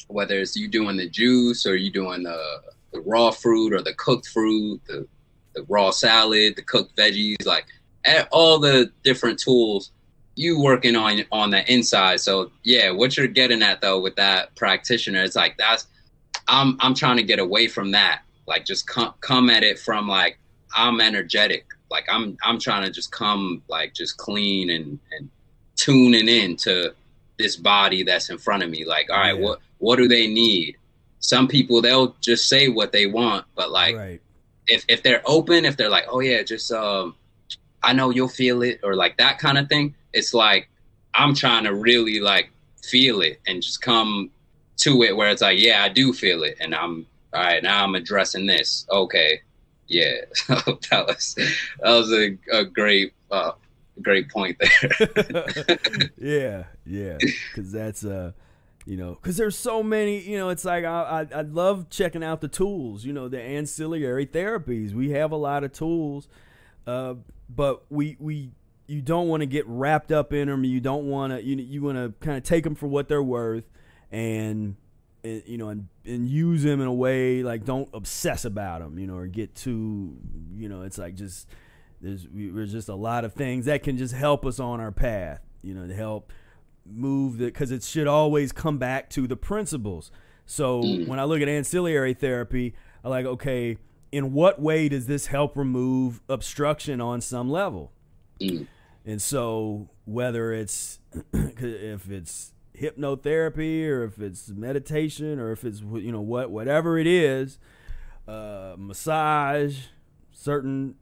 whether 0.08 0.40
it's 0.40 0.56
you 0.56 0.68
doing 0.68 0.98
the 0.98 1.08
juice 1.08 1.66
or 1.66 1.76
you 1.76 1.92
doing 1.92 2.24
the 2.24 2.62
the 2.92 3.02
raw 3.02 3.30
fruit 3.30 3.74
or 3.74 3.82
the 3.82 3.94
cooked 3.94 4.28
fruit, 4.28 4.82
the 4.88 5.08
the 5.54 5.64
raw 5.68 5.92
salad, 5.92 6.56
the 6.56 6.62
cooked 6.62 6.96
veggies, 6.96 7.46
like 7.46 7.66
all 8.32 8.60
the 8.60 8.92
different 9.04 9.40
tools 9.40 9.92
you 10.36 10.60
working 10.60 10.96
on 10.96 11.22
on 11.32 11.50
the 11.50 11.72
inside. 11.72 12.22
So 12.22 12.52
yeah, 12.64 12.92
what 12.92 13.18
you're 13.18 13.28
getting 13.28 13.62
at 13.62 13.82
though 13.82 14.00
with 14.00 14.16
that 14.16 14.56
practitioner, 14.56 15.24
it's 15.24 15.36
like 15.36 15.58
that's 15.58 15.88
I'm 16.48 16.78
I'm 16.80 16.96
trying 16.96 17.18
to 17.18 17.24
get 17.24 17.40
away 17.40 17.68
from 17.68 17.92
that. 17.92 18.22
Like 18.48 18.66
just 18.66 18.88
come 18.88 19.14
come 19.20 19.50
at 19.50 19.64
it 19.64 19.80
from 19.80 20.08
like 20.08 20.40
I'm 20.76 21.02
energetic. 21.02 21.66
Like 21.92 22.06
I'm 22.10 22.38
I'm 22.44 22.60
trying 22.60 22.84
to 22.84 22.92
just 22.92 23.12
come 23.12 23.62
like 23.68 23.94
just 23.94 24.18
clean 24.18 24.70
and 24.70 25.00
and 25.12 25.30
tuning 25.76 26.28
in 26.28 26.56
to 26.58 26.94
this 27.40 27.56
body 27.56 28.04
that's 28.04 28.30
in 28.30 28.38
front 28.38 28.62
of 28.62 28.70
me. 28.70 28.86
Like, 28.86 29.10
all 29.10 29.18
right, 29.18 29.36
Yeah. 29.36 29.42
what 29.44 29.60
what 29.80 29.96
do 29.96 30.08
they 30.08 30.28
need? 30.28 30.76
Some 31.20 31.48
people 31.48 31.82
they'll 31.82 32.16
just 32.22 32.48
say 32.48 32.68
what 32.68 32.92
they 32.92 33.08
want, 33.08 33.46
but 33.56 33.72
like 33.72 33.96
right 33.96 34.22
if 34.68 34.86
if 34.88 35.02
they're 35.02 35.24
open, 35.26 35.66
if 35.66 35.78
they're 35.78 35.90
like, 35.90 36.06
oh 36.10 36.20
yeah, 36.20 36.44
just 36.44 36.72
um, 36.72 37.16
I 37.82 37.94
know 37.94 38.12
you'll 38.12 38.28
feel 38.28 38.62
it, 38.62 38.82
or 38.84 38.94
like 38.96 39.18
that 39.18 39.40
kind 39.40 39.58
of 39.58 39.68
thing. 39.68 39.96
It's 40.14 40.34
like 40.34 40.70
I'm 41.16 41.34
trying 41.34 41.64
to 41.64 41.74
really 41.74 42.20
like 42.20 42.52
feel 42.84 43.22
it 43.22 43.40
and 43.48 43.64
just 43.64 43.82
come 43.82 44.30
to 44.78 45.02
it 45.04 45.16
where 45.18 45.30
it's 45.30 45.42
like, 45.42 45.60
yeah, 45.60 45.84
I 45.84 45.90
do 45.90 46.14
feel 46.14 46.44
it, 46.44 46.58
and 46.60 46.76
I'm 46.76 47.08
all 47.34 47.42
right. 47.42 47.64
Now 47.64 47.84
I'm 47.84 47.96
addressing 47.96 48.46
this. 48.46 48.86
Okay, 48.92 49.42
yeah, 49.88 50.14
that 50.48 51.06
was 51.08 51.36
that 51.36 51.90
was 51.92 52.12
a, 52.14 52.38
a 52.52 52.64
great 52.66 53.14
uh, 53.32 53.54
great 54.02 54.30
point 54.30 54.58
there. 54.60 55.10
yeah, 56.18 56.64
yeah, 56.86 57.18
because 57.18 57.72
that's 57.72 58.04
uh, 58.06 58.32
you 58.86 58.98
know, 58.98 59.16
because 59.16 59.38
there's 59.38 59.58
so 59.58 59.84
many, 59.84 60.20
you 60.20 60.38
know, 60.38 60.50
it's 60.50 60.66
like 60.66 60.86
I, 60.86 61.28
I 61.34 61.40
I 61.40 61.42
love 61.42 61.90
checking 61.90 62.24
out 62.24 62.42
the 62.42 62.48
tools, 62.48 63.06
you 63.06 63.14
know, 63.14 63.28
the 63.28 63.42
ancillary 63.42 64.26
therapies. 64.26 64.94
We 64.94 65.12
have 65.12 65.32
a 65.32 65.38
lot 65.38 65.64
of 65.64 65.74
tools, 65.74 66.28
uh, 66.88 67.16
but 67.50 67.84
we 67.90 68.18
we 68.20 68.52
you 68.88 69.02
don't 69.02 69.28
want 69.28 69.42
to 69.42 69.46
get 69.46 69.68
wrapped 69.68 70.12
up 70.12 70.34
in 70.34 70.48
them. 70.48 70.64
You 70.64 70.80
don't 70.80 71.08
want 71.08 71.34
to 71.34 71.44
you 71.44 71.56
you 71.58 71.82
want 71.84 71.98
to 71.98 72.14
kind 72.26 72.38
of 72.38 72.44
take 72.44 72.64
them 72.64 72.76
for 72.76 72.88
what 72.88 73.08
they're 73.08 73.22
worth, 73.24 73.66
and 74.12 74.76
and, 75.24 75.44
you 75.46 75.58
know, 75.58 75.70
and 75.70 75.88
and 76.06 76.28
use 76.28 76.64
them 76.64 76.82
in 76.82 76.88
a 76.88 76.94
way 76.94 77.44
like 77.44 77.66
don't 77.66 77.90
obsess 77.94 78.46
about 78.46 78.80
them, 78.80 78.98
you 78.98 79.08
know, 79.08 79.18
or 79.18 79.28
get 79.28 79.56
too, 79.56 80.18
you 80.56 80.70
know, 80.70 80.82
it's 80.82 80.98
like 80.98 81.16
just 81.16 81.48
there's 82.02 82.28
we- 82.28 82.50
there's 82.50 82.72
just 82.72 82.90
a 82.90 82.96
lot 82.96 83.26
of 83.26 83.34
things 83.34 83.66
that 83.66 83.84
can 83.84 83.98
just 83.98 84.14
help 84.14 84.46
us 84.46 84.60
on 84.60 84.80
our 84.80 84.92
path, 84.92 85.42
you 85.62 85.74
know, 85.74 85.88
to 85.88 85.94
help 85.94 86.32
move 86.86 87.38
the 87.38 87.46
because 87.46 87.72
it 87.72 87.84
should 87.84 88.08
always 88.08 88.52
come 88.52 88.78
back 88.78 89.10
to 89.12 89.28
the 89.28 89.36
principles. 89.36 90.12
So 90.46 90.82
when 90.82 91.20
I 91.20 91.26
look 91.26 91.42
at 91.42 91.48
ancillary 91.48 92.14
therapy, 92.14 92.74
I 93.04 93.10
like 93.10 93.26
okay, 93.26 93.78
in 94.12 94.34
what 94.34 94.62
way 94.62 94.90
does 94.90 95.08
this 95.08 95.28
help 95.28 95.56
remove 95.56 96.22
obstruction 96.28 97.00
on 97.02 97.22
some 97.22 97.50
level? 97.50 97.92
Mm. 98.42 98.68
And 99.06 99.22
so 99.22 99.90
whether 100.06 100.54
it's 100.54 101.00
if 101.34 102.10
it's 102.10 102.54
hypnotherapy 102.80 103.86
or 103.88 104.04
if 104.04 104.20
it's 104.20 104.50
meditation 104.50 105.40
or 105.40 105.52
if 105.52 105.64
it's 105.64 105.82
you 105.82 106.12
know 106.12 106.22
what 106.22 106.50
whatever 106.50 106.98
it 106.98 107.08
is, 107.08 107.60
uh, 108.28 108.76
massage, 108.78 109.88
certain 110.32 110.96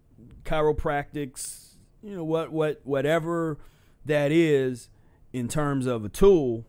chiropractics, 0.44 1.76
you 2.04 2.16
know 2.16 2.24
what 2.24 2.52
what 2.52 2.82
whatever 2.84 3.58
that 4.06 4.32
is 4.32 4.90
in 5.34 5.48
terms 5.48 5.86
of 5.86 6.06
a 6.06 6.10
tool. 6.10 6.66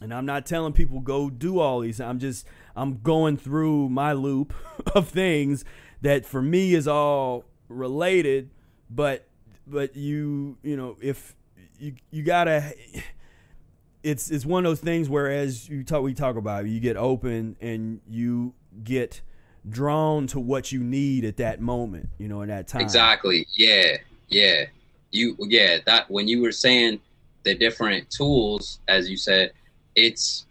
And 0.00 0.12
I'm 0.12 0.26
not 0.26 0.44
telling 0.44 0.74
people 0.74 1.00
go 1.00 1.30
do 1.30 1.58
all 1.58 1.80
these. 1.80 2.00
I'm 2.00 2.18
just 2.18 2.46
I'm 2.74 3.00
going 3.00 3.36
through 3.36 3.88
my 3.88 4.12
loop 4.12 4.52
of 4.94 5.08
things 5.08 5.64
that 6.02 6.26
for 6.26 6.42
me 6.42 6.74
is 6.74 6.86
all 6.86 7.44
related, 7.68 8.50
but 8.90 9.26
but 9.66 9.96
you 9.96 10.58
you 10.62 10.76
know 10.76 10.96
if 11.00 11.34
you 11.78 11.94
you 12.10 12.22
gotta 12.22 12.74
it's 14.02 14.30
it's 14.30 14.46
one 14.46 14.64
of 14.64 14.70
those 14.70 14.80
things 14.80 15.08
where 15.08 15.30
as 15.30 15.68
you 15.68 15.82
talk 15.82 16.02
we 16.02 16.14
talk 16.14 16.36
about 16.36 16.66
you 16.66 16.78
get 16.78 16.96
open 16.96 17.56
and 17.60 18.00
you 18.08 18.54
get 18.84 19.20
drawn 19.68 20.26
to 20.28 20.38
what 20.38 20.70
you 20.70 20.82
need 20.82 21.24
at 21.24 21.36
that 21.38 21.60
moment 21.60 22.08
you 22.18 22.28
know 22.28 22.42
in 22.42 22.48
that 22.48 22.68
time 22.68 22.82
Exactly. 22.82 23.46
Yeah. 23.54 23.96
Yeah. 24.28 24.64
You 25.10 25.36
yeah, 25.40 25.78
that 25.86 26.10
when 26.10 26.28
you 26.28 26.42
were 26.42 26.52
saying 26.52 27.00
the 27.44 27.54
different 27.54 28.10
tools, 28.10 28.80
as 28.88 29.08
you 29.08 29.16
said, 29.16 29.52
it's 29.94 30.46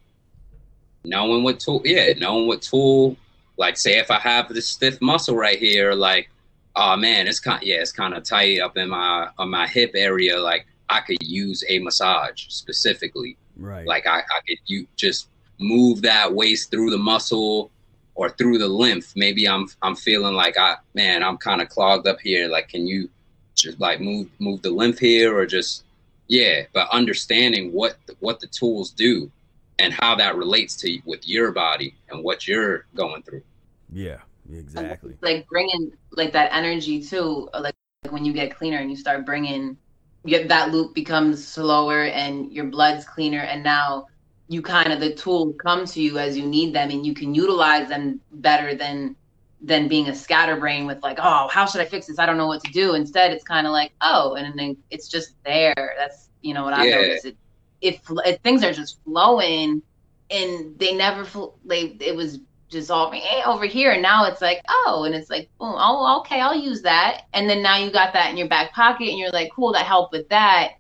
knowing 1.04 1.44
what 1.44 1.60
tool 1.60 1.82
yeah, 1.86 2.14
knowing 2.18 2.48
what 2.48 2.62
tool 2.62 3.16
like 3.58 3.78
say 3.78 3.98
if 4.00 4.10
I 4.10 4.20
have 4.20 4.50
this 4.50 4.68
stiff 4.68 5.02
muscle 5.02 5.36
right 5.36 5.60
here, 5.60 5.94
like, 5.94 6.30
oh 6.76 6.96
man, 6.96 7.28
it's 7.28 7.40
kind 7.40 7.62
yeah, 7.64 7.76
it's 7.76 7.92
kinda 7.92 8.20
tight 8.22 8.60
up 8.60 8.78
in 8.78 8.90
my 8.90 9.30
on 9.38 9.50
my 9.50 9.68
hip 9.68 9.92
area, 9.94 10.40
like 10.40 10.66
I 10.90 11.02
could 11.02 11.22
use 11.22 11.64
a 11.68 11.80
massage 11.80 12.48
specifically. 12.48 13.38
right 13.58 13.86
Like 13.86 14.08
I, 14.08 14.20
I 14.20 14.40
could 14.48 14.58
you 14.66 14.88
just 14.96 15.28
move 15.60 16.02
that 16.02 16.34
waist 16.34 16.72
through 16.72 16.90
the 16.90 16.98
muscle 16.98 17.72
or 18.16 18.30
through 18.30 18.58
the 18.58 18.68
lymph. 18.68 19.14
Maybe 19.16 19.48
I'm 19.48 19.68
I'm 19.82 19.96
feeling 19.96 20.34
like 20.34 20.58
I 20.58 20.76
man, 20.94 21.24
I'm 21.24 21.38
kind 21.38 21.62
of 21.62 21.70
clogged 21.70 22.08
up 22.08 22.20
here. 22.20 22.48
Like 22.48 22.70
can 22.70 22.88
you 22.88 23.10
just 23.56 23.80
like 23.80 24.02
move 24.02 24.30
move 24.40 24.62
the 24.62 24.72
lymph 24.72 25.00
here 25.00 25.38
or 25.38 25.46
just 25.46 25.84
yeah, 26.28 26.64
but 26.74 26.90
understanding 26.92 27.72
what 27.72 27.98
what 28.20 28.40
the 28.40 28.48
tools 28.48 28.92
do 28.92 29.32
and 29.80 29.94
how 29.94 30.16
that 30.16 30.36
relates 30.36 30.76
to 30.78 31.00
with 31.06 31.28
your 31.28 31.52
body 31.52 31.96
and 32.10 32.24
what 32.24 32.48
you're 32.48 32.86
going 32.96 33.22
through. 33.24 33.44
yeah 33.92 34.18
exactly 34.54 35.16
like 35.22 35.48
bringing 35.48 35.92
like 36.12 36.32
that 36.32 36.54
energy 36.54 37.02
too 37.02 37.50
like 37.60 37.74
when 38.10 38.24
you 38.24 38.32
get 38.32 38.56
cleaner 38.56 38.78
and 38.78 38.92
you 38.92 38.96
start 38.96 39.26
bringing 39.26 39.76
you 40.24 40.30
get 40.30 40.48
that 40.48 40.72
loop 40.72 40.94
becomes 40.94 41.46
slower 41.46 42.04
and 42.04 42.52
your 42.52 42.66
blood's 42.66 43.06
cleaner 43.06 43.40
and 43.40 43.64
now 43.64 44.06
you 44.48 44.62
kind 44.62 44.94
of 44.94 45.00
the 45.00 45.14
tools 45.16 45.56
come 45.64 45.86
to 45.86 46.02
you 46.02 46.20
as 46.20 46.38
you 46.38 46.46
need 46.48 46.74
them 46.76 46.92
and 46.92 47.06
you 47.06 47.14
can 47.16 47.34
utilize 47.34 47.90
them 47.90 48.22
better 48.32 48.76
than 48.76 49.16
than 49.62 49.88
being 49.88 50.08
a 50.10 50.16
scatterbrain 50.16 50.86
with 50.86 51.02
like 51.02 51.18
oh 51.22 51.48
how 51.52 51.66
should 51.66 51.82
i 51.82 51.86
fix 51.86 52.08
this? 52.08 52.20
I 52.20 52.26
don't 52.26 52.38
know 52.38 52.48
what 52.48 52.64
to 52.64 52.72
do. 52.72 52.94
Instead 52.96 53.32
it's 53.32 53.44
kind 53.44 53.66
of 53.68 53.74
like 53.74 53.94
oh 54.02 54.36
and 54.36 54.58
then 54.58 54.78
it's 54.90 55.08
just 55.10 55.36
there. 55.46 55.74
That's 55.98 56.30
you 56.42 56.54
know 56.54 56.64
what 56.64 56.74
i've 56.74 56.90
Yeah. 56.90 56.92
noticed. 56.92 57.26
It, 57.26 57.38
it, 57.82 58.00
it 58.26 58.42
things 58.44 58.64
are 58.64 58.74
just 58.74 59.00
flowing 59.04 59.82
and 60.30 60.78
they 60.80 60.94
never 60.96 61.26
they 61.66 61.98
it 62.02 62.16
was 62.16 62.40
dissolving 62.70 63.22
all 63.22 63.54
eh, 63.54 63.56
over 63.56 63.66
here. 63.66 63.92
And 63.92 64.02
now 64.02 64.26
it's 64.26 64.42
like 64.42 64.62
oh 64.70 65.04
and 65.06 65.16
it's 65.16 65.30
like 65.30 65.50
boom 65.60 65.74
oh 65.78 66.20
okay 66.22 66.42
i'll 66.42 66.56
use 66.60 66.84
that. 66.84 67.22
And 67.34 67.50
then 67.50 67.64
now 67.64 67.78
you 67.78 67.92
got 67.92 68.14
that 68.14 68.30
in 68.32 68.38
your 68.38 68.48
back 68.50 68.74
pocket 68.74 69.10
and 69.10 69.18
you're 69.18 69.32
like 69.32 69.52
cool 69.56 69.74
that 69.74 69.86
helped 69.86 70.14
with 70.14 70.30
that 70.30 70.74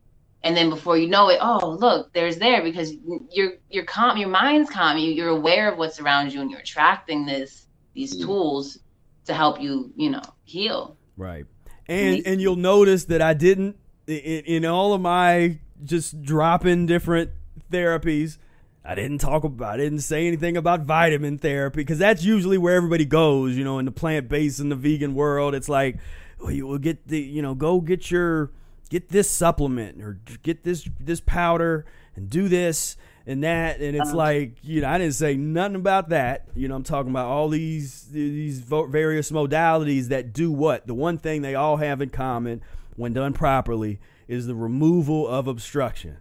and 0.45 0.55
then 0.55 0.69
before 0.69 0.97
you 0.97 1.07
know 1.07 1.29
it 1.29 1.39
oh 1.41 1.71
look 1.79 2.13
there's 2.13 2.37
there 2.37 2.63
because 2.63 2.93
you're 3.31 3.53
you're 3.69 3.83
calm 3.83 4.17
your 4.17 4.29
mind's 4.29 4.69
calm 4.69 4.97
you, 4.97 5.11
you're 5.11 5.29
aware 5.29 5.69
of 5.71 5.77
what's 5.77 5.99
around 5.99 6.31
you 6.31 6.39
and 6.41 6.49
you're 6.49 6.61
attracting 6.61 7.25
this 7.25 7.65
these 7.93 8.15
Mm. 8.15 8.25
tools 8.25 8.77
to 9.25 9.33
help 9.33 9.59
you 9.61 9.91
you 9.97 10.09
know 10.09 10.21
heal 10.45 10.95
Right. 11.17 11.45
And 11.87 12.25
and 12.25 12.41
you'll 12.41 12.55
notice 12.55 13.05
that 13.05 13.21
I 13.21 13.33
didn't 13.33 13.77
in, 14.07 14.15
in 14.45 14.65
all 14.65 14.93
of 14.93 15.01
my 15.01 15.59
just 15.83 16.21
dropping 16.21 16.85
different 16.87 17.31
therapies. 17.71 18.37
I 18.83 18.95
didn't 18.95 19.17
talk 19.17 19.43
about, 19.43 19.73
I 19.73 19.77
didn't 19.77 20.01
say 20.01 20.27
anything 20.27 20.57
about 20.57 20.81
vitamin 20.81 21.37
therapy 21.39 21.77
because 21.77 21.97
that's 21.97 22.23
usually 22.23 22.57
where 22.57 22.75
everybody 22.75 23.05
goes, 23.05 23.55
you 23.55 23.63
know, 23.63 23.79
in 23.79 23.85
the 23.85 23.91
plant 23.91 24.29
based 24.29 24.59
and 24.59 24.71
the 24.71 24.75
vegan 24.75 25.15
world. 25.15 25.55
It's 25.55 25.69
like, 25.69 25.97
well, 26.39 26.51
you 26.51 26.67
will 26.67 26.77
get 26.77 27.07
the, 27.07 27.19
you 27.19 27.41
know, 27.41 27.55
go 27.55 27.81
get 27.81 28.11
your, 28.11 28.51
get 28.95 29.09
this 29.09 29.29
supplement 29.29 30.01
or 30.01 30.21
get 30.41 30.63
this, 30.63 30.87
this 31.01 31.19
powder 31.19 31.85
and 32.15 32.29
do 32.29 32.47
this 32.47 32.95
and 33.27 33.43
that. 33.43 33.81
And 33.81 33.93
it's 33.93 34.13
like, 34.13 34.55
you 34.61 34.79
know, 34.79 34.87
I 34.87 34.97
didn't 34.97 35.15
say 35.15 35.35
nothing 35.35 35.75
about 35.75 36.09
that. 36.09 36.47
You 36.55 36.69
know, 36.69 36.75
I'm 36.75 36.83
talking 36.83 37.11
about 37.11 37.25
all 37.25 37.49
these, 37.49 38.03
these 38.03 38.61
various 38.61 39.31
modalities 39.31 40.05
that 40.07 40.31
do 40.31 40.49
what? 40.49 40.87
The 40.87 40.93
one 40.93 41.17
thing 41.17 41.41
they 41.41 41.55
all 41.55 41.75
have 41.75 42.01
in 42.01 42.09
common 42.09 42.61
when 42.95 43.11
done 43.11 43.33
properly 43.33 43.99
is 44.29 44.47
the 44.47 44.55
removal 44.55 45.27
of 45.27 45.49
obstruction 45.49 46.15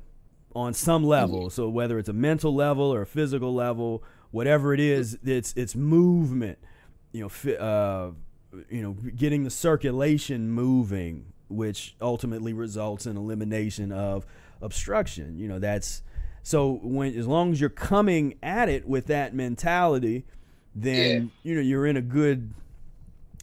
on 0.57 0.75
some 0.75 1.05
level. 1.05 1.51
So 1.51 1.69
whether 1.69 1.97
it's 1.97 2.09
a 2.09 2.13
mental 2.13 2.53
level 2.53 2.93
or 2.93 3.03
a 3.03 3.07
physical 3.07 3.55
level, 3.55 4.03
whatever 4.33 4.75
it 4.75 4.81
is, 4.81 5.17
it's 5.25 5.55
it's 5.57 5.77
movement. 5.77 6.59
You 7.13 7.31
know, 7.45 7.53
uh, 7.55 8.11
you 8.69 8.83
know, 8.83 8.97
getting 9.15 9.45
the 9.45 9.51
circulation 9.51 10.51
moving, 10.51 11.34
which 11.57 11.95
ultimately 12.01 12.53
results 12.53 13.07
in 13.07 13.17
elimination 13.17 13.93
of 13.93 14.27
obstruction. 14.61 15.39
You 15.39 15.49
know, 15.49 15.59
that's 15.59 16.03
so 16.43 16.81
when 16.83 17.17
as 17.17 17.27
long 17.27 17.53
as 17.53 17.61
you're 17.61 17.71
coming 17.71 18.35
at 18.43 18.69
it 18.69 18.87
with 18.87 19.07
that 19.07 19.35
mentality, 19.35 20.25
then 20.75 21.31
you 21.43 21.55
know 21.55 21.61
you're 21.61 21.87
in 21.87 21.97
a 21.97 22.03
good 22.03 22.53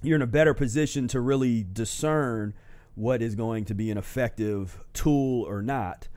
you're 0.03 0.15
in 0.15 0.21
a 0.21 0.27
better 0.27 0.53
position 0.53 1.07
to 1.09 1.19
really 1.19 1.65
discern 1.71 2.53
what 2.95 3.21
is 3.21 3.35
going 3.35 3.65
to 3.65 3.73
be 3.73 3.89
an 3.89 3.97
effective 3.97 4.79
tool 4.93 5.43
or 5.43 5.61
not. 5.61 6.07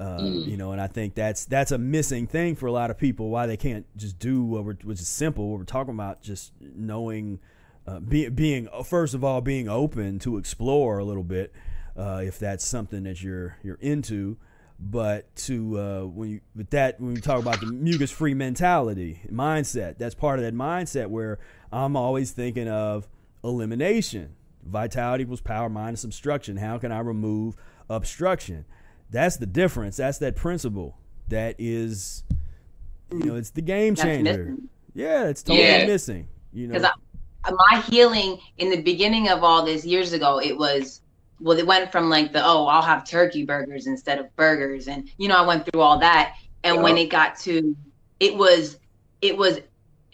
Uh, 0.00 0.18
Mm. 0.18 0.46
You 0.48 0.56
know, 0.56 0.72
and 0.72 0.80
I 0.80 0.88
think 0.88 1.14
that's 1.14 1.44
that's 1.44 1.70
a 1.70 1.78
missing 1.78 2.26
thing 2.26 2.56
for 2.56 2.66
a 2.66 2.72
lot 2.72 2.90
of 2.90 2.98
people. 2.98 3.30
Why 3.30 3.46
they 3.46 3.56
can't 3.56 3.86
just 3.96 4.18
do 4.18 4.42
what 4.42 4.64
we're, 4.64 4.76
which 4.82 5.00
is 5.00 5.08
simple. 5.08 5.50
What 5.50 5.58
we're 5.58 5.64
talking 5.64 5.94
about, 5.94 6.22
just 6.22 6.52
knowing, 6.60 7.38
uh, 7.86 8.00
be, 8.00 8.28
being 8.28 8.68
first 8.84 9.14
of 9.14 9.24
all 9.24 9.40
being 9.40 9.68
open 9.68 10.18
to 10.20 10.36
explore 10.38 10.98
a 10.98 11.04
little 11.04 11.24
bit, 11.24 11.52
uh, 11.96 12.22
if 12.24 12.38
that's 12.38 12.66
something 12.66 13.02
that 13.04 13.22
you're 13.22 13.56
you're 13.62 13.78
into. 13.80 14.36
But 14.78 15.34
to 15.36 15.78
uh, 15.78 16.02
when 16.06 16.28
you 16.30 16.40
with 16.56 16.70
that 16.70 17.00
when 17.00 17.14
we 17.14 17.20
talk 17.20 17.40
about 17.40 17.60
the 17.60 17.66
mucus 17.66 18.10
free 18.10 18.34
mentality 18.34 19.20
mindset, 19.30 19.98
that's 19.98 20.14
part 20.14 20.38
of 20.40 20.44
that 20.44 20.54
mindset 20.54 21.06
where 21.08 21.38
I'm 21.72 21.96
always 21.96 22.32
thinking 22.32 22.68
of 22.68 23.08
elimination. 23.44 24.34
Vitality 24.64 25.22
equals 25.24 25.40
power 25.40 25.68
minus 25.68 26.04
obstruction. 26.04 26.56
How 26.56 26.78
can 26.78 26.92
I 26.92 27.00
remove 27.00 27.56
obstruction? 27.88 28.64
That's 29.10 29.36
the 29.36 29.46
difference. 29.46 29.96
That's 29.96 30.18
that 30.18 30.36
principle. 30.36 30.98
That 31.28 31.56
is, 31.58 32.24
you 33.10 33.24
know, 33.24 33.36
it's 33.36 33.50
the 33.50 33.62
game 33.62 33.94
changer. 33.94 34.54
Yeah, 34.94 35.26
it's 35.28 35.42
totally 35.42 35.66
Yeah. 35.66 35.86
missing. 35.86 36.28
You 36.52 36.68
know, 36.68 36.74
my 37.50 37.80
healing 37.82 38.38
in 38.58 38.70
the 38.70 38.80
beginning 38.80 39.28
of 39.28 39.42
all 39.42 39.64
this 39.64 39.84
years 39.84 40.12
ago 40.12 40.38
it 40.40 40.56
was 40.56 41.00
well 41.40 41.58
it 41.58 41.66
went 41.66 41.90
from 41.90 42.08
like 42.08 42.32
the 42.32 42.44
oh 42.44 42.66
i'll 42.66 42.82
have 42.82 43.04
turkey 43.04 43.44
burgers 43.44 43.86
instead 43.86 44.18
of 44.18 44.34
burgers. 44.36 44.88
And 44.88 45.10
you 45.18 45.28
know 45.28 45.36
i 45.36 45.46
went 45.46 45.66
through 45.66 45.80
all 45.80 45.98
that. 45.98 46.36
And 46.64 46.82
when 46.82 46.96
it 46.96 47.10
got 47.10 47.38
to 47.40 47.76
it 48.20 48.36
was 48.36 48.78
it 49.20 49.36
was 49.36 49.60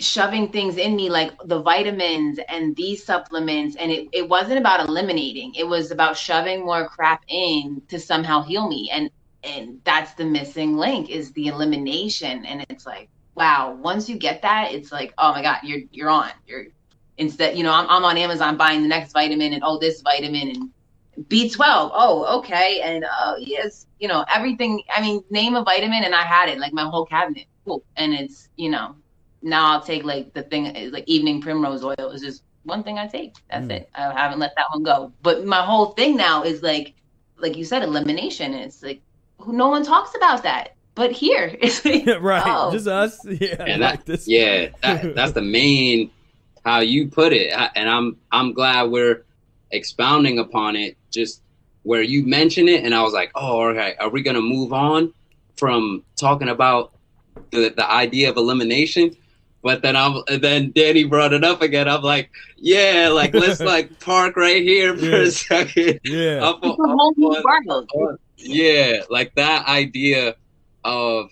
shoving 0.01 0.49
things 0.49 0.77
in 0.77 0.95
me 0.95 1.11
like 1.11 1.33
the 1.45 1.61
vitamins 1.61 2.39
and 2.49 2.75
these 2.77 3.05
supplements. 3.05 3.77
And 3.77 3.91
it, 3.91 4.09
it 4.13 4.29
wasn't 4.29 4.59
about 4.59 4.89
eliminating. 4.89 5.55
It 5.55 5.67
was 5.67 5.91
about 5.91 6.17
shoving 6.17 6.65
more 6.65 6.89
crap 6.89 7.23
in 7.29 7.83
to 7.89 7.99
somehow 7.99 8.43
heal 8.43 8.69
me. 8.69 8.91
And 8.93 9.11
and 9.45 9.81
that's 9.85 10.15
the 10.15 10.25
missing 10.25 10.77
link 10.77 11.11
is 11.11 11.33
the 11.33 11.49
elimination. 11.49 12.47
And 12.47 12.65
it's 12.71 12.87
like 12.87 13.09
wow 13.35 13.73
once 13.81 14.09
you 14.09 14.17
get 14.17 14.43
that 14.43 14.73
it's 14.73 14.91
like 14.91 15.15
oh 15.17 15.33
my 15.33 15.43
god 15.43 15.59
you're 15.63 15.83
you're 15.91 16.11
on. 16.11 16.31
You're 16.47 16.67
instead 17.19 17.57
you 17.57 17.63
know 17.63 17.73
I'm, 17.73 17.87
I'm 17.89 18.05
on 18.05 18.17
amazon 18.17 18.57
buying 18.57 18.83
the 18.83 18.89
next 18.89 19.13
vitamin 19.13 19.53
and 19.53 19.63
oh 19.65 19.79
this 19.79 20.01
vitamin 20.03 20.49
and 20.49 20.71
b12 21.29 21.91
oh 21.93 22.39
okay 22.39 22.81
and 22.83 23.05
oh 23.21 23.37
yes 23.39 23.87
you 23.99 24.09
know 24.09 24.25
everything 24.33 24.83
i 24.95 25.01
mean 25.01 25.23
name 25.31 25.55
a 25.57 25.63
vitamin 25.65 26.05
and 26.05 26.15
i 26.15 26.23
had 26.23 26.49
it 26.49 26.59
like 26.59 26.73
my 26.73 26.85
whole 26.85 27.05
cabinet 27.05 27.45
cool 27.65 27.83
and 27.97 28.15
it's 28.15 28.49
you 28.57 28.71
know 28.71 28.95
now 29.43 29.73
i'll 29.73 29.81
take 29.83 30.05
like 30.05 30.33
the 30.35 30.43
thing 30.45 30.67
is 30.67 30.93
like 30.93 31.05
evening 31.09 31.41
primrose 31.41 31.83
oil 31.85 32.11
is 32.13 32.21
just 32.23 32.43
one 32.65 32.83
thing 32.83 32.99
i 32.99 33.07
take 33.07 33.35
that's 33.51 33.67
Mm. 33.67 33.73
it 33.73 33.91
i 33.95 34.13
haven't 34.13 34.39
let 34.39 34.55
that 34.57 34.67
one 34.73 34.83
go 34.85 35.13
but 35.23 35.45
my 35.45 35.63
whole 35.63 35.87
thing 35.87 36.17
now 36.17 36.43
is 36.45 36.63
like 36.63 36.95
like 37.37 37.57
you 37.57 37.65
said 37.65 37.83
elimination 37.83 38.55
it's 38.55 38.83
like 38.83 39.01
who 39.39 39.53
no 39.53 39.69
one 39.69 39.85
talks 39.85 40.15
about 40.17 40.43
that 40.45 40.75
but 40.95 41.11
here 41.13 41.57
it's 41.61 41.85
like, 41.85 42.05
right? 42.21 42.43
oh. 42.47 42.73
Just 42.73 42.87
us. 42.89 43.25
Yeah, 43.41 43.55
And 43.61 43.81
like 43.83 44.05
that, 44.05 44.07
this. 44.07 44.27
yeah, 44.29 44.69
that, 44.83 45.15
that's 45.15 45.33
the 45.33 45.43
main 45.43 46.11
how 46.65 46.81
you 46.81 47.09
put 47.09 47.33
it, 47.33 47.53
and 47.75 47.89
I'm 47.89 48.17
I'm 48.33 48.53
glad 48.53 48.91
we're 48.91 49.25
expounding 49.70 50.39
upon 50.39 50.77
it. 50.77 50.97
Just 51.11 51.43
where 51.83 52.03
you 52.03 52.27
mention 52.27 52.69
it, 52.69 52.85
and 52.85 52.95
I 52.95 53.03
was 53.03 53.12
like, 53.12 53.31
oh, 53.35 53.62
okay, 53.69 53.95
are 54.01 54.09
we 54.11 54.23
gonna 54.23 54.43
move 54.43 54.73
on 54.73 55.12
from 55.57 56.03
talking 56.17 56.49
about 56.49 56.93
the 57.51 57.73
the 57.77 57.91
idea 57.91 58.31
of 58.31 58.37
elimination? 58.37 59.17
But 59.62 59.83
then 59.83 59.97
I'm 59.97 60.23
and 60.28 60.43
then 60.43 60.73
Danny 60.75 61.05
brought 61.05 61.33
it 61.33 61.43
up 61.45 61.62
again. 61.62 61.89
I'm 61.89 62.03
like, 62.03 62.31
yeah, 62.57 63.09
like 63.12 63.35
let's 63.35 63.61
like 63.75 63.99
park 64.01 64.37
right 64.37 64.62
here 64.62 64.97
for 64.97 65.05
Yeah. 65.05 65.17
a 65.17 65.31
second. 65.31 66.01
Yeah. 66.05 66.45
Up 66.49 66.61
It's 66.62 66.78
on- 66.78 66.91
a 66.91 66.97
whole 66.97 67.11
up 67.11 67.17
new 67.17 67.28
world. 67.69 67.91
on- 67.95 68.19
yeah, 68.37 69.01
like 69.11 69.35
that 69.35 69.67
idea 69.67 70.37
of 70.85 71.31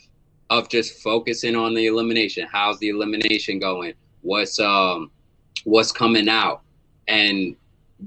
of 0.50 0.68
just 0.68 1.00
focusing 1.02 1.54
on 1.54 1.74
the 1.74 1.86
elimination. 1.86 2.48
How's 2.50 2.78
the 2.80 2.88
elimination 2.88 3.58
going? 3.60 3.94
What's 4.22 4.58
um 4.58 5.10
what's 5.66 5.90
coming 5.90 6.28
out? 6.28 6.62
And 7.08 7.56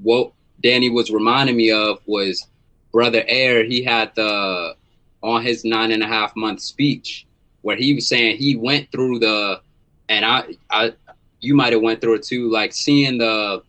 what 0.02 0.32
Danny 0.62 0.90
was 0.90 1.12
reminding 1.12 1.58
me 1.58 1.72
of 1.72 2.00
was 2.06 2.48
Brother 2.92 3.24
Air, 3.28 3.66
he 3.66 3.84
had 3.84 4.16
the 4.16 4.76
on 5.22 5.44
his 5.44 5.66
nine 5.66 5.92
and 5.92 6.02
a 6.02 6.08
half 6.08 6.34
month 6.36 6.62
speech 6.62 7.26
where 7.62 7.76
he 7.76 7.94
was 7.94 8.08
saying 8.08 8.38
he 8.38 8.56
went 8.56 8.90
through 8.92 9.20
the 9.20 9.62
and 10.08 10.26
I 10.26 10.56
I 10.72 10.94
you 11.42 11.54
might 11.54 11.74
have 11.74 11.82
went 11.82 12.00
through 12.02 12.16
it 12.16 12.24
too, 12.24 12.50
like 12.50 12.74
seeing 12.74 13.18
the 13.18 13.62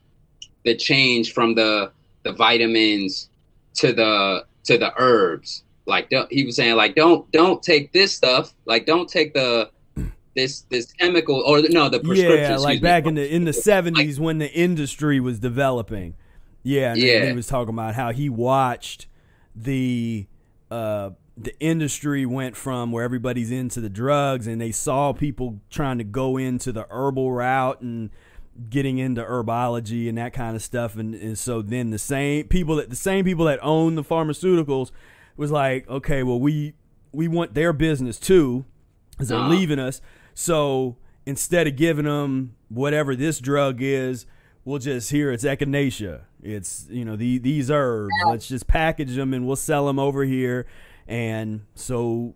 the 0.65 0.77
change 0.77 1.33
from 1.33 1.55
the 1.55 1.91
the 2.23 2.33
vitamins 2.33 3.29
to 3.75 3.93
the 3.93 4.47
to 4.65 4.79
the 4.79 4.93
herbs. 4.99 5.65
Like 5.87 6.13
he 6.31 6.45
was 6.45 6.55
saying, 6.55 6.77
like 6.77 6.95
don't 6.95 7.31
don't 7.33 7.61
take 7.61 7.93
this 7.93 8.15
stuff. 8.15 8.55
Like 8.67 8.87
don't 8.87 9.09
take 9.09 9.35
the 9.35 9.71
this 10.37 10.61
this 10.63 10.93
chemical 10.93 11.43
or 11.47 11.61
no 11.71 11.89
the 11.89 12.01
prescription. 12.01 12.39
Yeah, 12.39 12.57
like 12.57 12.77
excuse 12.77 12.83
me. 12.83 12.89
back 12.89 13.07
in 13.07 13.15
the 13.15 13.35
in 13.35 13.45
the 13.45 13.53
seventies 13.53 14.21
when 14.21 14.39
the 14.39 14.51
industry 14.53 15.21
was 15.21 15.39
developing. 15.41 16.15
Yeah, 16.63 16.93
and 16.93 17.01
Yeah. 17.01 17.27
he 17.27 17.33
was 17.33 17.47
talking 17.47 17.75
about 17.75 17.95
how 17.95 18.13
he 18.13 18.29
watched 18.29 19.07
the 19.57 20.27
uh 20.71 21.11
the 21.37 21.59
industry 21.59 22.27
went 22.27 22.55
from 22.55 22.93
where 22.93 23.03
everybody's 23.03 23.51
into 23.51 23.81
the 23.81 23.89
drugs 23.89 24.47
and 24.47 24.61
they 24.61 24.71
saw 24.71 25.13
people 25.13 25.59
trying 25.71 25.97
to 25.99 26.05
go 26.05 26.37
into 26.37 26.71
the 26.71 26.87
herbal 26.91 27.33
route 27.33 27.81
and 27.81 28.11
getting 28.69 28.99
into 28.99 29.23
herbology 29.25 30.07
and 30.09 30.19
that 30.19 30.33
kind 30.35 30.55
of 30.55 30.63
stuff 30.63 30.97
and, 30.97 31.15
and 31.15 31.39
so 31.39 31.63
then 31.63 31.91
the 31.91 31.99
same 31.99 32.47
people 32.47 32.77
that 32.77 32.91
the 32.91 32.97
same 32.97 33.25
people 33.25 33.47
that 33.47 33.59
own 33.63 33.95
the 33.95 34.05
pharmaceuticals 34.05 34.91
was 35.37 35.51
like 35.51 35.89
okay 35.89 36.23
well 36.23 36.39
we 36.39 36.75
we 37.13 37.27
want 37.27 37.55
their 37.55 37.73
business 37.73 38.19
too 38.19 38.65
because 39.13 39.29
they're 39.29 39.39
Uh-huh. 39.39 39.49
leaving 39.49 39.79
us 39.79 40.01
so 40.41 40.97
instead 41.27 41.67
of 41.67 41.77
giving 41.77 42.07
them 42.07 42.55
whatever 42.69 43.15
this 43.15 43.41
drug 43.41 43.83
is 43.83 44.25
we'll 44.65 44.79
just 44.79 45.11
here 45.11 45.31
it's 45.31 45.45
echinacea. 45.45 46.23
It's 46.43 46.87
you 46.89 47.05
know 47.05 47.17
the, 47.17 47.39
these 47.39 47.71
herbs. 47.71 48.13
Let's 48.27 48.49
just 48.49 48.67
package 48.67 49.15
them 49.15 49.35
and 49.35 49.47
we'll 49.47 49.57
sell 49.57 49.87
them 49.87 49.99
over 49.99 50.25
here. 50.25 50.67
And 51.07 51.63
so 51.75 52.35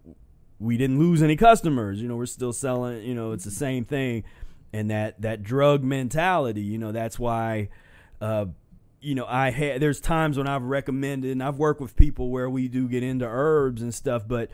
we 0.59 0.77
didn't 0.77 0.99
lose 0.99 1.23
any 1.23 1.37
customers. 1.37 2.03
You 2.03 2.09
know 2.09 2.17
we're 2.17 2.27
still 2.27 2.53
selling 2.53 3.03
you 3.05 3.15
know 3.15 3.33
it's 3.33 3.45
the 3.45 3.51
same 3.51 3.85
thing. 3.85 4.25
And 4.73 4.91
that 4.91 5.23
that 5.23 5.43
drug 5.43 5.85
mentality 5.85 6.63
you 6.63 6.79
know 6.79 6.91
that's 6.91 7.17
why 7.19 7.69
uh 8.21 8.47
you 9.01 9.15
know 9.15 9.25
i 9.29 9.51
had 9.51 9.81
there's 9.81 10.01
times 10.01 10.37
when 10.37 10.49
i've 10.49 10.63
recommended 10.63 11.31
and 11.31 11.43
i've 11.43 11.59
worked 11.59 11.81
with 11.81 11.95
people 11.95 12.31
where 12.31 12.51
we 12.51 12.67
do 12.67 12.89
get 12.89 13.03
into 13.05 13.25
herbs 13.25 13.83
and 13.83 13.95
stuff 13.95 14.27
but 14.27 14.51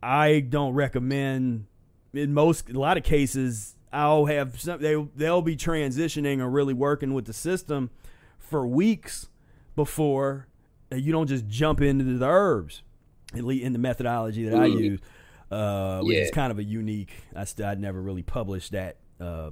i 0.00 0.38
don't 0.38 0.74
recommend 0.74 1.66
in 2.14 2.32
most 2.32 2.70
a 2.70 2.78
lot 2.78 2.96
of 2.96 3.02
cases 3.04 3.76
i'll 3.92 4.26
have 4.26 4.58
some 4.60 4.80
they 4.80 4.94
they'll 5.16 5.42
be 5.42 5.56
transitioning 5.56 6.40
or 6.40 6.48
really 6.48 6.74
working 6.74 7.12
with 7.14 7.24
the 7.26 7.32
system 7.32 7.90
for 8.38 8.66
weeks 8.66 9.28
before 9.76 10.46
you 10.92 11.10
don't 11.12 11.26
just 11.26 11.46
jump 11.48 11.80
into 11.80 12.04
the 12.04 12.26
herbs 12.26 12.82
at 13.34 13.42
least 13.44 13.64
in 13.64 13.72
the 13.72 13.78
methodology 13.78 14.44
that 14.48 14.58
i 14.58 14.68
Mhm. 14.68 14.78
use 14.80 15.00
uh, 15.50 16.00
which 16.00 16.16
is 16.16 16.30
kind 16.30 16.50
of 16.50 16.58
a 16.58 16.64
unique 16.64 17.12
I 17.36 17.44
st- 17.44 17.68
I'd 17.68 17.78
never 17.80 18.00
really 18.00 18.22
published 18.22 18.72
that 18.72 18.96
uh, 19.20 19.50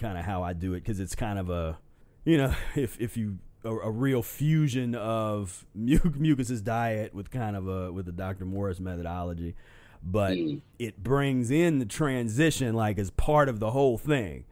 kind 0.00 0.18
of 0.18 0.24
how 0.24 0.42
I 0.42 0.52
do 0.52 0.74
it 0.74 0.80
because 0.80 1.00
it's 1.00 1.14
kind 1.14 1.38
of 1.38 1.48
a 1.50 1.78
you 2.24 2.36
know 2.36 2.54
if 2.76 3.00
if 3.00 3.16
you 3.16 3.38
a, 3.64 3.70
a 3.70 3.90
real 3.90 4.22
fusion 4.22 4.94
of 4.94 5.64
mu- 5.74 5.98
mucusless 5.98 6.62
diet 6.62 7.14
with 7.14 7.30
kind 7.30 7.56
of 7.56 7.68
a 7.68 7.92
with 7.92 8.06
the 8.06 8.12
Dr. 8.12 8.44
Morse 8.44 8.80
methodology 8.80 9.54
but 10.02 10.32
Mm. 10.36 10.60
it 10.78 11.02
brings 11.02 11.50
in 11.50 11.78
the 11.78 11.86
transition 11.86 12.74
like 12.74 12.98
as 12.98 13.10
part 13.10 13.48
of 13.48 13.60
the 13.60 13.70
whole 13.70 13.96
thing 13.98 14.44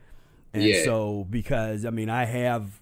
and 0.55 0.65
Yeah. 0.65 0.85
so 0.85 1.27
because 1.29 1.85
I 1.85 1.91
mean 1.91 2.09
I 2.09 2.25
have 2.25 2.81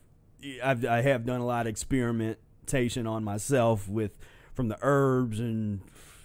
I've, 0.62 0.84
I 0.84 1.00
have 1.02 1.24
done 1.26 1.40
a 1.40 1.46
lot 1.46 1.66
of 1.66 1.70
experimentation 1.70 3.06
on 3.06 3.24
myself 3.24 3.88
with 3.88 4.12
from 4.54 4.68
the 4.68 4.78
herbs 4.82 5.40
and 5.40 5.80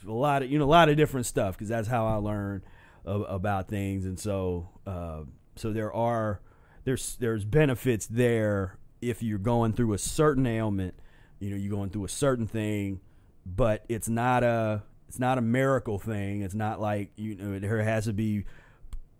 a 0.08 0.12
lot 0.12 0.44
of 0.44 0.52
you 0.52 0.60
know 0.60 0.66
a 0.66 0.68
lot 0.68 0.90
of 0.90 0.98
different 0.98 1.26
stuff 1.26 1.56
because 1.56 1.70
that's 1.70 1.88
how 1.88 2.06
I 2.06 2.16
learn 2.16 2.62
about 3.06 3.68
things 3.68 4.06
and 4.06 4.20
so 4.20 4.70
uh, 4.88 5.22
so 5.56 5.72
there 5.74 5.92
are 5.94 6.42
there's 6.84 7.16
there's 7.18 7.46
benefits 7.46 8.06
there 8.08 8.78
if 9.02 9.22
you're 9.24 9.38
going 9.40 9.74
through 9.74 9.94
a 9.94 9.98
certain 9.98 10.46
ailment 10.46 10.94
you 11.40 11.50
know 11.50 11.56
you're 11.58 11.76
going 11.76 11.90
through 11.90 12.06
a 12.06 12.10
certain 12.10 12.48
thing 12.48 13.00
but 13.46 13.84
it's 13.90 14.08
not 14.08 14.44
a 14.44 14.84
it's 15.14 15.20
not 15.20 15.38
a 15.38 15.42
miracle 15.42 16.00
thing 16.00 16.42
it's 16.42 16.56
not 16.56 16.82
like 16.82 17.12
you 17.18 17.36
know 17.36 17.60
there 17.60 17.84
has 17.84 18.06
to 18.06 18.14
be 18.14 18.44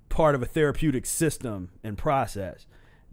part 0.10 0.34
of 0.34 0.42
a 0.42 0.46
therapeutic 0.48 1.06
system 1.06 1.70
and 1.84 2.00
process 2.00 2.66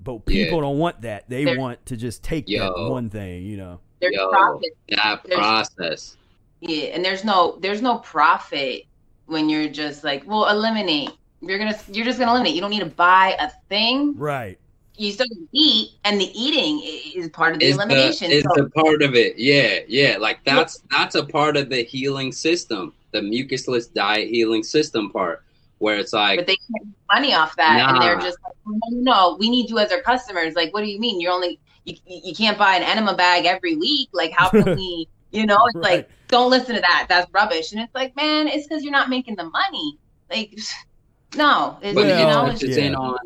but 0.02 0.24
people 0.24 0.54
Yeah. 0.56 0.62
don't 0.62 0.78
want 0.78 1.02
that 1.02 1.28
they 1.28 1.44
There- 1.44 1.58
want 1.58 1.84
to 1.86 1.96
just 1.98 2.22
take 2.24 2.46
that 2.46 2.72
one 2.74 3.10
thing 3.10 3.44
you 3.44 3.58
know 3.58 3.80
There's 4.00 4.14
Yo, 4.16 4.30
profit. 4.30 4.70
that 4.88 5.20
There's- 5.24 5.38
process. 5.38 6.16
Yeah, 6.60 6.84
and 6.94 7.04
there's 7.04 7.22
no 7.22 7.58
there's 7.60 7.82
no 7.82 7.98
profit 7.98 8.84
when 9.26 9.50
you're 9.50 9.68
just 9.68 10.04
like, 10.04 10.26
well, 10.26 10.48
eliminate. 10.48 11.10
You're 11.42 11.58
gonna 11.58 11.76
you're 11.92 12.04
just 12.06 12.18
gonna 12.18 12.30
eliminate. 12.32 12.54
You 12.54 12.60
don't 12.62 12.70
need 12.70 12.80
to 12.80 12.86
buy 12.86 13.36
a 13.38 13.50
thing. 13.68 14.14
right 14.16 14.58
You 15.00 15.12
still 15.12 15.26
eat, 15.54 15.92
and 16.04 16.20
the 16.20 16.30
eating 16.38 16.82
is 16.84 17.30
part 17.30 17.54
of 17.54 17.60
the 17.60 17.64
is 17.64 17.78
the 17.78 17.82
elimination. 17.84 18.30
is 18.30 18.42
so 18.42 18.64
the 18.64 18.68
part 18.68 19.00
of 19.00 19.14
it. 19.14 19.38
Yeah, 19.38 19.78
yeah. 19.88 20.18
Like 20.18 20.44
that's 20.44 20.82
that's 20.90 21.14
a 21.14 21.24
part 21.24 21.56
of 21.56 21.70
the 21.70 21.82
healing 21.84 22.32
system, 22.32 22.92
the 23.12 23.20
mucusless 23.20 23.90
diet 23.90 24.28
healing 24.28 24.62
system 24.62 25.10
part, 25.10 25.42
where 25.78 25.96
it's 25.96 26.12
like 26.12 26.40
but 26.40 26.46
they 26.46 26.56
can't 26.56 26.84
make 26.84 26.94
money 27.14 27.32
off 27.32 27.56
that, 27.56 27.80
and 27.80 28.02
they're 28.02 28.16
just 28.20 28.36
like, 28.44 28.52
no, 28.66 28.78
no, 28.90 29.00
no, 29.30 29.36
we 29.40 29.48
need 29.48 29.70
you 29.70 29.78
as 29.78 29.90
our 29.90 30.02
customers. 30.02 30.54
Like, 30.54 30.74
what 30.74 30.82
do 30.82 30.90
you 30.90 31.00
mean? 31.00 31.18
You're 31.18 31.32
only 31.32 31.58
you, 31.84 31.94
you 32.04 32.34
can't 32.34 32.58
buy 32.58 32.76
an 32.76 32.82
enema 32.82 33.16
bag 33.16 33.46
every 33.46 33.76
week. 33.76 34.10
Like, 34.12 34.32
how 34.32 34.50
can 34.50 34.64
we? 34.76 35.08
You 35.30 35.46
know, 35.46 35.64
it's 35.68 35.76
Right. 35.76 35.82
like 36.00 36.10
don't 36.28 36.50
listen 36.50 36.74
to 36.74 36.80
that. 36.82 37.06
That's 37.08 37.26
rubbish. 37.32 37.72
And 37.72 37.80
it's 37.80 37.94
like, 37.94 38.14
man, 38.16 38.48
it's 38.48 38.66
because 38.68 38.82
you're 38.82 38.92
not 38.92 39.08
making 39.08 39.36
the 39.36 39.44
money. 39.44 39.96
Like, 40.28 40.58
no, 41.36 41.78
it's, 41.80 41.94
but 41.94 42.02
you 42.02 42.26
know, 42.26 42.44
it 42.44 42.50
it's 42.50 42.60
touches 42.60 42.76
yeah. 42.76 42.84
in 42.84 42.94
on 42.94 43.16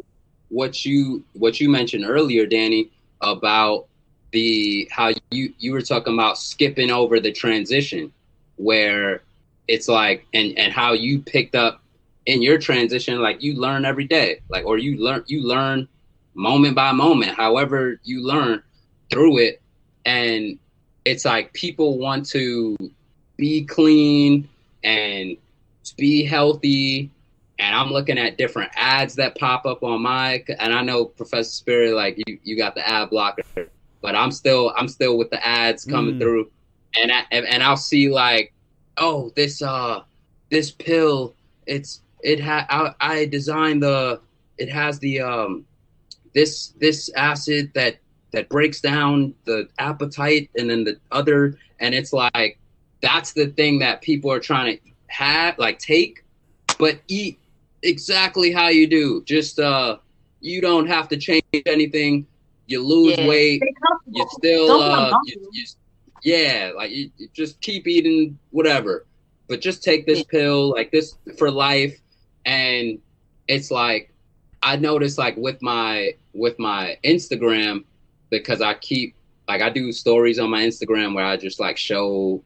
what 0.55 0.85
you 0.85 1.25
what 1.33 1.61
you 1.61 1.69
mentioned 1.69 2.05
earlier, 2.07 2.47
Danny, 2.47 2.91
about 3.21 3.87
the 4.33 4.89
how 4.93 5.11
you 5.33 5.53
you 5.59 5.73
were 5.73 5.83
talking 5.83 6.15
about 6.15 6.39
skipping 6.39 6.91
over 6.91 7.19
the 7.19 7.33
transition, 7.33 8.13
where 8.57 9.23
it's 9.67 9.89
like 9.89 10.25
and 10.33 10.57
and 10.57 10.73
how 10.73 10.93
you 10.93 11.21
picked 11.21 11.57
up 11.57 11.83
in 12.27 12.41
your 12.41 12.57
transition, 12.57 13.21
like 13.21 13.43
you 13.43 13.55
learn 13.55 13.85
every 13.85 14.07
day, 14.07 14.41
like 14.49 14.65
or 14.65 14.79
you 14.79 14.97
learn 14.97 15.25
you 15.27 15.43
learn 15.43 15.89
moment 16.35 16.77
by 16.77 16.93
moment, 16.93 17.37
however 17.37 18.01
you 18.05 18.23
learn 18.25 18.63
through 19.11 19.39
it, 19.39 19.61
and 20.05 20.59
it's 21.05 21.25
like 21.25 21.53
people 21.53 21.99
want 21.99 22.27
to 22.27 22.77
be 23.37 23.65
clean 23.65 24.49
and 24.85 25.37
be 25.99 26.25
healthy 26.25 27.11
and 27.59 27.75
I'm 27.75 27.91
looking 27.91 28.19
at 28.19 28.37
different 28.37 28.73
ads 28.77 29.15
that 29.17 29.39
pop 29.39 29.65
up 29.67 29.83
on 29.83 30.03
my 30.03 30.43
and 30.59 30.73
I 30.75 30.83
know 30.83 31.05
Professor 31.05 31.51
Spira 31.51 31.91
like 31.95 32.21
you 32.27 32.39
you 32.43 32.57
got 32.57 32.75
the 32.75 32.87
ad 32.89 33.11
blocker 33.11 33.43
but 34.03 34.15
I'm 34.15 34.31
still 34.33 34.73
I'm 34.77 34.89
still 34.89 35.17
with 35.17 35.31
the 35.31 35.45
ads 35.47 35.85
coming 35.85 36.17
Mm. 36.17 36.21
through. 36.21 36.51
And 37.01 37.11
I, 37.11 37.25
and 37.31 37.63
I'll 37.63 37.77
see 37.77 38.09
like 38.09 38.53
oh 38.99 39.33
this 39.35 39.63
uh 39.63 40.03
this 40.51 40.71
pill 40.71 41.35
it's 41.67 42.03
it 42.23 42.41
ha 42.41 42.67
I, 42.69 42.95
I 43.01 43.27
designed 43.27 43.83
the 43.83 44.21
it 44.59 44.69
has 44.71 44.99
the 44.99 45.21
um 45.21 45.65
this 46.35 46.69
this 46.81 47.11
acid 47.17 47.73
that 47.75 47.97
that 48.33 48.49
breaks 48.49 48.81
down 48.81 49.35
the 49.45 49.69
appetite 49.79 50.51
and 50.57 50.69
then 50.69 50.83
the 50.85 50.99
other. 51.13 51.57
And 51.81 51.95
it's 51.95 52.13
like 52.13 52.59
that's 53.01 53.33
the 53.33 53.47
thing 53.47 53.79
that 53.81 54.03
people 54.03 54.31
are 54.33 54.41
trying 54.41 54.77
to 54.77 54.83
have 55.07 55.59
like 55.59 55.79
take 55.79 56.25
but 56.79 56.99
eat 57.09 57.39
exactly 57.85 58.51
how 58.53 58.69
you 58.69 58.87
do. 58.87 59.23
Just 59.25 59.59
uh 59.61 59.99
you 60.41 60.61
don't 60.61 60.87
have 60.87 61.09
to 61.09 61.17
change 61.17 61.43
anything. 61.67 62.27
You 62.67 62.83
lose 62.83 63.17
Yeah. 63.19 63.29
weight. 63.29 63.63
You 64.11 64.27
still 64.31 64.83
uh 64.83 65.13
you, 65.27 65.49
you, 65.53 65.65
yeah 66.23 66.73
like 66.77 66.91
you, 66.91 67.11
you 67.17 67.29
just 67.33 67.61
keep 67.61 67.87
eating 67.87 68.39
whatever. 68.51 69.07
But 69.49 69.61
just 69.61 69.83
take 69.83 70.07
this 70.07 70.25
pill 70.25 70.71
like 70.71 70.91
this 70.91 71.15
for 71.39 71.51
life. 71.51 71.99
And 72.47 72.99
it's 73.49 73.71
like 73.71 74.11
i 74.63 74.75
noticed 74.77 75.19
like 75.19 75.37
with 75.37 75.61
my 75.61 76.11
with 76.33 76.59
my 76.59 76.97
instagram 77.05 77.85
because 78.31 78.63
i 78.63 78.73
keep 78.73 79.15
like 79.49 79.61
I 79.61 79.69
do 79.71 79.93
stories 79.93 80.39
on 80.39 80.51
my 80.51 80.63
Instagram 80.63 81.15
where 81.15 81.25
I 81.25 81.37
just 81.37 81.61
like 81.61 81.77
show 81.77 82.43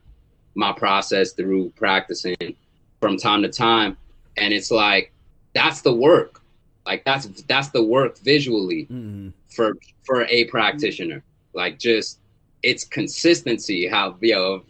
my 0.55 0.73
process 0.73 1.33
through 1.33 1.70
practicing 1.76 2.57
from 3.00 3.17
time 3.17 3.42
to 3.42 3.49
time, 3.49 3.97
and 4.36 4.52
it's 4.52 4.70
like 4.70 5.12
that's 5.59 5.81
the 5.83 5.93
work. 5.93 6.41
Like 6.87 7.05
that's 7.05 7.27
that's 7.53 7.70
the 7.70 7.83
work 7.83 8.19
visually 8.19 8.87
Mhm. 8.91 9.33
for 9.55 9.77
for 10.07 10.19
a 10.25 10.45
practitioner. 10.45 11.23
Like 11.53 11.78
just 11.78 12.20
it's 12.62 12.85
consistency. 12.85 13.81
How 13.89 14.17
yo 14.20 14.62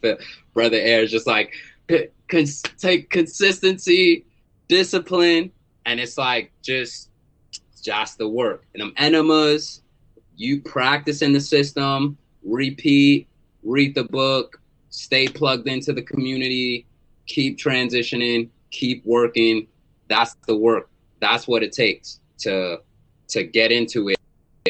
brother 0.55 0.79
Air 0.91 1.03
is 1.03 1.11
just 1.11 1.27
like 1.27 1.53
cons- 2.29 2.63
take 2.79 3.11
consistency, 3.11 4.25
discipline, 4.69 5.51
and 5.87 6.01
it's 6.01 6.17
like 6.19 6.51
just 6.63 7.11
just 7.83 8.19
the 8.19 8.29
work. 8.29 8.65
And 8.73 8.81
them 8.83 8.93
enemas, 8.97 9.83
you 10.37 10.61
practice 10.63 11.23
in 11.23 11.33
the 11.33 11.41
system, 11.41 12.17
repeat, 12.45 13.27
read 13.63 13.95
the 13.95 14.05
book, 14.05 14.61
stay 14.91 15.29
plugged 15.29 15.69
into 15.69 15.93
the 15.93 16.03
community, 16.03 16.87
keep 17.27 17.59
transitioning, 17.59 18.49
keep 18.71 19.05
working. 19.05 19.67
That's 20.09 20.35
the 20.47 20.57
work. 20.57 20.91
That's 21.21 21.47
what 21.47 21.63
it 21.63 21.73
takes 21.73 22.21
to 22.41 22.79
to 23.29 23.45
get 23.45 23.73
into 23.73 24.09
it 24.09 24.19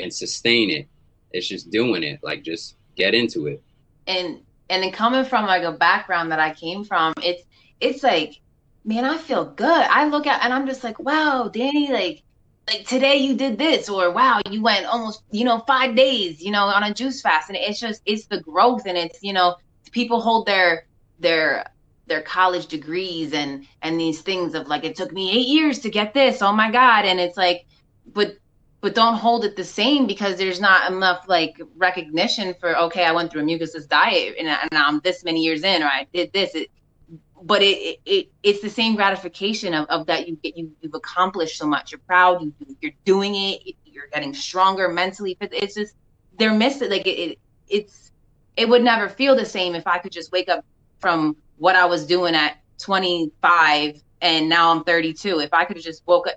and 0.00 0.12
sustain 0.12 0.70
it. 0.70 0.89
It's 1.33 1.47
just 1.47 1.70
doing 1.70 2.02
it. 2.02 2.20
Like 2.23 2.42
just 2.42 2.76
get 2.97 3.15
into 3.15 3.47
it. 3.47 3.62
and 4.08 4.41
and 4.70 4.83
then 4.83 4.92
coming 4.92 5.25
from 5.25 5.47
like 5.47 5.62
a 5.62 5.73
background 5.73 6.33
that 6.33 6.41
I 6.41 6.52
came 6.52 6.84
from, 6.84 7.15
it's 7.23 7.42
it's 7.81 8.02
like, 8.02 8.41
man, 8.84 9.05
I 9.05 9.17
feel 9.18 9.44
good. 9.47 9.68
I 9.68 10.07
look 10.08 10.26
at 10.26 10.42
and 10.44 10.52
I'm 10.52 10.67
just 10.67 10.83
like, 10.83 10.99
wow, 10.99 11.49
Danny, 11.52 11.92
like 11.92 12.23
like 12.67 12.86
today 12.86 13.17
you 13.17 13.34
did 13.34 13.57
this, 13.58 13.89
or 13.89 14.10
wow, 14.12 14.41
you 14.50 14.62
went 14.62 14.86
almost, 14.86 15.23
you 15.31 15.44
know, 15.44 15.60
five 15.60 15.94
days, 15.97 16.42
you 16.42 16.50
know, 16.50 16.65
on 16.65 16.83
a 16.83 16.92
juice 16.92 17.23
fast. 17.23 17.49
And 17.49 17.57
it's 17.57 17.81
just 17.81 18.02
it's 18.05 18.26
the 18.26 18.41
growth 18.41 18.86
and 18.86 18.99
it's, 18.99 19.23
you 19.23 19.33
know, 19.33 19.57
people 19.92 20.20
hold 20.20 20.47
their 20.47 20.86
their 21.18 21.65
their 22.09 22.23
college 22.23 22.67
degrees 22.67 23.33
and 23.33 23.67
and 23.83 24.01
these 24.01 24.20
things 24.23 24.55
of 24.55 24.67
like 24.67 24.85
it 24.85 24.97
took 24.97 25.12
me 25.12 25.31
eight 25.31 25.49
years 25.49 25.78
to 25.81 25.91
get 25.91 26.15
this. 26.15 26.43
Oh 26.43 26.53
my 26.53 26.70
God. 26.70 27.05
And 27.05 27.20
it's 27.20 27.37
like, 27.37 27.67
but 28.12 28.37
but 28.81 28.95
don't 28.95 29.17
hold 29.17 29.45
it 29.45 29.57
the 29.57 29.65
same 29.65 30.07
because 30.07 30.37
there's 30.37 30.61
not 30.61 30.91
enough 30.91 31.25
like 31.28 31.61
recognition 31.77 32.55
for 32.61 32.77
okay 32.78 33.05
i 33.05 33.12
went 33.12 33.31
through 33.31 33.43
a 33.43 33.45
mucusless 33.45 33.89
diet 33.89 34.35
and, 34.39 34.49
and 34.49 34.75
i'm 34.75 35.01
this 35.01 35.25
many 35.25 35.43
years 35.43 35.62
in 35.62 35.83
or 35.83 35.87
i 35.87 36.07
did 36.12 36.33
this 36.33 36.55
it, 36.55 36.70
but 37.43 37.62
it, 37.62 37.77
it, 37.77 38.01
it 38.05 38.28
it's 38.43 38.61
the 38.61 38.70
same 38.70 38.95
gratification 38.97 39.75
of, 39.75 39.87
of 39.89 40.07
that 40.07 40.28
you 40.28 40.37
get 40.37 40.57
you 40.57 40.70
you've 40.81 40.95
accomplished 40.95 41.59
so 41.59 41.67
much 41.67 41.93
you're 41.93 42.01
proud 42.01 42.43
you, 42.43 42.53
you're 42.81 42.93
doing 43.05 43.35
it 43.35 43.75
you're 43.85 44.09
getting 44.12 44.35
stronger 44.35 44.89
mentally 44.89 45.37
it's 45.41 45.75
just 45.75 45.95
they're 46.39 46.55
missing 46.55 46.91
like 46.91 47.07
it, 47.07 47.19
it 47.19 47.39
it's 47.69 48.12
it 48.57 48.69
would 48.69 48.83
never 48.83 49.09
feel 49.09 49.37
the 49.37 49.45
same 49.45 49.75
if 49.75 49.87
i 49.87 49.99
could 49.99 50.12
just 50.12 50.33
wake 50.33 50.49
up 50.49 50.65
from 51.01 51.37
what 51.59 51.77
i 51.77 51.85
was 51.85 52.07
doing 52.07 52.35
at 52.35 52.57
25 52.78 54.01
and 54.23 54.49
now 54.49 54.70
i'm 54.70 54.85
32 54.85 55.41
if 55.41 55.53
i 55.53 55.65
could 55.65 55.77
have 55.77 55.85
just 55.85 56.03
woke 56.07 56.27
up 56.27 56.35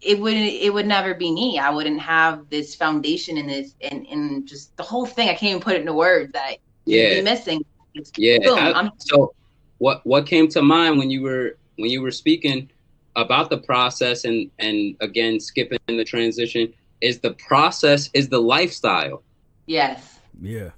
it 0.00 0.18
would 0.20 0.34
it 0.34 0.72
would 0.72 0.86
never 0.86 1.14
be 1.14 1.32
me. 1.32 1.58
I 1.58 1.70
wouldn't 1.70 2.00
have 2.00 2.48
this 2.50 2.74
foundation 2.74 3.36
in 3.38 3.46
this 3.46 3.74
and 3.80 4.06
and 4.08 4.46
just 4.46 4.76
the 4.76 4.82
whole 4.82 5.06
thing. 5.06 5.28
I 5.28 5.34
can't 5.34 5.50
even 5.50 5.60
put 5.62 5.74
it 5.74 5.80
into 5.82 5.94
words 5.94 6.32
that 6.32 6.56
Yeah. 6.86 7.14
be 7.14 7.22
missing. 7.22 7.64
It's 7.94 8.10
Yeah. 8.16 8.38
boom, 8.42 8.58
I- 8.58 8.72
I'm- 8.72 8.90
so 8.98 9.32
what 9.78 10.04
what 10.04 10.26
came 10.26 10.48
to 10.48 10.62
mind 10.62 10.98
when 10.98 11.10
you 11.10 11.22
were 11.22 11.56
when 11.76 11.90
you 11.90 12.02
were 12.02 12.10
speaking 12.10 12.70
about 13.14 13.48
the 13.48 13.58
process 13.58 14.24
and 14.24 14.50
and 14.58 14.96
again 15.00 15.38
skipping 15.40 15.78
the 15.86 16.04
transition 16.04 16.72
is 17.00 17.20
the 17.20 17.34
process 17.34 18.10
is 18.12 18.28
the 18.28 18.40
lifestyle. 18.40 19.22
yes, 19.66 20.18
Yeah. 20.40 20.70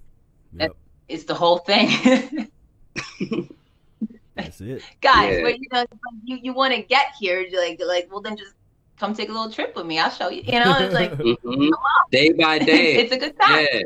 Yep. 0.58 0.76
it's 1.08 1.24
the 1.24 1.34
whole 1.34 1.58
thing. 1.58 2.50
That's 4.38 4.60
it. 4.60 4.82
Guys, 5.00 5.36
Yeah. 5.38 5.42
but 5.44 5.58
you 5.58 5.66
know, 5.72 5.84
you 6.24 6.38
you 6.42 6.52
want 6.54 6.72
to 6.74 6.82
get 6.82 7.06
here, 7.20 7.40
you're 7.40 7.60
like 7.60 7.80
like 7.84 8.08
well 8.10 8.20
then 8.22 8.36
just 8.36 8.54
come 8.98 9.14
take 9.14 9.28
a 9.28 9.32
little 9.32 9.50
trip 9.50 9.76
with 9.76 9.86
me. 9.86 9.98
I'll 9.98 10.10
show 10.10 10.28
you. 10.30 10.42
You 10.46 10.60
know, 10.64 10.76
it's 10.78 10.94
like 10.94 11.12
Mhm. 11.18 11.70
Day 12.10 12.32
by 12.32 12.58
day. 12.70 12.96
it's 12.96 13.12
a 13.12 13.18
good 13.18 13.38
time. 13.40 13.66
yeah. 13.70 13.80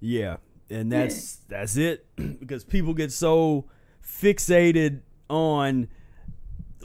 Yeah, 0.00 0.36
and 0.70 0.90
that's 0.92 1.36
that's 1.48 1.76
it 1.76 2.06
because 2.40 2.64
people 2.64 2.94
get 2.94 3.12
so 3.12 3.64
fixated 4.04 5.00
on 5.28 5.88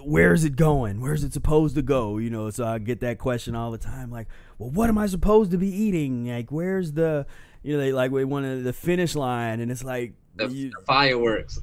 where's 0.04 0.44
it 0.44 0.56
going? 0.56 1.02
Where's 1.02 1.24
it 1.24 1.34
supposed 1.34 1.76
to 1.76 1.82
go? 1.82 2.18
You 2.18 2.30
know, 2.30 2.50
so 2.50 2.66
I 2.66 2.80
get 2.80 3.02
that 3.02 3.20
question 3.20 3.56
all 3.56 3.70
the 3.72 3.78
time 3.78 4.10
like, 4.12 4.28
"Well, 4.58 4.70
what 4.70 4.90
am 4.90 4.98
I 4.98 5.08
supposed 5.08 5.52
to 5.52 5.58
be 5.58 5.68
eating? 5.68 6.28
Like 6.28 6.52
where's 6.52 6.94
the 6.94 7.26
you 7.64 7.74
know, 7.74 7.80
they 7.84 7.92
like 7.92 8.12
we 8.12 8.24
want 8.24 8.64
the 8.64 8.74
finish 8.74 9.14
line 9.16 9.60
and 9.60 9.72
it's 9.72 9.84
like 9.84 10.14
The, 10.36 10.48
you, 10.48 10.70
the 10.72 10.86
fireworks. 10.86 11.60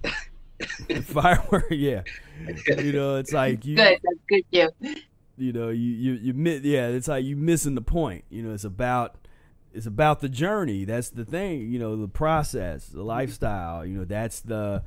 firework, 1.05 1.67
yeah. 1.71 2.03
You 2.67 2.93
know, 2.93 3.17
it's 3.17 3.33
like 3.33 3.65
you 3.65 3.77
Good, 3.77 3.99
that's 4.03 4.21
good. 4.29 4.45
You. 4.51 4.95
you 5.37 5.53
know 5.53 5.69
you 5.69 5.93
you 5.93 6.13
you 6.15 6.35
mi- 6.35 6.61
yeah 6.65 6.89
it's 6.89 7.09
like 7.09 7.25
you 7.25 7.37
missing 7.37 7.75
the 7.77 7.81
point 7.81 8.25
you 8.29 8.43
know 8.43 8.53
it's 8.53 8.65
about 8.65 9.17
it's 9.73 9.87
about 9.87 10.21
the 10.21 10.29
journey 10.29 10.85
that's 10.85 11.11
the 11.11 11.25
thing 11.25 11.71
you 11.71 11.79
know 11.79 11.97
the 11.97 12.09
process 12.09 12.87
the 12.89 13.03
lifestyle 13.03 13.87
you 13.87 13.97
know 13.97 14.05
that's 14.05 14.41
the 14.41 14.83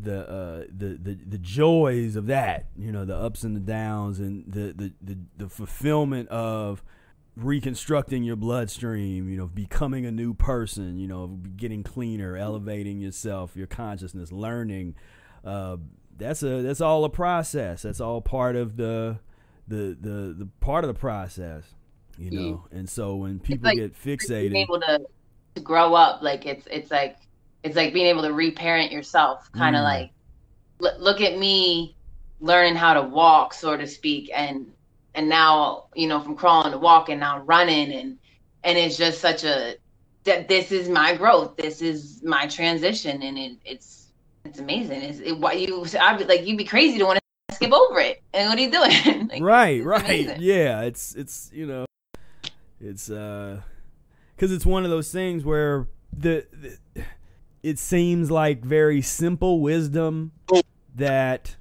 the 0.00 0.28
uh 0.28 0.64
the 0.76 0.98
the, 1.02 1.18
the 1.26 1.38
joys 1.38 2.16
of 2.16 2.26
that 2.26 2.66
you 2.76 2.92
know 2.92 3.04
the 3.04 3.16
ups 3.16 3.42
and 3.44 3.56
the 3.56 3.60
downs 3.60 4.18
and 4.18 4.44
the 4.52 4.72
the 4.74 4.92
the, 5.00 5.18
the 5.38 5.48
fulfillment 5.48 6.28
of 6.28 6.82
reconstructing 7.38 8.24
your 8.24 8.36
bloodstream 8.36 9.28
you 9.28 9.36
know 9.36 9.46
becoming 9.46 10.04
a 10.06 10.10
new 10.10 10.34
person 10.34 10.98
you 10.98 11.06
know 11.06 11.38
getting 11.56 11.82
cleaner 11.82 12.36
elevating 12.36 13.00
yourself 13.00 13.56
your 13.56 13.66
consciousness 13.66 14.32
learning 14.32 14.94
uh 15.44 15.76
that's 16.18 16.42
a 16.42 16.62
that's 16.62 16.80
all 16.80 17.04
a 17.04 17.08
process. 17.08 17.82
That's 17.82 18.00
all 18.00 18.20
part 18.20 18.56
of 18.56 18.76
the 18.76 19.20
the 19.68 19.96
the 20.00 20.34
the 20.36 20.48
part 20.60 20.84
of 20.84 20.88
the 20.88 20.98
process 20.98 21.64
you 22.18 22.32
know? 22.32 22.64
And 22.72 22.88
so 22.88 23.14
when 23.14 23.38
people 23.38 23.66
like 23.68 23.76
get 23.76 24.02
being 24.02 24.18
fixated 24.18 24.56
able 24.56 24.80
to, 24.80 25.00
to 25.54 25.60
grow 25.60 25.94
up 25.94 26.20
like 26.20 26.46
it's 26.46 26.66
it's 26.68 26.90
like 26.90 27.18
it's 27.62 27.76
like 27.76 27.94
being 27.94 28.06
able 28.06 28.22
to 28.22 28.32
reparent 28.32 28.90
yourself 28.90 29.50
kind 29.52 29.76
of 29.76 29.82
Mm. 29.82 29.84
like 29.84 30.10
look 30.98 31.20
at 31.20 31.38
me 31.38 31.96
learning 32.40 32.74
how 32.74 32.94
to 32.94 33.02
walk 33.02 33.54
so 33.54 33.76
to 33.76 33.86
speak 33.86 34.30
and 34.34 34.72
and 35.14 35.28
now 35.28 35.84
you 35.94 36.06
know 36.06 36.20
from 36.20 36.36
crawling 36.36 36.72
to 36.72 36.78
walking 36.78 37.18
now 37.18 37.40
running 37.40 37.92
and 37.92 38.18
and 38.64 38.78
it's 38.78 38.96
just 38.96 39.20
such 39.20 39.44
a 39.44 39.76
that 40.24 40.48
this 40.48 40.72
is 40.72 40.88
my 40.88 41.14
growth 41.16 41.56
this 41.56 41.80
is 41.80 42.22
my 42.22 42.46
transition 42.46 43.22
and 43.22 43.38
it, 43.38 43.56
it's 43.64 43.98
it's 44.48 44.58
amazing. 44.58 45.02
It's 45.02 45.20
it, 45.20 45.38
what 45.38 45.60
you 45.60 45.84
I'd 46.00 46.18
be 46.18 46.24
like 46.24 46.46
you'd 46.46 46.58
be 46.58 46.64
crazy 46.64 46.98
to 46.98 47.04
want 47.04 47.18
to 47.48 47.54
skip 47.54 47.72
over 47.72 48.00
it. 48.00 48.22
And 48.32 48.48
what 48.48 48.58
are 48.58 48.62
you 48.62 48.70
doing? 48.70 49.28
Like, 49.28 49.42
right 49.42 49.84
right 49.84 50.04
amazing. 50.04 50.38
yeah 50.40 50.82
it's 50.82 51.14
it's 51.14 51.50
you 51.52 51.66
know 51.66 51.84
it's 52.80 53.10
uh 53.10 53.60
because 54.34 54.52
it's 54.52 54.64
one 54.64 54.84
of 54.84 54.90
those 54.90 55.12
things 55.12 55.44
where 55.44 55.86
the, 56.16 56.46
the 56.52 57.04
it 57.62 57.78
seems 57.78 58.30
like 58.30 58.64
very 58.64 59.02
simple 59.02 59.60
wisdom 59.60 60.32
that 60.94 61.56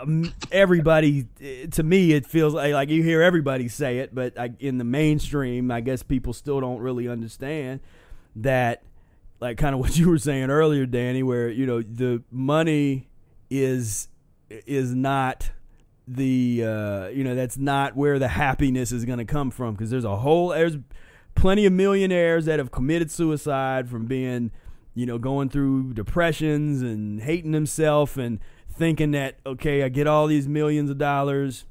um, 0.00 0.32
everybody 0.50 1.26
to 1.70 1.82
me 1.82 2.12
it 2.12 2.26
feels 2.26 2.54
like, 2.54 2.72
like 2.72 2.88
you 2.88 3.02
hear 3.02 3.22
everybody 3.22 3.68
say 3.68 3.98
it 3.98 4.14
but 4.14 4.38
I, 4.38 4.50
in 4.58 4.78
the 4.78 4.84
mainstream 4.84 5.70
i 5.70 5.80
guess 5.80 6.02
people 6.02 6.32
still 6.32 6.60
don't 6.60 6.80
really 6.80 7.08
understand 7.08 7.80
that 8.36 8.82
like 9.40 9.58
kind 9.58 9.74
of 9.74 9.80
what 9.80 9.96
you 9.98 10.08
were 10.08 10.18
saying 10.18 10.50
earlier 10.50 10.86
danny 10.86 11.22
where 11.22 11.48
you 11.48 11.66
know 11.66 11.82
the 11.82 12.22
money 12.30 13.08
is 13.50 14.08
is 14.66 14.94
not 14.94 15.50
the 16.06 16.64
uh, 16.64 17.08
you 17.08 17.24
know 17.24 17.34
that's 17.34 17.56
not 17.56 17.96
where 17.96 18.18
the 18.18 18.28
happiness 18.28 18.92
is 18.92 19.04
going 19.04 19.18
to 19.18 19.24
come 19.24 19.50
from 19.50 19.74
because 19.74 19.90
there's 19.90 20.04
a 20.04 20.16
whole 20.16 20.48
there's 20.48 20.76
plenty 21.34 21.64
of 21.64 21.72
millionaires 21.72 22.44
that 22.46 22.58
have 22.58 22.70
committed 22.70 23.10
suicide 23.10 23.88
from 23.88 24.06
being 24.06 24.50
you 24.94 25.06
know 25.06 25.18
going 25.18 25.48
through 25.48 25.92
depressions 25.94 26.82
and 26.82 27.22
hating 27.22 27.52
himself 27.52 28.16
and 28.16 28.40
thinking 28.72 29.12
that 29.12 29.38
okay 29.46 29.82
I 29.82 29.88
get 29.88 30.06
all 30.06 30.26
these 30.26 30.48
millions 30.48 30.90
of 30.90 30.98
dollars 30.98 31.64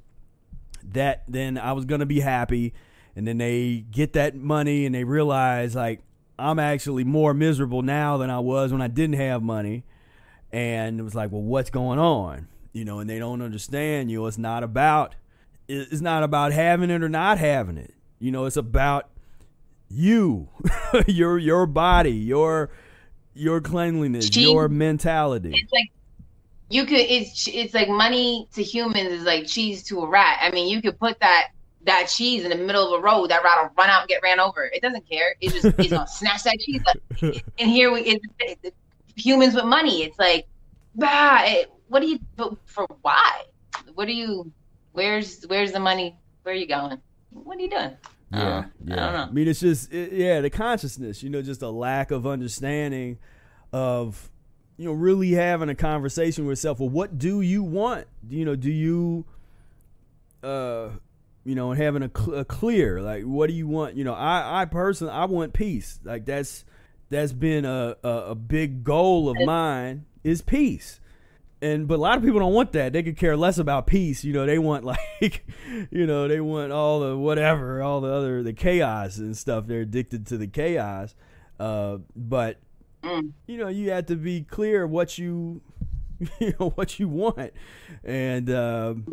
that 0.83 1.23
then 1.27 1.57
I 1.57 1.73
was 1.73 1.85
going 1.85 1.99
to 1.99 2.05
be 2.05 2.19
happy. 2.19 2.73
And 3.15 3.27
then 3.27 3.37
they 3.37 3.85
get 3.91 4.13
that 4.13 4.35
money 4.35 4.85
and 4.85 4.95
they 4.95 5.03
realize 5.03 5.75
like 5.75 6.01
I'm 6.39 6.59
actually 6.59 7.03
more 7.03 7.33
miserable 7.33 7.81
now 7.81 8.17
than 8.17 8.29
I 8.29 8.39
was 8.39 8.71
when 8.71 8.81
I 8.81 8.87
didn't 8.87 9.17
have 9.17 9.43
money. 9.43 9.83
And 10.51 10.99
it 10.99 11.03
was 11.03 11.15
like 11.15 11.31
well 11.31 11.41
what's 11.41 11.69
going 11.69 11.99
on? 11.99 12.47
You 12.73 12.85
know 12.85 12.99
and 12.99 13.09
they 13.09 13.19
don't 13.19 13.41
understand 13.41 14.11
you 14.11 14.19
know 14.19 14.27
it's 14.27 14.37
not 14.37 14.63
about 14.63 15.15
it's 15.67 16.01
not 16.01 16.23
about 16.23 16.51
having 16.51 16.89
it 16.89 17.03
or 17.03 17.09
not 17.09 17.37
having 17.37 17.77
it. 17.77 17.93
You 18.19 18.31
know 18.31 18.45
it's 18.45 18.57
about 18.57 19.09
you 19.89 20.49
your 21.07 21.37
your 21.37 21.65
body 21.65 22.13
your 22.13 22.69
your 23.33 23.61
cleanliness 23.61 24.29
Cheese. 24.29 24.43
your 24.43 24.69
mentality. 24.69 25.51
it's 25.53 25.71
like 25.73 25.91
you 26.71 26.85
could 26.85 26.99
it's 26.99 27.47
it's 27.47 27.73
like 27.73 27.89
money 27.89 28.47
to 28.53 28.63
humans 28.63 29.09
is 29.09 29.23
like 29.23 29.45
cheese 29.45 29.83
to 29.83 30.01
a 30.01 30.07
rat 30.07 30.39
i 30.41 30.51
mean 30.51 30.67
you 30.67 30.81
could 30.81 30.97
put 30.99 31.19
that 31.19 31.49
that 31.85 32.07
cheese 32.07 32.43
in 32.43 32.49
the 32.49 32.55
middle 32.55 32.93
of 32.93 32.99
a 32.99 33.03
road, 33.03 33.29
that 33.29 33.43
rat 33.43 33.57
will 33.61 33.71
run 33.77 33.89
out 33.89 34.01
and 34.01 34.09
get 34.09 34.21
ran 34.21 34.39
over. 34.39 34.65
It 34.65 34.81
doesn't 34.81 35.07
care. 35.09 35.35
It 35.41 35.51
just 35.51 35.65
it's 35.65 35.89
gonna 35.89 36.07
snatch 36.07 36.43
that 36.43 36.57
cheese 36.59 36.81
up. 36.87 36.97
And 37.59 37.69
here 37.69 37.91
we 37.91 38.01
it, 38.01 38.21
it, 38.39 38.75
humans 39.15 39.55
with 39.55 39.65
money. 39.65 40.03
It's 40.03 40.17
like, 40.19 40.47
bah, 40.95 41.41
it, 41.45 41.71
what 41.87 42.01
do 42.01 42.07
you? 42.07 42.19
But 42.35 42.55
for 42.65 42.87
why? 43.01 43.43
What 43.95 44.07
are 44.07 44.11
you? 44.11 44.51
Where's 44.93 45.43
where's 45.43 45.71
the 45.71 45.79
money? 45.79 46.15
Where 46.43 46.53
are 46.53 46.57
you 46.57 46.67
going? 46.67 46.99
What 47.31 47.57
are 47.57 47.61
you 47.61 47.69
doing? 47.69 47.97
Yeah, 48.31 48.39
Uh, 48.39 48.63
yeah. 48.85 48.93
I 48.93 48.95
don't 48.95 49.13
know. 49.13 49.23
I 49.23 49.31
mean, 49.31 49.47
it's 49.47 49.59
just 49.59 49.91
it, 49.91 50.13
yeah, 50.13 50.41
the 50.41 50.49
consciousness. 50.49 51.23
You 51.23 51.29
know, 51.29 51.41
just 51.41 51.61
a 51.61 51.69
lack 51.69 52.11
of 52.11 52.25
understanding 52.25 53.19
of 53.73 54.30
you 54.81 54.87
know 54.87 54.93
really 54.93 55.31
having 55.31 55.69
a 55.69 55.75
conversation 55.75 56.45
with 56.45 56.53
yourself. 56.53 56.79
Well, 56.79 56.89
what 56.89 57.17
do 57.17 57.41
you 57.41 57.63
want? 57.63 58.07
You 58.29 58.45
know, 58.45 58.55
do 58.55 58.71
you 58.71 59.25
uh 60.43 60.89
you 61.43 61.55
know, 61.55 61.71
and 61.71 61.81
having 61.81 62.03
a, 62.03 62.11
cl- 62.15 62.39
a 62.39 62.45
clear 62.45 63.01
like 63.01 63.23
what 63.23 63.47
do 63.47 63.53
you 63.53 63.67
want? 63.67 63.95
You 63.95 64.03
know, 64.03 64.13
I 64.13 64.61
I 64.61 64.65
personally 64.65 65.13
I 65.13 65.25
want 65.25 65.53
peace. 65.53 65.99
Like 66.03 66.25
that's 66.25 66.65
that's 67.09 67.31
been 67.31 67.65
a 67.65 67.95
a, 68.03 68.09
a 68.09 68.35
big 68.35 68.83
goal 68.83 69.29
of 69.29 69.37
mine 69.45 70.05
is 70.23 70.41
peace 70.41 70.99
and 71.61 71.87
but 71.87 71.95
a 71.95 72.01
lot 72.01 72.17
of 72.17 72.23
people 72.23 72.39
don't 72.39 72.53
want 72.53 72.71
that. 72.71 72.91
They 72.91 73.03
could 73.03 73.17
care 73.17 73.37
less 73.37 73.57
about 73.57 73.85
peace. 73.85 74.23
You 74.23 74.33
know, 74.33 74.45
they 74.45 74.57
want 74.57 74.83
like, 75.21 75.45
you 75.91 76.07
know, 76.07 76.27
they 76.27 76.39
want 76.39 76.71
all 76.71 77.01
the 77.01 77.17
whatever, 77.17 77.81
all 77.81 78.01
the 78.01 78.11
other 78.11 78.43
the 78.43 78.53
chaos 78.53 79.17
and 79.17 79.37
stuff. 79.37 79.67
They're 79.67 79.81
addicted 79.81 80.25
to 80.27 80.37
the 80.37 80.47
chaos. 80.47 81.15
Uh, 81.59 81.99
but 82.15 82.57
Mm. 83.03 83.31
you 83.47 83.57
know, 83.57 83.67
you 83.67 83.91
have 83.91 84.05
to 84.07 84.15
be 84.15 84.41
clear 84.43 84.85
what 84.87 85.17
you, 85.17 85.61
you 86.39 86.53
know, 86.59 86.69
what 86.71 86.99
you 86.99 87.07
want, 87.09 87.51
and 88.03 88.49
um, 88.51 89.07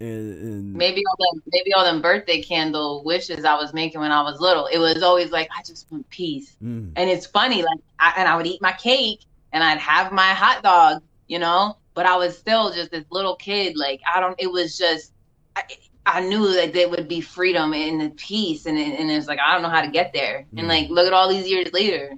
and, 0.00 0.42
and 0.42 0.74
Maybe 0.74 1.02
all 1.06 1.32
them 1.32 1.42
maybe 1.52 1.72
all 1.72 1.84
them 1.84 2.02
birthday 2.02 2.42
candle 2.42 3.02
wishes 3.04 3.44
I 3.44 3.54
was 3.54 3.72
making 3.72 4.00
when 4.00 4.12
I 4.12 4.22
was 4.22 4.40
little. 4.40 4.66
It 4.66 4.78
was 4.78 5.02
always 5.02 5.30
like 5.30 5.48
I 5.56 5.62
just 5.62 5.90
want 5.90 6.08
peace. 6.10 6.56
mm, 6.62 6.92
And 6.96 7.08
it's 7.10 7.26
funny, 7.26 7.62
like, 7.62 7.78
I, 7.98 8.12
and 8.18 8.28
I 8.28 8.36
would 8.36 8.46
eat 8.46 8.60
my 8.60 8.72
cake 8.72 9.24
and 9.52 9.64
I'd 9.64 9.78
have 9.78 10.12
my 10.12 10.28
hot 10.34 10.62
dog, 10.62 11.02
you 11.28 11.38
know, 11.38 11.78
but 11.94 12.04
I 12.06 12.16
was 12.16 12.36
still 12.36 12.72
just 12.72 12.90
this 12.90 13.04
little 13.10 13.36
kid. 13.36 13.76
Like, 13.76 14.00
I 14.12 14.20
don't, 14.20 14.34
it 14.38 14.50
was 14.52 14.76
just, 14.76 15.12
I, 15.56 15.62
I 16.04 16.20
knew 16.20 16.52
that 16.54 16.72
there 16.74 16.88
would 16.90 17.08
be 17.08 17.20
freedom 17.22 17.72
and 17.72 18.00
the 18.00 18.10
peace. 18.10 18.66
And, 18.66 18.76
and 18.78 19.10
it's 19.10 19.26
like, 19.28 19.38
I 19.38 19.52
don't 19.54 19.62
know 19.62 19.70
how 19.70 19.80
to 19.82 19.90
get 19.90 20.12
there. 20.12 20.46
And 20.58 20.66
Mm. 20.66 20.68
like, 20.68 20.90
look 20.90 21.06
at 21.06 21.12
all 21.14 21.28
these 21.30 21.48
years 21.48 21.72
later, 21.72 22.12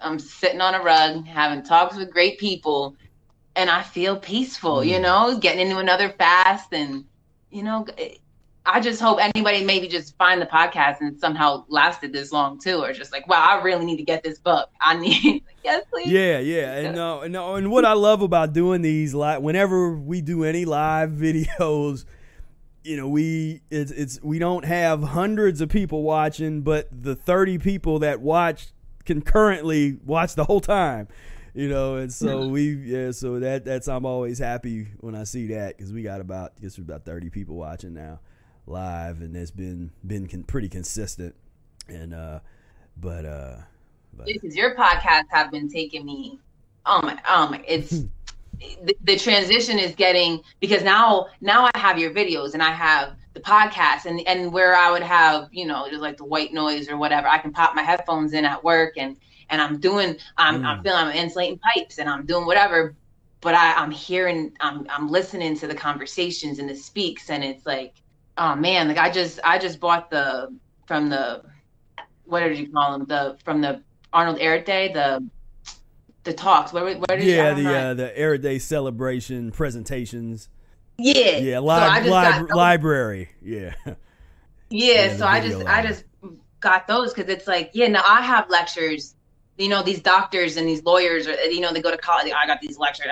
I'm 0.00 0.18
sitting 0.18 0.60
on 0.60 0.74
a 0.74 0.82
rug, 0.82 1.26
having 1.26 1.62
talks 1.62 1.96
with 1.96 2.10
great 2.10 2.38
people, 2.38 2.94
and 3.56 3.68
I 3.68 3.82
feel 3.82 4.16
peaceful, 4.16 4.84
you 4.84 4.98
Mm. 4.98 5.02
know, 5.02 5.38
getting 5.38 5.60
into 5.60 5.78
another 5.78 6.10
fast. 6.10 6.72
And, 6.72 7.04
you 7.50 7.62
know, 7.62 7.86
I 8.64 8.80
just 8.80 9.00
hope 9.00 9.18
anybody 9.20 9.64
maybe 9.64 9.88
just 9.88 10.16
find 10.18 10.40
the 10.40 10.46
podcast 10.46 11.00
and 11.00 11.18
somehow 11.18 11.64
lasted 11.68 12.12
this 12.12 12.30
long 12.32 12.60
too, 12.60 12.82
or 12.82 12.92
just 12.92 13.12
like, 13.12 13.26
wow, 13.26 13.58
I 13.58 13.62
really 13.62 13.84
need 13.84 13.96
to 13.96 14.04
get 14.04 14.22
this 14.22 14.38
book. 14.38 14.68
I 14.80 14.96
need, 14.96 15.42
yes, 15.64 15.84
please. 15.92 16.10
Yeah, 16.10 16.38
yeah, 16.38 16.74
and 16.74 16.94
no, 16.94 17.22
and 17.22 17.32
no, 17.32 17.54
and 17.56 17.70
what 17.70 17.84
I 17.84 17.94
love 17.94 18.22
about 18.22 18.52
doing 18.52 18.82
these 18.82 19.14
live, 19.14 19.42
whenever 19.42 19.96
we 19.96 20.20
do 20.20 20.44
any 20.44 20.64
live 20.64 21.10
videos, 21.12 22.04
you 22.84 22.96
know, 22.96 23.08
we 23.08 23.62
it's 23.70 23.90
it's 23.90 24.22
we 24.22 24.38
don't 24.38 24.64
have 24.64 25.02
hundreds 25.02 25.60
of 25.60 25.68
people 25.68 26.02
watching, 26.02 26.60
but 26.62 26.88
the 26.92 27.16
thirty 27.16 27.58
people 27.58 27.98
that 27.98 28.20
watch 28.20 28.68
concurrently 29.08 29.98
watch 30.04 30.36
the 30.36 30.44
whole 30.44 30.60
time, 30.60 31.08
you 31.54 31.68
know, 31.68 31.96
and 31.96 32.12
so 32.12 32.46
we 32.46 32.74
yeah, 32.74 33.10
so 33.10 33.40
that 33.40 33.64
that's 33.64 33.88
I'm 33.88 34.06
always 34.06 34.38
happy 34.38 34.86
when 35.00 35.16
I 35.16 35.24
see 35.24 35.48
that 35.48 35.76
because 35.76 35.92
we 35.92 36.02
got 36.02 36.20
about 36.20 36.52
I 36.58 36.60
guess 36.62 36.78
we're 36.78 36.84
about 36.84 37.04
thirty 37.04 37.30
people 37.30 37.56
watching 37.56 37.94
now 37.94 38.20
live, 38.66 39.20
and 39.20 39.36
it's 39.36 39.50
been 39.50 39.90
been 40.06 40.28
con- 40.28 40.44
pretty 40.44 40.68
consistent, 40.68 41.34
and 41.88 42.14
uh, 42.14 42.38
but 42.96 43.24
uh, 43.24 43.56
but 44.12 44.26
because 44.26 44.54
your 44.54 44.76
podcasts 44.76 45.30
have 45.30 45.50
been 45.50 45.68
taking 45.68 46.06
me 46.06 46.38
oh 46.86 47.02
my 47.02 47.18
oh 47.28 47.48
my 47.48 47.62
it's 47.66 47.90
the, 48.82 48.96
the 49.04 49.16
transition 49.16 49.78
is 49.78 49.94
getting 49.94 50.40
because 50.60 50.82
now 50.82 51.26
now 51.40 51.68
i 51.72 51.78
have 51.78 51.98
your 51.98 52.10
videos 52.10 52.54
and 52.54 52.62
i 52.62 52.70
have 52.70 53.14
the 53.38 53.44
podcast 53.44 54.04
and 54.06 54.20
and 54.26 54.52
where 54.52 54.74
i 54.74 54.90
would 54.90 55.02
have 55.02 55.48
you 55.52 55.66
know 55.66 55.88
just 55.88 56.00
like 56.02 56.16
the 56.16 56.24
white 56.24 56.52
noise 56.52 56.88
or 56.88 56.96
whatever 56.96 57.28
i 57.28 57.38
can 57.38 57.52
pop 57.52 57.74
my 57.74 57.82
headphones 57.82 58.32
in 58.32 58.44
at 58.44 58.62
work 58.62 58.94
and 58.96 59.16
and 59.50 59.60
i'm 59.60 59.78
doing 59.78 60.16
i'm, 60.36 60.64
I'm 60.64 60.78
Mm. 60.78 60.82
feeling 60.82 60.98
i'm 61.06 61.12
insulating 61.16 61.58
pipes 61.74 61.98
and 61.98 62.08
i'm 62.08 62.26
doing 62.26 62.46
whatever 62.46 62.94
but 63.40 63.54
I, 63.54 63.74
i'm 63.74 63.90
hearing 63.90 64.52
i'm 64.60 64.86
i'm 64.90 65.08
listening 65.08 65.56
to 65.58 65.66
the 65.66 65.74
conversations 65.74 66.58
and 66.58 66.68
the 66.68 66.74
speaks 66.74 67.30
and 67.30 67.44
it's 67.44 67.64
like 67.66 67.94
oh 68.36 68.54
man 68.54 68.88
like 68.88 68.98
i 68.98 69.10
just 69.10 69.38
i 69.44 69.58
just 69.58 69.78
bought 69.80 70.10
the 70.10 70.54
from 70.86 71.08
the 71.08 71.42
what 72.24 72.40
did 72.40 72.58
you 72.58 72.70
call 72.70 72.98
them 72.98 73.06
the 73.06 73.38
from 73.44 73.60
the 73.60 73.82
Arnold 74.12 74.38
Ehret 74.38 74.64
Day, 74.64 74.92
the 74.92 75.26
the 76.24 76.32
talks. 76.32 76.72
Where, 76.72 76.84
where 76.84 77.18
did 77.18 77.24
yeah, 77.24 77.54
the 77.54 77.68
uh, 77.68 77.94
the 77.94 78.12
Ehret 78.16 78.42
Day 78.42 78.58
celebration 78.58 79.50
presentations. 79.50 80.48
Yeah, 80.98 81.38
Yeah, 81.38 81.56
So 81.58 81.64
li- 81.64 81.70
I 81.70 81.96
just 82.00 82.10
lib- 82.10 82.48
got 82.48 82.56
library. 82.56 83.30
Yeah, 83.42 83.74
yeah. 83.86 83.94
yeah, 84.70 85.16
so 85.16 85.26
I 85.26 85.40
just 85.40 85.62
I 85.66 85.82
just 85.82 86.04
got 86.60 86.86
those 86.86 87.14
because 87.14 87.30
it's 87.30 87.46
like 87.46 87.70
yeah. 87.74 87.88
Now 87.88 88.02
I 88.06 88.22
have 88.22 88.50
lectures. 88.50 89.14
You 89.56 89.68
know 89.68 89.82
these 89.82 90.00
doctors 90.00 90.56
and 90.56 90.68
these 90.68 90.82
lawyers, 90.84 91.26
or 91.26 91.34
you 91.44 91.60
know 91.60 91.72
they 91.72 91.82
go 91.82 91.90
to 91.90 91.96
college. 91.98 92.32
I 92.32 92.46
got 92.46 92.60
these 92.60 92.78
lectures, 92.78 93.06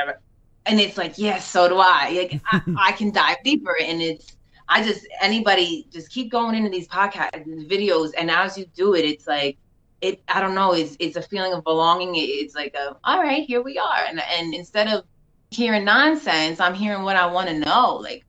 and 0.67 0.81
it's 0.81 0.97
like 0.97 1.15
yes, 1.17 1.49
so 1.49 1.69
do 1.69 1.79
I. 1.79 2.11
Like 2.11 2.41
I, 2.53 2.61
I 2.89 2.93
can 2.93 3.13
dive 3.13 3.39
deeper, 3.45 3.77
and 3.81 4.01
it's 4.03 4.37
I 4.69 4.83
just 4.83 5.07
anybody 5.21 5.87
just 5.91 6.11
keep 6.11 6.31
going 6.31 6.55
into 6.57 6.71
these 6.71 6.89
podcasts, 6.89 7.47
videos, 7.69 8.13
and 8.19 8.31
as 8.31 8.59
you 8.59 8.67
do 8.75 8.95
it, 8.95 9.05
it's 9.05 9.27
like 9.27 9.59
it. 10.01 10.23
I 10.29 10.41
don't 10.41 10.55
know. 10.55 10.73
It's 10.73 10.97
it's 11.01 11.17
a 11.17 11.23
feeling 11.23 11.53
of 11.53 11.65
belonging. 11.65 12.13
It's 12.17 12.55
like 12.55 12.75
a 12.75 12.97
all 13.05 13.21
right, 13.21 13.45
here 13.45 13.63
we 13.63 13.79
are, 13.79 14.05
and 14.09 14.21
and 14.21 14.55
instead 14.55 14.89
of 14.89 15.05
hearing 15.51 15.85
nonsense, 15.85 16.61
I'm 16.61 16.75
hearing 16.75 17.03
what 17.03 17.17
I 17.17 17.27
want 17.27 17.49
to 17.49 17.59
know, 17.59 17.97
like 17.97 18.25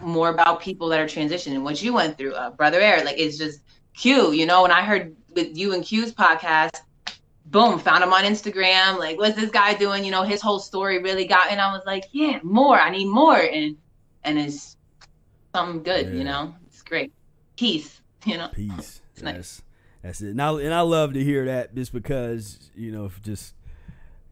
more 0.00 0.30
about 0.30 0.60
people 0.60 0.88
that 0.88 1.00
are 1.00 1.06
transitioning, 1.06 1.62
what 1.62 1.82
you 1.82 1.92
went 1.92 2.18
through, 2.18 2.34
uh, 2.34 2.50
brother 2.50 2.80
Eric, 2.80 3.04
Like 3.04 3.18
it's 3.18 3.38
just 3.38 3.60
Q. 3.94 4.32
You 4.32 4.46
know, 4.46 4.62
when 4.62 4.70
I 4.70 4.82
heard 4.82 5.14
with 5.34 5.56
you 5.56 5.74
and 5.74 5.84
Q's 5.84 6.12
podcast. 6.12 6.80
Boom, 7.46 7.78
found 7.78 8.02
him 8.02 8.12
on 8.12 8.24
Instagram. 8.24 8.98
Like, 8.98 9.18
what's 9.18 9.36
this 9.36 9.50
guy 9.50 9.74
doing? 9.74 10.04
You 10.04 10.10
know, 10.10 10.22
his 10.22 10.40
whole 10.40 10.58
story 10.58 11.02
really 11.02 11.26
got, 11.26 11.50
and 11.50 11.60
I 11.60 11.70
was 11.72 11.82
like, 11.84 12.04
yeah, 12.12 12.38
more. 12.42 12.78
I 12.78 12.88
need 12.88 13.08
more, 13.08 13.36
and 13.36 13.76
and 14.24 14.38
it's 14.38 14.76
something 15.54 15.82
good. 15.82 16.06
Yeah. 16.06 16.12
You 16.12 16.24
know, 16.24 16.54
it's 16.66 16.82
great. 16.82 17.12
Peace. 17.56 17.98
You 18.24 18.38
know. 18.38 18.50
peace. 18.54 19.00
It's 19.14 19.22
nice. 19.22 19.34
That's 19.34 19.62
that's 20.02 20.20
it. 20.20 20.30
And 20.30 20.40
I 20.40 20.52
and 20.52 20.72
I 20.72 20.82
love 20.82 21.14
to 21.14 21.24
hear 21.24 21.46
that 21.46 21.74
just 21.74 21.92
because 21.92 22.70
you 22.76 22.92
know 22.92 23.10
just 23.24 23.52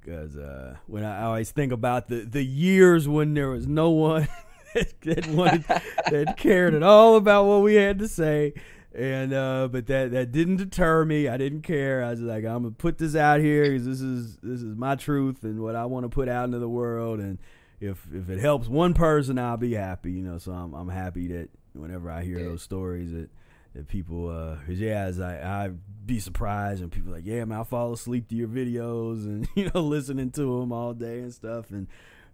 because 0.01 0.37
uh, 0.37 0.77
when 0.87 1.05
I, 1.05 1.25
always 1.25 1.51
think 1.51 1.73
about 1.73 2.09
the 2.09 2.21
the 2.21 2.43
years 2.45 3.07
when 3.09 3.35
there 3.35 3.51
was 3.51 3.67
no 3.67 3.91
one 3.91 4.29
that 4.75 5.27
wanted 5.29 5.65
that 6.11 6.35
cared 6.37 6.75
at 6.75 6.83
all 6.83 7.17
about 7.17 7.45
what 7.47 7.63
we 7.63 7.75
had 7.75 7.99
to 8.01 8.09
say. 8.09 8.55
And 8.93 9.33
uh, 9.33 9.69
but 9.71 9.87
that 9.87 10.11
that 10.11 10.33
didn't 10.33 10.57
deter 10.57 11.05
me. 11.05 11.29
I 11.29 11.37
didn't 11.37 11.63
care. 11.63 12.03
I 12.03 12.11
was 12.11 12.21
like, 12.21 12.45
I'm 12.45 12.63
gonna 12.65 12.71
put 12.73 12.99
this 12.99 13.15
out 13.15 13.39
here 13.41 13.71
because 13.71 13.87
this 13.87 14.01
is 14.01 14.37
this 14.39 14.63
is 14.63 14.75
my 14.77 14.97
truth 14.97 15.45
and 15.45 15.61
what 15.61 15.77
I 15.77 15.85
want 15.87 16.05
to 16.05 16.09
put 16.09 16.29
out 16.29 16.47
into 16.47 16.59
the 16.59 16.69
world. 16.69 17.21
And 17.21 17.39
if 17.81 18.05
if 18.13 18.29
it 18.29 18.41
helps 18.41 18.67
one 18.67 18.93
person, 18.95 19.39
I'll 19.39 19.57
be 19.57 19.75
happy. 19.75 20.11
You 20.11 20.23
know, 20.25 20.39
so 20.39 20.51
I'm 20.51 20.75
I'm 20.75 20.89
happy 20.89 21.29
that 21.29 21.51
whenever 21.73 22.11
I 22.11 22.25
hear 22.25 22.39
Yeah. 22.41 22.49
those 22.49 22.63
stories 22.63 23.13
that 23.13 23.31
that 23.75 23.87
people 23.89 24.29
uh 24.29 24.57
yeah 24.69 25.03
as 25.03 25.21
I 25.21 25.65
I'd 25.65 25.79
be 26.07 26.19
surprised 26.19 26.83
and 26.83 26.91
people 26.91 27.13
like 27.13 27.25
yeah 27.25 27.45
man 27.45 27.61
I 27.61 27.65
fall 27.65 27.93
asleep 27.93 28.29
to 28.29 28.35
your 28.35 28.49
videos 28.49 29.25
and 29.25 29.49
you 29.55 29.71
know 29.75 29.81
listening 29.83 30.31
to 30.33 30.61
them 30.61 30.73
all 30.73 30.93
day 30.95 31.21
and 31.21 31.33
stuff 31.33 31.71
and 31.71 31.87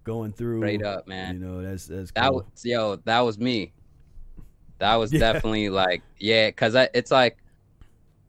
going 0.05 0.32
through 0.32 0.60
Straight 0.60 0.82
up, 0.84 1.06
man. 1.08 1.34
you 1.34 1.40
know 1.47 1.62
that's 1.62 1.86
that's 1.86 2.10
That 2.12 2.31
cool. 2.31 2.36
was 2.55 2.65
yo, 2.65 2.97
that 3.05 3.20
was 3.20 3.39
me. 3.39 3.73
That 4.78 4.94
was 4.97 5.12
Yeah. 5.12 5.18
definitely 5.20 5.68
like 5.68 6.02
yeah, 6.18 6.50
cuz 6.52 6.74
it's 6.94 7.10
like 7.10 7.39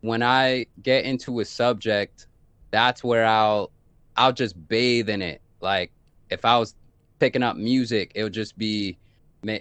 when 0.01 0.21
I 0.23 0.65
get 0.83 1.05
into 1.05 1.39
a 1.39 1.45
subject, 1.45 2.27
that's 2.71 3.03
where 3.03 3.25
I'll 3.25 3.71
I'll 4.15 4.33
just 4.33 4.55
bathe 4.67 5.09
in 5.09 5.21
it. 5.21 5.41
Like 5.61 5.91
if 6.29 6.43
I 6.45 6.57
was 6.57 6.75
picking 7.19 7.43
up 7.43 7.55
music, 7.57 8.11
it 8.15 8.23
would 8.23 8.33
just 8.33 8.57
be 8.57 8.97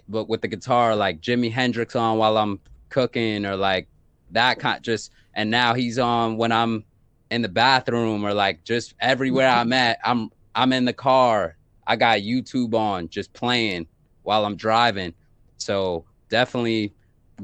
but 0.09 0.29
with 0.29 0.41
the 0.41 0.49
guitar 0.49 0.97
like 0.97 1.21
Jimi 1.21 1.53
Hendrix 1.53 1.95
on 1.95 2.19
while 2.19 2.39
I'm 2.39 2.59
cooking 2.89 3.45
or 3.47 3.57
like 3.57 3.89
that 4.31 4.59
kind 4.59 4.83
just 4.83 5.11
and 5.35 5.51
now 5.51 5.75
he's 5.75 5.99
on 5.99 6.37
when 6.37 6.53
I'm 6.53 6.85
in 7.31 7.43
the 7.43 7.49
bathroom 7.49 8.25
or 8.25 8.33
like 8.33 8.65
just 8.65 8.95
everywhere 9.01 9.49
I'm 9.49 9.73
at. 9.73 9.99
I'm 10.05 10.31
I'm 10.55 10.73
in 10.73 10.85
the 10.85 10.93
car. 10.93 11.57
I 11.87 11.97
got 11.97 12.21
YouTube 12.21 12.75
on 12.75 13.09
just 13.09 13.33
playing 13.33 13.87
while 14.23 14.45
I'm 14.45 14.57
driving. 14.57 15.15
So 15.59 16.05
definitely 16.29 16.95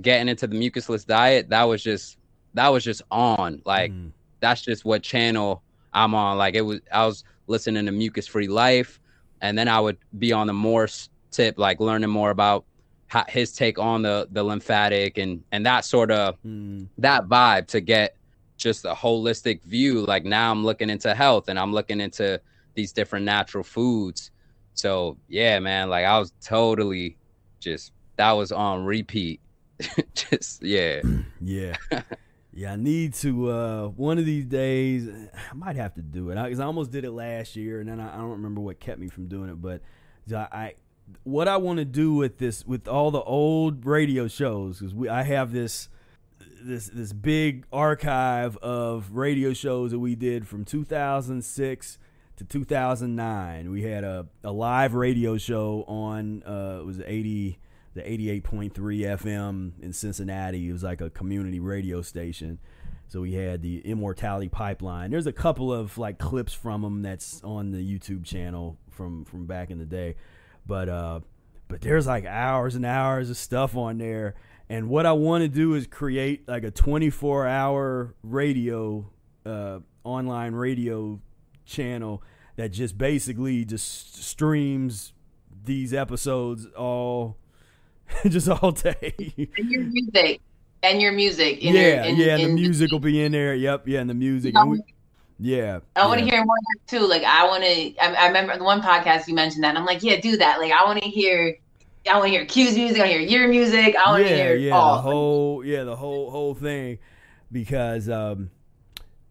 getting 0.00 0.28
into 0.28 0.46
the 0.46 0.56
mucusless 0.56 1.06
diet, 1.06 1.50
that 1.50 1.64
was 1.64 1.82
just 1.82 2.16
that 2.54 2.68
was 2.68 2.84
just 2.84 3.02
on. 3.10 3.62
Like 3.64 3.92
Mhm. 3.92 4.12
that's 4.40 4.62
just 4.62 4.84
what 4.84 5.02
channel 5.02 5.62
I'm 5.92 6.14
on. 6.14 6.38
Like 6.38 6.54
it 6.54 6.62
was 6.62 6.80
I 6.92 7.06
was 7.06 7.24
listening 7.46 7.86
to 7.86 7.92
mucus 7.92 8.26
free 8.26 8.48
life 8.48 9.00
and 9.40 9.58
then 9.58 9.68
I 9.68 9.80
would 9.80 9.98
be 10.18 10.32
on 10.32 10.46
the 10.46 10.52
Morse 10.52 11.10
tip, 11.30 11.58
like 11.58 11.80
learning 11.80 12.10
more 12.10 12.30
about 12.30 12.64
his 13.28 13.52
take 13.52 13.78
on 13.78 14.02
the 14.02 14.28
the 14.30 14.42
lymphatic 14.42 15.18
and 15.18 15.42
and 15.52 15.66
that 15.66 15.84
sort 15.84 16.10
of 16.10 16.36
Mm, 16.44 16.88
that 16.98 17.28
vibe 17.28 17.66
to 17.68 17.80
get 17.80 18.16
just 18.56 18.84
a 18.84 18.94
holistic 18.94 19.62
view. 19.64 20.04
Like 20.06 20.24
now 20.24 20.50
I'm 20.50 20.64
looking 20.64 20.90
into 20.90 21.14
health 21.14 21.48
and 21.48 21.58
I'm 21.58 21.72
looking 21.72 22.00
into 22.00 22.40
these 22.74 22.92
different 22.92 23.24
natural 23.24 23.64
foods. 23.64 24.30
So 24.74 25.18
yeah, 25.28 25.58
man, 25.58 25.90
like 25.90 26.04
I 26.04 26.18
was 26.18 26.32
totally 26.40 27.16
just 27.60 27.92
that 28.16 28.32
was 28.32 28.52
on 28.52 28.84
repeat. 28.84 29.40
just 30.14 30.62
yeah. 30.62 31.02
yeah. 31.40 31.76
Yeah, 32.54 32.74
I 32.74 32.76
need 32.76 33.14
to. 33.14 33.50
Uh, 33.50 33.86
one 33.88 34.18
of 34.18 34.26
these 34.26 34.44
days, 34.44 35.08
I 35.08 35.54
might 35.54 35.76
have 35.76 35.94
to 35.94 36.02
do 36.02 36.28
it 36.28 36.34
because 36.34 36.60
I, 36.60 36.66
almost 36.66 36.90
did 36.90 37.04
it 37.04 37.10
last 37.10 37.56
year, 37.56 37.80
and 37.80 37.88
then 37.88 37.98
I, 37.98 38.12
I 38.14 38.18
don't 38.18 38.32
remember 38.32 38.60
what 38.60 38.78
kept 38.78 38.98
me 38.98 39.08
from 39.08 39.26
doing 39.26 39.48
it. 39.48 39.60
But 39.60 39.80
I, 40.30 40.36
I 40.36 40.74
what 41.24 41.48
I 41.48 41.56
want 41.56 41.78
to 41.78 41.84
do 41.84 42.14
with 42.14 42.38
this, 42.38 42.66
with 42.66 42.88
all 42.88 43.10
the 43.10 43.22
old 43.22 43.84
radio 43.86 44.28
shows, 44.28 44.78
because 44.78 44.94
we, 44.94 45.08
I 45.08 45.22
have 45.22 45.52
this, 45.52 45.88
this, 46.62 46.88
this 46.88 47.12
big 47.12 47.64
archive 47.72 48.56
of 48.58 49.12
radio 49.12 49.52
shows 49.52 49.90
that 49.90 49.98
we 49.98 50.14
did 50.14 50.46
from 50.46 50.64
2006 50.64 51.98
to 52.36 52.44
2009. 52.44 53.70
We 53.70 53.82
had 53.82 54.04
a, 54.04 54.26
a 54.44 54.52
live 54.52 54.94
radio 54.94 55.36
show 55.38 55.84
on, 55.86 56.42
uh, 56.44 56.78
it 56.80 56.86
was 56.86 57.00
80 57.04 57.58
the 57.94 58.00
88.3 58.00 58.72
FM 58.72 59.72
in 59.82 59.92
Cincinnati. 59.92 60.68
It 60.68 60.72
was 60.72 60.82
like 60.82 61.00
a 61.00 61.10
community 61.10 61.60
radio 61.60 62.02
station. 62.02 62.58
So 63.08 63.20
we 63.20 63.34
had 63.34 63.60
the 63.60 63.80
Immortality 63.80 64.48
Pipeline. 64.48 65.10
There's 65.10 65.26
a 65.26 65.32
couple 65.32 65.72
of 65.72 65.98
like 65.98 66.18
clips 66.18 66.54
from 66.54 66.80
them 66.82 67.02
that's 67.02 67.42
on 67.44 67.70
the 67.70 67.78
YouTube 67.78 68.24
channel 68.24 68.78
from 68.90 69.24
from 69.26 69.44
back 69.46 69.70
in 69.70 69.78
the 69.78 69.84
day. 69.84 70.16
But 70.66 70.88
uh 70.88 71.20
but 71.68 71.80
there's 71.80 72.06
like 72.06 72.24
hours 72.26 72.74
and 72.74 72.84
hours 72.84 73.30
of 73.30 73.36
stuff 73.36 73.76
on 73.76 73.98
there. 73.98 74.34
And 74.68 74.88
what 74.88 75.06
I 75.06 75.12
want 75.12 75.42
to 75.42 75.48
do 75.48 75.74
is 75.74 75.86
create 75.86 76.48
like 76.48 76.64
a 76.64 76.70
24 76.70 77.46
hour 77.46 78.14
radio 78.22 79.10
uh 79.44 79.80
online 80.04 80.54
radio 80.54 81.20
channel 81.64 82.22
that 82.56 82.68
just 82.70 82.96
basically 82.98 83.64
just 83.64 84.22
streams 84.22 85.12
these 85.64 85.92
episodes 85.94 86.66
all 86.76 87.36
just 88.28 88.48
all 88.48 88.72
day. 88.72 89.14
And 89.56 89.70
your 89.70 89.82
music. 89.84 90.40
And 90.84 91.00
your 91.00 91.12
music. 91.12 91.58
in 91.62 91.74
yeah, 91.74 91.80
your- 91.80 92.02
in- 92.04 92.16
yeah, 92.16 92.32
and 92.34 92.42
in- 92.42 92.48
the 92.48 92.54
music 92.60 92.90
will 92.90 92.98
be 92.98 93.22
in 93.22 93.30
there. 93.32 93.54
Yep, 93.54 93.86
yeah, 93.86 94.00
and 94.00 94.10
the 94.10 94.14
music. 94.14 94.54
You 94.54 94.60
and 94.60 94.70
we- 94.72 94.80
yeah, 95.42 95.80
I 95.96 96.06
want 96.06 96.20
to 96.20 96.26
yeah. 96.26 96.36
hear 96.36 96.44
more 96.44 96.56
too. 96.86 97.06
Like 97.06 97.24
I 97.24 97.46
want 97.48 97.64
to. 97.64 97.96
I, 97.98 98.14
I 98.14 98.26
remember 98.28 98.56
the 98.56 98.62
one 98.62 98.80
podcast 98.80 99.26
you 99.26 99.34
mentioned 99.34 99.64
that. 99.64 99.70
And 99.70 99.78
I'm 99.78 99.84
like, 99.84 100.02
yeah, 100.02 100.20
do 100.20 100.36
that. 100.36 100.60
Like 100.60 100.70
I 100.70 100.84
want 100.84 101.02
to 101.02 101.08
hear. 101.08 101.58
I 102.08 102.14
want 102.14 102.26
to 102.26 102.30
hear 102.30 102.46
Q's 102.46 102.76
music. 102.76 102.98
I 102.98 103.00
want 103.00 103.12
to 103.12 103.18
hear 103.18 103.40
your 103.40 103.48
music. 103.48 103.96
I 103.96 104.10
want 104.10 104.22
to 104.22 104.30
yeah, 104.30 104.36
hear 104.36 104.56
yeah, 104.56 104.72
all. 104.72 104.96
the 104.96 105.02
whole, 105.02 105.64
yeah, 105.64 105.84
the 105.84 105.96
whole 105.96 106.30
whole 106.30 106.54
thing, 106.54 106.98
because 107.50 108.08
um, 108.08 108.50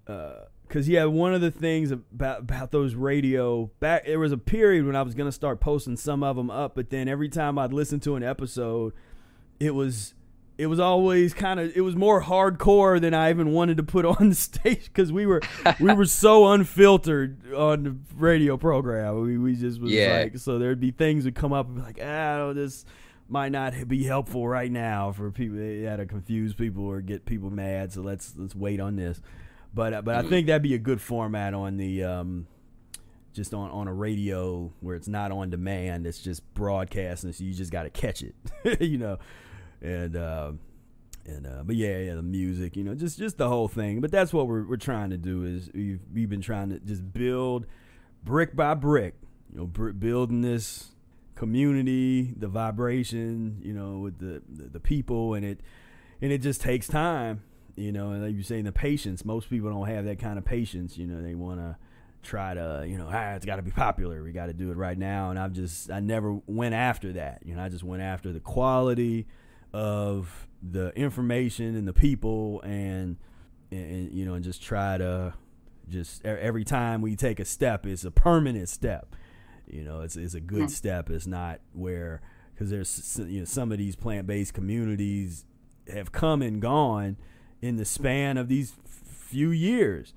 uh, 0.05 0.33
because 0.67 0.89
yeah, 0.89 1.05
one 1.05 1.33
of 1.33 1.41
the 1.41 1.51
things 1.51 1.91
about 1.91 2.41
about 2.41 2.71
those 2.71 2.93
radio 2.93 3.71
back, 3.79 4.05
there 4.05 4.19
was 4.19 4.33
a 4.33 4.37
period 4.37 4.85
when 4.85 4.97
I 4.97 5.01
was 5.03 5.15
gonna 5.15 5.31
start 5.31 5.61
posting 5.61 5.95
some 5.95 6.23
of 6.23 6.35
them 6.35 6.51
up, 6.51 6.75
but 6.75 6.89
then 6.89 7.07
every 7.07 7.29
time 7.29 7.57
I'd 7.57 7.73
listen 7.73 7.99
to 8.01 8.15
an 8.15 8.23
episode, 8.23 8.93
it 9.59 9.73
was. 9.75 10.13
It 10.61 10.67
was 10.67 10.79
always 10.79 11.33
kind 11.33 11.59
of 11.59 11.75
it 11.75 11.81
was 11.81 11.95
more 11.95 12.21
hardcore 12.21 13.01
than 13.01 13.13
I 13.13 13.31
even 13.31 13.51
wanted 13.51 13.77
to 13.77 13.83
put 13.83 14.05
on 14.19 14.29
the 14.29 14.35
stage 14.35 14.85
because 14.85 15.11
we 15.11 15.25
were 15.25 15.41
we 15.79 15.93
were 15.93 16.05
so 16.25 16.51
unfiltered 16.51 17.53
on 17.53 17.83
the 17.83 17.95
radio 18.15 18.57
program. 18.57 19.21
We, 19.21 19.37
we 19.37 19.55
just 19.55 19.81
was 19.81 19.91
Yeah. 19.91 20.19
like 20.21 20.37
so 20.37 20.59
there'd 20.59 20.79
be 20.79 20.91
things 20.91 21.23
that 21.23 21.33
come 21.35 21.51
up 21.51 21.65
and 21.67 21.77
be 21.77 21.81
like 21.81 21.99
ah 22.03 22.53
this 22.53 22.85
might 23.27 23.51
not 23.51 23.73
be 23.87 24.03
helpful 24.03 24.47
right 24.47 24.69
now 24.71 25.11
for 25.13 25.31
people 25.31 25.57
yeah, 25.57 25.95
to 25.95 26.05
confuse 26.05 26.53
people 26.53 26.83
or 26.85 27.01
get 27.01 27.25
people 27.25 27.49
mad. 27.49 27.91
So 27.91 28.01
let's 28.01 28.33
let's 28.37 28.53
wait 28.55 28.79
on 28.79 28.97
this. 28.97 29.21
But 29.73 29.93
uh, 29.93 30.01
but 30.01 30.15
I 30.15 30.21
think 30.27 30.47
that'd 30.47 30.61
be 30.61 30.73
a 30.73 30.77
good 30.79 30.99
format 31.01 31.53
on 31.53 31.77
the 31.77 32.03
um, 32.03 32.45
just 33.33 33.53
on 33.53 33.71
on 33.71 33.87
a 33.87 33.93
radio 33.93 34.73
where 34.81 34.95
it's 34.95 35.07
not 35.07 35.31
on 35.31 35.49
demand. 35.49 36.05
It's 36.05 36.19
just 36.19 36.53
broadcasting, 36.53 37.31
so 37.31 37.43
you 37.45 37.53
just 37.53 37.71
got 37.71 37.83
to 37.83 37.89
catch 37.89 38.21
it, 38.21 38.35
you 38.81 38.97
know. 38.97 39.17
And 39.81 40.15
uh, 40.15 40.51
and 41.25 41.47
uh, 41.47 41.63
but 41.63 41.75
yeah, 41.75 41.97
yeah, 41.99 42.15
the 42.15 42.21
music, 42.21 42.75
you 42.75 42.83
know, 42.83 42.95
just 42.95 43.17
just 43.17 43.37
the 43.37 43.47
whole 43.47 43.67
thing. 43.67 44.01
But 44.01 44.11
that's 44.11 44.33
what 44.33 44.47
we're 44.47 44.63
we're 44.63 44.77
trying 44.77 45.09
to 45.11 45.17
do 45.17 45.43
is 45.43 45.69
we've 45.73 45.99
we've 46.13 46.29
been 46.29 46.41
trying 46.41 46.69
to 46.69 46.79
just 46.79 47.13
build 47.13 47.65
brick 48.23 48.55
by 48.55 48.73
brick, 48.73 49.15
you 49.51 49.59
know, 49.59 49.65
br- 49.65 49.91
building 49.91 50.41
this 50.41 50.89
community, 51.35 52.33
the 52.37 52.47
vibration, 52.47 53.59
you 53.63 53.73
know, 53.73 53.99
with 53.99 54.19
the, 54.19 54.41
the 54.49 54.69
the 54.69 54.79
people, 54.79 55.33
and 55.33 55.45
it 55.45 55.59
and 56.21 56.31
it 56.31 56.39
just 56.39 56.61
takes 56.61 56.87
time, 56.87 57.43
you 57.75 57.91
know. 57.91 58.11
And 58.11 58.23
like 58.23 58.33
you're 58.33 58.43
saying, 58.43 58.65
the 58.65 58.71
patience. 58.71 59.25
Most 59.25 59.49
people 59.49 59.69
don't 59.69 59.87
have 59.87 60.05
that 60.05 60.19
kind 60.19 60.37
of 60.37 60.45
patience. 60.45 60.97
You 60.97 61.07
know, 61.07 61.21
they 61.21 61.35
want 61.35 61.59
to 61.59 61.77
try 62.23 62.53
to, 62.53 62.85
you 62.87 62.97
know, 62.97 63.09
ah, 63.11 63.33
it's 63.33 63.45
got 63.45 63.55
to 63.55 63.61
be 63.61 63.71
popular. 63.71 64.23
We 64.23 64.31
got 64.31 64.45
to 64.47 64.53
do 64.53 64.71
it 64.71 64.77
right 64.77 64.97
now. 64.97 65.31
And 65.31 65.39
I've 65.39 65.53
just, 65.53 65.89
I 65.89 65.99
never 65.99 66.39
went 66.45 66.75
after 66.75 67.13
that. 67.13 67.41
You 67.43 67.55
know, 67.55 67.63
I 67.63 67.69
just 67.69 67.83
went 67.83 68.03
after 68.03 68.31
the 68.31 68.39
quality 68.39 69.25
of 69.73 70.47
the 70.61 70.89
information 70.95 71.75
and 71.75 71.87
the 71.87 71.93
people, 71.93 72.61
and 72.61 73.17
and 73.71 74.11
you 74.11 74.25
know, 74.25 74.33
and 74.33 74.43
just 74.43 74.61
try 74.61 74.97
to 74.97 75.33
just 75.89 76.25
every 76.25 76.63
time 76.63 77.01
we 77.01 77.15
take 77.15 77.39
a 77.39 77.45
step, 77.45 77.85
it's 77.85 78.05
a 78.05 78.11
permanent 78.11 78.69
step. 78.69 79.15
You 79.67 79.83
know, 79.83 80.01
it's 80.01 80.15
it's 80.15 80.33
a 80.33 80.41
good 80.41 80.63
hmm. 80.63 80.67
step. 80.67 81.09
It's 81.09 81.27
not 81.27 81.59
where 81.73 82.21
because 82.53 82.69
there's 82.69 83.19
you 83.27 83.39
know 83.39 83.45
some 83.45 83.71
of 83.71 83.77
these 83.77 83.95
plant 83.95 84.27
based 84.27 84.53
communities 84.53 85.45
have 85.91 86.11
come 86.11 86.41
and 86.41 86.61
gone 86.61 87.17
in 87.61 87.77
the 87.77 87.85
span 87.85 88.37
of 88.37 88.47
these 88.47 88.73
few 88.85 89.51
years. 89.51 90.13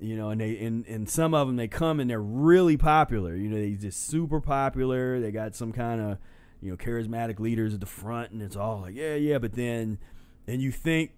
You 0.00 0.16
know, 0.16 0.30
and 0.30 0.40
they 0.40 0.56
and, 0.58 0.86
and 0.86 1.08
some 1.08 1.34
of 1.34 1.46
them 1.46 1.56
they 1.56 1.68
come 1.68 2.00
and 2.00 2.08
they're 2.08 2.20
really 2.22 2.76
popular. 2.76 3.36
You 3.36 3.48
know, 3.48 3.56
they 3.56 3.72
just 3.72 4.06
super 4.06 4.40
popular. 4.40 5.20
They 5.20 5.30
got 5.30 5.54
some 5.54 5.72
kind 5.72 6.00
of 6.00 6.18
you 6.60 6.70
know 6.70 6.76
charismatic 6.76 7.40
leaders 7.40 7.74
at 7.74 7.80
the 7.80 7.86
front, 7.86 8.32
and 8.32 8.42
it's 8.42 8.56
all 8.56 8.80
like 8.80 8.94
yeah, 8.94 9.14
yeah. 9.14 9.38
But 9.38 9.54
then, 9.54 9.98
and 10.46 10.60
you 10.60 10.72
think 10.72 11.12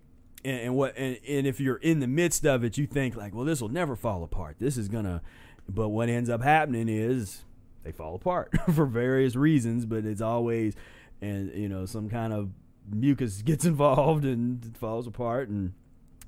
and, 0.44 0.60
and 0.60 0.74
what 0.74 0.96
and, 0.96 1.18
and 1.28 1.46
if 1.46 1.60
you're 1.60 1.76
in 1.76 2.00
the 2.00 2.06
midst 2.06 2.44
of 2.44 2.64
it 2.64 2.76
you 2.78 2.86
think 2.86 3.16
like 3.16 3.34
well 3.34 3.44
this 3.44 3.60
will 3.60 3.68
never 3.68 3.96
fall 3.96 4.22
apart 4.22 4.56
this 4.58 4.76
is 4.76 4.88
gonna 4.88 5.22
but 5.68 5.88
what 5.88 6.08
ends 6.08 6.28
up 6.28 6.42
happening 6.42 6.88
is 6.88 7.44
they 7.84 7.92
fall 7.92 8.14
apart 8.14 8.50
for 8.74 8.86
various 8.86 9.36
reasons 9.36 9.86
but 9.86 10.04
it's 10.04 10.20
always 10.20 10.74
and 11.20 11.52
you 11.54 11.68
know 11.68 11.86
some 11.86 12.08
kind 12.08 12.32
of 12.32 12.50
mucus 12.90 13.42
gets 13.44 13.64
involved 13.64 14.24
and 14.24 14.64
it 14.64 14.76
falls 14.76 15.06
apart 15.06 15.48
and 15.48 15.72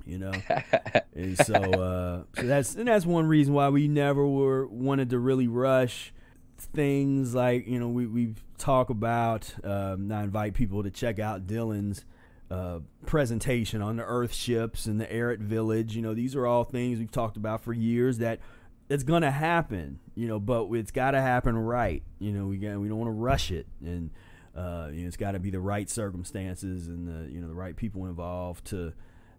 you 0.05 0.17
know 0.17 0.31
and 1.15 1.37
so 1.37 1.55
uh 1.55 2.23
so 2.39 2.47
that's 2.47 2.75
and 2.75 2.87
that's 2.87 3.05
one 3.05 3.25
reason 3.25 3.53
why 3.53 3.69
we 3.69 3.87
never 3.87 4.25
were 4.25 4.67
wanted 4.67 5.09
to 5.09 5.19
really 5.19 5.47
rush 5.47 6.13
things 6.57 7.35
like 7.35 7.67
you 7.67 7.79
know 7.79 7.89
we 7.89 8.05
we 8.05 8.33
talk 8.57 8.89
about 8.89 9.53
um 9.63 10.11
I 10.11 10.23
invite 10.23 10.53
people 10.53 10.83
to 10.83 10.89
check 10.89 11.19
out 11.19 11.47
Dylan's 11.47 12.05
uh, 12.49 12.79
presentation 13.05 13.81
on 13.81 13.97
the 13.97 14.03
Earth 14.03 14.33
ships 14.33 14.85
and 14.85 15.01
the 15.01 15.05
Ehret 15.07 15.39
Village. 15.39 15.95
You 15.95 16.01
know, 16.01 16.13
these 16.13 16.35
are 16.35 16.45
all 16.45 16.63
things 16.63 16.99
we've 16.99 17.11
talked 17.11 17.37
about 17.37 17.61
for 17.61 17.73
years 17.73 18.19
that 18.19 18.39
it's 18.87 19.03
gonna 19.03 19.31
happen. 19.31 19.99
You 20.13 20.27
know, 20.27 20.39
but 20.39 20.67
it's 20.73 20.91
got 20.91 21.11
to 21.11 21.21
happen 21.21 21.57
right. 21.57 22.03
You 22.19 22.31
know, 22.31 22.45
we 22.47 22.57
got 22.57 22.79
we 22.79 22.87
don't 22.87 22.97
want 22.97 23.07
to 23.07 23.13
rush 23.13 23.51
it, 23.51 23.67
and 23.83 24.11
uh, 24.55 24.89
you 24.91 25.01
know, 25.01 25.07
it's 25.07 25.17
got 25.17 25.31
to 25.31 25.39
be 25.39 25.49
the 25.49 25.59
right 25.59 25.89
circumstances 25.89 26.87
and 26.87 27.07
the 27.07 27.31
you 27.31 27.41
know 27.41 27.47
the 27.47 27.55
right 27.55 27.75
people 27.75 28.05
involved 28.05 28.65
to 28.65 28.93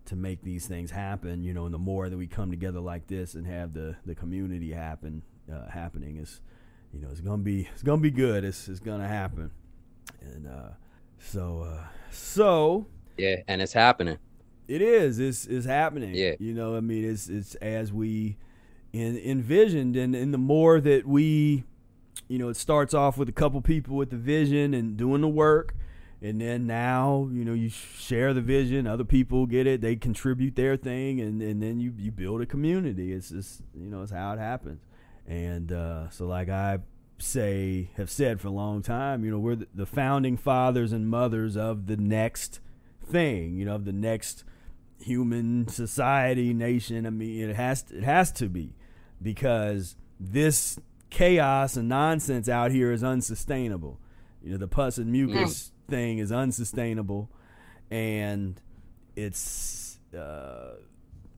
to 0.07 0.17
make 0.17 0.43
these 0.43 0.67
things 0.67 0.91
happen. 0.91 1.43
You 1.43 1.55
know, 1.55 1.65
and 1.65 1.75
the 1.75 1.79
more 1.79 2.09
that 2.09 2.17
we 2.17 2.27
come 2.27 2.51
together 2.51 2.81
like 2.81 3.07
this 3.07 3.35
and 3.35 3.47
have 3.47 3.73
the 3.73 3.97
the 4.05 4.15
community 4.15 4.73
happen 4.73 5.23
uh, 5.53 5.71
happening 5.71 6.17
is, 6.17 6.41
you 6.97 7.03
know, 7.03 7.11
it's 7.11 7.21
gonna 7.21 7.43
be 7.43 7.69
it's 7.73 7.83
gonna 7.83 8.01
be 8.01 8.11
good. 8.11 8.43
It's 8.45 8.69
it's 8.69 8.81
gonna 8.81 9.07
happen, 9.09 9.51
and 10.23 10.47
uh, 10.47 10.69
so 11.19 11.61
uh, 11.69 11.85
so 12.11 12.87
Yeah, 13.19 13.37
and 13.49 13.61
it's 13.61 13.75
happening. 13.75 14.17
it 14.67 14.81
is. 14.81 15.19
It's 15.19 15.47
it's 15.47 15.67
happening. 15.67 16.15
Yeah. 16.15 16.35
You 16.39 16.55
know, 16.55 16.75
I 16.77 16.81
mean, 16.81 17.05
it's 17.05 17.29
it's 17.29 17.55
as 17.57 17.93
we 17.93 18.39
in, 18.93 19.19
envisioned, 19.19 19.95
and 19.97 20.15
and 20.15 20.33
the 20.33 20.39
more 20.39 20.81
that 20.81 21.07
we, 21.07 21.65
you 22.29 22.39
know, 22.39 22.49
it 22.49 22.57
starts 22.57 22.95
off 22.95 23.19
with 23.19 23.29
a 23.29 23.33
couple 23.33 23.61
people 23.61 23.95
with 23.97 24.09
the 24.11 24.17
vision 24.17 24.73
and 24.73 24.97
doing 24.97 25.21
the 25.21 25.29
work, 25.29 25.75
and 26.23 26.41
then 26.41 26.67
now 26.67 27.29
you 27.31 27.45
know 27.45 27.53
you 27.53 27.69
share 27.69 28.33
the 28.33 28.41
vision, 28.41 28.87
other 28.87 29.05
people 29.05 29.45
get 29.45 29.67
it, 29.67 29.83
they 29.83 29.97
contribute 29.97 30.57
their 30.57 30.79
thing, 30.79 31.21
and 31.21 31.43
and 31.43 31.63
then 31.63 31.79
you 31.79 31.93
you 31.99 32.11
build 32.11 32.41
a 32.41 32.47
community. 32.47 33.13
It's 33.13 33.29
just 33.29 33.61
you 33.75 33.91
know 33.91 34.01
it's 34.01 34.13
how 34.13 34.33
it 34.33 34.39
happens, 34.39 34.81
and 35.27 35.73
uh, 35.73 36.11
so 36.11 36.27
like 36.27 36.49
I 36.49 36.79
say 37.19 37.91
have 37.97 38.11
said 38.11 38.41
for 38.41 38.49
a 38.49 38.53
long 38.53 38.83
time, 38.83 39.25
you 39.25 39.31
know, 39.31 39.39
we're 39.39 39.57
the, 39.75 39.87
founding 39.87 40.37
fathers 40.37 40.93
and 40.93 41.09
mothers 41.09 41.57
of 41.57 41.87
the 41.87 41.97
next 41.97 42.61
thing, 43.05 43.57
you 43.57 43.65
know, 43.65 43.75
of 43.75 43.85
the 43.85 43.93
next 43.93 44.45
human 45.01 45.69
society, 45.69 46.53
nation. 46.53 47.07
I 47.07 47.11
mean, 47.11 47.51
it 47.51 47.57
has 47.57 47.85
it 47.91 48.05
has 48.05 48.31
to 48.33 48.49
be 48.49 48.75
because 49.21 49.97
this 50.21 50.79
chaos 51.11 51.77
and 51.77 51.89
nonsense 51.89 52.49
out 52.49 52.71
here 52.71 52.93
is 52.93 53.03
unsustainable. 53.03 53.99
You 54.43 54.53
know, 54.53 54.59
the 54.59 54.69
pus 54.69 54.99
and 54.99 55.11
mucus 55.11 55.73
thing 55.89 56.19
is 56.19 56.31
unsustainable, 56.31 57.31
and 57.91 58.61
it's 59.17 59.99
uh, 60.17 60.75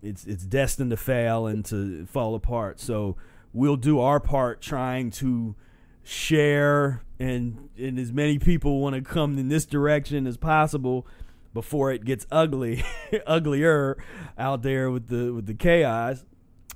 it's 0.02 0.24
it's 0.26 0.44
destined 0.44 0.90
to 0.90 0.96
fail 0.96 1.46
and 1.46 1.64
to 1.66 2.06
fall 2.06 2.34
apart. 2.34 2.80
So 2.80 3.16
we'll 3.58 3.76
do 3.76 3.98
our 3.98 4.20
part 4.20 4.62
trying 4.62 5.10
to 5.10 5.56
share 6.04 7.02
and 7.18 7.68
and 7.76 7.98
as 7.98 8.12
many 8.12 8.38
people 8.38 8.80
want 8.80 8.94
to 8.94 9.02
come 9.02 9.36
in 9.36 9.48
this 9.48 9.66
direction 9.66 10.28
as 10.28 10.36
possible 10.36 11.04
before 11.52 11.90
it 11.90 12.04
gets 12.04 12.24
ugly 12.30 12.84
uglier 13.26 13.98
out 14.38 14.62
there 14.62 14.92
with 14.92 15.08
the 15.08 15.32
with 15.34 15.46
the 15.46 15.54
chaos 15.54 16.24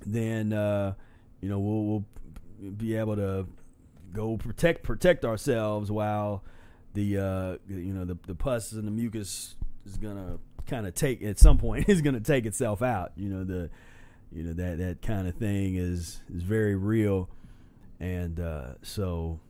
then 0.05 0.53
uh 0.53 0.93
you 1.41 1.49
know 1.49 1.61
we'll 1.61 1.83
we'll 2.61 2.73
be 2.73 2.97
able 2.97 3.15
to 3.15 3.47
go 4.13 4.37
protect 4.37 4.83
protect 4.83 5.25
ourselves 5.25 5.89
while 5.89 6.43
the 6.95 7.17
uh 7.17 7.57
you 7.69 7.95
know 7.95 8.05
the 8.05 8.19
the 8.27 8.35
pus 8.35 8.73
and 8.73 8.89
the 8.89 8.91
mucus 8.91 9.55
is 9.87 9.97
gonna 9.99 10.37
kind 10.67 10.87
of 10.87 10.95
take 10.95 11.23
at 11.23 11.39
some 11.39 11.59
point 11.59 11.89
is 11.89 12.03
gonna 12.03 12.21
take 12.21 12.45
itself 12.45 12.83
out 12.83 13.13
you 13.15 13.29
know 13.29 13.45
the 13.45 13.71
you 14.35 14.43
know 14.43 14.53
that 14.53 14.79
that 14.79 15.03
kind 15.03 15.29
of 15.29 15.35
thing 15.35 15.77
is 15.77 16.21
is 16.35 16.43
very 16.43 16.77
real. 16.77 17.29
And 18.01 18.41
uh 18.41 18.75
so 18.83 19.41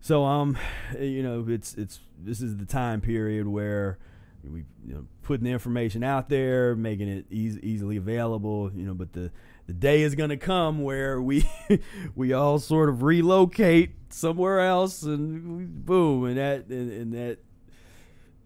so 0.00 0.24
um 0.24 0.56
you 0.98 1.22
know 1.22 1.44
it's 1.48 1.74
it's 1.74 2.00
this 2.18 2.40
is 2.40 2.56
the 2.56 2.66
time 2.66 3.00
period 3.00 3.48
where 3.48 3.98
we 4.44 4.64
you 4.86 4.94
know 4.94 5.06
putting 5.22 5.44
the 5.44 5.50
information 5.50 6.04
out 6.04 6.28
there 6.28 6.76
making 6.76 7.08
it 7.08 7.26
easy, 7.30 7.60
easily 7.62 7.96
available 7.96 8.70
you 8.74 8.86
know 8.86 8.94
but 8.94 9.12
the 9.12 9.30
the 9.66 9.72
day 9.72 10.02
is 10.02 10.14
going 10.14 10.30
to 10.30 10.36
come 10.36 10.82
where 10.82 11.20
we 11.20 11.44
we 12.14 12.32
all 12.32 12.58
sort 12.58 12.88
of 12.88 13.02
relocate 13.02 13.90
somewhere 14.10 14.60
else 14.60 15.02
and 15.02 15.84
boom 15.84 16.24
and 16.24 16.38
that 16.38 16.66
and, 16.68 16.92
and 16.92 17.12
that 17.12 17.38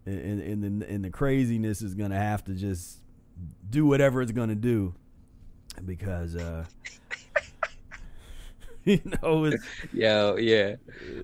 and, 0.04 0.40
and 0.40 0.82
the 0.82 0.88
and 0.88 1.04
the 1.04 1.10
craziness 1.10 1.82
is 1.82 1.94
going 1.94 2.10
to 2.10 2.16
have 2.16 2.42
to 2.44 2.54
just 2.54 2.98
do 3.68 3.86
whatever 3.86 4.20
it's 4.20 4.32
going 4.32 4.48
to 4.48 4.54
do 4.54 4.94
because 5.84 6.36
uh 6.36 6.64
you 8.84 9.00
know 9.22 9.44
it's 9.44 9.64
Yo, 9.92 10.36
yeah. 10.36 10.76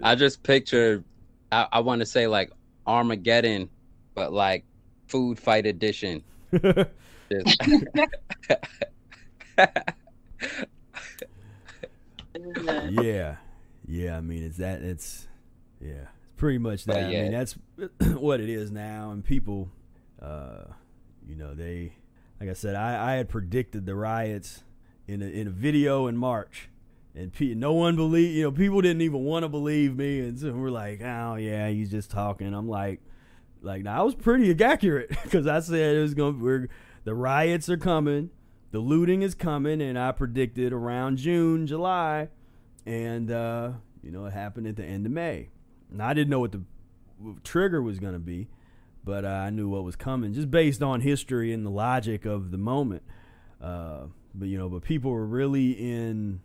I 0.02 0.14
just 0.14 0.42
picture 0.42 1.04
I, 1.50 1.66
I 1.72 1.80
want 1.80 2.00
to 2.00 2.06
say 2.06 2.26
like 2.26 2.50
Armageddon, 2.86 3.68
but 4.14 4.32
like 4.32 4.64
food 5.06 5.38
fight 5.38 5.66
edition. 5.66 6.22
Just- 6.52 7.62
yeah 12.90 13.36
yeah 13.86 14.16
i 14.16 14.20
mean 14.20 14.42
it's 14.44 14.58
that 14.58 14.82
it's 14.82 15.26
yeah 15.80 16.06
it's 16.22 16.32
pretty 16.36 16.58
much 16.58 16.84
But 16.86 16.94
that 16.94 17.04
i 17.06 17.10
mean 17.10 17.32
that's 17.32 17.56
what 18.18 18.40
it 18.40 18.48
is 18.48 18.70
now 18.70 19.10
and 19.10 19.24
people 19.24 19.68
uh 20.22 20.64
you 21.26 21.34
know 21.36 21.54
they 21.54 21.92
like 22.40 22.48
i 22.48 22.52
said 22.52 22.74
i 22.74 23.12
i 23.12 23.16
had 23.16 23.28
predicted 23.28 23.86
the 23.86 23.94
riots 23.94 24.62
in 25.08 25.22
a, 25.22 25.26
in 25.26 25.46
a 25.48 25.50
video 25.50 26.06
in 26.06 26.16
march. 26.16 26.68
And 27.14 27.32
pe- 27.32 27.54
no 27.54 27.72
one 27.72 27.96
believe 27.96 28.36
you 28.36 28.44
know 28.44 28.52
people 28.52 28.80
didn't 28.80 29.02
even 29.02 29.24
want 29.24 29.42
to 29.42 29.48
believe 29.48 29.96
me. 29.96 30.20
And 30.20 30.38
so 30.38 30.52
we're 30.52 30.70
like 30.70 31.00
oh 31.02 31.34
yeah 31.36 31.68
he's 31.70 31.90
just 31.90 32.10
talking. 32.10 32.54
I'm 32.54 32.68
like 32.68 33.00
like 33.60 33.82
now 33.82 34.00
i 34.00 34.02
was 34.04 34.14
pretty 34.14 34.62
accurate 34.62 35.08
because 35.24 35.48
i 35.48 35.58
said 35.58 35.96
it 35.96 36.00
was 36.00 36.14
gonna 36.14 36.38
we're 36.38 36.68
the 37.04 37.14
riots 37.14 37.68
are 37.68 37.76
coming. 37.76 38.30
The 38.70 38.78
looting 38.78 39.22
is 39.22 39.34
coming. 39.34 39.80
And 39.80 39.98
i 39.98 40.12
predicted 40.12 40.72
around 40.72 41.16
june 41.16 41.66
july. 41.66 42.28
And 42.86 43.30
uh, 43.30 43.72
you 44.02 44.12
know 44.12 44.26
it 44.26 44.32
happened 44.32 44.66
at 44.66 44.76
the 44.76 44.84
end 44.84 45.06
of 45.06 45.12
May. 45.12 45.48
And 45.90 46.02
I 46.02 46.12
didn't 46.12 46.28
know 46.30 46.40
what 46.40 46.52
the 46.52 46.62
trigger 47.42 47.82
was 47.82 47.98
going 47.98 48.12
to 48.12 48.18
be, 48.18 48.48
but 49.08 49.24
uh, 49.24 49.28
I 49.28 49.48
knew 49.48 49.70
what 49.70 49.84
was 49.84 49.96
coming 49.96 50.34
just 50.34 50.50
based 50.50 50.82
on 50.82 51.00
history 51.00 51.50
and 51.54 51.64
the 51.64 51.70
logic 51.70 52.26
of 52.26 52.50
the 52.50 52.58
moment. 52.58 53.02
Uh, 53.58 54.02
but 54.34 54.48
you 54.48 54.58
know, 54.58 54.68
but 54.68 54.82
people 54.82 55.10
were 55.10 55.24
really 55.24 55.70
in 55.72 56.40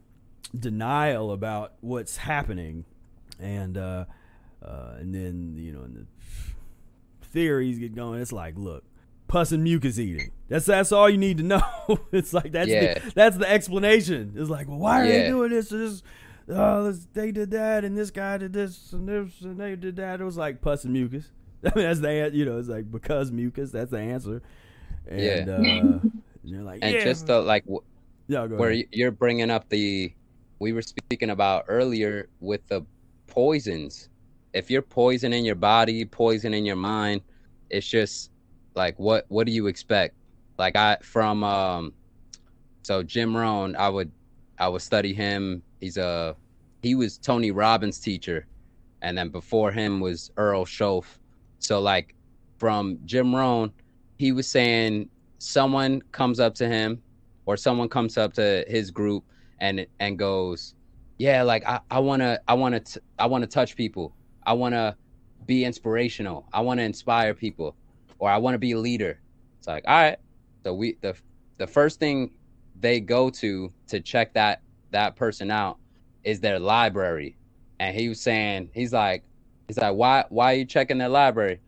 denial 0.57 1.33
about 1.33 1.73
what's 1.81 2.15
happening, 2.15 2.85
and 3.37 3.77
uh, 3.77 4.05
uh, 4.65 4.93
and 4.97 5.13
then 5.13 5.55
you 5.57 5.73
know, 5.73 5.81
and 5.81 5.97
the 5.97 7.25
theories 7.27 7.79
get 7.79 7.93
going. 7.93 8.21
It's 8.21 8.31
like, 8.31 8.55
look. 8.57 8.85
Pus 9.27 9.51
and 9.51 9.63
mucus 9.63 9.97
eating. 9.97 10.31
That's 10.47 10.65
that's 10.65 10.91
all 10.91 11.09
you 11.09 11.17
need 11.17 11.37
to 11.37 11.43
know. 11.43 11.61
it's 12.11 12.33
like 12.33 12.51
that's 12.51 12.69
Yeah. 12.69 12.99
the, 12.99 13.11
that's 13.15 13.37
the 13.37 13.49
explanation. 13.49 14.33
It's 14.37 14.49
like, 14.49 14.67
well, 14.67 14.77
why 14.77 15.01
are 15.01 15.07
they 15.07 15.27
doing 15.27 15.49
this? 15.49 15.69
This 15.69 16.03
oh, 16.49 16.83
this, 16.83 17.07
they 17.13 17.31
did 17.31 17.49
that, 17.51 17.83
and 17.83 17.97
this 17.97 18.11
guy 18.11 18.37
did 18.37 18.53
this, 18.53 18.93
and 18.93 19.07
this, 19.07 19.41
and 19.41 19.59
they 19.59 19.75
did 19.75 19.95
that. 19.95 20.21
It 20.21 20.23
was 20.23 20.37
like 20.37 20.61
pus 20.61 20.83
and 20.83 20.93
mucus. 20.93 21.29
I 21.65 21.71
mean, 21.75 21.85
that's 21.85 21.99
the 21.99 22.31
you 22.33 22.45
know, 22.45 22.57
it's 22.59 22.67
like 22.67 22.89
because 22.91 23.31
mucus. 23.31 23.71
That's 23.71 23.91
the 23.91 23.99
answer. 23.99 24.41
And, 25.07 25.47
Yeah. 25.47 25.53
uh, 25.53 25.99
and 26.43 26.51
you're 26.51 26.63
like, 26.63 26.81
and 26.81 26.93
yeah, 26.95 27.03
just 27.03 27.27
the 27.27 27.39
like 27.41 27.63
w- 27.65 27.81
yeah, 28.27 28.45
where 28.45 28.71
ahead. 28.71 28.85
you're 28.91 29.11
bringing 29.11 29.49
up 29.51 29.69
the 29.69 30.13
we 30.59 30.73
were 30.73 30.81
speaking 30.81 31.29
about 31.29 31.65
earlier 31.67 32.29
with 32.39 32.65
the 32.67 32.85
poisons 33.27 34.09
if 34.53 34.69
you're 34.69 34.81
poisoning 34.81 35.45
your 35.45 35.55
body 35.55 36.05
poisoning 36.05 36.65
your 36.65 36.75
mind 36.75 37.21
it's 37.69 37.87
just 37.87 38.31
like 38.75 38.97
what 38.99 39.25
what 39.29 39.45
do 39.47 39.51
you 39.51 39.67
expect 39.67 40.15
like 40.57 40.75
i 40.75 40.97
from 41.01 41.43
um 41.43 41.93
so 42.83 43.01
jim 43.03 43.35
rohn 43.35 43.75
i 43.75 43.89
would 43.89 44.11
i 44.59 44.67
would 44.67 44.81
study 44.81 45.13
him 45.13 45.63
he's 45.79 45.97
a 45.97 46.35
he 46.81 46.95
was 46.95 47.17
tony 47.17 47.51
robbins 47.51 47.99
teacher 47.99 48.45
and 49.01 49.17
then 49.17 49.29
before 49.29 49.71
him 49.71 49.99
was 49.99 50.29
earl 50.37 50.65
shoaff 50.65 51.17
so 51.63 51.81
like 51.81 52.15
from 52.57 52.99
jim 53.05 53.33
rohn 53.35 53.71
he 54.17 54.31
was 54.31 54.47
saying 54.47 55.09
someone 55.39 56.01
comes 56.11 56.39
up 56.39 56.55
to 56.55 56.67
him 56.67 57.01
or 57.45 57.57
someone 57.57 57.89
comes 57.89 58.17
up 58.17 58.33
to 58.33 58.63
his 58.67 58.91
group 58.91 59.23
and 59.59 59.85
and 59.99 60.17
goes 60.17 60.75
yeah 61.17 61.41
like 61.41 61.65
i 61.65 61.79
i 61.91 61.99
want 61.99 62.21
to 62.21 62.39
i 62.47 62.53
want 62.53 62.85
to 62.85 63.01
i 63.19 63.25
want 63.25 63.43
to 63.43 63.47
touch 63.47 63.75
people. 63.75 64.15
I 64.45 64.51
want 64.53 64.73
to 64.73 64.97
be 65.45 65.63
inspirational. 65.63 66.45
I 66.51 66.59
want 66.59 66.79
to 66.79 66.83
inspire 66.83 67.33
people 67.33 67.75
or 68.19 68.29
i 68.29 68.37
want 68.37 68.55
to 68.55 68.59
be 68.59 68.71
a 68.71 68.79
leader. 68.79 69.19
It's 69.57 69.67
like 69.67 69.83
all 69.87 70.01
right. 70.01 70.17
So 70.63 70.73
we 70.73 70.97
the 71.01 71.15
the 71.57 71.67
first 71.67 71.99
thing 71.99 72.31
they 72.79 72.99
go 72.99 73.29
to 73.29 73.71
to 73.87 73.99
check 73.99 74.33
that 74.33 74.61
that 74.91 75.15
person 75.15 75.51
out 75.51 75.77
is 76.23 76.39
their 76.39 76.59
library. 76.59 77.37
And 77.79 77.95
he 77.95 78.09
was 78.09 78.21
saying 78.21 78.69
he's 78.73 78.93
like 78.93 79.23
he's 79.67 79.77
like 79.77 79.93
why 79.95 80.25
why 80.29 80.53
are 80.53 80.55
you 80.57 80.65
checking 80.65 80.97
their 80.97 81.09
library 81.09 81.59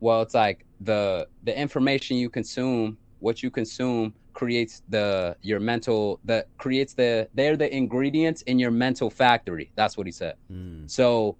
well 0.00 0.22
it's 0.22 0.34
like 0.34 0.64
the 0.80 1.26
the 1.44 1.58
information 1.58 2.16
you 2.16 2.28
consume 2.30 2.96
what 3.20 3.42
you 3.42 3.50
consume 3.50 4.14
creates 4.32 4.82
the 4.88 5.36
your 5.42 5.60
mental 5.60 6.18
that 6.24 6.48
creates 6.58 6.94
the 6.94 7.28
they're 7.34 7.56
the 7.56 7.74
ingredients 7.74 8.42
in 8.42 8.58
your 8.58 8.70
mental 8.70 9.10
factory 9.10 9.70
that's 9.76 9.96
what 9.96 10.06
he 10.06 10.12
said 10.12 10.34
Mm. 10.50 10.90
so 10.90 11.36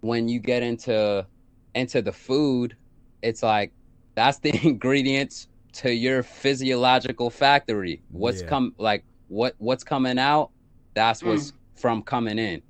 when 0.00 0.28
you 0.28 0.38
get 0.40 0.62
into 0.62 1.26
into 1.74 2.00
the 2.02 2.12
food 2.12 2.76
it's 3.22 3.42
like 3.42 3.72
that's 4.14 4.38
the 4.38 4.58
ingredients 4.66 5.48
to 5.72 5.92
your 5.92 6.22
physiological 6.22 7.30
factory 7.30 8.02
what's 8.10 8.40
Yeah. 8.42 8.48
come 8.48 8.74
like 8.78 9.04
what 9.28 9.54
what's 9.58 9.84
coming 9.84 10.18
out 10.18 10.50
that's 10.94 11.22
what's 11.22 11.52
from 11.76 12.02
coming 12.02 12.38
in 12.38 12.62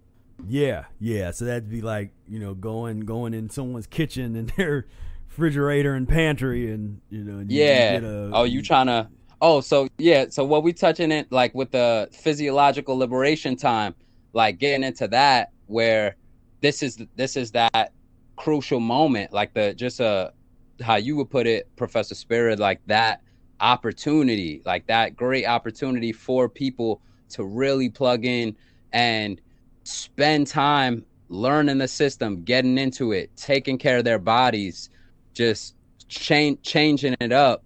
Yeah, 0.49 0.85
yeah. 0.99 1.31
So 1.33 1.45
that'd 1.45 1.69
be 1.71 1.81
like 1.83 2.13
you 2.31 2.39
know 2.39 2.55
going 2.55 3.01
going 3.01 3.35
in 3.35 3.51
someone's 3.51 3.87
kitchen 3.87 4.35
and 4.37 4.49
their 4.57 4.87
refrigerator 5.29 5.95
and 5.95 6.09
pantry, 6.09 6.71
and 6.73 7.01
you 7.11 7.25
know. 7.25 7.41
you- 7.41 7.47
you 7.59 7.63
Yeah. 7.65 7.93
get 8.01 8.05
a- 8.05 8.31
oh, 8.33 8.45
you 8.45 8.63
trying 8.63 8.87
to? 8.87 9.09
Oh, 9.43 9.61
so 9.61 9.89
yeah. 9.99 10.27
So 10.31 10.45
what 10.45 10.63
we 10.63 10.73
touching 10.73 11.11
it 11.13 11.31
like 11.33 11.55
with 11.55 11.71
the 11.73 12.09
physiological 12.13 12.97
liberation 12.97 13.57
time, 13.57 13.95
like 14.33 14.59
getting 14.59 14.85
into 14.85 15.09
that 15.09 15.51
where 15.67 16.17
this 16.61 16.83
is 16.83 16.99
this 17.17 17.37
is 17.37 17.51
that 17.53 17.93
crucial 18.37 18.81
moment, 18.81 19.33
like 19.33 19.53
the 19.55 19.75
just 19.75 20.01
uh 20.01 20.31
how 20.83 20.97
you 20.97 21.17
would 21.17 21.31
put 21.31 21.47
it, 21.47 21.69
Professor 21.77 22.15
Spira, 22.15 22.55
like 22.57 22.81
that 22.87 23.23
opportunity, 23.61 24.63
like 24.65 24.87
that 24.87 25.17
great 25.17 25.47
opportunity 25.47 26.13
for 26.13 26.49
people 26.49 27.01
to 27.31 27.45
really 27.45 27.89
plug 27.89 28.25
in 28.25 28.55
and 28.93 29.41
spend 29.85 30.47
time 30.47 31.05
learning 31.31 31.79
the 31.79 31.89
system, 31.89 32.43
getting 32.43 32.77
into 32.77 33.13
it, 33.13 33.35
taking 33.37 33.79
care 33.79 33.97
of 33.99 34.05
their 34.05 34.19
bodies, 34.19 34.91
just 35.33 35.75
change 36.09 36.61
changing 36.63 37.17
it 37.21 37.33
up. 37.33 37.63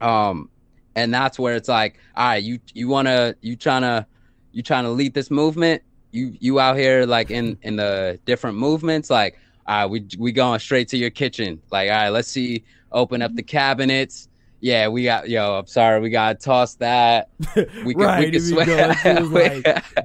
Um, 0.00 0.50
and 0.96 1.14
that's 1.14 1.38
where 1.38 1.54
it's 1.54 1.68
like, 1.68 1.98
all 2.16 2.26
right, 2.26 2.42
you 2.42 2.58
you 2.74 2.88
wanna 2.88 3.34
you 3.40 3.56
trying 3.56 3.82
to 3.82 4.06
you 4.52 4.62
trying 4.62 4.84
to 4.84 4.90
lead 4.90 5.14
this 5.14 5.30
movement. 5.30 5.82
You 6.10 6.36
you 6.38 6.60
out 6.60 6.76
here 6.76 7.06
like 7.06 7.30
in 7.30 7.56
in 7.62 7.76
the 7.76 8.18
different 8.26 8.58
movements, 8.58 9.08
like 9.10 9.38
all 9.66 9.76
right, 9.76 9.86
we 9.86 10.06
we 10.18 10.32
going 10.32 10.60
straight 10.60 10.88
to 10.88 10.96
your 10.98 11.10
kitchen. 11.10 11.60
Like, 11.70 11.88
all 11.90 11.96
right, 11.96 12.08
let's 12.10 12.28
see, 12.28 12.64
open 12.92 13.22
up 13.22 13.34
the 13.34 13.42
cabinets. 13.42 14.28
Yeah, 14.60 14.88
we 14.88 15.04
got 15.04 15.28
yo. 15.28 15.54
I'm 15.58 15.66
sorry, 15.66 16.00
we 16.00 16.10
got 16.10 16.38
to 16.40 16.44
toss 16.44 16.74
that. 16.76 17.30
We 17.84 17.94
can, 17.94 18.02
right. 18.02 18.24
we 18.24 18.30
can 18.30 18.40
sweat. 18.40 18.66
go 18.66 19.10
like, 19.30 19.62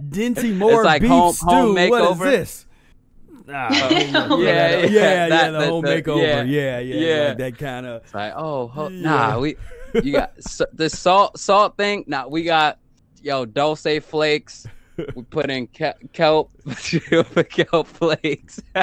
Dinty 0.10 0.56
Moore 0.56 0.84
like 0.84 1.02
beef 1.02 1.10
home- 1.12 1.34
stew. 1.34 1.46
home 1.46 1.74
what 1.76 1.82
is 1.82 1.90
makeover. 1.92 2.24
this? 2.24 2.66
Ah, 3.52 3.90
Yeah, 3.90 4.38
yeah, 4.38 4.86
yeah, 4.86 5.30
that- 5.30 5.52
the 5.52 5.60
the- 5.60 5.66
whole 5.66 5.82
the- 5.82 5.88
makeover. 6.02 6.22
yeah, 6.22 6.44
Yeah, 6.44 6.80
yeah. 6.80 7.28
Like 7.30 7.38
that 7.40 7.58
kind 7.58 7.86
of. 7.86 8.04
It's 8.04 8.14
like, 8.14 8.34
oh, 8.36 8.68
ho- 8.68 8.90
nah, 8.90 9.40
we 9.40 9.56
you 10.04 10.12
got 10.14 10.34
s- 10.38 10.62
the 10.74 10.90
salt 10.90 11.40
salt 11.40 11.76
thing. 11.78 12.04
Nah, 12.08 12.28
we 12.28 12.44
got 12.44 12.78
yo 13.22 13.46
dulse 13.46 14.00
flakes. 14.04 14.68
We 15.16 15.24
put 15.24 15.50
in 15.50 15.68
ke- 15.68 15.96
kelp 16.14 16.52
kelp 17.50 17.88
flakes. 17.88 18.62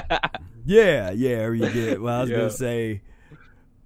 Yeah, 0.69 1.13
yeah, 1.13 1.49
you 1.53 1.69
did. 1.71 2.01
Well, 2.01 2.13
I 2.19 2.21
was 2.23 2.31
Yeah. 2.31 2.37
gonna 2.39 2.51
say, 2.51 3.03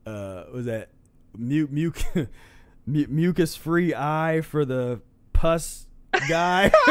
uh, 0.06 0.44
was 0.50 0.64
that 0.64 0.88
mu- 1.36 1.68
mu- 1.70 1.92
mucus 2.86 3.54
free 3.54 3.94
eye 3.94 4.40
for 4.40 4.64
the 4.64 5.02
pus 5.34 5.86
guy? 6.28 6.70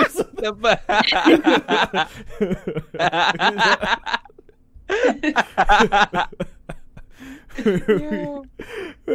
yeah, 7.58 8.42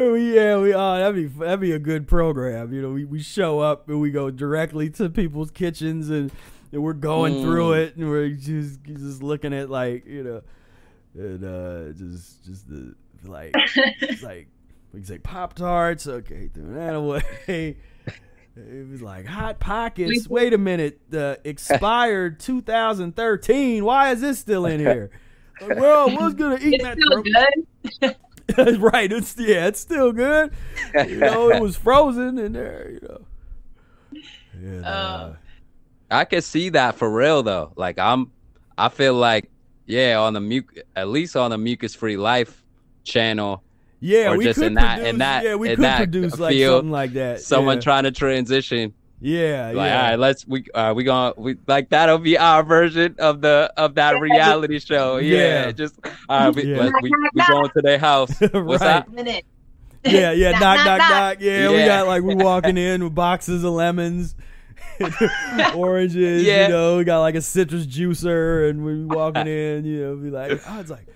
we 0.03 0.75
oh 0.75 0.97
that'd 0.99 1.15
be 1.15 1.27
that'd 1.27 1.61
be 1.61 1.73
a 1.73 1.79
good 1.79 2.07
program. 2.07 2.73
You 2.73 2.83
know, 2.83 2.91
we, 2.91 3.05
we 3.05 3.23
show 3.23 3.61
up 3.61 3.89
and 3.89 4.01
we 4.01 4.11
go 4.11 4.31
directly 4.31 4.91
to 4.91 5.09
people's 5.09 5.51
kitchens 5.51 6.11
and, 6.11 6.31
and 6.73 6.83
we're 6.83 6.93
going 6.93 7.43
through 7.43 7.71
Mm. 7.71 7.87
it 7.87 7.97
and 7.97 8.09
we're 8.09 8.29
just 8.31 8.83
just 8.85 9.23
looking 9.23 9.55
at 9.55 9.71
like 9.71 10.05
you 10.07 10.23
know 10.25 10.43
and 11.15 11.45
uh 11.45 11.93
just 11.97 12.45
just 12.45 12.69
the 12.69 12.95
like 13.25 13.53
it's 13.55 14.23
like 14.23 14.49
we 14.93 15.03
say 15.03 15.19
pop 15.19 15.55
tarts 15.55 16.07
okay 16.07 16.49
throwing 16.53 16.75
that 16.75 16.95
away. 16.95 17.77
It 18.57 18.89
was 18.89 19.03
like 19.03 19.27
hot 19.27 19.59
pockets. 19.59 20.29
Wait 20.29 20.53
a 20.55 20.59
minute, 20.59 21.01
the 21.11 21.41
expired 21.45 22.39
2013. 22.41 23.85
Why 23.85 24.13
is 24.13 24.21
this 24.21 24.39
still 24.39 24.67
in 24.67 24.79
here? 24.79 25.11
Like, 25.61 25.79
well, 25.81 26.09
I 26.11 26.25
was 26.25 26.35
gonna 26.35 26.59
eat 26.61 26.81
It's 26.81 26.85
that. 26.85 26.97
still 26.97 28.17
good. 28.57 28.81
right. 28.81 29.11
It's 29.11 29.35
yeah, 29.37 29.67
it's 29.67 29.81
still 29.81 30.13
good. 30.13 30.53
You 30.95 31.17
know, 31.17 31.51
it 31.51 31.61
was 31.61 31.77
frozen 31.77 32.39
in 32.39 32.53
there. 32.53 32.91
You 32.93 33.01
know. 33.09 34.23
And, 34.53 34.85
uh, 34.85 34.89
Uh, 34.89 35.35
I 36.13 36.25
could 36.25 36.45
see 36.45 36.69
that 36.71 36.95
for 36.95 37.11
real 37.11 37.43
though. 37.43 37.73
Like 37.75 37.99
I'm, 37.99 38.31
I 38.79 38.89
feel 38.89 39.15
like 39.15 39.51
yeah, 39.87 40.21
on 40.21 40.33
the 40.33 40.41
muc, 40.41 40.65
at 40.95 41.09
least 41.09 41.35
on 41.37 41.51
the 41.51 41.59
mucus 41.59 41.95
free 41.95 42.17
life 42.17 42.63
channel, 43.03 43.64
yeah, 44.07 44.31
or 44.33 44.37
we 44.37 44.45
just 44.45 44.59
could 44.59 44.67
in 44.69 44.75
that- 44.75 44.97
produce, 44.97 45.11
in 45.13 45.19
that- 45.19 45.45
yeah, 45.45 45.55
we 45.55 45.69
in 45.71 45.77
could 45.77 45.85
that 45.85 45.97
produce 45.99 46.39
like 46.39 46.53
field, 46.53 46.79
something 46.81 46.91
like 46.91 47.13
that. 47.15 47.41
someone 47.41 47.77
yeah. 47.79 47.81
trying 47.83 48.05
to 48.05 48.11
transition. 48.11 48.93
Yeah, 49.21 49.69
Like, 49.75 49.87
yeah. 49.89 49.97
all 49.97 50.11
right, 50.11 50.19
let's 50.19 50.47
we 50.47 50.65
uh, 50.75 50.93
we 50.93 51.03
gonna 51.05 51.33
we 51.39 51.57
like 51.67 51.89
that'll 51.89 52.19
be 52.19 52.37
our 52.37 52.63
version 52.63 53.15
of 53.19 53.41
the 53.41 53.73
of 53.77 53.95
that 53.95 54.21
reality 54.21 54.79
show. 54.81 55.17
Yeah, 55.17 55.39
Yeah. 55.67 55.73
just 55.73 55.99
all 56.29 56.39
right, 56.47 56.55
we, 56.55 56.65
Yeah. 56.65 56.77
let's, 56.83 56.93
we 57.01 57.11
we 57.33 57.43
going 57.49 57.71
to 57.71 57.81
their 57.83 57.99
house. 57.99 58.39
What's 58.53 58.83
Right. 58.85 59.05
that? 59.17 59.43
Yeah, 60.07 60.33
yeah, 60.33 60.51
knock, 60.51 60.77
knock, 60.85 60.99
knock, 60.99 60.99
knock. 61.11 61.37
Yeah, 61.41 61.71
we 61.71 61.79
got 61.87 62.07
like 62.07 62.23
we 62.23 62.35
walking 62.51 62.77
in 62.77 63.03
with 63.05 63.15
boxes 63.15 63.65
of 63.65 63.73
lemons, 63.73 64.35
oranges. 65.75 66.43
Yeah. 66.43 66.65
You 66.65 66.69
know, 66.73 66.99
we 66.99 67.05
got 67.05 67.21
like 67.21 67.35
a 67.35 67.41
citrus 67.41 67.87
juicer, 67.87 68.69
and 68.69 68.85
we 68.85 69.05
walking 69.05 69.47
in. 69.47 69.85
You 69.85 70.01
know, 70.05 70.17
be 70.17 70.31
like, 70.31 70.61
oh, 70.69 70.81
it's 70.81 70.91
like, 70.91 71.07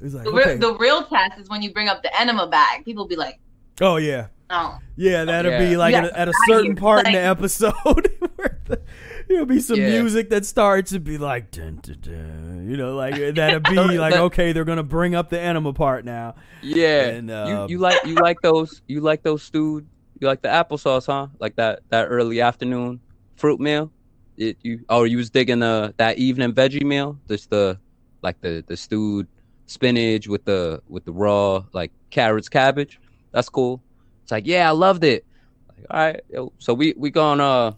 it's 0.00 0.14
like, 0.14 0.24
The, 0.24 0.32
real, 0.32 0.48
okay. 0.48 0.56
the 0.56 0.74
real 0.78 1.04
test 1.04 1.38
is 1.38 1.48
when 1.48 1.62
you 1.62 1.72
bring 1.72 1.88
up 1.88 2.02
the 2.02 2.20
enema 2.20 2.46
bag. 2.46 2.84
People 2.84 3.06
be 3.06 3.16
like, 3.16 3.38
oh 3.80 3.96
yeah, 3.96 4.26
oh. 4.50 4.78
yeah, 4.96 5.24
that'll 5.24 5.52
Yeah. 5.52 5.58
be 5.70 5.76
like 5.76 5.92
Yeah, 5.92 5.98
at, 5.98 6.04
a, 6.12 6.18
at 6.20 6.28
a 6.28 6.32
I 6.32 6.46
certain 6.48 6.66
hear. 6.72 6.74
part 6.76 7.06
in 7.06 7.12
the 7.12 7.20
episode 7.20 7.72
where 8.36 8.58
the, 8.66 8.80
there'll 9.28 9.46
be 9.46 9.60
some 9.60 9.78
Yeah. 9.78 9.88
music 10.00 10.30
that 10.30 10.46
starts 10.46 10.92
and 10.92 11.04
be 11.04 11.18
like, 11.18 11.50
dun, 11.50 11.80
dun, 11.82 11.98
dun, 12.00 12.66
you 12.68 12.76
know, 12.76 12.94
like 12.96 13.34
that'll 13.34 13.60
be 13.60 13.74
like, 13.98 14.14
okay, 14.14 14.52
they're 14.52 14.64
gonna 14.64 14.82
bring 14.82 15.14
up 15.14 15.30
the 15.30 15.40
enema 15.40 15.72
part 15.72 16.04
now. 16.04 16.34
Yeah, 16.62 17.06
And, 17.08 17.30
um, 17.30 17.48
you 17.68 17.76
you 17.76 17.78
like 17.78 18.04
you 18.06 18.14
like 18.16 18.40
those 18.42 18.82
you 18.88 19.00
like 19.00 19.22
those 19.22 19.42
stewed 19.42 19.86
you 20.20 20.26
like 20.26 20.42
the 20.42 20.48
applesauce, 20.48 21.06
huh? 21.06 21.28
Like 21.38 21.54
that 21.56 21.80
that 21.90 22.06
early 22.06 22.40
afternoon 22.40 23.00
fruit 23.36 23.60
meal. 23.60 23.92
It, 24.36 24.56
you 24.62 24.84
oh 24.88 25.04
you 25.04 25.16
was 25.16 25.30
digging 25.30 25.60
the 25.60 25.94
that 25.98 26.18
evening 26.18 26.52
veggie 26.52 26.82
meal, 26.84 27.18
just 27.28 27.50
the 27.50 27.78
like 28.22 28.40
the 28.40 28.64
the 28.66 28.76
stewed 28.76 29.26
spinach 29.68 30.28
with 30.28 30.44
the 30.46 30.82
with 30.88 31.04
the 31.06 31.12
raw 31.12 31.64
like 31.74 31.92
carrots, 32.10 32.48
cabbage. 32.48 33.00
That's 33.32 33.50
cool. 33.50 33.84
It's 34.24 34.32
like 34.32 34.46
yeah, 34.46 34.68
I 34.68 34.72
loved 34.72 35.04
it. 35.04 35.26
Like, 35.68 35.86
all 35.90 36.00
right, 36.00 36.20
yo, 36.30 36.52
so 36.58 36.74
we 36.74 36.94
we 36.98 37.10
gonna 37.10 37.44
uh, 37.44 37.72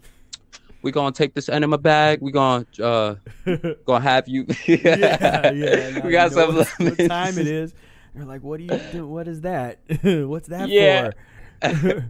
we 0.83 0.91
gonna 0.91 1.11
take 1.13 1.35
this 1.35 1.49
enema 1.49 1.77
bag. 1.77 2.19
We 2.21 2.31
gonna 2.31 2.65
uh 2.81 3.15
gonna 3.85 4.03
have 4.03 4.27
you. 4.27 4.47
yeah, 4.67 5.49
yeah. 5.51 5.89
now 5.91 6.05
we 6.05 6.11
you 6.11 6.11
got 6.11 6.31
know 6.31 6.35
some 6.35 6.55
what, 6.55 6.67
what 6.83 6.99
time 7.03 7.37
it 7.37 7.47
is. 7.47 7.73
You're 8.15 8.25
like, 8.25 8.43
what 8.43 8.59
do 8.59 8.65
you 8.65 8.79
do? 8.91 9.07
What 9.07 9.27
is 9.27 9.41
that? 9.41 9.79
What's 10.03 10.49
that 10.49 10.69
Yeah. 10.69 11.11
for? 11.63 12.07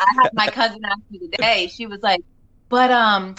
I 0.00 0.06
had 0.16 0.28
my 0.34 0.48
cousin 0.48 0.84
ask 0.84 1.00
me 1.10 1.18
today. 1.18 1.68
She 1.68 1.86
was 1.86 2.00
like, 2.02 2.20
"But 2.68 2.90
um, 2.90 3.36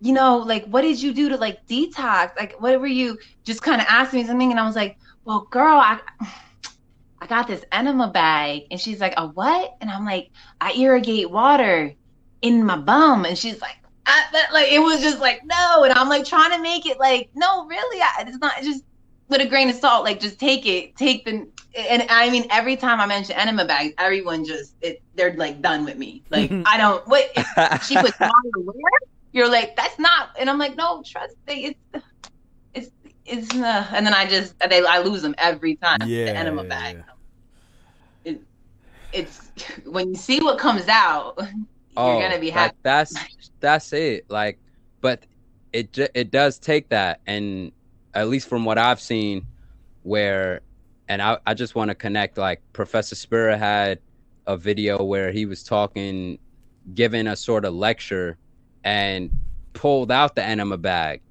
you 0.00 0.12
know, 0.12 0.38
like, 0.38 0.66
what 0.66 0.82
did 0.82 1.00
you 1.00 1.14
do 1.14 1.30
to 1.30 1.36
like 1.36 1.58
detox? 1.70 2.30
Like, 2.38 2.60
what 2.60 2.80
were 2.80 2.86
you 2.86 3.18
just 3.46 3.62
kind 3.62 3.80
of 3.80 3.86
asking 3.88 4.20
me 4.22 4.26
something?" 4.26 4.50
And 4.50 4.60
I 4.60 4.66
was 4.66 4.76
like, 4.76 4.96
"Well, 5.24 5.46
girl, 5.50 5.78
I." 5.78 6.00
I 7.20 7.26
got 7.26 7.46
this 7.46 7.64
enema 7.70 8.08
bag, 8.08 8.62
and 8.72 8.80
she's 8.80 8.98
like, 8.98 9.14
"A 9.16 9.28
what?" 9.28 9.76
And 9.80 9.88
I'm 9.88 10.04
like, 10.04 10.30
"I 10.60 10.72
irrigate 10.72 11.30
water 11.30 11.94
in 12.42 12.64
my 12.64 12.76
bum," 12.76 13.24
and 13.24 13.38
she's 13.38 13.60
like, 13.60 13.76
I, 14.06 14.24
but, 14.32 14.52
"Like, 14.52 14.72
it 14.72 14.80
was 14.80 15.00
just 15.00 15.20
like 15.20 15.40
no," 15.44 15.84
and 15.84 15.92
I'm 15.92 16.08
like 16.08 16.24
trying 16.24 16.50
to 16.50 16.60
make 16.60 16.86
it 16.86 16.98
like, 16.98 17.30
"No, 17.34 17.66
really, 17.66 18.00
I, 18.00 18.24
it's 18.26 18.38
not 18.38 18.60
just 18.62 18.84
with 19.28 19.40
a 19.40 19.46
grain 19.46 19.70
of 19.70 19.76
salt. 19.76 20.04
Like, 20.04 20.20
just 20.20 20.40
take 20.40 20.66
it, 20.66 20.96
take 20.96 21.24
the." 21.24 21.46
And 21.76 22.06
I 22.10 22.28
mean, 22.30 22.46
every 22.50 22.76
time 22.76 23.00
I 23.00 23.06
mention 23.06 23.36
enema 23.36 23.64
bags, 23.64 23.94
everyone 23.98 24.44
just 24.44 24.74
it, 24.80 25.00
they're 25.14 25.34
like 25.34 25.62
done 25.62 25.84
with 25.84 25.96
me. 25.96 26.24
Like, 26.30 26.50
mm-hmm. 26.50 26.64
I 26.66 26.76
don't. 26.76 27.06
What 27.06 27.30
she 27.84 27.96
puts 27.96 28.18
water 28.18 28.32
where? 28.56 29.00
You're 29.32 29.48
like, 29.48 29.76
that's 29.76 29.98
not. 29.98 30.30
And 30.38 30.50
I'm 30.50 30.58
like, 30.58 30.76
no, 30.76 31.02
trust 31.06 31.36
me, 31.46 31.66
it's 31.66 32.04
it's. 33.26 33.54
Uh, 33.54 33.86
and 33.92 34.06
then 34.06 34.14
I 34.14 34.26
just 34.26 34.58
they 34.68 34.84
I 34.84 34.98
lose 34.98 35.22
them 35.22 35.34
every 35.38 35.76
time. 35.76 35.98
Yeah, 36.06 36.26
the 36.26 36.36
enema 36.36 36.62
yeah, 36.62 36.68
bag. 36.68 37.04
yeah. 38.24 38.32
It, 38.32 38.40
it's 39.12 39.50
when 39.84 40.10
you 40.10 40.16
see 40.16 40.40
what 40.40 40.58
comes 40.58 40.88
out, 40.88 41.38
you're 41.96 42.20
gonna 42.20 42.38
be 42.38 42.46
like, 42.46 42.54
happy. 42.54 42.76
that's 42.82 43.14
that's 43.60 43.92
it. 43.92 44.26
Like, 44.28 44.58
but 45.00 45.24
it 45.72 45.96
it 46.14 46.30
does 46.30 46.58
take 46.58 46.88
that, 46.90 47.20
and 47.26 47.72
at 48.14 48.28
least 48.28 48.48
from 48.48 48.64
what 48.64 48.78
I've 48.78 49.00
seen, 49.00 49.46
where, 50.02 50.60
and 51.08 51.22
I 51.22 51.38
I 51.46 51.54
just 51.54 51.74
want 51.74 51.88
to 51.90 51.94
connect. 51.94 52.38
Like 52.38 52.60
Professor 52.72 53.14
Spira 53.14 53.56
had 53.56 53.98
a 54.46 54.56
video 54.56 55.02
where 55.02 55.30
he 55.30 55.46
was 55.46 55.62
talking, 55.62 56.38
giving 56.94 57.26
a 57.26 57.36
sort 57.36 57.64
of 57.64 57.74
lecture, 57.74 58.36
and 58.84 59.30
pulled 59.72 60.10
out 60.10 60.34
the 60.34 60.44
enema 60.44 60.76
bag. 60.76 61.22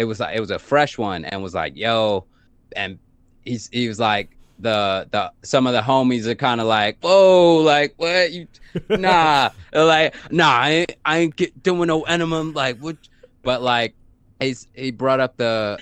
It 0.00 0.04
was 0.04 0.18
like 0.18 0.34
it 0.34 0.40
was 0.40 0.50
a 0.50 0.58
fresh 0.58 0.96
one, 0.96 1.26
and 1.26 1.42
was 1.42 1.54
like, 1.54 1.76
"Yo," 1.76 2.24
and 2.74 2.98
he's 3.44 3.68
he 3.72 3.86
was 3.86 4.00
like. 4.00 4.36
The 4.62 5.08
the 5.10 5.32
some 5.42 5.66
of 5.66 5.72
the 5.72 5.80
homies 5.80 6.26
are 6.26 6.34
kind 6.34 6.60
of 6.60 6.66
like, 6.66 6.98
whoa, 7.00 7.62
like 7.64 7.94
what 7.96 8.30
you 8.30 8.46
nah, 8.90 9.48
like 9.72 10.14
nah, 10.30 10.50
I 10.50 10.70
ain't, 10.70 10.96
I 11.02 11.16
ain't 11.16 11.36
get, 11.36 11.62
doing 11.62 11.86
no 11.86 12.02
enema. 12.02 12.42
Like 12.42 12.76
what? 12.76 12.98
But 13.42 13.62
like, 13.62 13.94
he's 14.38 14.68
he 14.74 14.90
brought 14.90 15.18
up 15.18 15.38
the 15.38 15.78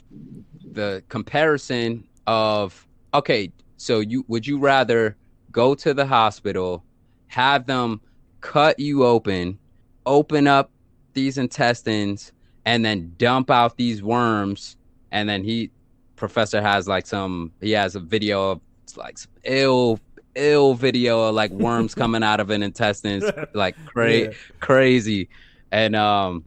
the 0.70 1.02
comparison 1.08 2.06
of 2.28 2.86
okay, 3.14 3.50
so 3.78 3.98
you 3.98 4.24
would 4.28 4.46
you 4.46 4.58
rather 4.60 5.16
go 5.50 5.74
to 5.74 5.92
the 5.92 6.06
hospital, 6.06 6.84
have 7.26 7.66
them 7.66 8.00
cut 8.42 8.78
you 8.78 9.04
open, 9.04 9.58
open 10.06 10.46
up 10.46 10.70
these 11.14 11.36
intestines, 11.36 12.30
and 12.68 12.84
then 12.84 13.14
dump 13.16 13.50
out 13.50 13.78
these 13.78 14.02
worms, 14.02 14.76
and 15.10 15.26
then 15.26 15.42
he 15.42 15.70
professor 16.16 16.60
has 16.60 16.86
like 16.86 17.06
some 17.06 17.50
he 17.62 17.70
has 17.70 17.94
a 17.96 18.00
video 18.00 18.50
of 18.50 18.60
like 18.96 19.16
some 19.16 19.30
ill 19.44 19.98
ill 20.34 20.74
video 20.74 21.20
of 21.28 21.34
like 21.34 21.50
worms 21.50 21.94
coming 22.02 22.22
out 22.22 22.40
of 22.40 22.50
an 22.50 22.62
intestines 22.62 23.24
like 23.54 23.74
cra- 23.86 24.12
Yeah. 24.24 24.32
crazy 24.60 25.28
and 25.72 25.96
um 25.96 26.44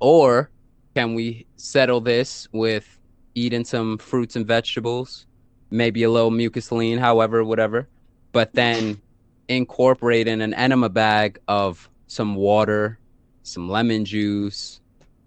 or 0.00 0.50
can 0.94 1.14
we 1.14 1.46
settle 1.56 2.00
this 2.00 2.48
with 2.52 2.98
eating 3.34 3.64
some 3.64 3.98
fruits 3.98 4.36
and 4.36 4.46
vegetables 4.46 5.26
maybe 5.70 6.04
a 6.04 6.10
little 6.10 6.30
mucus 6.30 6.70
lean 6.72 6.98
however 6.98 7.44
whatever 7.44 7.88
but 8.32 8.54
then 8.54 9.00
incorporating 9.48 10.40
an 10.40 10.54
enema 10.54 10.88
bag 10.88 11.38
of 11.48 11.90
some 12.06 12.34
water 12.36 12.98
some 13.42 13.68
lemon 13.68 14.04
juice 14.04 14.79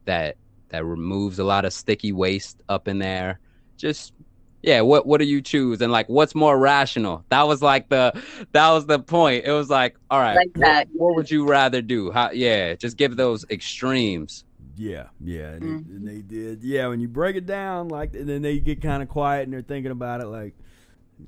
that 0.05 0.35
that 0.69 0.85
removes 0.85 1.39
a 1.39 1.43
lot 1.43 1.65
of 1.65 1.73
sticky 1.73 2.11
waste 2.11 2.61
up 2.69 2.87
in 2.87 2.99
there 2.99 3.39
just 3.77 4.13
yeah 4.61 4.81
what 4.81 5.05
what 5.05 5.19
do 5.19 5.25
you 5.25 5.41
choose 5.41 5.81
and 5.81 5.91
like 5.91 6.07
what's 6.09 6.33
more 6.33 6.57
rational 6.57 7.23
that 7.29 7.47
was 7.47 7.61
like 7.61 7.89
the 7.89 8.13
that 8.53 8.69
was 8.71 8.85
the 8.85 8.99
point 8.99 9.45
it 9.45 9.51
was 9.51 9.69
like 9.69 9.95
all 10.09 10.19
right 10.19 10.35
Like 10.35 10.49
what- 10.55 10.61
that. 10.61 10.87
what, 10.93 11.15
would 11.15 11.31
you 11.31 11.47
rather 11.47 11.81
do 11.81 12.11
how 12.11 12.31
yeah 12.31 12.75
just 12.75 12.97
give 12.97 13.15
those 13.17 13.45
extremes 13.49 14.45
Yeah, 14.75 15.07
yeah, 15.21 15.49
and, 15.49 15.63
it- 15.63 15.85
and 15.91 16.07
they 16.07 16.13
mm-hmm. 16.21 16.27
did. 16.27 16.63
Yeah, 16.63 16.87
when 16.87 16.99
you 16.99 17.07
break 17.07 17.35
it 17.35 17.45
down, 17.45 17.89
like, 17.89 18.15
and 18.15 18.27
then 18.27 18.41
they 18.41 18.57
get 18.59 18.81
kind 18.81 19.03
of 19.03 19.09
quiet 19.09 19.43
and 19.43 19.53
they're 19.53 19.61
thinking 19.61 19.91
about 19.91 20.21
it, 20.21 20.25
like, 20.25 20.55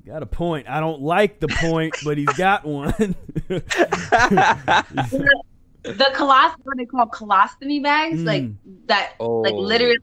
got 0.04 0.24
a 0.24 0.26
point. 0.26 0.68
I 0.68 0.80
don't 0.80 1.00
like 1.00 1.38
the 1.38 1.46
point, 1.46 1.94
but 2.04 2.18
he's 2.18 2.26
got 2.32 2.64
one. 2.64 3.14
The 5.92 6.10
colos 6.14 6.52
what 6.64 6.76
they 6.76 6.84
call 6.86 7.06
colostomy 7.06 7.82
bags, 7.82 8.20
Mm. 8.20 8.26
like 8.26 8.44
that, 8.86 9.12
like 9.20 9.54
Oh. 9.54 9.58
literally, 9.58 9.96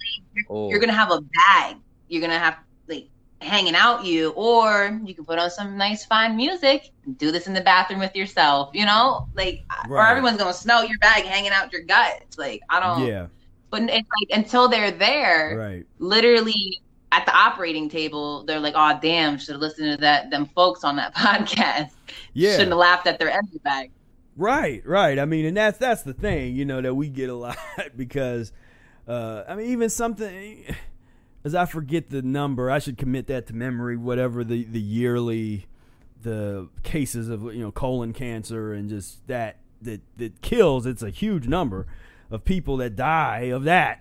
Oh. 0.50 0.70
you're 0.70 0.80
gonna 0.80 0.94
have 0.94 1.12
a 1.12 1.22
bag. 1.22 1.78
You're 2.08 2.22
gonna 2.22 2.40
have 2.40 2.58
like 2.88 3.08
hanging 3.42 3.76
out 3.76 4.06
you, 4.06 4.30
or 4.32 5.00
you 5.04 5.14
can 5.14 5.26
put 5.26 5.38
on 5.40 5.50
some 5.50 5.78
nice 5.78 6.06
fine 6.06 6.36
music 6.38 6.92
and 7.06 7.18
do 7.18 7.32
this 7.32 7.48
in 7.48 7.54
the 7.54 7.62
bathroom 7.62 8.00
with 8.00 8.16
yourself. 8.16 8.70
You 8.74 8.86
know, 8.86 9.28
like, 9.36 9.64
or 9.90 10.06
everyone's 10.06 10.38
gonna 10.38 10.54
smell 10.54 10.84
your 10.86 10.98
bag 11.02 11.24
hanging 11.26 11.52
out 11.52 11.72
your 11.74 11.82
guts. 11.84 12.38
Like 12.38 12.62
I 12.70 12.80
don't. 12.80 13.06
yeah, 13.06 13.28
But 13.70 13.84
it's 13.84 13.92
like 14.22 14.38
until 14.38 14.68
they're 14.70 14.92
there, 14.92 15.56
right. 15.58 15.86
literally 16.00 16.82
at 17.12 17.26
the 17.28 17.36
operating 17.36 17.90
table, 17.90 18.44
they're 18.46 18.60
like, 18.60 18.74
"Oh, 18.76 18.98
damn! 19.02 19.38
Should 19.38 19.52
have 19.54 19.62
listened 19.62 19.92
to 19.92 20.02
that 20.02 20.32
them 20.32 20.46
folks 20.56 20.84
on 20.84 20.96
that 20.96 21.14
podcast. 21.16 21.92
Yeah, 22.34 22.54
Shouldn't 22.54 22.70
have 22.70 22.78
laughed 22.80 23.06
at 23.08 23.20
their 23.20 23.30
empty 23.30 23.60
bag." 23.64 23.92
Right, 24.36 24.86
right. 24.86 25.20
I 25.20 25.26
mean, 25.26 25.46
and 25.46 25.56
that's 25.56 25.78
that's 25.78 26.02
the 26.02 26.14
thing, 26.14 26.56
you 26.56 26.66
know, 26.66 26.82
that 26.82 26.96
we 26.96 27.10
get 27.10 27.30
a 27.30 27.36
lot 27.36 27.58
because, 27.96 28.52
uh, 29.08 29.44
I 29.48 29.56
mean, 29.56 29.68
even 29.68 29.90
something 29.90 30.66
as 31.44 31.54
I 31.54 31.66
forget 31.66 32.10
the 32.10 32.22
number, 32.22 32.72
I 32.72 32.80
should 32.80 32.98
commit 32.98 33.28
that 33.28 33.48
to 33.48 33.56
memory. 33.56 33.98
Whatever 33.98 34.44
the 34.44 34.64
the 34.64 34.80
yearly 34.80 35.68
the 36.22 36.70
cases 36.84 37.30
of 37.30 37.44
you 37.54 37.62
know 37.62 37.72
colon 37.72 38.14
cancer 38.14 38.74
and 38.74 38.90
just 38.90 39.26
that 39.28 39.58
that 39.82 40.02
that 40.18 40.42
kills, 40.42 40.86
it's 40.86 41.04
a 41.04 41.10
huge 41.10 41.48
number 41.48 41.86
of 42.32 42.46
people 42.46 42.78
that 42.78 42.96
die 42.96 43.52
of 43.52 43.64
that. 43.66 44.00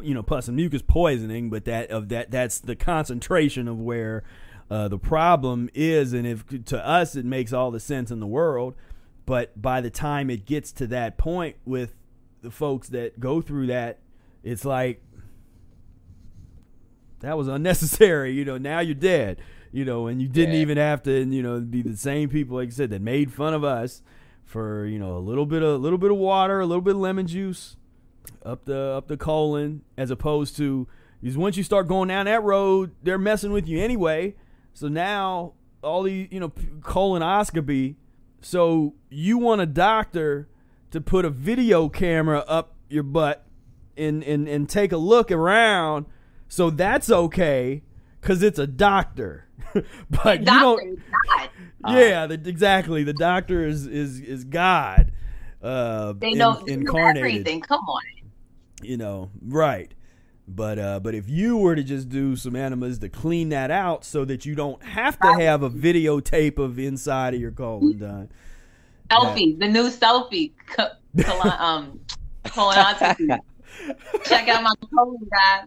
You 0.00 0.14
know, 0.14 0.22
pus 0.22 0.48
and 0.48 0.56
mucus 0.56 0.82
poisoning, 0.82 1.50
but 1.50 1.64
that 1.66 1.90
of 1.90 2.08
that 2.08 2.30
that's 2.30 2.60
the 2.60 2.76
concentration 2.76 3.68
of 3.68 3.78
where 3.78 4.22
uh, 4.70 4.88
the 4.88 4.98
problem 4.98 5.68
is, 5.74 6.12
and 6.12 6.26
if 6.26 6.46
to 6.66 6.86
us 6.86 7.16
it 7.16 7.24
makes 7.24 7.52
all 7.52 7.70
the 7.70 7.80
sense 7.80 8.10
in 8.10 8.20
the 8.20 8.26
world 8.26 8.74
but 9.30 9.62
by 9.62 9.80
the 9.80 9.90
time 9.90 10.28
it 10.28 10.44
gets 10.44 10.72
to 10.72 10.88
that 10.88 11.16
point 11.16 11.54
with 11.64 11.94
the 12.42 12.50
folks 12.50 12.88
that 12.88 13.20
go 13.20 13.40
through 13.40 13.68
that 13.68 14.00
it's 14.42 14.64
like 14.64 15.00
that 17.20 17.36
was 17.38 17.46
unnecessary 17.56 18.32
you 18.32 18.44
know 18.44 18.58
now 18.58 18.80
you're 18.80 18.94
dead 18.94 19.40
you 19.70 19.84
know 19.84 20.08
and 20.08 20.20
you 20.20 20.26
didn't 20.28 20.54
Yeah. 20.56 20.60
even 20.62 20.78
have 20.78 21.02
to 21.04 21.24
you 21.24 21.42
know 21.44 21.60
be 21.60 21.80
the 21.82 21.96
same 21.96 22.28
people 22.28 22.56
like 22.56 22.68
i 22.68 22.72
said 22.72 22.90
that 22.90 23.00
made 23.02 23.32
fun 23.32 23.54
of 23.54 23.62
us 23.62 24.02
for 24.44 24.84
you 24.86 24.98
know 24.98 25.16
a 25.16 25.20
little 25.30 25.46
bit 25.46 25.62
of 25.62 25.74
a 25.74 25.76
little 25.78 25.98
bit 25.98 26.10
of 26.10 26.16
water 26.16 26.58
a 26.60 26.66
little 26.66 26.82
bit 26.82 26.96
of 26.96 27.00
lemon 27.00 27.26
juice 27.28 27.76
up 28.44 28.64
the 28.64 28.76
up 28.96 29.06
the 29.06 29.16
colon 29.16 29.82
as 29.96 30.10
opposed 30.10 30.56
to 30.56 30.88
because 31.20 31.36
once 31.38 31.56
you 31.56 31.62
start 31.62 31.86
going 31.86 32.08
down 32.08 32.26
that 32.26 32.42
road 32.42 32.90
they're 33.04 33.16
messing 33.18 33.52
with 33.52 33.68
you 33.68 33.78
anyway 33.80 34.34
so 34.72 34.88
now 34.88 35.52
all 35.82 36.02
the 36.02 36.28
you 36.32 36.40
know 36.40 36.48
colonoscopy 36.80 37.94
so 38.40 38.94
you 39.08 39.38
want 39.38 39.60
a 39.60 39.66
doctor 39.66 40.48
to 40.90 41.00
put 41.00 41.24
a 41.24 41.30
video 41.30 41.88
camera 41.88 42.40
up 42.40 42.74
your 42.88 43.02
butt 43.02 43.44
and 43.96 44.22
and, 44.24 44.48
and 44.48 44.68
take 44.68 44.92
a 44.92 44.96
look 44.96 45.30
around. 45.30 46.06
So 46.48 46.70
that's 46.70 47.10
okay 47.10 47.82
because 48.20 48.42
it's 48.42 48.58
a 48.58 48.66
doctor. 48.66 49.46
but 50.10 50.40
you 50.40 50.46
Doctor, 50.46 50.46
don't. 50.46 50.96
God, 51.36 51.50
Yeah, 51.88 52.26
the, 52.26 52.34
exactly. 52.34 53.04
The 53.04 53.12
doctor 53.14 53.64
is 53.66 53.86
is 53.86 54.20
is 54.20 54.44
God. 54.44 55.12
Uh, 55.62 56.14
they 56.18 56.32
in- 56.32 56.38
know, 56.38 56.54
know 56.54 56.64
incarnated 56.66 57.18
everything. 57.18 57.60
Come 57.60 57.80
on. 57.80 58.02
you 58.82 58.96
know, 58.96 59.30
right. 59.42 59.92
But 60.54 60.78
uh, 60.78 61.00
but 61.00 61.14
if 61.14 61.28
you 61.28 61.56
were 61.56 61.74
to 61.76 61.82
just 61.82 62.08
do 62.08 62.34
some 62.36 62.56
enemas 62.56 62.98
to 63.00 63.08
clean 63.08 63.50
that 63.50 63.70
out, 63.70 64.04
so 64.04 64.24
that 64.24 64.44
you 64.44 64.54
don't 64.54 64.82
have 64.82 65.18
to 65.20 65.32
have 65.34 65.62
a 65.62 65.70
videotape 65.70 66.58
of 66.58 66.78
inside 66.78 67.34
of 67.34 67.40
your 67.40 67.52
colon 67.52 67.98
done. 67.98 68.28
Selfie, 69.10 69.58
the 69.58 69.68
new 69.68 69.88
selfie. 69.90 70.52
Co- 70.66 70.88
colon, 71.22 71.52
um, 71.58 72.00
colonoscopy. 72.44 73.38
Check 74.24 74.48
out 74.48 74.62
my 74.62 74.74
colon, 74.94 75.16
guys. 75.30 75.64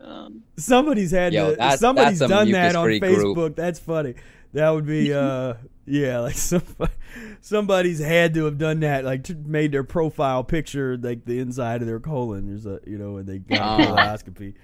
Um, 0.00 0.42
Somebody's 0.56 1.10
had 1.12 1.32
Yo, 1.32 1.50
to, 1.50 1.56
that's- 1.56 1.80
somebody's 1.80 2.18
that's 2.18 2.30
done 2.30 2.50
that 2.52 2.74
on 2.76 2.88
Facebook. 2.88 3.34
group. 3.34 3.56
That's 3.56 3.78
funny. 3.78 4.14
That 4.52 4.70
would 4.70 4.86
be 4.86 5.12
uh 5.14 5.54
yeah, 5.86 6.20
like 6.20 6.34
somebody, 6.36 6.92
somebody's 7.40 7.98
had 8.00 8.34
to 8.34 8.44
have 8.46 8.58
done 8.58 8.80
that, 8.80 9.04
like 9.04 9.24
t- 9.24 9.34
made 9.34 9.72
their 9.72 9.84
profile 9.84 10.44
picture 10.44 10.96
like 10.96 11.24
the 11.24 11.38
inside 11.40 11.80
of 11.82 11.86
their 11.86 12.00
colon. 12.00 12.46
There's 12.48 12.66
a 12.66 12.80
you 12.86 12.98
know, 12.98 13.16
and 13.18 13.28
they 13.28 13.38
got 13.38 13.56
a 13.60 13.84
Oh. 13.84 13.92
colonoscopy. 13.92 14.54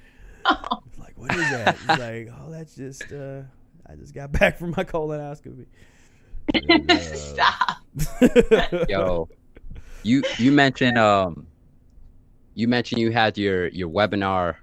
It's 0.86 0.98
like, 0.98 1.18
what 1.18 1.30
is 1.34 1.50
that? 1.50 1.74
It's 1.74 1.98
like, 1.98 2.28
oh, 2.40 2.50
that's 2.50 2.74
just 2.74 3.12
uh 3.12 3.42
I 3.86 3.94
just 3.96 4.14
got 4.14 4.32
back 4.38 4.58
from 4.58 4.70
my 4.76 4.84
colonoscopy. 4.84 5.66
And, 6.54 6.90
uh, 6.90 6.98
stop. 6.98 7.76
Yo, 8.88 9.28
you 10.02 10.22
you 10.38 10.52
mentioned 10.52 10.96
um, 10.96 11.46
you 12.54 12.68
mentioned 12.68 13.00
you 13.02 13.10
had 13.10 13.36
your 13.36 13.68
your 13.68 13.88
webinar 13.90 14.56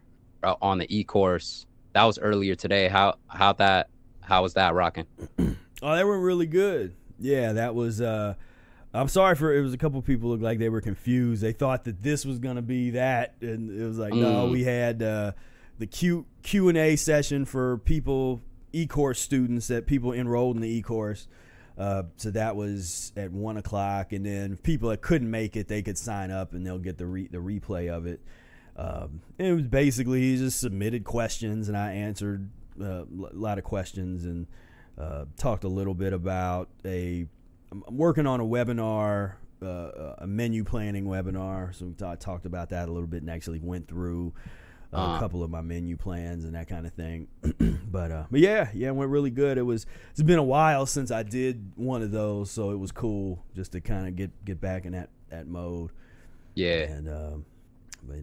uh, 0.43 0.55
on 0.61 0.79
the 0.79 0.87
e 0.95 1.03
course. 1.03 1.65
That 1.93 2.03
was 2.05 2.17
earlier 2.17 2.55
today. 2.55 2.87
How 2.87 3.15
how 3.27 3.53
that 3.53 3.89
how 4.21 4.41
was 4.41 4.55
that 4.55 4.73
rocking? 4.73 5.05
Oh, 5.81 5.95
they 5.95 6.03
were 6.03 6.19
really 6.19 6.47
good. 6.47 6.95
Yeah, 7.19 7.53
that 7.53 7.75
was. 7.75 8.01
uh 8.01 8.35
I'm 8.93 9.09
sorry 9.09 9.35
for 9.35 9.53
it. 9.53 9.61
Was 9.61 9.73
a 9.73 9.77
couple 9.77 10.01
people 10.01 10.29
looked 10.29 10.43
like 10.43 10.57
they 10.57 10.69
were 10.69 10.79
confused. 10.79 11.41
They 11.41 11.51
thought 11.51 11.83
that 11.83 12.01
this 12.01 12.25
was 12.25 12.39
gonna 12.39 12.61
be 12.61 12.91
that, 12.91 13.35
and 13.41 13.69
it 13.69 13.83
was 13.85 13.97
like, 13.97 14.13
no, 14.13 14.47
Mm. 14.47 14.51
we 14.51 14.63
had 14.63 15.03
uh, 15.03 15.31
the 15.79 15.85
Q 15.87 16.25
Q 16.43 16.69
and 16.69 16.77
A 16.77 16.95
session 16.95 17.43
for 17.43 17.77
people 17.79 18.41
e 18.71 18.87
course 18.87 19.19
students 19.19 19.67
that 19.67 19.85
people 19.85 20.13
enrolled 20.13 20.55
in 20.55 20.61
the 20.61 20.69
e 20.69 20.81
course. 20.81 21.27
Uh, 21.77 22.03
so 22.15 22.31
that 22.31 22.55
was 22.55 23.11
at 23.17 23.33
one 23.33 23.57
o'clock, 23.57 24.13
and 24.13 24.25
then 24.25 24.55
people 24.55 24.87
that 24.89 25.01
couldn't 25.01 25.29
make 25.29 25.57
it, 25.57 25.67
they 25.67 25.81
could 25.81 25.97
sign 25.97 26.31
up 26.31 26.53
and 26.53 26.65
they'll 26.65 26.79
get 26.79 26.97
the 26.97 27.05
re- 27.05 27.27
the 27.27 27.37
replay 27.39 27.89
of 27.89 28.05
it. 28.05 28.21
Um, 28.77 29.19
it 29.37 29.51
was 29.51 29.63
basically 29.63 30.21
he 30.21 30.37
just 30.37 30.59
submitted 30.61 31.03
questions 31.03 31.67
and 31.69 31.77
I 31.77 31.91
answered 31.93 32.49
uh, 32.81 33.03
a 33.03 33.05
lot 33.33 33.57
of 33.57 33.63
questions 33.65 34.23
and 34.25 34.47
uh, 34.97 35.25
talked 35.37 35.63
a 35.63 35.67
little 35.69 35.93
bit 35.93 36.13
about 36.13 36.69
a. 36.85 37.25
I'm 37.71 37.83
working 37.97 38.27
on 38.27 38.39
a 38.39 38.45
webinar, 38.45 39.33
uh, 39.61 40.15
a 40.19 40.27
menu 40.27 40.63
planning 40.63 41.05
webinar. 41.05 41.73
So 41.75 41.85
we 41.87 41.93
ta- 41.93 42.15
talked 42.15 42.45
about 42.45 42.69
that 42.69 42.87
a 42.87 42.91
little 42.91 43.07
bit 43.07 43.21
and 43.21 43.29
actually 43.29 43.59
went 43.59 43.87
through 43.87 44.33
uh, 44.93 44.97
a 44.97 45.01
Uh. 45.15 45.19
couple 45.19 45.43
of 45.43 45.49
my 45.49 45.61
menu 45.61 45.97
plans 45.97 46.45
and 46.45 46.55
that 46.55 46.67
kind 46.67 46.85
of 46.85 46.93
thing. 46.93 47.27
but 47.91 48.11
uh, 48.11 48.23
but 48.31 48.39
yeah, 48.39 48.69
yeah, 48.73 48.89
it 48.89 48.95
went 48.95 49.09
really 49.11 49.31
good. 49.31 49.57
It 49.57 49.63
was 49.63 49.85
it's 50.11 50.21
been 50.23 50.39
a 50.39 50.43
while 50.43 50.85
since 50.85 51.11
I 51.11 51.23
did 51.23 51.71
one 51.75 52.01
of 52.01 52.11
those, 52.11 52.49
so 52.51 52.69
it 52.71 52.77
was 52.79 52.91
cool 52.91 53.43
just 53.55 53.71
to 53.73 53.81
kind 53.81 54.07
of 54.07 54.15
get 54.15 54.31
get 54.45 54.61
back 54.61 54.85
in 54.85 54.93
that 54.93 55.09
that 55.29 55.47
mode. 55.47 55.89
Yeah, 56.53 56.83
And 56.83 57.09
um, 57.09 57.45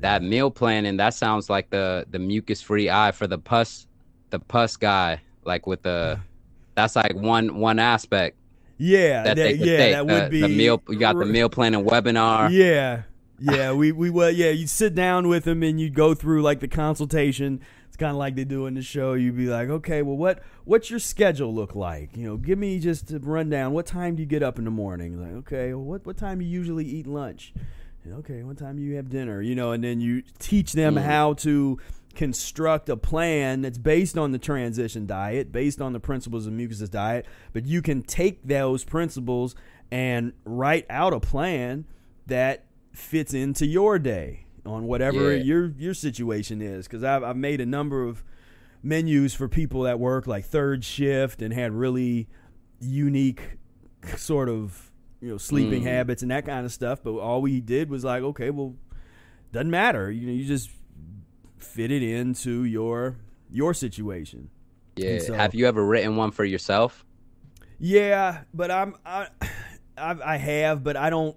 that 0.00 0.22
meal 0.22 0.50
planning. 0.50 0.96
That 0.96 1.12
sounds 1.12 1.50
like 1.50 1.68
the 1.68 2.06
the 2.10 2.18
mucus 2.18 2.62
free 2.62 2.88
eye 2.88 3.12
for 3.12 3.26
the 3.26 3.36
pus 3.38 3.86
the 4.30 4.38
pus 4.38 4.76
guy. 4.76 5.20
Like 5.44 5.66
with 5.66 5.82
the 5.82 6.20
that's 6.74 6.96
like 6.96 7.14
one 7.14 7.56
one 7.56 7.78
aspect 7.78 8.36
yeah, 8.78 9.22
that 9.22 9.36
that, 9.36 9.58
yeah, 9.58 9.76
take. 9.76 9.92
that 9.92 10.06
the, 10.06 10.12
would 10.12 10.30
be 10.30 10.40
the 10.40 10.48
meal. 10.48 10.82
You 10.88 10.98
got 10.98 11.16
the 11.16 11.24
meal 11.26 11.48
planning 11.48 11.84
webinar. 11.84 12.50
Yeah, 12.50 13.02
yeah. 13.38 13.72
We 13.72 13.92
we 13.92 14.10
well, 14.10 14.30
yeah. 14.30 14.50
You 14.50 14.66
sit 14.66 14.94
down 14.94 15.28
with 15.28 15.44
them 15.44 15.62
and 15.62 15.80
you 15.80 15.88
go 15.88 16.14
through 16.14 16.42
like 16.42 16.60
the 16.60 16.68
consultation. 16.68 17.60
It's 17.86 17.96
kind 17.96 18.10
of 18.10 18.16
like 18.16 18.34
they 18.34 18.44
do 18.44 18.66
in 18.66 18.74
the 18.74 18.82
show. 18.82 19.12
You'd 19.12 19.36
be 19.36 19.46
like, 19.46 19.68
okay, 19.68 20.02
well, 20.02 20.16
what 20.16 20.42
what's 20.64 20.90
your 20.90 20.98
schedule 20.98 21.54
look 21.54 21.76
like? 21.76 22.16
You 22.16 22.24
know, 22.26 22.36
give 22.36 22.58
me 22.58 22.80
just 22.80 23.12
a 23.12 23.18
rundown. 23.20 23.72
What 23.72 23.86
time 23.86 24.16
do 24.16 24.22
you 24.22 24.26
get 24.26 24.42
up 24.42 24.58
in 24.58 24.64
the 24.64 24.70
morning? 24.70 25.22
Like, 25.22 25.34
okay, 25.44 25.74
well, 25.74 25.84
what 25.84 26.04
what 26.04 26.16
time 26.16 26.40
you 26.40 26.48
usually 26.48 26.86
eat 26.86 27.06
lunch? 27.06 27.52
And, 28.04 28.14
okay, 28.14 28.42
what 28.42 28.58
time 28.58 28.80
you 28.80 28.96
have 28.96 29.10
dinner? 29.10 29.40
You 29.40 29.54
know, 29.54 29.70
and 29.70 29.84
then 29.84 30.00
you 30.00 30.24
teach 30.40 30.72
them 30.72 30.96
Mm. 30.96 31.02
how 31.04 31.34
to 31.34 31.78
construct 32.14 32.88
a 32.88 32.96
plan 32.96 33.62
that's 33.62 33.78
based 33.78 34.16
on 34.18 34.32
the 34.32 34.38
transition 34.38 35.06
diet, 35.06 35.50
based 35.52 35.80
on 35.80 35.92
the 35.92 36.00
principles 36.00 36.46
of 36.46 36.52
mucusless 36.52 36.90
diet, 36.90 37.26
but 37.52 37.66
you 37.66 37.82
can 37.82 38.02
take 38.02 38.46
those 38.46 38.84
principles 38.84 39.54
and 39.90 40.32
write 40.44 40.86
out 40.88 41.12
a 41.12 41.20
plan 41.20 41.84
that 42.26 42.64
fits 42.92 43.34
into 43.34 43.66
your 43.66 43.98
day 43.98 44.46
on 44.64 44.84
whatever 44.84 45.34
Yeah. 45.36 45.42
your 45.42 45.66
your 45.78 45.94
situation 45.94 46.62
is 46.62 46.86
because 46.86 47.02
I've, 47.02 47.22
I've 47.24 47.36
made 47.36 47.60
a 47.60 47.66
number 47.66 48.02
of 48.04 48.22
menus 48.82 49.34
for 49.34 49.48
people 49.48 49.82
that 49.82 49.98
work 49.98 50.26
like 50.26 50.44
third 50.44 50.84
shift 50.84 51.42
and 51.42 51.52
had 51.52 51.72
really 51.72 52.28
unique 52.80 53.58
sort 54.16 54.48
of 54.48 54.90
you 55.20 55.28
know 55.30 55.38
sleeping 55.38 55.82
Mm. 55.82 55.86
habits 55.86 56.22
and 56.22 56.30
that 56.30 56.44
kind 56.46 56.66
of 56.66 56.72
stuff 56.72 57.00
but 57.02 57.12
all 57.18 57.40
we 57.42 57.60
did 57.60 57.88
was 57.90 58.04
like 58.04 58.22
okay 58.22 58.50
well 58.50 58.74
doesn't 59.52 59.70
matter 59.70 60.10
you 60.10 60.26
know 60.26 60.32
you 60.32 60.44
just 60.44 60.70
fit 61.62 61.90
it 61.90 62.02
into 62.02 62.64
your 62.64 63.16
your 63.50 63.74
situation 63.74 64.48
Yeah. 64.96 65.18
So- 65.18 65.34
Have 65.34 65.54
you 65.54 65.66
ever 65.66 65.84
written 65.84 66.16
one 66.16 66.30
for 66.30 66.44
yourself? 66.44 67.04
yeah, 67.78 68.42
but 68.54 68.70
I'm 68.70 68.94
I, 69.04 69.28
I 69.98 70.16
I 70.24 70.36
have, 70.36 70.82
but 70.84 70.96
I 70.96 71.10
don't 71.10 71.36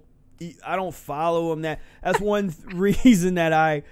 I 0.66 0.76
don't 0.76 0.94
follow 0.94 1.50
them. 1.50 1.62
That 1.62 1.80
that's 2.02 2.20
one 2.20 2.50
th- 2.50 2.74
reason 3.04 3.34
that 3.34 3.52
I 3.52 3.82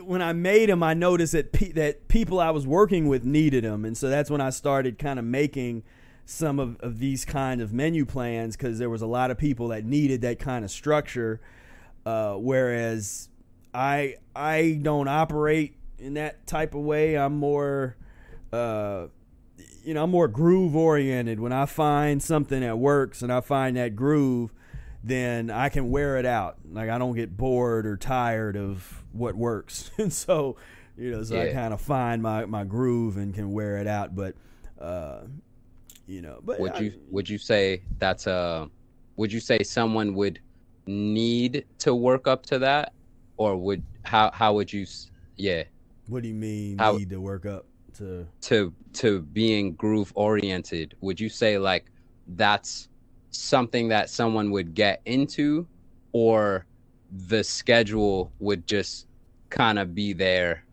when 0.00 0.22
I 0.22 0.32
made 0.32 0.68
them, 0.68 0.82
I 0.82 0.94
noticed 0.94 1.32
that 1.32 1.52
pe- 1.52 1.72
that 1.72 2.06
people 2.08 2.38
I 2.38 2.50
was 2.50 2.66
working 2.66 3.08
with 3.08 3.24
needed 3.24 3.64
them, 3.64 3.84
and 3.84 3.96
so 3.96 4.08
that's 4.08 4.30
when 4.30 4.40
I 4.40 4.50
started 4.50 4.98
kind 4.98 5.18
of 5.18 5.24
making 5.24 5.82
some 6.24 6.58
of, 6.60 6.76
of 6.80 6.98
these 6.98 7.24
kind 7.24 7.60
of 7.60 7.72
menu 7.72 8.04
plans 8.04 8.56
because 8.56 8.78
there 8.78 8.90
was 8.90 9.02
a 9.02 9.06
lot 9.06 9.30
of 9.30 9.38
people 9.38 9.68
that 9.68 9.84
needed 9.84 10.20
that 10.22 10.38
kind 10.38 10.64
of 10.64 10.70
structure. 10.70 11.40
Uh, 12.06 12.34
whereas 12.34 13.28
I 13.74 14.16
I 14.34 14.78
don't 14.82 15.08
operate 15.08 15.74
in 15.98 16.14
that 16.14 16.46
type 16.46 16.74
of 16.74 16.82
way. 16.82 17.16
I'm 17.16 17.36
more 17.36 17.96
uh, 18.52 19.06
you 19.84 19.94
know, 19.94 20.04
I'm 20.04 20.10
more 20.10 20.28
groove 20.28 20.76
oriented. 20.76 21.40
When 21.40 21.52
I 21.52 21.66
find 21.66 22.22
something 22.22 22.60
that 22.60 22.78
works 22.78 23.22
and 23.22 23.32
I 23.32 23.40
find 23.40 23.76
that 23.76 23.96
groove, 23.96 24.52
then 25.02 25.50
I 25.50 25.68
can 25.68 25.90
wear 25.90 26.16
it 26.18 26.26
out. 26.26 26.56
Like 26.70 26.90
I 26.90 26.98
don't 26.98 27.14
get 27.14 27.36
bored 27.36 27.86
or 27.86 27.96
tired 27.96 28.56
of 28.56 29.04
what 29.12 29.34
works. 29.34 29.90
and 29.98 30.12
so, 30.12 30.56
you 30.96 31.10
know, 31.10 31.22
so 31.22 31.36
I 31.40 31.52
kind 31.52 31.72
of 31.74 31.80
find 31.80 32.22
my, 32.22 32.44
my 32.46 32.64
groove 32.64 33.16
and 33.16 33.34
can 33.34 33.52
wear 33.52 33.78
it 33.78 33.86
out. 33.86 34.14
But, 34.14 34.34
uh, 34.80 35.22
you 36.06 36.22
know, 36.22 36.40
but 36.42 36.58
would 36.60 36.72
I- 36.72 36.80
you 36.80 36.92
would 37.10 37.28
you 37.28 37.38
say 37.38 37.82
that's 37.98 38.26
a 38.26 38.68
would 39.16 39.32
you 39.32 39.40
say 39.40 39.62
someone 39.62 40.14
would 40.14 40.40
need 40.86 41.64
to 41.78 41.94
work 41.94 42.26
up 42.26 42.46
to 42.46 42.58
that 42.60 42.92
or 43.38 43.56
would 43.56 43.82
how 44.02 44.30
how 44.32 44.52
would 44.52 44.72
you 44.72 44.86
yeah 45.36 45.62
what 46.08 46.22
do 46.22 46.28
you 46.28 46.34
mean 46.34 46.78
how- 46.78 46.96
need 46.96 47.10
to 47.10 47.20
work 47.20 47.46
up 47.46 47.66
to? 47.96 48.26
to 48.42 48.72
to 48.92 49.22
being 49.22 49.72
groove 49.72 50.12
oriented 50.14 50.94
would 51.00 51.18
you 51.18 51.28
say 51.28 51.58
like 51.58 51.86
that's 52.28 52.88
something 53.30 53.88
that 53.88 54.10
someone 54.10 54.50
would 54.50 54.74
get 54.74 55.00
into 55.06 55.66
or 56.12 56.66
the 57.26 57.42
schedule 57.42 58.30
would 58.38 58.66
just 58.66 59.06
kind 59.48 59.78
of 59.78 59.94
be 59.94 60.12
there 60.12 60.64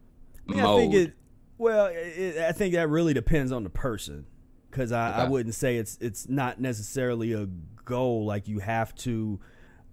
I, 0.48 0.52
mean, 0.52 0.60
I 0.66 0.76
think 0.76 0.94
it. 0.94 1.14
Well, 1.58 1.88
it, 1.88 2.38
I 2.38 2.52
think 2.52 2.74
that 2.74 2.90
really 2.90 3.14
depends 3.14 3.52
on 3.52 3.64
the 3.64 3.70
person, 3.70 4.26
because 4.70 4.92
I, 4.92 5.24
I 5.24 5.30
wouldn't 5.30 5.56
say 5.56 5.78
it's 5.78 5.98
it's 6.02 6.28
not 6.28 6.60
necessarily 6.60 7.34
a 7.34 7.48
goal 7.86 8.26
like 8.26 8.48
you 8.48 8.60
have 8.60 8.94
to, 8.96 9.40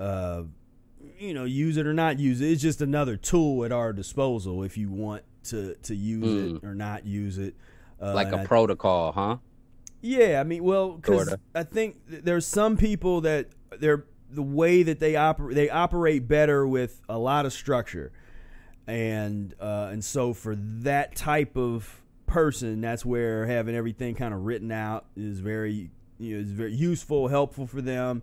uh, 0.01 0.43
you 1.23 1.35
know, 1.35 1.45
use 1.45 1.77
it 1.77 1.87
or 1.87 1.95
not 1.95 2.19
use 2.19 2.41
it. 2.41 2.51
It's 2.51 2.63
just 2.63 2.81
another 2.81 3.17
tool 3.17 3.65
at 3.65 3.73
our 3.73 3.93
disposal 3.93 4.63
if 4.63 4.77
you 4.77 4.91
want 4.91 5.23
to 5.45 5.75
to 5.83 5.95
use 5.95 6.55
it 6.55 6.65
or 6.65 6.75
not 6.75 7.07
use 7.07 7.39
it. 7.39 7.55
Uh, 8.01 8.15
like 8.15 8.33
a 8.33 8.41
I- 8.41 8.47
protocol 8.47 9.13
huh 9.13 9.37
yeah, 10.03 10.41
I 10.41 10.45
mean, 10.45 10.65
well, 10.65 10.93
because 10.95 11.33
I 11.55 11.63
think 11.63 12.01
there's 12.07 12.45
some 12.45 12.77
people 12.77 13.21
that 13.23 13.47
they're 13.79 14.05
the 14.29 14.43
way 14.43 14.83
that 14.83 14.99
they 14.99 15.15
operate 15.15 15.55
they 15.55 15.71
operate 15.71 16.27
better 16.27 16.67
with 16.67 17.01
a 17.09 17.17
lot 17.17 17.47
of 17.47 17.53
structure, 17.53 18.11
and 18.89 19.55
uh, 19.61 19.91
and 19.93 20.05
so 20.05 20.35
for 20.35 20.57
that 20.57 21.15
type 21.15 21.57
of 21.57 22.03
person, 22.27 22.81
that's 22.81 23.05
where 23.05 23.47
having 23.47 23.77
everything 23.77 24.17
kind 24.17 24.35
of 24.35 24.45
written 24.45 24.73
out 24.73 25.07
is 25.17 25.39
very 25.39 25.89
you 26.19 26.35
know 26.35 26.43
is 26.43 26.51
very 26.51 26.75
useful, 26.75 27.29
helpful 27.29 27.69
for 27.69 27.81
them. 27.81 28.23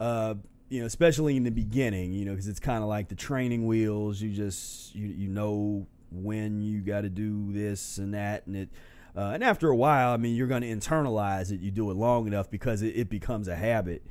Uh, 0.00 0.36
you 0.68 0.80
know, 0.80 0.86
especially 0.86 1.36
in 1.36 1.44
the 1.44 1.50
beginning, 1.50 2.12
you 2.12 2.24
know, 2.24 2.32
because 2.32 2.48
it's 2.48 2.60
kind 2.60 2.82
of 2.82 2.88
like 2.88 3.08
the 3.08 3.14
training 3.14 3.66
wheels. 3.66 4.20
You 4.20 4.30
just 4.30 4.94
you 4.94 5.08
you 5.08 5.28
know 5.28 5.86
when 6.10 6.60
you 6.60 6.80
got 6.80 7.02
to 7.02 7.08
do 7.08 7.52
this 7.52 7.98
and 7.98 8.14
that, 8.14 8.46
and 8.46 8.56
it. 8.56 8.68
Uh, 9.16 9.32
and 9.32 9.42
after 9.42 9.68
a 9.68 9.74
while, 9.74 10.12
I 10.12 10.16
mean, 10.16 10.36
you're 10.36 10.46
going 10.46 10.62
to 10.62 10.68
internalize 10.68 11.50
it. 11.50 11.58
You 11.60 11.72
do 11.72 11.90
it 11.90 11.94
long 11.94 12.28
enough 12.28 12.50
because 12.50 12.82
it, 12.82 12.94
it 12.94 13.08
becomes 13.08 13.48
a 13.48 13.56
habit, 13.56 14.02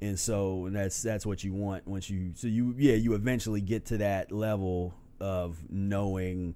and 0.00 0.18
so 0.18 0.66
and 0.66 0.74
that's 0.74 1.00
that's 1.02 1.24
what 1.24 1.44
you 1.44 1.52
want 1.52 1.86
once 1.86 2.10
you. 2.10 2.32
So 2.34 2.48
you 2.48 2.74
yeah, 2.76 2.94
you 2.94 3.14
eventually 3.14 3.60
get 3.60 3.84
to 3.86 3.98
that 3.98 4.32
level 4.32 4.94
of 5.20 5.58
knowing, 5.70 6.54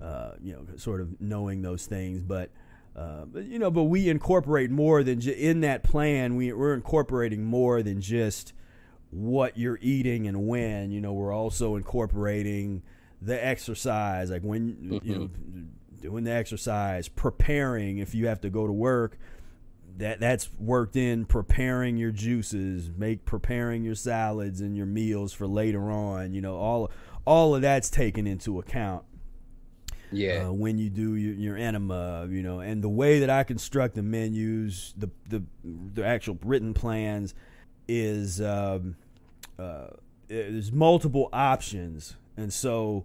uh, 0.00 0.32
you 0.42 0.52
know, 0.52 0.64
sort 0.76 1.00
of 1.00 1.20
knowing 1.20 1.60
those 1.60 1.84
things. 1.86 2.22
But 2.22 2.50
uh, 2.96 3.24
but 3.26 3.44
you 3.44 3.58
know, 3.58 3.70
but 3.70 3.84
we 3.84 4.08
incorporate 4.08 4.70
more 4.70 5.02
than 5.02 5.20
ju- 5.20 5.32
in 5.32 5.60
that 5.62 5.82
plan. 5.82 6.36
We 6.36 6.52
we're 6.52 6.74
incorporating 6.74 7.44
more 7.44 7.82
than 7.82 8.00
just 8.00 8.54
what 9.14 9.56
you're 9.56 9.78
eating 9.80 10.26
and 10.26 10.46
when. 10.46 10.90
You 10.90 11.00
know, 11.00 11.12
we're 11.12 11.32
also 11.32 11.76
incorporating 11.76 12.82
the 13.22 13.42
exercise, 13.44 14.30
like 14.30 14.42
when 14.42 15.00
you 15.02 15.14
know 15.14 15.30
doing 16.00 16.24
the 16.24 16.32
exercise, 16.32 17.08
preparing 17.08 17.98
if 17.98 18.14
you 18.14 18.26
have 18.26 18.40
to 18.42 18.50
go 18.50 18.66
to 18.66 18.72
work. 18.72 19.18
That 19.96 20.18
that's 20.18 20.50
worked 20.58 20.96
in 20.96 21.24
preparing 21.24 21.96
your 21.96 22.10
juices, 22.10 22.90
make 22.96 23.24
preparing 23.24 23.84
your 23.84 23.94
salads 23.94 24.60
and 24.60 24.76
your 24.76 24.86
meals 24.86 25.32
for 25.32 25.46
later 25.46 25.88
on. 25.88 26.34
You 26.34 26.40
know, 26.40 26.56
all 26.56 26.90
all 27.24 27.54
of 27.54 27.62
that's 27.62 27.88
taken 27.88 28.26
into 28.26 28.58
account 28.58 29.04
yeah 30.10 30.46
uh, 30.46 30.52
when 30.52 30.78
you 30.78 30.90
do 30.90 31.14
your, 31.14 31.34
your 31.34 31.56
enema, 31.56 32.26
you 32.28 32.42
know, 32.42 32.60
and 32.60 32.82
the 32.82 32.88
way 32.88 33.20
that 33.20 33.30
I 33.30 33.44
construct 33.44 33.94
the 33.94 34.02
menus, 34.02 34.94
the 34.96 35.10
the, 35.28 35.42
the 35.62 36.04
actual 36.04 36.38
written 36.44 36.74
plans 36.74 37.34
is 37.88 38.40
um, 38.40 38.96
uh, 39.58 39.88
there's 40.28 40.72
multiple 40.72 41.28
options, 41.32 42.16
and 42.36 42.52
so 42.52 43.04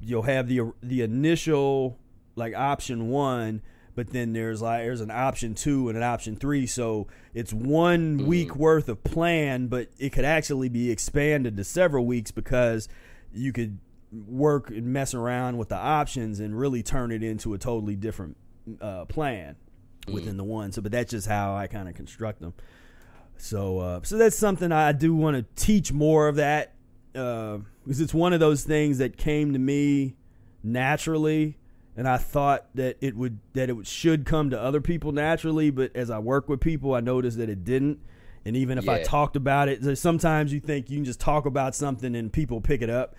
you'll 0.00 0.22
have 0.22 0.48
the 0.48 0.72
the 0.82 1.02
initial 1.02 1.98
like 2.36 2.54
option 2.54 3.08
one. 3.08 3.62
But 3.96 4.10
then 4.10 4.32
there's 4.32 4.62
like 4.62 4.82
there's 4.82 5.00
an 5.00 5.10
option 5.10 5.54
two 5.54 5.88
and 5.88 5.96
an 5.96 6.04
option 6.04 6.36
three, 6.36 6.66
so 6.66 7.08
it's 7.34 7.52
one 7.52 8.26
week 8.26 8.54
worth 8.56 8.88
of 8.88 9.02
plan, 9.04 9.66
but 9.66 9.88
it 9.98 10.10
could 10.10 10.24
actually 10.24 10.68
be 10.68 10.90
expanded 10.90 11.56
to 11.56 11.64
several 11.64 12.06
weeks 12.06 12.30
because 12.30 12.88
you 13.32 13.52
could 13.52 13.78
work 14.12 14.70
and 14.70 14.86
mess 14.86 15.12
around 15.12 15.58
with 15.58 15.68
the 15.68 15.76
options 15.76 16.40
and 16.40 16.58
really 16.58 16.82
turn 16.82 17.12
it 17.12 17.22
into 17.22 17.52
a 17.52 17.58
totally 17.58 17.96
different 17.96 18.36
uh, 18.80 19.04
plan 19.04 19.56
within 20.10 20.36
the 20.36 20.44
one. 20.44 20.72
So, 20.72 20.82
but 20.82 20.92
that's 20.92 21.10
just 21.10 21.26
how 21.26 21.54
I 21.54 21.66
kind 21.66 21.88
of 21.88 21.94
construct 21.94 22.40
them. 22.40 22.54
So, 23.40 23.78
uh, 23.78 24.00
so 24.02 24.18
that's 24.18 24.36
something 24.36 24.70
I 24.70 24.92
do 24.92 25.14
want 25.14 25.36
to 25.36 25.62
teach 25.62 25.92
more 25.92 26.28
of 26.28 26.36
that 26.36 26.74
uh, 27.14 27.58
because 27.84 28.00
it's 28.00 28.12
one 28.14 28.32
of 28.32 28.40
those 28.40 28.64
things 28.64 28.98
that 28.98 29.16
came 29.16 29.52
to 29.54 29.58
me 29.58 30.14
naturally, 30.62 31.56
and 31.96 32.06
I 32.08 32.18
thought 32.18 32.66
that 32.74 32.96
it 33.00 33.16
would 33.16 33.38
that 33.54 33.70
it 33.70 33.86
should 33.86 34.24
come 34.26 34.50
to 34.50 34.60
other 34.60 34.80
people 34.80 35.12
naturally. 35.12 35.70
But 35.70 35.94
as 35.96 36.10
I 36.10 36.18
work 36.18 36.48
with 36.48 36.60
people, 36.60 36.94
I 36.94 37.00
noticed 37.00 37.38
that 37.38 37.48
it 37.48 37.64
didn't. 37.64 37.98
And 38.44 38.56
even 38.56 38.78
if 38.78 38.88
I 38.88 39.02
talked 39.02 39.36
about 39.36 39.68
it, 39.68 39.98
sometimes 39.98 40.52
you 40.52 40.60
think 40.60 40.88
you 40.88 40.96
can 40.96 41.04
just 41.04 41.20
talk 41.20 41.44
about 41.46 41.74
something 41.74 42.14
and 42.16 42.32
people 42.32 42.60
pick 42.60 42.80
it 42.80 42.88
up, 42.90 43.14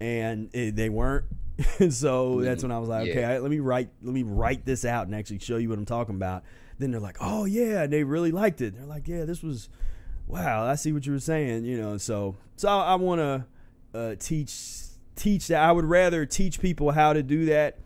and 0.00 0.50
it, 0.54 0.76
they 0.76 0.88
weren't. 0.88 1.24
and 1.78 1.92
so 1.94 2.40
that's 2.42 2.62
when 2.62 2.72
I 2.72 2.78
was 2.78 2.88
like, 2.88 3.06
Yeah. 3.06 3.12
okay, 3.12 3.24
I, 3.24 3.38
let 3.38 3.50
me 3.50 3.60
write 3.60 3.88
let 4.02 4.12
me 4.12 4.22
write 4.22 4.64
this 4.66 4.84
out 4.84 5.06
and 5.06 5.14
actually 5.14 5.38
show 5.38 5.56
you 5.56 5.68
what 5.68 5.78
I'm 5.78 5.86
talking 5.86 6.14
about. 6.14 6.44
Then 6.78 6.90
they're 6.90 7.00
like, 7.00 7.16
oh 7.20 7.44
yeah, 7.44 7.82
and 7.82 7.92
they 7.92 8.04
really 8.04 8.32
liked 8.32 8.60
it. 8.60 8.76
They're 8.76 8.86
like, 8.86 9.08
yeah, 9.08 9.24
this 9.24 9.42
was 9.42 9.68
wow. 10.26 10.64
I 10.64 10.74
see 10.74 10.92
what 10.92 11.06
you 11.06 11.12
were 11.12 11.20
saying, 11.20 11.64
you 11.64 11.80
know. 11.80 11.96
So 11.96 12.36
so 12.56 12.68
I, 12.68 12.92
I 12.92 12.94
want 12.96 13.20
to 13.20 13.46
uh, 13.98 14.14
teach 14.18 14.82
teach 15.14 15.48
that. 15.48 15.62
I 15.62 15.72
would 15.72 15.86
rather 15.86 16.26
teach 16.26 16.60
people 16.60 16.90
how 16.92 17.12
to 17.12 17.22
do 17.22 17.46
that, 17.46 17.78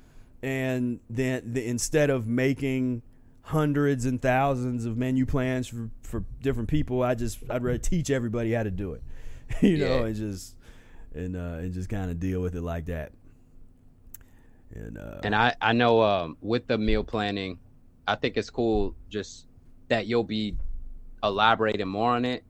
and 0.43 1.01
then 1.09 1.53
the, 1.53 1.67
instead 1.67 2.11
of 2.11 2.27
making 2.27 3.03
hundreds 3.43 4.07
and 4.07 4.21
thousands 4.21 4.85
of 4.85 4.97
menu 4.97 5.27
plans 5.27 5.67
for, 5.67 5.91
for 6.03 6.25
different 6.41 6.69
people, 6.69 7.03
I 7.03 7.15
just 7.15 7.39
I'd 7.49 7.63
rather 7.63 7.79
teach 7.79 8.11
everybody 8.11 8.53
how 8.53 8.63
to 8.63 8.71
do 8.71 8.93
it, 8.95 9.03
you 9.61 9.79
know, 9.79 10.05
and 10.05 10.15
just 10.15 10.57
and 11.15 11.37
uh, 11.37 11.59
and 11.59 11.73
just 11.73 11.89
kind 11.89 12.11
of 12.11 12.19
deal 12.21 12.41
with 12.41 12.55
it 12.55 12.63
like 12.63 12.87
that. 12.87 13.13
And 14.75 14.99
uh, 14.99 15.21
and 15.25 15.35
I 15.35 15.55
I 15.61 15.73
know 15.73 16.03
um 16.03 16.37
with 16.41 16.67
the 16.67 16.79
meal 16.79 17.05
planning, 17.05 17.59
I 18.11 18.17
think 18.17 18.37
it's 18.37 18.51
cool 18.51 18.97
just 19.09 19.47
that 19.89 20.07
you'll 20.09 20.25
be 20.25 20.57
elaborating 21.23 21.87
more 21.87 22.11
on 22.11 22.25
it 22.25 22.45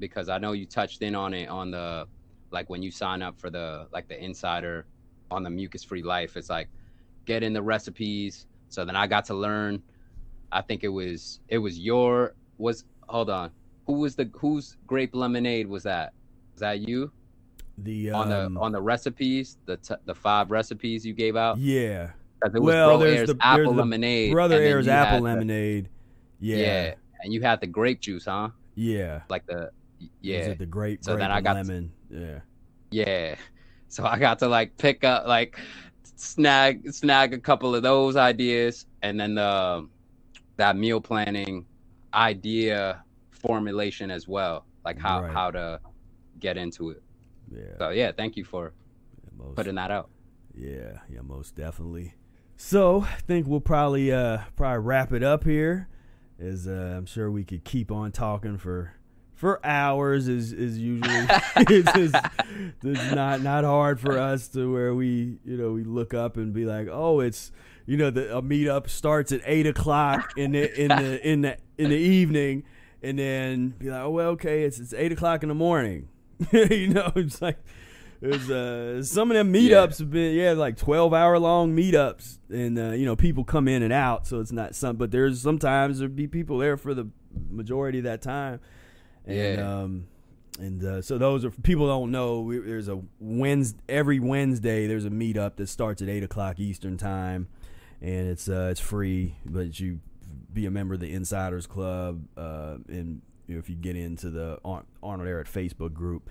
because 0.00 0.28
I 0.28 0.38
know 0.38 0.52
you 0.52 0.66
touched 0.66 1.02
in 1.02 1.14
on 1.14 1.32
it 1.34 1.48
on 1.48 1.70
the 1.70 2.06
like 2.50 2.68
when 2.68 2.82
you 2.82 2.90
sign 2.90 3.22
up 3.22 3.38
for 3.38 3.48
the 3.48 3.86
like 3.92 4.08
the 4.08 4.22
insider 4.22 4.86
on 5.30 5.44
the 5.44 5.50
mucus 5.50 5.84
free 5.84 6.02
life. 6.02 6.36
It's 6.36 6.50
like 6.50 6.68
get 7.26 7.44
in 7.44 7.52
the 7.52 7.62
recipes. 7.62 8.46
So 8.70 8.84
then 8.84 8.96
I 8.96 9.06
got 9.06 9.24
to 9.26 9.34
learn. 9.34 9.84
I 10.50 10.62
think 10.62 10.82
it 10.82 10.88
was 10.88 11.38
it 11.48 11.58
was 11.58 11.78
your 11.78 12.34
was 12.58 12.84
hold 13.06 13.30
on 13.30 13.52
who 13.86 13.94
was 13.94 14.16
the 14.16 14.28
whose 14.34 14.76
grape 14.84 15.14
lemonade 15.14 15.68
was 15.68 15.84
that? 15.84 16.12
Was 16.54 16.60
that 16.60 16.80
you 16.80 17.12
the 17.78 18.10
on 18.10 18.32
um, 18.32 18.54
the 18.54 18.60
on 18.60 18.72
the 18.72 18.82
recipes 18.82 19.58
the 19.66 19.76
t- 19.76 19.94
the 20.06 20.14
five 20.14 20.50
recipes 20.50 21.06
you 21.06 21.12
gave 21.12 21.36
out? 21.36 21.58
yeah, 21.58 22.10
'Cause 22.44 22.54
it 22.54 22.60
was 22.60 22.66
well, 22.74 22.88
Bro 22.90 22.98
there's 22.98 23.20
Ehret's 23.30 23.32
the 23.38 23.46
apple 23.46 23.74
lemonade. 23.74 24.32
Brother 24.32 24.60
Ehret's 24.60 24.88
apple 24.88 25.12
had 25.12 25.18
the- 25.20 25.22
lemonade. 25.24 25.88
yeah. 26.40 26.56
Yeah, 26.56 26.94
and 27.22 27.32
you 27.32 27.40
had 27.40 27.60
the 27.60 27.66
grape 27.66 28.00
juice, 28.00 28.26
huh? 28.26 28.50
yeah, 28.74 29.22
Like 29.30 29.46
the 29.46 29.70
yeah, 30.20 30.36
it 30.38 30.58
the 30.58 30.66
grape, 30.66 31.02
So 31.02 31.12
grape 31.12 31.20
then 31.20 31.30
I 31.30 31.40
got- 31.40 31.56
lemon. 31.56 31.90
Yeah, 32.10 32.40
yeah. 32.90 33.36
So 33.88 34.04
I 34.04 34.18
got 34.18 34.38
to 34.40 34.48
like 34.48 34.76
pick 34.76 35.04
up 35.04 35.26
like 35.26 35.58
snag 36.16 36.92
snag 36.92 37.32
a 37.32 37.38
couple 37.38 37.74
of 37.74 37.82
those 37.82 38.16
ideas, 38.16 38.84
and 39.02 39.18
then 39.18 39.36
the 39.36 39.88
that 40.56 40.76
meal 40.76 41.00
planning 41.00 41.64
idea 42.12 43.02
formulation 43.30 44.10
as 44.10 44.28
well, 44.28 44.66
like 44.84 44.98
how 44.98 45.22
Right. 45.22 45.32
how 45.32 45.50
to 45.50 45.80
get 46.40 46.56
into 46.58 46.90
it. 46.90 47.02
Yeah. 47.50 47.78
So 47.78 47.88
yeah, 47.90 48.12
thank 48.12 48.36
you 48.36 48.44
for 48.44 48.72
most, 49.36 49.56
putting 49.56 49.76
that 49.76 49.90
out. 49.90 50.10
Yeah, 50.54 50.98
yeah, 51.10 51.20
most 51.22 51.56
definitely. 51.56 52.14
So 52.56 53.02
I 53.02 53.16
think 53.26 53.46
we'll 53.46 53.60
probably 53.60 54.12
uh 54.12 54.38
probably 54.56 54.84
wrap 54.84 55.12
it 55.12 55.22
up 55.22 55.44
here. 55.44 55.88
As 56.38 56.66
uh, 56.66 56.94
I'm 56.96 57.06
sure 57.06 57.30
we 57.30 57.44
could 57.44 57.64
keep 57.64 57.90
on 57.90 58.12
talking 58.12 58.58
for 58.58 58.94
for 59.34 59.64
hours 59.64 60.28
is 60.28 60.52
is 60.52 60.78
usually 60.78 61.10
it's, 61.56 61.92
just, 61.92 62.14
it's 62.82 63.14
not 63.14 63.42
not 63.42 63.64
hard 63.64 64.00
for 64.00 64.18
us 64.18 64.48
to 64.48 64.72
where 64.72 64.94
we 64.94 65.38
you 65.44 65.56
know 65.56 65.72
we 65.72 65.84
look 65.84 66.14
up 66.14 66.36
and 66.36 66.52
be 66.52 66.64
like 66.64 66.88
oh 66.90 67.20
it's 67.20 67.52
you 67.86 67.96
know 67.96 68.10
the 68.10 68.36
a 68.36 68.42
meetup 68.42 68.88
starts 68.88 69.32
at 69.32 69.40
eight 69.44 69.66
o'clock 69.66 70.32
in 70.36 70.52
the 70.52 70.80
in 70.80 70.88
the 70.88 71.28
in 71.28 71.40
the 71.42 71.56
in 71.76 71.90
the 71.90 71.96
evening 71.96 72.62
and 73.02 73.18
then 73.18 73.68
be 73.70 73.90
like 73.90 74.02
oh 74.02 74.10
well 74.10 74.30
okay 74.30 74.62
it's 74.62 74.78
it's 74.78 74.94
eight 74.94 75.12
o'clock 75.12 75.42
in 75.42 75.48
the 75.48 75.54
morning 75.54 76.08
you 76.52 76.88
know 76.88 77.12
it's 77.16 77.42
like 77.42 77.58
there's 78.24 78.50
uh 78.50 79.02
some 79.02 79.30
of 79.30 79.36
them 79.36 79.52
meetups 79.52 79.98
have 79.98 80.10
been 80.10 80.34
yeah 80.34 80.52
like 80.52 80.76
12 80.76 81.12
hour 81.12 81.38
long 81.38 81.76
meetups. 81.76 82.38
And 82.50 82.78
uh, 82.78 82.90
you 82.92 83.04
know 83.04 83.16
people 83.16 83.44
come 83.44 83.68
in 83.68 83.82
and 83.82 83.92
out 83.92 84.26
so 84.26 84.40
it's 84.40 84.52
not 84.52 84.74
some 84.74 84.96
but 84.96 85.10
there's 85.10 85.40
sometimes 85.42 85.98
there'd 85.98 86.16
be 86.16 86.26
people 86.26 86.58
there 86.58 86.76
for 86.76 86.94
the 86.94 87.08
majority 87.50 87.98
of 87.98 88.04
that 88.04 88.22
time. 88.22 88.60
And 89.26 89.36
Yeah. 89.58 89.78
um 89.80 90.06
and 90.58 90.84
uh, 90.84 91.02
so 91.02 91.18
those 91.18 91.44
are 91.44 91.50
people 91.50 91.86
don't 91.88 92.12
know 92.12 92.40
we, 92.40 92.58
there's 92.60 92.88
a 92.88 93.00
Wednesday 93.18 93.78
every 93.88 94.20
Wednesday 94.20 94.86
there's 94.86 95.04
a 95.04 95.10
meetup 95.10 95.56
that 95.56 95.68
starts 95.68 96.00
at 96.00 96.08
eight 96.08 96.22
o'clock 96.22 96.58
Eastern 96.60 96.96
time. 96.96 97.48
And 98.00 98.28
it's 98.28 98.48
uh 98.48 98.68
it's 98.70 98.80
free 98.80 99.36
but 99.44 99.78
you 99.80 100.00
be 100.52 100.66
a 100.66 100.70
member 100.70 100.94
of 100.94 101.00
the 101.00 101.12
Insiders 101.12 101.66
Club 101.66 102.22
uh 102.36 102.76
and 102.88 103.20
you 103.46 103.54
know, 103.56 103.58
if 103.58 103.68
you 103.68 103.76
get 103.76 103.94
into 103.96 104.30
the 104.30 104.58
Ar- 104.64 104.86
Arnold 105.02 105.28
Ehret 105.28 105.46
Facebook 105.52 105.92
group 105.92 106.30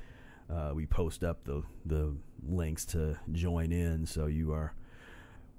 uh, 0.49 0.71
we 0.73 0.85
post 0.85 1.23
up 1.23 1.43
the 1.43 1.63
the 1.85 2.15
links 2.47 2.85
to 2.85 3.17
join 3.31 3.71
in 3.71 4.05
so 4.05 4.25
you 4.25 4.51
are 4.51 4.73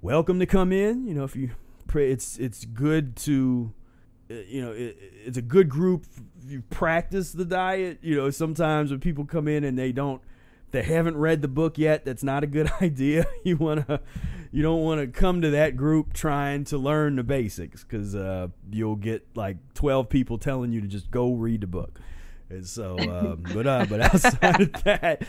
welcome 0.01 0.39
to 0.39 0.45
come 0.45 0.71
in. 0.71 1.05
You 1.05 1.13
know 1.13 1.23
if 1.23 1.35
you 1.35 1.51
pray 1.87 2.11
it's 2.11 2.37
it's 2.37 2.65
good 2.65 3.15
to 3.17 3.73
uh, 4.29 4.35
you 4.47 4.61
know 4.61 4.71
it, 4.71 4.97
it's 5.25 5.37
a 5.37 5.41
good 5.41 5.69
group. 5.69 6.05
You 6.47 6.61
practice 6.69 7.31
the 7.31 7.45
diet. 7.45 7.99
You 8.01 8.15
know 8.15 8.29
sometimes 8.29 8.91
when 8.91 8.99
people 8.99 9.25
come 9.25 9.47
in 9.47 9.63
and 9.63 9.77
they 9.77 9.91
don't 9.91 10.21
they 10.71 10.83
haven't 10.83 11.17
read 11.17 11.41
the 11.41 11.47
book 11.47 11.77
yet 11.77 12.03
that's 12.03 12.23
not 12.23 12.43
a 12.43 12.47
good 12.47 12.71
idea. 12.81 13.25
You 13.43 13.57
want 13.57 13.87
to 13.87 14.01
you 14.51 14.61
don't 14.61 14.83
want 14.83 15.01
to 15.01 15.07
come 15.07 15.41
to 15.41 15.49
that 15.51 15.75
group 15.75 16.13
trying 16.13 16.63
to 16.65 16.77
learn 16.77 17.17
the 17.17 17.23
basics 17.23 17.83
because 17.83 18.15
uh, 18.15 18.47
you'll 18.71 18.95
get 18.95 19.27
like 19.35 19.57
12 19.73 20.07
people 20.07 20.37
telling 20.37 20.71
you 20.71 20.79
to 20.79 20.87
just 20.87 21.11
go 21.11 21.33
read 21.33 21.61
the 21.61 21.67
book 21.67 21.99
and 22.49 22.65
so 22.65 22.97
um, 22.99 23.43
but 23.53 23.65
uh, 23.67 23.85
but 23.89 23.99
outside 24.13 24.61
of 24.61 24.83
that 24.83 25.21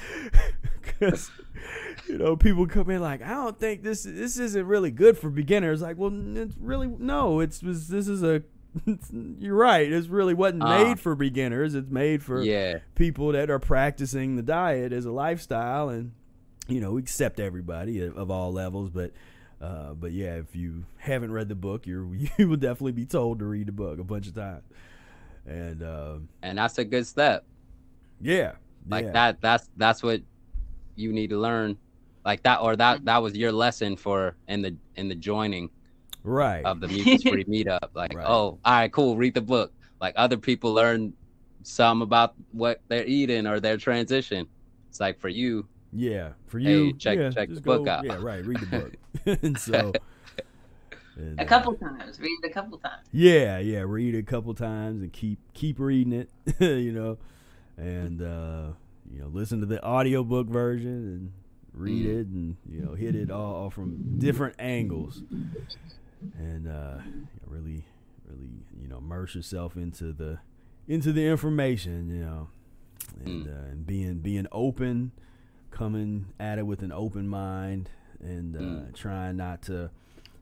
because 0.82 1.30
you 2.08 2.18
know 2.18 2.36
people 2.36 2.66
come 2.66 2.90
in 2.90 3.00
like 3.00 3.22
i 3.22 3.28
don't 3.30 3.58
think 3.58 3.82
this 3.82 4.02
this 4.04 4.38
isn't 4.38 4.66
really 4.66 4.90
good 4.90 5.16
for 5.18 5.30
beginners 5.30 5.80
like 5.82 5.96
well 5.98 6.12
it's 6.36 6.56
really 6.58 6.86
no 6.98 7.40
it's 7.40 7.62
was 7.62 7.88
this 7.88 8.06
is 8.08 8.22
a 8.22 8.42
you're 9.38 9.54
right 9.54 9.90
it 9.90 10.08
really 10.10 10.34
wasn't 10.34 10.62
Ah. 10.62 10.84
made 10.84 11.00
for 11.00 11.14
beginners 11.14 11.74
it's 11.74 11.90
made 11.90 12.22
for 12.22 12.42
Yeah. 12.42 12.80
people 12.94 13.32
that 13.32 13.48
are 13.50 13.58
practicing 13.58 14.36
the 14.36 14.42
diet 14.42 14.92
as 14.92 15.06
a 15.06 15.10
lifestyle 15.12 15.88
and 15.88 16.12
you 16.68 16.80
know 16.80 16.92
we 16.92 17.00
accept 17.00 17.40
everybody 17.40 18.02
of, 18.04 18.16
of 18.18 18.30
all 18.30 18.52
levels 18.52 18.90
but 18.90 19.12
uh, 19.62 19.94
but 19.94 20.12
yeah 20.12 20.34
if 20.34 20.54
you 20.54 20.84
haven't 20.98 21.32
read 21.32 21.48
the 21.48 21.54
book 21.54 21.86
you're 21.86 22.06
you 22.36 22.46
will 22.48 22.56
definitely 22.58 22.92
be 22.92 23.06
told 23.06 23.38
to 23.38 23.46
read 23.46 23.66
the 23.66 23.72
book 23.72 23.98
a 23.98 24.04
bunch 24.04 24.26
of 24.26 24.34
times 24.34 24.62
and 25.46 25.82
um 25.82 26.28
And 26.42 26.58
that's 26.58 26.78
a 26.78 26.84
good 26.84 27.06
step. 27.06 27.44
yeah 28.20 28.52
Like 28.88 29.06
yeah. 29.06 29.12
that 29.12 29.40
that's 29.40 29.68
that's 29.76 30.02
what 30.02 30.20
you 30.94 31.12
need 31.12 31.30
to 31.30 31.38
learn. 31.38 31.78
Like 32.24 32.42
that 32.42 32.60
or 32.60 32.74
that 32.76 33.04
that 33.04 33.22
was 33.22 33.36
your 33.36 33.52
lesson 33.52 33.96
for 33.96 34.36
in 34.48 34.62
the 34.62 34.76
in 34.96 35.08
the 35.08 35.14
joining 35.14 35.70
right 36.24 36.64
of 36.64 36.80
the 36.80 36.88
mucus 36.88 37.22
free 37.30 37.44
meetup. 37.44 37.90
Like, 37.94 38.14
Right. 38.14 38.26
oh, 38.26 38.58
all 38.64 38.72
right, 38.72 38.92
cool, 38.92 39.16
read 39.16 39.34
the 39.34 39.40
book. 39.40 39.72
Like 40.00 40.14
other 40.16 40.36
people 40.36 40.72
learn 40.72 41.14
some 41.62 42.02
about 42.02 42.34
what 42.50 42.80
they're 42.88 43.06
eating 43.06 43.46
or 43.46 43.60
their 43.60 43.76
transition. 43.76 44.46
It's 44.90 44.98
like 45.00 45.20
for 45.20 45.28
you, 45.28 45.68
Yeah, 45.92 46.32
for 46.46 46.58
Hey, 46.58 46.70
you, 46.70 46.92
check- 46.94 47.18
yeah, 47.18 47.30
check 47.30 47.48
just 47.48 47.62
the 47.62 47.66
book 47.70 47.86
out. 47.86 48.04
Yeah, 48.04 48.18
right. 48.20 48.44
Read 48.44 48.60
the 48.60 48.66
book, 48.66 48.94
and 49.42 49.58
so 49.58 49.92
and, 51.16 51.40
A 51.40 51.44
uh, 51.44 51.46
couple 51.46 51.74
times, 51.74 52.18
read 52.20 52.38
it 52.42 52.50
a 52.50 52.52
couple 52.52 52.78
times. 52.78 53.02
Yeah, 53.12 53.58
yeah. 53.58 53.84
Read 53.86 54.14
it 54.14 54.18
a 54.18 54.22
couple 54.22 54.52
times 54.54 55.02
and 55.02 55.12
keep 55.12 55.38
keep 55.54 55.78
reading 55.78 56.12
it, 56.12 56.30
you 56.60 56.92
know, 56.92 57.18
and 57.76 58.20
uh, 58.22 58.72
you 59.10 59.20
know 59.20 59.28
listen 59.28 59.60
to 59.60 59.66
the 59.66 59.82
audiobook 59.84 60.48
version 60.48 60.90
and 60.92 61.32
read 61.72 62.06
Mm. 62.06 62.20
it 62.20 62.26
and 62.28 62.56
you 62.70 62.80
know 62.82 62.94
hit 62.94 63.14
it 63.14 63.30
all, 63.30 63.54
all 63.54 63.70
from 63.70 64.16
different 64.18 64.54
angles, 64.58 65.22
and 66.38 66.68
uh, 66.68 66.98
really 67.46 67.84
really 68.28 68.50
you 68.80 68.88
know 68.88 68.98
immerse 68.98 69.34
yourself 69.34 69.76
into 69.76 70.12
the 70.12 70.38
into 70.88 71.12
the 71.12 71.26
information, 71.26 72.08
you 72.10 72.20
know, 72.24 72.48
and 73.24 73.46
Mm. 73.46 73.48
uh, 73.48 73.70
and 73.70 73.86
being 73.86 74.18
being 74.18 74.46
open, 74.52 75.12
coming 75.70 76.26
at 76.38 76.58
it 76.58 76.66
with 76.66 76.82
an 76.82 76.92
open 76.92 77.28
mind, 77.28 77.90
and 78.20 78.56
uh, 78.56 78.60
Mm. 78.60 78.94
trying 78.94 79.36
not 79.36 79.62
to 79.62 79.90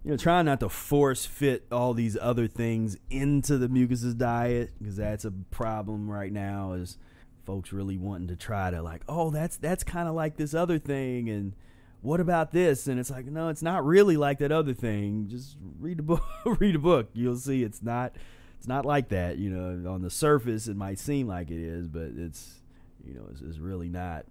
you 0.04 0.10
know, 0.10 0.16
trying 0.18 0.44
not 0.44 0.60
to 0.60 0.68
force 0.68 1.24
fit 1.24 1.66
all 1.72 1.94
these 1.94 2.16
other 2.20 2.46
things 2.46 2.98
into 3.08 3.56
the 3.56 3.68
mucusless 3.68 4.16
diet 4.16 4.72
because 4.78 4.96
that's 4.96 5.24
a 5.24 5.30
problem 5.30 6.10
right 6.10 6.30
now. 6.30 6.74
Is 6.74 6.98
folks 7.46 7.72
really 7.72 7.96
wanting 7.96 8.28
to 8.28 8.36
try 8.36 8.70
to 8.70 8.82
like, 8.82 9.02
oh, 9.08 9.30
that's 9.30 9.56
that's 9.56 9.82
kind 9.82 10.08
of 10.08 10.14
like 10.14 10.36
this 10.36 10.52
other 10.52 10.78
thing, 10.78 11.30
and 11.30 11.54
what 12.02 12.20
about 12.20 12.52
this? 12.52 12.86
And 12.86 13.00
it's 13.00 13.10
like, 13.10 13.24
no, 13.24 13.48
it's 13.48 13.62
not 13.62 13.84
really 13.84 14.18
like 14.18 14.38
that 14.40 14.52
other 14.52 14.74
thing. 14.74 15.26
Just 15.28 15.56
read 15.80 15.98
the 15.98 16.02
book. 16.04 16.22
read 16.44 16.76
a 16.76 16.78
book. 16.78 17.08
You'll 17.14 17.36
see 17.36 17.62
it's 17.62 17.82
not. 17.82 18.14
It's 18.58 18.68
not 18.68 18.84
like 18.84 19.08
that. 19.08 19.38
You 19.38 19.50
know, 19.50 19.90
on 19.90 20.02
the 20.02 20.10
surface 20.10 20.68
it 20.68 20.76
might 20.76 20.98
seem 20.98 21.26
like 21.26 21.50
it 21.50 21.62
is, 21.62 21.88
but 21.88 22.12
it's 22.16 22.60
you 23.06 23.14
know, 23.14 23.26
it's, 23.30 23.40
it's 23.40 23.58
really 23.58 23.88
not. 23.88 24.26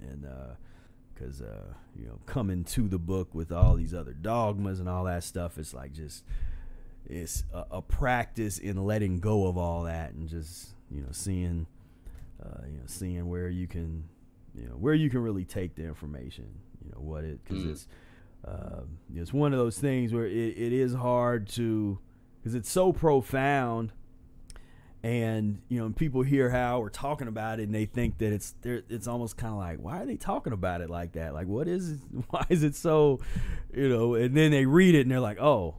And 0.00 0.24
uh, 0.24 0.54
because 1.14 1.40
uh, 1.42 1.72
you 1.98 2.06
know 2.06 2.18
coming 2.26 2.64
to 2.64 2.88
the 2.88 2.98
book 2.98 3.34
with 3.34 3.52
all 3.52 3.74
these 3.76 3.94
other 3.94 4.12
dogmas 4.12 4.80
and 4.80 4.88
all 4.88 5.04
that 5.04 5.22
stuff 5.24 5.58
it's 5.58 5.74
like 5.74 5.92
just 5.92 6.24
it's 7.06 7.44
a, 7.52 7.64
a 7.72 7.82
practice 7.82 8.58
in 8.58 8.76
letting 8.84 9.20
go 9.20 9.46
of 9.46 9.56
all 9.58 9.82
that 9.84 10.12
and 10.12 10.28
just 10.28 10.70
you 10.90 11.00
know 11.02 11.08
seeing 11.12 11.66
uh, 12.42 12.62
you 12.66 12.78
know 12.78 12.84
seeing 12.86 13.28
where 13.28 13.48
you 13.48 13.66
can 13.66 14.04
you 14.54 14.64
know 14.66 14.74
where 14.74 14.94
you 14.94 15.10
can 15.10 15.20
really 15.22 15.44
take 15.44 15.74
the 15.74 15.82
information 15.84 16.46
you 16.84 16.90
know 16.92 17.00
what 17.00 17.24
it 17.24 17.40
because 17.44 17.62
Mm. 17.64 17.70
it's 17.70 17.88
uh, 18.46 18.80
it's 19.14 19.32
one 19.32 19.52
of 19.52 19.58
those 19.58 19.78
things 19.78 20.12
where 20.12 20.26
it, 20.26 20.32
it 20.58 20.72
is 20.72 20.94
hard 20.94 21.46
to 21.48 21.98
because 22.40 22.54
it's 22.56 22.70
so 22.70 22.92
profound 22.92 23.92
and 25.02 25.60
you 25.68 25.80
know 25.80 25.90
people 25.90 26.22
hear 26.22 26.48
how 26.48 26.78
we're 26.78 26.88
talking 26.88 27.26
about 27.26 27.58
it 27.58 27.64
and 27.64 27.74
they 27.74 27.86
think 27.86 28.18
that 28.18 28.32
it's 28.32 28.54
it's 28.64 29.08
almost 29.08 29.36
kind 29.36 29.52
of 29.52 29.58
like 29.58 29.78
why 29.78 30.00
are 30.00 30.06
they 30.06 30.16
talking 30.16 30.52
about 30.52 30.80
it 30.80 30.88
like 30.88 31.12
that? 31.12 31.34
Like 31.34 31.48
what 31.48 31.66
is 31.66 31.98
why 32.30 32.46
is 32.48 32.62
it 32.62 32.76
so 32.76 33.20
you 33.74 33.88
know? 33.88 34.14
And 34.14 34.36
then 34.36 34.50
they 34.52 34.66
read 34.66 34.94
it 34.94 35.00
and 35.00 35.10
they're 35.10 35.20
like 35.20 35.40
oh 35.40 35.76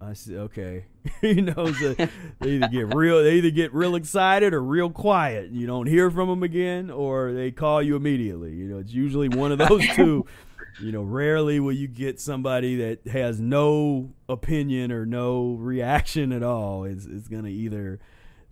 i 0.00 0.14
see 0.14 0.36
okay. 0.36 0.86
You 1.22 1.42
know 1.42 1.72
so 1.72 1.94
they 2.40 2.50
either 2.50 2.68
get 2.68 2.94
real 2.94 3.22
they 3.22 3.34
either 3.34 3.50
get 3.50 3.74
real 3.74 3.94
excited 3.94 4.54
or 4.54 4.62
real 4.62 4.90
quiet. 4.90 5.50
You 5.50 5.66
don't 5.66 5.86
hear 5.86 6.10
from 6.10 6.28
them 6.28 6.42
again 6.42 6.90
or 6.90 7.32
they 7.32 7.50
call 7.50 7.82
you 7.82 7.96
immediately. 7.96 8.54
You 8.54 8.68
know 8.68 8.78
it's 8.78 8.92
usually 8.92 9.28
one 9.28 9.52
of 9.52 9.58
those 9.58 9.86
two. 9.94 10.24
You 10.80 10.92
know 10.92 11.02
rarely 11.02 11.60
will 11.60 11.72
you 11.72 11.88
get 11.88 12.18
somebody 12.18 12.76
that 12.76 13.06
has 13.12 13.38
no 13.38 14.14
opinion 14.30 14.90
or 14.90 15.04
no 15.04 15.56
reaction 15.60 16.32
at 16.32 16.42
all. 16.42 16.84
It's, 16.84 17.04
it's 17.04 17.28
gonna 17.28 17.48
either 17.50 18.00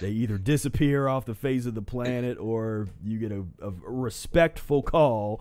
they 0.01 0.11
either 0.11 0.39
disappear 0.39 1.09
off 1.09 1.25
the 1.27 1.35
face 1.35 1.67
of 1.67 1.75
the 1.75 1.83
planet 1.83 2.39
or 2.39 2.89
you 3.05 3.19
get 3.19 3.33
a, 3.33 3.45
a 3.63 3.71
respectful 3.85 4.83
call 4.83 5.41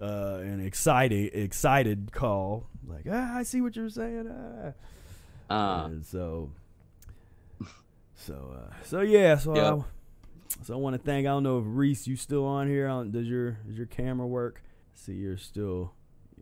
uh, 0.00 0.38
an 0.42 0.60
excited 0.64 1.34
excited 1.34 2.10
call 2.12 2.66
like 2.86 3.06
ah, 3.10 3.36
i 3.36 3.42
see 3.42 3.60
what 3.60 3.74
you're 3.76 3.88
saying 3.88 4.28
ah. 5.50 5.52
uh, 5.54 5.86
And 5.88 6.04
so 6.04 6.50
so 8.14 8.54
uh, 8.56 8.74
so 8.84 9.00
yeah 9.00 9.36
so 9.36 9.54
Yeah. 9.56 9.74
I, 9.74 9.84
so 10.64 10.74
I 10.74 10.76
want 10.76 10.94
to 10.94 11.02
thank 11.02 11.26
I 11.26 11.30
don't 11.30 11.42
know 11.42 11.58
if 11.58 11.64
Reese 11.66 12.06
you 12.06 12.16
still 12.16 12.44
on 12.44 12.68
here 12.68 12.88
on 12.88 13.10
does 13.10 13.26
your 13.28 13.52
does 13.66 13.76
your 13.76 13.86
camera 13.86 14.26
work 14.26 14.62
see 14.94 15.12
you're 15.12 15.36
still 15.36 15.92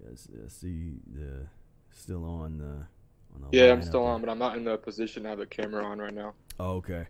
yes 0.09 0.29
I 0.33 0.49
see 0.49 0.95
the 1.13 1.47
still 1.91 2.25
on 2.25 2.59
the 2.59 2.65
on 3.35 3.51
the 3.51 3.57
Yeah, 3.57 3.73
I'm 3.73 3.79
up 3.79 3.85
still 3.85 4.05
there. 4.05 4.13
on, 4.13 4.21
but 4.21 4.31
I'm 4.31 4.39
not 4.39 4.57
in 4.57 4.65
the 4.65 4.77
position 4.77 5.25
to 5.25 5.31
have 5.31 5.39
the 5.39 5.47
camera 5.47 5.85
on 5.85 5.99
right 5.99 6.15
now. 6.15 6.35
Oh, 6.61 6.75
okay. 6.77 7.07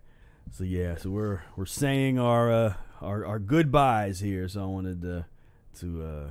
So 0.51 0.65
yeah, 0.65 0.97
so 0.97 1.11
we're 1.11 1.43
we're 1.57 1.67
saying 1.67 2.19
our 2.19 2.53
uh, 2.53 2.75
our 3.01 3.27
our 3.27 3.39
goodbyes 3.39 4.21
here. 4.21 4.49
So 4.49 4.63
I 4.63 4.67
wanted 4.67 5.03
to 5.03 5.27
to 5.81 6.03
uh, 6.03 6.31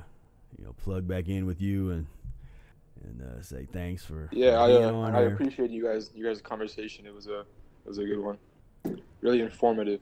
you 0.58 0.64
know 0.64 0.72
plug 0.72 1.06
back 1.06 1.28
in 1.28 1.46
with 1.46 1.60
you 1.60 1.90
and 1.90 2.06
and 3.04 3.22
uh, 3.22 3.42
say 3.42 3.66
thanks 3.70 4.04
for 4.04 4.28
Yeah, 4.32 4.60
I 4.60 4.72
uh, 4.72 5.00
I 5.00 5.20
here. 5.20 5.34
appreciate 5.34 5.70
you 5.70 5.84
guys 5.84 6.10
you 6.14 6.24
guys' 6.24 6.40
conversation. 6.40 7.06
It 7.06 7.14
was 7.14 7.26
a 7.26 7.40
it 7.40 7.88
was 7.88 7.98
a 7.98 8.04
good 8.04 8.20
one, 8.20 8.38
really 9.20 9.40
informative. 9.40 10.00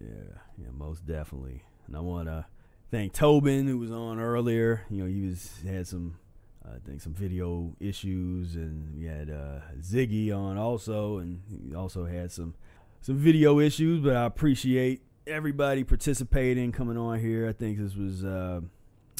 Yeah, 0.00 0.38
yeah, 0.58 0.68
most 0.76 1.06
definitely. 1.06 1.62
And 1.86 1.96
I 1.96 2.00
want 2.00 2.26
to 2.28 2.46
thank 2.90 3.12
Tobin 3.12 3.66
who 3.66 3.78
was 3.78 3.92
on 3.92 4.18
earlier. 4.18 4.82
You 4.90 5.04
know, 5.04 5.08
he 5.08 5.26
was 5.26 5.52
had 5.64 5.86
some 5.86 6.16
I 6.64 6.78
think 6.84 7.00
some 7.00 7.14
video 7.14 7.74
issues, 7.80 8.56
and 8.56 8.96
we 8.96 9.04
had 9.06 9.30
uh, 9.30 9.60
Ziggy 9.80 10.36
on 10.36 10.58
also, 10.58 11.18
and 11.18 11.40
he 11.48 11.74
also 11.74 12.04
had 12.04 12.32
some 12.32 12.54
some 13.00 13.16
video 13.16 13.60
issues. 13.60 14.00
But 14.00 14.16
I 14.16 14.24
appreciate 14.24 15.02
everybody 15.26 15.84
participating, 15.84 16.72
coming 16.72 16.96
on 16.96 17.18
here. 17.20 17.48
I 17.48 17.52
think 17.52 17.78
this 17.78 17.94
was 17.94 18.24
uh, 18.24 18.60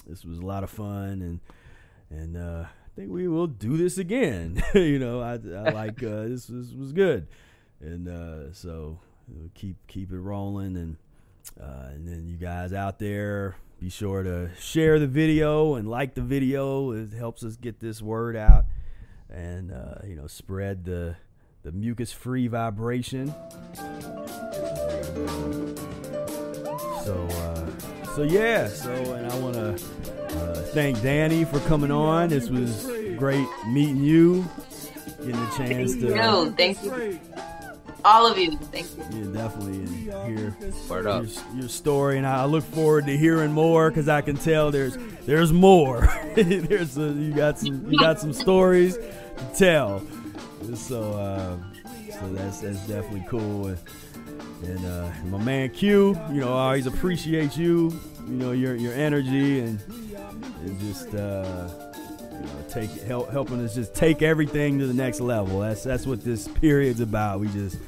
this 0.06 0.24
was 0.24 0.38
a 0.38 0.46
lot 0.46 0.64
of 0.64 0.70
fun, 0.70 1.22
and 1.22 1.40
and 2.10 2.36
uh, 2.36 2.64
I 2.66 2.90
think 2.96 3.10
we 3.10 3.28
will 3.28 3.46
do 3.46 3.76
this 3.76 3.98
again. 3.98 4.62
you 4.74 4.98
know, 4.98 5.20
I, 5.20 5.34
I 5.34 5.70
like 5.70 6.02
uh, 6.02 6.24
this 6.24 6.48
was 6.48 6.74
was 6.74 6.92
good, 6.92 7.26
and 7.80 8.08
uh, 8.08 8.52
so 8.52 8.98
keep 9.54 9.76
keep 9.86 10.12
it 10.12 10.18
rolling, 10.18 10.76
and 10.76 10.96
uh, 11.60 11.88
and 11.90 12.06
then 12.06 12.26
you 12.26 12.36
guys 12.36 12.72
out 12.72 12.98
there, 12.98 13.56
be 13.78 13.88
sure 13.88 14.22
to 14.22 14.50
share 14.58 14.98
the 14.98 15.06
video 15.06 15.74
and 15.74 15.88
like 15.88 16.14
the 16.14 16.22
video. 16.22 16.92
It 16.92 17.12
helps 17.12 17.44
us 17.44 17.56
get 17.56 17.80
this 17.80 18.02
word 18.02 18.36
out, 18.36 18.64
and 19.28 19.72
uh, 19.72 20.06
you 20.06 20.16
know, 20.16 20.26
spread 20.26 20.84
the 20.84 21.16
the 21.62 21.72
mucus 21.72 22.12
free 22.12 22.46
vibration. 22.46 23.34
So, 27.04 27.28
uh, 27.30 28.14
so 28.14 28.22
yeah. 28.22 28.68
So, 28.68 28.92
and 28.92 29.30
I 29.30 29.38
want 29.38 29.54
to 29.54 29.74
uh, 30.36 30.54
thank 30.72 31.02
Danny 31.02 31.44
for 31.44 31.60
coming 31.60 31.90
on. 31.90 32.28
This 32.28 32.48
was 32.48 32.90
great 33.16 33.46
meeting 33.68 34.02
you, 34.02 34.48
getting 35.18 35.34
a 35.34 35.50
chance 35.56 35.92
to. 35.94 36.08
you. 36.08 36.50
Thank 36.52 36.82
you. 36.82 37.20
All 38.02 38.26
of 38.26 38.38
you. 38.38 38.56
Thank 38.56 38.86
you. 38.96 39.04
Yeah, 39.10 39.42
definitely 39.42 39.78
and 39.80 40.38
hear 40.38 40.56
Word 40.88 41.06
up. 41.06 41.24
your, 41.24 41.60
your 41.60 41.68
story, 41.68 42.16
and 42.16 42.26
I 42.26 42.46
look 42.46 42.64
forward 42.64 43.04
to 43.06 43.16
hearing 43.16 43.52
more 43.52 43.90
because 43.90 44.08
I 44.08 44.22
can 44.22 44.36
tell 44.36 44.70
there's 44.70 44.96
there's 45.26 45.52
more. 45.52 46.08
there's 46.34 46.96
a, 46.96 47.08
you 47.08 47.34
got 47.34 47.58
some 47.58 47.90
you 47.90 47.98
got 47.98 48.18
some 48.18 48.32
stories 48.32 48.96
to 48.96 49.50
tell. 49.54 50.02
So 50.84 51.12
uh, 51.12 51.56
so 52.12 52.32
that's 52.32 52.60
that's 52.60 52.86
definitely 52.86 53.24
cool. 53.28 53.66
And, 53.68 53.78
and 54.64 54.86
uh, 54.86 55.10
my 55.26 55.38
man 55.38 55.70
Q, 55.70 56.18
you 56.30 56.40
know, 56.40 56.54
I 56.54 56.66
always 56.66 56.86
appreciate 56.86 57.56
you. 57.56 57.98
You 58.26 58.36
know 58.36 58.52
your 58.52 58.76
your 58.76 58.92
energy 58.92 59.60
and 59.60 59.80
and 60.62 60.80
just 60.80 61.14
uh, 61.14 61.68
you 62.32 62.40
know 62.40 62.64
take 62.68 62.90
help 63.02 63.30
helping 63.30 63.64
us 63.64 63.74
just 63.74 63.94
take 63.94 64.22
everything 64.22 64.78
to 64.78 64.86
the 64.86 64.94
next 64.94 65.20
level. 65.20 65.60
That's 65.60 65.82
that's 65.82 66.06
what 66.06 66.22
this 66.22 66.46
period's 66.46 67.00
about. 67.00 67.40
We 67.40 67.48
just 67.48 67.78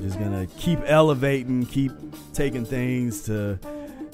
just 0.00 0.18
gonna 0.18 0.46
keep 0.58 0.80
elevating, 0.84 1.64
keep 1.66 1.92
taking 2.34 2.64
things 2.64 3.22
to 3.26 3.58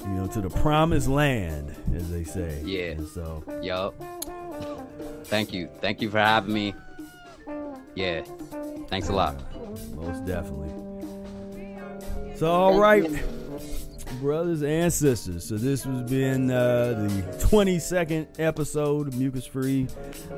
you 0.01 0.07
know 0.07 0.27
to 0.27 0.41
the 0.41 0.49
promised 0.49 1.07
land, 1.07 1.75
as 1.95 2.11
they 2.11 2.23
say. 2.23 2.61
Yeah. 2.63 2.91
And 2.91 3.07
so 3.07 3.43
Yup. 3.61 3.95
Thank 5.25 5.51
you. 5.51 5.67
Thank 5.81 6.01
you 6.01 6.11
for 6.11 6.19
having 6.19 6.53
me. 6.53 6.75
Yeah. 7.95 8.23
Thanks 8.87 9.09
a 9.09 9.13
lot. 9.13 9.35
most 9.95 10.25
definitely. 10.25 10.69
So 12.35 12.51
all 12.51 12.79
right, 12.79 13.03
brothers 14.19 14.63
and 14.63 14.91
sisters. 14.91 15.45
So 15.45 15.55
this 15.55 15.83
has 15.83 16.09
been 16.09 16.49
uh, 16.49 17.07
the 17.07 17.47
22nd 17.47 18.27
episode 18.39 19.07
of 19.07 19.17
Mucus 19.17 19.45
Free 19.45 19.87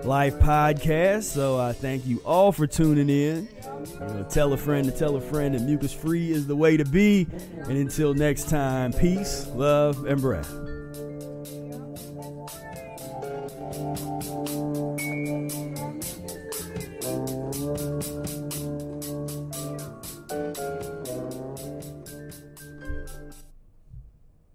Life 0.03 0.35
Podcast. 0.35 1.23
So 1.23 1.57
I 1.57 1.71
thank 1.71 2.05
you 2.05 2.21
all 2.25 2.51
for 2.51 2.67
tuning 2.67 3.09
in. 3.09 3.47
You 3.93 3.99
know, 3.99 4.27
tell 4.29 4.51
a 4.53 4.57
friend 4.57 4.85
to 4.85 4.91
tell 4.91 5.15
a 5.15 5.21
friend 5.21 5.55
that 5.55 5.61
mucus 5.61 5.93
free 5.93 6.31
is 6.31 6.47
the 6.47 6.55
way 6.55 6.77
to 6.77 6.85
be. 6.85 7.27
And 7.63 7.77
until 7.77 8.13
next 8.13 8.49
time, 8.49 8.91
peace, 8.93 9.47
love, 9.55 10.05
and 10.05 10.19
breath. 10.21 10.53